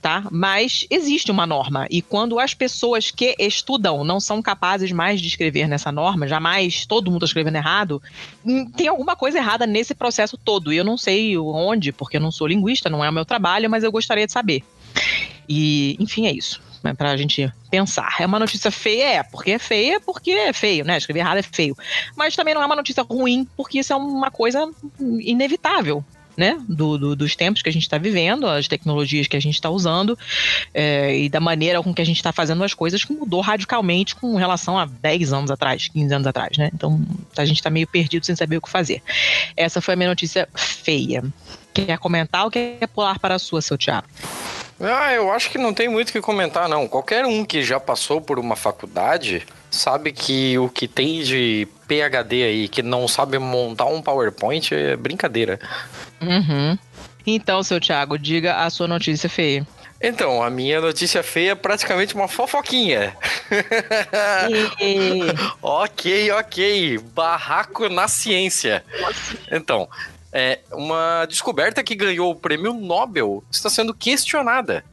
tá? 0.00 0.24
Mas 0.30 0.86
existe 0.90 1.30
uma 1.30 1.46
norma 1.46 1.86
e 1.90 2.00
quando 2.00 2.38
as 2.38 2.54
pessoas 2.54 3.10
que 3.10 3.34
estudam 3.38 4.04
não 4.04 4.20
são 4.20 4.40
capazes 4.40 4.92
mais 4.92 5.20
de 5.20 5.28
escrever 5.28 5.68
nessa 5.68 5.90
norma, 5.90 6.26
jamais 6.26 6.86
todo 6.86 7.10
mundo 7.10 7.24
está 7.24 7.26
escrevendo 7.26 7.56
errado, 7.56 8.02
hum, 8.44 8.70
tem 8.70 8.88
alguma 8.88 9.16
coisa 9.16 9.38
errada 9.38 9.66
nesse 9.66 9.94
processo 9.94 10.36
todo. 10.36 10.72
E 10.72 10.76
eu 10.76 10.84
não 10.84 10.96
sei 10.96 11.36
onde, 11.36 11.92
porque 11.92 12.16
eu 12.16 12.20
não 12.20 12.30
sou 12.30 12.46
linguista, 12.46 12.88
não 12.88 13.04
é 13.04 13.10
o 13.10 13.12
meu 13.12 13.24
trabalho, 13.24 13.68
mas 13.68 13.84
eu 13.84 13.92
gostaria 13.92 14.26
de 14.26 14.32
saber. 14.32 14.62
E, 15.48 15.96
enfim, 15.98 16.26
é 16.26 16.32
isso. 16.32 16.60
É 16.84 16.94
pra 16.94 17.16
gente 17.16 17.52
pensar. 17.70 18.16
É 18.20 18.26
uma 18.26 18.38
notícia 18.38 18.70
feia? 18.70 19.14
É, 19.14 19.22
porque 19.22 19.52
é 19.52 19.58
feia, 19.58 20.00
porque 20.00 20.30
é 20.30 20.52
feio, 20.52 20.84
né? 20.84 20.96
Escrever 20.96 21.20
errado 21.20 21.38
é 21.38 21.42
feio. 21.42 21.76
Mas 22.16 22.36
também 22.36 22.54
não 22.54 22.62
é 22.62 22.66
uma 22.66 22.76
notícia 22.76 23.02
ruim, 23.02 23.46
porque 23.56 23.80
isso 23.80 23.92
é 23.92 23.96
uma 23.96 24.30
coisa 24.30 24.70
inevitável. 25.00 26.04
Né, 26.38 26.56
do, 26.68 26.96
do- 26.96 27.16
dos 27.16 27.34
tempos 27.34 27.62
que 27.62 27.68
a 27.68 27.72
gente 27.72 27.82
está 27.82 27.98
vivendo, 27.98 28.46
as 28.46 28.68
tecnologias 28.68 29.26
que 29.26 29.36
a 29.36 29.40
gente 29.40 29.54
está 29.54 29.68
usando 29.68 30.16
é, 30.72 31.18
e 31.18 31.28
da 31.28 31.40
maneira 31.40 31.82
com 31.82 31.92
que 31.92 32.00
a 32.00 32.04
gente 32.06 32.18
está 32.18 32.32
fazendo 32.32 32.62
as 32.62 32.72
coisas 32.72 33.02
que 33.04 33.12
mudou 33.12 33.40
radicalmente 33.40 34.14
com 34.14 34.36
relação 34.36 34.78
a 34.78 34.84
10 34.86 35.32
anos 35.32 35.50
atrás, 35.50 35.88
15 35.88 36.14
anos 36.14 36.26
atrás, 36.28 36.56
né? 36.56 36.70
Então 36.72 37.04
a 37.36 37.44
gente 37.44 37.56
está 37.56 37.70
meio 37.70 37.88
perdido 37.88 38.24
sem 38.24 38.36
saber 38.36 38.56
o 38.58 38.60
que 38.62 38.70
fazer. 38.70 39.02
Essa 39.56 39.80
foi 39.80 39.94
a 39.94 39.96
minha 39.96 40.08
notícia 40.10 40.48
feia. 40.54 41.24
Quer 41.74 41.98
comentar 41.98 42.44
ou 42.44 42.50
quer 42.52 42.86
pular 42.94 43.18
para 43.18 43.34
a 43.34 43.38
sua, 43.40 43.60
seu 43.60 43.76
Thiago? 43.76 44.06
Ah, 44.80 45.12
eu 45.12 45.32
acho 45.32 45.50
que 45.50 45.58
não 45.58 45.74
tem 45.74 45.88
muito 45.88 46.10
o 46.10 46.12
que 46.12 46.20
comentar, 46.20 46.68
não. 46.68 46.86
Qualquer 46.86 47.26
um 47.26 47.44
que 47.44 47.62
já 47.62 47.80
passou 47.80 48.20
por 48.20 48.38
uma 48.38 48.54
faculdade 48.54 49.44
sabe 49.70 50.12
que 50.12 50.56
o 50.58 50.68
que 50.68 50.86
tem 50.86 51.22
de 51.22 51.66
PHD 51.86 52.44
aí, 52.44 52.68
que 52.68 52.82
não 52.82 53.08
sabe 53.08 53.38
montar 53.38 53.86
um 53.86 54.00
PowerPoint, 54.00 54.72
é 54.72 54.96
brincadeira. 54.96 55.58
Uhum. 56.20 56.78
Então, 57.26 57.62
seu 57.62 57.80
Thiago, 57.80 58.18
diga 58.18 58.64
a 58.64 58.70
sua 58.70 58.86
notícia 58.86 59.28
feia. 59.28 59.66
Então, 60.00 60.42
a 60.42 60.48
minha 60.48 60.80
notícia 60.80 61.24
feia 61.24 61.52
é 61.52 61.54
praticamente 61.56 62.14
uma 62.14 62.28
fofoquinha. 62.28 63.16
ok, 65.60 66.30
ok. 66.30 66.98
Barraco 66.98 67.88
na 67.88 68.06
ciência. 68.06 68.84
Então, 69.50 69.88
é, 70.38 70.60
uma 70.70 71.26
descoberta 71.26 71.82
que 71.82 71.96
ganhou 71.96 72.30
o 72.30 72.36
prêmio 72.36 72.72
Nobel 72.72 73.42
está 73.50 73.68
sendo 73.68 73.92
questionada. 73.92 74.84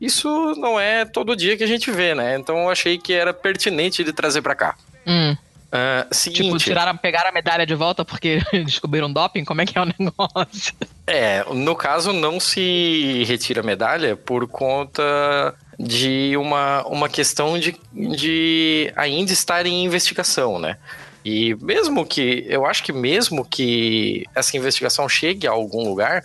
Isso 0.00 0.54
não 0.56 0.80
é 0.80 1.04
todo 1.04 1.36
dia 1.36 1.58
que 1.58 1.64
a 1.64 1.66
gente 1.66 1.90
vê, 1.90 2.14
né? 2.14 2.38
Então 2.38 2.56
eu 2.56 2.70
achei 2.70 2.96
que 2.96 3.12
era 3.12 3.34
pertinente 3.34 4.02
de 4.02 4.14
trazer 4.14 4.40
pra 4.40 4.54
cá. 4.54 4.74
Hum, 5.06 5.36
tipo, 5.36 6.14
seguinte, 6.14 6.64
tiraram, 6.64 6.96
pegaram 6.96 7.28
a 7.28 7.32
medalha 7.32 7.66
de 7.66 7.74
volta 7.74 8.02
porque 8.02 8.40
descobriram 8.64 9.12
doping? 9.12 9.44
Como 9.44 9.60
é 9.60 9.66
que 9.66 9.76
é 9.76 9.82
o 9.82 9.84
negócio? 9.84 10.74
é, 11.06 11.44
no 11.52 11.76
caso 11.76 12.14
não 12.14 12.40
se 12.40 13.24
retira 13.26 13.60
a 13.60 13.64
medalha 13.64 14.16
por 14.16 14.48
conta 14.48 15.54
de 15.78 16.34
uma, 16.38 16.82
uma 16.86 17.10
questão 17.10 17.58
de, 17.58 17.76
de 17.92 18.90
ainda 18.96 19.32
estar 19.32 19.66
em 19.66 19.84
investigação, 19.84 20.58
né? 20.58 20.78
E 21.26 21.56
mesmo 21.56 22.06
que, 22.06 22.46
eu 22.48 22.64
acho 22.64 22.84
que 22.84 22.92
mesmo 22.92 23.44
que 23.44 24.24
essa 24.32 24.56
investigação 24.56 25.08
chegue 25.08 25.44
a 25.48 25.50
algum 25.50 25.88
lugar, 25.88 26.22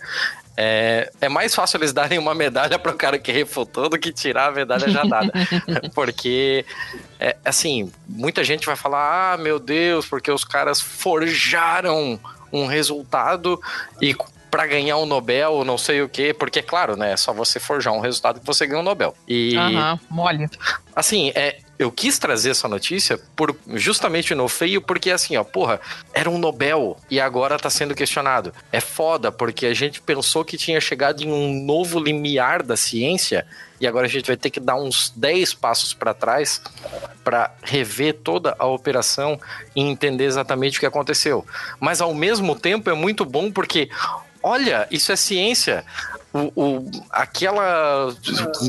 é, 0.56 1.10
é 1.20 1.28
mais 1.28 1.52
fácil 1.52 1.78
eles 1.78 1.92
darem 1.92 2.20
uma 2.20 2.36
medalha 2.36 2.78
para 2.78 2.92
o 2.92 2.94
cara 2.94 3.18
que 3.18 3.32
refutou 3.32 3.88
do 3.88 3.98
que 3.98 4.12
tirar 4.12 4.50
a 4.50 4.52
medalha 4.52 4.88
já 4.88 5.02
dada. 5.02 5.32
Porque, 5.92 6.64
é, 7.18 7.34
assim, 7.44 7.90
muita 8.08 8.44
gente 8.44 8.64
vai 8.64 8.76
falar: 8.76 9.32
ah, 9.32 9.36
meu 9.36 9.58
Deus, 9.58 10.06
porque 10.06 10.30
os 10.30 10.44
caras 10.44 10.80
forjaram 10.80 12.20
um 12.52 12.66
resultado 12.66 13.60
e 14.00 14.14
para 14.52 14.68
ganhar 14.68 14.98
um 14.98 15.06
Nobel, 15.06 15.64
não 15.64 15.78
sei 15.78 16.02
o 16.02 16.08
quê, 16.08 16.32
porque, 16.32 16.62
claro, 16.62 16.94
né, 16.94 17.12
é 17.12 17.16
só 17.16 17.32
você 17.32 17.58
forjar 17.58 17.94
um 17.94 18.00
resultado 18.00 18.38
que 18.38 18.46
você 18.46 18.66
ganha 18.66 18.80
um 18.80 18.84
Nobel. 18.84 19.16
E, 19.26 19.56
Aham, 19.56 19.98
mole. 20.10 20.46
assim, 20.94 21.32
é, 21.34 21.58
eu 21.82 21.90
quis 21.90 22.18
trazer 22.18 22.50
essa 22.50 22.68
notícia 22.68 23.18
por, 23.34 23.56
justamente 23.74 24.34
no 24.34 24.48
feio, 24.48 24.80
porque 24.80 25.10
assim, 25.10 25.36
ó, 25.36 25.44
porra, 25.44 25.80
era 26.12 26.30
um 26.30 26.38
Nobel 26.38 26.96
e 27.10 27.20
agora 27.20 27.58
tá 27.58 27.68
sendo 27.68 27.94
questionado. 27.94 28.52
É 28.70 28.80
foda, 28.80 29.32
porque 29.32 29.66
a 29.66 29.74
gente 29.74 30.00
pensou 30.00 30.44
que 30.44 30.56
tinha 30.56 30.80
chegado 30.80 31.22
em 31.22 31.32
um 31.32 31.64
novo 31.64 31.98
limiar 31.98 32.62
da 32.62 32.76
ciência 32.76 33.46
e 33.80 33.86
agora 33.86 34.06
a 34.06 34.08
gente 34.08 34.26
vai 34.26 34.36
ter 34.36 34.50
que 34.50 34.60
dar 34.60 34.76
uns 34.76 35.12
10 35.16 35.54
passos 35.54 35.92
para 35.92 36.14
trás 36.14 36.62
para 37.24 37.52
rever 37.62 38.14
toda 38.14 38.54
a 38.58 38.66
operação 38.66 39.40
e 39.74 39.80
entender 39.80 40.24
exatamente 40.24 40.76
o 40.76 40.80
que 40.80 40.86
aconteceu. 40.86 41.44
Mas 41.80 42.00
ao 42.00 42.14
mesmo 42.14 42.54
tempo 42.54 42.88
é 42.90 42.94
muito 42.94 43.24
bom 43.24 43.50
porque 43.50 43.90
olha, 44.42 44.88
isso 44.90 45.12
é 45.12 45.16
ciência. 45.16 45.84
O, 46.32 46.50
o- 46.56 46.90
aquela 47.10 48.14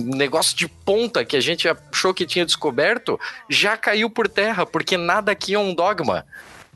negócio 0.03 0.57
de 0.57 0.67
ponta 0.67 1.23
que 1.23 1.37
a 1.37 1.41
gente 1.41 1.69
achou 1.69 2.13
que 2.13 2.25
tinha 2.25 2.45
descoberto 2.45 3.17
já 3.49 3.77
caiu 3.77 4.09
por 4.09 4.27
terra, 4.27 4.65
porque 4.65 4.97
nada 4.97 5.31
aqui 5.31 5.53
é 5.53 5.59
um 5.59 5.73
dogma. 5.73 6.25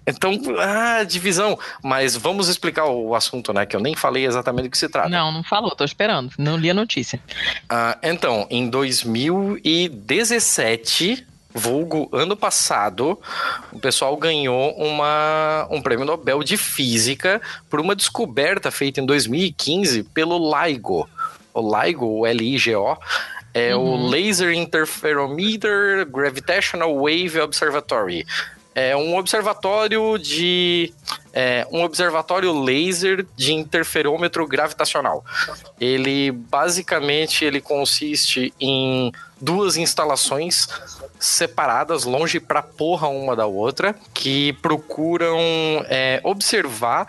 Então, 0.09 0.32
ah, 0.59 1.03
divisão. 1.03 1.59
Mas 1.84 2.16
vamos 2.16 2.48
explicar 2.48 2.85
o 2.85 3.14
assunto, 3.14 3.51
né? 3.51 3.66
Que 3.66 3.76
eu 3.76 3.82
nem 3.82 3.93
falei 3.93 4.26
exatamente 4.26 4.69
do 4.69 4.72
que 4.72 4.77
se 4.77 4.88
trata. 4.88 5.09
Não, 5.09 5.34
não 5.34 5.43
falou, 5.43 5.76
tô 5.76 5.84
esperando. 5.84 6.32
Não 6.38 6.56
li 6.56 6.69
a 6.69 6.74
notícia. 6.74 7.19
Ah, 7.69 7.98
então, 8.01 8.48
em 8.50 8.69
2017, 8.69 11.27
vulgo 11.57 12.09
ano 12.11 12.37
passado, 12.37 13.19
o 13.71 13.79
pessoal 13.79 14.15
ganhou 14.15 14.71
uma, 14.77 15.67
um 15.69 15.81
prêmio 15.81 16.05
Nobel 16.05 16.43
de 16.43 16.57
Física 16.57 17.41
por 17.69 17.79
uma 17.79 17.95
descoberta 17.95 18.71
feita 18.71 19.01
em 19.01 19.05
2015 19.05 20.03
pelo 20.03 20.37
LIGO. 20.37 21.09
O 21.53 21.81
LIGO, 21.81 22.19
o 22.19 22.25
L-I-G-O, 22.25 22.97
é 23.53 23.75
o 23.75 24.07
Laser 24.07 24.53
Interferometer 24.53 26.05
Gravitational 26.05 26.95
Wave 26.95 27.39
Observatory. 27.39 28.25
É 28.75 28.95
um 28.95 29.17
observatório 29.17 30.19
de. 30.19 30.93
É, 31.33 31.67
um 31.71 31.83
observatório 31.83 32.53
laser 32.63 33.25
de 33.35 33.51
interferômetro 33.51 34.45
gravitacional. 34.45 35.25
Ele 35.81 36.31
basicamente 36.31 37.43
ele 37.43 37.59
consiste 37.59 38.53
em 38.59 39.11
duas 39.41 39.77
instalações 39.77 40.67
separadas, 41.19 42.03
longe 42.03 42.39
pra 42.39 42.61
porra 42.61 43.07
uma 43.07 43.35
da 43.35 43.45
outra, 43.45 43.95
que 44.13 44.53
procuram 44.53 45.37
é, 45.87 46.19
observar 46.23 47.07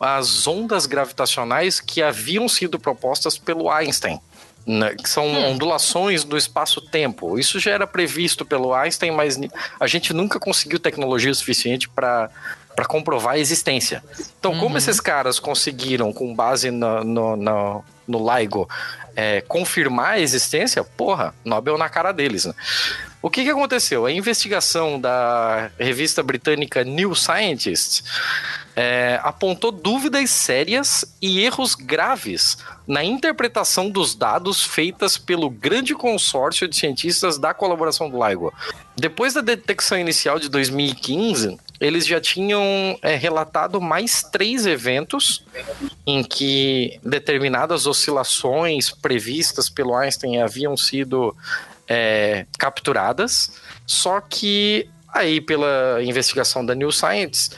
as 0.00 0.46
ondas 0.46 0.86
gravitacionais 0.86 1.80
que 1.80 2.02
haviam 2.02 2.48
sido 2.48 2.78
propostas 2.78 3.38
pelo 3.38 3.70
Einstein. 3.70 4.20
né, 4.66 4.94
que 4.94 5.08
são 5.08 5.26
ondulações 5.50 6.24
do 6.24 6.36
espaço-tempo. 6.36 7.38
Isso 7.38 7.58
já 7.58 7.72
era 7.72 7.86
previsto 7.86 8.44
pelo 8.44 8.72
Einstein, 8.72 9.10
mas 9.10 9.38
a 9.78 9.86
gente 9.86 10.12
nunca 10.12 10.38
conseguiu 10.38 10.78
tecnologia 10.78 11.34
suficiente 11.34 11.88
para 11.88 12.30
para 12.74 12.86
comprovar 12.86 13.34
a 13.34 13.38
existência. 13.38 14.02
Então, 14.38 14.58
como 14.58 14.78
esses 14.78 14.98
caras 14.98 15.38
conseguiram, 15.38 16.10
com 16.10 16.34
base 16.34 16.70
no, 16.70 17.04
no, 17.04 17.36
no, 17.36 17.84
no 18.12 18.32
LIGO, 18.32 18.68
é, 19.16 19.40
confirmar 19.42 20.14
a 20.14 20.20
existência, 20.20 20.84
porra, 20.84 21.34
Nobel 21.44 21.76
na 21.76 21.88
cara 21.88 22.12
deles, 22.12 22.44
né? 22.44 22.54
O 23.20 23.30
que, 23.30 23.44
que 23.44 23.50
aconteceu? 23.50 24.04
A 24.04 24.10
investigação 24.10 25.00
da 25.00 25.70
revista 25.78 26.24
britânica 26.24 26.82
New 26.82 27.14
Scientist 27.14 28.02
é, 28.74 29.20
apontou 29.22 29.70
dúvidas 29.70 30.28
sérias 30.30 31.04
e 31.20 31.40
erros 31.40 31.76
graves 31.76 32.58
na 32.84 33.04
interpretação 33.04 33.88
dos 33.88 34.16
dados 34.16 34.64
feitas 34.64 35.16
pelo 35.16 35.48
grande 35.48 35.94
consórcio 35.94 36.66
de 36.66 36.74
cientistas 36.74 37.38
da 37.38 37.54
colaboração 37.54 38.10
do 38.10 38.26
LIGO. 38.26 38.52
Depois 38.96 39.34
da 39.34 39.40
detecção 39.40 39.98
inicial 39.98 40.40
de 40.40 40.48
2015, 40.48 41.58
eles 41.82 42.06
já 42.06 42.20
tinham 42.20 42.96
é, 43.02 43.16
relatado 43.16 43.80
mais 43.80 44.22
três 44.22 44.66
eventos 44.66 45.44
em 46.06 46.22
que 46.22 47.00
determinadas 47.02 47.88
oscilações 47.88 48.90
previstas 48.90 49.68
pelo 49.68 49.96
Einstein 49.96 50.40
haviam 50.40 50.76
sido 50.76 51.36
é, 51.88 52.46
capturadas, 52.56 53.60
só 53.84 54.20
que 54.20 54.88
aí 55.08 55.40
pela 55.40 55.98
investigação 56.00 56.64
da 56.64 56.72
New 56.72 56.92
Science 56.92 57.50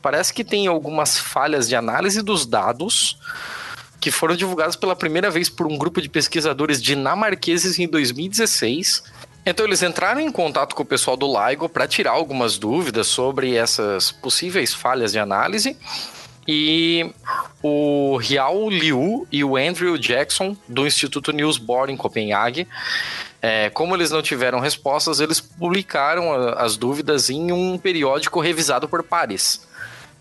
parece 0.00 0.32
que 0.32 0.44
tem 0.44 0.68
algumas 0.68 1.18
falhas 1.18 1.68
de 1.68 1.74
análise 1.74 2.22
dos 2.22 2.46
dados 2.46 3.18
que 4.00 4.12
foram 4.12 4.36
divulgados 4.36 4.76
pela 4.76 4.94
primeira 4.94 5.28
vez 5.28 5.48
por 5.48 5.66
um 5.66 5.76
grupo 5.76 6.00
de 6.00 6.08
pesquisadores 6.08 6.80
dinamarqueses 6.80 7.80
em 7.80 7.88
2016. 7.88 9.02
Então 9.44 9.66
eles 9.66 9.82
entraram 9.82 10.20
em 10.20 10.30
contato 10.30 10.74
com 10.74 10.82
o 10.82 10.86
pessoal 10.86 11.16
do 11.16 11.26
LIGO 11.26 11.68
para 11.68 11.86
tirar 11.88 12.12
algumas 12.12 12.56
dúvidas 12.58 13.08
sobre 13.08 13.56
essas 13.56 14.12
possíveis 14.12 14.72
falhas 14.72 15.12
de 15.12 15.18
análise. 15.18 15.76
E 16.46 17.12
o 17.62 18.16
Riao 18.16 18.68
Liu 18.68 19.26
e 19.30 19.44
o 19.44 19.56
Andrew 19.56 19.96
Jackson, 19.96 20.56
do 20.68 20.86
Instituto 20.86 21.32
Niels 21.32 21.60
em 21.88 21.96
Copenhague, 21.96 22.66
é, 23.40 23.70
como 23.70 23.94
eles 23.94 24.10
não 24.10 24.22
tiveram 24.22 24.60
respostas, 24.60 25.20
eles 25.20 25.40
publicaram 25.40 26.32
as 26.56 26.76
dúvidas 26.76 27.30
em 27.30 27.52
um 27.52 27.78
periódico 27.78 28.40
revisado 28.40 28.88
por 28.88 29.02
pares. 29.02 29.66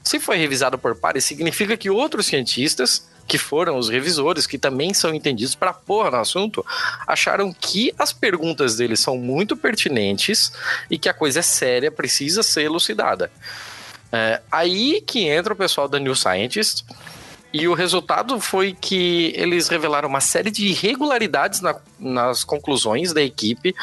Se 0.03 0.19
foi 0.19 0.38
revisado 0.38 0.77
por 0.77 0.95
pares, 0.95 1.24
significa 1.24 1.77
que 1.77 1.90
outros 1.90 2.25
cientistas, 2.25 3.08
que 3.32 3.38
foram 3.38 3.77
os 3.77 3.88
revisores, 3.88 4.45
que 4.45 4.58
também 4.58 4.93
são 4.93 5.16
entendidos 5.16 5.56
pra 5.56 5.72
porra 5.72 6.11
no 6.11 6.18
assunto, 6.18 6.66
acharam 7.08 7.53
que 7.53 7.93
as 7.98 8.11
perguntas 8.11 8.76
deles 8.76 9.00
são 9.00 9.18
muito 9.18 9.56
pertinentes 9.56 10.51
e 10.90 10.98
que 10.98 11.08
a 11.08 11.14
coisa 11.14 11.40
é 11.40 11.42
séria, 11.42 11.90
precisa 11.90 12.43
ser 12.43 12.64
elucidada. 12.64 13.32
É, 14.11 14.42
aí 14.51 15.00
que 15.00 15.30
entra 15.30 15.53
o 15.53 15.56
pessoal 15.56 15.88
da 15.88 15.98
New 15.98 16.14
Scientist. 16.14 16.84
E 17.53 17.68
o 17.69 17.74
resultado 17.74 18.38
foi 18.42 18.74
que 18.74 19.34
eles 19.35 19.69
revelaram 19.69 20.10
uma 20.10 20.19
série 20.22 20.51
de 20.51 20.68
irregularidades 20.68 21.61
na- 21.61 21.76
nas 21.98 22.43
conclusões 22.43 23.14
da 23.14 23.22
equipe 23.22 23.74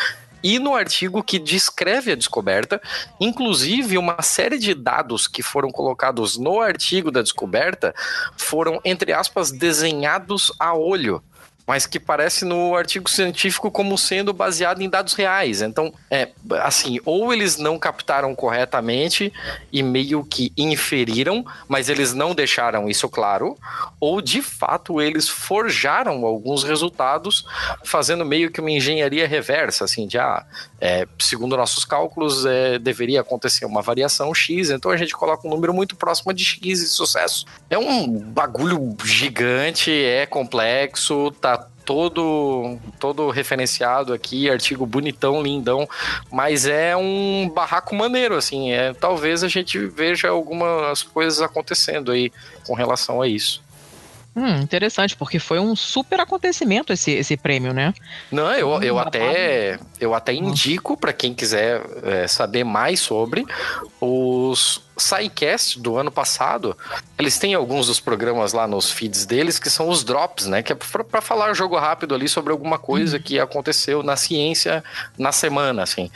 e 0.42 0.58
no 0.58 0.74
artigo 0.74 1.22
que 1.22 1.38
descreve 1.38 2.12
a 2.12 2.16
descoberta, 2.16 2.80
inclusive 3.20 3.98
uma 3.98 4.22
série 4.22 4.58
de 4.58 4.74
dados 4.74 5.26
que 5.26 5.42
foram 5.42 5.70
colocados 5.70 6.38
no 6.38 6.60
artigo 6.60 7.10
da 7.10 7.22
descoberta 7.22 7.94
foram, 8.36 8.80
entre 8.84 9.12
aspas, 9.12 9.50
desenhados 9.50 10.52
a 10.58 10.74
olho 10.74 11.22
mas 11.68 11.84
que 11.84 12.00
parece 12.00 12.46
no 12.46 12.74
artigo 12.74 13.10
científico 13.10 13.70
como 13.70 13.98
sendo 13.98 14.32
baseado 14.32 14.80
em 14.80 14.88
dados 14.88 15.12
reais. 15.12 15.60
Então, 15.60 15.92
é 16.10 16.30
assim, 16.62 16.98
ou 17.04 17.30
eles 17.30 17.58
não 17.58 17.78
captaram 17.78 18.34
corretamente 18.34 19.30
e 19.70 19.82
meio 19.82 20.24
que 20.24 20.50
inferiram, 20.56 21.44
mas 21.68 21.90
eles 21.90 22.14
não 22.14 22.34
deixaram 22.34 22.88
isso 22.88 23.06
claro, 23.06 23.54
ou 24.00 24.22
de 24.22 24.40
fato 24.40 24.98
eles 24.98 25.28
forjaram 25.28 26.24
alguns 26.24 26.64
resultados 26.64 27.44
fazendo 27.84 28.24
meio 28.24 28.50
que 28.50 28.62
uma 28.62 28.70
engenharia 28.70 29.28
reversa, 29.28 29.84
assim, 29.84 30.06
de 30.06 30.16
ah, 30.16 30.46
é, 30.80 31.06
segundo 31.18 31.54
nossos 31.54 31.84
cálculos, 31.84 32.46
é, 32.46 32.78
deveria 32.78 33.20
acontecer 33.20 33.66
uma 33.66 33.82
variação 33.82 34.32
X, 34.32 34.70
então 34.70 34.90
a 34.90 34.96
gente 34.96 35.12
coloca 35.12 35.46
um 35.46 35.50
número 35.50 35.74
muito 35.74 35.96
próximo 35.96 36.32
de 36.32 36.42
X 36.42 36.80
de 36.80 36.86
sucesso. 36.86 37.44
É 37.68 37.76
um 37.76 38.08
bagulho 38.08 38.96
gigante, 39.04 39.90
é 39.92 40.24
complexo, 40.24 41.30
tá 41.32 41.57
todo 41.88 42.78
todo 43.00 43.30
referenciado 43.30 44.12
aqui, 44.12 44.50
artigo 44.50 44.84
bonitão, 44.84 45.42
lindão, 45.42 45.88
mas 46.30 46.66
é 46.66 46.94
um 46.94 47.48
barraco 47.48 47.94
maneiro, 47.94 48.36
assim, 48.36 48.72
é, 48.72 48.92
talvez 48.92 49.42
a 49.42 49.48
gente 49.48 49.78
veja 49.78 50.28
algumas 50.28 51.02
coisas 51.02 51.40
acontecendo 51.40 52.12
aí 52.12 52.30
com 52.66 52.74
relação 52.74 53.22
a 53.22 53.26
isso. 53.26 53.62
Hum, 54.38 54.60
interessante, 54.60 55.16
porque 55.16 55.40
foi 55.40 55.58
um 55.58 55.74
super 55.74 56.20
acontecimento 56.20 56.92
esse, 56.92 57.10
esse 57.10 57.36
prêmio, 57.36 57.72
né? 57.74 57.92
Não, 58.30 58.52
eu, 58.52 58.80
eu 58.80 58.96
até 58.96 59.80
eu 60.00 60.14
até 60.14 60.32
indico 60.32 60.96
para 60.96 61.12
quem 61.12 61.34
quiser 61.34 61.82
é, 62.04 62.28
saber 62.28 62.62
mais 62.62 63.00
sobre 63.00 63.44
os 64.00 64.80
SciCast 64.96 65.80
do 65.80 65.96
ano 65.96 66.10
passado. 66.10 66.76
Eles 67.18 67.36
têm 67.36 67.54
alguns 67.54 67.88
dos 67.88 67.98
programas 67.98 68.52
lá 68.52 68.68
nos 68.68 68.92
feeds 68.92 69.26
deles 69.26 69.58
que 69.58 69.68
são 69.68 69.88
os 69.88 70.04
drops, 70.04 70.46
né? 70.46 70.62
Que 70.62 70.72
é 70.72 70.76
para 70.76 71.20
falar 71.20 71.52
jogo 71.54 71.76
rápido 71.76 72.14
ali 72.14 72.28
sobre 72.28 72.52
alguma 72.52 72.78
coisa 72.78 73.16
hum. 73.16 73.20
que 73.20 73.40
aconteceu 73.40 74.04
na 74.04 74.14
ciência 74.14 74.84
na 75.18 75.32
semana, 75.32 75.82
assim. 75.82 76.10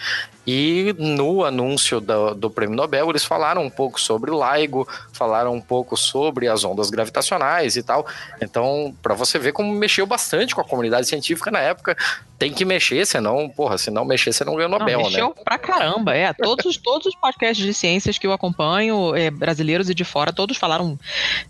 E 0.46 0.94
no 0.98 1.44
anúncio 1.44 2.00
do, 2.00 2.34
do, 2.34 2.50
prêmio 2.50 2.74
Nobel, 2.74 3.08
eles 3.10 3.24
falaram 3.24 3.62
um 3.62 3.70
pouco 3.70 4.00
sobre 4.00 4.30
LIGO, 4.30 4.88
falaram 5.12 5.54
um 5.54 5.60
pouco 5.60 5.96
sobre 5.96 6.48
as 6.48 6.64
ondas 6.64 6.90
gravitacionais 6.90 7.76
e 7.76 7.82
tal. 7.82 8.04
Então, 8.40 8.94
para 9.00 9.14
você 9.14 9.38
ver 9.38 9.52
como 9.52 9.72
mexeu 9.72 10.04
bastante 10.04 10.54
com 10.54 10.60
a 10.60 10.64
comunidade 10.64 11.06
científica 11.06 11.50
na 11.50 11.60
época, 11.60 11.96
tem 12.42 12.52
que 12.52 12.64
mexer, 12.64 13.06
senão, 13.06 13.48
porra, 13.48 13.78
se 13.78 13.88
não 13.88 14.04
mexer, 14.04 14.32
você 14.32 14.44
não 14.44 14.56
ganha 14.56 14.66
o 14.66 14.70
Nobel, 14.70 14.98
não, 14.98 15.04
mexeu 15.04 15.28
né? 15.28 15.34
pra 15.44 15.56
caramba, 15.56 16.12
é. 16.12 16.32
Todos, 16.32 16.76
todos 16.76 17.06
os 17.06 17.14
podcasts 17.14 17.64
de 17.64 17.72
ciências 17.72 18.18
que 18.18 18.26
eu 18.26 18.32
acompanho, 18.32 19.14
é, 19.14 19.30
brasileiros 19.30 19.88
e 19.88 19.94
de 19.94 20.02
fora, 20.04 20.32
todos 20.32 20.56
falaram 20.56 20.98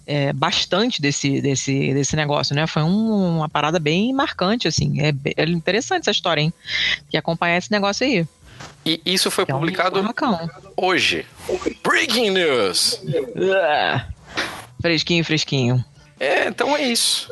é, 0.07 0.35
bastante 0.35 1.01
desse, 1.01 1.41
desse, 1.41 1.95
desse 1.95 2.15
negócio, 2.15 2.55
né? 2.55 2.67
Foi 2.67 2.83
um, 2.83 3.39
uma 3.39 3.49
parada 3.49 3.79
bem 3.79 4.13
marcante, 4.13 4.69
assim. 4.69 5.01
É, 5.01 5.15
é 5.35 5.45
interessante 5.47 6.03
essa 6.03 6.11
história, 6.11 6.43
hein? 6.43 6.53
Que 7.09 7.17
acompanhar 7.17 7.57
esse 7.57 7.71
negócio 7.71 8.07
aí. 8.07 8.27
E 8.85 9.01
isso 9.05 9.31
foi 9.31 9.45
é 9.45 9.47
publicado 9.47 10.03
hoje. 10.77 11.27
Breaking 11.83 12.31
news! 12.31 13.01
Fresquinho, 14.81 15.25
fresquinho. 15.25 15.85
É, 16.23 16.47
então 16.47 16.77
é 16.77 16.83
isso. 16.83 17.29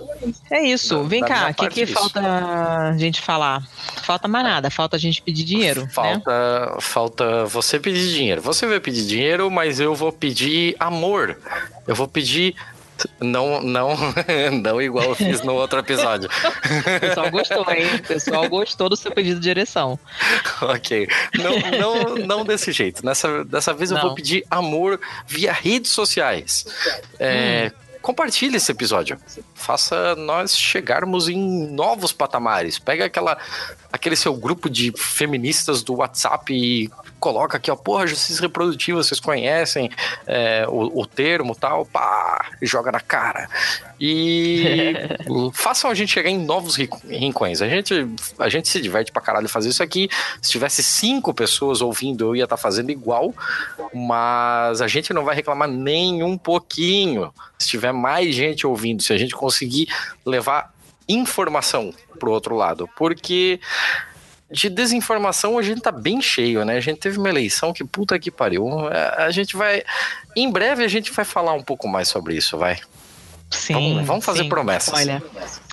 É 0.51 0.63
isso. 0.63 1.05
Vem 1.05 1.21
da 1.21 1.29
cá, 1.29 1.51
o 1.51 1.55
que, 1.55 1.69
que 1.69 1.87
falta 1.87 2.21
a 2.21 2.99
gente 2.99 3.21
falar? 3.21 3.65
Falta 4.03 4.27
mais 4.27 4.45
nada, 4.45 4.69
falta 4.69 4.97
a 4.97 4.99
gente 4.99 5.23
pedir 5.23 5.45
dinheiro. 5.45 5.83
Né? 5.83 5.89
Falta, 5.91 6.67
né? 6.67 6.77
falta 6.81 7.45
você 7.45 7.79
pedir 7.79 8.13
dinheiro. 8.13 8.43
Você 8.43 8.67
vai 8.67 8.81
pedir 8.81 9.07
dinheiro, 9.07 9.49
mas 9.49 9.79
eu 9.79 9.95
vou 9.95 10.11
pedir 10.11 10.75
amor. 10.81 11.39
Eu 11.87 11.95
vou 11.95 12.09
pedir 12.09 12.57
não, 13.21 13.61
não, 13.61 13.97
não 14.63 14.81
igual 14.81 15.07
eu 15.07 15.15
fiz 15.15 15.43
no 15.43 15.55
outro 15.55 15.79
episódio. 15.79 16.29
O 16.29 17.01
pessoal 17.01 17.31
gostou, 17.31 17.71
hein? 17.71 17.95
O 17.97 18.03
pessoal 18.07 18.49
gostou 18.49 18.89
do 18.89 18.97
seu 18.97 19.13
pedido 19.13 19.41
de 19.41 19.45
direção. 19.45 19.99
Ok. 20.63 21.09
Não, 21.35 21.59
não, 21.79 22.15
não 22.27 22.45
desse 22.45 22.73
jeito. 22.73 23.05
Nessa, 23.05 23.45
dessa 23.45 23.73
vez 23.73 23.91
eu 23.91 23.97
não. 23.97 24.07
vou 24.07 24.15
pedir 24.15 24.45
amor 24.51 25.01
via 25.27 25.53
redes 25.53 25.91
sociais. 25.91 26.67
É, 27.19 27.73
hum 27.75 27.91
compartilhe 28.01 28.57
esse 28.57 28.73
episódio. 28.73 29.19
Faça 29.55 30.15
nós 30.17 30.57
chegarmos 30.57 31.29
em 31.29 31.69
novos 31.71 32.13
patamares. 32.13 32.79
Pega 32.79 33.05
aquela, 33.05 33.37
aquele 33.93 34.17
seu 34.17 34.35
grupo 34.35 34.69
de 34.69 34.93
feministas 34.97 35.83
do 35.83 35.97
WhatsApp 35.97 36.53
e 36.53 36.91
coloca 37.21 37.59
aqui, 37.59 37.71
ó, 37.71 37.77
porra, 37.77 38.07
justiça 38.07 38.41
reprodutiva, 38.41 39.03
vocês 39.03 39.21
conhecem 39.21 39.91
é, 40.27 40.67
o, 40.69 41.01
o 41.01 41.07
termo 41.07 41.55
tal, 41.55 41.85
pá, 41.85 42.47
joga 42.63 42.91
na 42.91 43.01
cara. 43.01 43.49
E 44.01 44.95
façam 45.53 45.91
a 45.91 45.95
gente 45.95 46.11
chegar 46.11 46.31
em 46.31 46.39
novos 46.39 46.77
rincões. 46.77 47.61
A 47.61 47.69
gente, 47.69 48.09
a 48.39 48.49
gente 48.49 48.69
se 48.69 48.81
diverte 48.81 49.13
pra 49.13 49.21
caralho 49.21 49.49
fazer 49.49 49.69
isso 49.69 49.83
aqui. 49.83 50.09
Se 50.41 50.51
tivesse 50.51 50.83
cinco 50.83 51.35
pessoas 51.35 51.83
ouvindo, 51.83 52.25
eu 52.25 52.35
ia 52.35 52.45
estar 52.45 52.57
tá 52.57 52.63
fazendo 52.63 52.91
igual, 52.91 53.35
mas 53.95 54.81
a 54.81 54.89
gente 54.89 55.13
não 55.13 55.25
vai 55.25 55.37
reclamar 55.37 55.69
nem 55.69 56.23
um 56.23 56.39
pouquinho. 56.39 57.33
Se 57.59 57.69
tiver 57.69 57.93
mais 57.93 58.35
gente 58.35 58.67
ouvindo, 58.67 59.03
se 59.03 59.13
a 59.13 59.19
gente 59.19 59.35
conseguir 59.35 59.89
levar 60.25 60.73
informação 61.09 61.93
pro 62.19 62.31
outro 62.31 62.55
lado, 62.55 62.89
porque 62.97 63.61
de 64.51 64.69
desinformação 64.69 65.59
a 65.59 65.63
gente 65.63 65.81
tá 65.81 65.93
bem 65.93 66.21
cheio, 66.21 66.65
né? 66.65 66.77
A 66.77 66.81
gente 66.81 66.99
teve 66.99 67.19
uma 67.19 67.29
eleição 67.29 67.73
que 67.73 67.85
puta 67.85 68.19
que 68.19 68.31
pariu. 68.31 68.89
É, 68.91 69.25
a 69.25 69.31
gente 69.31 69.57
vai. 69.57 69.83
Em 70.35 70.51
breve 70.51 70.85
a 70.85 70.89
gente 70.89 71.13
vai 71.13 71.25
falar 71.25 71.53
um 71.53 71.63
pouco 71.63 71.87
mais 71.87 72.09
sobre 72.09 72.37
isso, 72.37 72.59
vai. 72.59 72.79
Sim. 73.51 73.75
Vamos, 73.75 74.07
vamos 74.07 74.25
fazer 74.25 74.43
sim. 74.43 74.49
promessas. 74.49 74.95
Olha. 74.95 75.23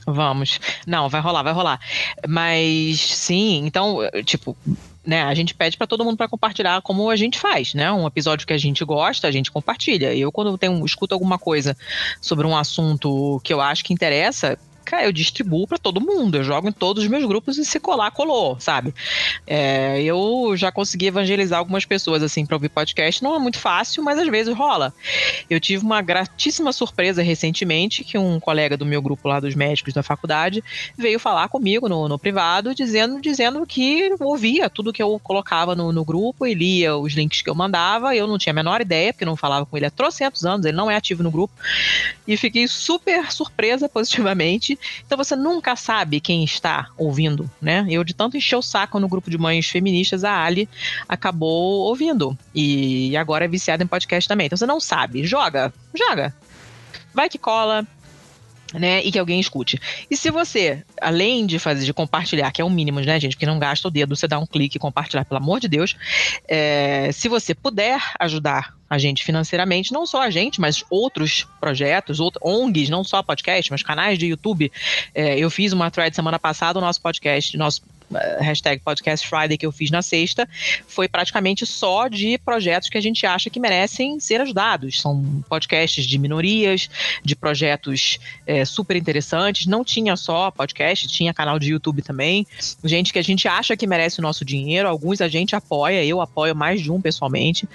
Vamos. 0.06 0.59
Não, 0.85 1.09
vai 1.09 1.22
rolar, 1.22 1.43
vai 1.43 1.53
rolar. 1.53 1.80
Mas 2.27 2.99
sim, 2.99 3.65
então, 3.65 3.99
tipo, 4.23 4.57
né, 5.06 5.23
a 5.23 5.33
gente 5.33 5.53
pede 5.53 5.77
para 5.77 5.85
todo 5.85 6.03
mundo 6.03 6.17
para 6.17 6.27
compartilhar 6.27 6.81
como 6.81 7.09
a 7.09 7.15
gente 7.15 7.39
faz, 7.39 7.73
né? 7.73 7.91
Um 7.91 8.07
episódio 8.07 8.47
que 8.47 8.53
a 8.53 8.57
gente 8.57 8.83
gosta, 8.83 9.27
a 9.27 9.31
gente 9.31 9.51
compartilha. 9.51 10.14
Eu 10.14 10.31
quando 10.31 10.57
tenho 10.57 10.85
escuto 10.85 11.14
alguma 11.14 11.38
coisa 11.38 11.77
sobre 12.22 12.47
um 12.47 12.56
assunto 12.57 13.39
que 13.43 13.53
eu 13.53 13.61
acho 13.61 13.83
que 13.83 13.93
interessa, 13.93 14.57
eu 14.95 15.11
distribuo 15.11 15.67
para 15.67 15.77
todo 15.77 16.01
mundo. 16.01 16.35
Eu 16.35 16.43
jogo 16.43 16.69
em 16.69 16.72
todos 16.72 17.03
os 17.03 17.09
meus 17.09 17.25
grupos 17.25 17.57
e 17.57 17.66
se 17.66 17.80
colar, 17.80 18.11
colou, 18.11 18.59
sabe? 18.59 18.93
É, 19.45 20.01
eu 20.01 20.53
já 20.56 20.72
consegui 20.72 21.07
evangelizar 21.07 21.59
algumas 21.59 21.85
pessoas, 21.85 22.24
assim, 22.24 22.45
para 22.45 22.56
ouvir 22.56 22.69
podcast. 22.69 23.24
Não 23.24 23.35
é 23.35 23.40
muito 23.40 23.59
fácil, 23.59 24.03
mas 24.03 24.17
às 24.17 24.27
vezes 24.27 24.56
rola. 24.56 24.93
Eu 25.49 25.59
tive 25.59 25.83
uma 25.83 26.01
gratíssima 26.01 26.72
surpresa 26.72 27.22
recentemente 27.22 28.03
que 28.03 28.17
um 28.17 28.40
colega 28.40 28.77
do 28.77 28.85
meu 28.85 29.01
grupo 29.01 29.27
lá 29.27 29.40
dos 29.40 29.56
médicos 29.56 29.93
da 29.93 30.03
faculdade 30.03 30.64
veio 30.98 31.19
falar 31.19 31.48
comigo 31.49 31.90
no, 31.90 32.07
no 32.07 32.17
privado, 32.17 32.74
dizendo, 32.74 33.19
dizendo 33.22 33.66
que 33.66 34.16
ouvia 34.19 34.69
tudo 34.69 34.93
que 34.93 35.03
eu 35.03 35.19
colocava 35.24 35.75
no, 35.75 35.91
no 35.91 36.06
grupo 36.06 36.45
e 36.45 36.53
lia 36.53 36.95
os 36.95 37.14
links 37.14 37.41
que 37.41 37.49
eu 37.49 37.56
mandava. 37.56 38.16
Eu 38.16 38.27
não 38.27 38.38
tinha 38.38 38.51
a 38.51 38.56
menor 38.56 38.82
ideia, 38.82 39.11
porque 39.11 39.25
não 39.25 39.35
falava 39.35 39.66
com 39.66 39.75
ele 39.75 39.85
há 39.85 39.91
trocentos 39.91 40.45
anos, 40.45 40.66
ele 40.66 40.77
não 40.77 40.90
é 40.90 40.95
ativo 40.95 41.24
no 41.24 41.32
grupo. 41.32 41.53
E 42.27 42.38
fiquei 42.38 42.67
super 42.67 43.32
surpresa 43.32 43.90
positivamente 43.90 44.76
então 45.06 45.17
você 45.17 45.35
nunca 45.35 45.75
sabe 45.75 46.19
quem 46.19 46.43
está 46.43 46.89
ouvindo, 46.97 47.49
né? 47.61 47.85
Eu, 47.89 48.03
de 48.03 48.14
tanto 48.14 48.38
encher 48.38 48.56
o 48.56 48.61
saco 48.61 48.99
no 48.99 49.07
grupo 49.07 49.30
de 49.30 49.38
mães 49.38 49.67
feministas, 49.67 50.23
a 50.23 50.43
Ali 50.43 50.69
acabou 51.07 51.88
ouvindo. 51.88 52.38
E 52.53 53.15
agora 53.17 53.45
é 53.45 53.47
viciada 53.47 53.83
em 53.83 53.88
podcast 53.88 54.27
também. 54.27 54.47
Então 54.47 54.57
você 54.57 54.65
não 54.65 54.80
sabe. 54.80 55.25
Joga, 55.25 55.73
joga. 55.95 56.33
Vai 57.14 57.30
que 57.30 57.38
cola, 57.38 57.85
né, 58.73 59.01
e 59.03 59.11
que 59.11 59.19
alguém 59.19 59.39
escute. 59.39 59.79
E 60.09 60.17
se 60.17 60.29
você, 60.29 60.83
além 61.01 61.45
de 61.45 61.59
fazer, 61.59 61.85
de 61.85 61.93
compartilhar, 61.93 62.51
que 62.51 62.61
é 62.61 62.65
o 62.65 62.69
mínimo, 62.69 62.99
né, 62.99 63.19
gente, 63.19 63.35
porque 63.35 63.45
não 63.45 63.59
gasta 63.59 63.87
o 63.87 63.91
dedo, 63.91 64.15
você 64.15 64.27
dá 64.27 64.39
um 64.39 64.45
clique 64.45 64.77
e 64.77 64.79
compartilhar, 64.79 65.25
pelo 65.25 65.39
amor 65.39 65.59
de 65.59 65.67
Deus, 65.67 65.95
é, 66.47 67.09
se 67.13 67.29
você 67.29 67.53
puder 67.53 68.01
ajudar 68.19 68.75
a 68.89 68.97
gente 68.97 69.23
financeiramente, 69.23 69.91
não 69.91 70.05
só 70.05 70.21
a 70.21 70.29
gente, 70.29 70.61
mas 70.61 70.83
outros 70.89 71.45
projetos, 71.59 72.19
outros, 72.19 72.41
ONGs, 72.43 72.89
não 72.89 73.03
só 73.03 73.21
podcast, 73.21 73.69
mas 73.69 73.83
canais 73.83 74.17
de 74.17 74.27
YouTube. 74.27 74.71
É, 75.13 75.37
eu 75.37 75.49
fiz 75.49 75.73
uma 75.73 75.91
thread 75.91 76.15
semana 76.15 76.39
passada, 76.39 76.79
o 76.79 76.81
nosso 76.81 77.01
podcast, 77.01 77.57
nosso 77.57 77.81
hashtag 78.40 78.82
Podcast 78.84 79.27
Friday 79.27 79.58
que 79.58 79.66
eu 79.66 79.72
fiz 79.72 79.92
na 79.92 80.02
sexta, 80.02 80.48
foi 80.88 81.08
praticamente 81.08 81.66
só 81.66 82.08
de 82.08 82.38
projetos 82.38 82.90
que 82.90 82.98
a 82.98 83.02
gente 83.02 83.26
acha 83.26 83.50
que 83.50 83.60
merecem 83.60 84.19
ser 84.19 84.42
ajudados. 84.42 85.02
São 85.02 85.44
podcasts 85.50 86.06
de 86.06 86.18
minorias, 86.18 86.90
de 87.24 87.36
projetos 87.36 88.19
é, 88.45 88.64
super 88.66 88.95
interessantes. 88.95 89.66
Não 89.66 89.84
tinha 89.84 90.16
só 90.16 90.52
podcast, 90.52 91.08
tinha 91.08 91.34
canal 91.34 91.60
de 91.60 91.72
YouTube 91.72 92.02
também. 92.02 92.45
Gente 92.84 93.11
que 93.11 93.19
a 93.19 93.24
gente 93.24 93.48
acha 93.48 93.76
que 93.76 93.88
merece 93.88 94.19
o 94.19 94.22
nosso 94.22 94.45
dinheiro, 94.45 94.88
alguns 94.88 95.22
a 95.22 95.27
gente 95.27 95.56
apoia, 95.56 96.03
eu 96.03 96.22
apoio 96.22 96.56
mais 96.56 96.82
de 96.82 96.92
um 96.92 97.02
pessoalmente. 97.02 97.68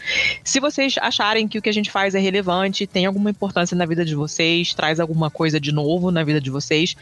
Se 0.45 0.61
vocês 0.61 0.95
acharem 1.01 1.47
que 1.49 1.59
o 1.59 1.63
que 1.63 1.69
a 1.69 1.73
gente 1.73 1.91
faz 1.91 2.15
é 2.15 2.19
relevante, 2.19 2.87
tem 2.87 3.07
alguma 3.07 3.31
importância 3.31 3.77
na 3.77 3.85
vida 3.87 4.05
de 4.05 4.15
vocês, 4.15 4.75
traz 4.75 5.01
alguma 5.01 5.31
coisa 5.31 5.61
de 5.61 5.73
novo 5.73 6.11
na 6.11 6.25
vida 6.25 6.41
de 6.41 6.51
vocês, 6.51 6.97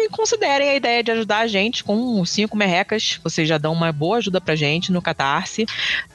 e 0.00 0.08
considerem 0.08 0.70
a 0.70 0.74
ideia 0.74 1.02
de 1.02 1.10
ajudar 1.10 1.38
a 1.38 1.46
gente 1.46 1.84
com 1.84 2.24
cinco 2.24 2.56
merrecas. 2.56 3.20
Vocês 3.22 3.48
já 3.48 3.58
dão 3.58 3.72
uma 3.72 3.92
boa 3.92 4.18
ajuda 4.18 4.40
pra 4.40 4.56
gente 4.56 4.92
no 4.92 5.02
Catarse. 5.02 5.66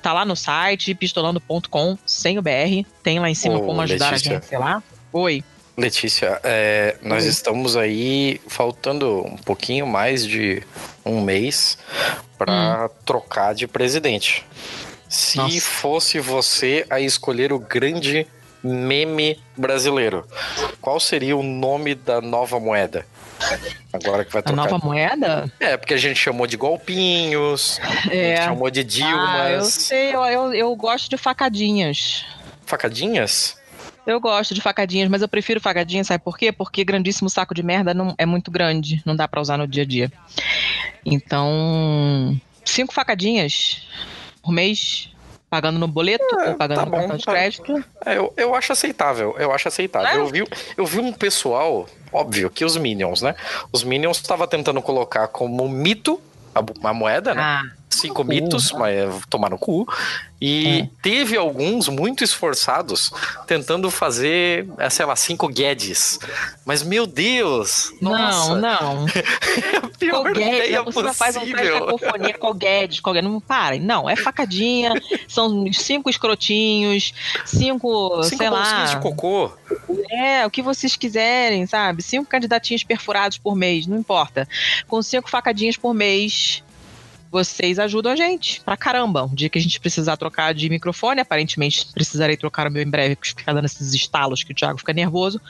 Tá 0.02 0.14
lá 0.14 0.26
no 0.26 0.36
site, 0.36 0.94
pistolando.com, 0.94 1.98
sem 2.06 2.38
o 2.38 2.42
BR. 2.42 2.86
Tem 3.04 3.20
lá 3.20 3.30
em 3.30 3.36
cima 3.36 3.58
Ô, 3.58 3.64
como 3.64 3.82
ajudar 3.82 4.12
Letícia. 4.12 4.32
a 4.32 4.34
gente, 4.36 4.46
sei 4.46 4.58
lá. 4.58 4.84
Oi. 5.14 5.44
Letícia, 5.78 6.40
é, 6.42 6.96
nós 7.02 7.26
Oi. 7.26 7.30
estamos 7.30 7.76
aí 7.76 8.40
faltando 8.48 9.26
um 9.26 9.36
pouquinho 9.36 9.86
mais 9.86 10.26
de 10.26 10.64
um 11.06 11.20
mês 11.20 11.78
para 12.38 12.90
trocar 13.06 13.54
de 13.54 13.68
presidente. 13.68 14.46
Se 15.10 15.38
Nossa. 15.38 15.62
fosse 15.62 16.20
você 16.20 16.86
a 16.90 17.00
escolher 17.00 17.52
o 17.52 17.60
grande 17.60 18.26
meme 18.64 19.40
brasileiro, 19.56 20.26
qual 20.82 21.00
seria 21.00 21.36
o 21.38 21.44
nome 21.44 21.96
da 21.96 22.20
nova 22.22 22.60
moeda? 22.60 23.06
Agora 23.92 24.24
que 24.26 24.32
vai 24.32 24.40
A 24.40 24.44
trocar. 24.44 24.56
nova 24.72 24.78
moeda? 24.84 25.52
É, 25.60 25.76
porque 25.78 25.94
a 25.94 25.98
gente 25.98 26.18
chamou 26.18 26.48
de 26.48 26.56
golpinhos, 26.58 27.80
a 27.84 27.88
gente 27.92 28.16
É. 28.16 28.38
chamou 28.44 28.70
de 28.72 28.80
Ah, 28.80 28.84
eu 28.84 28.88
Dilmas, 28.88 29.74
sei, 29.74 30.16
eu, 30.16 30.24
eu, 30.26 30.54
eu 30.54 30.76
gosto 30.76 31.10
de 31.10 31.18
facadinhas. 31.18 32.26
facadinhas. 32.66 33.58
Eu 34.08 34.20
gosto 34.20 34.54
de 34.54 34.62
facadinhas, 34.62 35.10
mas 35.10 35.22
eu 35.24 35.28
prefiro 35.28 35.60
facadinhas, 35.60 36.08
sabe 36.08 36.24
por 36.24 36.38
quê? 36.38 36.52
Porque 36.52 36.84
grandíssimo 36.84 37.30
saco 37.30 37.56
de 37.56 37.64
merda 37.64 37.92
não 37.94 38.14
é 38.20 38.26
muito 38.26 38.52
grande, 38.52 39.02
não 39.06 39.16
dá 39.16 39.28
pra 39.28 39.42
usar 39.42 39.58
no 39.58 39.68
dia 39.68 39.82
a 39.84 39.86
dia. 39.86 40.12
Então, 41.04 42.40
cinco 42.64 42.94
facadinhas 42.94 43.82
por 44.42 44.52
mês, 44.52 45.10
pagando 45.56 45.80
no 45.80 45.88
boleto 45.88 46.26
É, 46.42 46.50
ou 46.50 46.56
pagando 46.56 46.80
tá 46.80 46.86
no 46.86 46.92
bom, 46.92 46.98
cartão 46.98 47.18
de 47.18 47.24
tá. 47.24 47.32
crédito. 47.32 47.86
É, 48.06 48.18
eu, 48.18 48.34
eu 48.36 48.54
acho 48.54 48.74
aceitável, 48.74 49.36
eu 49.40 49.54
acho 49.54 49.70
aceitável. 49.70 50.10
É? 50.10 50.18
Eu, 50.18 50.28
vi, 50.28 50.48
eu 50.76 50.86
vi 50.86 51.00
um 51.00 51.14
pessoal, 51.14 51.88
óbvio, 52.12 52.50
que 52.50 52.66
os 52.66 52.76
Minions, 52.76 53.22
né? 53.22 53.36
Os 53.72 53.84
Minions 53.84 54.18
estavam 54.18 54.46
tentando 54.48 54.82
colocar 54.82 55.30
como 55.30 55.68
mito 55.70 56.20
a, 56.54 56.90
a 56.90 56.94
moeda, 56.94 57.34
né? 57.34 57.42
Ah, 57.42 57.64
Cinco 57.90 58.24
cu. 58.24 58.24
mitos, 58.26 58.72
mas 58.74 58.96
é, 58.98 59.10
tomar 59.30 59.50
no 59.50 59.58
cu. 59.58 59.88
E 60.42 60.80
É. 60.82 60.90
teve 61.02 61.38
alguns 61.38 61.88
muito 61.88 62.24
esforçados 62.24 63.10
tentando 63.48 63.90
fazer, 63.90 64.68
é, 64.78 64.90
sei 64.90 65.06
lá, 65.06 65.16
cinco 65.16 65.48
Guedes. 65.48 66.20
Mas, 66.66 66.84
meu 66.84 67.08
Deus! 67.08 67.94
Nossa! 68.02 68.56
não, 68.56 69.06
não. 69.06 69.06
É 69.16 69.78
a 69.78 69.88
pior 69.98 70.24
Qual 70.24 70.34
Guedes? 70.34 70.48
ideia 70.66 70.84
Você 70.84 71.02
não 71.02 71.14
faz 71.14 71.36
um 71.38 71.40
possível. 71.40 71.86
cacofonia 71.86 72.34
com 72.38 72.48
o 72.48 72.54
Guedes, 72.54 73.00
com 73.00 73.14
Guedes. 73.14 73.30
Não 73.32 73.40
parem. 73.40 73.80
Não, 73.80 74.10
é 74.10 74.16
facadinha, 74.18 74.92
são 75.28 75.72
cinco 75.72 76.10
escrotinhos, 76.10 77.14
cinco, 77.46 78.22
Cinco 78.24 78.38
sei 78.38 78.50
lá. 78.50 78.86
de 78.86 78.98
cocô. 79.00 79.52
É, 80.12 80.46
o 80.46 80.50
que 80.52 80.62
vocês 80.62 80.96
quiserem, 80.98 81.66
sabe? 81.66 82.04
Cinco 82.04 82.26
candidatinhos 82.26 82.84
perfurados 82.84 83.38
por 83.38 83.56
mês, 83.56 83.88
não 83.88 83.98
importa. 83.98 84.48
Com 84.88 85.02
cinco 85.02 85.30
facadinhas 85.30 85.78
por 85.78 85.94
mês, 85.94 86.62
vocês 87.36 87.80
ajudam 87.80 88.14
a 88.14 88.16
gente 88.16 88.62
pra 88.62 88.78
caramba. 88.78 89.26
Um 89.26 89.36
dia 89.36 89.50
que 89.50 89.60
a 89.60 89.62
gente 89.62 89.78
precisar 89.78 90.16
trocar 90.16 90.54
de 90.54 90.70
microfone, 90.70 91.20
aparentemente 91.20 91.86
precisarei 91.94 92.38
trocar 92.38 92.66
o 92.66 92.72
meu 92.72 92.82
em 92.82 92.90
breve, 92.90 93.18
porque 93.18 93.32
fica 93.38 93.54
dando 93.54 93.66
esses 93.66 93.94
estalos 93.94 94.42
que 94.42 94.54
o 94.54 94.56
Thiago 94.56 94.78
fica 94.78 94.94
nervoso. 94.94 95.42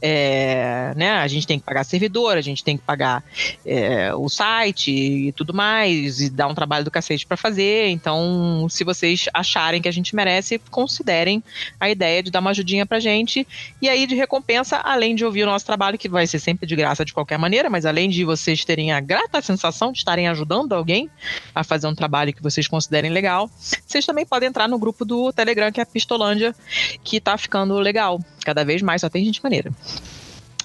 É, 0.00 0.92
né, 0.94 1.10
a 1.10 1.26
gente 1.26 1.44
tem 1.44 1.58
que 1.58 1.64
pagar 1.64 1.82
servidor, 1.82 2.36
a 2.36 2.40
gente 2.40 2.62
tem 2.62 2.76
que 2.76 2.84
pagar 2.84 3.24
é, 3.66 4.14
o 4.14 4.28
site 4.28 4.92
e 4.92 5.32
tudo 5.32 5.52
mais, 5.52 6.20
e 6.20 6.30
dar 6.30 6.46
um 6.46 6.54
trabalho 6.54 6.84
do 6.84 6.90
cacete 6.90 7.26
pra 7.26 7.36
fazer. 7.36 7.88
Então, 7.88 8.68
se 8.70 8.84
vocês 8.84 9.28
acharem 9.34 9.82
que 9.82 9.88
a 9.88 9.92
gente 9.92 10.14
merece, 10.14 10.60
considerem 10.70 11.42
a 11.80 11.90
ideia 11.90 12.22
de 12.22 12.30
dar 12.30 12.38
uma 12.38 12.50
ajudinha 12.50 12.86
pra 12.86 13.00
gente. 13.00 13.44
E 13.82 13.88
aí, 13.88 14.06
de 14.06 14.14
recompensa, 14.14 14.76
além 14.76 15.16
de 15.16 15.24
ouvir 15.24 15.42
o 15.42 15.46
nosso 15.46 15.66
trabalho, 15.66 15.98
que 15.98 16.08
vai 16.08 16.28
ser 16.28 16.38
sempre 16.38 16.64
de 16.64 16.76
graça 16.76 17.04
de 17.04 17.12
qualquer 17.12 17.38
maneira, 17.38 17.68
mas 17.68 17.84
além 17.84 18.08
de 18.08 18.24
vocês 18.24 18.64
terem 18.64 18.92
a 18.92 19.00
grata 19.00 19.42
sensação 19.42 19.90
de 19.90 19.98
estarem 19.98 20.28
ajudando 20.28 20.74
alguém 20.74 21.10
a 21.54 21.64
fazer 21.64 21.86
um 21.86 21.94
trabalho 21.94 22.32
que 22.32 22.42
vocês 22.42 22.66
considerem 22.66 23.10
legal, 23.10 23.50
vocês 23.86 24.04
também 24.06 24.26
podem 24.26 24.48
entrar 24.48 24.68
no 24.68 24.78
grupo 24.78 25.04
do 25.04 25.32
Telegram, 25.32 25.70
que 25.70 25.80
é 25.80 25.82
a 25.82 25.86
Pistolândia, 25.86 26.54
que 27.02 27.20
tá 27.20 27.36
ficando 27.36 27.74
legal. 27.78 28.20
Cada 28.44 28.64
vez 28.64 28.82
mais 28.82 29.00
só 29.00 29.08
tem 29.08 29.24
gente 29.24 29.42
maneira. 29.42 29.70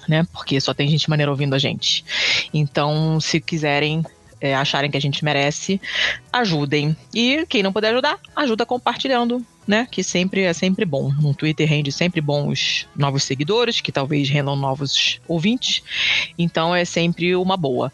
Né? 0.08 0.26
Porque 0.32 0.60
só 0.60 0.74
tem 0.74 0.88
gente 0.88 1.08
maneira 1.08 1.30
ouvindo 1.30 1.54
a 1.54 1.58
gente. 1.58 2.04
Então, 2.52 3.20
se 3.20 3.40
quiserem 3.40 4.04
é, 4.40 4.54
acharem 4.54 4.90
que 4.90 4.96
a 4.96 5.00
gente 5.00 5.24
merece, 5.24 5.80
ajudem. 6.32 6.96
E 7.14 7.44
quem 7.48 7.62
não 7.62 7.72
puder 7.72 7.90
ajudar, 7.90 8.18
ajuda 8.34 8.64
compartilhando, 8.64 9.44
né? 9.66 9.86
Que 9.90 10.02
sempre 10.02 10.42
é 10.42 10.52
sempre 10.52 10.84
bom. 10.84 11.12
No 11.20 11.34
Twitter 11.34 11.68
rende 11.68 11.92
sempre 11.92 12.20
bons 12.20 12.88
novos 12.96 13.22
seguidores, 13.22 13.80
que 13.80 13.92
talvez 13.92 14.28
rendam 14.30 14.56
novos 14.56 15.20
ouvintes. 15.28 15.82
Então 16.38 16.74
é 16.74 16.84
sempre 16.84 17.36
uma 17.36 17.56
boa. 17.56 17.92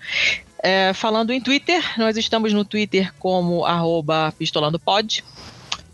É, 0.63 0.93
falando 0.95 1.33
em 1.33 1.41
Twitter, 1.41 1.83
nós 1.99 2.17
estamos 2.17 2.53
no 2.53 2.65
Twitter 2.65 3.13
como 3.19 3.65
pistolandopod. 4.39 5.25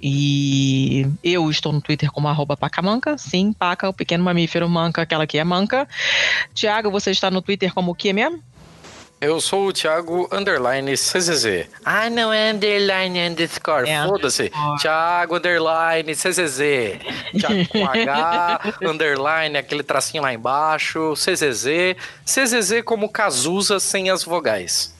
E 0.04 1.06
eu 1.22 1.48
estou 1.48 1.72
no 1.72 1.80
Twitter 1.80 2.10
como 2.10 2.26
arroba 2.26 2.56
pacamanca. 2.56 3.16
Sim, 3.16 3.52
paca, 3.52 3.88
o 3.88 3.92
pequeno 3.92 4.24
mamífero 4.24 4.68
manca, 4.68 5.02
aquela 5.02 5.26
que 5.28 5.38
é 5.38 5.44
manca. 5.44 5.88
Tiago, 6.52 6.90
você 6.90 7.12
está 7.12 7.30
no 7.30 7.40
Twitter 7.40 7.72
como 7.72 7.92
o 7.92 7.94
que 7.94 8.12
mesmo? 8.12 8.42
Eu 9.22 9.40
sou 9.40 9.68
o 9.68 9.72
Thiago 9.72 10.28
Underline 10.32 10.94
CZZ. 10.94 11.68
Ah, 11.84 12.10
não 12.10 12.32
é 12.32 12.50
Underline 12.50 13.28
Underscore. 13.28 13.88
É, 13.88 14.04
Foda-se. 14.04 14.50
Thiago 14.80 15.36
Underline 15.36 16.12
CZZ. 16.12 16.58
Thiago 17.38 17.68
com 17.68 17.86
H, 17.86 18.74
Underline, 18.82 19.56
aquele 19.56 19.84
tracinho 19.84 20.24
lá 20.24 20.34
embaixo. 20.34 21.14
CZZ. 21.14 21.94
CZZ 22.26 22.82
como 22.84 23.08
Cazuza 23.08 23.78
sem 23.78 24.10
as 24.10 24.24
vogais. 24.24 24.91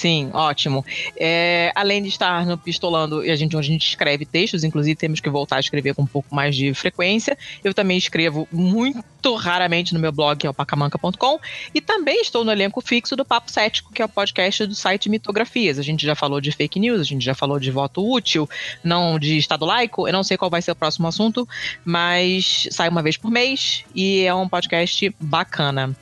Sim, 0.00 0.30
ótimo. 0.32 0.82
É, 1.14 1.70
além 1.74 2.02
de 2.02 2.08
estar 2.08 2.46
no 2.46 2.56
Pistolando, 2.56 3.22
e 3.22 3.30
a 3.30 3.36
gente, 3.36 3.54
onde 3.54 3.68
a 3.68 3.70
gente 3.70 3.86
escreve 3.86 4.24
textos, 4.24 4.64
inclusive 4.64 4.96
temos 4.96 5.20
que 5.20 5.28
voltar 5.28 5.56
a 5.56 5.60
escrever 5.60 5.94
com 5.94 6.00
um 6.00 6.06
pouco 6.06 6.34
mais 6.34 6.56
de 6.56 6.72
frequência. 6.72 7.36
Eu 7.62 7.74
também 7.74 7.98
escrevo 7.98 8.48
muito 8.50 9.04
raramente 9.36 9.92
no 9.92 10.00
meu 10.00 10.10
blog, 10.10 10.38
que 10.38 10.46
é 10.46 10.50
o 10.50 10.54
pacamanca.com, 10.54 11.38
e 11.74 11.82
também 11.82 12.22
estou 12.22 12.42
no 12.46 12.50
elenco 12.50 12.80
fixo 12.80 13.14
do 13.14 13.26
Papo 13.26 13.50
Cético, 13.50 13.92
que 13.92 14.00
é 14.00 14.04
o 14.06 14.08
podcast 14.08 14.64
do 14.66 14.74
site 14.74 15.10
Mitografias. 15.10 15.78
A 15.78 15.82
gente 15.82 16.06
já 16.06 16.14
falou 16.14 16.40
de 16.40 16.50
fake 16.50 16.80
news, 16.80 17.02
a 17.02 17.04
gente 17.04 17.22
já 17.22 17.34
falou 17.34 17.60
de 17.60 17.70
voto 17.70 18.02
útil, 18.02 18.48
não 18.82 19.18
de 19.18 19.36
Estado 19.36 19.66
laico. 19.66 20.08
Eu 20.08 20.14
não 20.14 20.22
sei 20.22 20.38
qual 20.38 20.50
vai 20.50 20.62
ser 20.62 20.70
o 20.70 20.76
próximo 20.76 21.08
assunto, 21.08 21.46
mas 21.84 22.66
sai 22.70 22.88
uma 22.88 23.02
vez 23.02 23.18
por 23.18 23.30
mês 23.30 23.84
e 23.94 24.22
é 24.24 24.34
um 24.34 24.48
podcast 24.48 25.14
bacana. 25.20 25.94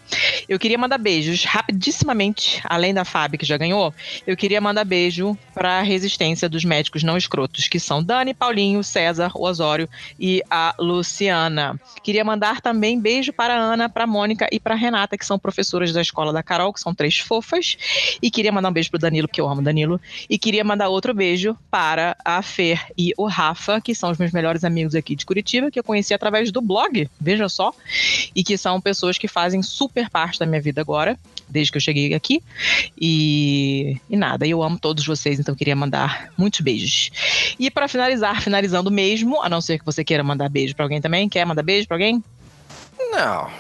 Eu 0.49 0.57
queria 0.57 0.79
mandar 0.79 0.99
beijos 0.99 1.43
rapidissimamente, 1.43 2.61
além 2.63 2.95
da 2.95 3.05
Fábio, 3.05 3.41
que 3.41 3.45
já 3.45 3.57
ganhou, 3.57 3.88
eu 4.27 4.37
queria 4.37 4.61
mandar 4.61 4.85
beijo 4.85 5.37
para 5.55 5.79
a 5.79 5.83
resistência 5.83 6.49
dos 6.49 6.65
médicos 6.65 7.03
não 7.03 7.17
escrotos, 7.17 7.69
que 7.69 7.81
são 7.81 8.03
Dani, 8.03 8.35
Paulinho, 8.35 8.83
César, 8.83 9.33
o 9.35 9.45
Osório 9.45 9.89
e 10.19 10.43
a 10.51 10.75
Luciana. 10.79 11.79
Queria 12.03 12.25
mandar 12.25 12.61
também 12.61 13.01
beijo 13.01 13.33
para 13.33 13.55
a 13.55 13.59
Ana, 13.59 13.89
para 13.89 14.05
a 14.05 14.07
Mônica 14.07 14.49
e 14.53 14.61
para 14.61 14.75
a 14.75 14.77
Renata, 14.77 15.17
que 15.17 15.27
são 15.27 15.39
professoras 15.39 15.93
da 15.93 16.01
escola 16.01 16.33
da 16.33 16.43
Carol, 16.43 16.73
que 16.73 16.81
são 16.81 16.95
três 16.95 17.19
fofas. 17.19 17.77
E 18.23 18.31
queria 18.31 18.53
mandar 18.53 18.69
um 18.69 18.73
beijo 18.73 18.91
pro 18.91 18.99
Danilo, 18.99 19.29
porque 19.29 19.41
eu 19.41 19.49
amo 19.49 19.63
Danilo. 19.63 20.01
E 20.29 20.39
queria 20.39 20.65
mandar 20.65 20.89
outro 20.89 21.13
beijo 21.13 21.57
para 21.71 22.17
a 22.25 22.43
Fer 22.43 22.87
e 22.97 23.13
o 23.17 23.27
Rafa, 23.27 23.81
que 23.81 23.95
são 23.95 24.11
os 24.11 24.19
meus 24.19 24.33
melhores 24.33 24.65
amigos 24.65 24.95
aqui 24.95 25.15
de 25.15 25.27
Curitiba, 25.27 25.71
que 25.71 25.79
eu 25.79 25.85
conheci 25.85 26.15
através 26.15 26.51
do 26.51 26.61
blog, 26.61 27.09
veja 27.21 27.49
só. 27.49 27.73
E 28.35 28.45
que 28.45 28.57
são 28.57 28.81
pessoas 28.81 29.19
que 29.19 29.29
fazem 29.29 29.63
super 29.63 30.09
parte 30.09 30.39
da 30.39 30.47
minha 30.47 30.61
vida 30.61 30.81
agora, 30.81 31.19
desde 31.49 31.73
que 31.73 31.79
eu 31.79 31.83
cheguei 31.83 32.15
aqui. 32.15 32.43
E, 33.01 33.97
e 34.09 34.17
nada, 34.17 34.47
eu 34.47 34.63
amo 34.63 34.79
todos 34.79 35.07
vocês, 35.07 35.39
então 35.39 35.55
queria 35.55 35.77
mandar 35.77 36.33
muitos 36.37 36.61
beijos. 36.61 37.11
E 37.59 37.71
para 37.71 37.89
finalizar, 37.89 38.41
finalizando 38.43 38.91
mesmo, 38.91 39.43
a 39.43 39.49
não 39.49 39.61
ser 39.61 39.79
que 39.79 39.85
você 39.85 40.05
queira 40.05 40.23
mandar 40.23 40.49
beijo 40.49 40.75
para 40.75 40.85
alguém 40.85 41.01
também, 41.01 41.29
quer 41.29 41.45
mandar 41.45 41.63
beijo 41.63 41.87
para 41.87 41.97
alguém? 41.97 42.23
Não. 43.13 43.51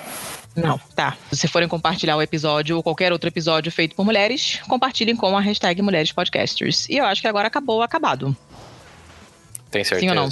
Não, 0.57 0.78
tá. 0.94 1.17
Se 1.31 1.36
vocês 1.36 1.52
forem 1.52 1.68
compartilhar 1.68 2.17
o 2.17 2.23
episódio 2.23 2.76
ou 2.76 2.83
qualquer 2.83 3.12
outro 3.12 3.28
episódio 3.28 3.70
feito 3.70 3.94
por 3.94 4.05
mulheres, 4.05 4.60
compartilhem 4.68 5.15
com 5.15 5.36
a 5.36 5.41
hashtag 5.41 5.81
Mulheres 5.83 6.10
Podcasters. 6.12 6.89
E 6.89 6.97
eu 6.97 7.05
acho 7.05 7.20
que 7.20 7.28
agora 7.28 7.47
acabou, 7.47 7.81
acabado. 7.83 8.36
Tem 9.70 9.84
Sim 9.84 10.08
ou 10.08 10.15
não? 10.15 10.28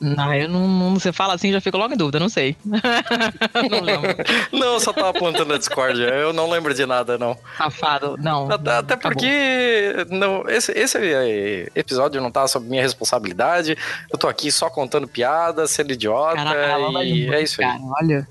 Não, 0.00 0.32
eu 0.32 0.48
não, 0.48 0.68
não- 0.68 0.94
Você 0.94 1.12
fala 1.12 1.34
assim, 1.34 1.50
já 1.52 1.60
fico 1.60 1.76
logo 1.76 1.92
em 1.92 1.96
dúvida, 1.96 2.20
não 2.20 2.28
sei. 2.28 2.56
não 2.64 3.80
lembro. 3.80 4.14
Não, 4.52 4.74
eu 4.74 4.80
só 4.80 4.92
tava 4.92 5.12
plantando 5.12 5.52
a 5.52 5.58
discórdia. 5.58 6.04
Eu 6.06 6.32
não 6.32 6.48
lembro 6.48 6.72
de 6.72 6.86
nada, 6.86 7.18
não. 7.18 7.36
Safado, 7.56 8.16
não. 8.18 8.50
Até, 8.50 8.70
até 8.70 8.94
acabou. 8.94 9.14
porque 9.14 10.06
não, 10.10 10.48
esse, 10.48 10.72
esse 10.72 10.98
eh, 10.98 11.68
episódio 11.74 12.20
não 12.20 12.30
tá 12.30 12.46
sob 12.46 12.68
minha 12.68 12.82
responsabilidade. 12.82 13.76
Eu 14.12 14.18
tô 14.18 14.28
aqui 14.28 14.52
só 14.52 14.70
contando 14.70 15.08
piada, 15.08 15.66
sendo 15.66 15.92
idiota. 15.92 16.36
Caraca, 16.36 17.02
e 17.02 17.28
é 17.34 17.42
isso 17.42 17.60
aí. 17.60 17.66
cara, 17.66 17.80
Olha, 18.00 18.28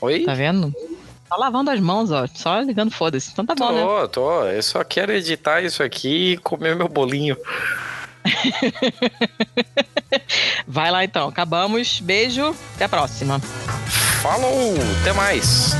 Oi? 0.00 0.20
tá 0.20 0.34
vendo? 0.34 0.72
Só 1.28 1.36
lavando 1.36 1.70
as 1.70 1.80
mãos, 1.80 2.10
ó. 2.10 2.26
Só 2.34 2.60
ligando, 2.60 2.90
foda-se. 2.90 3.30
Então 3.32 3.44
tá 3.44 3.54
bom, 3.54 3.72
né? 3.72 3.82
Tô, 3.82 4.08
tô. 4.08 4.44
Eu 4.44 4.62
só 4.62 4.84
quero 4.84 5.12
editar 5.12 5.62
isso 5.62 5.82
aqui 5.82 6.32
e 6.34 6.36
comer 6.36 6.76
meu 6.76 6.88
bolinho. 6.88 7.36
Vai 10.66 10.90
lá 10.90 11.04
então. 11.04 11.28
Acabamos. 11.28 12.00
Beijo. 12.00 12.54
Até 12.74 12.84
a 12.84 12.88
próxima. 12.88 13.40
Falou! 14.22 14.74
Até 15.00 15.12
mais! 15.12 15.72